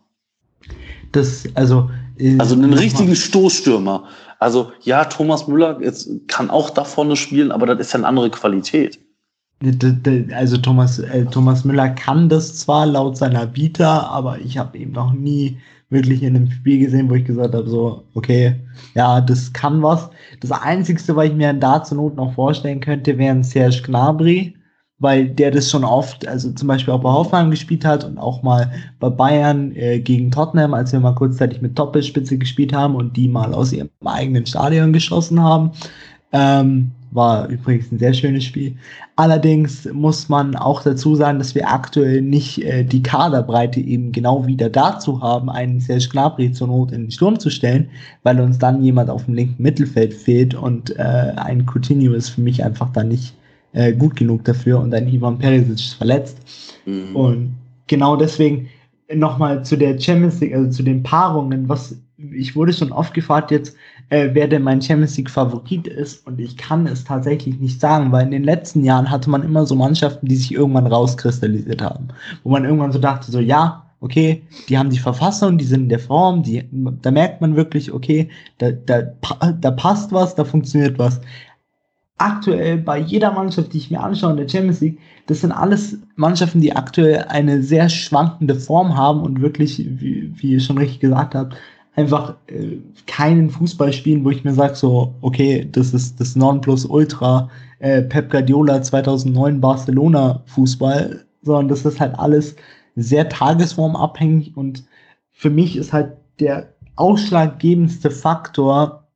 Das, 1.14 1.46
also, 1.56 1.90
äh, 2.20 2.38
also 2.38 2.54
einen 2.54 2.74
richtigen 2.74 3.16
Stoßstürmer. 3.16 4.04
Also 4.38 4.72
ja, 4.84 5.06
Thomas 5.06 5.48
Müller 5.48 5.82
jetzt 5.82 6.12
kann 6.28 6.52
auch 6.52 6.70
da 6.70 6.84
vorne 6.84 7.16
spielen, 7.16 7.52
aber 7.52 7.66
das 7.66 7.80
ist 7.80 7.94
ja 7.94 7.98
eine 7.98 8.08
andere 8.08 8.30
Qualität. 8.30 9.00
Also 10.32 10.58
Thomas, 10.58 11.00
äh, 11.00 11.26
Thomas 11.26 11.64
Müller 11.64 11.90
kann 11.90 12.30
das 12.30 12.56
zwar 12.56 12.86
laut 12.86 13.18
seiner 13.18 13.48
Bieter, 13.48 14.12
aber 14.12 14.38
ich 14.38 14.60
habe 14.60 14.78
eben 14.78 14.92
noch 14.92 15.12
nie 15.12 15.58
wirklich 15.90 16.24
in 16.24 16.36
einem 16.36 16.50
Spiel 16.50 16.80
gesehen, 16.80 17.10
wo 17.10 17.16
ich 17.16 17.26
gesagt 17.26 17.54
habe, 17.54 17.70
so, 17.70 18.04
okay, 18.14 18.56
ja, 18.96 19.22
das 19.22 19.52
kann 19.54 19.82
was. 19.82 20.10
Das 20.40 20.52
Einzige, 20.52 21.16
was 21.16 21.26
ich 21.28 21.34
mir 21.34 21.54
da 21.54 21.84
zur 21.84 21.98
Not 21.98 22.16
noch 22.16 22.34
vorstellen 22.34 22.80
könnte, 22.80 23.18
wäre 23.18 23.36
ein 23.36 23.44
Serge 23.44 23.82
Gnabry, 23.86 24.56
weil 25.00 25.30
der 25.30 25.52
das 25.52 25.70
schon 25.70 25.84
oft, 25.84 26.28
also 26.28 26.52
zum 26.52 26.68
Beispiel 26.68 26.94
auch 26.94 27.02
bei 27.02 27.12
Hoffenheim 27.12 27.52
gespielt 27.52 27.86
hat 27.86 28.04
und 28.04 28.18
auch 28.18 28.42
mal 28.42 28.72
bei 29.00 29.10
Bayern 29.10 29.76
äh, 29.76 30.00
gegen 30.00 30.32
Tottenham, 30.32 30.74
als 30.74 30.94
wir 30.94 31.00
mal 31.00 31.16
kurzzeitig 31.16 31.62
mit 31.62 31.78
Doppelspitze 31.78 32.38
gespielt 32.38 32.74
haben 32.74 32.96
und 32.96 33.16
die 33.18 33.28
mal 33.28 33.54
aus 33.54 33.74
ihrem 33.74 33.90
eigenen 34.06 34.46
Stadion 34.46 34.94
geschossen 34.94 35.42
haben. 35.42 35.72
Ähm, 36.34 36.92
war 37.12 37.48
übrigens 37.48 37.92
ein 37.92 38.00
sehr 38.00 38.14
schönes 38.14 38.44
Spiel. 38.44 38.76
Allerdings 39.16 39.88
muss 39.94 40.30
man 40.30 40.56
auch 40.56 40.82
dazu 40.82 41.16
sagen, 41.16 41.38
dass 41.38 41.54
wir 41.54 41.72
aktuell 41.72 42.22
nicht 42.22 42.64
äh, 42.64 42.84
die 42.84 43.04
Kaderbreite 43.04 43.80
eben 43.80 44.12
genau 44.12 44.46
wieder 44.48 44.70
dazu 44.70 45.22
haben, 45.22 45.50
einen 45.50 45.80
Serge 45.80 46.10
Gnabry 46.12 46.52
zur 46.52 46.68
Not 46.68 46.92
in 46.92 47.04
den 47.04 47.12
Sturm 47.12 47.40
zu 47.40 47.50
stellen, 47.50 47.88
weil 48.24 48.40
uns 48.40 48.58
dann 48.58 48.84
jemand 48.84 49.10
auf 49.10 49.26
dem 49.26 49.36
linken 49.36 49.62
Mittelfeld 49.62 50.14
fehlt 50.14 50.56
und 50.56 50.98
äh, 50.98 51.34
ein 51.36 51.66
Coutinho 51.66 52.14
ist 52.14 52.30
für 52.30 52.42
mich 52.42 52.64
einfach 52.64 52.92
da 52.92 53.04
nicht 53.04 53.36
äh, 53.74 53.94
gut 53.94 54.16
genug 54.16 54.44
dafür 54.46 54.80
und 54.80 54.94
ein 54.94 55.08
Ivan 55.08 55.38
Perisic 55.38 55.76
ist 55.76 55.94
verletzt. 55.94 56.38
Mhm. 56.86 57.16
Und 57.16 57.56
genau 57.88 58.16
deswegen 58.16 58.70
nochmal 59.14 59.64
zu 59.64 59.78
der 59.78 60.00
Champions 60.00 60.40
League, 60.40 60.56
also 60.56 60.70
zu 60.72 60.84
den 60.84 61.04
Paarungen, 61.04 61.70
was 61.70 61.96
ich 62.36 62.56
wurde 62.56 62.74
schon 62.74 62.92
oft 62.92 63.14
gefragt 63.14 63.52
jetzt, 63.52 63.76
äh, 64.10 64.30
wer 64.34 64.48
denn 64.48 64.64
mein 64.64 64.82
Champions 64.82 65.18
League 65.18 65.30
Favorit 65.30 65.88
ist 65.88 66.26
und 66.28 66.40
ich 66.40 66.58
kann 66.58 66.88
es 66.88 67.04
tatsächlich 67.04 67.60
nicht 67.60 67.80
sagen, 67.80 68.12
weil 68.12 68.26
in 68.26 68.32
den 68.32 68.44
letzten 68.44 68.84
Jahren 68.84 69.10
hatte 69.10 69.30
man 69.30 69.44
immer 69.44 69.66
so 69.66 69.76
Mannschaften, 69.76 70.28
die 70.28 70.36
sich 70.36 70.54
irgendwann 70.54 70.88
rauskristallisiert 70.88 71.82
haben, 71.82 72.10
wo 72.44 72.50
man 72.50 72.66
irgendwann 72.66 72.92
so 72.92 73.00
dachte, 73.00 73.32
so 73.32 73.40
ja, 73.40 73.84
okay, 74.04 74.44
die 74.68 74.78
haben 74.78 74.90
die 74.90 75.00
Verfassung, 75.00 75.58
die 75.58 75.64
sind 75.64 75.84
in 75.84 75.90
der 75.90 76.00
Form, 76.00 76.44
die, 76.44 76.68
da 77.02 77.10
merkt 77.10 77.40
man 77.40 77.56
wirklich, 77.56 77.94
okay, 77.94 78.30
da, 78.58 78.72
da, 78.72 79.02
da 79.02 79.72
passt 79.72 80.12
was, 80.12 80.36
da 80.36 80.44
funktioniert 80.44 81.00
was. 81.00 81.22
Aktuell 82.18 82.78
bei 82.78 83.00
jeder 83.00 83.32
Mannschaft, 83.32 83.72
die 83.72 83.78
ich 83.78 83.92
mir 83.92 84.02
anschaue 84.02 84.32
in 84.32 84.38
der 84.38 84.50
Champions 84.50 84.82
League, 84.82 85.00
das 85.28 85.40
sind 85.40 85.54
alles 85.54 85.98
Mannschaften, 86.18 86.60
die 86.60 86.76
aktuell 86.76 87.26
eine 87.30 87.64
sehr 87.64 87.88
schwankende 87.88 88.56
Form 88.56 88.98
haben 88.98 89.22
und 89.22 89.42
wirklich, 89.42 89.78
wie, 89.80 90.34
wie 90.36 90.52
ihr 90.52 90.60
schon 90.60 90.78
richtig 90.78 91.00
gesagt 91.00 91.34
habt, 91.34 91.56
einfach 91.96 92.36
äh, 92.48 92.78
keinen 93.06 93.50
Fußball 93.50 93.94
spielen, 93.94 94.26
wo 94.26 94.32
ich 94.32 94.44
mir 94.44 94.54
sage, 94.54 94.76
so, 94.76 95.14
okay, 95.22 95.68
das 95.72 95.94
ist 95.94 96.20
das 96.20 96.36
Nonplusultra 96.36 97.50
äh, 97.80 98.02
Pep 98.02 98.32
Guardiola 98.32 98.82
2009 98.82 99.62
Barcelona 99.62 100.42
Fußball, 100.48 101.26
sondern 101.42 101.68
das 101.68 101.86
ist 101.86 102.00
halt 102.00 102.18
alles 102.18 102.56
sehr 102.96 103.30
tagesformabhängig 103.30 104.56
und 104.56 104.84
für 105.32 105.50
mich 105.50 105.76
ist 105.76 105.94
halt 105.94 106.14
der 106.40 106.74
ausschlaggebendste 106.96 108.12
Faktor 108.12 109.08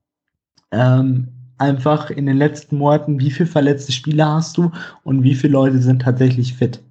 ähm, 0.72 1.30
einfach 1.58 2.10
in 2.10 2.26
den 2.26 2.38
letzten 2.38 2.78
Monaten, 2.78 3.20
wie 3.20 3.32
viele 3.32 3.50
verletzte 3.50 3.92
Spieler 3.92 4.34
hast 4.34 4.58
du 4.58 4.72
und 5.04 5.24
wie 5.24 5.36
viele 5.36 5.54
Leute 5.54 5.80
sind 5.80 6.02
tatsächlich 6.02 6.54
fit. 6.54 6.84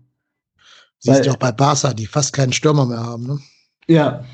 Siehst 0.99 1.27
du 1.27 1.31
auch 1.31 1.37
bei 1.37 1.53
Barca, 1.53 1.93
die 1.93 2.07
fast 2.07 2.33
keinen 2.33 2.53
Stürmer 2.53 2.87
mehr 2.87 3.05
haben, 3.05 3.27
ne? 3.27 3.39
Ja. 3.87 4.25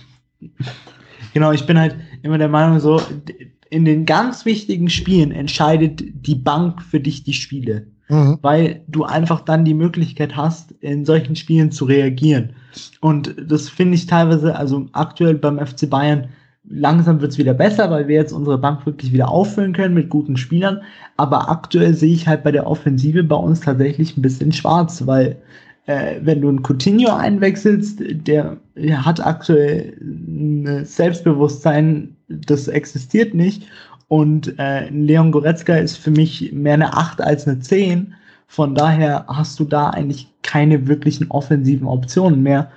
Genau, 1.35 1.53
ich 1.53 1.67
bin 1.67 1.79
halt 1.79 1.97
immer 2.23 2.39
der 2.39 2.49
Meinung, 2.49 2.81
so, 2.81 3.01
in 3.71 3.85
den 3.85 4.05
ganz 4.05 4.45
wichtigen 4.45 4.91
Spielen 4.91 5.33
entscheidet 5.33 6.03
die 6.27 6.35
Bank 6.35 6.83
für 6.83 7.01
dich 7.01 7.25
die 7.25 7.33
Spiele. 7.33 7.87
Mhm. 8.09 8.39
Weil 8.43 8.83
du 8.89 9.05
einfach 9.05 9.41
dann 9.41 9.65
die 9.65 9.75
Möglichkeit 9.75 10.37
hast, 10.37 10.73
in 10.81 11.07
solchen 11.07 11.37
Spielen 11.37 11.73
zu 11.73 11.87
reagieren. 11.87 12.51
Und 13.01 13.35
das 13.49 13.71
finde 13.71 13.95
ich 13.95 14.07
teilweise, 14.07 14.57
also 14.57 14.87
aktuell 14.93 15.35
beim 15.35 15.59
FC 15.59 15.89
Bayern, 15.89 16.29
langsam 16.69 17.21
wird 17.21 17.33
es 17.33 17.39
wieder 17.39 17.55
besser, 17.55 17.91
weil 17.91 18.09
wir 18.09 18.17
jetzt 18.17 18.33
unsere 18.33 18.59
Bank 18.59 18.85
wirklich 18.87 19.13
wieder 19.13 19.31
auffüllen 19.31 19.73
können 19.73 19.95
mit 19.95 20.11
guten 20.11 20.37
Spielern. 20.37 20.83
Aber 21.17 21.51
aktuell 21.51 21.95
sehe 21.95 22.13
ich 22.13 22.29
halt 22.29 22.45
bei 22.45 22.53
der 22.53 22.67
Offensive 22.67 23.25
bei 23.25 23.37
uns 23.37 23.61
tatsächlich 23.61 24.17
ein 24.17 24.23
bisschen 24.23 24.53
schwarz, 24.53 25.07
weil 25.07 25.37
äh, 25.87 26.21
wenn 26.23 26.41
du 26.41 26.49
einen 26.49 26.63
Coutinho 26.63 27.15
einwechselst, 27.15 28.01
der, 28.01 28.57
der 28.77 29.05
hat 29.05 29.25
aktuell 29.25 29.97
ein 30.01 30.85
Selbstbewusstsein, 30.85 32.17
das 32.29 32.69
existiert 32.69 33.35
nicht. 33.35 33.65
Und 34.09 34.59
äh, 34.59 34.91
Leon 34.91 35.33
Goretzka 35.33 35.75
ist 35.75 35.97
für 35.97 36.11
mich 36.11 36.53
mehr 36.53 36.75
eine 36.75 36.95
8 36.95 37.21
als 37.23 37.49
eine 37.49 37.61
10. 37.61 38.15
Von 38.47 38.75
daher 38.75 39.25
hast 39.29 39.59
du 39.59 39.65
da 39.65 39.91
eigentlich 39.91 40.29
keine 40.43 40.87
wirklichen 40.87 41.31
offensiven 41.31 41.87
Optionen 41.87 42.43
mehr. 42.43 42.71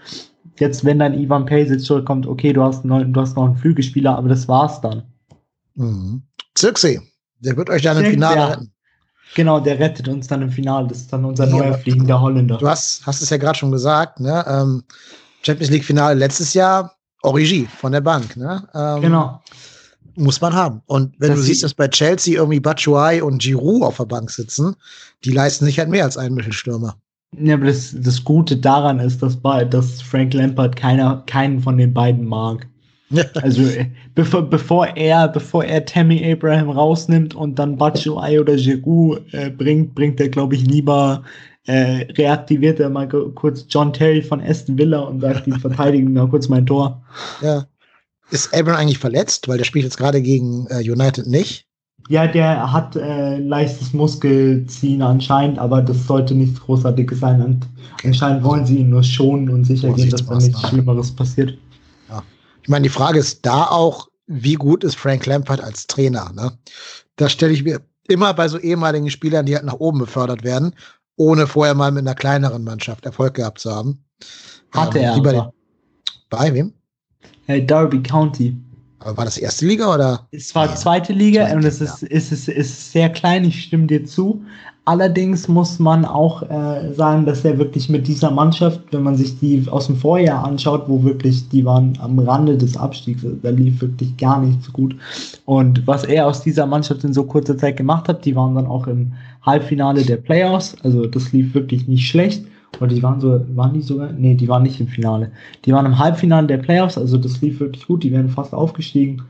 Jetzt, 0.58 0.86
wenn 0.86 1.00
dann 1.00 1.14
Ivan 1.14 1.46
Pesic 1.46 1.82
zurückkommt, 1.82 2.26
okay, 2.26 2.54
du 2.54 2.64
hast, 2.64 2.86
einen, 2.86 3.12
du 3.12 3.20
hast 3.22 3.36
noch 3.36 3.46
einen 3.46 3.58
Flügelspieler, 3.58 4.18
aber 4.18 4.30
das 4.30 4.48
war's 4.48 4.80
dann. 4.80 5.04
Mhm. 5.76 6.24
Zirkse, 6.54 7.02
der 7.40 7.58
wird 7.58 7.70
euch 7.70 7.82
dann 7.82 7.98
im 7.98 8.12
Finale 8.12 8.36
ja. 8.38 8.46
retten. 8.48 8.72
Genau, 9.36 9.60
der 9.60 9.78
rettet 9.80 10.08
uns 10.08 10.28
dann 10.28 10.42
im 10.42 10.50
Finale. 10.50 10.88
Das 10.88 11.00
ist 11.00 11.14
dann 11.14 11.26
unser 11.26 11.46
neuer 11.46 11.74
fliegender 11.78 12.20
Holländer. 12.20 12.58
Du 12.58 12.68
hast, 12.68 13.06
hast 13.06 13.22
es 13.22 13.30
ja 13.30 13.38
gerade 13.38 13.58
schon 13.58 13.72
gesagt, 13.72 14.20
ne? 14.20 14.44
Ähm, 14.48 14.84
Champions 15.44 15.72
League 15.72 15.84
Finale 15.84 16.18
letztes 16.18 16.54
Jahr, 16.54 16.96
Origi 17.22 17.68
von 17.80 17.92
der 17.92 18.02
Bank, 18.02 18.38
ne? 18.38 18.68
Ähm, 18.74 19.02
genau. 19.02 19.42
Muss 20.16 20.40
man 20.40 20.54
haben. 20.54 20.82
Und 20.86 21.14
wenn 21.20 21.32
das 21.32 21.40
du 21.40 21.46
siehst, 21.46 21.64
dass 21.64 21.74
bei 21.74 21.90
Chelsea 21.90 22.36
irgendwie 22.36 22.62
Batshuayi 22.62 23.22
und 23.22 23.42
Giroud 23.42 23.84
auf 23.84 23.98
der 23.98 24.06
Bank 24.06 24.32
sitzen, 24.32 24.76
die 25.26 25.32
leisten 25.32 25.66
sich 25.66 25.78
halt 25.78 25.90
mehr 25.90 26.06
als 26.06 26.18
einen 26.18 26.36
Mittelstürmer. 26.36 26.96
Ja, 27.38 27.56
aber 27.56 27.66
das, 27.66 27.94
das 27.94 28.24
Gute 28.24 28.56
daran 28.56 29.02
ist, 29.02 29.22
dass, 29.22 29.38
dass 29.70 30.02
Frank 30.02 30.34
Lampard 30.34 30.78
keiner, 30.78 31.24
keinen 31.26 31.60
von 31.60 31.78
den 31.78 31.94
beiden 31.94 32.26
mag. 32.26 32.66
Also 33.42 33.64
bevor, 34.16 34.42
bevor 34.50 34.88
er, 34.98 35.28
bevor 35.28 35.64
er 35.64 35.86
Tammy 35.86 36.32
Abraham 36.32 36.70
rausnimmt 36.70 37.36
und 37.36 37.60
dann 37.60 37.78
Batshuayi 37.78 38.40
oder 38.40 38.56
Giroud 38.56 39.22
äh, 39.32 39.50
bringt, 39.50 39.96
bringt 39.96 40.20
er, 40.20 40.30
glaube 40.30 40.56
ich, 40.56 40.66
lieber 40.66 41.24
äh, 41.68 42.06
reaktiviert 42.14 42.80
er 42.80 42.90
mal 42.90 43.08
kurz 43.08 43.66
John 43.70 43.92
Terry 43.92 44.22
von 44.22 44.42
Aston 44.42 44.78
Villa 44.78 45.00
und 45.00 45.22
sagt, 45.22 45.46
die 45.46 45.52
verteidigen 45.60 46.14
mal 46.14 46.28
kurz 46.28 46.48
mein 46.48 46.66
Tor. 46.66 47.02
Ja. 47.42 47.66
Ist 48.32 48.54
Abraham 48.54 48.80
eigentlich 48.80 48.98
verletzt? 48.98 49.48
Weil 49.48 49.58
der 49.58 49.66
spielt 49.66 49.86
jetzt 49.86 49.98
gerade 49.98 50.22
gegen 50.22 50.68
äh, 50.70 50.80
United 50.80 51.28
nicht. 51.28 51.66
Ja, 52.08 52.28
der 52.28 52.72
hat 52.72 52.96
äh, 52.96 53.38
leichtes 53.40 53.94
Muskelziehen 53.94 55.02
anscheinend, 55.02 55.58
aber 55.58 55.82
das 55.82 56.06
sollte 56.06 56.36
nichts 56.36 56.60
Großartiges 56.62 57.20
sein. 57.20 57.42
Und 57.42 57.68
okay. 57.94 58.08
anscheinend 58.08 58.44
wollen 58.44 58.66
sie 58.66 58.78
ihn 58.78 58.92
nur 58.92 59.02
schonen 59.02 59.50
und 59.50 59.64
sicher 59.66 59.92
gehen, 59.94 60.12
dass 60.12 60.26
da 60.26 60.38
nichts 60.38 60.70
Schlimmeres 60.70 61.12
passiert. 61.12 61.58
Ich 62.66 62.70
meine, 62.70 62.82
die 62.82 62.90
Frage 62.90 63.20
ist 63.20 63.46
da 63.46 63.66
auch, 63.68 64.08
wie 64.26 64.56
gut 64.56 64.84
ist 64.84 64.96
Frank 64.96 65.28
Lampard 65.28 65.62
als 65.62 65.86
Trainer? 65.86 66.32
Ne? 66.34 66.52
Da 67.16 67.30
stelle 67.30 67.54
ich 67.54 67.64
mir 67.64 67.80
immer 68.08 68.34
bei 68.34 68.48
so 68.48 68.58
ehemaligen 68.58 69.12
Spielern, 69.12 69.46
die 69.46 69.54
halt 69.54 69.66
nach 69.66 69.76
oben 69.76 70.00
befördert 70.00 70.44
werden, 70.44 70.74
ohne 71.16 71.46
vorher 71.46 71.76
mal 71.76 71.92
mit 71.92 72.02
einer 72.02 72.16
kleineren 72.16 72.64
Mannschaft 72.64 73.06
Erfolg 73.06 73.36
gehabt 73.36 73.60
zu 73.60 73.72
haben. 73.72 74.04
Hatte 74.72 74.98
ähm, 74.98 75.04
er. 75.04 75.22
Bei, 75.22 75.50
bei 76.32 76.54
wem? 76.56 76.74
Hey, 77.46 77.64
Derby 77.64 78.02
County. 78.02 78.58
Aber 79.06 79.18
war 79.18 79.26
das 79.26 79.38
erste 79.38 79.68
Liga 79.68 79.94
oder? 79.94 80.28
Es 80.32 80.56
war 80.56 80.76
zweite 80.76 81.14
Liga 81.14 81.44
zweite, 81.44 81.58
und 81.58 81.66
es 81.66 81.80
ist, 81.80 82.02
ja. 82.02 82.08
ist, 82.08 82.32
ist, 82.32 82.48
ist 82.48 82.92
sehr 82.92 83.10
klein, 83.10 83.46
ich 83.46 83.62
stimme 83.64 83.86
dir 83.86 84.04
zu. 84.04 84.44
Allerdings 84.86 85.48
muss 85.48 85.78
man 85.80 86.06
auch 86.06 86.42
äh, 86.44 86.92
sagen, 86.94 87.26
dass 87.26 87.46
er 87.46 87.58
wirklich 87.58 87.88
mit 87.88 88.08
dieser 88.08 88.32
Mannschaft, 88.32 88.82
wenn 88.92 89.04
man 89.04 89.16
sich 89.16 89.40
die 89.40 89.64
aus 89.70 89.88
dem 89.88 89.96
Vorjahr 89.96 90.44
anschaut, 90.44 90.84
wo 90.88 91.04
wirklich 91.04 91.48
die 91.50 91.66
waren 91.66 91.98
am 92.02 92.18
Rande 92.18 92.58
des 92.58 92.78
Abstiegs, 92.78 93.24
da 93.44 93.50
lief 93.50 93.82
wirklich 93.82 94.16
gar 94.18 94.42
nicht 94.42 94.64
so 94.64 94.72
gut. 94.72 94.96
Und 95.46 95.86
was 95.86 96.04
er 96.04 96.28
aus 96.28 96.42
dieser 96.42 96.66
Mannschaft 96.66 97.04
in 97.04 97.14
so 97.14 97.24
kurzer 97.26 97.58
Zeit 97.58 97.78
gemacht 97.78 98.08
hat, 98.08 98.26
die 98.26 98.36
waren 98.36 98.56
dann 98.56 98.68
auch 98.68 98.88
im 98.88 99.14
Halbfinale 99.44 100.04
der 100.04 100.18
Playoffs, 100.18 100.76
also 100.84 101.06
das 101.06 101.32
lief 101.32 101.54
wirklich 101.54 101.88
nicht 101.88 102.08
schlecht. 102.08 102.44
Oder 102.80 102.94
die 102.94 103.04
waren 103.04 103.22
so, 103.22 103.42
waren 103.56 103.74
die 103.74 103.82
sogar? 103.82 104.12
Nee, 104.12 104.36
die 104.36 104.48
waren 104.48 104.64
nicht 104.64 104.80
im 104.80 104.88
Finale. 104.88 105.32
Die 105.66 105.74
waren 105.74 105.86
im 105.86 105.98
Halbfinale 105.98 106.48
der 106.48 106.58
Playoffs, 106.58 106.98
also 106.98 107.18
das 107.18 107.42
lief 107.42 107.60
wirklich 107.60 107.86
gut, 107.88 108.04
die 108.04 108.12
werden 108.12 108.30
fast 108.30 108.54
aufgestiegen. 108.54 109.24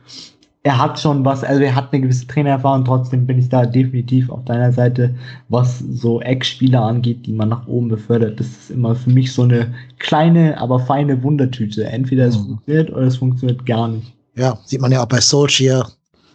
Er 0.63 0.80
hat 0.80 0.99
schon 0.99 1.23
was, 1.23 1.43
also 1.43 1.61
er 1.61 1.76
hat 1.76 1.93
eine 1.93 2.01
gewisse 2.01 2.26
Trainererfahrung, 2.26 2.85
trotzdem 2.85 3.27
bin 3.27 3.38
ich 3.38 3.49
da 3.49 3.67
definitiv 3.67 4.31
auf 4.31 4.43
deiner 4.45 4.73
Seite, 4.73 5.13
was 5.47 5.77
so 5.77 6.22
Eckspieler 6.22 6.81
angeht, 6.81 7.27
die 7.27 7.34
man 7.34 7.49
nach 7.49 7.67
oben 7.67 7.88
befördert. 7.88 8.39
Das 8.39 8.47
ist 8.47 8.72
immer 8.72 8.95
für 8.95 9.11
mich 9.11 9.31
so 9.31 9.43
eine 9.43 9.72
kleine, 9.99 10.59
aber 10.59 10.80
feine 10.80 11.22
Wundertüte. 11.22 11.85
Entweder 11.85 12.26
es 12.26 12.39
mhm. 12.39 12.45
funktioniert 12.45 12.89
oder 12.89 13.01
es 13.03 13.17
funktioniert 13.17 13.63
gar 13.67 13.89
nicht. 13.89 14.11
Ja, 14.35 14.57
sieht 14.65 14.81
man 14.81 14.91
ja 14.91 15.03
auch 15.03 15.07
bei 15.07 15.22
Solskjaer 15.22 15.88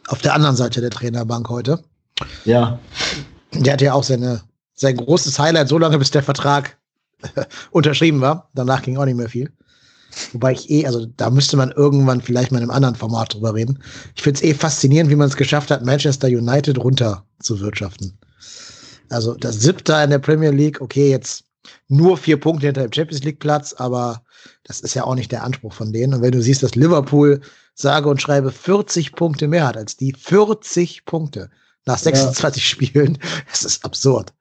auf 0.07 0.23
der 0.23 0.35
anderen 0.35 0.55
Seite 0.55 0.81
der 0.81 0.91
Trainerbank 0.91 1.49
heute. 1.49 1.81
Ja. 2.45 2.78
Der 3.53 3.73
hat 3.73 3.82
ja 3.82 3.95
auch 3.95 4.05
seine, 4.05 4.43
sein 4.74 4.97
großes 4.97 5.41
Highlight 5.41 5.69
so 5.69 5.77
lange, 5.77 5.99
bis 5.99 6.12
der 6.12 6.23
Vertrag 6.23 6.78
unterschrieben 7.71 8.21
war. 8.21 8.51
Danach 8.55 8.83
ging 8.83 8.97
auch 8.97 9.05
nicht 9.05 9.17
mehr 9.17 9.29
viel. 9.29 9.51
Wobei 10.33 10.53
ich 10.53 10.69
eh, 10.71 10.87
also 10.87 11.07
da 11.07 11.31
müsste 11.31 11.57
man 11.57 11.71
irgendwann 11.71 12.21
vielleicht 12.21 12.51
mal 12.51 12.59
in 12.59 12.65
einem 12.65 12.73
anderen 12.73 12.97
Format 12.97 13.35
drüber 13.35 13.55
reden. 13.55 13.83
Ich 14.17 14.23
finde 14.23 14.39
es 14.39 14.45
eh 14.45 14.55
faszinierend, 14.55 15.11
wie 15.11 15.17
man 15.17 15.29
es 15.29 15.37
geschafft 15.37 15.71
hat, 15.71 15.85
Manchester 15.85 16.29
United 16.29 16.79
runter 16.79 17.25
zu 17.41 17.61
wirtschaften. 17.61 18.19
Also 19.09 19.35
das 19.35 19.61
siebte 19.61 19.93
in 20.05 20.11
der 20.11 20.19
Premier 20.19 20.51
League, 20.51 20.81
okay, 20.81 21.11
jetzt 21.11 21.45
nur 21.89 22.17
vier 22.17 22.39
Punkte 22.39 22.67
hinter 22.67 22.83
dem 22.83 22.93
Champions 22.93 23.25
League 23.25 23.41
Platz, 23.41 23.73
aber 23.75 24.23
das 24.65 24.81
ist 24.81 24.95
ja 24.95 25.05
auch 25.05 25.15
nicht 25.15 25.33
der 25.33 25.43
Anspruch 25.43 25.73
von 25.73 25.93
denen. 25.93 26.15
Und 26.15 26.23
wenn 26.23 26.33
du 26.33 26.43
siehst, 26.43 26.63
dass 26.63 26.75
Liverpool 26.75 27.41
sage 27.75 28.09
und 28.09 28.23
schreibe 28.23 28.51
40 28.53 29.13
Punkte 29.13 29.49
mehr 29.49 29.67
hat 29.67 29.77
als 29.77 29.97
die, 29.97 30.13
40 30.13 31.05
Punkte 31.05 31.51
nach 31.87 31.99
26 31.99 32.63
ja. 32.63 32.69
Spielen, 32.69 33.19
das 33.51 33.65
ist 33.65 33.85
absurd. 33.85 34.33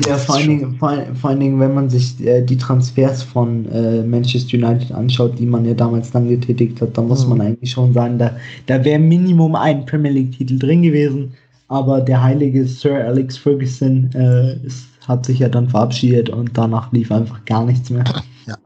Ja, 0.00 0.16
vor 0.16 0.36
allen, 0.36 0.48
Dingen, 0.48 0.76
vor, 0.78 0.96
vor 1.20 1.30
allen 1.30 1.40
Dingen, 1.40 1.60
wenn 1.60 1.74
man 1.74 1.90
sich 1.90 2.18
äh, 2.24 2.40
die 2.40 2.56
Transfers 2.56 3.22
von 3.22 3.70
äh, 3.70 4.02
Manchester 4.02 4.56
United 4.56 4.90
anschaut, 4.90 5.38
die 5.38 5.44
man 5.44 5.66
ja 5.66 5.74
damals 5.74 6.10
dann 6.10 6.28
getätigt 6.28 6.80
hat, 6.80 6.96
da 6.96 7.02
muss 7.02 7.24
mhm. 7.24 7.30
man 7.30 7.40
eigentlich 7.42 7.72
schon 7.72 7.92
sagen, 7.92 8.18
da, 8.18 8.34
da 8.66 8.82
wäre 8.84 8.98
Minimum 8.98 9.54
ein 9.54 9.84
Premier 9.84 10.10
League-Titel 10.10 10.58
drin 10.58 10.82
gewesen. 10.82 11.34
Aber 11.68 12.00
der 12.00 12.22
heilige 12.22 12.66
Sir 12.66 13.04
Alex 13.04 13.36
Ferguson 13.36 14.10
äh, 14.14 14.56
ist, 14.66 14.86
hat 15.06 15.26
sich 15.26 15.40
ja 15.40 15.48
dann 15.48 15.68
verabschiedet 15.68 16.30
und 16.30 16.50
danach 16.56 16.90
lief 16.92 17.12
einfach 17.12 17.44
gar 17.44 17.64
nichts 17.64 17.90
mehr. 17.90 18.04
Ja. 18.46 18.56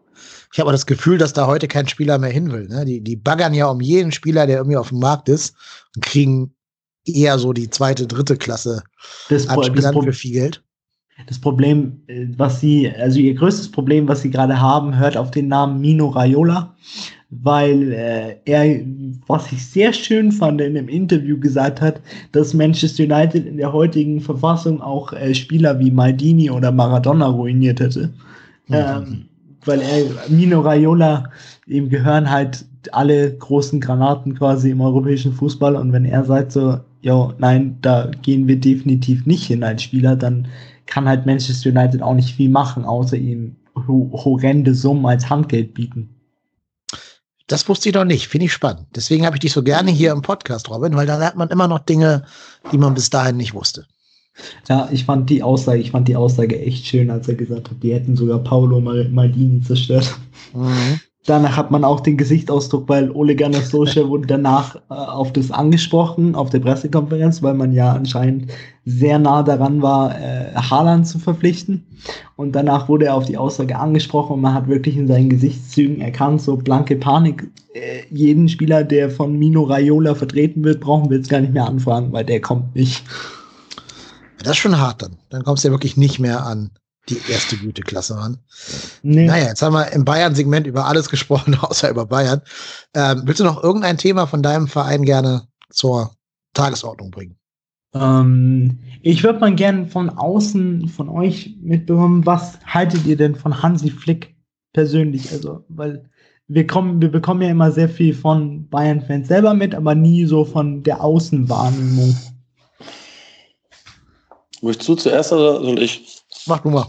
Ich 0.52 0.60
habe 0.60 0.72
das 0.72 0.86
Gefühl, 0.86 1.18
dass 1.18 1.32
da 1.32 1.46
heute 1.46 1.66
kein 1.66 1.88
Spieler 1.88 2.18
mehr 2.18 2.30
hin 2.30 2.52
will. 2.52 2.68
Ne? 2.68 2.84
Die, 2.84 3.00
die 3.00 3.16
baggern 3.16 3.52
ja 3.52 3.66
um 3.66 3.80
jeden 3.80 4.12
Spieler, 4.12 4.46
der 4.46 4.58
irgendwie 4.58 4.76
auf 4.76 4.88
dem 4.90 5.00
Markt 5.00 5.28
ist 5.28 5.54
und 5.94 6.04
kriegen 6.04 6.54
eher 7.04 7.38
so 7.38 7.52
die 7.52 7.68
zweite, 7.68 8.06
dritte 8.06 8.36
Klasse 8.36 8.82
das, 9.28 9.48
an 9.48 9.62
Spielern 9.64 9.94
das 9.94 10.04
für 10.04 10.12
viel 10.12 10.32
Geld 10.32 10.62
das 11.26 11.38
Problem, 11.38 12.01
äh, 12.09 12.26
was 12.36 12.60
sie, 12.60 12.90
also 12.90 13.18
ihr 13.18 13.34
größtes 13.34 13.70
Problem, 13.70 14.06
was 14.09 14.22
sie 14.22 14.30
gerade 14.30 14.60
haben, 14.60 14.98
hört 14.98 15.16
auf 15.16 15.30
den 15.30 15.48
Namen 15.48 15.80
Mino 15.80 16.09
Raiola, 16.09 16.74
weil 17.30 17.93
äh, 17.93 18.36
er, 18.44 18.84
was 19.26 19.51
ich 19.51 19.64
sehr 19.66 19.93
schön 19.93 20.30
fand, 20.30 20.60
in 20.60 20.76
einem 20.76 20.88
Interview 20.88 21.38
gesagt 21.38 21.80
hat, 21.80 22.01
dass 22.32 22.55
Manchester 22.55 23.05
United 23.05 23.47
in 23.47 23.56
der 23.56 23.72
heutigen 23.72 24.20
Verfassung 24.20 24.80
auch 24.80 25.12
äh, 25.12 25.34
Spieler 25.34 25.78
wie 25.78 25.90
Maldini 25.90 26.51
oder 26.51 26.70
Maradona 26.70 27.26
ruiniert 27.26 27.80
hätte. 27.80 28.12
Mhm. 28.68 28.74
Ähm, 28.74 29.24
weil 29.64 29.80
er, 29.80 30.05
Mino 30.28 30.60
Raiola, 30.60 31.30
ihm 31.66 31.88
gehören 31.88 32.30
halt 32.30 32.64
alle 32.93 33.36
großen 33.36 33.80
Granaten 33.80 34.34
quasi 34.36 34.70
im 34.70 34.80
europäischen 34.80 35.32
Fußball 35.32 35.74
und 35.74 35.93
wenn 35.93 36.05
er 36.05 36.24
sagt 36.24 36.52
so, 36.52 36.78
ja, 37.01 37.34
nein, 37.38 37.76
da 37.82 38.10
gehen 38.22 38.47
wir 38.47 38.60
definitiv 38.60 39.26
nicht 39.26 39.44
hin 39.44 39.64
als 39.64 39.82
Spieler, 39.82 40.14
dann 40.14 40.47
kann 40.86 41.08
halt 41.08 41.26
Manchester 41.26 41.70
United 41.70 42.02
auch 42.02 42.14
nicht 42.14 42.34
viel 42.34 42.48
machen, 42.48 42.84
außer 42.84 43.16
ihm 43.16 43.56
horrende 43.76 44.74
Summen 44.74 45.04
als 45.06 45.28
Handgeld 45.28 45.74
bieten. 45.74 46.16
Das 47.46 47.68
wusste 47.68 47.88
ich 47.88 47.94
noch 47.94 48.04
nicht, 48.04 48.26
finde 48.28 48.46
ich 48.46 48.52
spannend. 48.52 48.86
Deswegen 48.94 49.24
habe 49.24 49.36
ich 49.36 49.40
dich 49.40 49.52
so 49.52 49.62
gerne 49.62 49.90
hier 49.90 50.12
im 50.12 50.22
Podcast, 50.22 50.68
Robin, 50.68 50.96
weil 50.96 51.06
da 51.06 51.16
lernt 51.16 51.36
man 51.36 51.48
immer 51.48 51.68
noch 51.68 51.78
Dinge, 51.80 52.24
die 52.72 52.78
man 52.78 52.94
bis 52.94 53.10
dahin 53.10 53.36
nicht 53.36 53.54
wusste. 53.54 53.86
Ja, 54.68 54.88
ich 54.90 55.04
fand 55.04 55.30
die 55.30 55.42
Aussage, 55.42 55.78
ich 55.78 55.92
fand 55.92 56.08
die 56.08 56.16
Aussage 56.16 56.60
echt 56.60 56.86
schön, 56.86 57.10
als 57.10 57.28
er 57.28 57.36
gesagt 57.36 57.70
hat, 57.70 57.82
die 57.82 57.94
hätten 57.94 58.16
sogar 58.16 58.40
Paolo 58.40 58.80
Maldini 58.80 59.62
zerstört. 59.62 60.14
Mhm. 60.52 61.00
Danach 61.26 61.56
hat 61.56 61.72
man 61.72 61.82
auch 61.82 61.98
den 61.98 62.16
Gesichtsausdruck, 62.16 62.88
weil 62.88 63.10
Ole 63.10 63.34
Gunnar 63.34 63.62
Solskjaer 63.62 64.08
wurde 64.08 64.28
danach 64.28 64.76
äh, 64.76 64.94
auf 64.94 65.32
das 65.32 65.50
angesprochen, 65.50 66.36
auf 66.36 66.50
der 66.50 66.60
Pressekonferenz, 66.60 67.42
weil 67.42 67.54
man 67.54 67.72
ja 67.72 67.92
anscheinend 67.92 68.52
sehr 68.84 69.18
nah 69.18 69.42
daran 69.42 69.82
war, 69.82 70.14
äh, 70.14 70.54
Haaland 70.54 71.08
zu 71.08 71.18
verpflichten. 71.18 71.84
Und 72.36 72.52
danach 72.52 72.88
wurde 72.88 73.06
er 73.06 73.16
auf 73.16 73.26
die 73.26 73.36
Aussage 73.36 73.76
angesprochen 73.76 74.34
und 74.34 74.40
man 74.40 74.54
hat 74.54 74.68
wirklich 74.68 74.96
in 74.96 75.08
seinen 75.08 75.28
Gesichtszügen 75.28 76.00
erkannt, 76.00 76.42
so 76.42 76.56
blanke 76.56 76.94
Panik. 76.94 77.50
Äh, 77.74 78.02
jeden 78.10 78.48
Spieler, 78.48 78.84
der 78.84 79.10
von 79.10 79.36
Mino 79.36 79.64
Raiola 79.64 80.14
vertreten 80.14 80.62
wird, 80.62 80.80
brauchen 80.80 81.10
wir 81.10 81.16
jetzt 81.16 81.28
gar 81.28 81.40
nicht 81.40 81.52
mehr 81.52 81.66
anfragen, 81.66 82.12
weil 82.12 82.24
der 82.24 82.40
kommt 82.40 82.76
nicht. 82.76 83.02
Das 84.38 84.52
ist 84.52 84.58
schon 84.58 84.78
hart 84.78 85.02
dann. 85.02 85.16
Dann 85.30 85.42
kommst 85.42 85.64
du 85.64 85.68
ja 85.68 85.72
wirklich 85.72 85.96
nicht 85.96 86.20
mehr 86.20 86.46
an 86.46 86.70
die 87.08 87.20
erste 87.30 87.56
Güteklasse 87.56 88.16
ran. 88.16 88.38
Nee. 89.02 89.26
Naja, 89.26 89.48
jetzt 89.48 89.62
haben 89.62 89.74
wir 89.74 89.92
im 89.92 90.04
Bayern-Segment 90.04 90.66
über 90.66 90.86
alles 90.86 91.08
gesprochen, 91.08 91.54
außer 91.60 91.90
über 91.90 92.06
Bayern. 92.06 92.42
Ähm, 92.94 93.22
willst 93.24 93.40
du 93.40 93.44
noch 93.44 93.62
irgendein 93.62 93.98
Thema 93.98 94.26
von 94.26 94.42
deinem 94.42 94.68
Verein 94.68 95.04
gerne 95.04 95.46
zur 95.70 96.12
Tagesordnung 96.54 97.10
bringen? 97.10 97.36
Ähm, 97.94 98.78
ich 99.02 99.22
würde 99.22 99.38
mal 99.38 99.54
gerne 99.54 99.86
von 99.86 100.10
außen 100.10 100.88
von 100.88 101.08
euch 101.08 101.56
mitbekommen, 101.60 102.26
was 102.26 102.58
haltet 102.66 103.06
ihr 103.06 103.16
denn 103.16 103.36
von 103.36 103.62
Hansi 103.62 103.90
Flick 103.90 104.34
persönlich? 104.72 105.32
Also, 105.32 105.64
weil 105.68 106.08
wir 106.48 106.66
kommen, 106.66 107.00
wir 107.00 107.10
bekommen 107.10 107.42
ja 107.42 107.50
immer 107.50 107.72
sehr 107.72 107.88
viel 107.88 108.14
von 108.14 108.68
Bayern-Fans 108.68 109.28
selber 109.28 109.54
mit, 109.54 109.74
aber 109.74 109.94
nie 109.94 110.26
so 110.26 110.44
von 110.44 110.82
der 110.82 111.02
Außenwahrnehmung. 111.02 112.16
Möchtest 114.62 114.88
du 114.88 114.94
zuerst 114.94 115.32
oder 115.32 115.60
soll 115.60 115.82
ich? 115.82 116.22
Mach 116.46 116.60
du 116.60 116.70
mal. 116.70 116.86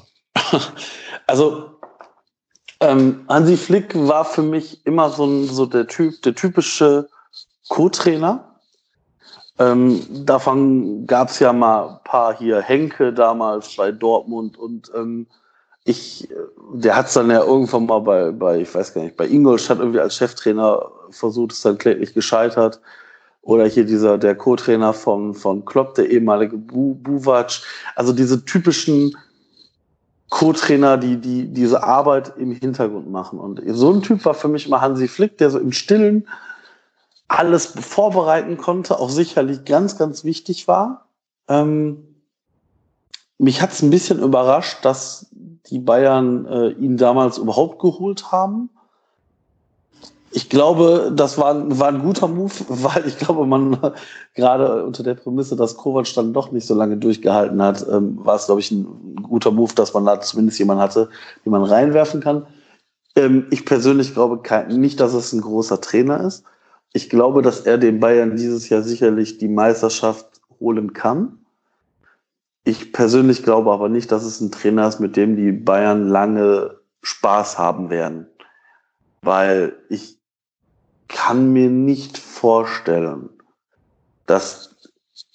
Also 1.29 1.71
ähm, 2.79 3.25
Hansi 3.27 3.57
Flick 3.57 3.93
war 3.95 4.23
für 4.23 4.43
mich 4.43 4.85
immer 4.85 5.09
so, 5.09 5.43
so 5.43 5.65
der 5.65 5.87
Typ, 5.87 6.21
der 6.21 6.35
typische 6.35 7.09
Co-Trainer. 7.67 8.55
Ähm, 9.59 10.01
davon 10.25 11.05
gab 11.05 11.29
es 11.29 11.39
ja 11.39 11.51
mal 11.51 11.89
ein 11.89 12.03
paar 12.03 12.37
hier 12.37 12.61
Henke 12.61 13.11
damals 13.11 13.75
bei 13.75 13.91
Dortmund 13.91 14.57
und 14.57 14.89
ähm, 14.95 15.27
ich, 15.83 16.27
der 16.73 16.95
hat 16.95 17.07
es 17.07 17.13
dann 17.13 17.31
ja 17.31 17.43
irgendwann 17.43 17.85
mal 17.85 17.99
bei, 17.99 18.31
bei, 18.31 18.59
ich 18.59 18.75
weiß 18.75 18.93
gar 18.93 19.03
nicht, 19.03 19.17
bei 19.17 19.25
Ingolstadt 19.25 19.79
irgendwie 19.79 20.01
als 20.01 20.17
Cheftrainer 20.17 20.91
versucht, 21.09 21.53
ist 21.53 21.65
dann 21.65 21.77
kläglich 21.77 22.13
gescheitert. 22.13 22.81
Oder 23.41 23.65
hier 23.65 23.85
dieser, 23.85 24.17
der 24.17 24.35
Co-Trainer 24.35 24.91
von, 24.91 25.33
von 25.33 25.63
Klopp, 25.63 25.95
der 25.95 26.09
ehemalige 26.09 26.57
Bu, 26.57 26.95
Buvac. 26.95 27.61
Also 27.95 28.11
diese 28.11 28.43
typischen 28.43 29.15
Co-Trainer, 30.29 30.97
die, 30.97 31.17
die 31.17 31.47
diese 31.47 31.83
Arbeit 31.83 32.33
im 32.37 32.51
Hintergrund 32.51 33.09
machen. 33.09 33.39
Und 33.39 33.61
so 33.65 33.91
ein 33.91 34.01
Typ 34.01 34.25
war 34.25 34.33
für 34.33 34.49
mich 34.49 34.67
immer 34.67 34.81
Hansi 34.81 35.07
Flick, 35.07 35.37
der 35.37 35.49
so 35.49 35.59
im 35.59 35.71
Stillen 35.71 36.27
alles 37.27 37.65
vorbereiten 37.65 38.57
konnte, 38.57 38.99
auch 38.99 39.09
sicherlich 39.09 39.65
ganz, 39.65 39.97
ganz 39.97 40.23
wichtig 40.23 40.67
war. 40.67 41.07
Ähm, 41.47 42.03
mich 43.37 43.61
hat 43.61 43.71
es 43.71 43.81
ein 43.81 43.89
bisschen 43.89 44.19
überrascht, 44.19 44.83
dass 44.83 45.27
die 45.31 45.79
Bayern 45.79 46.45
äh, 46.45 46.69
ihn 46.71 46.97
damals 46.97 47.37
überhaupt 47.37 47.79
geholt 47.79 48.31
haben 48.31 48.69
ich 50.31 50.49
glaube, 50.49 51.11
das 51.15 51.37
war, 51.37 51.79
war 51.79 51.87
ein 51.87 52.01
guter 52.01 52.27
Move, 52.27 52.53
weil 52.67 53.07
ich 53.07 53.17
glaube, 53.17 53.45
man 53.45 53.77
gerade 54.35 54.83
unter 54.83 55.03
der 55.03 55.15
Prämisse, 55.15 55.55
dass 55.55 55.77
Kovac 55.77 56.13
dann 56.15 56.33
doch 56.33 56.51
nicht 56.51 56.67
so 56.67 56.75
lange 56.75 56.97
durchgehalten 56.97 57.61
hat, 57.61 57.85
ähm, 57.89 58.19
war 58.23 58.35
es, 58.35 58.45
glaube 58.45 58.61
ich, 58.61 58.71
ein 58.71 59.15
guter 59.21 59.51
Move, 59.51 59.73
dass 59.73 59.93
man 59.93 60.05
da 60.05 60.19
zumindest 60.19 60.59
jemanden 60.59 60.83
hatte, 60.83 61.09
den 61.45 61.51
man 61.51 61.63
reinwerfen 61.63 62.21
kann. 62.21 62.45
Ähm, 63.15 63.47
ich 63.49 63.65
persönlich 63.65 64.13
glaube 64.13 64.41
nicht, 64.69 64.99
dass 64.99 65.13
es 65.13 65.33
ein 65.33 65.41
großer 65.41 65.81
Trainer 65.81 66.21
ist. 66.21 66.43
Ich 66.93 67.09
glaube, 67.09 67.41
dass 67.41 67.61
er 67.61 67.77
den 67.77 67.99
Bayern 67.99 68.35
dieses 68.35 68.69
Jahr 68.69 68.81
sicherlich 68.81 69.37
die 69.37 69.47
Meisterschaft 69.47 70.41
holen 70.59 70.93
kann. 70.93 71.39
Ich 72.63 72.91
persönlich 72.91 73.43
glaube 73.43 73.71
aber 73.71 73.89
nicht, 73.89 74.11
dass 74.11 74.23
es 74.23 74.41
ein 74.41 74.51
Trainer 74.51 74.87
ist, 74.87 74.99
mit 74.99 75.15
dem 75.15 75.35
die 75.35 75.51
Bayern 75.51 76.07
lange 76.09 76.79
Spaß 77.01 77.57
haben 77.57 77.89
werden. 77.89 78.27
Weil 79.21 79.75
ich 79.89 80.16
kann 81.07 81.53
mir 81.53 81.69
nicht 81.69 82.17
vorstellen, 82.17 83.29
dass 84.25 84.75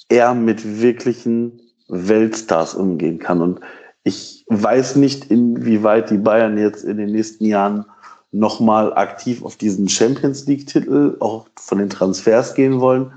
er 0.09 0.35
mit 0.35 0.81
wirklichen 0.81 1.61
Weltstars 1.89 2.75
umgehen 2.75 3.19
kann. 3.19 3.41
Und 3.41 3.61
ich 4.05 4.45
weiß 4.49 4.97
nicht, 4.97 5.31
inwieweit 5.31 6.11
die 6.11 6.19
Bayern 6.19 6.59
jetzt 6.59 6.85
in 6.85 6.97
den 6.97 7.13
nächsten 7.13 7.45
Jahren 7.45 7.87
nochmal 8.31 8.95
aktiv 8.95 9.45
auf 9.45 9.57
diesen 9.57 9.89
Champions 9.89 10.47
League-Titel 10.47 11.17
auch 11.21 11.49
von 11.57 11.79
den 11.79 11.91
Transfers 11.91 12.55
gehen 12.55 12.81
wollen. 12.81 13.13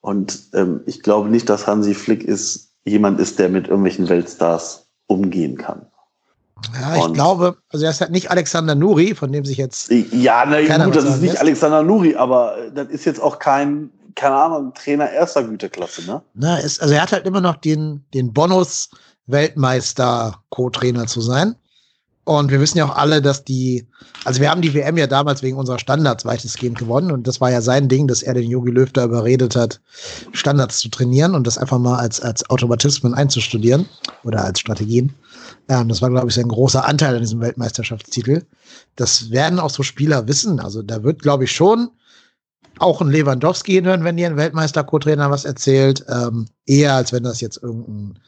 Und 0.00 0.48
ähm, 0.54 0.80
ich 0.86 1.02
glaube 1.02 1.28
nicht, 1.28 1.48
dass 1.48 1.66
Hansi 1.66 1.94
Flick 1.94 2.24
ist, 2.24 2.72
jemand 2.84 3.20
ist, 3.20 3.38
der 3.38 3.48
mit 3.48 3.68
irgendwelchen 3.68 4.08
Weltstars 4.08 4.88
umgehen 5.06 5.56
kann. 5.56 5.86
Ja, 6.72 6.96
ich 6.96 7.02
und 7.02 7.12
glaube, 7.14 7.56
also 7.70 7.84
er 7.84 7.90
ist 7.90 8.00
halt 8.00 8.10
nicht 8.10 8.30
Alexander 8.30 8.74
Nuri, 8.74 9.14
von 9.14 9.30
dem 9.30 9.44
sich 9.44 9.58
jetzt. 9.58 9.90
Ja, 9.90 10.44
na 10.46 10.84
gut, 10.84 10.96
das 10.96 11.04
ist 11.04 11.20
nicht 11.20 11.32
lässt. 11.32 11.40
Alexander 11.40 11.82
Nuri, 11.82 12.16
aber 12.16 12.56
das 12.74 12.88
ist 12.88 13.04
jetzt 13.04 13.20
auch 13.20 13.38
kein, 13.38 13.90
keine 14.14 14.36
Ahnung, 14.36 14.72
Trainer 14.74 15.10
erster 15.10 15.44
Güteklasse, 15.44 16.06
ne? 16.06 16.22
Na, 16.34 16.56
ist, 16.56 16.80
also 16.80 16.94
er 16.94 17.02
hat 17.02 17.12
halt 17.12 17.26
immer 17.26 17.42
noch 17.42 17.56
den, 17.56 18.04
den 18.14 18.32
Bonus, 18.32 18.88
Weltmeister-Co-Trainer 19.26 21.06
zu 21.06 21.20
sein. 21.20 21.56
Und 22.24 22.50
wir 22.50 22.58
wissen 22.60 22.78
ja 22.78 22.86
auch 22.86 22.96
alle, 22.96 23.22
dass 23.22 23.44
die, 23.44 23.86
also 24.24 24.40
wir 24.40 24.50
haben 24.50 24.60
die 24.60 24.74
WM 24.74 24.96
ja 24.96 25.06
damals 25.06 25.44
wegen 25.44 25.56
unserer 25.56 25.78
Standards 25.78 26.24
weitestgehend 26.24 26.76
gewonnen 26.76 27.12
und 27.12 27.28
das 27.28 27.40
war 27.40 27.52
ja 27.52 27.60
sein 27.60 27.88
Ding, 27.88 28.08
dass 28.08 28.22
er 28.22 28.34
den 28.34 28.50
Jogi 28.50 28.72
Löw 28.72 28.90
da 28.92 29.04
überredet 29.04 29.54
hat, 29.54 29.80
Standards 30.32 30.78
zu 30.78 30.88
trainieren 30.88 31.36
und 31.36 31.46
das 31.46 31.56
einfach 31.56 31.78
mal 31.78 31.98
als, 31.98 32.20
als 32.20 32.48
Automatismen 32.50 33.14
einzustudieren 33.14 33.88
oder 34.24 34.44
als 34.44 34.58
Strategien. 34.58 35.14
Ähm, 35.68 35.88
das 35.88 36.02
war, 36.02 36.10
glaube 36.10 36.28
ich, 36.28 36.34
sein 36.34 36.48
großer 36.48 36.84
Anteil 36.84 37.14
an 37.14 37.22
diesem 37.22 37.40
Weltmeisterschaftstitel. 37.40 38.42
Das 38.96 39.30
werden 39.30 39.58
auch 39.58 39.70
so 39.70 39.82
Spieler 39.82 40.28
wissen. 40.28 40.60
Also 40.60 40.82
da 40.82 41.02
wird, 41.02 41.22
glaube 41.22 41.44
ich, 41.44 41.52
schon 41.52 41.90
auch 42.78 43.00
ein 43.00 43.08
Lewandowski 43.08 43.72
hinhören, 43.72 44.04
wenn 44.04 44.16
dir 44.16 44.26
ein 44.26 44.36
Weltmeister-Co-Trainer 44.36 45.30
was 45.30 45.44
erzählt. 45.44 46.04
Ähm, 46.08 46.46
eher 46.66 46.94
als 46.94 47.12
wenn 47.12 47.22
das 47.22 47.40
jetzt 47.40 47.62
irgendein 47.62 48.18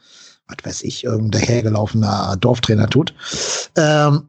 was 0.49 0.65
weiß 0.65 0.81
ich, 0.83 1.03
irgendein 1.03 1.41
dahergelaufener 1.41 2.35
Dorftrainer 2.37 2.89
tut. 2.89 3.13
Ähm, 3.75 4.27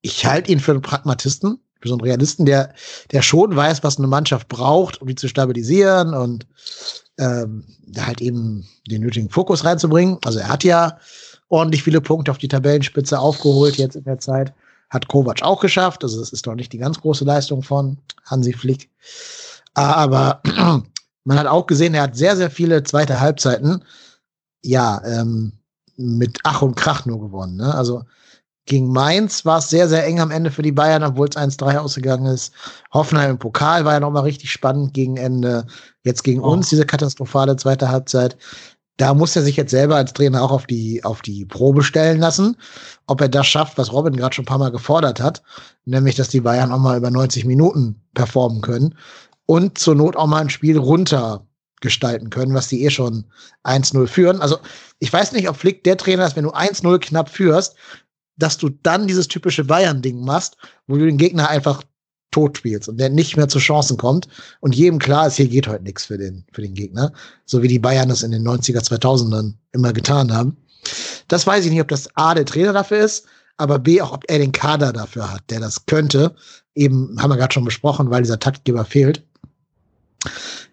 ich 0.00 0.24
halte 0.24 0.52
ihn 0.52 0.60
für 0.60 0.72
einen 0.72 0.82
Pragmatisten, 0.82 1.58
für 1.80 1.88
so 1.88 1.94
einen 1.94 2.02
Realisten, 2.02 2.46
der, 2.46 2.72
der 3.10 3.22
schon 3.22 3.54
weiß, 3.54 3.82
was 3.82 3.98
eine 3.98 4.06
Mannschaft 4.06 4.48
braucht, 4.48 5.02
um 5.02 5.08
die 5.08 5.16
zu 5.16 5.28
stabilisieren 5.28 6.14
und 6.14 6.46
ähm, 7.18 7.64
halt 7.98 8.20
eben 8.20 8.66
den 8.88 9.02
nötigen 9.02 9.30
Fokus 9.30 9.64
reinzubringen. 9.64 10.18
Also 10.24 10.38
er 10.38 10.48
hat 10.48 10.64
ja 10.64 10.98
ordentlich 11.48 11.82
viele 11.82 12.00
Punkte 12.00 12.30
auf 12.30 12.38
die 12.38 12.48
Tabellenspitze 12.48 13.18
aufgeholt 13.18 13.76
jetzt 13.76 13.96
in 13.96 14.04
der 14.04 14.18
Zeit. 14.18 14.52
Hat 14.90 15.08
Kovac 15.08 15.42
auch 15.42 15.60
geschafft. 15.60 16.04
Also 16.04 16.20
das 16.20 16.32
ist 16.32 16.46
doch 16.46 16.54
nicht 16.54 16.72
die 16.72 16.78
ganz 16.78 17.00
große 17.00 17.24
Leistung 17.24 17.62
von 17.62 17.98
Hansi 18.24 18.52
Flick. 18.52 18.90
Aber 19.74 20.40
man 21.24 21.38
hat 21.38 21.46
auch 21.46 21.66
gesehen, 21.66 21.94
er 21.94 22.02
hat 22.02 22.16
sehr, 22.16 22.36
sehr 22.36 22.50
viele 22.50 22.82
zweite 22.82 23.20
Halbzeiten 23.20 23.82
ja, 24.62 25.00
ähm, 25.04 25.52
mit 25.96 26.38
Ach 26.44 26.62
und 26.62 26.76
Krach 26.76 27.06
nur 27.06 27.20
gewonnen. 27.20 27.56
Ne? 27.56 27.74
Also 27.74 28.04
gegen 28.66 28.92
Mainz 28.92 29.44
war 29.44 29.58
es 29.58 29.70
sehr, 29.70 29.88
sehr 29.88 30.04
eng 30.04 30.18
am 30.18 30.32
Ende 30.32 30.50
für 30.50 30.62
die 30.62 30.72
Bayern, 30.72 31.04
obwohl 31.04 31.28
es 31.28 31.36
1-3 31.36 31.78
ausgegangen 31.78 32.26
ist. 32.26 32.52
Hoffenheim 32.92 33.30
im 33.30 33.38
Pokal 33.38 33.84
war 33.84 33.94
ja 33.94 34.00
nochmal 34.00 34.24
richtig 34.24 34.50
spannend 34.50 34.92
gegen 34.92 35.16
Ende. 35.16 35.66
Jetzt 36.02 36.24
gegen 36.24 36.40
oh. 36.40 36.50
uns 36.50 36.68
diese 36.68 36.84
katastrophale 36.84 37.56
zweite 37.56 37.88
Halbzeit. 37.88 38.36
Da 38.96 39.12
muss 39.12 39.36
er 39.36 39.42
sich 39.42 39.56
jetzt 39.56 39.70
selber 39.70 39.96
als 39.96 40.12
Trainer 40.12 40.42
auch 40.42 40.50
auf 40.50 40.66
die, 40.66 41.04
auf 41.04 41.20
die 41.20 41.44
Probe 41.44 41.82
stellen 41.82 42.18
lassen, 42.18 42.56
ob 43.06 43.20
er 43.20 43.28
das 43.28 43.46
schafft, 43.46 43.76
was 43.76 43.92
Robin 43.92 44.16
gerade 44.16 44.34
schon 44.34 44.44
ein 44.44 44.46
paar 44.46 44.58
Mal 44.58 44.70
gefordert 44.70 45.20
hat, 45.20 45.42
nämlich, 45.84 46.14
dass 46.14 46.28
die 46.28 46.40
Bayern 46.40 46.72
auch 46.72 46.78
mal 46.78 46.96
über 46.96 47.10
90 47.10 47.44
Minuten 47.44 48.00
performen 48.14 48.62
können 48.62 48.94
und 49.44 49.78
zur 49.78 49.94
Not 49.94 50.16
auch 50.16 50.26
mal 50.26 50.40
ein 50.40 50.50
Spiel 50.50 50.78
runter 50.78 51.46
gestalten 51.80 52.30
können, 52.30 52.54
was 52.54 52.68
die 52.68 52.84
eh 52.84 52.90
schon 52.90 53.24
1-0 53.64 54.06
führen. 54.06 54.40
Also 54.40 54.58
ich 54.98 55.12
weiß 55.12 55.32
nicht, 55.32 55.48
ob 55.48 55.56
Flick 55.56 55.84
der 55.84 55.96
Trainer 55.96 56.26
ist, 56.26 56.36
wenn 56.36 56.44
du 56.44 56.54
1-0 56.54 56.98
knapp 56.98 57.28
führst, 57.28 57.76
dass 58.36 58.58
du 58.58 58.68
dann 58.68 59.06
dieses 59.06 59.28
typische 59.28 59.64
Bayern-Ding 59.64 60.24
machst, 60.24 60.56
wo 60.86 60.96
du 60.96 61.06
den 61.06 61.18
Gegner 61.18 61.48
einfach 61.48 61.82
tot 62.30 62.58
spielst 62.58 62.88
und 62.88 62.98
der 62.98 63.08
nicht 63.08 63.36
mehr 63.36 63.48
zu 63.48 63.58
Chancen 63.58 63.96
kommt 63.96 64.28
und 64.60 64.74
jedem 64.74 64.98
klar 64.98 65.26
ist, 65.26 65.36
hier 65.36 65.48
geht 65.48 65.68
heute 65.68 65.84
nichts 65.84 66.04
für 66.04 66.18
den, 66.18 66.44
für 66.52 66.62
den 66.62 66.74
Gegner, 66.74 67.12
so 67.44 67.62
wie 67.62 67.68
die 67.68 67.78
Bayern 67.78 68.08
das 68.08 68.22
in 68.22 68.32
den 68.32 68.46
90er, 68.46 68.84
2000ern 68.84 69.54
immer 69.72 69.92
getan 69.92 70.32
haben. 70.32 70.56
Das 71.28 71.46
weiß 71.46 71.64
ich 71.64 71.70
nicht, 71.70 71.80
ob 71.80 71.88
das 71.88 72.08
A, 72.16 72.34
der 72.34 72.44
Trainer 72.44 72.72
dafür 72.72 73.04
ist, 73.04 73.26
aber 73.56 73.78
B, 73.78 74.00
auch 74.00 74.12
ob 74.12 74.24
er 74.28 74.38
den 74.38 74.52
Kader 74.52 74.92
dafür 74.92 75.32
hat, 75.32 75.42
der 75.50 75.60
das 75.60 75.86
könnte. 75.86 76.34
Eben 76.74 77.16
haben 77.20 77.30
wir 77.30 77.36
gerade 77.36 77.54
schon 77.54 77.64
besprochen, 77.64 78.10
weil 78.10 78.22
dieser 78.22 78.38
Taktgeber 78.38 78.84
fehlt. 78.84 79.22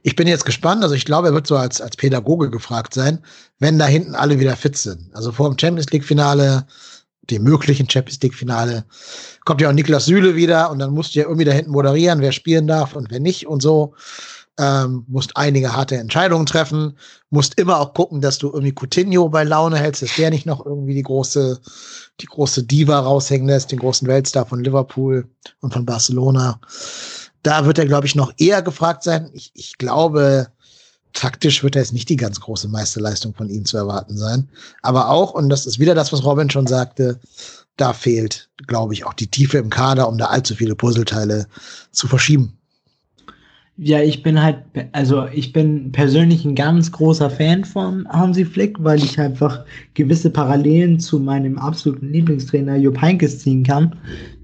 Ich 0.02 0.16
bin 0.16 0.28
jetzt 0.28 0.46
gespannt. 0.46 0.84
Also 0.84 0.96
ich 0.96 1.06
glaube, 1.06 1.30
er 1.30 1.34
wird 1.34 1.48
so 1.48 1.56
als, 1.56 1.80
als 1.80 1.96
Pädagoge 1.96 2.50
gefragt 2.50 2.94
sein, 2.94 3.20
wenn 3.60 3.80
da 3.80 3.86
hinten 3.86 4.16
alle 4.16 4.40
wieder 4.40 4.58
fit 4.58 4.78
sind. 4.78 5.10
Also 5.14 5.32
vor 5.32 5.50
dem 5.50 5.58
Champions 5.58 5.92
League 5.92 6.04
Finale 6.04 6.66
dem 7.30 7.44
möglichen 7.44 7.90
Champions 7.90 8.22
League-Finale 8.22 8.86
kommt 9.46 9.62
ja 9.62 9.70
auch 9.70 9.74
Niklas 9.74 10.06
Süle 10.06 10.36
wieder 10.36 10.72
und 10.72 10.80
dann 10.80 10.92
musst 10.92 11.16
du 11.16 11.20
ja 11.20 11.26
irgendwie 11.26 11.46
da 11.46 11.52
hinten 11.52 11.72
moderieren, 11.72 12.22
wer 12.22 12.32
spielen 12.32 12.68
darf 12.68 12.96
und 12.96 13.12
wer 13.12 13.20
nicht 13.20 13.48
und 13.48 13.62
so. 13.62 13.94
Ähm, 14.60 15.04
musst 15.08 15.36
einige 15.36 15.76
harte 15.76 15.98
Entscheidungen 15.98 16.46
treffen, 16.46 16.96
musst 17.32 17.60
immer 17.60 17.80
auch 17.80 17.96
gucken, 17.96 18.22
dass 18.22 18.38
du 18.38 18.50
irgendwie 18.50 18.76
Coutinho 18.80 19.28
bei 19.28 19.44
Laune 19.44 19.78
hältst, 19.78 20.04
dass 20.04 20.16
der 20.16 20.30
nicht 20.30 20.46
noch 20.46 20.64
irgendwie 20.64 20.94
die 20.94 21.02
große, 21.02 21.60
die 22.22 22.28
große 22.28 22.64
Diva 22.64 23.00
raushängen 23.00 23.48
lässt, 23.48 23.72
den 23.72 23.80
großen 23.80 24.08
Weltstar 24.08 24.46
von 24.46 24.64
Liverpool 24.64 25.28
und 25.62 25.74
von 25.74 25.88
Barcelona. 25.88 26.62
Da 27.42 27.66
wird 27.66 27.80
er, 27.80 27.88
glaube 27.88 28.06
ich, 28.06 28.14
noch 28.14 28.32
eher 28.38 28.62
gefragt 28.62 29.02
sein. 29.02 29.32
Ich, 29.34 29.52
ich 29.56 29.80
glaube, 29.80 30.50
taktisch 31.14 31.64
wird 31.64 31.76
er 31.76 31.82
jetzt 31.82 31.94
nicht 31.94 32.10
die 32.10 32.16
ganz 32.16 32.40
große 32.40 32.68
Meisterleistung 32.68 33.34
von 33.34 33.50
ihm 33.50 33.66
zu 33.66 33.78
erwarten 33.78 34.18
sein. 34.18 34.50
Aber 34.82 35.10
auch, 35.10 35.34
und 35.34 35.50
das 35.50 35.66
ist 35.66 35.80
wieder 35.80 35.96
das, 35.96 36.12
was 36.12 36.24
Robin 36.24 36.50
schon 36.50 36.68
sagte, 36.68 37.20
da 37.78 37.94
fehlt, 37.94 38.50
glaube 38.68 38.94
ich, 38.94 39.06
auch 39.06 39.14
die 39.14 39.28
Tiefe 39.28 39.58
im 39.58 39.70
Kader, 39.70 40.08
um 40.08 40.18
da 40.18 40.26
allzu 40.26 40.56
viele 40.56 40.76
Puzzleteile 40.76 41.48
zu 41.92 42.08
verschieben. 42.08 42.58
Ja, 43.78 44.02
ich 44.02 44.22
bin 44.22 44.40
halt, 44.40 44.58
also 44.92 45.26
ich 45.34 45.52
bin 45.52 45.92
persönlich 45.92 46.46
ein 46.46 46.54
ganz 46.54 46.92
großer 46.92 47.32
Fan 47.32 47.66
von 47.66 48.08
Hansi 48.08 48.46
Flick, 48.46 48.76
weil 48.84 49.04
ich 49.04 49.20
einfach 49.20 49.66
gewisse 49.96 50.30
Parallelen 50.30 51.00
zu 51.00 51.20
meinem 51.20 51.58
absoluten 51.58 52.12
Lieblingstrainer 52.12 52.76
Jupp 52.76 53.02
Heynckes 53.02 53.40
ziehen 53.40 53.64
kann. 53.64 53.96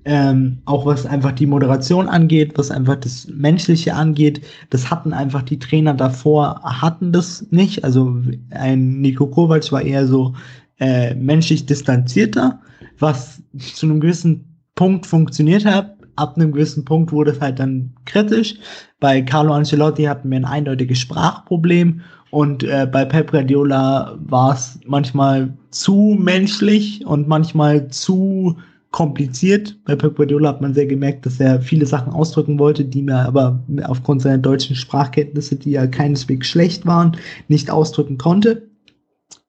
Ähm, 0.06 0.58
auch 0.66 0.88
was 0.88 1.06
einfach 1.06 1.34
die 1.34 1.46
Moderation 1.46 2.08
angeht, 2.10 2.54
was 2.56 2.72
einfach 2.72 2.96
das 2.96 3.28
Menschliche 3.28 3.94
angeht. 3.94 4.42
Das 4.72 4.90
hatten 4.90 5.14
einfach 5.14 5.44
die 5.44 5.60
Trainer 5.60 5.94
davor, 5.94 6.60
hatten 6.64 7.12
das 7.12 7.46
nicht. 7.52 7.84
Also 7.84 8.18
ein 8.50 9.00
Nico 9.00 9.28
Kovac 9.28 9.72
war 9.72 9.84
eher 9.84 10.08
so 10.08 10.34
äh, 10.80 11.14
menschlich 11.14 11.68
distanzierter, 11.68 12.60
was 12.98 13.44
zu 13.60 13.86
einem 13.86 14.00
gewissen 14.00 14.46
Punkt 14.74 15.06
funktioniert 15.06 15.66
hat, 15.66 15.99
ab 16.20 16.36
einem 16.36 16.52
gewissen 16.52 16.86
Punkt 16.86 17.12
wurde 17.12 17.32
es 17.32 17.42
halt 17.42 17.60
dann 17.60 17.94
kritisch. 18.06 18.56
Bei 19.00 19.22
Carlo 19.22 19.54
Ancelotti 19.54 20.04
hatten 20.04 20.30
wir 20.30 20.38
ein 20.38 20.46
eindeutiges 20.46 21.00
Sprachproblem 21.00 22.02
und 22.32 22.64
äh, 22.64 22.88
bei 22.92 23.06
Pep 23.06 23.32
Guardiola 23.32 24.18
war 24.20 24.54
es 24.54 24.80
manchmal 24.86 25.54
zu 25.72 26.16
menschlich 26.20 27.06
und 27.06 27.28
manchmal 27.28 27.88
zu 27.88 28.58
kompliziert. 28.92 29.78
Bei 29.86 29.96
Pep 29.96 30.16
Guardiola 30.16 30.50
hat 30.50 30.62
man 30.62 30.74
sehr 30.74 30.86
gemerkt, 30.86 31.26
dass 31.26 31.40
er 31.40 31.62
viele 31.62 31.86
Sachen 31.86 32.12
ausdrücken 32.12 32.60
wollte, 32.60 32.86
die 32.86 33.02
mir 33.02 33.18
aber 33.18 33.64
aufgrund 33.84 34.22
seiner 34.22 34.38
deutschen 34.38 34.76
Sprachkenntnisse, 34.76 35.56
die 35.56 35.72
ja 35.72 35.88
keineswegs 35.88 36.48
schlecht 36.48 36.86
waren, 36.86 37.18
nicht 37.48 37.70
ausdrücken 37.70 38.18
konnte. 38.18 38.70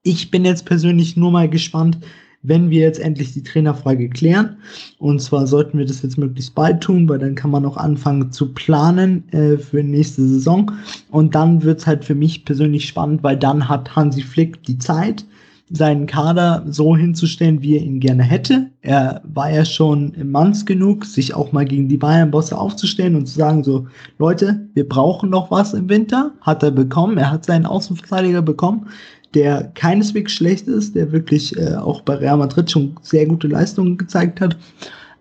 Ich 0.03 0.31
bin 0.31 0.45
jetzt 0.45 0.65
persönlich 0.65 1.17
nur 1.17 1.31
mal 1.31 1.49
gespannt, 1.49 1.99
wenn 2.43 2.71
wir 2.71 2.81
jetzt 2.81 3.01
endlich 3.01 3.33
die 3.33 3.43
Trainerfrage 3.43 4.09
klären. 4.09 4.57
Und 4.99 5.21
zwar 5.21 5.47
sollten 5.47 5.79
wir 5.79 5.85
das 5.85 6.03
jetzt 6.03 6.19
möglichst 6.19 6.55
bald 6.55 6.81
tun, 6.81 7.09
weil 7.09 7.19
dann 7.19 7.35
kann 7.35 7.51
man 7.51 7.67
auch 7.67 7.77
anfangen 7.77 8.33
zu 8.33 8.53
planen 8.53 9.29
äh, 9.33 9.59
für 9.59 9.83
nächste 9.83 10.27
Saison. 10.27 10.73
Und 11.11 11.35
dann 11.35 11.63
wird's 11.63 11.87
halt 11.87 12.05
für 12.05 12.15
mich 12.15 12.45
persönlich 12.45 12.87
spannend, 12.87 13.23
weil 13.23 13.37
dann 13.37 13.69
hat 13.69 13.95
Hansi 13.95 14.23
Flick 14.23 14.63
die 14.65 14.79
Zeit, 14.79 15.25
seinen 15.73 16.07
Kader 16.07 16.65
so 16.69 16.97
hinzustellen, 16.97 17.63
wie 17.63 17.77
er 17.77 17.83
ihn 17.83 18.01
gerne 18.01 18.25
hätte. 18.25 18.71
Er 18.83 19.23
war 19.25 19.51
ja 19.53 19.65
schon 19.65 20.13
Manns 20.25 20.67
genug, 20.67 21.05
sich 21.05 21.33
auch 21.35 21.53
mal 21.53 21.65
gegen 21.65 21.89
die 21.89 21.97
Bayern-Bosse 21.97 22.59
aufzustellen 22.59 23.15
und 23.15 23.27
zu 23.27 23.39
sagen 23.39 23.63
so, 23.63 23.87
Leute, 24.19 24.69
wir 24.75 24.89
brauchen 24.89 25.31
noch 25.31 25.51
was 25.53 25.73
im 25.73 25.89
Winter. 25.89 26.33
Hat 26.41 26.65
er 26.65 26.73
bekommen. 26.73 27.19
Er 27.19 27.31
hat 27.31 27.47
seinen 27.47 27.67
Außenverteidiger 27.67 28.43
bekommen 28.43 28.89
der 29.35 29.71
keineswegs 29.75 30.33
schlecht 30.33 30.67
ist, 30.67 30.97
der 30.97 31.13
wirklich 31.13 31.57
äh, 31.57 31.75
auch 31.75 32.03
bei 32.03 32.15
Real 32.15 32.37
Madrid 32.39 32.71
schon 32.71 32.97
sehr 33.03 33.27
gute 33.27 33.47
Leistungen 33.47 33.97
gezeigt 33.97 34.41
hat. 34.41 34.57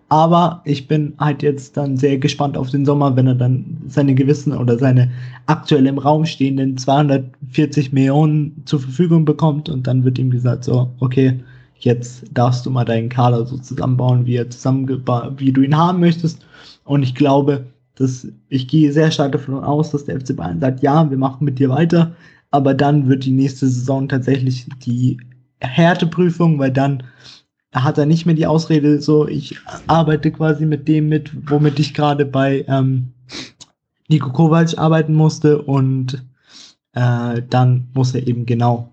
Aber 0.08 0.60
ich 0.64 0.88
bin 0.88 1.14
halt 1.18 1.44
jetzt 1.44 1.76
dann 1.76 1.96
sehr 1.96 2.18
gespannt 2.18 2.56
auf 2.56 2.70
den 2.70 2.84
Sommer, 2.84 3.14
wenn 3.14 3.28
er 3.28 3.36
dann 3.36 3.78
seine 3.86 4.16
gewissen 4.16 4.52
oder 4.52 4.76
seine 4.76 5.08
aktuell 5.46 5.86
im 5.86 5.98
Raum 5.98 6.24
stehenden 6.24 6.76
240 6.76 7.92
Millionen 7.92 8.60
zur 8.64 8.80
Verfügung 8.80 9.24
bekommt 9.24 9.68
und 9.68 9.86
dann 9.86 10.02
wird 10.02 10.18
ihm 10.18 10.30
gesagt, 10.30 10.64
so, 10.64 10.90
okay, 10.98 11.38
jetzt 11.78 12.24
darfst 12.34 12.66
du 12.66 12.70
mal 12.70 12.84
deinen 12.84 13.08
Kader 13.08 13.46
so 13.46 13.56
zusammenbauen, 13.56 14.26
wie 14.26 14.34
er 14.34 14.50
zusammengebaut, 14.50 15.34
wie 15.38 15.52
du 15.52 15.62
ihn 15.62 15.76
haben 15.76 16.00
möchtest. 16.00 16.44
Und 16.82 17.04
ich 17.04 17.14
glaube, 17.14 17.66
dass 17.94 18.26
ich 18.48 18.66
gehe 18.66 18.92
sehr 18.92 19.12
stark 19.12 19.30
davon 19.30 19.62
aus, 19.62 19.92
dass 19.92 20.06
der 20.06 20.20
FC 20.20 20.34
Bayern 20.34 20.58
sagt, 20.58 20.82
ja, 20.82 21.08
wir 21.08 21.18
machen 21.18 21.44
mit 21.44 21.60
dir 21.60 21.68
weiter 21.68 22.16
aber 22.50 22.74
dann 22.74 23.08
wird 23.08 23.24
die 23.24 23.32
nächste 23.32 23.68
Saison 23.68 24.08
tatsächlich 24.08 24.66
die 24.84 25.18
Härteprüfung, 25.60 26.58
weil 26.58 26.72
dann 26.72 27.02
hat 27.72 27.98
er 27.98 28.06
nicht 28.06 28.26
mehr 28.26 28.34
die 28.34 28.46
Ausrede, 28.46 29.00
so 29.00 29.28
ich 29.28 29.56
arbeite 29.86 30.32
quasi 30.32 30.66
mit 30.66 30.88
dem 30.88 31.08
mit, 31.08 31.30
womit 31.48 31.78
ich 31.78 31.94
gerade 31.94 32.26
bei 32.26 32.64
ähm, 32.66 33.12
Nico 34.08 34.30
Kovac 34.30 34.76
arbeiten 34.76 35.14
musste 35.14 35.62
und 35.62 36.24
äh, 36.94 37.42
dann 37.48 37.88
muss 37.94 38.14
er 38.14 38.26
eben 38.26 38.44
genau 38.46 38.92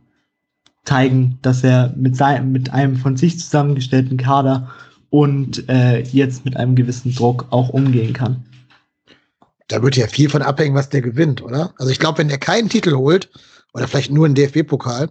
zeigen, 0.83 1.39
dass 1.41 1.63
er 1.63 1.91
mit, 1.97 2.15
seinem, 2.15 2.51
mit 2.51 2.71
einem 2.71 2.95
von 2.95 3.17
sich 3.17 3.39
zusammengestellten 3.39 4.17
Kader 4.17 4.69
und 5.09 5.67
äh, 5.69 6.01
jetzt 6.03 6.45
mit 6.45 6.55
einem 6.55 6.75
gewissen 6.75 7.15
Druck 7.15 7.47
auch 7.49 7.69
umgehen 7.69 8.13
kann 8.13 8.43
da 9.67 9.83
wird 9.83 9.97
ja 9.97 10.07
viel 10.07 10.29
von 10.29 10.41
abhängen, 10.41 10.75
was 10.75 10.89
der 10.89 11.01
gewinnt, 11.01 11.41
oder? 11.41 11.73
Also 11.77 11.91
ich 11.91 11.99
glaube, 11.99 12.19
wenn 12.19 12.29
er 12.29 12.37
keinen 12.37 12.69
Titel 12.69 12.95
holt 12.95 13.29
oder 13.73 13.87
vielleicht 13.87 14.11
nur 14.11 14.25
einen 14.25 14.35
DFB-Pokal, 14.35 15.09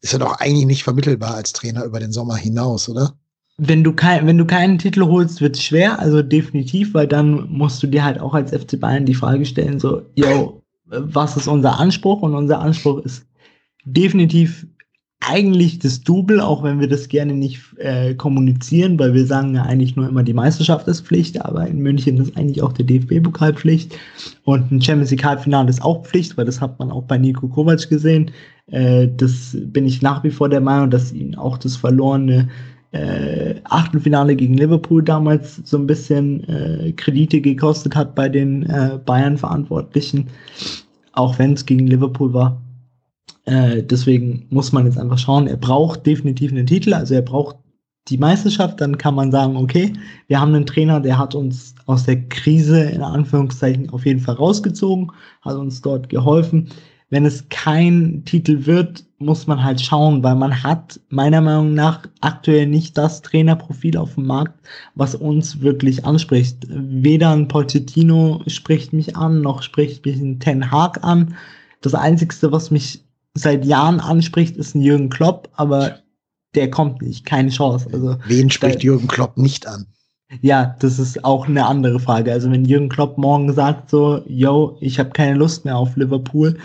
ist 0.00 0.12
er 0.12 0.18
doch 0.18 0.38
eigentlich 0.40 0.66
nicht 0.66 0.84
vermittelbar 0.84 1.34
als 1.34 1.52
Trainer 1.52 1.84
über 1.84 2.00
den 2.00 2.12
Sommer 2.12 2.36
hinaus, 2.36 2.88
oder? 2.88 3.14
Wenn 3.58 3.82
du, 3.82 3.92
kein, 3.92 4.26
wenn 4.26 4.38
du 4.38 4.44
keinen 4.44 4.78
Titel 4.78 5.02
holst, 5.02 5.40
wird 5.40 5.56
es 5.56 5.64
schwer, 5.64 5.98
also 5.98 6.22
definitiv, 6.22 6.94
weil 6.94 7.08
dann 7.08 7.48
musst 7.50 7.82
du 7.82 7.88
dir 7.88 8.04
halt 8.04 8.20
auch 8.20 8.32
als 8.32 8.52
FC 8.52 8.78
Bayern 8.78 9.04
die 9.04 9.14
Frage 9.14 9.44
stellen, 9.44 9.80
so, 9.80 10.02
yo, 10.14 10.62
was 10.84 11.36
ist 11.36 11.48
unser 11.48 11.78
Anspruch? 11.78 12.22
Und 12.22 12.34
unser 12.34 12.60
Anspruch 12.60 13.00
ist 13.00 13.26
definitiv 13.84 14.66
eigentlich 15.20 15.78
das 15.80 16.02
Double, 16.02 16.40
auch 16.40 16.62
wenn 16.62 16.78
wir 16.80 16.88
das 16.88 17.08
gerne 17.08 17.34
nicht 17.34 17.60
äh, 17.78 18.14
kommunizieren, 18.14 18.98
weil 18.98 19.14
wir 19.14 19.26
sagen 19.26 19.54
ja 19.54 19.62
eigentlich 19.62 19.96
nur 19.96 20.08
immer, 20.08 20.22
die 20.22 20.32
Meisterschaft 20.32 20.86
ist 20.86 21.06
Pflicht, 21.06 21.44
aber 21.44 21.66
in 21.66 21.80
München 21.80 22.18
ist 22.18 22.36
eigentlich 22.36 22.62
auch 22.62 22.72
der 22.72 22.86
DFB-Pokal 22.86 23.54
Pflicht 23.54 23.98
und 24.44 24.70
ein 24.70 24.80
Champions 24.80 25.10
League 25.10 25.24
Halbfinale 25.24 25.68
ist 25.68 25.82
auch 25.82 26.04
Pflicht, 26.04 26.36
weil 26.36 26.44
das 26.44 26.60
hat 26.60 26.78
man 26.78 26.92
auch 26.92 27.02
bei 27.02 27.18
Nico 27.18 27.48
Kovac 27.48 27.88
gesehen. 27.88 28.30
Äh, 28.68 29.08
das 29.16 29.56
bin 29.60 29.86
ich 29.86 30.02
nach 30.02 30.22
wie 30.22 30.30
vor 30.30 30.48
der 30.48 30.60
Meinung, 30.60 30.90
dass 30.90 31.12
ihn 31.12 31.34
auch 31.34 31.58
das 31.58 31.76
verlorene 31.76 32.48
äh, 32.92 33.56
Achtelfinale 33.64 34.36
gegen 34.36 34.54
Liverpool 34.54 35.02
damals 35.02 35.56
so 35.64 35.76
ein 35.78 35.86
bisschen 35.86 36.44
äh, 36.48 36.92
Kredite 36.92 37.40
gekostet 37.40 37.96
hat 37.96 38.14
bei 38.14 38.28
den 38.28 38.62
äh, 38.64 38.98
Bayern-Verantwortlichen, 39.04 40.28
auch 41.12 41.38
wenn 41.38 41.54
es 41.54 41.66
gegen 41.66 41.86
Liverpool 41.88 42.32
war. 42.32 42.62
Äh, 43.48 43.82
deswegen 43.82 44.46
muss 44.50 44.72
man 44.72 44.84
jetzt 44.84 44.98
einfach 44.98 45.16
schauen, 45.16 45.46
er 45.46 45.56
braucht 45.56 46.04
definitiv 46.04 46.52
einen 46.52 46.66
Titel, 46.66 46.92
also 46.92 47.14
er 47.14 47.22
braucht 47.22 47.56
die 48.08 48.18
Meisterschaft, 48.18 48.78
dann 48.80 48.98
kann 48.98 49.14
man 49.14 49.32
sagen, 49.32 49.56
okay, 49.56 49.94
wir 50.26 50.38
haben 50.38 50.54
einen 50.54 50.66
Trainer, 50.66 51.00
der 51.00 51.18
hat 51.18 51.34
uns 51.34 51.74
aus 51.86 52.04
der 52.04 52.28
Krise 52.28 52.82
in 52.82 53.02
Anführungszeichen 53.02 53.88
auf 53.88 54.04
jeden 54.04 54.20
Fall 54.20 54.34
rausgezogen, 54.34 55.12
hat 55.40 55.56
uns 55.56 55.80
dort 55.80 56.10
geholfen. 56.10 56.68
Wenn 57.08 57.24
es 57.24 57.48
kein 57.48 58.22
Titel 58.26 58.66
wird, 58.66 59.06
muss 59.18 59.46
man 59.46 59.64
halt 59.64 59.80
schauen, 59.80 60.22
weil 60.22 60.34
man 60.34 60.62
hat 60.62 61.00
meiner 61.08 61.40
Meinung 61.40 61.72
nach 61.72 62.02
aktuell 62.20 62.66
nicht 62.66 62.98
das 62.98 63.22
Trainerprofil 63.22 63.96
auf 63.96 64.14
dem 64.14 64.26
Markt, 64.26 64.60
was 64.94 65.14
uns 65.14 65.62
wirklich 65.62 66.04
anspricht. 66.04 66.66
Weder 66.68 67.30
ein 67.30 67.48
Pochettino 67.48 68.42
spricht 68.46 68.92
mich 68.92 69.16
an, 69.16 69.40
noch 69.40 69.62
spricht 69.62 70.04
mich 70.04 70.20
ein 70.20 70.38
Ten 70.38 70.70
Hag 70.70 71.02
an. 71.02 71.34
Das 71.80 71.94
Einzige, 71.94 72.52
was 72.52 72.70
mich 72.70 73.07
seit 73.42 73.64
Jahren 73.64 74.00
anspricht, 74.00 74.56
ist 74.56 74.74
ein 74.74 74.82
Jürgen 74.82 75.08
Klopp, 75.08 75.48
aber 75.54 75.98
der 76.54 76.70
kommt 76.70 77.02
nicht, 77.02 77.24
keine 77.24 77.50
Chance. 77.50 77.88
Also, 77.92 78.16
Wen 78.26 78.50
spricht 78.50 78.76
da, 78.76 78.80
Jürgen 78.80 79.08
Klopp 79.08 79.36
nicht 79.36 79.66
an? 79.66 79.86
Ja, 80.42 80.76
das 80.80 80.98
ist 80.98 81.24
auch 81.24 81.48
eine 81.48 81.66
andere 81.66 82.00
Frage. 82.00 82.32
Also 82.32 82.50
wenn 82.50 82.64
Jürgen 82.64 82.88
Klopp 82.88 83.16
morgen 83.16 83.52
sagt 83.52 83.90
so, 83.90 84.22
yo, 84.26 84.76
ich 84.80 84.98
habe 84.98 85.10
keine 85.10 85.36
Lust 85.36 85.64
mehr 85.64 85.76
auf 85.76 85.96
Liverpool 85.96 86.58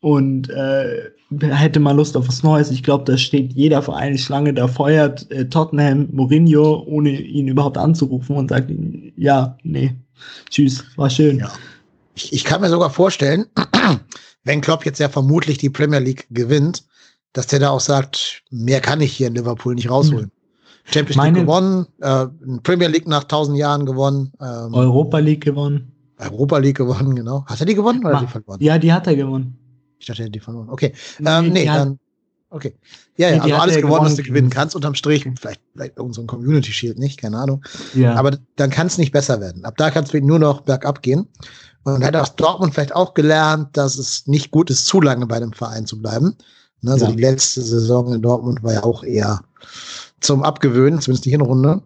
und 0.00 0.50
äh, 0.50 1.10
hätte 1.40 1.80
mal 1.80 1.96
Lust 1.96 2.16
auf 2.16 2.28
was 2.28 2.42
Neues, 2.42 2.70
ich 2.70 2.82
glaube, 2.82 3.04
da 3.04 3.16
steht 3.16 3.52
jeder 3.54 3.82
Verein 3.82 4.18
Schlange, 4.18 4.52
da 4.52 4.68
feuert 4.68 5.30
äh, 5.30 5.48
Tottenham 5.48 6.08
Mourinho, 6.12 6.84
ohne 6.86 7.18
ihn 7.18 7.48
überhaupt 7.48 7.78
anzurufen 7.78 8.36
und 8.36 8.50
sagt, 8.50 8.70
ja, 9.16 9.56
nee, 9.62 9.94
tschüss, 10.50 10.84
war 10.96 11.08
schön. 11.08 11.38
Ja. 11.38 11.50
Ich, 12.14 12.32
ich 12.32 12.44
kann 12.44 12.60
mir 12.60 12.68
sogar 12.68 12.90
vorstellen, 12.90 13.46
wenn 14.46 14.60
Klopp 14.60 14.86
jetzt 14.86 15.00
ja 15.00 15.08
vermutlich 15.08 15.58
die 15.58 15.70
Premier 15.70 15.98
League 15.98 16.26
gewinnt, 16.30 16.84
dass 17.32 17.48
der 17.48 17.58
da 17.58 17.70
auch 17.70 17.80
sagt, 17.80 18.42
mehr 18.50 18.80
kann 18.80 19.00
ich 19.00 19.12
hier 19.12 19.26
in 19.26 19.34
Liverpool 19.34 19.74
nicht 19.74 19.90
rausholen. 19.90 20.26
Hm. 20.26 20.30
Champions 20.88 21.22
League 21.24 21.34
gewonnen, 21.34 21.86
äh, 22.00 22.26
Premier 22.62 22.86
League 22.86 23.08
nach 23.08 23.24
tausend 23.24 23.58
Jahren 23.58 23.84
gewonnen. 23.84 24.32
Ähm, 24.40 24.72
Europa 24.72 25.18
League 25.18 25.42
gewonnen. 25.42 25.92
Europa 26.18 26.58
League 26.58 26.76
gewonnen, 26.76 27.16
genau. 27.16 27.44
Hat 27.46 27.58
er 27.58 27.66
die 27.66 27.74
gewonnen 27.74 28.04
oder 28.04 28.14
Ma 28.14 28.20
die 28.20 28.26
verloren? 28.28 28.60
Ja, 28.60 28.78
die 28.78 28.92
hat 28.92 29.06
er 29.08 29.16
gewonnen. 29.16 29.58
Ich 29.98 30.06
dachte, 30.06 30.22
er 30.22 30.26
hat 30.26 30.34
die 30.34 30.40
verloren. 30.40 30.70
Okay. 30.70 30.92
Ähm, 31.24 31.48
nee, 31.48 31.66
dann. 31.66 31.98
Okay. 32.48 32.74
Ja, 33.16 33.30
ja, 33.30 33.42
also 33.42 33.54
alles 33.56 33.76
gewonnen, 33.76 33.92
gewonnen, 33.92 34.06
was 34.06 34.14
du 34.14 34.22
gewinnen 34.22 34.50
kannst, 34.50 34.76
unterm 34.76 34.94
Strich. 34.94 35.24
Vielleicht, 35.38 35.60
vielleicht 35.74 35.96
irgendein 35.96 36.12
so 36.12 36.24
Community 36.24 36.72
Shield 36.72 36.98
nicht, 36.98 37.20
keine 37.20 37.38
Ahnung. 37.38 37.64
Ja. 37.94 38.14
Aber 38.14 38.38
dann 38.54 38.70
kann 38.70 38.86
es 38.86 38.96
nicht 38.96 39.10
besser 39.10 39.40
werden. 39.40 39.64
Ab 39.64 39.76
da 39.76 39.90
kann 39.90 40.04
es 40.04 40.12
nur 40.12 40.38
noch 40.38 40.60
bergab 40.60 41.02
gehen. 41.02 41.26
Und 41.86 42.04
hat 42.04 42.16
aus 42.16 42.34
Dortmund 42.34 42.74
vielleicht 42.74 42.96
auch 42.96 43.14
gelernt, 43.14 43.76
dass 43.76 43.96
es 43.96 44.26
nicht 44.26 44.50
gut 44.50 44.70
ist, 44.70 44.86
zu 44.86 45.00
lange 45.00 45.24
bei 45.26 45.38
dem 45.38 45.52
Verein 45.52 45.86
zu 45.86 46.02
bleiben. 46.02 46.36
Ne, 46.80 46.90
also 46.90 47.06
ja. 47.06 47.12
die 47.12 47.20
letzte 47.20 47.62
Saison 47.62 48.12
in 48.12 48.22
Dortmund 48.22 48.64
war 48.64 48.72
ja 48.72 48.82
auch 48.82 49.04
eher 49.04 49.40
zum 50.20 50.42
Abgewöhnen, 50.42 51.00
zumindest 51.00 51.26
die 51.26 51.30
Hinrunde. 51.30 51.80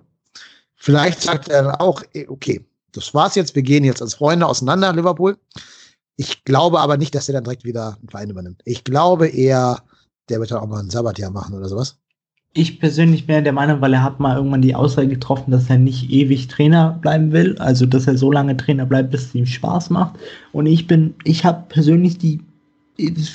Vielleicht 0.74 1.20
sagt 1.20 1.50
er 1.50 1.82
auch, 1.82 2.02
eh, 2.14 2.26
okay, 2.28 2.64
das 2.92 3.12
war's 3.12 3.34
jetzt, 3.34 3.54
wir 3.54 3.62
gehen 3.62 3.84
jetzt 3.84 4.00
als 4.00 4.14
Freunde 4.14 4.46
auseinander, 4.46 4.90
Liverpool. 4.94 5.36
Ich 6.16 6.44
glaube 6.44 6.80
aber 6.80 6.96
nicht, 6.96 7.14
dass 7.14 7.28
er 7.28 7.34
dann 7.34 7.44
direkt 7.44 7.64
wieder 7.64 7.98
einen 7.98 8.08
Verein 8.08 8.30
übernimmt. 8.30 8.62
Ich 8.64 8.84
glaube 8.84 9.28
eher, 9.28 9.82
der 10.30 10.40
wird 10.40 10.50
dann 10.50 10.60
auch 10.60 10.66
mal 10.66 10.80
ein 10.80 10.88
Sabbatjahr 10.88 11.30
machen 11.30 11.54
oder 11.54 11.68
sowas. 11.68 11.98
Ich 12.52 12.80
persönlich 12.80 13.28
wäre 13.28 13.44
der 13.44 13.52
Meinung, 13.52 13.80
weil 13.80 13.94
er 13.94 14.02
hat 14.02 14.18
mal 14.18 14.36
irgendwann 14.36 14.62
die 14.62 14.74
Aussage 14.74 15.08
getroffen, 15.08 15.52
dass 15.52 15.70
er 15.70 15.78
nicht 15.78 16.10
ewig 16.10 16.48
Trainer 16.48 16.98
bleiben 17.00 17.30
will, 17.30 17.56
also 17.58 17.86
dass 17.86 18.08
er 18.08 18.18
so 18.18 18.32
lange 18.32 18.56
Trainer 18.56 18.86
bleibt, 18.86 19.12
bis 19.12 19.26
es 19.26 19.34
ihm 19.34 19.46
Spaß 19.46 19.90
macht. 19.90 20.18
Und 20.52 20.66
ich 20.66 20.88
bin, 20.88 21.14
ich 21.22 21.44
habe 21.44 21.64
persönlich 21.68 22.18
die 22.18 22.40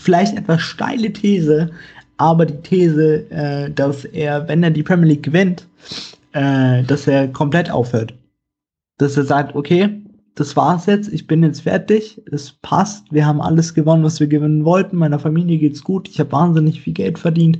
vielleicht 0.01 0.37
etwas 0.37 0.61
steile 0.61 1.11
These, 1.11 1.71
aber 2.17 2.45
die 2.45 2.61
These, 2.61 3.29
äh, 3.31 3.71
dass 3.71 4.05
er, 4.05 4.47
wenn 4.47 4.63
er 4.63 4.71
die 4.71 4.83
Premier 4.83 5.07
League 5.07 5.23
gewinnt, 5.23 5.65
äh, 6.33 6.83
dass 6.83 7.07
er 7.07 7.27
komplett 7.29 7.71
aufhört. 7.71 8.13
Dass 8.97 9.17
er 9.17 9.25
sagt, 9.25 9.55
okay, 9.55 9.89
das 10.35 10.57
war's 10.57 10.85
jetzt, 10.85 11.11
ich 11.11 11.27
bin 11.27 11.43
jetzt 11.43 11.61
fertig, 11.61 12.21
es 12.29 12.51
passt, 12.61 13.05
wir 13.11 13.25
haben 13.25 13.41
alles 13.41 13.73
gewonnen, 13.73 14.03
was 14.03 14.19
wir 14.19 14.27
gewinnen 14.27 14.65
wollten, 14.65 14.97
meiner 14.97 15.17
Familie 15.17 15.57
geht's 15.57 15.83
gut, 15.83 16.09
ich 16.09 16.19
habe 16.19 16.33
wahnsinnig 16.33 16.81
viel 16.81 16.93
Geld 16.93 17.17
verdient. 17.17 17.59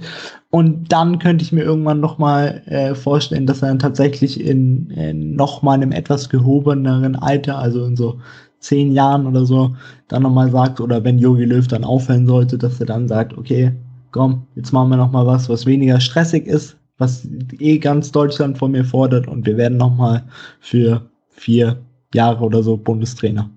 Und 0.52 0.92
dann 0.92 1.18
könnte 1.20 1.44
ich 1.44 1.54
mir 1.54 1.64
irgendwann 1.64 2.02
nochmal 2.02 2.62
äh, 2.66 2.94
vorstellen, 2.94 3.46
dass 3.46 3.62
er 3.62 3.70
dann 3.70 3.80
tatsächlich 3.80 4.42
in, 4.42 4.90
in 4.90 5.36
nochmal 5.36 5.76
einem 5.76 5.94
etwas 5.94 6.30
gehobeneren 6.30 7.16
Alter, 7.16 7.58
also 7.58 7.86
in 7.86 7.96
so 7.96 8.20
zehn 8.60 8.92
Jahren 8.92 9.26
oder 9.26 9.46
so, 9.46 9.76
dann 10.10 10.24
nochmal 10.24 10.52
sagt, 10.52 10.82
oder 10.82 11.04
wenn 11.04 11.18
Yogi 11.18 11.46
Löw 11.46 11.68
dann 11.68 11.86
aufhören 11.86 12.28
sollte, 12.28 12.58
dass 12.58 12.80
er 12.82 12.88
dann 12.88 13.08
sagt, 13.08 13.38
okay, 13.38 13.72
komm, 14.12 14.48
jetzt 14.56 14.74
machen 14.74 14.90
wir 14.90 14.98
nochmal 14.98 15.26
was, 15.26 15.48
was 15.48 15.66
weniger 15.66 16.00
stressig 16.02 16.46
ist, 16.48 16.78
was 16.98 17.28
eh 17.60 17.78
ganz 17.78 18.12
Deutschland 18.12 18.58
von 18.58 18.72
mir 18.72 18.84
fordert. 18.84 19.28
Und 19.28 19.46
wir 19.46 19.56
werden 19.56 19.78
nochmal 19.78 20.24
für 20.60 21.10
vier 21.30 21.85
Jahre 22.16 22.44
oder 22.44 22.64
so 22.64 22.78
Bundestrainer. 22.78 23.50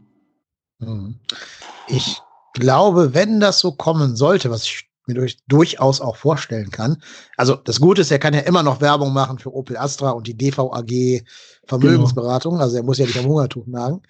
Mhm. 0.78 1.16
Ich 1.86 2.18
glaube, 2.55 3.14
wenn 3.14 3.40
das 3.40 3.60
so 3.60 3.72
kommen 3.72 4.16
sollte, 4.16 4.51
was 4.51 4.64
ich 4.64 4.89
mir 5.09 5.14
durch, 5.14 5.39
durchaus 5.48 6.01
auch 6.01 6.16
vorstellen 6.16 6.70
kann. 6.70 7.02
Also 7.36 7.56
das 7.56 7.80
Gute 7.80 8.02
ist, 8.02 8.10
er 8.10 8.18
kann 8.18 8.35
ja 8.35 8.40
immer 8.40 8.62
noch 8.62 8.80
Werbung 8.80 9.12
machen 9.12 9.39
für 9.39 9.55
Opel 9.55 9.76
Astra 9.76 10.10
und 10.10 10.26
die 10.26 10.36
DVAG 10.36 11.24
Vermögensberatung. 11.66 12.52
Genau. 12.55 12.64
Also 12.64 12.76
er 12.76 12.82
muss 12.82 12.98
ja 12.98 13.06
nicht 13.06 13.18
am 13.18 13.26
Hungertuch 13.26 13.66
nagen. 13.66 14.02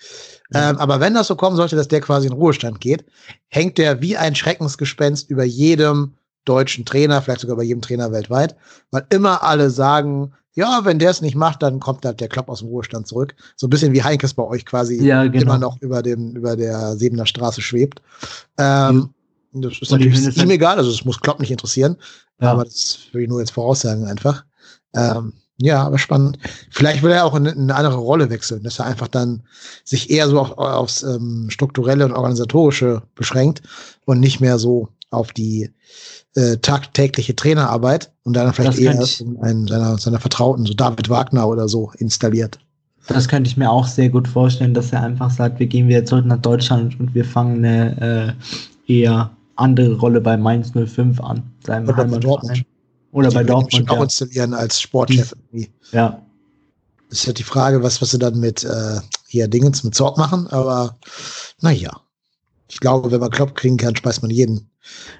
Ja. 0.52 0.70
Ähm, 0.70 0.78
aber 0.78 1.00
wenn 1.00 1.14
das 1.14 1.28
so 1.28 1.36
kommen 1.36 1.56
sollte, 1.56 1.76
dass 1.76 1.88
der 1.88 2.00
quasi 2.00 2.26
in 2.26 2.32
Ruhestand 2.32 2.80
geht, 2.80 3.04
hängt 3.46 3.78
der 3.78 4.02
wie 4.02 4.16
ein 4.16 4.34
Schreckensgespenst 4.34 5.30
über 5.30 5.44
jedem 5.44 6.14
deutschen 6.44 6.84
Trainer, 6.84 7.22
vielleicht 7.22 7.42
sogar 7.42 7.56
bei 7.56 7.62
jedem 7.62 7.82
Trainer 7.82 8.10
weltweit, 8.10 8.56
weil 8.90 9.06
immer 9.10 9.42
alle 9.42 9.70
sagen, 9.70 10.32
ja, 10.58 10.80
wenn 10.82 10.98
der 10.98 11.10
es 11.10 11.22
nicht 11.22 11.36
macht, 11.36 11.62
dann 11.62 11.78
kommt 11.78 12.04
halt 12.04 12.18
der 12.18 12.26
Klopp 12.26 12.48
aus 12.48 12.58
dem 12.58 12.68
Ruhestand 12.68 13.06
zurück. 13.06 13.36
So 13.54 13.68
ein 13.68 13.70
bisschen 13.70 13.92
wie 13.92 14.02
Heinkes 14.02 14.34
bei 14.34 14.42
euch 14.42 14.66
quasi 14.66 15.00
ja, 15.00 15.24
genau. 15.24 15.42
immer 15.42 15.58
noch 15.58 15.80
über 15.80 16.02
dem, 16.02 16.34
über 16.34 16.56
der 16.56 16.96
Sebener 16.96 17.26
Straße 17.26 17.62
schwebt. 17.62 18.02
Ähm, 18.58 19.10
mhm. 19.52 19.62
Das 19.62 19.78
ist 19.80 19.92
natürlich 19.92 20.36
ihm 20.36 20.50
egal, 20.50 20.78
also 20.78 20.90
es 20.90 21.04
muss 21.04 21.20
Klopp 21.20 21.38
nicht 21.38 21.52
interessieren. 21.52 21.96
Ja. 22.40 22.50
Aber 22.50 22.64
das 22.64 22.98
will 23.12 23.22
ich 23.22 23.28
nur 23.28 23.38
jetzt 23.38 23.52
voraussagen 23.52 24.06
einfach. 24.06 24.44
Ähm, 24.96 25.32
ja, 25.58 25.84
aber 25.84 25.96
spannend. 25.96 26.38
Vielleicht 26.70 27.04
will 27.04 27.12
er 27.12 27.24
auch 27.24 27.36
in, 27.36 27.46
in, 27.46 27.62
eine 27.62 27.76
andere 27.76 27.96
Rolle 27.96 28.28
wechseln, 28.28 28.64
dass 28.64 28.80
er 28.80 28.86
einfach 28.86 29.08
dann 29.08 29.44
sich 29.84 30.10
eher 30.10 30.26
so 30.26 30.40
auf, 30.40 30.58
aufs 30.58 31.04
ähm, 31.04 31.50
strukturelle 31.50 32.04
und 32.04 32.12
organisatorische 32.12 33.02
beschränkt 33.14 33.62
und 34.06 34.18
nicht 34.18 34.40
mehr 34.40 34.58
so 34.58 34.88
auf 35.10 35.32
die 35.32 35.70
äh, 36.34 36.56
tagtägliche 36.58 37.34
Trainerarbeit 37.34 38.12
und 38.24 38.34
dann 38.34 38.52
vielleicht 38.52 38.78
eher 38.78 38.92
einen 39.40 39.66
seiner, 39.66 39.98
seiner 39.98 40.20
Vertrauten, 40.20 40.66
so 40.66 40.74
David 40.74 41.08
Wagner 41.08 41.48
oder 41.48 41.68
so, 41.68 41.92
installiert. 41.98 42.58
Das 43.06 43.26
könnte 43.26 43.48
ich 43.48 43.56
mir 43.56 43.70
auch 43.70 43.86
sehr 43.86 44.10
gut 44.10 44.28
vorstellen, 44.28 44.74
dass 44.74 44.92
er 44.92 45.02
einfach 45.02 45.30
sagt, 45.30 45.58
wir 45.58 45.66
gehen 45.66 45.88
wieder 45.88 46.04
zurück 46.04 46.26
nach 46.26 46.40
Deutschland 46.40 47.00
und 47.00 47.14
wir 47.14 47.24
fangen 47.24 47.64
eine 47.64 48.36
äh, 48.86 48.92
eher 48.92 49.30
andere 49.56 49.94
Rolle 49.96 50.20
bei 50.20 50.36
Mainz 50.36 50.72
05 50.72 51.20
an, 51.20 51.42
seinem 51.66 51.88
Oder 51.88 52.04
bei 52.04 52.18
Dortmund. 52.18 52.64
Oder 53.10 53.30
bei 53.30 53.42
Dortmund. 53.42 53.90
auch 53.90 53.96
ja. 53.96 54.02
installieren 54.02 54.54
als 54.54 54.80
Sportchef 54.80 55.32
irgendwie. 55.32 55.70
Ja. 55.92 56.22
Das 57.08 57.20
ist 57.20 57.26
ja 57.26 57.32
die 57.32 57.42
Frage, 57.42 57.82
was, 57.82 58.02
was 58.02 58.10
sie 58.10 58.18
dann 58.18 58.38
mit 58.38 58.64
äh, 58.64 59.00
hier 59.26 59.48
Dingens 59.48 59.82
mit 59.82 59.94
Zorg 59.94 60.18
machen, 60.18 60.46
aber 60.48 60.98
naja. 61.60 61.90
Ich 62.70 62.80
glaube, 62.80 63.10
wenn 63.10 63.20
man 63.20 63.30
Klopp 63.30 63.54
kriegen 63.54 63.78
kann, 63.78 63.96
speist 63.96 64.20
man 64.20 64.30
jeden 64.30 64.68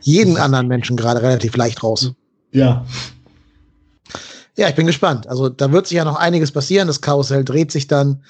jeden 0.01 0.37
anderen 0.37 0.69
Menschen 0.69 0.97
gerade 0.97 1.23
relativ 1.23 1.57
leicht 1.57 1.83
raus. 1.83 2.13
Ja. 2.53 2.85
Ja, 4.57 4.69
ich 4.69 4.75
bin 4.75 4.87
gespannt. 4.87 5.29
Also 5.29 5.49
da 5.49 5.71
wird 5.71 5.87
sich 5.87 5.97
ja 5.97 6.05
noch 6.05 6.17
einiges 6.17 6.51
passieren. 6.51 6.89
Das 6.89 7.01
Karussell 7.01 7.45
dreht 7.45 7.71
sich 7.71 7.87
dann 7.87 8.25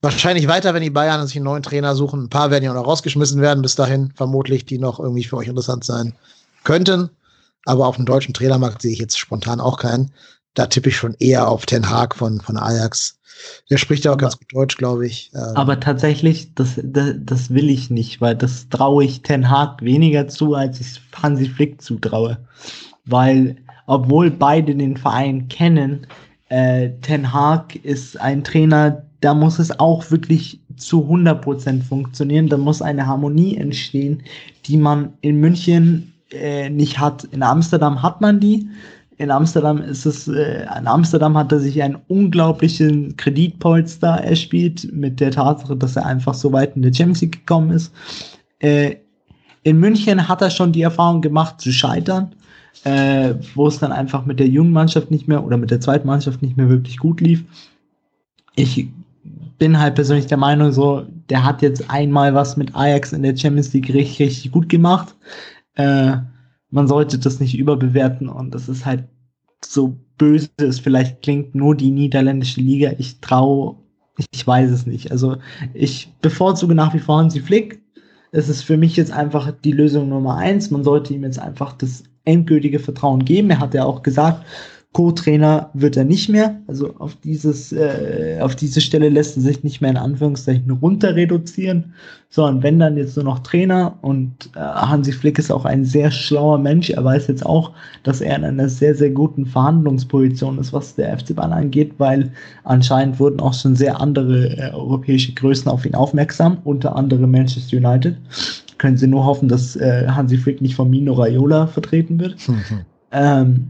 wahrscheinlich 0.00 0.46
weiter, 0.46 0.74
wenn 0.74 0.82
die 0.82 0.90
Bayern 0.90 1.26
sich 1.26 1.36
einen 1.36 1.46
neuen 1.46 1.62
Trainer 1.62 1.96
suchen. 1.96 2.24
Ein 2.24 2.30
paar 2.30 2.50
werden 2.50 2.62
ja 2.62 2.70
auch 2.70 2.76
noch 2.76 2.86
rausgeschmissen 2.86 3.40
werden 3.40 3.62
bis 3.62 3.74
dahin, 3.74 4.12
vermutlich, 4.14 4.64
die 4.64 4.78
noch 4.78 5.00
irgendwie 5.00 5.24
für 5.24 5.36
euch 5.36 5.48
interessant 5.48 5.84
sein 5.84 6.14
könnten. 6.62 7.10
Aber 7.64 7.86
auf 7.86 7.96
dem 7.96 8.04
deutschen 8.04 8.34
Trainermarkt 8.34 8.82
sehe 8.82 8.92
ich 8.92 8.98
jetzt 8.98 9.18
spontan 9.18 9.60
auch 9.60 9.78
keinen. 9.78 10.12
Da 10.52 10.66
tippe 10.66 10.90
ich 10.90 10.96
schon 10.96 11.16
eher 11.18 11.48
auf 11.48 11.66
Ten 11.66 11.90
Haag 11.90 12.14
von, 12.14 12.40
von 12.40 12.56
Ajax. 12.56 13.18
Der 13.70 13.76
spricht 13.78 14.04
ja 14.04 14.10
auch 14.10 14.14
aber, 14.14 14.22
ganz 14.22 14.38
gut 14.38 14.52
Deutsch, 14.52 14.76
glaube 14.76 15.06
ich. 15.06 15.30
Ähm, 15.34 15.56
aber 15.56 15.80
tatsächlich, 15.80 16.54
das, 16.54 16.80
das, 16.82 17.14
das, 17.18 17.50
will 17.52 17.70
ich 17.70 17.90
nicht, 17.90 18.20
weil 18.20 18.36
das 18.36 18.68
traue 18.68 19.04
ich 19.04 19.22
Ten 19.22 19.50
Hag 19.50 19.82
weniger 19.82 20.28
zu, 20.28 20.54
als 20.54 20.80
ich 20.80 21.00
Hansi 21.20 21.48
Flick 21.48 21.80
zutraue. 21.80 22.38
Weil, 23.04 23.56
obwohl 23.86 24.30
beide 24.30 24.74
den 24.74 24.96
Verein 24.96 25.48
kennen, 25.48 26.06
äh, 26.48 26.90
Ten 27.02 27.32
Hag 27.32 27.76
ist 27.76 28.20
ein 28.20 28.44
Trainer, 28.44 29.02
da 29.20 29.34
muss 29.34 29.58
es 29.58 29.78
auch 29.78 30.10
wirklich 30.10 30.60
zu 30.76 31.04
100% 31.04 31.82
funktionieren. 31.82 32.48
Da 32.48 32.56
muss 32.56 32.82
eine 32.82 33.06
Harmonie 33.06 33.56
entstehen, 33.56 34.22
die 34.66 34.76
man 34.76 35.14
in 35.20 35.40
München 35.40 36.12
äh, 36.30 36.68
nicht 36.68 36.98
hat. 36.98 37.24
In 37.24 37.42
Amsterdam 37.42 38.02
hat 38.02 38.20
man 38.20 38.40
die 38.40 38.68
in 39.24 39.30
Amsterdam 39.30 39.78
ist 39.78 40.04
es, 40.04 40.28
äh, 40.28 40.66
in 40.78 40.86
Amsterdam 40.86 41.36
hat 41.36 41.50
er 41.50 41.58
sich 41.58 41.82
einen 41.82 41.96
unglaublichen 42.08 43.16
Kreditpolster 43.16 44.22
erspielt 44.22 44.88
mit 44.92 45.18
der 45.18 45.30
Tatsache, 45.30 45.76
dass 45.76 45.96
er 45.96 46.06
einfach 46.06 46.34
so 46.34 46.52
weit 46.52 46.76
in 46.76 46.82
der 46.82 46.92
Champions 46.92 47.22
League 47.22 47.38
gekommen 47.40 47.70
ist. 47.70 47.92
Äh, 48.60 48.96
in 49.62 49.80
München 49.80 50.28
hat 50.28 50.42
er 50.42 50.50
schon 50.50 50.72
die 50.72 50.82
Erfahrung 50.82 51.22
gemacht 51.22 51.58
zu 51.60 51.72
scheitern, 51.72 52.34
äh, 52.84 53.34
wo 53.54 53.66
es 53.66 53.78
dann 53.78 53.92
einfach 53.92 54.26
mit 54.26 54.38
der 54.38 54.48
jungen 54.48 54.72
Mannschaft 54.72 55.10
nicht 55.10 55.26
mehr 55.26 55.42
oder 55.42 55.56
mit 55.56 55.70
der 55.70 55.80
zweiten 55.80 56.06
Mannschaft 56.06 56.42
nicht 56.42 56.58
mehr 56.58 56.68
wirklich 56.68 56.98
gut 56.98 57.22
lief. 57.22 57.44
Ich 58.56 58.88
bin 59.58 59.80
halt 59.80 59.94
persönlich 59.94 60.26
der 60.26 60.36
Meinung, 60.36 60.70
so, 60.70 61.06
der 61.30 61.44
hat 61.44 61.62
jetzt 61.62 61.90
einmal 61.90 62.34
was 62.34 62.58
mit 62.58 62.76
Ajax 62.76 63.14
in 63.14 63.22
der 63.22 63.36
Champions 63.36 63.72
League 63.72 63.92
richtig, 63.94 64.20
richtig 64.26 64.52
gut 64.52 64.68
gemacht. 64.68 65.14
Äh, 65.76 66.18
man 66.70 66.88
sollte 66.88 67.18
das 67.18 67.40
nicht 67.40 67.56
überbewerten 67.56 68.28
und 68.28 68.54
das 68.54 68.68
ist 68.68 68.84
halt 68.84 69.04
so 69.64 69.96
böse 70.18 70.50
es 70.58 70.78
vielleicht 70.78 71.22
klingt, 71.22 71.54
nur 71.54 71.76
die 71.76 71.90
niederländische 71.90 72.60
Liga. 72.60 72.92
Ich 72.98 73.20
traue, 73.20 73.76
ich 74.32 74.46
weiß 74.46 74.70
es 74.70 74.86
nicht. 74.86 75.10
Also 75.10 75.36
ich 75.72 76.12
bevorzuge 76.20 76.74
nach 76.74 76.94
wie 76.94 76.98
vor 76.98 77.18
Hansi 77.18 77.40
Flick. 77.40 77.82
Es 78.32 78.48
ist 78.48 78.62
für 78.62 78.76
mich 78.76 78.96
jetzt 78.96 79.12
einfach 79.12 79.52
die 79.64 79.72
Lösung 79.72 80.08
Nummer 80.08 80.36
eins. 80.36 80.70
Man 80.70 80.84
sollte 80.84 81.14
ihm 81.14 81.22
jetzt 81.22 81.38
einfach 81.38 81.72
das 81.72 82.04
endgültige 82.24 82.78
Vertrauen 82.78 83.24
geben. 83.24 83.50
Er 83.50 83.60
hat 83.60 83.74
ja 83.74 83.84
auch 83.84 84.02
gesagt, 84.02 84.44
Co-Trainer 84.94 85.70
wird 85.74 85.96
er 85.96 86.04
nicht 86.04 86.28
mehr. 86.28 86.60
Also 86.68 86.94
auf 87.00 87.16
dieses, 87.16 87.72
äh, 87.72 88.38
auf 88.40 88.54
diese 88.54 88.80
Stelle 88.80 89.08
lässt 89.08 89.36
er 89.36 89.42
sich 89.42 89.64
nicht 89.64 89.80
mehr 89.80 89.90
in 89.90 89.96
Anführungszeichen 89.96 90.70
runter 90.70 91.16
reduzieren, 91.16 91.94
sondern 92.30 92.62
wenn 92.62 92.78
dann 92.78 92.96
jetzt 92.96 93.16
nur 93.16 93.24
noch 93.24 93.40
Trainer 93.40 93.98
und 94.02 94.50
äh, 94.54 94.60
Hansi 94.60 95.10
Flick 95.10 95.40
ist 95.40 95.50
auch 95.50 95.64
ein 95.64 95.84
sehr 95.84 96.12
schlauer 96.12 96.58
Mensch. 96.58 96.90
Er 96.90 97.02
weiß 97.02 97.26
jetzt 97.26 97.44
auch, 97.44 97.72
dass 98.04 98.20
er 98.20 98.36
in 98.36 98.44
einer 98.44 98.68
sehr, 98.68 98.94
sehr 98.94 99.10
guten 99.10 99.46
Verhandlungsposition 99.46 100.58
ist, 100.58 100.72
was 100.72 100.94
der 100.94 101.18
FC 101.18 101.34
Bayern 101.34 101.52
angeht, 101.52 101.94
weil 101.98 102.30
anscheinend 102.62 103.18
wurden 103.18 103.40
auch 103.40 103.54
schon 103.54 103.74
sehr 103.74 104.00
andere 104.00 104.56
äh, 104.56 104.70
europäische 104.72 105.34
Größen 105.34 105.68
auf 105.68 105.84
ihn 105.84 105.96
aufmerksam, 105.96 106.58
unter 106.62 106.94
anderem 106.94 107.32
Manchester 107.32 107.78
United. 107.78 108.16
Können 108.78 108.96
Sie 108.96 109.08
nur 109.08 109.26
hoffen, 109.26 109.48
dass 109.48 109.74
äh, 109.74 110.06
Hansi 110.06 110.38
Flick 110.38 110.62
nicht 110.62 110.76
von 110.76 110.88
Mino 110.88 111.14
Raiola 111.14 111.66
vertreten 111.66 112.20
wird. 112.20 112.36
Mhm. 112.48 112.84
Ähm, 113.10 113.66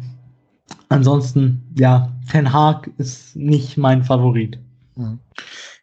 Ansonsten, 0.89 1.63
ja, 1.77 2.13
Ten 2.31 2.53
Hag 2.53 2.91
ist 2.99 3.37
nicht 3.37 3.77
mein 3.77 4.05
Favorit. 4.05 4.59
Mhm. 4.97 5.19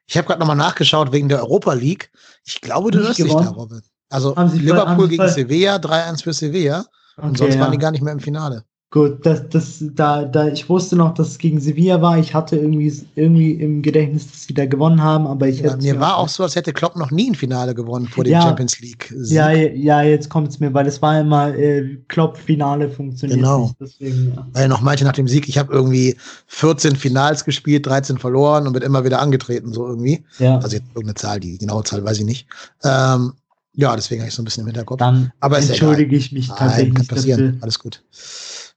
Ich 0.08 0.18
habe 0.18 0.28
gerade 0.28 0.40
nochmal 0.40 0.56
nachgeschaut 0.56 1.12
wegen 1.12 1.30
der 1.30 1.40
Europa 1.40 1.74
League. 1.74 2.12
Ich 2.46 2.62
glaube, 2.62 2.92
du 2.92 3.00
hörst 3.00 3.20
dich 3.20 3.32
da, 3.32 3.50
Robin. 3.50 3.82
Also 4.10 4.36
Liverpool 4.54 5.08
gegen 5.08 5.30
Sevilla, 5.30 5.78
3-1 5.78 6.24
für 6.24 6.34
Sevilla. 6.34 6.86
Okay, 7.16 7.28
und 7.28 7.38
sonst 7.38 7.56
ja. 7.56 7.62
waren 7.62 7.72
die 7.72 7.78
gar 7.78 7.92
nicht 7.92 8.02
mehr 8.02 8.14
im 8.14 8.20
Finale. 8.20 8.66
Gut, 8.94 9.26
das, 9.26 9.48
das, 9.48 9.78
da, 9.96 10.26
da, 10.26 10.50
ich 10.50 10.68
wusste 10.68 10.98
noch, 10.98 11.14
dass 11.14 11.30
es 11.30 11.38
gegen 11.38 11.62
Sevilla 11.62 12.02
war. 12.02 12.18
Ich 12.18 12.34
hatte 12.34 12.58
irgendwie, 12.58 12.94
irgendwie 13.16 13.52
im 13.52 13.82
Gedächtnis, 13.82 14.30
dass 14.30 14.44
sie 14.44 14.54
da 14.54 14.66
gewonnen 14.66 15.02
haben, 15.02 15.28
aber 15.28 15.48
ich 15.48 15.62
ja, 15.62 15.78
Mir 15.78 15.98
war 16.02 16.18
auch 16.18 16.28
so, 16.28 16.44
als 16.44 16.58
hätte 16.58 16.74
Klopp 16.74 16.98
noch 16.98 17.10
nie 17.10 17.32
ein 17.32 17.36
Finale 17.36 17.74
gewonnen 17.74 18.06
vor 18.06 18.26
dem 18.26 18.34
ja, 18.34 18.42
Champions 18.42 18.82
League. 18.82 19.10
-Sieg. 19.16 19.34
Ja, 19.34 19.50
ja, 19.52 20.02
jetzt 20.02 20.28
kommt 20.28 20.50
es 20.50 20.60
mir, 20.60 20.74
weil 20.74 20.88
es 20.88 21.02
war 21.02 21.22
immer 21.22 21.56
äh, 21.56 22.00
Klopp-Finale 22.10 22.90
funktioniert 22.90 23.40
genau. 23.40 23.62
nicht. 23.62 23.76
Deswegen, 23.80 24.34
ja. 24.36 24.46
Weil 24.52 24.68
noch 24.68 24.82
manche 24.82 25.06
nach 25.06 25.14
dem 25.14 25.30
Sieg, 25.30 25.48
ich 25.48 25.58
habe 25.58 25.72
irgendwie 25.72 26.18
14 26.48 26.98
Finals 26.98 27.46
gespielt, 27.46 27.86
13 27.86 28.18
verloren 28.18 28.68
und 28.68 28.74
bin 28.74 28.82
immer 28.82 29.06
wieder 29.06 29.22
angetreten, 29.22 29.72
so 29.72 29.88
irgendwie. 29.88 30.22
Ja. 30.38 30.58
Also 30.58 30.76
jetzt 30.76 30.88
irgendeine 30.90 31.16
Zahl, 31.16 31.40
die 31.40 31.58
genaue 31.58 31.86
Zahl 31.86 32.04
weiß 32.04 32.20
ich 32.20 32.26
nicht. 32.26 32.46
Ähm, 32.84 33.32
ja, 33.74 33.96
deswegen 33.96 34.20
habe 34.20 34.28
ich 34.28 34.36
so 34.36 34.42
ein 34.42 34.46
bisschen 34.46 34.64
im 34.64 34.68
Hinterkopf. 34.68 35.00
Dann 35.00 35.32
aber 35.40 35.60
entschuldige 35.60 36.14
ich 36.14 36.34
mich 36.34 36.50
tatsächlich. 36.50 36.94
Nein, 36.94 36.94
kann 36.96 37.08
passieren. 37.08 37.46
Dafür. 37.46 37.64
Alles 37.64 37.80
gut. 37.80 38.04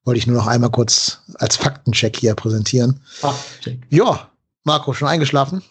Wollte 0.05 0.19
ich 0.19 0.27
nur 0.27 0.37
noch 0.37 0.47
einmal 0.47 0.71
kurz 0.71 1.21
als 1.39 1.57
Faktencheck 1.57 2.17
hier 2.17 2.35
präsentieren. 2.35 3.01
Faktencheck. 3.05 3.81
Ja, 3.91 4.29
Marco, 4.65 4.93
schon 4.93 5.09
eingeschlafen? 5.09 5.63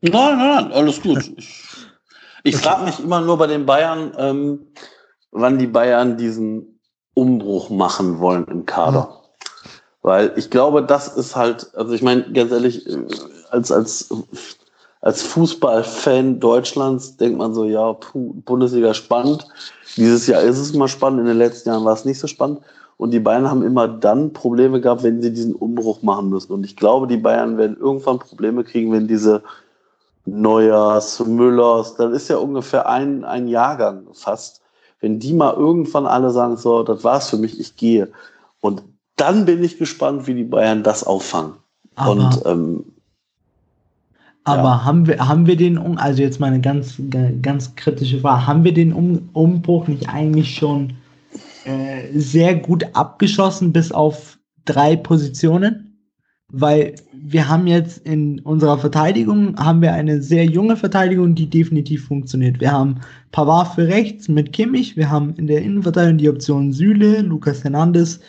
Nein, 0.00 0.12
nein, 0.12 0.38
nein 0.38 0.72
alles 0.72 1.00
gut. 1.00 1.32
Ich, 2.44 2.56
ich 2.56 2.60
frage 2.60 2.86
mich 2.86 2.98
immer 2.98 3.20
nur 3.20 3.38
bei 3.38 3.46
den 3.46 3.66
Bayern, 3.66 4.12
ähm, 4.18 4.66
wann 5.30 5.60
die 5.60 5.68
Bayern 5.68 6.16
diesen 6.16 6.80
Umbruch 7.14 7.70
machen 7.70 8.18
wollen 8.18 8.46
im 8.46 8.66
Kader. 8.66 9.02
Mhm. 9.02 9.22
Weil 10.02 10.32
ich 10.34 10.50
glaube, 10.50 10.82
das 10.82 11.08
ist 11.16 11.36
halt, 11.36 11.72
also 11.76 11.92
ich 11.92 12.02
meine, 12.02 12.32
ganz 12.32 12.50
ehrlich, 12.50 12.84
äh, 12.88 13.06
als, 13.50 13.70
als, 13.70 14.12
als 15.00 15.22
Fußballfan 15.22 16.40
Deutschlands 16.40 17.16
denkt 17.16 17.38
man 17.38 17.54
so, 17.54 17.64
ja, 17.64 17.92
puh, 17.92 18.34
Bundesliga 18.44 18.92
spannend. 18.94 19.46
Dieses 19.96 20.26
Jahr 20.26 20.42
ist 20.42 20.58
es 20.58 20.72
mal 20.72 20.88
spannend, 20.88 21.20
in 21.20 21.26
den 21.26 21.38
letzten 21.38 21.68
Jahren 21.68 21.84
war 21.84 21.94
es 21.94 22.04
nicht 22.04 22.18
so 22.18 22.26
spannend. 22.26 22.60
Und 23.02 23.10
die 23.10 23.18
Bayern 23.18 23.50
haben 23.50 23.64
immer 23.64 23.88
dann 23.88 24.32
Probleme 24.32 24.80
gehabt, 24.80 25.02
wenn 25.02 25.20
sie 25.20 25.32
diesen 25.32 25.56
Umbruch 25.56 26.02
machen 26.02 26.28
müssen. 26.28 26.52
Und 26.52 26.64
ich 26.64 26.76
glaube, 26.76 27.08
die 27.08 27.16
Bayern 27.16 27.58
werden 27.58 27.76
irgendwann 27.76 28.20
Probleme 28.20 28.62
kriegen, 28.62 28.92
wenn 28.92 29.08
diese 29.08 29.42
Neujahrs, 30.24 31.18
Müllers, 31.26 31.96
dann 31.96 32.12
ist 32.12 32.28
ja 32.28 32.36
ungefähr 32.36 32.88
ein, 32.88 33.24
ein 33.24 33.48
Jahrgang 33.48 34.04
fast. 34.12 34.60
Wenn 35.00 35.18
die 35.18 35.32
mal 35.32 35.52
irgendwann 35.54 36.06
alle 36.06 36.30
sagen, 36.30 36.56
so, 36.56 36.84
das 36.84 37.02
war's 37.02 37.28
für 37.28 37.38
mich, 37.38 37.58
ich 37.58 37.74
gehe. 37.74 38.08
Und 38.60 38.84
dann 39.16 39.46
bin 39.46 39.64
ich 39.64 39.78
gespannt, 39.78 40.28
wie 40.28 40.34
die 40.34 40.44
Bayern 40.44 40.84
das 40.84 41.02
auffangen. 41.02 41.54
Aber, 41.96 42.12
Und 42.12 42.42
ähm, 42.46 42.84
aber 44.44 44.62
ja. 44.62 44.84
haben 44.84 45.08
wir 45.08 45.26
haben 45.26 45.48
wir 45.48 45.56
den 45.56 45.98
also 45.98 46.22
jetzt 46.22 46.38
mal 46.38 46.46
eine 46.46 46.60
ganz 46.60 47.02
ganz 47.42 47.74
kritische 47.74 48.20
Frage, 48.20 48.46
haben 48.46 48.62
wir 48.62 48.72
den 48.72 48.92
um 48.92 49.28
Umbruch 49.32 49.88
nicht 49.88 50.08
eigentlich 50.08 50.54
schon 50.54 50.92
äh, 51.64 52.18
sehr 52.18 52.54
gut 52.54 52.84
abgeschossen 52.94 53.72
bis 53.72 53.92
auf 53.92 54.38
drei 54.64 54.96
Positionen, 54.96 55.98
weil 56.48 56.94
wir 57.12 57.48
haben 57.48 57.66
jetzt 57.66 58.06
in 58.06 58.40
unserer 58.40 58.78
Verteidigung 58.78 59.56
haben 59.58 59.80
wir 59.80 59.92
eine 59.92 60.22
sehr 60.22 60.44
junge 60.44 60.76
Verteidigung, 60.76 61.34
die 61.34 61.48
definitiv 61.48 62.06
funktioniert. 62.06 62.60
Wir 62.60 62.72
haben 62.72 63.00
Pavard 63.30 63.74
für 63.74 63.88
rechts 63.88 64.28
mit 64.28 64.52
Kimmich, 64.52 64.96
wir 64.96 65.10
haben 65.10 65.34
in 65.36 65.46
der 65.46 65.62
Innenverteidigung 65.62 66.18
die 66.18 66.28
Option 66.28 66.72
Süle, 66.72 67.22
Lucas 67.22 67.64
Hernandez, 67.64 68.20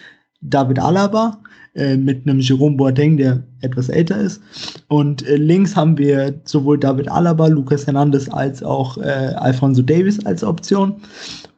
David 0.42 0.80
Alaba 0.80 1.42
äh, 1.76 1.98
mit 1.98 2.28
einem 2.28 2.40
Jerome 2.40 2.76
Boateng, 2.76 3.18
der 3.18 3.42
etwas 3.62 3.90
älter 3.90 4.20
ist. 4.20 4.42
Und 4.90 5.26
äh, 5.28 5.38
links 5.38 5.76
haben 5.76 5.98
wir 5.98 6.34
sowohl 6.44 6.78
David 6.78 7.10
Alaba, 7.10 7.48
Lucas 7.48 7.88
Hernandez 7.88 8.30
als 8.30 8.62
auch 8.62 8.98
äh, 8.98 9.34
Alfonso 9.38 9.82
Davis 9.82 10.24
als 10.26 10.44
Option. 10.44 10.94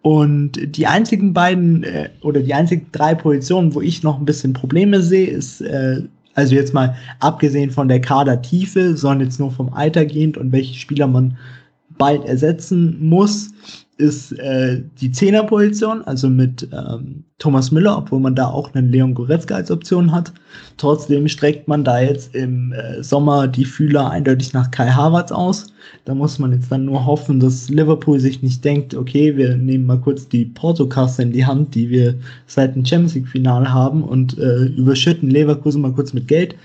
Und 0.03 0.77
die 0.77 0.87
einzigen 0.87 1.33
beiden 1.33 1.83
äh, 1.83 2.09
oder 2.21 2.39
die 2.41 2.53
einzigen 2.53 2.85
drei 2.91 3.13
Positionen, 3.15 3.73
wo 3.73 3.81
ich 3.81 4.03
noch 4.03 4.19
ein 4.19 4.25
bisschen 4.25 4.53
Probleme 4.53 5.01
sehe, 5.01 5.27
ist, 5.27 5.61
äh, 5.61 6.01
also 6.35 6.55
jetzt 6.55 6.73
mal 6.73 6.95
abgesehen 7.19 7.71
von 7.71 7.87
der 7.87 7.99
Kadertiefe, 7.99 8.95
sondern 8.95 9.27
jetzt 9.27 9.39
nur 9.39 9.51
vom 9.51 9.73
Alter 9.73 10.05
gehend 10.05 10.37
und 10.37 10.51
welche 10.51 10.75
Spieler 10.75 11.07
man 11.07 11.37
bald 11.97 12.23
ersetzen 12.25 12.97
muss, 12.99 13.49
ist 13.97 14.33
äh, 14.39 14.81
die 14.99 15.11
Zehnerposition, 15.11 16.01
also 16.03 16.29
mit 16.29 16.67
ähm, 16.73 17.23
Thomas 17.37 17.71
Müller, 17.71 17.97
obwohl 17.97 18.19
man 18.19 18.35
da 18.35 18.47
auch 18.47 18.73
einen 18.73 18.91
Leon 18.91 19.13
Goretzka 19.13 19.55
als 19.55 19.71
Option 19.71 20.11
hat. 20.11 20.33
Trotzdem 20.77 21.27
streckt 21.29 21.67
man 21.67 21.83
da 21.83 22.01
jetzt 22.01 22.35
im 22.35 22.73
äh, 22.73 23.01
Sommer 23.01 23.47
die 23.47 23.63
Fühler 23.63 24.09
eindeutig 24.09 24.51
nach 24.53 24.69
Kai 24.71 24.89
Havertz 24.89 25.31
aus. 25.31 25.67
Da 26.03 26.13
muss 26.13 26.39
man 26.39 26.51
jetzt 26.51 26.71
dann 26.71 26.85
nur 26.85 27.05
hoffen, 27.05 27.39
dass 27.39 27.69
Liverpool 27.69 28.19
sich 28.19 28.41
nicht 28.41 28.65
denkt, 28.65 28.93
okay, 28.93 29.35
wir 29.37 29.55
nehmen 29.55 29.85
mal 29.85 29.99
kurz 29.99 30.27
die 30.27 30.45
Portokasse 30.45 31.21
in 31.21 31.31
die 31.31 31.45
Hand, 31.45 31.73
die 31.73 31.89
wir 31.89 32.15
seit 32.47 32.75
dem 32.75 32.85
Champions 32.85 33.15
League-Finale 33.15 33.71
haben 33.71 34.03
und 34.03 34.37
äh, 34.37 34.65
überschütten 34.65 35.29
Leverkusen 35.29 35.81
mal 35.81 35.93
kurz 35.93 36.11
mit 36.11 36.27
Geld. 36.27 36.55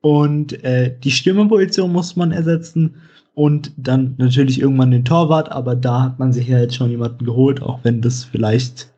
Und 0.00 0.62
äh, 0.62 0.94
die 1.02 1.10
Stürmerposition 1.10 1.92
muss 1.92 2.14
man 2.14 2.30
ersetzen 2.30 2.94
und 3.38 3.70
dann 3.76 4.16
natürlich 4.18 4.60
irgendwann 4.60 4.90
den 4.90 5.04
Torwart, 5.04 5.52
aber 5.52 5.76
da 5.76 6.02
hat 6.02 6.18
man 6.18 6.32
sich 6.32 6.48
ja 6.48 6.58
jetzt 6.58 6.74
schon 6.74 6.90
jemanden 6.90 7.24
geholt, 7.24 7.62
auch 7.62 7.78
wenn 7.84 8.02
das 8.02 8.24
vielleicht 8.24 8.88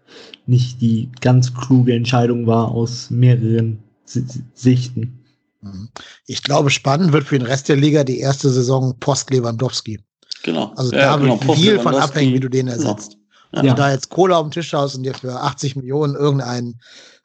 nicht 0.46 0.80
die 0.80 1.10
ganz 1.20 1.52
kluge 1.52 1.92
Entscheidung 1.92 2.46
war 2.46 2.70
aus 2.70 3.10
mehreren 3.10 3.80
Sichten. 4.06 5.20
Mhm. 5.60 5.90
Ich 6.26 6.42
glaube, 6.42 6.70
spannend 6.70 7.12
wird 7.12 7.24
für 7.24 7.38
den 7.38 7.46
Rest 7.46 7.68
der 7.68 7.76
Liga 7.76 8.02
die 8.02 8.20
erste 8.20 8.48
Saison 8.48 8.96
post 8.98 9.30
Lewandowski. 9.30 10.00
Genau. 10.42 10.72
Also 10.74 10.92
ja, 10.92 11.00
da 11.00 11.16
genau, 11.18 11.38
wird 11.46 11.58
viel 11.58 11.78
von 11.78 11.94
abhängen, 11.94 12.32
wie 12.32 12.40
du 12.40 12.48
den 12.48 12.68
ersetzt. 12.68 13.18
Genau. 13.50 13.62
Wenn 13.62 13.68
du 13.68 13.74
da 13.74 13.92
jetzt 13.92 14.08
Kohle 14.08 14.38
auf 14.38 14.46
dem 14.46 14.52
Tisch 14.52 14.72
hast 14.72 14.94
und 14.94 15.02
dir 15.02 15.12
für 15.12 15.38
80 15.38 15.76
Millionen 15.76 16.14
irgendeinen 16.14 16.80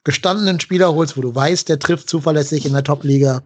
gestandenen 0.06 0.62
Spieler 0.62 0.94
holst, 0.94 1.18
wo 1.18 1.22
du 1.22 1.36
weißt, 1.36 1.68
der 1.68 1.80
trifft 1.80 2.10
zuverlässig 2.10 2.66
in 2.66 2.74
der 2.74 2.84
Top-Liga, 2.84 3.44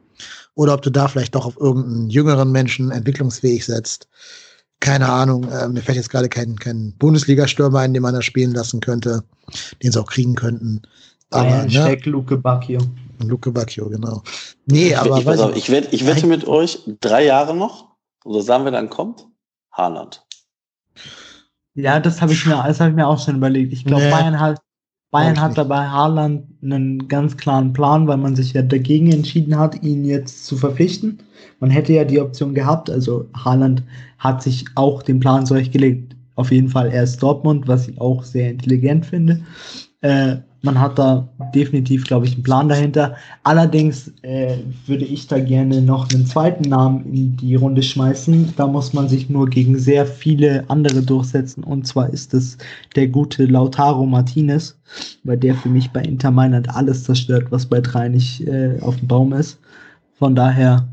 oder 0.53 0.73
ob 0.73 0.81
du 0.81 0.91
da 0.91 1.07
vielleicht 1.07 1.33
doch 1.33 1.45
auf 1.45 1.57
irgendeinen 1.57 2.09
jüngeren 2.09 2.51
Menschen 2.51 2.91
entwicklungsfähig 2.91 3.65
setzt. 3.65 4.07
Keine 4.81 5.09
Ahnung, 5.09 5.49
äh, 5.49 5.67
mir 5.69 5.81
fällt 5.81 5.97
jetzt 5.97 6.09
gerade 6.09 6.29
kein, 6.29 6.57
kein 6.57 6.93
Bundesliga-Stürmer 6.97 7.79
ein, 7.79 7.93
den 7.93 8.03
man 8.03 8.13
da 8.13 8.21
spielen 8.21 8.53
lassen 8.53 8.81
könnte, 8.81 9.23
den 9.81 9.91
sie 9.91 9.99
auch 9.99 10.09
kriegen 10.09 10.35
könnten. 10.35 10.81
Aber, 11.31 11.49
ja, 11.49 11.63
ne? 11.63 11.69
Steck 11.69 12.05
Luke 12.05 12.37
Bacchio. 12.37 12.79
Luke 13.19 13.51
Bacchio, 13.51 13.89
genau. 13.89 14.23
Nee, 14.65 14.95
aber. 14.95 15.17
Ich, 15.17 15.27
ich, 15.27 15.39
auf, 15.39 15.55
ich, 15.55 15.71
wette, 15.71 15.95
ich 15.95 16.05
wette 16.05 16.27
mit 16.27 16.47
euch 16.47 16.79
drei 17.01 17.25
Jahre 17.25 17.55
noch, 17.55 17.95
oder 18.25 18.41
sagen 18.41 18.65
wir 18.65 18.71
dann 18.71 18.89
kommt, 18.89 19.27
Haaland. 19.71 20.25
Ja, 21.73 21.99
das 21.99 22.21
habe 22.21 22.33
ich 22.33 22.45
mir, 22.45 22.61
das 22.65 22.79
habe 22.79 22.89
ich 22.89 22.95
mir 22.95 23.07
auch 23.07 23.23
schon 23.23 23.37
überlegt. 23.37 23.71
Ich 23.71 23.85
glaube, 23.85 24.03
nee. 24.03 24.11
Bayern 24.11 24.39
hat, 24.39 24.61
Bayern 25.11 25.39
hat 25.39 25.57
dabei 25.57 25.87
Haaland 25.87 26.48
einen 26.61 27.07
ganz 27.07 27.37
klaren 27.37 27.73
Plan, 27.73 28.07
weil 28.07 28.17
man 28.17 28.35
sich 28.35 28.53
ja 28.53 28.61
dagegen 28.61 29.11
entschieden 29.11 29.57
hat, 29.57 29.81
ihn 29.83 30.03
jetzt 30.03 30.45
zu 30.45 30.57
verpflichten. 30.57 31.19
Man 31.59 31.69
hätte 31.69 31.93
ja 31.93 32.03
die 32.03 32.19
Option 32.19 32.53
gehabt, 32.53 32.89
also 32.89 33.27
Haaland 33.33 33.83
hat 34.17 34.43
sich 34.43 34.65
auch 34.75 35.01
den 35.03 35.19
Plan 35.19 35.45
zurechtgelegt, 35.45 36.15
auf 36.35 36.51
jeden 36.51 36.69
Fall 36.69 36.91
erst 36.91 37.23
Dortmund, 37.23 37.67
was 37.67 37.87
ich 37.87 37.99
auch 37.99 38.23
sehr 38.23 38.51
intelligent 38.51 39.05
finde. 39.05 39.41
Äh, 40.01 40.37
man 40.61 40.79
hat 40.79 40.99
da 40.99 41.27
definitiv, 41.55 42.05
glaube 42.05 42.25
ich, 42.25 42.33
einen 42.33 42.43
Plan 42.43 42.67
dahinter. 42.67 43.15
Allerdings 43.43 44.11
äh, 44.23 44.57
würde 44.85 45.05
ich 45.05 45.27
da 45.27 45.39
gerne 45.39 45.81
noch 45.81 46.09
einen 46.11 46.25
zweiten 46.25 46.67
Namen 46.69 47.05
in 47.13 47.37
die 47.37 47.55
Runde 47.55 47.81
schmeißen. 47.81 48.53
Da 48.57 48.67
muss 48.67 48.93
man 48.93 49.07
sich 49.07 49.29
nur 49.29 49.49
gegen 49.49 49.79
sehr 49.79 50.05
viele 50.05 50.69
andere 50.69 51.01
durchsetzen. 51.01 51.63
Und 51.63 51.87
zwar 51.87 52.09
ist 52.09 52.33
es 52.33 52.57
der 52.95 53.07
gute 53.07 53.45
Lautaro 53.45 54.05
Martinez, 54.05 54.77
weil 55.23 55.37
der 55.37 55.55
für 55.55 55.69
mich 55.69 55.91
bei 55.91 56.01
Inter 56.01 56.31
Mailand 56.31 56.69
alles 56.75 57.05
zerstört, 57.05 57.47
was 57.51 57.65
bei 57.65 57.79
drei 57.79 58.09
nicht 58.09 58.41
äh, 58.47 58.77
auf 58.81 58.97
dem 58.97 59.07
Baum 59.07 59.33
ist. 59.33 59.59
Von 60.17 60.35
daher 60.35 60.87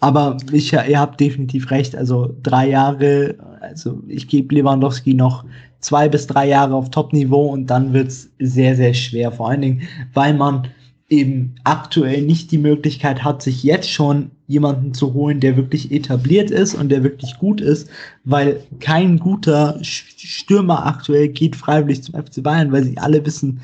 aber 0.00 0.38
ich, 0.50 0.72
ihr 0.72 0.98
habt 0.98 1.20
definitiv 1.20 1.70
recht. 1.70 1.94
Also 1.94 2.34
drei 2.42 2.70
Jahre, 2.70 3.36
also 3.60 4.02
ich 4.08 4.28
gebe 4.28 4.54
Lewandowski 4.54 5.12
noch 5.12 5.44
zwei 5.80 6.08
bis 6.08 6.26
drei 6.26 6.48
Jahre 6.48 6.74
auf 6.74 6.90
Top-Niveau 6.90 7.46
und 7.46 7.66
dann 7.66 7.92
wird's 7.92 8.30
sehr, 8.38 8.76
sehr 8.76 8.94
schwer. 8.94 9.32
Vor 9.32 9.48
allen 9.50 9.62
Dingen, 9.62 9.82
weil 10.14 10.34
man 10.34 10.68
eben 11.10 11.56
aktuell 11.64 12.22
nicht 12.22 12.52
die 12.52 12.58
Möglichkeit 12.58 13.24
hat, 13.24 13.42
sich 13.42 13.64
jetzt 13.64 13.90
schon 13.90 14.30
jemanden 14.46 14.94
zu 14.94 15.12
holen, 15.12 15.40
der 15.40 15.56
wirklich 15.56 15.90
etabliert 15.90 16.50
ist 16.50 16.74
und 16.74 16.88
der 16.88 17.02
wirklich 17.02 17.36
gut 17.38 17.60
ist, 17.60 17.90
weil 18.24 18.62
kein 18.78 19.18
guter 19.18 19.78
Stürmer 19.82 20.86
aktuell 20.86 21.28
geht 21.28 21.56
freiwillig 21.56 22.02
zum 22.04 22.14
FC 22.14 22.42
Bayern, 22.42 22.70
weil 22.70 22.84
sie 22.84 22.98
alle 22.98 23.24
wissen, 23.26 23.60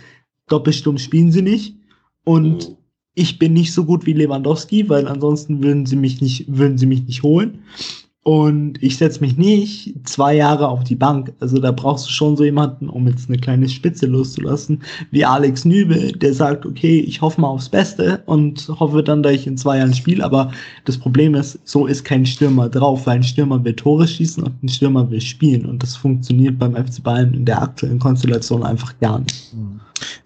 Doppelsturm 0.48 0.98
spielen 0.98 1.30
sie 1.32 1.42
nicht. 1.42 1.76
Und 2.24 2.68
mhm. 2.68 2.76
ich 3.14 3.38
bin 3.38 3.52
nicht 3.52 3.72
so 3.72 3.84
gut 3.84 4.06
wie 4.06 4.12
Lewandowski, 4.12 4.88
weil 4.88 5.06
ansonsten 5.06 5.62
würden 5.62 5.86
sie 5.86 5.96
mich 5.96 6.20
nicht, 6.20 6.44
würden 6.48 6.78
sie 6.78 6.86
mich 6.86 7.04
nicht 7.04 7.22
holen. 7.22 7.62
Und 8.26 8.82
ich 8.82 8.96
setze 8.96 9.20
mich 9.20 9.36
nicht 9.36 9.94
zwei 10.02 10.34
Jahre 10.34 10.66
auf 10.66 10.82
die 10.82 10.96
Bank. 10.96 11.32
Also 11.38 11.60
da 11.60 11.70
brauchst 11.70 12.08
du 12.08 12.10
schon 12.10 12.36
so 12.36 12.42
jemanden, 12.42 12.88
um 12.88 13.06
jetzt 13.06 13.28
eine 13.28 13.38
kleine 13.38 13.68
Spitze 13.68 14.06
loszulassen, 14.06 14.82
wie 15.12 15.24
Alex 15.24 15.64
Nübel, 15.64 16.10
der 16.10 16.34
sagt, 16.34 16.66
okay, 16.66 16.98
ich 16.98 17.20
hoffe 17.20 17.40
mal 17.40 17.46
aufs 17.46 17.68
Beste 17.68 18.24
und 18.26 18.68
hoffe 18.80 19.04
dann, 19.04 19.22
dass 19.22 19.34
ich 19.34 19.46
in 19.46 19.56
zwei 19.56 19.78
Jahren 19.78 19.94
spiele. 19.94 20.24
Aber 20.24 20.50
das 20.86 20.98
Problem 20.98 21.36
ist, 21.36 21.60
so 21.62 21.86
ist 21.86 22.02
kein 22.02 22.26
Stürmer 22.26 22.68
drauf, 22.68 23.06
weil 23.06 23.18
ein 23.18 23.22
Stürmer 23.22 23.62
will 23.62 23.74
Tore 23.74 24.08
schießen 24.08 24.42
und 24.42 24.60
ein 24.60 24.68
Stürmer 24.68 25.08
will 25.08 25.20
spielen. 25.20 25.64
Und 25.64 25.84
das 25.84 25.94
funktioniert 25.94 26.58
beim 26.58 26.74
FC 26.74 27.04
Bayern 27.04 27.32
in 27.32 27.44
der 27.44 27.62
aktuellen 27.62 28.00
Konstellation 28.00 28.64
einfach 28.64 28.98
gar 28.98 29.20
nicht. 29.20 29.54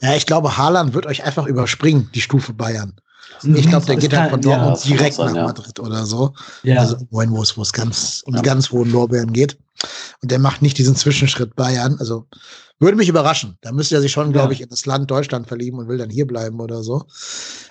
Ja, 0.00 0.14
ich 0.16 0.24
glaube, 0.24 0.56
Haaland 0.56 0.94
wird 0.94 1.04
euch 1.04 1.22
einfach 1.22 1.46
überspringen, 1.46 2.08
die 2.14 2.22
Stufe 2.22 2.54
Bayern. 2.54 2.94
Ich 3.42 3.68
glaube, 3.68 3.86
der 3.86 3.96
geht 3.96 4.16
halt 4.16 4.30
von 4.30 4.40
Dortmund 4.40 4.84
ja, 4.84 4.96
direkt 4.96 5.14
sein, 5.14 5.26
nach 5.26 5.34
ja. 5.36 5.44
Madrid 5.44 5.78
oder 5.80 6.06
so. 6.06 6.32
Ja. 6.62 6.80
Also 6.80 6.96
wohin, 7.10 7.30
wo 7.30 7.42
es, 7.42 7.56
wo 7.56 7.62
es 7.62 7.72
ganz 7.72 8.22
um 8.26 8.34
die 8.34 8.42
ganz 8.42 8.70
hohen 8.70 8.90
Lorbeeren 8.90 9.32
geht. 9.32 9.58
Und 10.22 10.30
der 10.30 10.38
macht 10.38 10.62
nicht 10.62 10.78
diesen 10.78 10.96
Zwischenschritt 10.96 11.56
Bayern. 11.56 11.96
Also 11.98 12.26
würde 12.80 12.96
mich 12.96 13.08
überraschen. 13.08 13.58
Da 13.60 13.72
müsste 13.72 13.94
er 13.94 14.00
sich 14.00 14.10
schon, 14.10 14.32
glaube 14.32 14.54
ich, 14.54 14.60
in 14.62 14.68
das 14.68 14.86
Land 14.86 15.10
Deutschland 15.10 15.46
verlieben 15.46 15.78
und 15.78 15.88
will 15.88 15.98
dann 15.98 16.08
hier 16.08 16.26
bleiben 16.26 16.60
oder 16.60 16.82
so. 16.82 17.04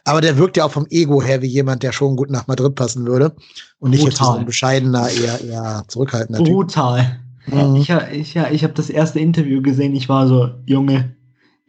Aber 0.05 0.21
der 0.21 0.37
wirkt 0.37 0.55
ja 0.57 0.65
auch 0.65 0.71
vom 0.71 0.85
Ego 0.89 1.21
her 1.21 1.41
wie 1.41 1.47
jemand, 1.47 1.81
der 1.81 1.91
schon 1.91 2.15
gut 2.15 2.29
nach 2.29 2.47
Madrid 2.47 2.75
passen 2.75 3.07
würde. 3.07 3.35
Und 3.79 3.91
nicht 3.91 4.01
Brutal. 4.01 4.11
jetzt 4.11 4.19
so 4.19 4.39
ein 4.39 4.45
bescheidener, 4.45 5.09
eher, 5.09 5.41
eher 5.41 5.83
zurückhaltender 5.87 6.43
Brutal. 6.43 7.19
Typ. 7.45 7.55
Mhm. 7.55 7.75
Ich, 7.77 7.89
ich, 7.89 8.33
ja, 8.35 8.51
ich 8.51 8.63
habe 8.63 8.73
das 8.73 8.89
erste 8.89 9.19
Interview 9.19 9.61
gesehen. 9.61 9.95
Ich 9.95 10.09
war 10.09 10.27
so, 10.27 10.51
Junge, 10.65 11.15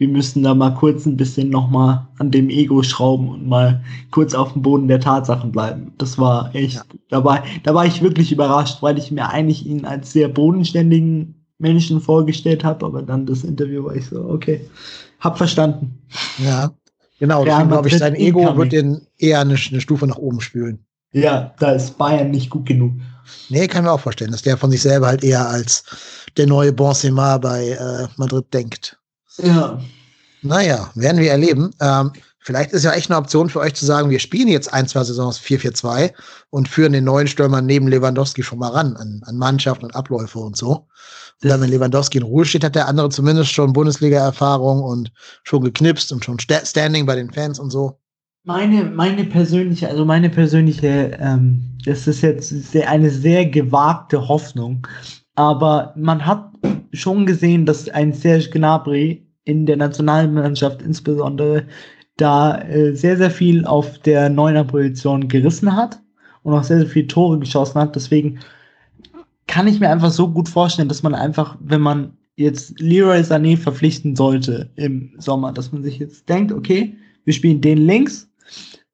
wir 0.01 0.09
müssen 0.09 0.43
da 0.43 0.55
mal 0.55 0.71
kurz 0.71 1.05
ein 1.05 1.19
bisschen 1.19 1.51
nochmal 1.51 2.09
an 2.17 2.31
dem 2.31 2.49
Ego 2.49 2.83
schrauben 2.83 3.29
und 3.29 3.47
mal 3.47 3.85
kurz 4.11 4.33
auf 4.33 4.55
dem 4.55 4.63
Boden 4.63 4.89
der 4.89 4.99
Tatsachen 4.99 5.53
bleiben. 5.53 5.93
Das 5.99 6.19
war 6.19 6.55
echt, 6.55 6.77
ja. 6.77 6.83
da, 7.11 7.23
war, 7.23 7.45
da 7.65 7.75
war 7.75 7.85
ich 7.85 8.01
wirklich 8.01 8.33
überrascht, 8.33 8.79
weil 8.81 8.97
ich 8.97 9.11
mir 9.11 9.29
eigentlich 9.29 9.67
ihn 9.67 9.85
als 9.85 10.11
sehr 10.13 10.29
bodenständigen 10.29 11.35
Menschen 11.59 12.01
vorgestellt 12.01 12.65
habe, 12.65 12.87
aber 12.87 13.03
dann 13.03 13.27
das 13.27 13.45
Interview 13.45 13.85
war 13.85 13.95
ich 13.95 14.07
so, 14.07 14.27
okay, 14.27 14.63
hab 15.21 15.37
verstanden. 15.37 15.99
Ja, 16.39 16.71
genau, 17.19 17.45
deswegen 17.45 17.69
glaube 17.69 17.89
ich, 17.89 17.99
sein 17.99 18.15
Ego 18.15 18.57
wird 18.57 18.73
den 18.73 19.03
eher 19.19 19.41
eine, 19.41 19.57
eine 19.71 19.81
Stufe 19.83 20.07
nach 20.07 20.17
oben 20.17 20.41
spülen. 20.41 20.79
Ja, 21.13 21.53
da 21.59 21.73
ist 21.73 21.99
Bayern 21.99 22.31
nicht 22.31 22.49
gut 22.49 22.65
genug. 22.65 22.93
Nee, 23.51 23.69
kann 23.69 23.85
mir 23.85 23.93
auch 23.93 24.01
vorstellen, 24.01 24.31
dass 24.31 24.41
der 24.41 24.57
von 24.57 24.71
sich 24.71 24.81
selber 24.81 25.09
halt 25.09 25.23
eher 25.23 25.47
als 25.47 25.85
der 26.39 26.47
neue 26.47 26.73
Benzema 26.73 27.37
bei 27.37 27.69
äh, 27.69 28.09
Madrid 28.17 28.47
denkt. 28.55 29.00
Ja. 29.39 29.81
Naja, 30.43 30.91
werden 30.95 31.21
wir 31.21 31.31
erleben. 31.31 31.71
Ähm, 31.81 32.13
vielleicht 32.39 32.73
ist 32.73 32.85
ja 32.85 32.93
echt 32.93 33.11
eine 33.11 33.19
Option 33.19 33.51
für 33.51 33.61
euch 33.61 33.75
zu 33.75 33.85
sagen, 33.85 34.11
wir 34.11 34.19
spielen 34.19 34.49
jetzt 34.49 34.73
ein, 34.73 34.89
zwei 34.89 35.05
Saisons 35.05 35.39
4-4-2 35.41 36.13
und 36.51 36.69
führen 36.69 36.93
den 36.93 37.05
neuen 37.05 37.27
Stürmer 37.27 37.61
neben 37.61 37.89
Lewandowski 37.89 38.43
schon 38.43 38.59
mal 38.59 38.71
ran 38.71 38.97
an, 38.97 39.23
an 39.27 39.37
Mannschaft 39.37 39.83
und 39.83 39.95
Abläufe 39.95 40.39
und 40.39 40.57
so. 40.57 40.87
Und 41.43 41.49
dann, 41.49 41.61
wenn 41.61 41.71
Lewandowski 41.71 42.19
in 42.19 42.25
Ruhe 42.25 42.45
steht, 42.45 42.65
hat 42.65 42.75
der 42.75 42.89
andere 42.89 43.11
zumindest 43.11 43.53
schon 43.53 43.73
Bundesliga-Erfahrung 43.73 44.83
und 44.83 45.13
schon 45.43 45.63
geknipst 45.63 46.13
und 46.13 46.25
schon 46.25 46.39
Standing 46.39 47.07
bei 47.07 47.17
den 47.17 47.31
Fans 47.31 47.59
und 47.59 47.71
so. 47.71 47.99
Meine, 48.45 48.85
meine 48.85 49.25
persönliche, 49.25 49.89
also 49.89 50.05
meine 50.07 50.31
persönliche, 50.31 51.19
ähm, 51.21 51.79
das 51.85 52.07
ist 52.07 52.23
jetzt 52.23 52.55
eine 52.75 53.11
sehr 53.11 53.45
gewagte 53.47 54.29
Hoffnung. 54.29 54.87
Aber 55.41 55.95
man 55.97 56.27
hat 56.27 56.51
schon 56.93 57.25
gesehen, 57.25 57.65
dass 57.65 57.89
ein 57.89 58.13
Serge 58.13 58.51
Gnabry 58.51 59.27
in 59.45 59.65
der 59.65 59.79
Nationalmannschaft 59.79 60.83
insbesondere 60.83 61.65
da 62.19 62.61
äh, 62.61 62.95
sehr, 62.95 63.17
sehr 63.17 63.31
viel 63.31 63.65
auf 63.65 63.99
der 64.01 64.29
neuner 64.29 64.65
Position 64.65 65.29
gerissen 65.29 65.75
hat 65.75 65.99
und 66.43 66.53
auch 66.53 66.63
sehr, 66.63 66.81
sehr 66.81 66.89
viele 66.89 67.07
Tore 67.07 67.39
geschossen 67.39 67.81
hat. 67.81 67.97
Deswegen 67.97 68.41
kann 69.47 69.67
ich 69.67 69.81
mir 69.81 69.89
einfach 69.89 70.11
so 70.11 70.29
gut 70.29 70.47
vorstellen, 70.47 70.91
dass 70.91 71.03
man 71.03 71.15
einfach, 71.15 71.57
wenn 71.59 71.81
man 71.81 72.19
jetzt 72.37 72.79
Leroy 72.79 73.21
Sané 73.21 73.57
verpflichten 73.57 74.17
sollte 74.17 74.69
im 74.77 75.15
Sommer, 75.17 75.53
dass 75.53 75.73
man 75.73 75.83
sich 75.83 75.99
jetzt 75.99 76.29
denkt, 76.29 76.53
okay, 76.53 76.99
wir 77.25 77.33
spielen 77.33 77.63
den 77.63 77.79
links 77.79 78.30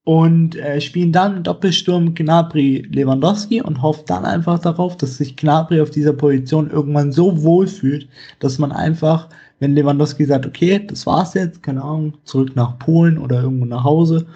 und 0.07 0.55
äh, 0.55 0.81
spielen 0.81 1.11
dann 1.11 1.43
Doppelsturm 1.43 2.15
Gnabry 2.15 2.87
Lewandowski 2.93 3.61
und 3.61 3.83
hofft 3.83 4.09
dann 4.09 4.25
einfach 4.25 4.61
darauf, 4.61 4.97
dass 4.97 5.17
sich 5.17 5.35
Gnabry 5.37 5.81
auf 5.81 5.91
dieser 5.91 6.13
Position 6.13 6.71
irgendwann 6.71 7.11
so 7.11 7.43
wohl 7.43 7.67
fühlt, 7.67 8.09
dass 8.39 8.61
man 8.61 8.71
einfach, 8.71 9.29
wenn 9.59 9.75
Lewandowski 9.75 10.25
sagt, 10.25 10.47
okay, 10.47 10.81
das 10.87 11.07
war's 11.07 11.35
jetzt, 11.35 11.61
keine 11.65 11.83
Ahnung, 11.83 12.15
zurück 12.23 12.55
nach 12.55 12.79
Polen 12.79 13.19
oder 13.19 13.43
irgendwo 13.43 13.65
nach 13.65 13.83
Hause, 13.83 14.29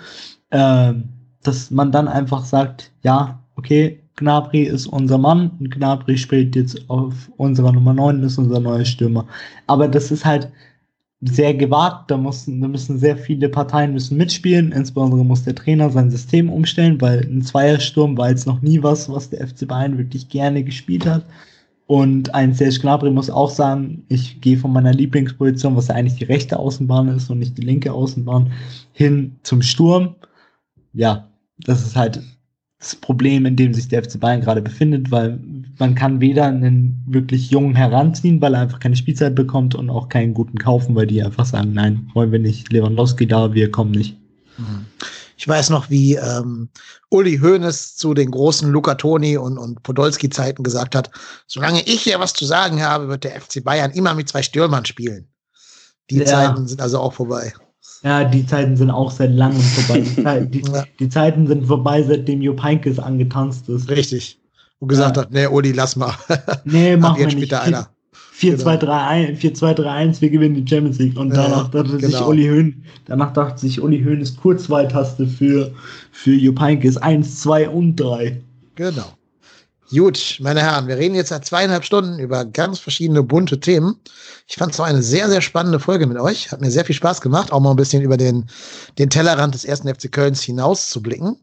äh, 0.50 0.92
dass 1.44 1.70
man 1.70 1.92
dann 1.92 2.08
einfach 2.08 2.44
sagt, 2.44 2.90
ja, 3.04 3.38
okay, 3.54 4.00
Gnabry 4.16 4.64
ist 4.64 4.88
unser 4.88 5.18
Mann 5.18 5.52
und 5.60 5.70
Gnabry 5.70 6.18
spielt 6.18 6.56
jetzt 6.56 6.90
auf 6.90 7.30
unserer 7.36 7.70
Nummer 7.70 7.94
9, 7.94 8.24
ist 8.24 8.38
unser 8.38 8.58
neuer 8.58 8.84
Stürmer. 8.84 9.24
Aber 9.68 9.86
das 9.86 10.10
ist 10.10 10.24
halt, 10.24 10.50
sehr 11.20 11.54
gewagt. 11.54 12.10
Da, 12.10 12.16
müssen, 12.16 12.60
da 12.60 12.68
müssen 12.68 12.98
sehr 12.98 13.16
viele 13.16 13.48
Parteien 13.48 13.92
müssen 13.92 14.16
mitspielen. 14.16 14.72
Insbesondere 14.72 15.24
muss 15.24 15.44
der 15.44 15.54
Trainer 15.54 15.90
sein 15.90 16.10
System 16.10 16.50
umstellen, 16.50 17.00
weil 17.00 17.20
ein 17.20 17.42
Zweiersturm 17.42 18.16
war 18.16 18.30
jetzt 18.30 18.46
noch 18.46 18.62
nie 18.62 18.82
was, 18.82 19.08
was 19.10 19.30
der 19.30 19.46
FC 19.46 19.68
Bayern 19.68 19.98
wirklich 19.98 20.28
gerne 20.28 20.64
gespielt 20.64 21.06
hat. 21.06 21.24
Und 21.86 22.34
ein 22.34 22.54
Serge 22.54 22.78
Gnabry 22.78 23.10
muss 23.10 23.30
auch 23.30 23.50
sagen, 23.50 24.04
ich 24.08 24.40
gehe 24.40 24.56
von 24.56 24.72
meiner 24.72 24.92
Lieblingsposition, 24.92 25.74
was 25.74 25.88
ja 25.88 25.96
eigentlich 25.96 26.18
die 26.18 26.24
rechte 26.24 26.56
Außenbahn 26.56 27.08
ist 27.08 27.28
und 27.30 27.40
nicht 27.40 27.58
die 27.58 27.62
linke 27.62 27.92
Außenbahn, 27.92 28.52
hin 28.92 29.36
zum 29.42 29.60
Sturm. 29.60 30.14
Ja, 30.92 31.28
das 31.58 31.84
ist 31.84 31.96
halt 31.96 32.22
das 32.80 32.96
Problem, 32.96 33.44
in 33.44 33.56
dem 33.56 33.74
sich 33.74 33.88
der 33.88 34.02
FC 34.02 34.18
Bayern 34.18 34.40
gerade 34.40 34.62
befindet, 34.62 35.10
weil 35.10 35.38
man 35.78 35.94
kann 35.94 36.20
weder 36.20 36.46
einen 36.46 37.02
wirklich 37.06 37.50
Jungen 37.50 37.74
heranziehen, 37.74 38.40
weil 38.40 38.54
er 38.54 38.62
einfach 38.62 38.80
keine 38.80 38.96
Spielzeit 38.96 39.34
bekommt 39.34 39.74
und 39.74 39.90
auch 39.90 40.08
keinen 40.08 40.32
guten 40.32 40.58
kaufen, 40.58 40.94
weil 40.94 41.06
die 41.06 41.22
einfach 41.22 41.44
sagen, 41.44 41.72
nein, 41.74 42.10
wollen 42.14 42.32
wir 42.32 42.38
nicht, 42.38 42.72
Lewandowski 42.72 43.26
da, 43.26 43.52
wir 43.52 43.70
kommen 43.70 43.90
nicht. 43.90 44.16
Mhm. 44.56 44.86
Ich 45.36 45.48
weiß 45.48 45.70
noch, 45.70 45.88
wie 45.88 46.16
ähm, 46.16 46.68
Uli 47.10 47.38
Hoeneß 47.38 47.96
zu 47.96 48.12
den 48.12 48.30
großen 48.30 48.70
Luca 48.70 48.94
Toni 48.94 49.36
und, 49.36 49.56
und 49.56 49.82
Podolski-Zeiten 49.82 50.62
gesagt 50.62 50.94
hat, 50.94 51.10
solange 51.46 51.82
ich 51.82 52.02
hier 52.02 52.20
was 52.20 52.34
zu 52.34 52.44
sagen 52.44 52.82
habe, 52.82 53.08
wird 53.08 53.24
der 53.24 53.40
FC 53.40 53.64
Bayern 53.64 53.90
immer 53.92 54.14
mit 54.14 54.28
zwei 54.28 54.42
Stürmern 54.42 54.84
spielen. 54.84 55.28
Die 56.10 56.18
ja. 56.18 56.26
Zeiten 56.26 56.66
sind 56.66 56.80
also 56.80 56.98
auch 56.98 57.12
vorbei. 57.12 57.54
Ja, 58.02 58.24
die 58.24 58.46
Zeiten 58.46 58.76
sind 58.76 58.90
auch 58.90 59.10
seit 59.10 59.32
langem 59.32 59.60
vorbei. 59.60 60.00
Die, 60.00 60.16
Zeit, 60.22 60.54
die, 60.54 60.62
ja. 60.62 60.84
die 60.98 61.08
Zeiten 61.08 61.46
sind 61.46 61.66
vorbei, 61.66 62.02
seitdem 62.02 62.40
Jupp 62.40 62.62
Heynckes 62.62 62.98
angetanzt 62.98 63.68
ist. 63.68 63.90
Richtig. 63.90 64.38
Und 64.78 64.88
gesagt 64.88 65.16
ja. 65.16 65.22
hat, 65.22 65.32
nee, 65.32 65.46
Uli, 65.46 65.72
lass 65.72 65.96
mal. 65.96 66.14
Nee, 66.64 66.96
mach 67.00 67.18
mal 67.18 67.26
nicht. 67.26 67.52
4-2-3-1, 67.52 70.20
wir 70.22 70.30
gewinnen 70.30 70.54
die 70.54 70.66
Champions 70.66 70.98
League. 70.98 71.18
Und 71.18 71.36
danach 71.36 71.70
dachte 71.70 71.98
genau. 71.98 72.08
sich 72.08 72.20
Uli 72.22 72.46
Höhn, 72.46 72.82
danach 73.04 73.34
dachte 73.34 73.60
sich 73.60 73.82
Uli 73.82 74.00
Höhn 74.00 74.22
ist 74.22 74.40
Kurzwahltaste 74.40 75.26
für, 75.26 75.70
für 76.10 76.32
Jupp 76.32 76.58
Heynckes 76.58 76.96
1, 76.96 77.40
2 77.40 77.68
und 77.68 77.96
3. 77.96 78.40
Genau. 78.76 79.12
Gut, 79.92 80.36
meine 80.38 80.60
Herren, 80.62 80.86
wir 80.86 80.98
reden 80.98 81.16
jetzt 81.16 81.30
seit 81.30 81.44
zweieinhalb 81.44 81.84
Stunden 81.84 82.20
über 82.20 82.44
ganz 82.44 82.78
verschiedene 82.78 83.24
bunte 83.24 83.58
Themen. 83.58 83.96
Ich 84.46 84.54
fand 84.54 84.72
es 84.72 84.78
auch 84.78 84.84
eine 84.84 85.02
sehr, 85.02 85.28
sehr 85.28 85.40
spannende 85.40 85.80
Folge 85.80 86.06
mit 86.06 86.16
euch. 86.16 86.52
Hat 86.52 86.60
mir 86.60 86.70
sehr 86.70 86.84
viel 86.84 86.94
Spaß 86.94 87.20
gemacht, 87.20 87.52
auch 87.52 87.58
mal 87.58 87.70
ein 87.70 87.76
bisschen 87.76 88.00
über 88.00 88.16
den, 88.16 88.48
den 88.98 89.10
Tellerrand 89.10 89.54
des 89.54 89.64
ersten 89.64 89.92
FC 89.92 90.12
Kölns 90.12 90.42
hinaus 90.42 90.90
zu 90.90 91.02
blicken. 91.02 91.36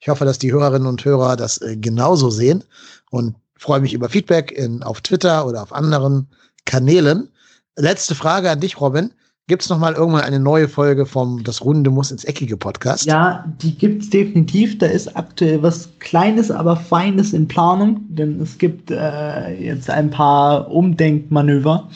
Ich 0.00 0.10
hoffe, 0.10 0.26
dass 0.26 0.38
die 0.38 0.52
Hörerinnen 0.52 0.86
und 0.86 1.02
Hörer 1.02 1.36
das 1.36 1.62
äh, 1.62 1.78
genauso 1.78 2.28
sehen 2.28 2.62
und 3.10 3.36
freue 3.56 3.80
mich 3.80 3.94
über 3.94 4.10
Feedback 4.10 4.52
in, 4.52 4.82
auf 4.82 5.00
Twitter 5.00 5.46
oder 5.46 5.62
auf 5.62 5.72
anderen 5.72 6.28
Kanälen. 6.66 7.30
Letzte 7.74 8.14
Frage 8.14 8.50
an 8.50 8.60
dich, 8.60 8.82
Robin. 8.82 9.14
Gibt 9.46 9.60
es 9.60 9.68
noch 9.68 9.78
mal 9.78 9.92
irgendwann 9.92 10.22
eine 10.22 10.40
neue 10.40 10.68
Folge 10.68 11.04
vom 11.04 11.44
Das 11.44 11.62
Runde 11.62 11.90
muss 11.90 12.10
ins 12.10 12.24
Eckige 12.24 12.56
Podcast? 12.56 13.04
Ja, 13.04 13.44
die 13.60 13.76
gibt 13.76 14.02
es 14.02 14.08
definitiv. 14.08 14.78
Da 14.78 14.86
ist 14.86 15.14
aktuell 15.18 15.62
was 15.62 15.90
Kleines, 15.98 16.50
aber 16.50 16.76
Feines 16.76 17.34
in 17.34 17.46
Planung, 17.46 18.00
denn 18.08 18.40
es 18.40 18.56
gibt 18.56 18.90
äh, 18.90 19.52
jetzt 19.62 19.90
ein 19.90 20.08
paar 20.08 20.70
Umdenkmanöver. 20.70 21.90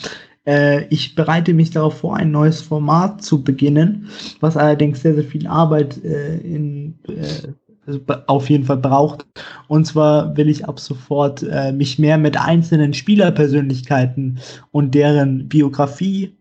Äh, 0.45 0.85
ich 0.89 1.15
bereite 1.15 1.55
mich 1.55 1.71
darauf 1.71 1.97
vor, 1.97 2.17
ein 2.17 2.29
neues 2.29 2.61
Format 2.61 3.23
zu 3.23 3.43
beginnen, 3.43 4.09
was 4.41 4.55
allerdings 4.55 5.01
sehr, 5.01 5.15
sehr 5.15 5.23
viel 5.23 5.47
Arbeit 5.47 6.03
äh, 6.03 6.37
in, 6.37 6.99
äh, 7.07 7.47
also 7.87 7.99
auf 8.27 8.47
jeden 8.51 8.65
Fall 8.65 8.77
braucht. 8.77 9.25
Und 9.67 9.87
zwar 9.87 10.37
will 10.37 10.49
ich 10.49 10.65
ab 10.69 10.79
sofort 10.79 11.41
äh, 11.41 11.71
mich 11.71 11.97
mehr 11.97 12.19
mit 12.19 12.37
einzelnen 12.37 12.93
Spielerpersönlichkeiten 12.93 14.37
und 14.69 14.93
deren 14.93 15.49
Biografie 15.49 16.35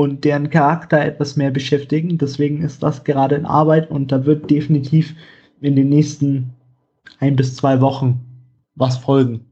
und 0.00 0.24
deren 0.24 0.50
Charakter 0.50 1.04
etwas 1.04 1.36
mehr 1.36 1.50
beschäftigen. 1.50 2.18
Deswegen 2.18 2.62
ist 2.62 2.82
das 2.82 3.04
gerade 3.04 3.34
in 3.34 3.46
Arbeit 3.46 3.90
und 3.90 4.10
da 4.10 4.24
wird 4.24 4.50
definitiv 4.50 5.14
in 5.60 5.76
den 5.76 5.88
nächsten 5.88 6.50
ein 7.18 7.36
bis 7.36 7.56
zwei 7.56 7.80
Wochen 7.80 8.20
was 8.74 8.96
folgen. 8.96 9.44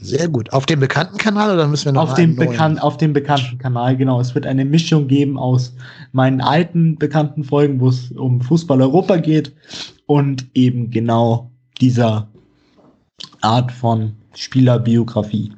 Sehr 0.00 0.28
gut. 0.28 0.52
Auf 0.52 0.64
dem 0.66 0.78
bekannten 0.78 1.18
Kanal 1.18 1.52
oder 1.52 1.66
müssen 1.66 1.86
wir 1.86 1.92
noch 1.92 2.10
auf 2.10 2.14
dem 2.14 2.36
bekan 2.36 2.78
Auf 2.78 2.98
dem 2.98 3.12
bekannten 3.12 3.58
Kanal, 3.58 3.96
genau. 3.96 4.20
Es 4.20 4.32
wird 4.34 4.46
eine 4.46 4.64
Mischung 4.64 5.08
geben 5.08 5.36
aus 5.36 5.74
meinen 6.12 6.40
alten 6.40 6.96
bekannten 6.96 7.42
Folgen, 7.42 7.80
wo 7.80 7.88
es 7.88 8.12
um 8.12 8.40
Fußball 8.40 8.80
Europa 8.80 9.16
geht 9.16 9.52
und 10.06 10.46
eben 10.54 10.90
genau 10.90 11.50
dieser 11.80 12.28
Art 13.40 13.72
von 13.72 14.12
Spielerbiografie. 14.34 15.52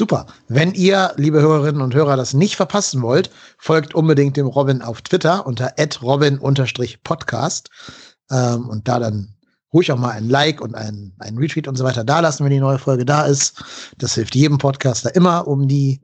Super. 0.00 0.24
Wenn 0.48 0.72
ihr, 0.72 1.12
liebe 1.16 1.42
Hörerinnen 1.42 1.82
und 1.82 1.94
Hörer, 1.94 2.16
das 2.16 2.32
nicht 2.32 2.56
verpassen 2.56 3.02
wollt, 3.02 3.28
folgt 3.58 3.94
unbedingt 3.94 4.34
dem 4.34 4.46
Robin 4.46 4.80
auf 4.80 5.02
Twitter 5.02 5.46
unter 5.46 5.74
robin-podcast 6.00 7.68
ähm, 8.30 8.66
und 8.70 8.88
da 8.88 8.98
dann 8.98 9.34
ruhig 9.74 9.92
auch 9.92 9.98
mal 9.98 10.12
ein 10.12 10.30
Like 10.30 10.62
und 10.62 10.74
ein, 10.74 11.12
ein 11.18 11.36
Retweet 11.36 11.68
und 11.68 11.76
so 11.76 11.84
weiter 11.84 12.02
da 12.02 12.20
lassen, 12.20 12.42
wenn 12.46 12.50
die 12.50 12.60
neue 12.60 12.78
Folge 12.78 13.04
da 13.04 13.26
ist. 13.26 13.62
Das 13.98 14.14
hilft 14.14 14.34
jedem 14.34 14.56
Podcaster 14.56 15.14
immer, 15.14 15.46
um 15.46 15.68
die 15.68 16.00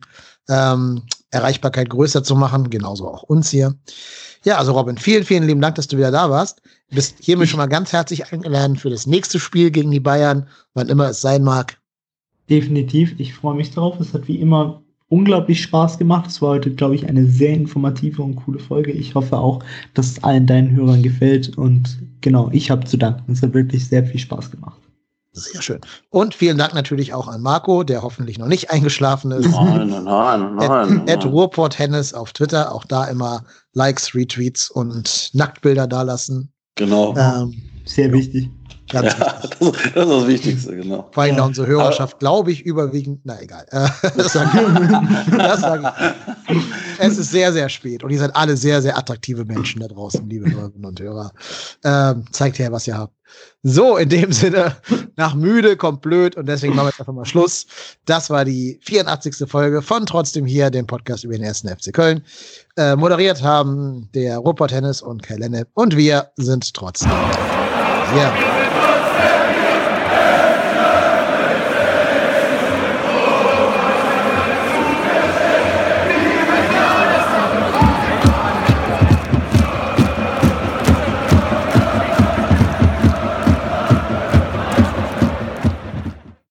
ähm, 0.50 1.04
Erreichbarkeit 1.30 1.88
größer 1.88 2.22
zu 2.22 2.36
machen, 2.36 2.68
genauso 2.68 3.08
auch 3.08 3.22
uns 3.22 3.48
hier. 3.48 3.76
Ja, 4.44 4.58
also 4.58 4.72
Robin, 4.72 4.98
vielen, 4.98 5.24
vielen 5.24 5.46
lieben 5.46 5.62
Dank, 5.62 5.76
dass 5.76 5.88
du 5.88 5.96
wieder 5.96 6.10
da 6.10 6.28
warst. 6.28 6.60
Du 6.90 6.96
bist 6.96 7.14
hiermit 7.18 7.48
schon 7.48 7.60
mal 7.60 7.66
ganz 7.66 7.94
herzlich 7.94 8.30
eingeladen 8.30 8.76
für 8.76 8.90
das 8.90 9.06
nächste 9.06 9.40
Spiel 9.40 9.70
gegen 9.70 9.90
die 9.90 10.00
Bayern, 10.00 10.50
wann 10.74 10.90
immer 10.90 11.08
es 11.08 11.22
sein 11.22 11.42
mag. 11.42 11.78
Definitiv, 12.48 13.14
ich 13.18 13.34
freue 13.34 13.56
mich 13.56 13.72
drauf. 13.72 13.98
Es 14.00 14.14
hat 14.14 14.28
wie 14.28 14.36
immer 14.36 14.82
unglaublich 15.08 15.62
Spaß 15.62 15.98
gemacht. 15.98 16.28
Es 16.28 16.42
war 16.42 16.50
heute, 16.50 16.70
glaube 16.70 16.94
ich, 16.94 17.08
eine 17.08 17.26
sehr 17.26 17.54
informative 17.54 18.22
und 18.22 18.36
coole 18.36 18.58
Folge. 18.58 18.92
Ich 18.92 19.14
hoffe 19.14 19.36
auch, 19.36 19.62
dass 19.94 20.10
es 20.10 20.24
allen 20.24 20.46
deinen 20.46 20.70
Hörern 20.72 21.02
gefällt. 21.02 21.56
Und 21.56 21.98
genau, 22.20 22.48
ich 22.52 22.70
habe 22.70 22.84
zu 22.84 22.96
danken. 22.96 23.32
Es 23.32 23.42
hat 23.42 23.54
wirklich 23.54 23.86
sehr 23.88 24.04
viel 24.04 24.20
Spaß 24.20 24.50
gemacht. 24.50 24.80
Sehr 25.32 25.60
schön. 25.60 25.80
Und 26.08 26.34
vielen 26.34 26.56
Dank 26.56 26.72
natürlich 26.72 27.12
auch 27.12 27.28
an 27.28 27.42
Marco, 27.42 27.82
der 27.82 28.02
hoffentlich 28.02 28.38
noch 28.38 28.46
nicht 28.46 28.70
eingeschlafen 28.70 29.32
ist. 29.32 29.50
Nein, 29.50 29.88
nein, 29.88 30.04
nein, 30.04 30.54
nein. 30.56 31.00
At, 31.06 31.10
at 31.10 31.26
Ruhrport 31.26 31.78
Hennis 31.78 32.14
auf 32.14 32.32
Twitter, 32.32 32.74
auch 32.74 32.86
da 32.86 33.04
immer 33.04 33.44
Likes, 33.74 34.14
Retweets 34.14 34.70
und 34.70 35.30
Nacktbilder 35.34 35.86
dalassen. 35.86 36.50
Genau. 36.76 37.14
Ähm, 37.18 37.54
Sehr 37.84 38.10
wichtig. 38.12 38.48
Ganz 38.90 39.12
ja, 39.18 39.40
das, 39.40 39.50
das, 39.58 39.80
ist 39.84 39.96
das 39.96 40.26
Wichtigste, 40.26 40.76
genau. 40.76 41.08
Vor 41.10 41.22
allem 41.22 41.36
ja. 41.36 41.44
unsere 41.44 41.66
Hörerschaft, 41.66 42.20
glaube 42.20 42.52
ich, 42.52 42.64
überwiegend, 42.64 43.20
na 43.24 43.40
egal. 43.40 43.66
Das 44.16 44.32
sage 44.32 44.50
ich. 44.54 45.36
Das 45.36 45.60
sag 45.60 45.80
ich. 46.48 46.56
Es 46.98 47.18
ist 47.18 47.30
sehr, 47.30 47.52
sehr 47.52 47.68
spät 47.68 48.02
und 48.02 48.10
ihr 48.10 48.18
seid 48.18 48.34
alle 48.34 48.56
sehr, 48.56 48.80
sehr 48.80 48.96
attraktive 48.96 49.44
Menschen 49.44 49.80
da 49.82 49.88
draußen, 49.88 50.26
liebe 50.30 50.50
Hörerinnen 50.50 50.84
und 50.86 50.98
Hörer. 50.98 51.30
Ähm, 51.84 52.24
zeigt 52.30 52.58
her, 52.58 52.72
was 52.72 52.86
ihr 52.86 52.96
habt. 52.96 53.12
So, 53.62 53.96
in 53.96 54.08
dem 54.08 54.32
Sinne, 54.32 54.76
nach 55.16 55.34
müde 55.34 55.76
kommt 55.76 56.00
blöd 56.00 56.36
und 56.36 56.46
deswegen 56.46 56.74
machen 56.74 56.86
wir 56.86 56.90
jetzt 56.90 57.00
einfach 57.00 57.12
mal 57.12 57.24
Schluss. 57.24 57.66
Das 58.04 58.30
war 58.30 58.44
die 58.44 58.80
84. 58.84 59.48
Folge 59.48 59.82
von 59.82 60.06
Trotzdem 60.06 60.46
hier, 60.46 60.70
dem 60.70 60.86
Podcast 60.86 61.24
über 61.24 61.34
den 61.34 61.42
ersten 61.42 61.68
FC 61.68 61.92
Köln. 61.92 62.22
Äh, 62.76 62.96
moderiert 62.96 63.42
haben 63.42 64.08
der 64.14 64.38
Rupert 64.38 64.70
Tennis 64.70 65.02
und 65.02 65.22
Kai 65.22 65.36
Lennep 65.36 65.68
und 65.74 65.96
wir 65.96 66.30
sind 66.36 66.72
trotzdem. 66.72 67.10
Ja. 67.10 68.55